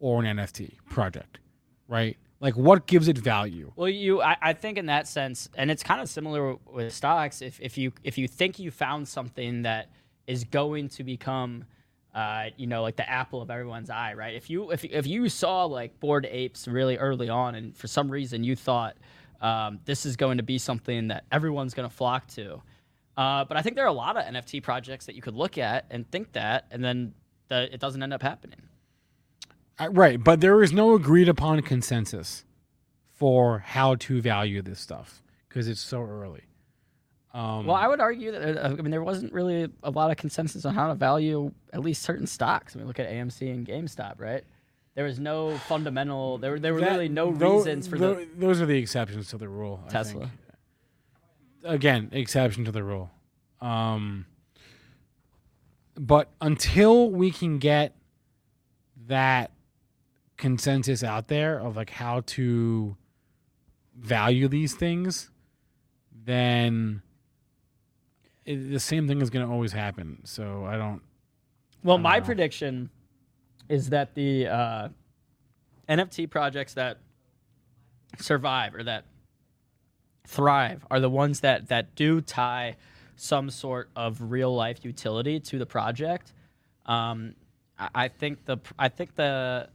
or 0.00 0.22
an 0.22 0.36
NFT 0.36 0.76
project, 0.88 1.38
right? 1.86 2.16
Like, 2.40 2.56
what 2.56 2.86
gives 2.86 3.08
it 3.08 3.18
value? 3.18 3.72
Well, 3.74 3.88
you, 3.88 4.22
I, 4.22 4.36
I 4.40 4.52
think 4.52 4.78
in 4.78 4.86
that 4.86 5.08
sense, 5.08 5.48
and 5.56 5.70
it's 5.70 5.82
kind 5.82 6.00
of 6.00 6.08
similar 6.08 6.56
with 6.72 6.92
stocks. 6.94 7.42
If, 7.42 7.60
if 7.60 7.76
you 7.76 7.92
if 8.04 8.16
you 8.16 8.28
think 8.28 8.60
you 8.60 8.70
found 8.70 9.08
something 9.08 9.62
that 9.62 9.90
is 10.28 10.44
going 10.44 10.88
to 10.90 11.02
become, 11.02 11.64
uh, 12.18 12.50
you 12.56 12.66
know, 12.66 12.82
like 12.82 12.96
the 12.96 13.08
apple 13.08 13.40
of 13.40 13.48
everyone's 13.48 13.90
eye, 13.90 14.12
right? 14.14 14.34
If 14.34 14.50
you 14.50 14.72
if 14.72 14.84
if 14.84 15.06
you 15.06 15.28
saw 15.28 15.66
like 15.66 16.00
bored 16.00 16.26
apes 16.28 16.66
really 16.66 16.96
early 16.96 17.28
on, 17.28 17.54
and 17.54 17.76
for 17.76 17.86
some 17.86 18.10
reason 18.10 18.42
you 18.42 18.56
thought 18.56 18.96
um, 19.40 19.78
this 19.84 20.04
is 20.04 20.16
going 20.16 20.38
to 20.38 20.42
be 20.42 20.58
something 20.58 21.08
that 21.08 21.26
everyone's 21.30 21.74
going 21.74 21.88
to 21.88 21.94
flock 21.94 22.26
to, 22.30 22.60
uh, 23.16 23.44
but 23.44 23.56
I 23.56 23.62
think 23.62 23.76
there 23.76 23.84
are 23.84 23.88
a 23.88 23.92
lot 23.92 24.16
of 24.16 24.24
NFT 24.24 24.64
projects 24.64 25.06
that 25.06 25.14
you 25.14 25.22
could 25.22 25.36
look 25.36 25.58
at 25.58 25.84
and 25.92 26.10
think 26.10 26.32
that, 26.32 26.66
and 26.72 26.82
then 26.82 27.14
the, 27.46 27.72
it 27.72 27.78
doesn't 27.78 28.02
end 28.02 28.12
up 28.12 28.22
happening. 28.22 28.62
Uh, 29.78 29.90
right, 29.92 30.22
but 30.22 30.40
there 30.40 30.60
is 30.60 30.72
no 30.72 30.94
agreed 30.94 31.28
upon 31.28 31.62
consensus 31.62 32.44
for 33.12 33.60
how 33.60 33.94
to 33.94 34.20
value 34.20 34.60
this 34.60 34.80
stuff 34.80 35.22
because 35.48 35.68
it's 35.68 35.80
so 35.80 36.02
early. 36.02 36.42
Um, 37.34 37.66
Well, 37.66 37.76
I 37.76 37.86
would 37.86 38.00
argue 38.00 38.32
that 38.32 38.56
uh, 38.58 38.68
I 38.68 38.74
mean 38.82 38.90
there 38.90 39.02
wasn't 39.02 39.32
really 39.32 39.68
a 39.82 39.90
lot 39.90 40.10
of 40.10 40.16
consensus 40.16 40.64
on 40.64 40.74
how 40.74 40.88
to 40.88 40.94
value 40.94 41.52
at 41.72 41.80
least 41.80 42.02
certain 42.02 42.26
stocks. 42.26 42.74
I 42.74 42.78
mean, 42.78 42.86
look 42.88 42.98
at 42.98 43.08
AMC 43.08 43.52
and 43.52 43.66
GameStop, 43.66 44.14
right? 44.18 44.44
There 44.94 45.04
was 45.04 45.20
no 45.20 45.56
fundamental. 45.58 46.38
There 46.38 46.52
were 46.52 46.58
there 46.58 46.74
were 46.74 46.80
that- 46.80 46.92
really 46.92 47.08
no 47.08 47.28
reasons 47.28 47.86
for 47.86 47.98
tho- 47.98 48.14
the 48.14 48.28
those 48.36 48.60
are 48.60 48.66
the 48.66 48.78
exceptions 48.78 49.28
to 49.28 49.38
the 49.38 49.48
rule. 49.48 49.80
I 49.86 49.90
Tesla. 49.90 50.20
think. 50.20 50.32
Again, 51.64 52.08
exception 52.12 52.64
to 52.64 52.72
the 52.72 52.82
rule. 52.82 53.10
Um, 53.60 54.26
but 55.96 56.30
until 56.40 57.10
we 57.10 57.30
can 57.30 57.58
get 57.58 57.94
that 59.08 59.50
consensus 60.36 61.02
out 61.02 61.28
there 61.28 61.58
of 61.60 61.76
like 61.76 61.90
how 61.90 62.20
to 62.26 62.96
value 63.96 64.46
these 64.48 64.74
things, 64.74 65.30
then 66.24 67.02
it, 68.48 68.70
the 68.70 68.80
same 68.80 69.06
thing 69.06 69.20
is 69.20 69.28
going 69.30 69.46
to 69.46 69.52
always 69.52 69.72
happen. 69.72 70.20
So 70.24 70.64
I 70.64 70.76
don't. 70.76 71.02
Well, 71.84 71.98
don't 71.98 72.02
my 72.02 72.18
know. 72.18 72.24
prediction 72.24 72.90
is 73.68 73.90
that 73.90 74.14
the 74.14 74.46
uh, 74.46 74.88
NFT 75.88 76.30
projects 76.30 76.74
that 76.74 76.98
survive 78.18 78.74
or 78.74 78.82
that 78.84 79.04
thrive 80.26 80.84
are 80.90 80.98
the 80.98 81.10
ones 81.10 81.40
that 81.40 81.68
that 81.68 81.94
do 81.94 82.20
tie 82.20 82.76
some 83.16 83.50
sort 83.50 83.90
of 83.94 84.20
real 84.22 84.54
life 84.54 84.84
utility 84.84 85.40
to 85.40 85.58
the 85.58 85.66
project. 85.66 86.32
Um, 86.86 87.34
I, 87.78 87.88
I 87.94 88.08
think 88.08 88.46
the 88.46 88.56
I 88.78 88.88
think 88.88 89.14
the 89.14 89.68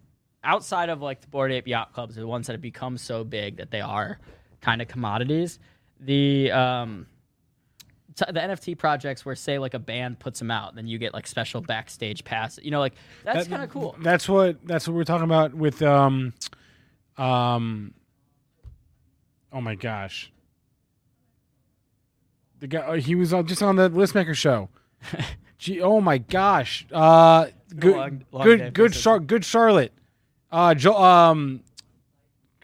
outside 0.43 0.89
of 0.89 1.01
like 1.01 1.21
the 1.21 1.27
Bored 1.27 1.51
Ape 1.51 1.67
Yacht 1.67 1.93
Clubs 1.93 2.17
are 2.17 2.21
the 2.21 2.27
ones 2.27 2.47
that 2.47 2.53
have 2.53 2.61
become 2.61 2.97
so 2.97 3.23
big 3.23 3.57
that 3.57 3.69
they 3.69 3.81
are 3.81 4.19
kind 4.61 4.81
of 4.81 4.87
commodities. 4.87 5.59
The 5.99 6.51
um, 6.51 7.05
t- 8.15 8.25
the 8.31 8.39
NFT 8.39 8.77
projects 8.77 9.25
where 9.25 9.35
say 9.35 9.59
like 9.59 9.73
a 9.73 9.79
band 9.79 10.19
puts 10.19 10.39
them 10.39 10.51
out, 10.51 10.75
then 10.75 10.87
you 10.87 10.97
get 10.97 11.13
like 11.13 11.27
special 11.27 11.61
backstage 11.61 12.23
pass. 12.23 12.59
You 12.61 12.71
know, 12.71 12.79
like 12.79 12.93
that's 13.23 13.45
That- 13.45 13.49
kind 13.49 13.63
of 13.63 13.69
cool. 13.69 13.95
That's 14.01 14.27
what 14.29 14.65
that's 14.65 14.87
what 14.87 14.95
we're 14.95 15.03
talking 15.03 15.25
about 15.25 15.53
with 15.53 15.81
um 15.81 16.33
um 17.17 17.93
oh 19.51 19.61
my 19.61 19.75
gosh. 19.75 20.31
The 22.59 22.67
guy 22.67 22.79
uh, 22.79 22.93
he 22.93 23.15
was 23.15 23.33
uh, 23.33 23.43
just 23.43 23.61
on 23.61 23.75
the 23.75 23.89
listmaker 23.89 24.35
show. 24.35 24.69
Gee, 25.57 25.81
oh 25.81 26.01
my 26.01 26.17
gosh. 26.17 26.85
Uh 26.91 27.47
good 27.77 27.95
long- 27.95 28.25
long 28.31 28.43
good 28.43 28.73
good 28.73 28.93
Char- 28.93 29.19
good 29.19 29.43
Charlotte. 29.45 29.91
Uh 30.51 30.73
jo- 30.73 30.95
um 30.97 31.61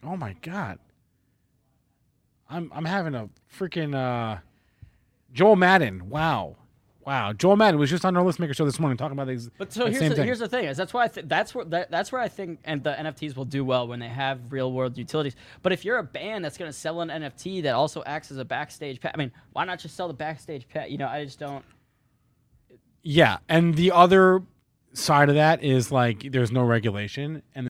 Oh 0.04 0.16
my 0.16 0.34
god. 0.42 0.80
I'm 2.50 2.72
I'm 2.74 2.86
having 2.86 3.14
a 3.16 3.30
freaking 3.58 3.94
uh 3.94 4.40
Joel 5.34 5.56
Madden. 5.56 6.10
Wow. 6.10 6.56
Wow. 7.06 7.34
Joel 7.34 7.56
Madden 7.56 7.80
was 7.80 7.90
just 7.90 8.06
on 8.06 8.16
our 8.18 8.24
listmaker 8.24 8.56
show 8.56 8.66
this 8.66 8.80
morning 8.80 8.98
talking 8.98 9.14
about 9.14 9.28
these 9.28 9.50
But 9.58 9.74
so 9.74 9.88
here's 9.88 10.00
the, 10.00 10.16
thing. 10.16 10.26
here's 10.26 10.40
the 10.40 10.48
thing 10.50 10.66
is 10.66 10.78
that's 10.78 10.94
why 10.94 11.06
I 11.06 11.08
th- 11.08 11.28
that's 11.28 11.56
where 11.56 11.66
that, 11.66 11.90
that's 11.90 12.12
where 12.12 12.22
I 12.22 12.28
think 12.28 12.60
and 12.66 12.84
the 12.84 12.92
NFTs 12.92 13.36
will 13.36 13.46
do 13.46 13.66
well 13.66 13.88
when 13.88 14.00
they 14.00 14.08
have 14.10 14.40
real 14.52 14.72
world 14.72 14.98
utilities. 14.98 15.36
But 15.64 15.72
if 15.72 15.84
you're 15.86 15.98
a 15.98 16.04
band 16.04 16.46
that's 16.46 16.58
going 16.58 16.70
to 16.70 16.78
sell 16.78 17.02
an 17.02 17.10
NFT 17.10 17.64
that 17.64 17.74
also 17.74 18.04
acts 18.06 18.32
as 18.32 18.38
a 18.38 18.46
backstage 18.46 19.00
pet, 19.00 19.12
I 19.14 19.18
mean, 19.18 19.32
why 19.54 19.66
not 19.66 19.80
just 19.80 19.96
sell 19.96 20.08
the 20.08 20.14
backstage 20.14 20.68
pet? 20.68 20.92
You 20.92 20.98
know, 21.00 21.08
I 21.08 21.24
just 21.26 21.40
don't. 21.40 21.64
Yeah, 23.02 23.38
and 23.48 23.76
the 23.76 23.92
other 23.92 24.44
side 24.94 25.30
of 25.30 25.36
that 25.36 25.64
is 25.64 25.92
like 25.92 26.32
there's 26.32 26.52
no 26.52 26.64
regulation, 26.64 27.42
and 27.56 27.70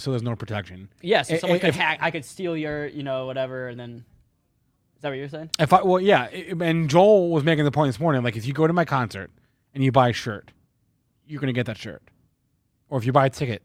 So 0.00 0.10
there's 0.10 0.22
no 0.22 0.34
protection. 0.36 0.88
Yeah, 1.02 1.22
so 1.22 1.36
someone 1.38 1.58
could 1.60 1.70
if- 1.70 1.76
hack. 1.76 1.98
I 2.00 2.10
could 2.10 2.24
steal 2.24 2.56
your, 2.56 2.86
you 2.86 3.02
know, 3.02 3.26
whatever, 3.26 3.68
and 3.68 3.78
then. 3.78 4.04
Is 4.96 5.02
that 5.02 5.08
what 5.10 5.18
you're 5.18 5.28
saying? 5.28 5.50
If 5.58 5.72
I 5.72 5.82
well, 5.82 6.00
yeah, 6.00 6.24
and 6.24 6.88
Joel 6.88 7.30
was 7.30 7.44
making 7.44 7.64
the 7.64 7.70
point 7.70 7.88
this 7.88 8.00
morning, 8.00 8.22
like 8.22 8.36
if 8.36 8.46
you 8.46 8.52
go 8.54 8.66
to 8.66 8.72
my 8.72 8.84
concert 8.86 9.30
and 9.74 9.84
you 9.84 9.92
buy 9.92 10.08
a 10.08 10.12
shirt, 10.14 10.50
you're 11.26 11.40
gonna 11.40 11.52
get 11.52 11.66
that 11.66 11.76
shirt, 11.76 12.02
or 12.88 12.98
if 12.98 13.04
you 13.04 13.12
buy 13.12 13.26
a 13.26 13.30
ticket, 13.30 13.62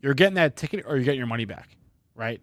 you're 0.00 0.12
getting 0.14 0.34
that 0.34 0.56
ticket, 0.56 0.84
or 0.86 0.96
you're 0.96 1.04
getting 1.04 1.18
your 1.18 1.26
money 1.26 1.46
back, 1.46 1.76
right? 2.14 2.40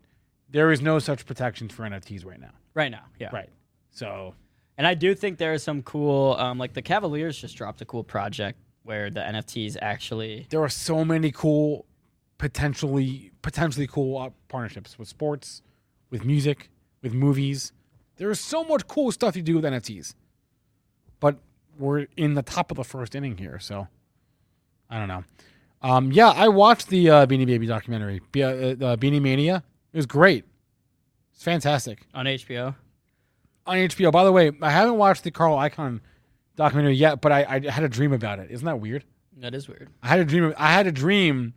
There 0.49 0.71
is 0.71 0.81
no 0.81 0.97
such 0.97 1.25
protections 1.27 1.71
for 1.71 1.83
NFTs 1.83 2.25
right 2.25 2.39
now, 2.39 2.51
Right 2.73 2.89
now, 2.91 3.03
yeah. 3.19 3.29
right? 3.31 3.49
So 3.91 4.33
And 4.77 4.87
I 4.87 4.95
do 4.95 5.13
think 5.13 5.37
there 5.37 5.53
is 5.53 5.61
some 5.61 5.83
cool, 5.83 6.35
um, 6.39 6.57
like 6.57 6.73
the 6.73 6.81
Cavaliers 6.81 7.37
just 7.39 7.55
dropped 7.55 7.81
a 7.81 7.85
cool 7.85 8.03
project 8.03 8.57
where 8.83 9.09
the 9.11 9.19
NFTs 9.21 9.77
actually. 9.81 10.47
there 10.49 10.61
are 10.63 10.69
so 10.69 11.05
many 11.05 11.31
cool, 11.31 11.85
potentially 12.41 13.31
potentially 13.43 13.85
cool 13.85 14.17
uh, 14.17 14.29
partnerships 14.47 14.97
with 14.97 15.07
sports, 15.07 15.61
with 16.09 16.25
music, 16.25 16.71
with 17.03 17.13
movies. 17.13 17.71
There's 18.17 18.39
so 18.39 18.63
much 18.63 18.87
cool 18.87 19.11
stuff 19.11 19.35
you 19.35 19.43
do 19.43 19.55
with 19.57 19.63
NFTs, 19.63 20.15
but 21.19 21.37
we're 21.77 22.07
in 22.17 22.33
the 22.33 22.41
top 22.41 22.71
of 22.71 22.77
the 22.77 22.83
first 22.83 23.13
inning 23.13 23.37
here, 23.37 23.59
so 23.59 23.87
I 24.89 24.97
don't 24.97 25.07
know. 25.07 25.23
Um, 25.83 26.11
yeah, 26.11 26.29
I 26.29 26.47
watched 26.47 26.87
the 26.87 27.11
uh, 27.11 27.25
Beanie 27.27 27.45
Baby 27.45 27.67
documentary, 27.67 28.21
Be- 28.31 28.43
uh, 28.43 28.49
uh, 28.49 28.95
Beanie 28.97 29.21
Mania. 29.21 29.63
It 29.93 29.97
was 29.97 30.07
great. 30.07 30.43
It's 31.35 31.43
fantastic 31.43 32.07
On 32.15 32.25
HBO. 32.25 32.73
on 33.67 33.77
HBO. 33.77 34.11
By 34.11 34.23
the 34.23 34.31
way, 34.31 34.51
I 34.63 34.71
haven't 34.71 34.97
watched 34.97 35.23
the 35.23 35.31
Carl 35.31 35.57
Icahn 35.57 35.99
documentary 36.55 36.95
yet, 36.95 37.21
but 37.21 37.31
I, 37.31 37.45
I 37.67 37.69
had 37.71 37.83
a 37.83 37.89
dream 37.89 38.13
about 38.13 38.39
it. 38.39 38.49
Isn't 38.49 38.65
that 38.65 38.79
weird? 38.79 39.03
That 39.37 39.53
is 39.53 39.67
weird. 39.67 39.89
I 40.01 40.07
had 40.07 40.19
a 40.19 40.25
dream. 40.25 40.53
I 40.57 40.71
had 40.73 40.87
a 40.87 40.91
dream 40.91 41.53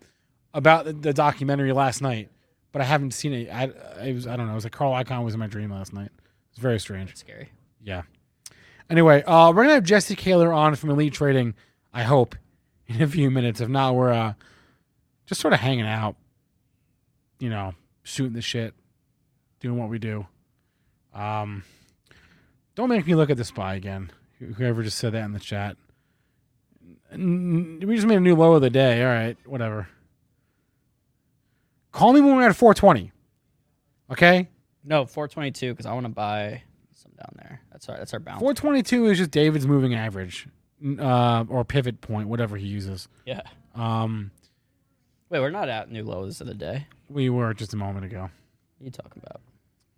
about 0.55 1.03
the, 1.03 1.13
documentary 1.13 1.73
last 1.73 2.01
night, 2.01 2.31
but 2.73 2.81
I 2.81 2.85
haven't 2.85 3.11
seen 3.11 3.35
it. 3.35 3.51
I, 3.51 3.65
it 4.07 4.15
was 4.15 4.27
I 4.27 4.37
don't 4.37 4.47
know. 4.47 4.53
It 4.53 4.57
was 4.57 4.65
like 4.65 4.73
Carl 4.73 4.93
Icahn 4.93 5.25
was 5.25 5.35
in 5.35 5.41
my 5.41 5.49
dream 5.49 5.71
last 5.71 5.93
night. 5.93 6.11
It's 6.51 6.61
very 6.61 6.79
strange. 6.81 7.11
It's 7.11 7.21
scary. 7.21 7.51
Yeah. 7.83 8.03
Anyway, 8.89 9.23
uh, 9.25 9.53
we're 9.53 9.65
gonna 9.65 9.75
have 9.75 9.85
Jesse 9.85 10.17
Kaylor 10.17 10.55
on 10.55 10.77
from 10.77 10.91
Elite 10.91 11.13
Trading. 11.13 11.55
I 11.93 12.05
hope 12.05 12.37
in 12.87 13.03
a 13.03 13.09
few 13.09 13.31
minutes. 13.31 13.61
If 13.61 13.69
not, 13.69 13.95
we're 13.95 14.13
uh, 14.13 14.35
just 15.27 15.41
sort 15.41 15.53
of 15.53 15.61
hanging 15.61 15.87
out. 15.87 16.17
You 17.41 17.51
know, 17.51 17.75
shooting 18.05 18.33
the 18.33 18.41
shit, 18.41 18.75
doing 19.61 19.77
what 19.77 19.91
we 19.91 19.99
do. 19.99 20.27
Um, 21.13 21.65
don't 22.75 22.89
make 22.89 23.07
me 23.07 23.15
look 23.15 23.31
at 23.31 23.37
the 23.37 23.45
SPY 23.45 23.75
again. 23.75 24.11
Whoever 24.39 24.83
just 24.83 24.99
said 24.99 25.13
that 25.13 25.25
in 25.25 25.33
the 25.33 25.41
chat. 25.41 25.77
We 27.13 27.95
just 27.95 28.07
made 28.07 28.17
a 28.17 28.21
new 28.21 28.35
low 28.35 28.55
of 28.55 28.63
the 28.63 28.71
day. 28.71 29.03
All 29.03 29.13
right, 29.13 29.37
whatever. 29.45 29.89
Call 31.95 32.13
me 32.13 32.21
when 32.21 32.35
we're 32.35 32.49
at 32.49 32.57
420. 32.57 33.13
Okay? 34.11 34.49
No, 34.83 35.07
422 35.07 35.73
because 35.73 35.87
I 35.87 35.93
want 35.93 36.07
to 36.07 36.13
buy 36.13 36.61
some 36.91 37.13
down 37.13 37.33
there. 37.37 37.61
That's 37.71 37.89
our 37.89 37.97
that's 37.97 38.13
our 38.13 38.19
balance. 38.19 38.41
422 38.41 39.07
is 39.07 39.19
just 39.19 39.31
David's 39.31 39.65
moving 39.65 39.95
average 39.95 40.49
uh, 40.99 41.45
or 41.49 41.65
pivot 41.65 42.01
point, 42.01 42.29
whatever 42.29 42.57
he 42.57 42.67
uses. 42.67 43.07
Yeah. 43.25 43.43
Um, 43.77 44.33
Wait, 45.31 45.39
we're 45.39 45.51
not 45.51 45.69
at 45.69 45.89
new 45.89 46.03
lows 46.03 46.41
of 46.41 46.49
the 46.49 46.55
day. 46.55 46.89
we 47.09 47.31
were 47.31 47.55
just 47.55 47.73
a 47.75 47.77
moment 47.77 48.05
ago. 48.05 48.23
What 48.23 48.83
are 48.83 48.85
you 48.85 48.91
talking 48.91 49.23
about? 49.25 49.41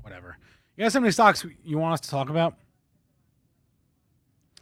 Whatever. 0.02 0.36
You 0.76 0.84
got 0.84 0.92
so 0.92 1.00
many 1.00 1.12
stocks 1.12 1.46
you 1.64 1.78
want 1.78 1.94
us 1.94 2.00
to 2.02 2.10
talk 2.10 2.28
about? 2.28 2.56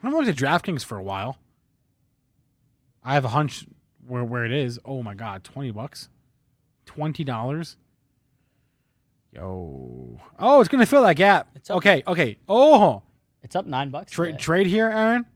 I 0.02 0.06
haven't 0.06 0.24
looked 0.24 0.40
at 0.40 0.62
DraftKings 0.62 0.84
for 0.84 0.98
a 0.98 1.02
while. 1.02 1.36
I 3.02 3.14
have 3.14 3.24
a 3.24 3.28
hunch 3.30 3.66
where 4.06 4.22
where 4.22 4.44
it 4.44 4.52
is. 4.52 4.78
Oh 4.84 5.02
my 5.02 5.14
god, 5.14 5.42
twenty 5.42 5.72
bucks, 5.72 6.08
twenty 6.86 7.24
dollars. 7.24 7.76
Yo, 9.32 10.20
oh, 10.38 10.60
it's 10.60 10.68
gonna 10.68 10.86
fill 10.86 11.02
that 11.02 11.16
gap. 11.16 11.48
It's 11.56 11.68
up. 11.70 11.78
okay, 11.78 12.02
okay. 12.06 12.38
Oh, 12.48 13.02
It's 13.42 13.56
up 13.56 13.66
nine 13.66 13.90
bucks. 13.90 14.12
trade 14.12 14.32
today. 14.32 14.38
trade 14.42 14.66
here, 14.68 14.88
Aaron. 14.88 15.26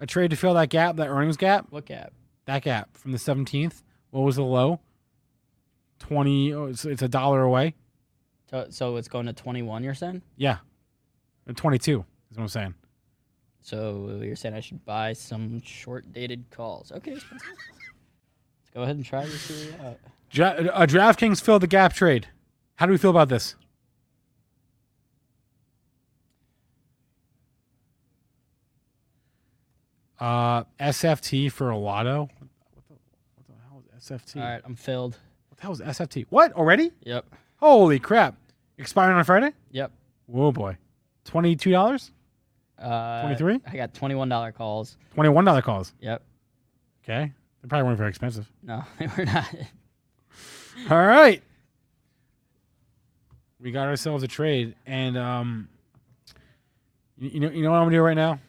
A 0.00 0.06
trade 0.06 0.30
to 0.30 0.36
fill 0.36 0.54
that 0.54 0.68
gap, 0.70 0.96
that 0.96 1.08
earnings 1.08 1.36
gap. 1.36 1.66
What 1.70 1.86
gap? 1.86 2.12
That 2.46 2.62
gap 2.62 2.96
from 2.96 3.12
the 3.12 3.18
seventeenth. 3.18 3.82
What 4.10 4.22
was 4.22 4.36
the 4.36 4.42
low? 4.44 4.80
Twenty. 6.00 6.52
Oh, 6.52 6.64
it's, 6.66 6.84
it's 6.84 7.02
a 7.02 7.08
dollar 7.08 7.42
away. 7.42 7.74
So, 8.50 8.66
so 8.70 8.96
it's 8.96 9.06
going 9.06 9.26
to 9.26 9.32
21. 9.32 9.84
You're 9.84 9.94
saying? 9.94 10.22
Yeah, 10.36 10.56
twenty-two 11.54 12.04
is 12.32 12.36
what 12.36 12.42
I'm 12.42 12.48
saying. 12.48 12.74
So 13.62 14.18
you're 14.24 14.34
saying 14.34 14.54
I 14.56 14.60
should 14.60 14.84
buy 14.84 15.12
some 15.12 15.62
short 15.62 16.12
dated 16.12 16.46
calls? 16.50 16.90
Okay, 16.90 17.12
let's 17.14 17.24
go 18.74 18.82
ahead 18.82 18.96
and 18.96 19.04
try 19.04 19.24
this. 19.24 19.40
See 19.42 19.70
where 19.70 19.78
we 19.82 19.86
at. 19.86 20.00
Dra- 20.30 20.70
uh, 20.72 20.86
DraftKings 20.86 21.42
fill 21.42 21.58
the 21.58 21.66
gap 21.66 21.92
trade. 21.92 22.28
How 22.76 22.86
do 22.86 22.92
we 22.92 22.98
feel 22.98 23.10
about 23.10 23.28
this? 23.28 23.56
Uh, 30.18 30.64
SFT 30.78 31.50
for 31.50 31.70
a 31.70 31.76
lotto. 31.76 32.28
What 32.38 32.86
the, 32.88 32.94
what 33.36 33.46
the 33.48 33.54
hell 33.68 33.82
is 33.96 34.04
SFT? 34.04 34.36
All 34.36 34.42
right, 34.48 34.60
I'm 34.64 34.74
filled. 34.76 35.16
What 35.48 35.56
the 35.56 35.62
hell 35.62 35.72
is 35.72 35.80
SFT? 35.80 36.26
What 36.28 36.52
already? 36.52 36.90
Yep. 37.04 37.26
Holy 37.56 37.98
crap! 37.98 38.36
Expiring 38.78 39.16
on 39.16 39.24
Friday. 39.24 39.52
Yep. 39.70 39.92
Whoa 40.26 40.52
boy, 40.52 40.76
twenty 41.24 41.56
two 41.56 41.70
dollars, 41.70 42.12
Uh, 42.78 43.22
23? 43.22 43.60
I 43.66 43.76
got 43.76 43.92
$21 43.94 44.54
calls. 44.54 44.96
twenty 45.14 45.28
one 45.30 45.44
dollar 45.44 45.62
calls. 45.62 45.92
Yep. 46.00 46.22
Okay, 47.02 47.32
they 47.62 47.68
probably 47.68 47.84
weren't 47.86 47.98
very 47.98 48.10
expensive. 48.10 48.50
No, 48.62 48.84
they 48.98 49.06
were 49.16 49.24
not. 49.24 49.46
All 50.90 50.98
right. 50.98 51.42
We 53.60 53.72
got 53.72 53.88
ourselves 53.88 54.22
a 54.22 54.28
trade, 54.28 54.74
and 54.86 55.18
um, 55.18 55.68
you, 57.18 57.30
you 57.30 57.40
know, 57.40 57.50
you 57.50 57.62
know 57.62 57.70
what 57.70 57.76
I'm 57.76 57.84
gonna 57.86 57.96
do 57.96 58.02
right 58.02 58.14
now 58.14 58.40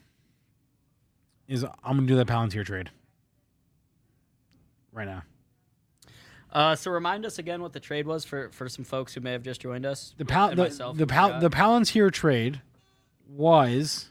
is 1.48 1.64
I'm 1.66 1.98
gonna 1.98 2.08
do 2.08 2.16
that 2.16 2.28
Palantir 2.28 2.66
trade 2.66 2.90
right 4.94 5.08
now. 5.08 5.24
Uh, 6.54 6.76
so 6.76 6.92
remind 6.92 7.26
us 7.26 7.40
again 7.40 7.62
what 7.62 7.74
the 7.74 7.80
trade 7.80 8.06
was 8.06 8.26
for, 8.26 8.50
for 8.50 8.68
some 8.68 8.84
folks 8.84 9.14
who 9.14 9.22
may 9.22 9.32
have 9.32 9.44
just 9.44 9.62
joined 9.62 9.86
us. 9.86 10.14
The 10.18 10.26
pal 10.26 10.50
the 10.50 10.56
myself 10.64 10.98
the, 10.98 11.08
pal- 11.08 11.40
the 11.40 11.50
Palantir 11.50 12.12
trade 12.12 12.62
was 13.30 14.10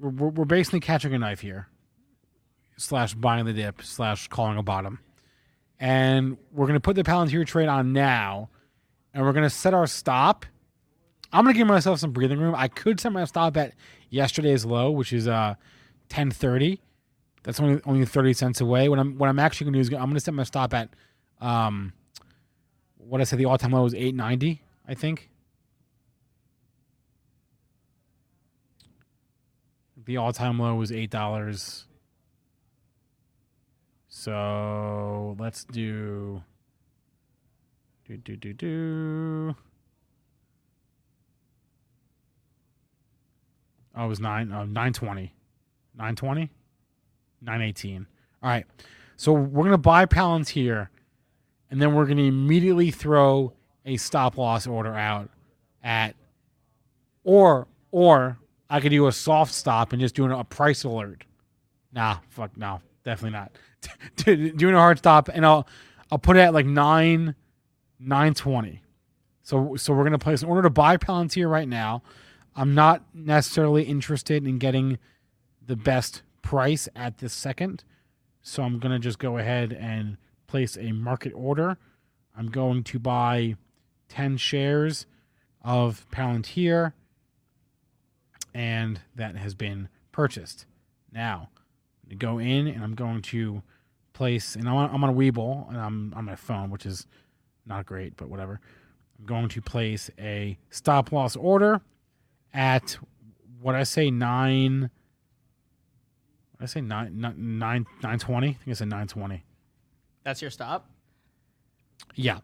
we're, 0.00 0.10
we're 0.10 0.28
we're 0.28 0.44
basically 0.44 0.80
catching 0.80 1.14
a 1.14 1.18
knife 1.18 1.40
here, 1.40 1.68
slash 2.76 3.14
buying 3.14 3.44
the 3.46 3.52
dip, 3.52 3.82
slash 3.82 4.28
calling 4.28 4.58
a 4.58 4.62
bottom, 4.62 4.98
and 5.84 6.38
we're 6.50 6.66
gonna 6.66 6.80
put 6.80 6.96
the 6.96 7.02
Palantir 7.02 7.46
trade 7.46 7.68
on 7.68 7.92
now, 7.92 8.48
and 9.12 9.22
we're 9.22 9.34
gonna 9.34 9.50
set 9.50 9.74
our 9.74 9.86
stop. 9.86 10.46
I'm 11.30 11.44
gonna 11.44 11.52
give 11.52 11.66
myself 11.66 12.00
some 12.00 12.10
breathing 12.10 12.38
room. 12.38 12.54
I 12.56 12.68
could 12.68 12.98
set 12.98 13.12
my 13.12 13.26
stop 13.26 13.54
at 13.58 13.74
yesterday's 14.08 14.64
low, 14.64 14.90
which 14.90 15.12
is 15.12 15.28
uh 15.28 15.56
10:30. 16.08 16.80
That's 17.42 17.60
only 17.60 17.82
only 17.84 18.06
30 18.06 18.32
cents 18.32 18.62
away. 18.62 18.88
What 18.88 18.98
I'm 18.98 19.18
what 19.18 19.28
I'm 19.28 19.38
actually 19.38 19.66
gonna 19.66 19.76
do 19.76 19.80
is 19.82 19.88
I'm 19.90 20.08
gonna 20.08 20.20
set 20.20 20.32
my 20.32 20.44
stop 20.44 20.72
at 20.72 20.88
um 21.42 21.92
what 22.96 23.20
I 23.20 23.24
said 23.24 23.38
the 23.38 23.44
all 23.44 23.58
time 23.58 23.72
low 23.72 23.82
was 23.82 23.92
890, 23.92 24.62
I 24.88 24.94
think. 24.94 25.28
The 30.02 30.16
all 30.16 30.32
time 30.32 30.58
low 30.58 30.76
was 30.76 30.90
eight 30.90 31.10
dollars. 31.10 31.84
So 34.16 35.34
let's 35.40 35.64
do 35.64 36.40
do 38.06 38.16
do 38.16 38.36
do 38.36 38.52
do. 38.52 39.56
Oh, 43.96 44.04
it 44.04 44.08
was 44.08 44.20
nine 44.20 44.52
uh, 44.52 44.66
nine 44.66 44.92
twenty. 44.92 45.34
Nine 45.98 46.14
twenty? 46.14 46.48
Nine 47.42 47.60
eighteen. 47.60 48.06
All 48.40 48.50
right. 48.50 48.64
So 49.16 49.32
we're 49.32 49.64
gonna 49.64 49.78
buy 49.78 50.06
Palantir 50.06 50.88
and 51.72 51.82
then 51.82 51.92
we're 51.92 52.04
going 52.04 52.18
to 52.18 52.24
immediately 52.24 52.92
throw 52.92 53.52
a 53.84 53.96
stop 53.96 54.38
loss 54.38 54.64
order 54.68 54.94
out 54.94 55.28
at 55.82 56.14
or 57.24 57.66
or 57.90 58.38
I 58.70 58.78
could 58.78 58.90
do 58.90 59.08
a 59.08 59.12
soft 59.12 59.52
stop 59.52 59.92
and 59.92 60.00
just 60.00 60.14
doing 60.14 60.30
a 60.30 60.44
price 60.44 60.84
alert. 60.84 61.24
Nah, 61.92 62.18
fuck 62.28 62.56
no, 62.56 62.80
definitely 63.04 63.38
not. 63.38 63.52
doing 64.56 64.74
a 64.74 64.78
hard 64.78 64.98
stop 64.98 65.28
and 65.28 65.44
I'll 65.44 65.66
I'll 66.10 66.18
put 66.18 66.36
it 66.36 66.40
at 66.40 66.54
like 66.54 66.66
nine 66.66 67.34
nine 67.98 68.34
twenty. 68.34 68.82
So 69.42 69.76
so 69.76 69.92
we're 69.92 70.04
gonna 70.04 70.18
place 70.18 70.42
an 70.42 70.48
order 70.48 70.62
to 70.62 70.70
buy 70.70 70.96
Palantir 70.96 71.50
right 71.50 71.68
now. 71.68 72.02
I'm 72.56 72.74
not 72.74 73.02
necessarily 73.12 73.82
interested 73.82 74.46
in 74.46 74.58
getting 74.58 74.98
the 75.64 75.76
best 75.76 76.22
price 76.42 76.88
at 76.94 77.18
this 77.18 77.32
second. 77.32 77.84
So 78.42 78.62
I'm 78.62 78.78
gonna 78.78 78.98
just 78.98 79.18
go 79.18 79.38
ahead 79.38 79.72
and 79.72 80.16
place 80.46 80.76
a 80.76 80.92
market 80.92 81.32
order. 81.34 81.76
I'm 82.36 82.48
going 82.48 82.84
to 82.84 82.98
buy 82.98 83.56
10 84.08 84.36
shares 84.36 85.06
of 85.62 86.06
Palantir, 86.10 86.92
and 88.52 89.00
that 89.14 89.36
has 89.36 89.54
been 89.54 89.88
purchased. 90.12 90.66
Now, 91.12 91.48
go 92.18 92.38
in 92.38 92.66
and 92.66 92.82
I'm 92.82 92.94
going 92.94 93.22
to 93.22 93.62
place, 94.12 94.56
and 94.56 94.68
I'm 94.68 94.74
on, 94.76 94.90
I'm 94.90 95.04
on 95.04 95.10
a 95.10 95.12
Webull, 95.12 95.68
and 95.68 95.78
I'm 95.78 96.14
on 96.14 96.24
my 96.24 96.36
phone, 96.36 96.70
which 96.70 96.86
is 96.86 97.06
not 97.66 97.86
great, 97.86 98.16
but 98.16 98.28
whatever. 98.28 98.60
I'm 99.18 99.26
going 99.26 99.48
to 99.48 99.62
place 99.62 100.10
a 100.18 100.58
stop 100.70 101.12
loss 101.12 101.36
order 101.36 101.80
at 102.52 102.98
what 103.60 103.74
I 103.74 103.82
say 103.84 104.10
nine. 104.10 104.90
I 106.60 106.66
say 106.66 106.80
nine 106.80 107.20
nine 107.20 107.58
nine 107.58 107.86
nine 108.02 108.18
twenty. 108.18 108.48
I 108.48 108.52
think 108.52 108.68
I 108.68 108.72
said 108.72 108.88
nine 108.88 109.06
twenty. 109.06 109.44
That's 110.22 110.40
your 110.40 110.50
stop? 110.50 110.88
Yeah, 112.14 112.38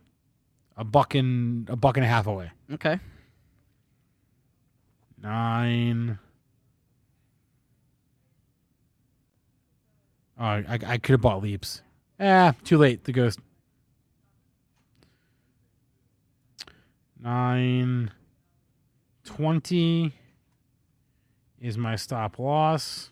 a 0.76 0.84
buck 0.84 1.14
and 1.14 1.68
a 1.70 1.76
buck 1.76 1.97
and 1.97 2.05
a 2.05 2.08
half 2.08 2.26
away. 2.26 2.50
Okay. 2.72 2.98
Nine. 5.22 6.18
Oh, 10.41 10.44
I, 10.44 10.78
I 10.86 10.97
could 10.97 11.12
have 11.12 11.20
bought 11.20 11.43
leaps. 11.43 11.83
Ah, 12.19 12.55
too 12.65 12.78
late. 12.78 13.05
The 13.05 13.12
ghost. 13.12 13.39
Nine. 17.23 18.10
Twenty 19.23 20.15
is 21.60 21.77
my 21.77 21.94
stop 21.94 22.39
loss. 22.39 23.10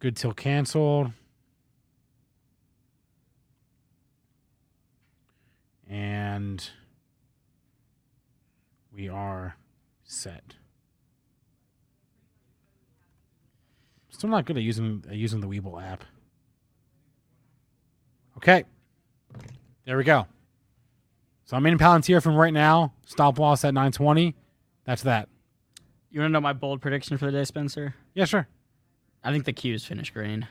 Good 0.00 0.16
till 0.16 0.34
canceled. 0.34 1.12
And 5.88 6.68
we 8.94 9.08
are 9.08 9.56
set. 10.04 10.56
Still 14.20 14.28
not 14.28 14.44
good 14.44 14.58
at 14.58 14.62
using 14.62 15.02
at 15.08 15.16
using 15.16 15.40
the 15.40 15.46
Webull 15.46 15.82
app. 15.82 16.04
Okay. 18.36 18.64
There 19.86 19.96
we 19.96 20.04
go. 20.04 20.26
So 21.46 21.56
I'm 21.56 21.64
in 21.64 21.78
Palantir 21.78 22.22
from 22.22 22.36
right 22.36 22.52
now. 22.52 22.92
Stop 23.06 23.38
loss 23.38 23.64
at 23.64 23.72
920. 23.72 24.36
That's 24.84 25.04
that. 25.04 25.30
You 26.10 26.20
want 26.20 26.28
to 26.28 26.32
know 26.34 26.40
my 26.42 26.52
bold 26.52 26.82
prediction 26.82 27.16
for 27.16 27.24
the 27.24 27.32
day, 27.32 27.44
Spencer? 27.44 27.94
Yeah, 28.12 28.26
sure. 28.26 28.46
I 29.24 29.32
think 29.32 29.46
the 29.46 29.54
Q's 29.54 29.86
finish 29.86 30.10
green. 30.10 30.46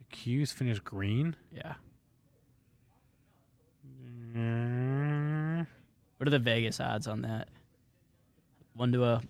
The 0.00 0.04
Q's 0.14 0.52
finish 0.52 0.80
green. 0.80 1.34
Yeah. 1.50 1.76
Mm, 4.36 5.66
What 6.18 6.28
are 6.28 6.30
the 6.30 6.38
Vegas 6.38 6.78
odds 6.78 7.06
on 7.06 7.22
that? 7.22 7.48
One 8.74 8.92
to 8.92 9.04
a 9.04 9.22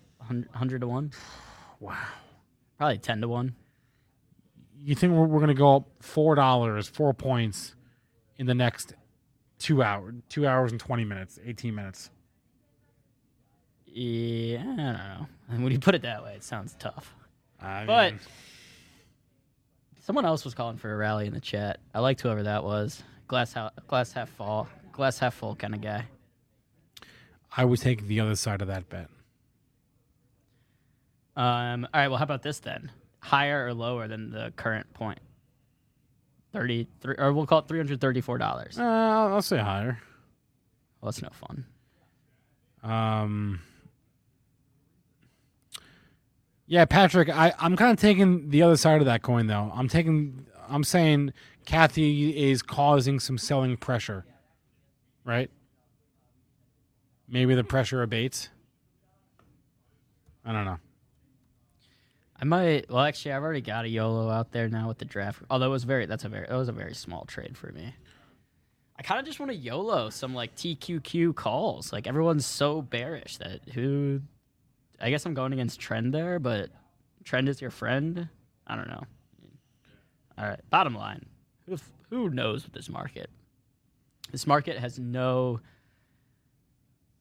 hundred 0.51 0.81
to 0.81 0.87
one? 0.89 1.13
wow. 1.81 1.97
Probably 2.77 2.97
ten 2.99 3.19
to 3.19 3.27
one. 3.27 3.55
You 4.83 4.95
think 4.95 5.11
we're, 5.13 5.25
we're 5.25 5.39
going 5.39 5.49
to 5.49 5.53
go 5.53 5.75
up 5.75 5.89
four 5.99 6.35
dollars, 6.35 6.87
four 6.87 7.13
points 7.13 7.75
in 8.37 8.45
the 8.45 8.55
next 8.55 8.95
two 9.59 9.83
hours, 9.83 10.15
two 10.29 10.47
hours 10.47 10.71
and 10.71 10.79
twenty 10.79 11.03
minutes, 11.03 11.37
eighteen 11.45 11.75
minutes? 11.75 12.09
Yeah, 13.85 14.61
I 14.61 14.63
don't 14.63 14.77
know. 14.77 15.27
And 15.49 15.63
when 15.63 15.73
you 15.73 15.79
put 15.79 15.95
it 15.95 16.03
that 16.03 16.23
way, 16.23 16.35
it 16.35 16.43
sounds 16.45 16.77
tough. 16.79 17.13
I 17.61 17.85
But 17.85 18.11
mean, 18.13 18.19
someone 19.99 20.25
else 20.25 20.45
was 20.45 20.53
calling 20.53 20.77
for 20.77 20.91
a 20.93 20.95
rally 20.95 21.27
in 21.27 21.33
the 21.33 21.41
chat. 21.41 21.81
I 21.93 21.99
liked 21.99 22.21
whoever 22.21 22.43
that 22.43 22.63
was. 22.63 23.03
Glass 23.27 23.51
half, 23.53 23.73
glass 23.87 24.13
half 24.13 24.29
full, 24.29 24.67
glass 24.93 25.19
half 25.19 25.33
full 25.33 25.55
kind 25.55 25.75
of 25.75 25.81
guy. 25.81 26.05
I 27.55 27.65
would 27.65 27.79
take 27.81 28.07
the 28.07 28.21
other 28.21 28.35
side 28.35 28.61
of 28.61 28.69
that 28.69 28.89
bet. 28.89 29.09
Um, 31.35 31.87
all 31.93 32.01
right. 32.01 32.07
Well, 32.07 32.17
how 32.17 32.23
about 32.23 32.43
this 32.43 32.59
then? 32.59 32.91
Higher 33.19 33.67
or 33.67 33.73
lower 33.73 34.07
than 34.07 34.31
the 34.31 34.51
current 34.55 34.91
point? 34.93 35.19
Thirty 36.51 36.87
three, 36.99 37.15
or 37.17 37.31
we'll 37.31 37.45
call 37.45 37.59
it 37.59 37.67
three 37.67 37.79
hundred 37.79 38.01
thirty-four 38.01 38.37
dollars. 38.37 38.77
Uh, 38.77 38.83
I'll, 38.83 39.33
I'll 39.35 39.41
say 39.41 39.57
higher. 39.57 39.99
Well, 40.99 41.11
that's 41.11 41.21
no 41.21 41.29
fun. 41.29 41.65
Um, 42.83 43.61
yeah, 46.67 46.85
Patrick, 46.85 47.29
I, 47.29 47.53
I'm 47.59 47.75
kind 47.75 47.91
of 47.91 47.99
taking 47.99 48.49
the 48.49 48.63
other 48.63 48.75
side 48.75 49.01
of 49.01 49.05
that 49.05 49.21
coin, 49.21 49.47
though. 49.47 49.71
I'm 49.73 49.87
taking, 49.87 50.45
I'm 50.67 50.83
saying 50.83 51.33
Cathie 51.65 52.35
is 52.35 52.61
causing 52.61 53.19
some 53.19 53.37
selling 53.37 53.77
pressure, 53.77 54.25
right? 55.23 55.49
Maybe 57.27 57.55
the 57.55 57.63
pressure 57.63 58.01
abates. 58.01 58.49
I 60.43 60.51
don't 60.51 60.65
know. 60.65 60.79
I 62.41 62.45
might. 62.45 62.89
Well, 62.89 63.03
actually, 63.03 63.33
I've 63.33 63.43
already 63.43 63.61
got 63.61 63.85
a 63.85 63.87
YOLO 63.87 64.29
out 64.29 64.51
there 64.51 64.67
now 64.67 64.87
with 64.87 64.97
the 64.97 65.05
draft. 65.05 65.43
Although 65.51 65.67
it 65.67 65.69
was 65.69 65.83
very. 65.83 66.07
That's 66.07 66.25
a 66.25 66.29
very. 66.29 66.47
That 66.47 66.55
was 66.55 66.69
a 66.69 66.73
very 66.73 66.95
small 66.95 67.25
trade 67.25 67.55
for 67.55 67.71
me. 67.71 67.93
I 68.97 69.03
kind 69.03 69.19
of 69.19 69.25
just 69.25 69.39
want 69.39 69.51
to 69.51 69.57
YOLO 69.57 70.09
some 70.09 70.33
like 70.33 70.55
TQQ 70.55 71.35
calls. 71.35 71.93
Like 71.93 72.07
everyone's 72.07 72.45
so 72.45 72.81
bearish 72.81 73.37
that 73.37 73.61
who. 73.73 74.21
I 74.99 75.11
guess 75.11 75.25
I'm 75.25 75.35
going 75.35 75.53
against 75.53 75.79
trend 75.79 76.13
there, 76.13 76.39
but 76.39 76.69
trend 77.23 77.47
is 77.47 77.61
your 77.61 77.71
friend. 77.71 78.27
I 78.65 78.75
don't 78.75 78.87
know. 78.87 79.03
All 80.37 80.45
right. 80.45 80.59
Bottom 80.71 80.95
line, 80.95 81.25
who 81.67 81.77
who 82.09 82.29
knows 82.29 82.63
with 82.63 82.73
this 82.73 82.89
market? 82.89 83.29
This 84.31 84.47
market 84.47 84.79
has 84.79 84.97
no. 84.97 85.59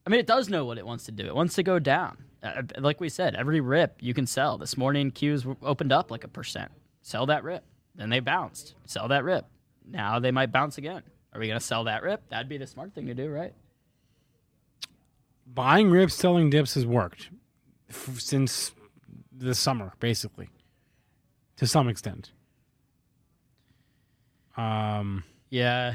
I 0.07 0.11
mean, 0.11 0.21
it 0.21 0.27
does 0.27 0.49
know 0.49 0.65
what 0.65 0.79
it 0.79 0.87
wants 0.87 1.05
to 1.05 1.13
do. 1.13 1.27
It 1.27 1.35
wants 1.35 1.57
to 1.57 1.63
go 1.63 1.79
down. 1.79 2.25
Uh, 2.43 2.63
like 2.79 3.01
we 3.01 3.09
said, 3.09 3.35
every 3.35 3.61
rip 3.61 3.97
you 4.01 4.15
can 4.15 4.27
sell. 4.27 4.57
This 4.59 4.77
morning, 4.77 5.11
Qs 5.11 5.57
opened 5.63 5.93
up 5.93 6.11
like 6.11 6.25
a 6.25 6.29
percent. 6.29 6.71
Sell 7.03 7.27
that 7.27 7.45
rip. 7.45 7.65
Then 7.95 8.09
they 8.11 8.21
bounced. 8.21 8.75
Sell 8.87 9.09
that 9.09 9.25
rip. 9.25 9.47
Now 9.87 10.19
they 10.19 10.31
might 10.31 10.53
bounce 10.53 10.79
again. 10.79 11.03
Are 11.33 11.41
we 11.41 11.47
going 11.47 11.59
to 11.59 11.65
sell 11.65 11.85
that 11.85 12.03
rip? 12.03 12.29
That'd 12.29 12.49
be 12.49 12.57
the 12.59 12.67
smart 12.67 12.95
thing 12.95 13.07
to 13.07 13.15
do, 13.15 13.29
right? 13.29 13.53
Buying 15.47 15.91
rips, 15.91 16.15
selling 16.15 16.49
dips 16.51 16.75
has 16.75 16.87
worked 16.87 17.31
f- 17.89 18.19
since 18.21 18.73
the 19.33 19.55
summer, 19.55 19.93
basically, 20.01 20.49
to 21.57 21.67
some 21.67 21.89
extent. 21.89 22.31
Um, 24.57 25.25
Yeah. 25.51 25.95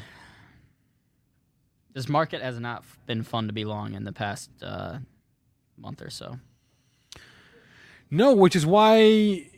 This 1.93 2.09
market 2.09 2.41
has 2.41 2.59
not 2.59 2.83
been 3.05 3.23
fun 3.23 3.47
to 3.47 3.53
be 3.53 3.63
long 3.63 3.93
in 3.93 4.03
the 4.03 4.11
past 4.11 4.49
uh, 4.61 4.97
month 5.77 6.01
or 6.01 6.09
so. 6.09 6.39
No, 8.09 8.33
which 8.33 8.55
is 8.55 8.65
why 8.65 8.97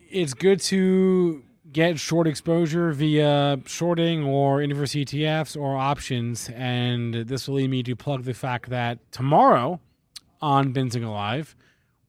it's 0.10 0.34
good 0.34 0.60
to 0.62 1.44
get 1.72 2.00
short 2.00 2.28
exposure 2.28 2.92
via 2.92 3.60
shorting 3.66 4.24
or 4.24 4.62
inverse 4.62 4.92
ETFs 4.92 5.60
or 5.60 5.76
options. 5.76 6.50
And 6.50 7.14
this 7.14 7.48
will 7.48 7.56
lead 7.56 7.70
me 7.70 7.84
to 7.84 7.96
plug 7.96 8.24
the 8.24 8.34
fact 8.34 8.70
that 8.70 9.00
tomorrow 9.12 9.80
on 10.42 10.74
Benzinga 10.74 11.12
Live, 11.12 11.56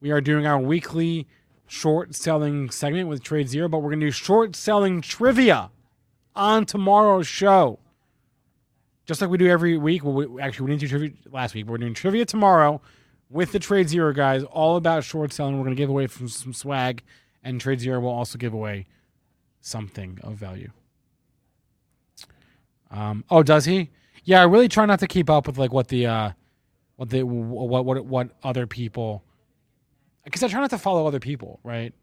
we 0.01 0.11
are 0.11 0.21
doing 0.21 0.45
our 0.45 0.59
weekly 0.59 1.27
short 1.67 2.15
selling 2.15 2.69
segment 2.69 3.09
with 3.09 3.23
TradeZero, 3.23 3.69
but 3.69 3.79
we're 3.79 3.89
going 3.89 3.99
to 3.99 4.07
do 4.07 4.11
short 4.11 4.55
selling 4.55 5.01
trivia 5.01 5.69
on 6.35 6.65
tomorrow's 6.65 7.27
show. 7.27 7.79
Just 9.05 9.21
like 9.21 9.29
we 9.29 9.37
do 9.37 9.47
every 9.47 9.77
week. 9.77 10.03
Well, 10.03 10.13
we, 10.13 10.41
actually, 10.41 10.65
we 10.65 10.71
didn't 10.71 10.81
do 10.81 10.87
trivia 10.87 11.11
last 11.31 11.53
week, 11.53 11.65
but 11.65 11.73
we're 11.73 11.77
doing 11.79 11.93
trivia 11.93 12.25
tomorrow 12.25 12.81
with 13.29 13.51
the 13.51 13.59
TradeZero 13.59 14.15
guys, 14.15 14.43
all 14.43 14.75
about 14.75 15.03
short 15.03 15.31
selling. 15.31 15.57
We're 15.57 15.65
going 15.65 15.75
to 15.75 15.81
give 15.81 15.89
away 15.89 16.07
some 16.07 16.53
swag, 16.53 17.03
and 17.43 17.61
TradeZero 17.61 18.01
will 18.01 18.09
also 18.09 18.37
give 18.37 18.53
away 18.53 18.87
something 19.61 20.19
of 20.23 20.35
value. 20.35 20.71
Um, 22.91 23.23
oh, 23.29 23.43
does 23.43 23.65
he? 23.65 23.89
Yeah, 24.23 24.41
I 24.41 24.45
really 24.45 24.67
try 24.67 24.85
not 24.85 24.99
to 24.99 25.07
keep 25.07 25.29
up 25.29 25.47
with 25.47 25.57
like 25.57 25.71
what 25.71 25.87
the 25.87 26.07
uh, 26.07 26.31
what 26.95 27.09
the 27.09 27.23
what 27.23 27.85
what 27.85 28.05
what 28.05 28.29
other 28.43 28.67
people 28.67 29.23
because 30.25 30.43
I 30.43 30.47
try 30.47 30.59
not 30.59 30.69
to 30.71 30.77
follow 30.77 31.07
other 31.07 31.19
people, 31.19 31.59
right? 31.63 31.93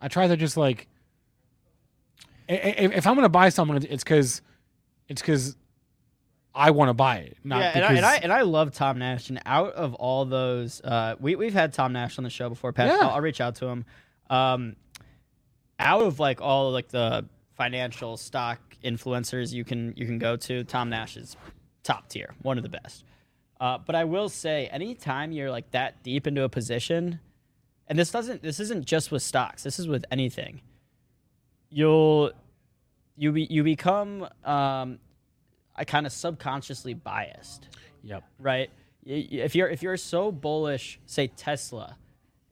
I 0.00 0.08
try 0.08 0.26
to 0.26 0.36
just 0.36 0.56
like 0.56 0.88
if 2.48 3.06
I'm 3.06 3.14
going 3.14 3.24
to 3.24 3.28
buy 3.28 3.48
something, 3.48 3.82
it's 3.90 4.04
because 4.04 4.42
it's 5.08 5.20
because 5.20 5.56
I 6.56 6.70
want 6.70 6.88
to 6.88 6.94
buy 6.94 7.18
it, 7.18 7.36
not 7.44 7.60
yeah, 7.60 7.72
and 7.74 7.82
because 7.82 7.90
I, 7.90 7.96
and 7.96 8.06
I 8.06 8.16
and 8.16 8.32
I 8.32 8.42
love 8.42 8.72
Tom 8.72 8.98
Nash. 8.98 9.28
And 9.28 9.40
out 9.44 9.74
of 9.74 9.94
all 9.94 10.24
those, 10.24 10.80
uh, 10.82 11.14
we 11.20 11.36
we've 11.36 11.52
had 11.52 11.74
Tom 11.74 11.92
Nash 11.92 12.16
on 12.16 12.24
the 12.24 12.30
show 12.30 12.48
before. 12.48 12.72
Pat, 12.72 12.88
Yeah. 12.88 12.98
I'll, 13.02 13.10
I'll 13.10 13.20
reach 13.20 13.40
out 13.42 13.56
to 13.56 13.66
him. 13.66 13.84
Um, 14.30 14.76
out 15.78 16.02
of 16.02 16.18
like 16.18 16.40
all 16.40 16.72
like 16.72 16.88
the 16.88 17.26
financial 17.56 18.16
stock 18.16 18.58
influencers 18.82 19.52
you 19.52 19.64
can 19.64 19.92
you 19.96 20.06
can 20.06 20.18
go 20.18 20.36
to, 20.36 20.64
Tom 20.64 20.88
Nash 20.88 21.16
is 21.18 21.36
top 21.82 22.08
tier, 22.08 22.34
one 22.42 22.56
of 22.56 22.62
the 22.62 22.70
best. 22.70 23.04
Uh, 23.60 23.78
but 23.78 23.94
I 23.94 24.04
will 24.04 24.28
say, 24.28 24.66
anytime 24.68 25.32
you're 25.32 25.50
like 25.50 25.70
that 25.72 26.02
deep 26.02 26.26
into 26.26 26.42
a 26.42 26.48
position, 26.48 27.20
and 27.86 27.98
this 27.98 28.10
doesn't 28.10 28.42
this 28.42 28.60
isn't 28.60 28.86
just 28.86 29.10
with 29.10 29.22
stocks. 29.22 29.62
This 29.62 29.78
is 29.78 29.88
with 29.88 30.04
anything. 30.10 30.62
You'll 31.68 32.32
you 33.16 33.32
be, 33.32 33.44
you 33.44 33.62
become 33.62 34.26
um, 34.44 34.98
I 35.76 35.84
kind 35.84 36.06
of 36.06 36.12
subconsciously 36.12 36.94
biased 36.94 37.68
yep. 38.06 38.24
right? 38.38 38.70
If 39.04 39.54
you're 39.54 39.68
if 39.68 39.82
you're 39.82 39.96
so 39.96 40.32
bullish, 40.32 40.98
say 41.06 41.28
Tesla, 41.28 41.96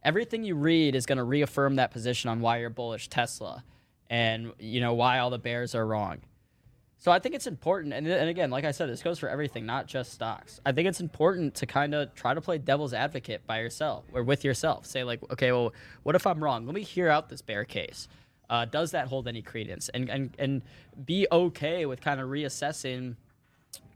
everything 0.02 0.44
you 0.44 0.54
read 0.54 0.94
is 0.94 1.06
going 1.06 1.18
to 1.18 1.24
reaffirm 1.24 1.76
that 1.76 1.90
position 1.90 2.30
on 2.30 2.40
why 2.40 2.58
you're 2.58 2.70
bullish 2.70 3.08
Tesla, 3.08 3.64
and 4.08 4.52
you 4.58 4.80
know 4.80 4.94
why 4.94 5.18
all 5.18 5.30
the 5.30 5.38
bears 5.38 5.74
are 5.74 5.86
wrong. 5.86 6.18
So 6.98 7.12
I 7.12 7.18
think 7.18 7.34
it's 7.34 7.46
important, 7.46 7.92
and, 7.92 8.06
and 8.06 8.30
again, 8.30 8.50
like 8.50 8.64
I 8.64 8.70
said, 8.70 8.88
this 8.88 9.02
goes 9.02 9.18
for 9.18 9.28
everything, 9.28 9.66
not 9.66 9.86
just 9.86 10.12
stocks. 10.12 10.58
I 10.64 10.72
think 10.72 10.88
it's 10.88 11.00
important 11.00 11.54
to 11.56 11.66
kind 11.66 11.94
of 11.94 12.14
try 12.14 12.32
to 12.32 12.40
play 12.40 12.56
devil's 12.56 12.94
advocate 12.94 13.46
by 13.46 13.58
yourself 13.60 14.06
or 14.14 14.22
with 14.22 14.42
yourself. 14.42 14.86
Say 14.86 15.04
like, 15.04 15.20
okay, 15.30 15.52
well, 15.52 15.74
what 16.02 16.14
if 16.14 16.26
I'm 16.26 16.42
wrong? 16.42 16.64
Let 16.64 16.74
me 16.74 16.82
hear 16.82 17.10
out 17.10 17.28
this 17.28 17.42
bear 17.42 17.66
case. 17.66 18.08
Uh, 18.54 18.64
does 18.64 18.92
that 18.92 19.08
hold 19.08 19.26
any 19.26 19.42
credence? 19.42 19.88
And 19.88 20.08
and 20.08 20.30
and 20.38 20.62
be 21.04 21.26
okay 21.32 21.86
with 21.86 22.00
kind 22.00 22.20
of 22.20 22.28
reassessing 22.28 23.16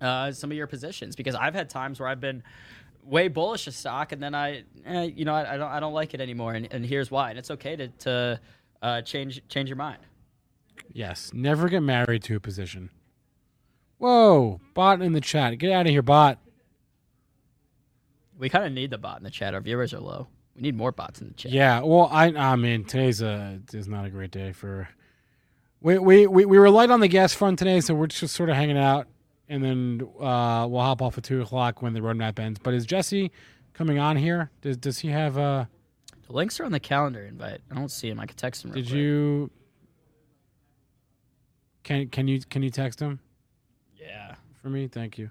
uh, 0.00 0.32
some 0.32 0.50
of 0.50 0.56
your 0.56 0.66
positions 0.66 1.14
because 1.14 1.36
I've 1.36 1.54
had 1.54 1.70
times 1.70 2.00
where 2.00 2.08
I've 2.08 2.20
been 2.20 2.42
way 3.04 3.28
bullish 3.28 3.68
a 3.68 3.72
stock 3.72 4.10
and 4.10 4.20
then 4.20 4.34
I, 4.34 4.64
eh, 4.84 5.10
you 5.14 5.24
know, 5.24 5.32
I, 5.32 5.54
I 5.54 5.56
don't 5.56 5.70
I 5.70 5.78
don't 5.78 5.92
like 5.92 6.12
it 6.12 6.20
anymore, 6.20 6.54
and, 6.54 6.66
and 6.72 6.84
here's 6.84 7.08
why. 7.08 7.30
And 7.30 7.38
it's 7.38 7.52
okay 7.52 7.76
to 7.76 7.86
to 7.88 8.40
uh, 8.82 9.02
change 9.02 9.40
change 9.48 9.68
your 9.68 9.76
mind. 9.76 10.00
Yes, 10.92 11.30
never 11.32 11.68
get 11.68 11.84
married 11.84 12.24
to 12.24 12.34
a 12.34 12.40
position. 12.40 12.90
Whoa, 13.98 14.60
bot 14.74 15.00
in 15.02 15.12
the 15.12 15.20
chat. 15.20 15.56
Get 15.58 15.70
out 15.70 15.86
of 15.86 15.92
here, 15.92 16.02
bot. 16.02 16.40
We 18.36 18.48
kind 18.48 18.64
of 18.64 18.72
need 18.72 18.90
the 18.90 18.98
bot 18.98 19.18
in 19.18 19.24
the 19.24 19.30
chat. 19.30 19.54
Our 19.54 19.60
viewers 19.60 19.94
are 19.94 20.00
low. 20.00 20.26
We 20.58 20.62
need 20.62 20.76
more 20.76 20.90
bots 20.90 21.20
in 21.20 21.28
the 21.28 21.34
chat. 21.34 21.52
Yeah, 21.52 21.82
well, 21.82 22.08
I 22.10 22.26
I 22.34 22.56
mean 22.56 22.82
today's 22.84 23.22
a 23.22 23.60
is 23.72 23.86
not 23.86 24.04
a 24.04 24.10
great 24.10 24.32
day 24.32 24.50
for. 24.50 24.88
We, 25.80 25.98
we 25.98 26.26
we 26.26 26.44
we 26.46 26.58
were 26.58 26.68
light 26.68 26.90
on 26.90 26.98
the 26.98 27.06
gas 27.06 27.32
front 27.32 27.60
today, 27.60 27.80
so 27.80 27.94
we're 27.94 28.08
just 28.08 28.34
sort 28.34 28.50
of 28.50 28.56
hanging 28.56 28.76
out, 28.76 29.06
and 29.48 29.62
then 29.62 30.00
uh, 30.20 30.66
we'll 30.68 30.80
hop 30.82 31.00
off 31.00 31.16
at 31.16 31.22
two 31.22 31.40
o'clock 31.42 31.80
when 31.80 31.92
the 31.94 32.00
roadmap 32.00 32.40
ends. 32.40 32.58
But 32.60 32.74
is 32.74 32.84
Jesse 32.86 33.30
coming 33.72 34.00
on 34.00 34.16
here? 34.16 34.50
Does 34.62 34.76
does 34.78 34.98
he 34.98 35.10
have 35.10 35.38
uh 35.38 35.66
The 36.26 36.32
links 36.32 36.58
are 36.58 36.64
on 36.64 36.72
the 36.72 36.80
calendar 36.80 37.22
invite. 37.22 37.60
I 37.70 37.76
don't 37.76 37.92
see 37.92 38.08
him. 38.08 38.18
I 38.18 38.26
could 38.26 38.36
text 38.36 38.64
him. 38.64 38.72
Did 38.72 38.86
quick. 38.86 38.96
you? 38.96 39.50
Can 41.84 42.08
can 42.08 42.26
you 42.26 42.40
can 42.40 42.64
you 42.64 42.70
text 42.70 42.98
him 42.98 43.20
Yeah. 43.96 44.34
for 44.60 44.68
me? 44.70 44.88
Thank 44.88 45.16
you. 45.18 45.30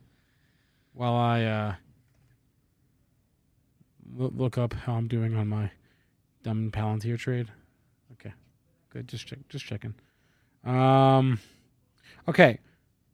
While 0.93 1.13
I 1.15 1.43
uh, 1.43 1.75
look 4.15 4.57
up 4.57 4.73
how 4.73 4.93
I'm 4.93 5.07
doing 5.07 5.35
on 5.35 5.47
my 5.47 5.71
dumb 6.43 6.71
Palantir 6.71 7.17
trade? 7.17 7.47
Okay, 8.13 8.33
good. 8.89 9.07
Just 9.07 9.27
check. 9.27 9.39
Just 9.49 9.65
checking. 9.65 9.93
Um, 10.63 11.39
okay. 12.27 12.59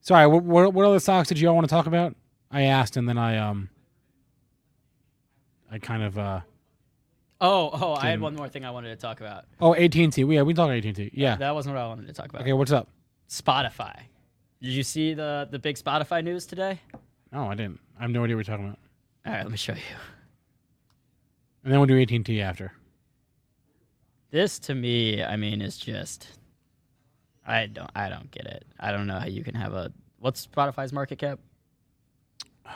Sorry. 0.02 0.28
What 0.28 0.44
what, 0.44 0.74
what 0.74 0.86
other 0.86 1.00
stocks 1.00 1.30
did 1.30 1.40
you 1.40 1.48
all 1.48 1.56
want 1.56 1.68
to 1.68 1.74
talk 1.74 1.86
about? 1.86 2.16
I 2.52 2.64
asked, 2.64 2.98
and 2.98 3.08
then 3.08 3.18
I 3.18 3.38
um, 3.38 3.70
I 5.72 5.80
kind 5.80 6.04
of 6.04 6.18
uh. 6.18 6.42
Oh, 7.42 7.72
oh, 7.74 7.94
I 7.96 8.10
had 8.10 8.22
one 8.22 8.36
more 8.36 8.48
thing 8.48 8.64
I 8.64 8.72
wanted 8.72 8.90
to 8.90 8.96
talk 8.96 9.20
about. 9.20 9.46
Oh, 9.60 9.76
AT 9.76 9.94
and 9.96 10.14
T. 10.14 10.24
Yeah, 10.24 10.44
we 10.44 10.54
talk 10.54 10.70
AT 10.70 10.86
and 10.86 10.96
T. 10.96 11.12
Yeah. 11.14 11.36
That 11.36 11.54
wasn't 11.54 11.76
what 11.76 11.82
I 11.84 11.88
wanted 11.88 12.08
to 12.08 12.14
talk 12.14 12.30
about. 12.30 12.44
Okay. 12.44 12.54
What's 12.54 12.72
up? 12.72 12.88
Spotify. 13.28 14.00
Did 14.62 14.72
you 14.72 14.84
see 14.84 15.14
the 15.14 15.48
the 15.50 15.60
big 15.60 15.78
Spotify 15.78 16.24
news 16.24 16.46
today? 16.46 16.80
No, 17.34 17.50
I 17.50 17.56
didn't. 17.56 17.80
I 18.00 18.04
have 18.04 18.12
no 18.12 18.24
idea 18.24 18.38
what 18.38 18.48
you're 18.48 18.56
talking 18.56 18.68
about. 18.68 18.80
All 19.26 19.34
right, 19.34 19.44
let 19.44 19.52
me 19.52 19.58
show 19.58 19.74
you. 19.74 19.80
And 21.64 21.72
then 21.72 21.80
we'll 21.80 21.88
do 21.88 22.02
AT 22.02 22.12
and 22.12 22.26
T 22.26 22.42
after. 22.42 22.74
This 24.32 24.60
to 24.60 24.76
me, 24.76 25.24
I 25.24 25.38
mean, 25.38 25.62
is 25.62 25.78
just 25.78 26.28
I 27.46 27.68
don't 27.68 27.90
I 27.96 28.10
don't 28.10 28.30
get 28.32 28.46
it. 28.46 28.66
I 28.80 28.92
don't 28.92 29.08
know 29.08 29.20
how 29.20 29.28
you 29.28 29.44
can 29.44 29.56
have 29.56 29.74
a 29.74 29.92
what's 30.20 30.46
Spotify's 30.46 30.92
market 30.92 31.20
cap? 31.20 31.40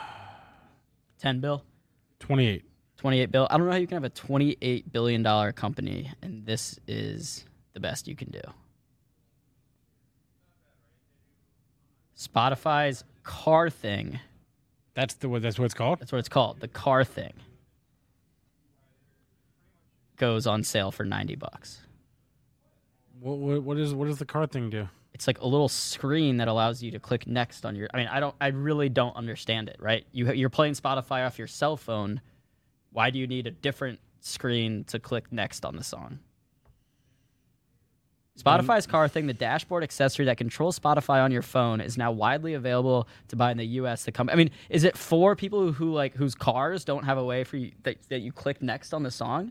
10 1.18 1.40
bill? 1.40 1.64
Twenty 2.18 2.48
eight. 2.48 2.64
28 2.98 3.30
bill. 3.30 3.46
I 3.50 3.56
don't 3.56 3.66
know 3.66 3.72
how 3.72 3.78
you 3.78 3.86
can 3.86 3.96
have 3.96 4.04
a 4.04 4.10
28 4.10 4.92
billion 4.92 5.22
dollar 5.22 5.52
company 5.52 6.12
and 6.22 6.44
this 6.44 6.78
is 6.88 7.44
the 7.74 7.80
best 7.80 8.08
you 8.08 8.16
can 8.16 8.30
do. 8.30 8.40
Spotify's 12.16 13.04
car 13.22 13.70
thing. 13.70 14.18
That's 14.94 15.14
the 15.14 15.28
what. 15.28 15.42
That's 15.42 15.58
what 15.58 15.66
it's 15.66 15.74
called. 15.74 16.00
That's 16.00 16.10
what 16.10 16.18
it's 16.18 16.28
called. 16.28 16.58
The 16.58 16.66
car 16.66 17.04
thing 17.04 17.32
goes 20.18 20.46
on 20.46 20.62
sale 20.62 20.90
for 20.90 21.04
90 21.04 21.36
bucks. 21.36 21.80
What 23.20 23.38
what, 23.38 23.62
what 23.62 23.78
is 23.78 23.94
what 23.94 24.06
does 24.06 24.18
the 24.18 24.26
car 24.26 24.46
thing 24.46 24.70
do? 24.70 24.88
it's 25.18 25.26
like 25.26 25.40
a 25.40 25.46
little 25.48 25.68
screen 25.68 26.36
that 26.36 26.46
allows 26.46 26.80
you 26.80 26.92
to 26.92 27.00
click 27.00 27.26
next 27.26 27.66
on 27.66 27.74
your 27.74 27.88
i 27.92 27.96
mean 27.96 28.06
i 28.06 28.20
don't 28.20 28.36
i 28.40 28.46
really 28.48 28.88
don't 28.88 29.16
understand 29.16 29.68
it 29.68 29.76
right? 29.80 30.06
You 30.12 30.32
you're 30.32 30.48
playing 30.48 30.74
spotify 30.74 31.26
off 31.26 31.38
your 31.38 31.48
cell 31.48 31.76
phone. 31.76 32.20
Why 32.92 33.10
do 33.10 33.18
you 33.18 33.26
need 33.26 33.48
a 33.48 33.50
different 33.50 33.98
screen 34.20 34.84
to 34.84 34.98
click 35.00 35.32
next 35.32 35.64
on 35.64 35.74
the 35.74 35.82
song? 35.82 36.20
Spotify's 38.38 38.86
mm. 38.86 38.90
car 38.90 39.08
thing 39.08 39.26
the 39.26 39.34
dashboard 39.34 39.82
accessory 39.82 40.24
that 40.26 40.38
controls 40.38 40.78
spotify 40.78 41.22
on 41.24 41.32
your 41.32 41.42
phone 41.42 41.80
is 41.80 41.98
now 41.98 42.12
widely 42.12 42.54
available 42.54 43.08
to 43.26 43.34
buy 43.34 43.50
in 43.50 43.58
the 43.58 43.64
us 43.64 44.04
the 44.04 44.12
come. 44.12 44.30
I 44.30 44.36
mean 44.36 44.50
is 44.70 44.84
it 44.84 44.96
for 44.96 45.34
people 45.34 45.60
who, 45.60 45.72
who 45.72 45.92
like 45.92 46.14
whose 46.14 46.36
cars 46.36 46.84
don't 46.84 47.04
have 47.04 47.18
a 47.18 47.24
way 47.24 47.42
for 47.42 47.56
you 47.56 47.72
that, 47.82 47.96
that 48.08 48.20
you 48.20 48.30
click 48.30 48.62
next 48.62 48.94
on 48.94 49.02
the 49.02 49.10
song 49.10 49.50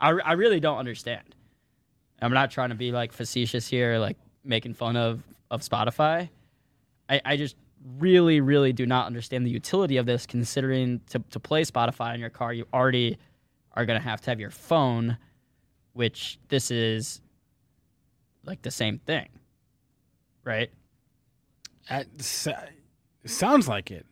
I, 0.00 0.10
I 0.10 0.32
really 0.32 0.60
don't 0.60 0.78
understand 0.78 1.34
i'm 2.22 2.32
not 2.32 2.50
trying 2.50 2.70
to 2.70 2.74
be 2.74 2.92
like 2.92 3.12
facetious 3.12 3.66
here 3.68 3.98
like 3.98 4.16
making 4.44 4.74
fun 4.74 4.96
of 4.96 5.22
of 5.50 5.62
Spotify. 5.62 6.28
I, 7.08 7.20
I 7.24 7.36
just 7.36 7.56
really, 7.98 8.40
really 8.40 8.72
do 8.72 8.86
not 8.86 9.06
understand 9.06 9.46
the 9.46 9.50
utility 9.50 9.96
of 9.96 10.06
this 10.06 10.26
considering 10.26 11.00
to, 11.10 11.22
to 11.30 11.40
play 11.40 11.62
Spotify 11.62 12.14
in 12.14 12.20
your 12.20 12.30
car, 12.30 12.52
you 12.52 12.66
already 12.72 13.18
are 13.74 13.86
gonna 13.86 14.00
have 14.00 14.20
to 14.22 14.30
have 14.30 14.40
your 14.40 14.50
phone, 14.50 15.18
which 15.92 16.38
this 16.48 16.70
is 16.70 17.20
like 18.44 18.62
the 18.62 18.70
same 18.70 18.98
thing. 18.98 19.28
Right? 20.44 20.70
At, 21.88 22.06
sounds 23.24 23.68
like 23.68 23.90
it. 23.90 24.06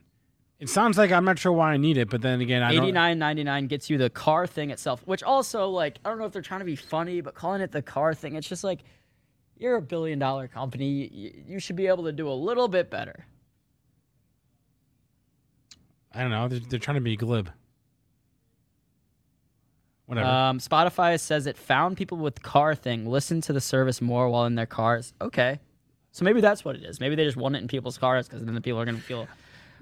It 0.61 0.69
sounds 0.69 0.97
like 0.97 1.11
I'm 1.11 1.25
not 1.25 1.39
sure 1.39 1.53
why 1.53 1.73
I 1.73 1.77
need 1.77 1.99
it, 1.99 2.09
but 2.09 2.23
then 2.23 2.41
again, 2.41 2.63
I 2.63 2.71
Eighty 2.71 2.79
don't. 2.79 2.95
nine 2.95 3.19
ninety 3.19 3.45
nine 3.45 3.67
gets 3.67 3.91
you 3.91 3.99
the 3.99 4.09
car 4.09 4.47
thing 4.47 4.71
itself, 4.71 5.03
which 5.05 5.23
also 5.23 5.69
like 5.69 5.99
I 6.05 6.09
don't 6.09 6.19
know 6.19 6.25
if 6.25 6.33
they're 6.33 6.43
trying 6.43 6.61
to 6.61 6.67
be 6.67 6.77
funny, 6.77 7.21
but 7.21 7.35
calling 7.35 7.61
it 7.61 7.73
the 7.73 7.83
car 7.83 8.15
thing, 8.15 8.35
it's 8.37 8.49
just 8.49 8.63
like 8.65 8.81
you're 9.57 9.77
a 9.77 9.83
billion 9.83 10.19
dollar 10.19 10.49
company. 10.49 11.09
You, 11.13 11.33
you 11.47 11.59
should 11.59 11.77
be 11.77 11.87
able 11.87 12.05
to 12.05 12.13
do 12.13 12.29
a 12.29 12.33
little 12.33 12.69
bit 12.69 12.91
better. 12.91 13.27
I 16.13 16.21
don't 16.23 16.31
know. 16.31 16.47
They're, 16.49 16.61
they're 16.61 16.79
trying 16.79 16.97
to 16.97 17.01
be 17.01 17.17
glib. 17.17 17.51
Whatever. 20.07 20.29
Um, 20.29 20.59
Spotify 20.59 21.19
says 21.19 21.47
it 21.47 21.57
found 21.57 21.97
people 21.97 22.19
with 22.19 22.43
car 22.43 22.75
thing 22.75 23.07
listen 23.07 23.41
to 23.43 23.53
the 23.53 23.61
service 23.61 24.01
more 24.01 24.29
while 24.29 24.45
in 24.45 24.55
their 24.55 24.67
cars. 24.67 25.15
Okay, 25.21 25.59
so 26.13 26.25
maybe 26.25 26.41
that's 26.41 26.65
what 26.65 26.77
it 26.77 26.85
is. 26.85 27.01
Maybe 27.01 27.17
they 27.17 27.25
just 27.25 27.37
want 27.37 27.57
it 27.57 27.63
in 27.63 27.69
people's 27.69 27.99
cars 27.99 28.29
because 28.29 28.45
then 28.45 28.55
the 28.55 28.61
people 28.61 28.81
are 28.81 28.85
going 28.85 28.97
to 28.97 29.03
feel. 29.03 29.27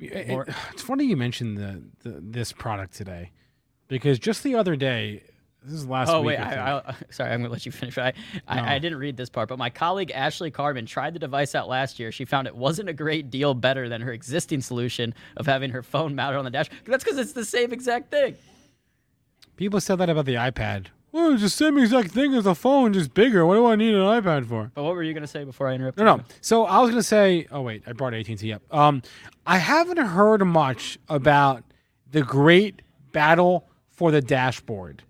It- 0.06 0.48
it's 0.72 0.82
funny 0.82 1.04
you 1.04 1.16
mentioned 1.16 1.56
the, 1.58 1.82
the 2.02 2.20
this 2.20 2.52
product 2.52 2.94
today, 2.94 3.30
because 3.88 4.18
just 4.18 4.42
the 4.42 4.54
other 4.56 4.76
day, 4.76 5.22
this 5.64 5.74
is 5.74 5.86
last 5.86 6.08
oh 6.08 6.20
week. 6.20 6.38
wait, 6.38 6.38
I. 6.38 6.78
I, 6.78 6.94
sorry, 7.10 7.30
I'm 7.30 7.40
going 7.40 7.48
to 7.48 7.52
let 7.52 7.64
you 7.66 7.72
finish. 7.82 7.96
I, 7.98 8.12
No. 8.34 8.40
I 8.48 8.74
I 8.74 8.78
didn't 8.78 8.98
read 8.98 9.16
this 9.16 9.30
part, 9.30 9.48
but 9.48 9.58
my 9.58 9.70
colleague 9.70 10.10
Ashley 10.12 10.50
Carman 10.50 10.86
tried 10.86 11.14
the 11.14 11.18
device 11.20 11.54
out 11.54 11.68
last 11.68 12.00
year. 12.00 12.10
She 12.12 12.24
found 12.24 12.46
it 12.46 12.56
wasn't 12.56 12.88
a 12.88 12.92
great 12.94 13.30
deal 13.30 13.54
better 13.54 13.88
than 13.88 14.00
her 14.02 14.12
existing 14.12 14.60
solution 14.60 15.14
of 15.36 15.46
having 15.46 15.70
her 15.70 15.82
phone 15.82 16.14
mounted 16.14 16.38
on 16.38 16.44
the 16.44 16.50
dash. 16.50 16.68
That's 16.84 17.04
because 17.04 17.18
it's 17.18 17.32
the 17.32 17.44
same 17.44 17.72
exact 17.72 18.10
thing. 18.10 18.34
People 19.56 19.80
said 19.80 19.96
that 19.96 20.08
about 20.10 20.24
the 20.24 20.34
iPad. 20.34 20.86
Oh, 21.14 21.34
it's 21.34 21.42
the 21.42 21.50
same 21.50 21.76
exact 21.76 22.10
thing 22.10 22.34
as 22.34 22.46
a 22.46 22.54
phone, 22.54 22.94
just 22.94 23.12
bigger. 23.12 23.44
What 23.44 23.56
do 23.56 23.66
I 23.66 23.76
need 23.76 23.94
an 23.94 24.00
iPad 24.00 24.46
for? 24.46 24.72
But 24.74 24.82
what 24.84 24.94
were 24.94 25.02
you 25.02 25.12
going 25.12 25.22
to 25.22 25.28
say 25.28 25.44
before 25.44 25.68
I 25.68 25.74
interrupted? 25.74 26.04
No, 26.04 26.12
you? 26.12 26.18
no. 26.18 26.24
So 26.40 26.64
I 26.64 26.80
was 26.80 26.90
gonna 26.90 27.02
say. 27.02 27.46
Oh 27.50 27.60
wait, 27.60 27.82
I 27.86 27.92
brought 27.92 28.14
AT 28.14 28.28
and 28.28 28.38
T 28.38 28.52
up. 28.52 28.62
Um, 28.74 29.02
I 29.46 29.58
haven't 29.58 29.98
heard 29.98 30.42
much 30.44 30.98
about 31.08 31.64
the 32.10 32.22
great 32.22 32.80
battle 33.12 33.68
for 33.90 34.10
the 34.10 34.22
dashboard. 34.22 35.02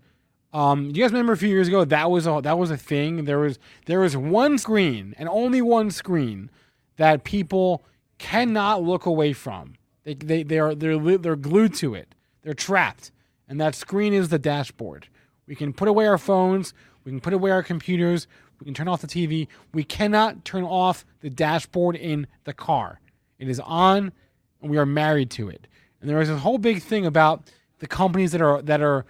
Um, 0.51 0.87
you 0.87 1.01
guys 1.01 1.11
remember 1.11 1.33
a 1.33 1.37
few 1.37 1.49
years 1.49 1.67
ago 1.67 1.83
that 1.85 2.11
was 2.11 2.27
a 2.27 2.41
that 2.43 2.57
was 2.59 2.69
a 2.69 2.77
thing. 2.77 3.23
There 3.25 3.39
was 3.39 3.57
there 3.85 4.01
was 4.01 4.17
one 4.17 4.57
screen 4.57 5.15
and 5.17 5.29
only 5.29 5.61
one 5.61 5.89
screen 5.89 6.51
that 6.97 7.23
people 7.23 7.85
cannot 8.19 8.83
look 8.83 9.05
away 9.05 9.33
from. 9.33 9.75
They 10.03 10.15
they 10.15 10.43
they 10.43 10.59
are 10.59 10.75
they're 10.75 11.17
they're 11.17 11.35
glued 11.37 11.73
to 11.75 11.95
it. 11.95 12.13
They're 12.41 12.53
trapped, 12.53 13.11
and 13.47 13.59
that 13.61 13.73
screen 13.73 14.13
is 14.13 14.29
the 14.29 14.37
dashboard. 14.37 15.07
We 15.47 15.55
can 15.55 15.73
put 15.73 15.87
away 15.87 16.07
our 16.07 16.17
phones. 16.17 16.73
We 17.03 17.11
can 17.11 17.19
put 17.19 17.33
away 17.33 17.51
our 17.51 17.63
computers. 17.63 18.27
We 18.59 18.65
can 18.65 18.73
turn 18.73 18.87
off 18.87 19.01
the 19.01 19.07
TV. 19.07 19.47
We 19.73 19.83
cannot 19.83 20.45
turn 20.45 20.63
off 20.63 21.05
the 21.21 21.29
dashboard 21.29 21.95
in 21.95 22.27
the 22.45 22.53
car. 22.53 22.99
It 23.39 23.49
is 23.49 23.59
on, 23.59 24.13
and 24.61 24.71
we 24.71 24.77
are 24.77 24.85
married 24.85 25.29
to 25.31 25.49
it. 25.49 25.67
And 25.99 26.09
there 26.09 26.21
is 26.21 26.29
this 26.29 26.41
whole 26.41 26.57
big 26.57 26.81
thing 26.81 27.05
about 27.05 27.51
the 27.79 27.87
companies 27.87 28.31
that 28.31 28.41
are 28.41 28.61
that 28.61 28.81
are 28.81 29.05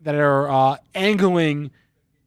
that 0.00 0.14
are 0.14 0.50
uh, 0.50 0.76
angling 0.94 1.70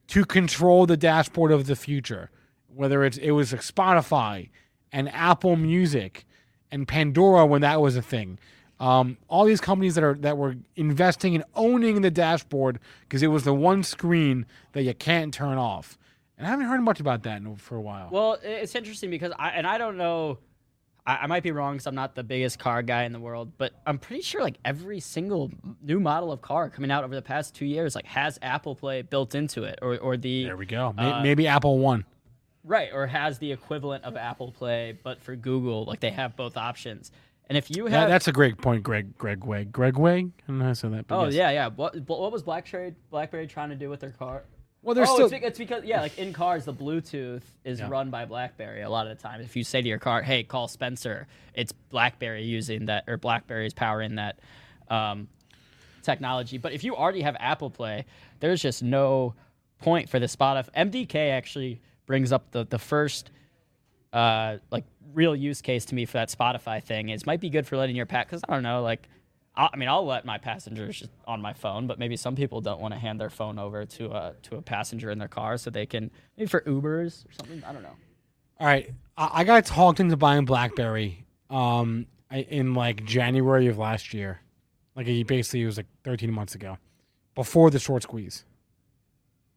to 0.07 0.25
control 0.25 0.85
the 0.85 0.97
dashboard 0.97 1.51
of 1.51 1.67
the 1.67 1.75
future. 1.75 2.29
Whether 2.73 3.03
it's 3.03 3.17
it 3.17 3.31
was 3.31 3.51
like 3.51 3.61
Spotify 3.61 4.49
and 4.91 5.09
Apple 5.13 5.55
Music 5.55 6.25
and 6.71 6.87
Pandora 6.87 7.45
when 7.45 7.61
that 7.61 7.81
was 7.81 7.95
a 7.95 8.01
thing. 8.01 8.39
Um, 8.81 9.17
all 9.27 9.45
these 9.45 9.61
companies 9.61 9.93
that 9.93 10.03
are 10.03 10.15
that 10.15 10.37
were 10.37 10.55
investing 10.75 11.35
in 11.35 11.43
owning 11.55 12.01
the 12.01 12.09
dashboard 12.09 12.79
because 13.01 13.21
it 13.21 13.27
was 13.27 13.43
the 13.43 13.53
one 13.53 13.83
screen 13.83 14.47
that 14.73 14.81
you 14.81 14.93
can't 14.95 15.31
turn 15.31 15.59
off. 15.59 15.99
And 16.35 16.47
I 16.47 16.49
haven't 16.49 16.65
heard 16.65 16.81
much 16.81 16.99
about 16.99 17.21
that 17.23 17.37
in, 17.37 17.55
for 17.57 17.75
a 17.75 17.81
while. 17.81 18.09
Well, 18.11 18.39
it's 18.41 18.73
interesting 18.73 19.11
because 19.11 19.31
I 19.37 19.49
and 19.49 19.67
I 19.67 19.77
don't 19.77 19.97
know. 19.97 20.39
I, 21.05 21.17
I 21.17 21.27
might 21.27 21.43
be 21.43 21.51
wrong 21.51 21.75
because 21.75 21.85
I'm 21.85 21.93
not 21.93 22.15
the 22.15 22.23
biggest 22.23 22.57
car 22.57 22.81
guy 22.81 23.03
in 23.03 23.11
the 23.11 23.19
world, 23.19 23.51
but 23.59 23.71
I'm 23.85 23.99
pretty 23.99 24.23
sure 24.23 24.41
like 24.41 24.57
every 24.65 24.99
single 24.99 25.51
new 25.83 25.99
model 25.99 26.31
of 26.31 26.41
car 26.41 26.67
coming 26.71 26.89
out 26.89 27.03
over 27.03 27.13
the 27.13 27.21
past 27.21 27.53
two 27.53 27.65
years 27.65 27.93
like 27.93 28.07
has 28.07 28.39
Apple 28.41 28.75
Play 28.75 29.03
built 29.03 29.35
into 29.35 29.63
it, 29.63 29.77
or 29.83 29.99
or 29.99 30.17
the 30.17 30.45
there 30.45 30.57
we 30.57 30.65
go. 30.65 30.95
Uh, 30.97 31.21
Maybe 31.21 31.45
Apple 31.47 31.77
One. 31.77 32.03
right, 32.63 32.89
or 32.91 33.05
has 33.05 33.37
the 33.37 33.51
equivalent 33.51 34.03
of 34.05 34.17
Apple 34.17 34.51
Play, 34.51 34.97
but 35.03 35.21
for 35.21 35.35
Google, 35.35 35.85
like 35.85 35.99
they 35.99 36.09
have 36.09 36.35
both 36.35 36.57
options. 36.57 37.11
And 37.51 37.57
if 37.57 37.69
you 37.69 37.87
have, 37.87 38.07
that's 38.07 38.29
a 38.29 38.31
great 38.31 38.59
point, 38.59 38.81
Greg. 38.81 39.17
Greg 39.17 39.43
Way. 39.43 39.65
Greg 39.65 39.97
Way. 39.97 40.19
I 40.19 40.31
don't 40.47 40.59
know 40.59 40.63
how 40.63 40.69
to 40.69 40.75
say 40.75 40.87
that. 40.87 41.05
but 41.05 41.19
oh 41.19 41.25
yes. 41.25 41.33
yeah, 41.33 41.49
yeah. 41.51 41.67
What 41.67 41.99
what 42.07 42.31
was 42.31 42.43
BlackBerry 42.43 42.95
BlackBerry 43.09 43.45
trying 43.45 43.71
to 43.71 43.75
do 43.75 43.89
with 43.89 43.99
their 43.99 44.11
car? 44.11 44.43
Well, 44.81 44.95
there's 44.95 45.09
oh, 45.09 45.15
still 45.15 45.25
it's, 45.25 45.33
bec- 45.33 45.43
it's 45.43 45.59
because 45.59 45.83
yeah, 45.83 45.99
like 45.99 46.17
in 46.17 46.31
cars, 46.31 46.63
the 46.63 46.73
Bluetooth 46.73 47.41
is 47.65 47.79
Yeah. 47.79 47.89
run 47.89 48.09
by 48.09 48.23
BlackBerry 48.23 48.83
a 48.83 48.89
lot 48.89 49.05
of 49.05 49.17
the 49.17 49.21
time. 49.21 49.41
If 49.41 49.57
you 49.57 49.65
say 49.65 49.81
to 49.81 49.87
your 49.89 49.99
car, 49.99 50.21
"Hey, 50.21 50.43
call 50.43 50.69
Spencer," 50.69 51.27
it's 51.53 51.73
BlackBerry 51.73 52.43
using 52.43 52.85
that 52.85 53.03
or 53.09 53.17
BlackBerry's 53.17 53.73
powering 53.73 54.15
that 54.15 54.39
um, 54.87 55.27
technology. 56.03 56.57
But 56.57 56.71
if 56.71 56.85
you 56.85 56.95
already 56.95 57.21
have 57.21 57.35
Apple 57.37 57.69
Play, 57.69 58.05
there's 58.39 58.61
just 58.61 58.81
no 58.81 59.35
point 59.79 60.09
for 60.09 60.19
the 60.19 60.27
Spotify. 60.27 60.69
MDK 60.73 61.31
actually 61.31 61.81
brings 62.05 62.31
up 62.31 62.51
the 62.51 62.65
the 62.65 62.79
first 62.79 63.29
uh, 64.13 64.57
like 64.71 64.85
real 65.13 65.35
use 65.35 65.61
case 65.61 65.85
to 65.85 65.95
me 65.95 66.05
for 66.05 66.13
that 66.13 66.29
Spotify 66.29 66.83
thing. 66.83 67.09
Is 67.09 67.25
might 67.25 67.39
be 67.41 67.49
good 67.49 67.67
for 67.67 67.77
letting 67.77 67.95
your 67.95 68.05
pack 68.05 68.27
because 68.27 68.41
I 68.47 68.53
don't 68.53 68.63
know 68.63 68.81
like. 68.81 69.07
I 69.55 69.69
I 69.73 69.77
mean, 69.77 69.89
I'll 69.89 70.05
let 70.05 70.25
my 70.25 70.37
passengers 70.37 71.07
on 71.27 71.41
my 71.41 71.53
phone, 71.53 71.87
but 71.87 71.99
maybe 71.99 72.15
some 72.17 72.35
people 72.35 72.61
don't 72.61 72.79
want 72.81 72.93
to 72.93 72.99
hand 72.99 73.19
their 73.19 73.29
phone 73.29 73.59
over 73.59 73.85
to 73.85 74.11
a 74.11 74.33
to 74.43 74.55
a 74.57 74.61
passenger 74.61 75.11
in 75.11 75.19
their 75.19 75.27
car, 75.27 75.57
so 75.57 75.69
they 75.69 75.85
can 75.85 76.09
maybe 76.37 76.47
for 76.47 76.61
Ubers 76.61 77.25
or 77.27 77.33
something. 77.33 77.63
I 77.65 77.73
don't 77.73 77.83
know. 77.83 77.95
All 78.59 78.67
right, 78.67 78.89
I, 79.17 79.29
I 79.33 79.43
got 79.43 79.65
talked 79.65 79.99
into 79.99 80.15
buying 80.17 80.45
BlackBerry 80.45 81.25
um 81.49 82.05
in 82.31 82.73
like 82.73 83.03
January 83.05 83.67
of 83.67 83.77
last 83.77 84.13
year. 84.13 84.39
Like 84.95 85.07
it 85.07 85.27
basically 85.27 85.63
it 85.63 85.65
was 85.65 85.77
like 85.77 85.87
13 86.03 86.31
months 86.31 86.55
ago. 86.55 86.77
before 87.35 87.69
the 87.71 87.79
short 87.79 88.03
squeeze. 88.03 88.45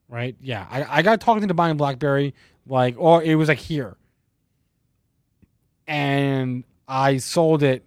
Right? 0.08 0.36
Yeah, 0.40 0.66
I, 0.70 0.98
I 0.98 1.02
got 1.02 1.20
talked 1.20 1.42
into 1.42 1.54
buying 1.54 1.76
BlackBerry 1.76 2.34
like, 2.66 2.94
or 2.98 3.22
it 3.22 3.34
was 3.36 3.48
like 3.48 3.58
here, 3.58 3.96
and 5.86 6.64
I 6.88 7.18
sold 7.18 7.62
it. 7.62 7.84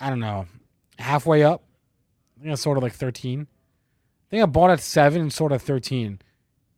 I 0.00 0.10
don't 0.10 0.20
know, 0.20 0.46
halfway 0.98 1.42
up. 1.42 1.62
I 2.36 2.42
think 2.42 2.52
I 2.52 2.54
sold 2.56 2.76
it 2.76 2.80
like 2.80 2.92
thirteen. 2.92 3.46
I 3.48 4.30
think 4.30 4.42
I 4.42 4.46
bought 4.46 4.70
it 4.70 4.74
at 4.74 4.80
seven 4.80 5.22
and 5.22 5.32
sold 5.32 5.52
it 5.52 5.56
at 5.56 5.62
thirteen 5.62 6.20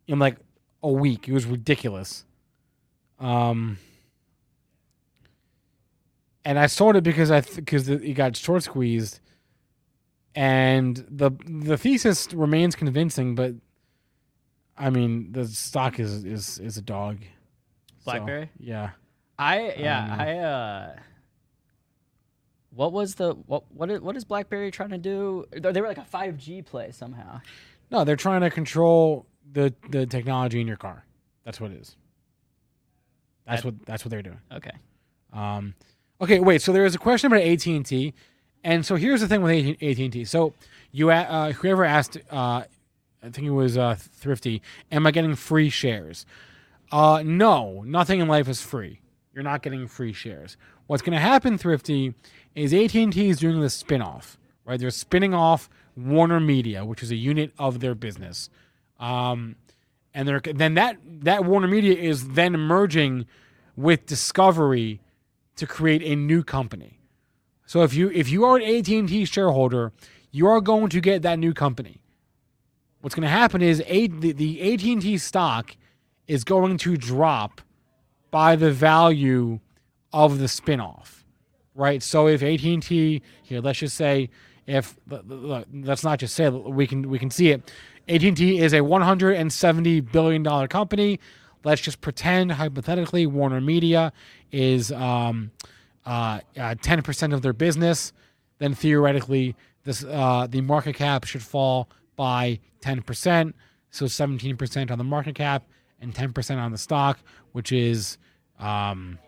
in 0.07 0.19
like 0.19 0.37
a 0.83 0.91
week. 0.91 1.29
It 1.29 1.33
was 1.33 1.47
ridiculous. 1.47 2.25
Um, 3.19 3.79
and 6.45 6.59
I 6.59 6.67
sold 6.67 6.97
it 6.97 7.03
because 7.03 7.31
I 7.31 7.41
because 7.41 7.87
th- 7.87 8.03
it 8.03 8.13
got 8.15 8.37
short 8.37 8.63
squeezed, 8.63 9.21
and 10.35 11.05
the 11.09 11.33
the 11.47 11.77
thesis 11.77 12.33
remains 12.33 12.77
convincing, 12.77 13.35
but 13.35 13.55
I 14.77 14.91
mean 14.91 15.33
the 15.33 15.47
stock 15.47 15.99
is 15.99 16.25
is 16.25 16.59
is 16.61 16.77
a 16.77 16.83
dog. 16.83 17.19
So, 17.21 18.13
BlackBerry? 18.13 18.51
yeah. 18.61 18.91
I 19.39 19.75
yeah 19.79 20.05
Um, 20.13 20.21
I 20.21 20.39
uh. 20.39 20.97
What 22.71 22.93
was 22.93 23.15
the 23.15 23.33
what 23.33 23.65
what 23.73 23.91
is, 23.91 24.01
what 24.01 24.17
is 24.17 24.25
BlackBerry 24.25 24.71
trying 24.71 24.91
to 24.91 24.99
do? 24.99 25.47
They 25.51 25.81
were 25.81 25.89
like 25.89 25.99
a 25.99 26.05
five 26.05 26.37
G 26.37 26.63
play 26.63 26.91
somehow. 26.93 27.41
No, 27.91 28.05
they're 28.05 28.17
trying 28.17 28.43
to 28.43 28.51
control 28.51 29.27
the 29.53 29.75
the 29.89 30.07
technology 30.07 30.61
in 30.61 30.67
your 30.67 30.77
car. 30.77 31.05
That's 31.45 31.61
what 31.61 31.71
it 31.71 31.81
is. 31.81 31.97
That's 33.47 33.63
That- 33.63 33.75
what 33.75 33.87
that's 33.87 34.05
what 34.05 34.11
they're 34.11 34.23
doing. 34.23 34.41
Okay. 34.53 34.73
Um, 35.33 35.75
okay, 36.21 36.39
wait. 36.41 36.61
So 36.63 36.73
there 36.73 36.83
was 36.83 36.95
a 36.95 36.99
question 36.99 37.29
about 37.33 37.43
AT 37.45 37.67
and 37.67 37.85
T, 37.87 38.13
and 38.65 38.85
so 38.85 38.97
here's 38.97 39.21
the 39.21 39.29
thing 39.29 39.43
with 39.43 39.77
AT 39.83 39.99
and 39.99 40.13
T. 40.13 40.25
So 40.25 40.53
you 40.93 41.11
uh, 41.11 41.53
whoever 41.53 41.85
asked, 41.85 42.19
uh, 42.31 42.65
I 43.23 43.31
think 43.31 43.47
it 43.47 43.51
was 43.51 43.79
uh, 43.79 43.95
Thrifty, 43.99 44.61
am 44.93 45.07
I 45.07 45.11
getting 45.13 45.35
free 45.35 45.71
shares? 45.71 46.27
Uh, 46.93 47.23
no, 47.25 47.83
nothing 47.87 48.21
in 48.21 48.29
life 48.29 48.49
is 48.49 48.61
free. 48.63 49.01
You're 49.37 49.43
not 49.43 49.61
getting 49.61 49.87
free 49.87 50.15
shares. 50.15 50.57
What's 50.87 51.03
going 51.03 51.13
to 51.13 51.21
happen, 51.21 51.59
Thrifty, 51.59 52.15
is 52.55 52.73
AT 52.73 52.95
and 52.95 53.13
T 53.13 53.29
is 53.29 53.39
doing 53.39 53.61
the 53.61 53.67
spinoff. 53.67 54.39
Right, 54.65 54.81
they're 54.81 54.91
spinning 54.91 55.35
off 55.35 55.69
Warner 55.95 56.41
Media, 56.41 56.87
which 56.87 57.03
is 57.03 57.11
a 57.11 57.17
unit 57.17 57.53
of 57.59 57.81
their 57.81 57.95
business. 57.95 58.49
Um, 58.99 59.57
and 60.15 60.27
they're 60.27 60.41
then 60.41 60.73
that 60.75 60.97
that 61.05 61.45
Warner 61.45 61.69
Media 61.69 61.95
is 61.95 62.31
then 62.31 62.59
merging 62.59 63.27
with 63.77 64.07
Discovery 64.07 65.01
to 65.57 65.67
create 65.67 66.03
a 66.03 66.17
new 66.17 66.43
company. 66.43 66.99
So 67.67 67.83
if 67.83 67.93
you 67.93 68.11
if 68.13 68.31
you 68.31 68.47
are 68.47 68.57
an 68.57 68.63
AT&T 68.63 69.27
shareholder, 69.27 69.93
you 70.31 70.49
are 70.49 70.63
going 70.63 70.89
to 70.89 71.01
get 71.03 71.21
that 71.23 71.39
new 71.39 71.53
company. 71.53 72.01
What's 73.03 73.15
going 73.15 73.25
to 73.25 73.29
happen 73.29 73.61
is 73.61 73.83
a, 73.87 74.07
the, 74.09 74.33
the 74.33 74.73
AT&T 74.73 75.19
stock 75.19 75.77
is 76.27 76.43
going 76.43 76.79
to 76.79 76.97
drop 76.97 77.61
by 78.31 78.57
the 78.57 78.73
value 78.73 79.61
of 80.13 80.39
the 80.39 80.47
spinoff, 80.47 81.25
right? 81.75 82.03
So 82.03 82.29
if 82.29 82.43
AT&T 82.43 83.23
here, 83.43 83.61
let's 83.61 83.79
just 83.79 83.97
say 83.97 84.31
if 84.67 84.97
look, 85.09 85.67
let's 85.73 86.03
not 86.03 86.19
just 86.19 86.35
say 86.35 86.49
we 86.49 86.87
can 86.87 87.09
we 87.09 87.19
can 87.19 87.31
see 87.31 87.51
it. 87.51 87.71
AT&T 88.09 88.59
is 88.59 88.73
a 88.73 88.83
170 88.83 90.01
billion 90.01 90.43
dollar 90.43 90.69
company. 90.69 91.21
Let's 91.65 91.81
just 91.81 92.01
pretend 92.01 92.53
hypothetically 92.53 93.27
Warner 93.27 93.61
Media 93.61 94.13
is 94.53 94.93
um, 94.93 95.51
uh, 96.05 96.41
uh, 96.57 96.75
10% 96.77 97.35
of 97.35 97.43
their 97.43 97.53
business. 97.53 98.13
Then 98.59 98.75
theoretically, 98.75 99.57
this 99.85 100.05
uh, 100.05 100.47
the 100.49 100.61
market 100.61 100.95
cap 100.95 101.25
should 101.25 101.43
fall 101.43 101.89
by 102.17 102.61
10%. 102.83 103.53
So 103.91 104.07
17% 104.07 104.91
on 104.91 104.99
the 104.99 105.05
market 105.05 105.35
cap 105.35 105.65
and 106.01 106.15
10% 106.15 106.57
on 106.59 106.73
the 106.73 106.79
stock, 106.79 107.19
which 107.53 107.73
is 107.73 108.19
um, 108.59 109.19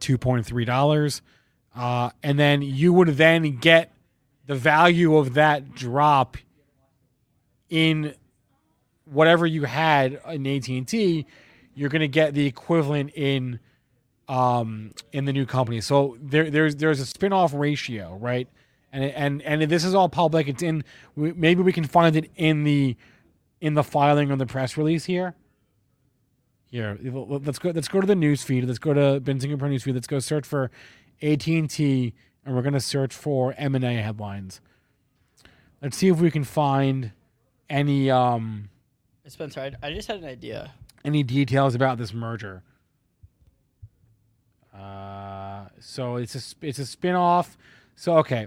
$2.3. 0.00 1.20
Uh, 1.74 2.10
and 2.22 2.38
then 2.38 2.62
you 2.62 2.92
would 2.92 3.08
then 3.08 3.56
get 3.56 3.92
the 4.46 4.54
value 4.54 5.16
of 5.16 5.34
that 5.34 5.74
drop 5.74 6.36
in 7.68 8.14
whatever 9.04 9.46
you 9.46 9.64
had 9.64 10.20
in 10.28 10.46
AT&T, 10.46 11.26
you're 11.74 11.88
going 11.88 12.00
to 12.00 12.08
get 12.08 12.34
the 12.34 12.46
equivalent 12.46 13.12
in 13.14 13.60
um 14.28 14.90
in 15.12 15.24
the 15.24 15.32
new 15.32 15.46
company. 15.46 15.80
So 15.80 16.16
there 16.20 16.50
there's 16.50 16.74
there's 16.76 16.98
a 16.98 17.06
spin-off 17.06 17.54
ratio, 17.54 18.18
right? 18.20 18.48
And 18.92 19.04
and 19.04 19.42
and 19.42 19.70
this 19.70 19.84
is 19.84 19.94
all 19.94 20.08
public. 20.08 20.48
It's 20.48 20.62
in 20.64 20.82
maybe 21.14 21.62
we 21.62 21.72
can 21.72 21.84
find 21.84 22.16
it 22.16 22.30
in 22.34 22.64
the 22.64 22.96
in 23.60 23.74
the 23.74 23.84
filing 23.84 24.32
on 24.32 24.38
the 24.38 24.46
press 24.46 24.76
release 24.76 25.04
here. 25.04 25.36
Here, 26.70 26.98
let's 27.02 27.58
go. 27.58 27.70
Let's 27.70 27.88
go 27.88 28.00
to 28.00 28.06
the 28.06 28.14
news 28.16 28.42
feed. 28.42 28.64
Let's 28.64 28.78
go 28.78 28.92
to 28.92 29.20
Benzinga 29.20 29.58
Pro 29.58 29.68
news 29.68 29.84
feed. 29.84 29.94
Let's 29.94 30.06
go 30.06 30.18
search 30.18 30.46
for 30.46 30.70
AT 31.22 31.46
and 31.46 31.70
T, 31.70 32.12
and 32.44 32.54
we're 32.54 32.62
gonna 32.62 32.80
search 32.80 33.14
for 33.14 33.54
M 33.56 33.74
and 33.74 33.84
A 33.84 33.94
headlines. 33.94 34.60
Let's 35.80 35.96
see 35.96 36.08
if 36.08 36.18
we 36.20 36.30
can 36.30 36.44
find 36.44 37.12
any 37.70 38.10
um 38.10 38.70
Spencer, 39.28 39.60
I, 39.60 39.72
I 39.88 39.92
just 39.92 40.06
had 40.06 40.18
an 40.18 40.24
idea. 40.24 40.72
any 41.04 41.22
details 41.24 41.74
about 41.74 41.98
this 41.98 42.12
merger. 42.14 42.62
Uh, 44.72 45.64
so 45.80 46.16
it's 46.16 46.34
a 46.34 46.66
it's 46.66 46.78
a 46.78 46.86
spin-off. 46.86 47.56
So 47.96 48.18
okay, 48.18 48.46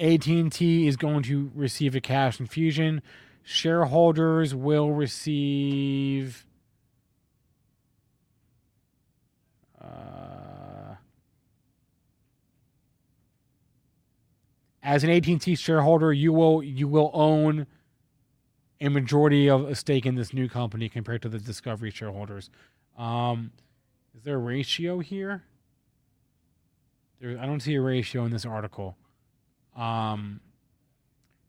AT&T 0.00 0.86
is 0.86 0.96
going 0.96 1.22
to 1.24 1.50
receive 1.54 1.94
a 1.94 2.00
cash 2.00 2.40
infusion. 2.40 3.00
Shareholders 3.42 4.54
will 4.54 4.92
receive 4.92 6.44
uh, 9.82 10.94
as 14.82 15.04
an 15.04 15.10
AT&T 15.10 15.54
shareholder, 15.56 16.12
you 16.12 16.32
will 16.32 16.62
you 16.62 16.88
will 16.88 17.10
own 17.12 17.66
a 18.80 18.88
majority 18.88 19.48
of 19.48 19.68
a 19.68 19.74
stake 19.74 20.06
in 20.06 20.16
this 20.16 20.32
new 20.32 20.48
company 20.48 20.88
compared 20.88 21.22
to 21.22 21.28
the 21.28 21.38
Discovery 21.38 21.90
shareholders. 21.90 22.50
Um, 22.98 23.52
is 24.16 24.24
there 24.24 24.34
a 24.34 24.38
ratio 24.38 24.98
here? 24.98 25.44
There, 27.20 27.38
I 27.38 27.46
don't 27.46 27.60
see 27.60 27.74
a 27.74 27.80
ratio 27.80 28.24
in 28.24 28.32
this 28.32 28.44
article. 28.44 28.96
Um, 29.76 30.40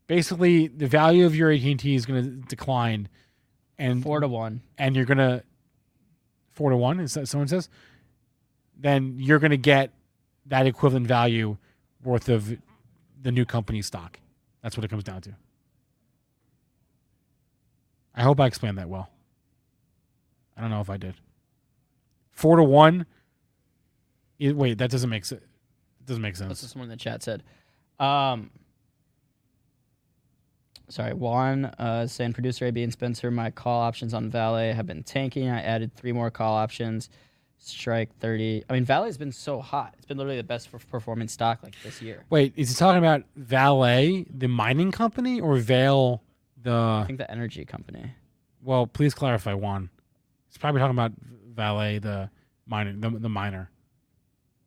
basically, 0.08 0.68
the 0.68 0.88
value 0.88 1.26
of 1.26 1.36
your 1.36 1.52
AT&T 1.52 1.96
is 1.96 2.06
going 2.06 2.24
to 2.24 2.30
decline, 2.48 3.10
and 3.80 4.04
Four 4.04 4.20
to 4.20 4.28
one. 4.28 4.62
and 4.78 4.96
you're 4.96 5.06
gonna 5.06 5.44
four 6.54 6.70
to 6.70 6.78
one. 6.78 7.00
Is 7.00 7.16
that 7.16 7.28
someone 7.28 7.48
says? 7.48 7.68
Then 8.84 9.16
you're 9.18 9.40
gonna 9.40 9.58
get 9.58 9.92
that 10.48 10.68
equivalent 10.68 11.08
value 11.08 11.58
worth 12.04 12.28
of 12.28 12.58
the 13.22 13.32
new 13.32 13.46
company 13.46 13.82
stock. 13.82 14.20
That's 14.62 14.76
what 14.78 14.84
it 14.84 14.90
comes 14.90 15.06
down 15.06 15.22
to. 15.22 15.36
I 18.14 18.24
hope 18.24 18.42
I 18.42 18.46
explained 18.46 18.78
that 18.78 18.90
well. 18.90 19.10
I 20.58 20.62
don't 20.62 20.70
know 20.70 20.82
if 20.82 20.90
I 20.90 20.98
did. 20.98 21.16
Four 22.32 22.58
to 22.58 22.64
one. 22.64 23.06
It, 24.38 24.56
wait, 24.56 24.78
that 24.80 24.92
doesn't 24.92 25.10
make 25.10 25.24
sense. 25.24 25.42
Doesn't 26.06 26.22
make 26.22 26.36
That's 26.36 26.40
sense. 26.40 26.64
what 26.64 26.72
someone 26.72 26.88
in 26.88 26.90
the 26.90 26.98
chat 26.98 27.24
said. 27.24 27.42
Um, 28.00 28.50
sorry, 30.90 31.14
Juan 31.14 31.66
uh, 31.66 32.06
saying 32.06 32.34
producer 32.34 32.66
AB 32.66 32.84
and 32.84 32.92
Spencer, 32.92 33.32
my 33.32 33.50
call 33.50 33.80
options 33.82 34.14
on 34.14 34.30
Vale 34.30 34.74
have 34.74 34.86
been 34.86 35.04
tanking. 35.04 35.50
I 35.50 35.62
added 35.62 35.96
three 35.96 36.12
more 36.12 36.30
call 36.30 36.56
options. 36.56 37.10
Strike 37.66 38.16
30. 38.20 38.66
I 38.70 38.74
mean, 38.74 38.86
Vale's 38.86 39.18
been 39.18 39.32
so 39.32 39.62
hot. 39.62 39.94
It's 39.98 40.06
been 40.06 40.18
literally 40.18 40.38
the 40.38 40.44
best 40.44 40.72
per- 40.72 40.80
performing 40.80 41.28
stock 41.28 41.64
like 41.64 41.76
this 41.84 42.02
year. 42.02 42.26
Wait, 42.30 42.54
is 42.56 42.70
he 42.70 42.76
talking 42.76 43.00
about 43.00 43.24
Vale, 43.36 44.26
the 44.30 44.48
mining 44.48 44.92
company, 44.92 45.40
or 45.40 45.56
Vale, 45.58 46.22
the. 46.62 46.74
I 46.74 47.04
think 47.08 47.20
the 47.20 47.30
energy 47.32 47.66
company. 47.66 48.12
Well, 48.62 48.88
please 48.88 49.14
clarify, 49.14 49.54
Juan. 49.54 49.90
He's 50.48 50.58
probably 50.58 50.80
talking 50.80 50.96
about 50.96 51.14
Valet, 51.54 52.00
the 52.00 52.30
miner, 52.66 52.94
the, 52.96 53.10
the 53.10 53.30
miner, 53.30 53.70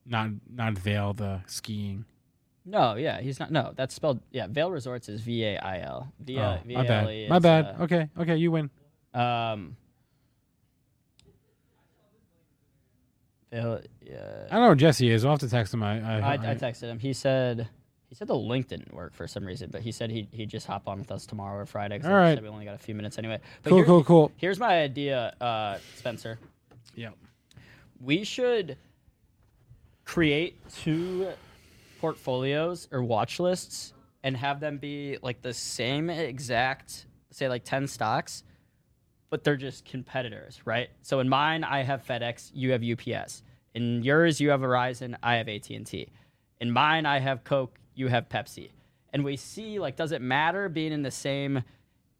not 0.05 0.31
not 0.51 0.79
Vail, 0.79 1.13
the 1.15 1.43
skiing. 1.47 2.05
No, 2.65 2.97
yeah, 2.97 3.21
he's 3.21 3.39
not. 3.39 3.51
No, 3.53 3.73
that's 3.77 3.95
spelled. 3.95 4.21
Yeah, 4.33 4.49
Vail 4.49 4.71
Resorts 4.71 5.09
is 5.09 5.21
V 5.21 5.45
A 5.45 5.59
I 5.59 5.81
L. 5.81 6.13
V 6.19 6.39
oh, 6.39 6.59
my 6.67 6.83
bad. 6.83 6.87
V 6.87 6.93
A 6.93 7.03
L 7.03 7.11
E 7.11 7.29
My 7.29 7.39
bad. 7.39 7.65
uh, 7.67 7.85
okay, 7.85 8.09
okay, 8.19 8.37
you 8.37 8.51
win. 8.51 8.71
Um, 9.15 9.77
Yeah. 13.53 13.79
I 14.51 14.53
don't 14.53 14.61
know 14.61 14.67
where 14.67 14.75
Jesse 14.75 15.11
is. 15.11 15.25
I'll 15.25 15.33
have 15.33 15.41
to 15.41 15.49
text 15.49 15.73
him. 15.73 15.83
I 15.83 16.01
I, 16.01 16.21
I, 16.21 16.33
I 16.35 16.55
texted 16.55 16.85
him. 16.91 16.99
He 16.99 17.13
said 17.13 17.69
he 18.09 18.15
said 18.15 18.29
the 18.29 18.37
link 18.37 18.69
didn't 18.69 18.93
work 18.95 19.15
for 19.15 19.27
some 19.27 19.45
reason, 19.45 19.71
but 19.73 19.83
he 19.83 19.93
said 19.93 20.11
he 20.11 20.29
he'd 20.33 20.49
just 20.49 20.67
hop 20.67 20.89
on 20.89 20.99
with 20.99 21.11
us 21.11 21.27
tomorrow 21.27 21.61
or 21.61 21.67
Friday. 21.67 21.97
All 21.97 22.11
said 22.11 22.43
we 22.43 22.49
only 22.49 22.65
got 22.65 22.75
a 22.75 22.79
few 22.79 22.95
minutes 22.95 23.19
anyway. 23.19 23.41
But 23.63 23.71
cool, 23.71 23.79
here- 23.79 23.87
cool, 23.87 24.05
cool. 24.05 24.33
Here's 24.37 24.59
my 24.59 24.81
idea, 24.83 25.35
uh, 25.41 25.79
Spencer. 25.97 26.39
Yeah. 26.95 27.11
We 28.01 28.25
should 28.25 28.77
create 30.05 30.57
two 30.71 31.29
portfolios 32.01 32.89
or 32.93 33.03
watch 33.03 33.41
lists 33.41 33.93
and 34.23 34.37
have 34.37 34.61
them 34.61 34.79
be 34.79 35.19
like 35.23 35.43
the 35.43 35.55
same 35.55 36.11
exact, 36.11 37.07
say 37.31 37.49
like 37.49 37.65
10 37.65 37.87
stocks, 37.87 38.43
but 39.31 39.45
they're 39.45 39.57
just 39.57 39.85
competitors, 39.85 40.61
right? 40.65 40.89
So 41.03 41.21
in 41.21 41.29
mine, 41.29 41.65
I 41.65 41.83
have 41.83 42.05
FedEx, 42.05 42.51
you 42.55 42.73
have 42.73 42.83
UPS. 42.83 43.43
In 43.75 44.03
yours, 44.03 44.41
you 44.41 44.51
have 44.51 44.61
Verizon, 44.61 45.17
I 45.23 45.37
have 45.37 45.49
AT&T. 45.49 46.09
In 46.61 46.71
mine, 46.71 47.07
I 47.07 47.19
have 47.19 47.45
Coke, 47.45 47.79
you 47.95 48.09
have 48.09 48.29
Pepsi. 48.29 48.71
And 49.13 49.25
we 49.25 49.37
see 49.37 49.79
like, 49.79 49.97
does 49.97 50.13
it 50.13 50.21
matter 50.21 50.69
being 50.69 50.93
in 50.93 51.03
the 51.03 51.11
same 51.11 51.63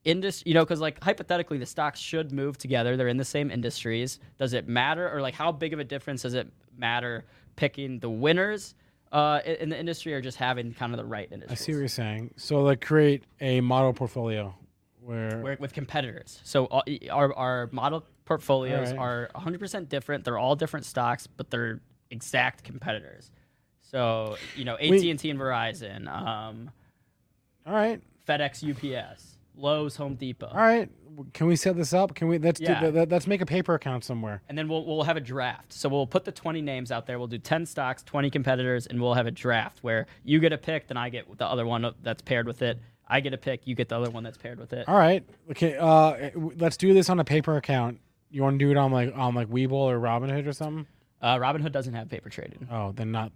industry? 0.05 0.51
You 0.51 0.55
know, 0.55 0.65
because 0.65 0.81
like 0.81 1.03
hypothetically, 1.03 1.59
the 1.59 1.67
stocks 1.67 2.01
should 2.01 2.33
move 2.33 2.59
together. 2.59 2.97
They're 2.97 3.09
in 3.09 3.17
the 3.17 3.25
same 3.25 3.51
industries. 3.51 4.19
Does 4.39 4.53
it 4.53 4.67
matter, 4.67 5.11
or 5.11 5.21
like 5.21 5.35
how 5.35 5.53
big 5.53 5.73
of 5.73 5.79
a 5.79 5.85
difference 5.85 6.23
does 6.23 6.35
it 6.35 6.49
matter 6.77 7.25
picking 7.57 7.99
the 7.99 8.09
winners 8.11 8.75
uh, 9.13 9.41
in 9.45 9.55
in 9.57 9.69
the 9.71 9.79
industry, 9.79 10.15
or 10.15 10.21
just 10.21 10.37
having 10.37 10.73
kind 10.75 10.93
of 10.93 10.99
the 10.99 11.05
right 11.05 11.29
industry. 11.31 11.53
I 11.53 11.57
see 11.57 11.73
what 11.73 11.79
you're 11.79 11.89
saying. 11.89 12.35
So 12.37 12.63
like 12.63 12.81
create 12.85 13.25
a 13.41 13.61
model 13.61 13.93
portfolio 13.93 14.55
where 15.07 15.41
We're 15.43 15.57
with 15.59 15.73
competitors. 15.73 16.41
So 16.45 16.67
uh, 16.67 16.83
our 17.11 17.33
our 17.35 17.69
model 17.73 18.05
portfolios 18.25 18.93
Alright. 18.93 18.99
are 18.99 19.41
100% 19.41 19.89
different. 19.89 20.25
They're 20.25 20.39
all 20.39 20.57
different 20.57 20.85
stocks, 20.85 21.27
but 21.27 21.51
they're 21.51 21.81
exact 22.11 22.65
competitors. 22.65 23.31
So 23.83 24.37
you 24.57 24.65
know, 24.65 24.75
AT 24.75 24.91
and 25.05 25.19
T 25.19 25.31
and 25.31 25.39
Verizon, 25.39 26.09
um, 26.09 26.71
all 27.67 27.73
right, 27.73 28.03
FedEx, 28.29 28.63
UPS, 28.69 29.39
Lowe's, 29.57 29.97
Home 29.97 30.15
Depot, 30.17 30.49
all 30.49 30.57
right. 30.57 30.91
Can 31.33 31.47
we 31.47 31.57
set 31.57 31.77
this 31.77 31.95
up? 31.95 32.15
Can 32.15 32.29
we 32.29 32.37
let's 32.39 32.61
Yeah. 32.61 32.79
do 32.79 32.91
that, 32.91 33.09
let's 33.09 33.27
make 33.27 33.41
a 33.41 33.47
paper 33.47 33.73
account 33.75 34.05
somewhere. 34.05 34.43
and 34.51 34.59
then 34.59 34.69
we'll 34.69 34.85
we'll 34.85 35.05
have 35.05 35.17
a 35.17 35.21
draft. 35.21 35.73
So 35.73 35.89
we'll 35.89 36.07
put 36.07 36.25
the 36.25 36.33
20 36.33 36.61
names 36.61 36.93
out 36.93 37.07
there. 37.07 37.19
We'll 37.19 37.27
do 37.29 37.39
10 37.39 37.65
stocks, 37.65 38.03
20 38.03 38.29
competitors, 38.29 38.87
and 38.87 39.01
we'll 39.01 39.15
have 39.15 39.27
a 39.27 39.31
draft 39.31 39.79
where 39.83 40.07
you 40.25 40.41
get 40.41 40.53
a 40.53 40.59
pick, 40.59 40.89
then 40.89 40.99
I 40.99 41.09
get 41.09 41.39
the 41.39 41.47
other 41.47 41.65
one 41.65 41.91
that's 42.03 42.21
paired 42.21 42.47
with 42.47 42.61
it. 42.61 42.79
I 43.07 43.21
get 43.21 43.33
a 43.33 43.39
pick, 43.39 43.67
you 43.67 43.75
get 43.75 43.89
the 43.89 43.97
other 43.97 44.11
one 44.11 44.25
that's 44.25 44.39
paired 44.39 44.59
with 44.59 44.73
it. 44.73 44.89
All 44.89 44.97
right. 44.97 45.25
Okay. 45.51 45.77
Uh, 45.77 46.31
let's 46.57 46.77
do 46.77 46.93
this 46.93 47.09
on 47.09 47.21
a 47.21 47.25
paper 47.25 47.57
account. 47.57 48.01
You 48.31 48.43
want 48.43 48.59
to 48.59 48.65
do 48.65 48.71
it 48.71 48.77
on 48.77 48.91
like 48.91 49.17
on 49.17 49.35
like 49.35 49.49
Webull 49.49 49.73
or 49.73 49.99
Robinhood 49.99 50.47
or 50.47 50.53
something? 50.53 50.87
Uh, 51.23 51.37
Robinhood 51.37 51.73
doesn't 51.73 51.95
have 51.95 52.09
paper 52.09 52.29
trading. 52.29 52.67
Oh, 52.71 52.93
then 52.93 53.13
not. 53.13 53.33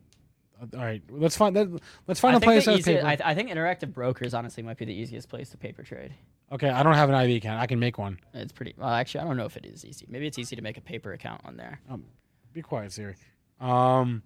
All 0.74 0.80
right. 0.80 1.02
Let's 1.08 1.36
find 1.36 1.56
that. 1.56 1.68
Let's 2.06 2.20
find 2.20 2.34
I 2.34 2.38
a 2.38 2.40
place 2.40 2.66
that 2.66 2.78
easy. 2.78 3.00
I, 3.00 3.16
I 3.24 3.34
think 3.34 3.48
Interactive 3.50 3.92
Brokers 3.94 4.34
honestly 4.34 4.62
might 4.62 4.76
be 4.76 4.84
the 4.84 4.92
easiest 4.92 5.28
place 5.28 5.48
to 5.50 5.56
paper 5.56 5.82
trade. 5.82 6.12
okay. 6.52 6.68
I 6.68 6.82
don't 6.82 6.94
have 6.94 7.08
an 7.08 7.14
IB 7.14 7.36
account. 7.36 7.60
I 7.60 7.66
can 7.66 7.78
make 7.78 7.96
one. 7.96 8.18
It's 8.34 8.52
pretty 8.52 8.74
well. 8.76 8.90
Actually, 8.90 9.22
I 9.22 9.24
don't 9.24 9.36
know 9.36 9.46
if 9.46 9.56
it 9.56 9.64
is 9.64 9.84
easy. 9.86 10.06
Maybe 10.10 10.26
it's 10.26 10.38
easy 10.38 10.56
to 10.56 10.62
make 10.62 10.76
a 10.76 10.82
paper 10.82 11.12
account 11.12 11.40
on 11.44 11.56
there. 11.56 11.80
Um, 11.88 12.04
be 12.52 12.60
quiet, 12.60 12.92
Siri. 12.92 13.14
Um. 13.60 14.22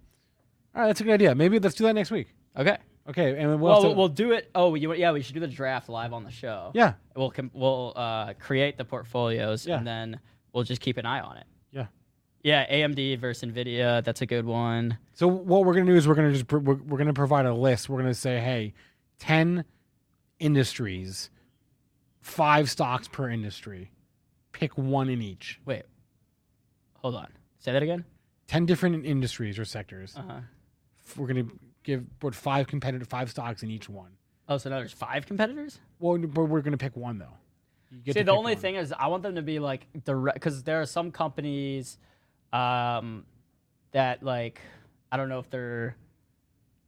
All 0.73 0.81
right. 0.81 0.87
That's 0.87 0.99
a 1.01 1.03
good 1.03 1.13
idea. 1.13 1.35
Maybe 1.35 1.59
let's 1.59 1.75
do 1.75 1.85
that 1.85 1.93
next 1.93 2.11
week. 2.11 2.33
Okay. 2.57 2.77
Okay. 3.07 3.37
And 3.37 3.49
we'll. 3.61 3.71
Well, 3.71 3.81
to- 3.83 3.91
we'll, 3.95 4.07
do 4.07 4.31
it. 4.31 4.49
Oh, 4.55 4.75
you, 4.75 4.93
yeah, 4.93 5.11
we 5.11 5.21
should 5.21 5.33
do 5.35 5.39
the 5.39 5.47
draft 5.47 5.89
live 5.89 6.11
on 6.13 6.23
the 6.23 6.31
show. 6.31 6.71
yeah. 6.73 6.93
We'll 7.15 7.31
com- 7.31 7.51
we'll 7.53 7.93
uh, 7.95 8.33
create 8.33 8.77
the 8.77 8.85
portfolios 8.85 9.65
Yeah. 9.67 9.77
and 9.77 9.85
then 9.87 10.19
we'll 10.53 10.63
just 10.63 10.81
keep 10.81 10.97
an 10.97 11.05
eye 11.05 11.19
on 11.21 11.37
it. 11.37 11.45
Yeah. 11.71 11.85
Yeah, 12.43 12.65
AMD 12.71 13.19
versus 13.19 13.49
Nvidia. 13.49 14.03
That's 14.03 14.21
a 14.21 14.25
good 14.25 14.45
one. 14.45 14.97
So 15.13 15.27
what 15.27 15.65
we're 15.65 15.73
gonna 15.73 15.85
do 15.87 15.95
is 15.95 16.07
we're 16.07 16.15
gonna 16.15 16.31
just 16.33 16.47
pr- 16.47 16.57
we're, 16.57 16.75
we're 16.75 16.97
gonna 16.97 17.13
provide 17.13 17.45
a 17.45 17.53
list. 17.53 17.89
We're 17.89 17.97
gonna 18.01 18.13
say, 18.13 18.39
hey, 18.39 18.73
ten 19.19 19.65
industries, 20.39 21.29
five 22.21 22.69
stocks 22.69 23.07
per 23.07 23.29
industry. 23.29 23.91
Pick 24.51 24.77
one 24.77 25.09
in 25.09 25.21
each. 25.21 25.59
Wait, 25.65 25.83
hold 26.95 27.15
on. 27.15 27.27
Say 27.59 27.71
that 27.71 27.83
again. 27.83 28.05
Ten 28.47 28.65
different 28.65 29.05
industries 29.05 29.57
or 29.59 29.65
sectors. 29.65 30.15
Uh 30.15 30.21
huh. 30.27 30.39
We're 31.17 31.27
gonna 31.27 31.47
give 31.85 32.03
put 32.19 32.35
five 32.35 32.67
competitive 32.67 33.07
five 33.07 33.29
stocks 33.29 33.63
in 33.63 33.71
each 33.71 33.87
one. 33.87 34.11
Oh, 34.49 34.57
so 34.57 34.69
now 34.69 34.77
there's 34.77 34.91
five 34.91 35.25
competitors. 35.25 35.79
Well, 35.99 36.17
but 36.17 36.45
we're 36.45 36.61
gonna 36.61 36.77
pick 36.77 36.95
one 36.97 37.17
though. 37.17 37.37
See, 38.11 38.23
the 38.23 38.31
only 38.31 38.53
one. 38.55 38.61
thing 38.61 38.75
is, 38.75 38.91
I 38.91 39.07
want 39.07 39.23
them 39.23 39.35
to 39.35 39.41
be 39.41 39.59
like 39.59 39.87
direct 40.03 40.35
because 40.35 40.63
there 40.63 40.81
are 40.81 40.85
some 40.85 41.11
companies 41.11 41.97
um, 42.51 43.25
that 43.91 44.21
like 44.23 44.59
I 45.11 45.17
don't 45.17 45.29
know 45.29 45.39
if 45.39 45.49
they're 45.49 45.95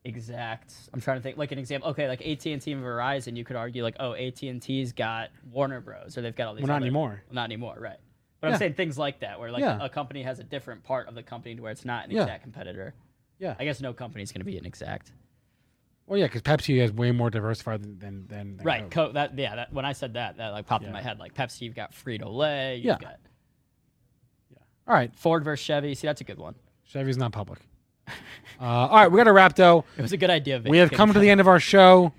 exact. 0.04 0.74
I'm 0.94 1.00
trying 1.02 1.18
to 1.18 1.24
think 1.24 1.38
like 1.38 1.52
an 1.52 1.60
example. 1.60 1.90
Okay, 1.92 2.08
like 2.08 2.22
AT 2.22 2.46
and 2.48 2.62
T 2.62 2.72
and 2.72 2.84
Verizon, 2.84 3.38
you 3.38 3.44
could 3.46 3.56
argue 3.56 3.84
like, 3.84 3.96
oh, 4.00 4.14
AT 4.14 4.42
and 4.44 4.62
T's 4.62 4.92
got 4.92 5.30
Warner 5.52 5.82
Bros. 5.82 6.18
or 6.18 6.22
they've 6.22 6.36
got 6.36 6.48
all 6.48 6.56
these. 6.56 6.64
Well, 6.64 6.68
not 6.68 6.76
other- 6.78 6.86
anymore. 6.86 7.24
Not 7.32 7.46
anymore, 7.46 7.78
right? 7.80 7.98
But 8.42 8.48
Yeah. 8.48 8.54
I'm 8.54 8.60
saying 8.60 8.74
things 8.76 8.98
like 8.98 9.22
that, 9.22 9.40
where 9.40 9.52
like 9.52 9.62
Yeah. 9.62 9.80
a 9.84 9.90
company 9.90 10.24
has 10.24 10.40
a 10.40 10.44
different 10.44 10.84
part 10.84 11.08
of 11.08 11.16
the 11.16 11.24
company 11.24 11.56
to 11.56 11.62
where 11.62 11.72
it's 11.72 11.86
not 11.86 12.06
an 12.06 12.12
Yeah. 12.12 12.22
exact 12.24 12.44
competitor. 12.44 12.94
Yeah. 13.40 13.56
I 13.60 13.66
guess 13.66 13.82
no 13.82 13.94
company's 13.94 14.32
going 14.32 14.42
to 14.42 14.46
be 14.46 14.58
an 14.58 14.66
exact. 14.66 15.12
Well, 16.08 16.18
yeah, 16.18 16.26
because 16.26 16.42
Pepsi 16.42 16.82
is 16.82 16.92
way 16.92 17.12
more 17.12 17.30
diversified 17.30 17.84
than 17.84 18.00
than, 18.00 18.28
than, 18.28 18.60
Right. 18.64 18.90
Coke. 18.90 19.10
Co- 19.10 19.12
that 19.14 19.38
yeah. 19.38 19.56
That 19.58 19.74
when 19.74 19.86
I 19.86 19.92
said 19.94 20.14
that, 20.14 20.38
that 20.38 20.50
like 20.50 20.66
popped 20.66 20.86
in 20.86 20.92
my 20.94 21.02
head. 21.02 21.20
Like 21.20 21.34
Pepsi, 21.34 21.62
you've 21.62 21.76
got 21.76 21.92
Frito 21.92 22.34
Lay. 22.34 22.78
You've 22.78 22.86
Yeah. 22.86 22.98
got 23.00 23.18
All 24.88 24.94
right, 24.94 25.14
Ford 25.16 25.44
versus 25.44 25.66
Chevy. 25.66 25.94
See, 25.96 26.08
that's 26.08 26.22
a 26.22 26.24
good 26.24 26.38
one. 26.40 26.56
Chevy's 26.86 27.18
not 27.18 27.32
public. 27.32 27.60
Uh, 28.60 28.64
all 28.64 28.96
right, 28.96 29.12
we 29.12 29.18
got 29.18 29.26
to 29.26 29.34
wrap 29.34 29.56
though. 29.56 29.84
It 29.98 30.02
was 30.02 30.14
a 30.14 30.18
good 30.18 30.32
idea. 30.32 30.58
Vic. 30.58 30.72
We 30.72 30.80
have 30.80 30.90
come 30.90 31.14
to 31.14 31.20
the 31.20 31.30
end 31.30 31.40
of 31.40 31.48
our 31.48 31.60
show. 31.60 32.12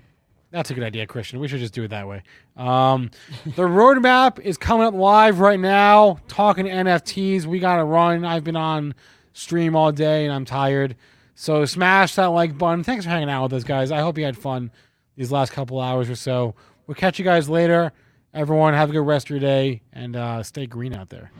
That's 0.51 0.69
a 0.71 0.73
good 0.73 0.85
idea, 0.85 1.05
Christian. 1.05 1.41
We 1.41 1.49
should 1.49 1.59
just 1.59 1.73
do 1.73 1.83
it 1.83 1.89
that 1.89 2.07
way. 2.07 2.23
Um, 2.55 3.11
the 3.45 3.63
roadmap 3.63 4.39
is 4.39 4.57
coming 4.57 4.87
up 4.87 4.93
live 4.93 5.41
right 5.41 5.59
now. 5.59 6.19
Talking 6.29 6.65
NFTs. 6.67 7.45
We 7.45 7.59
got 7.59 7.75
to 7.77 7.83
run. 7.83 8.23
I've 8.23 8.45
been 8.45 8.55
on 8.55 8.93
stream 9.39 9.75
all 9.75 9.91
day 9.91 10.25
and 10.25 10.33
I'm 10.33 10.45
tired. 10.45 10.95
So 11.35 11.65
smash 11.65 12.15
that 12.15 12.27
like 12.27 12.57
button. 12.57 12.83
Thanks 12.83 13.05
for 13.05 13.11
hanging 13.11 13.29
out 13.29 13.43
with 13.43 13.53
us, 13.53 13.63
guys. 13.63 13.91
I 13.91 14.01
hope 14.01 14.17
you 14.17 14.25
had 14.25 14.37
fun 14.37 14.71
these 15.15 15.31
last 15.31 15.51
couple 15.53 15.79
hours 15.79 16.09
or 16.09 16.15
so. 16.15 16.55
We'll 16.85 16.95
catch 16.95 17.17
you 17.19 17.25
guys 17.25 17.49
later. 17.49 17.93
Everyone, 18.33 18.73
have 18.73 18.89
a 18.89 18.93
good 18.93 19.05
rest 19.05 19.27
of 19.27 19.29
your 19.31 19.39
day 19.39 19.81
and 19.93 20.15
uh, 20.15 20.43
stay 20.43 20.67
green 20.67 20.93
out 20.93 21.09
there. 21.09 21.31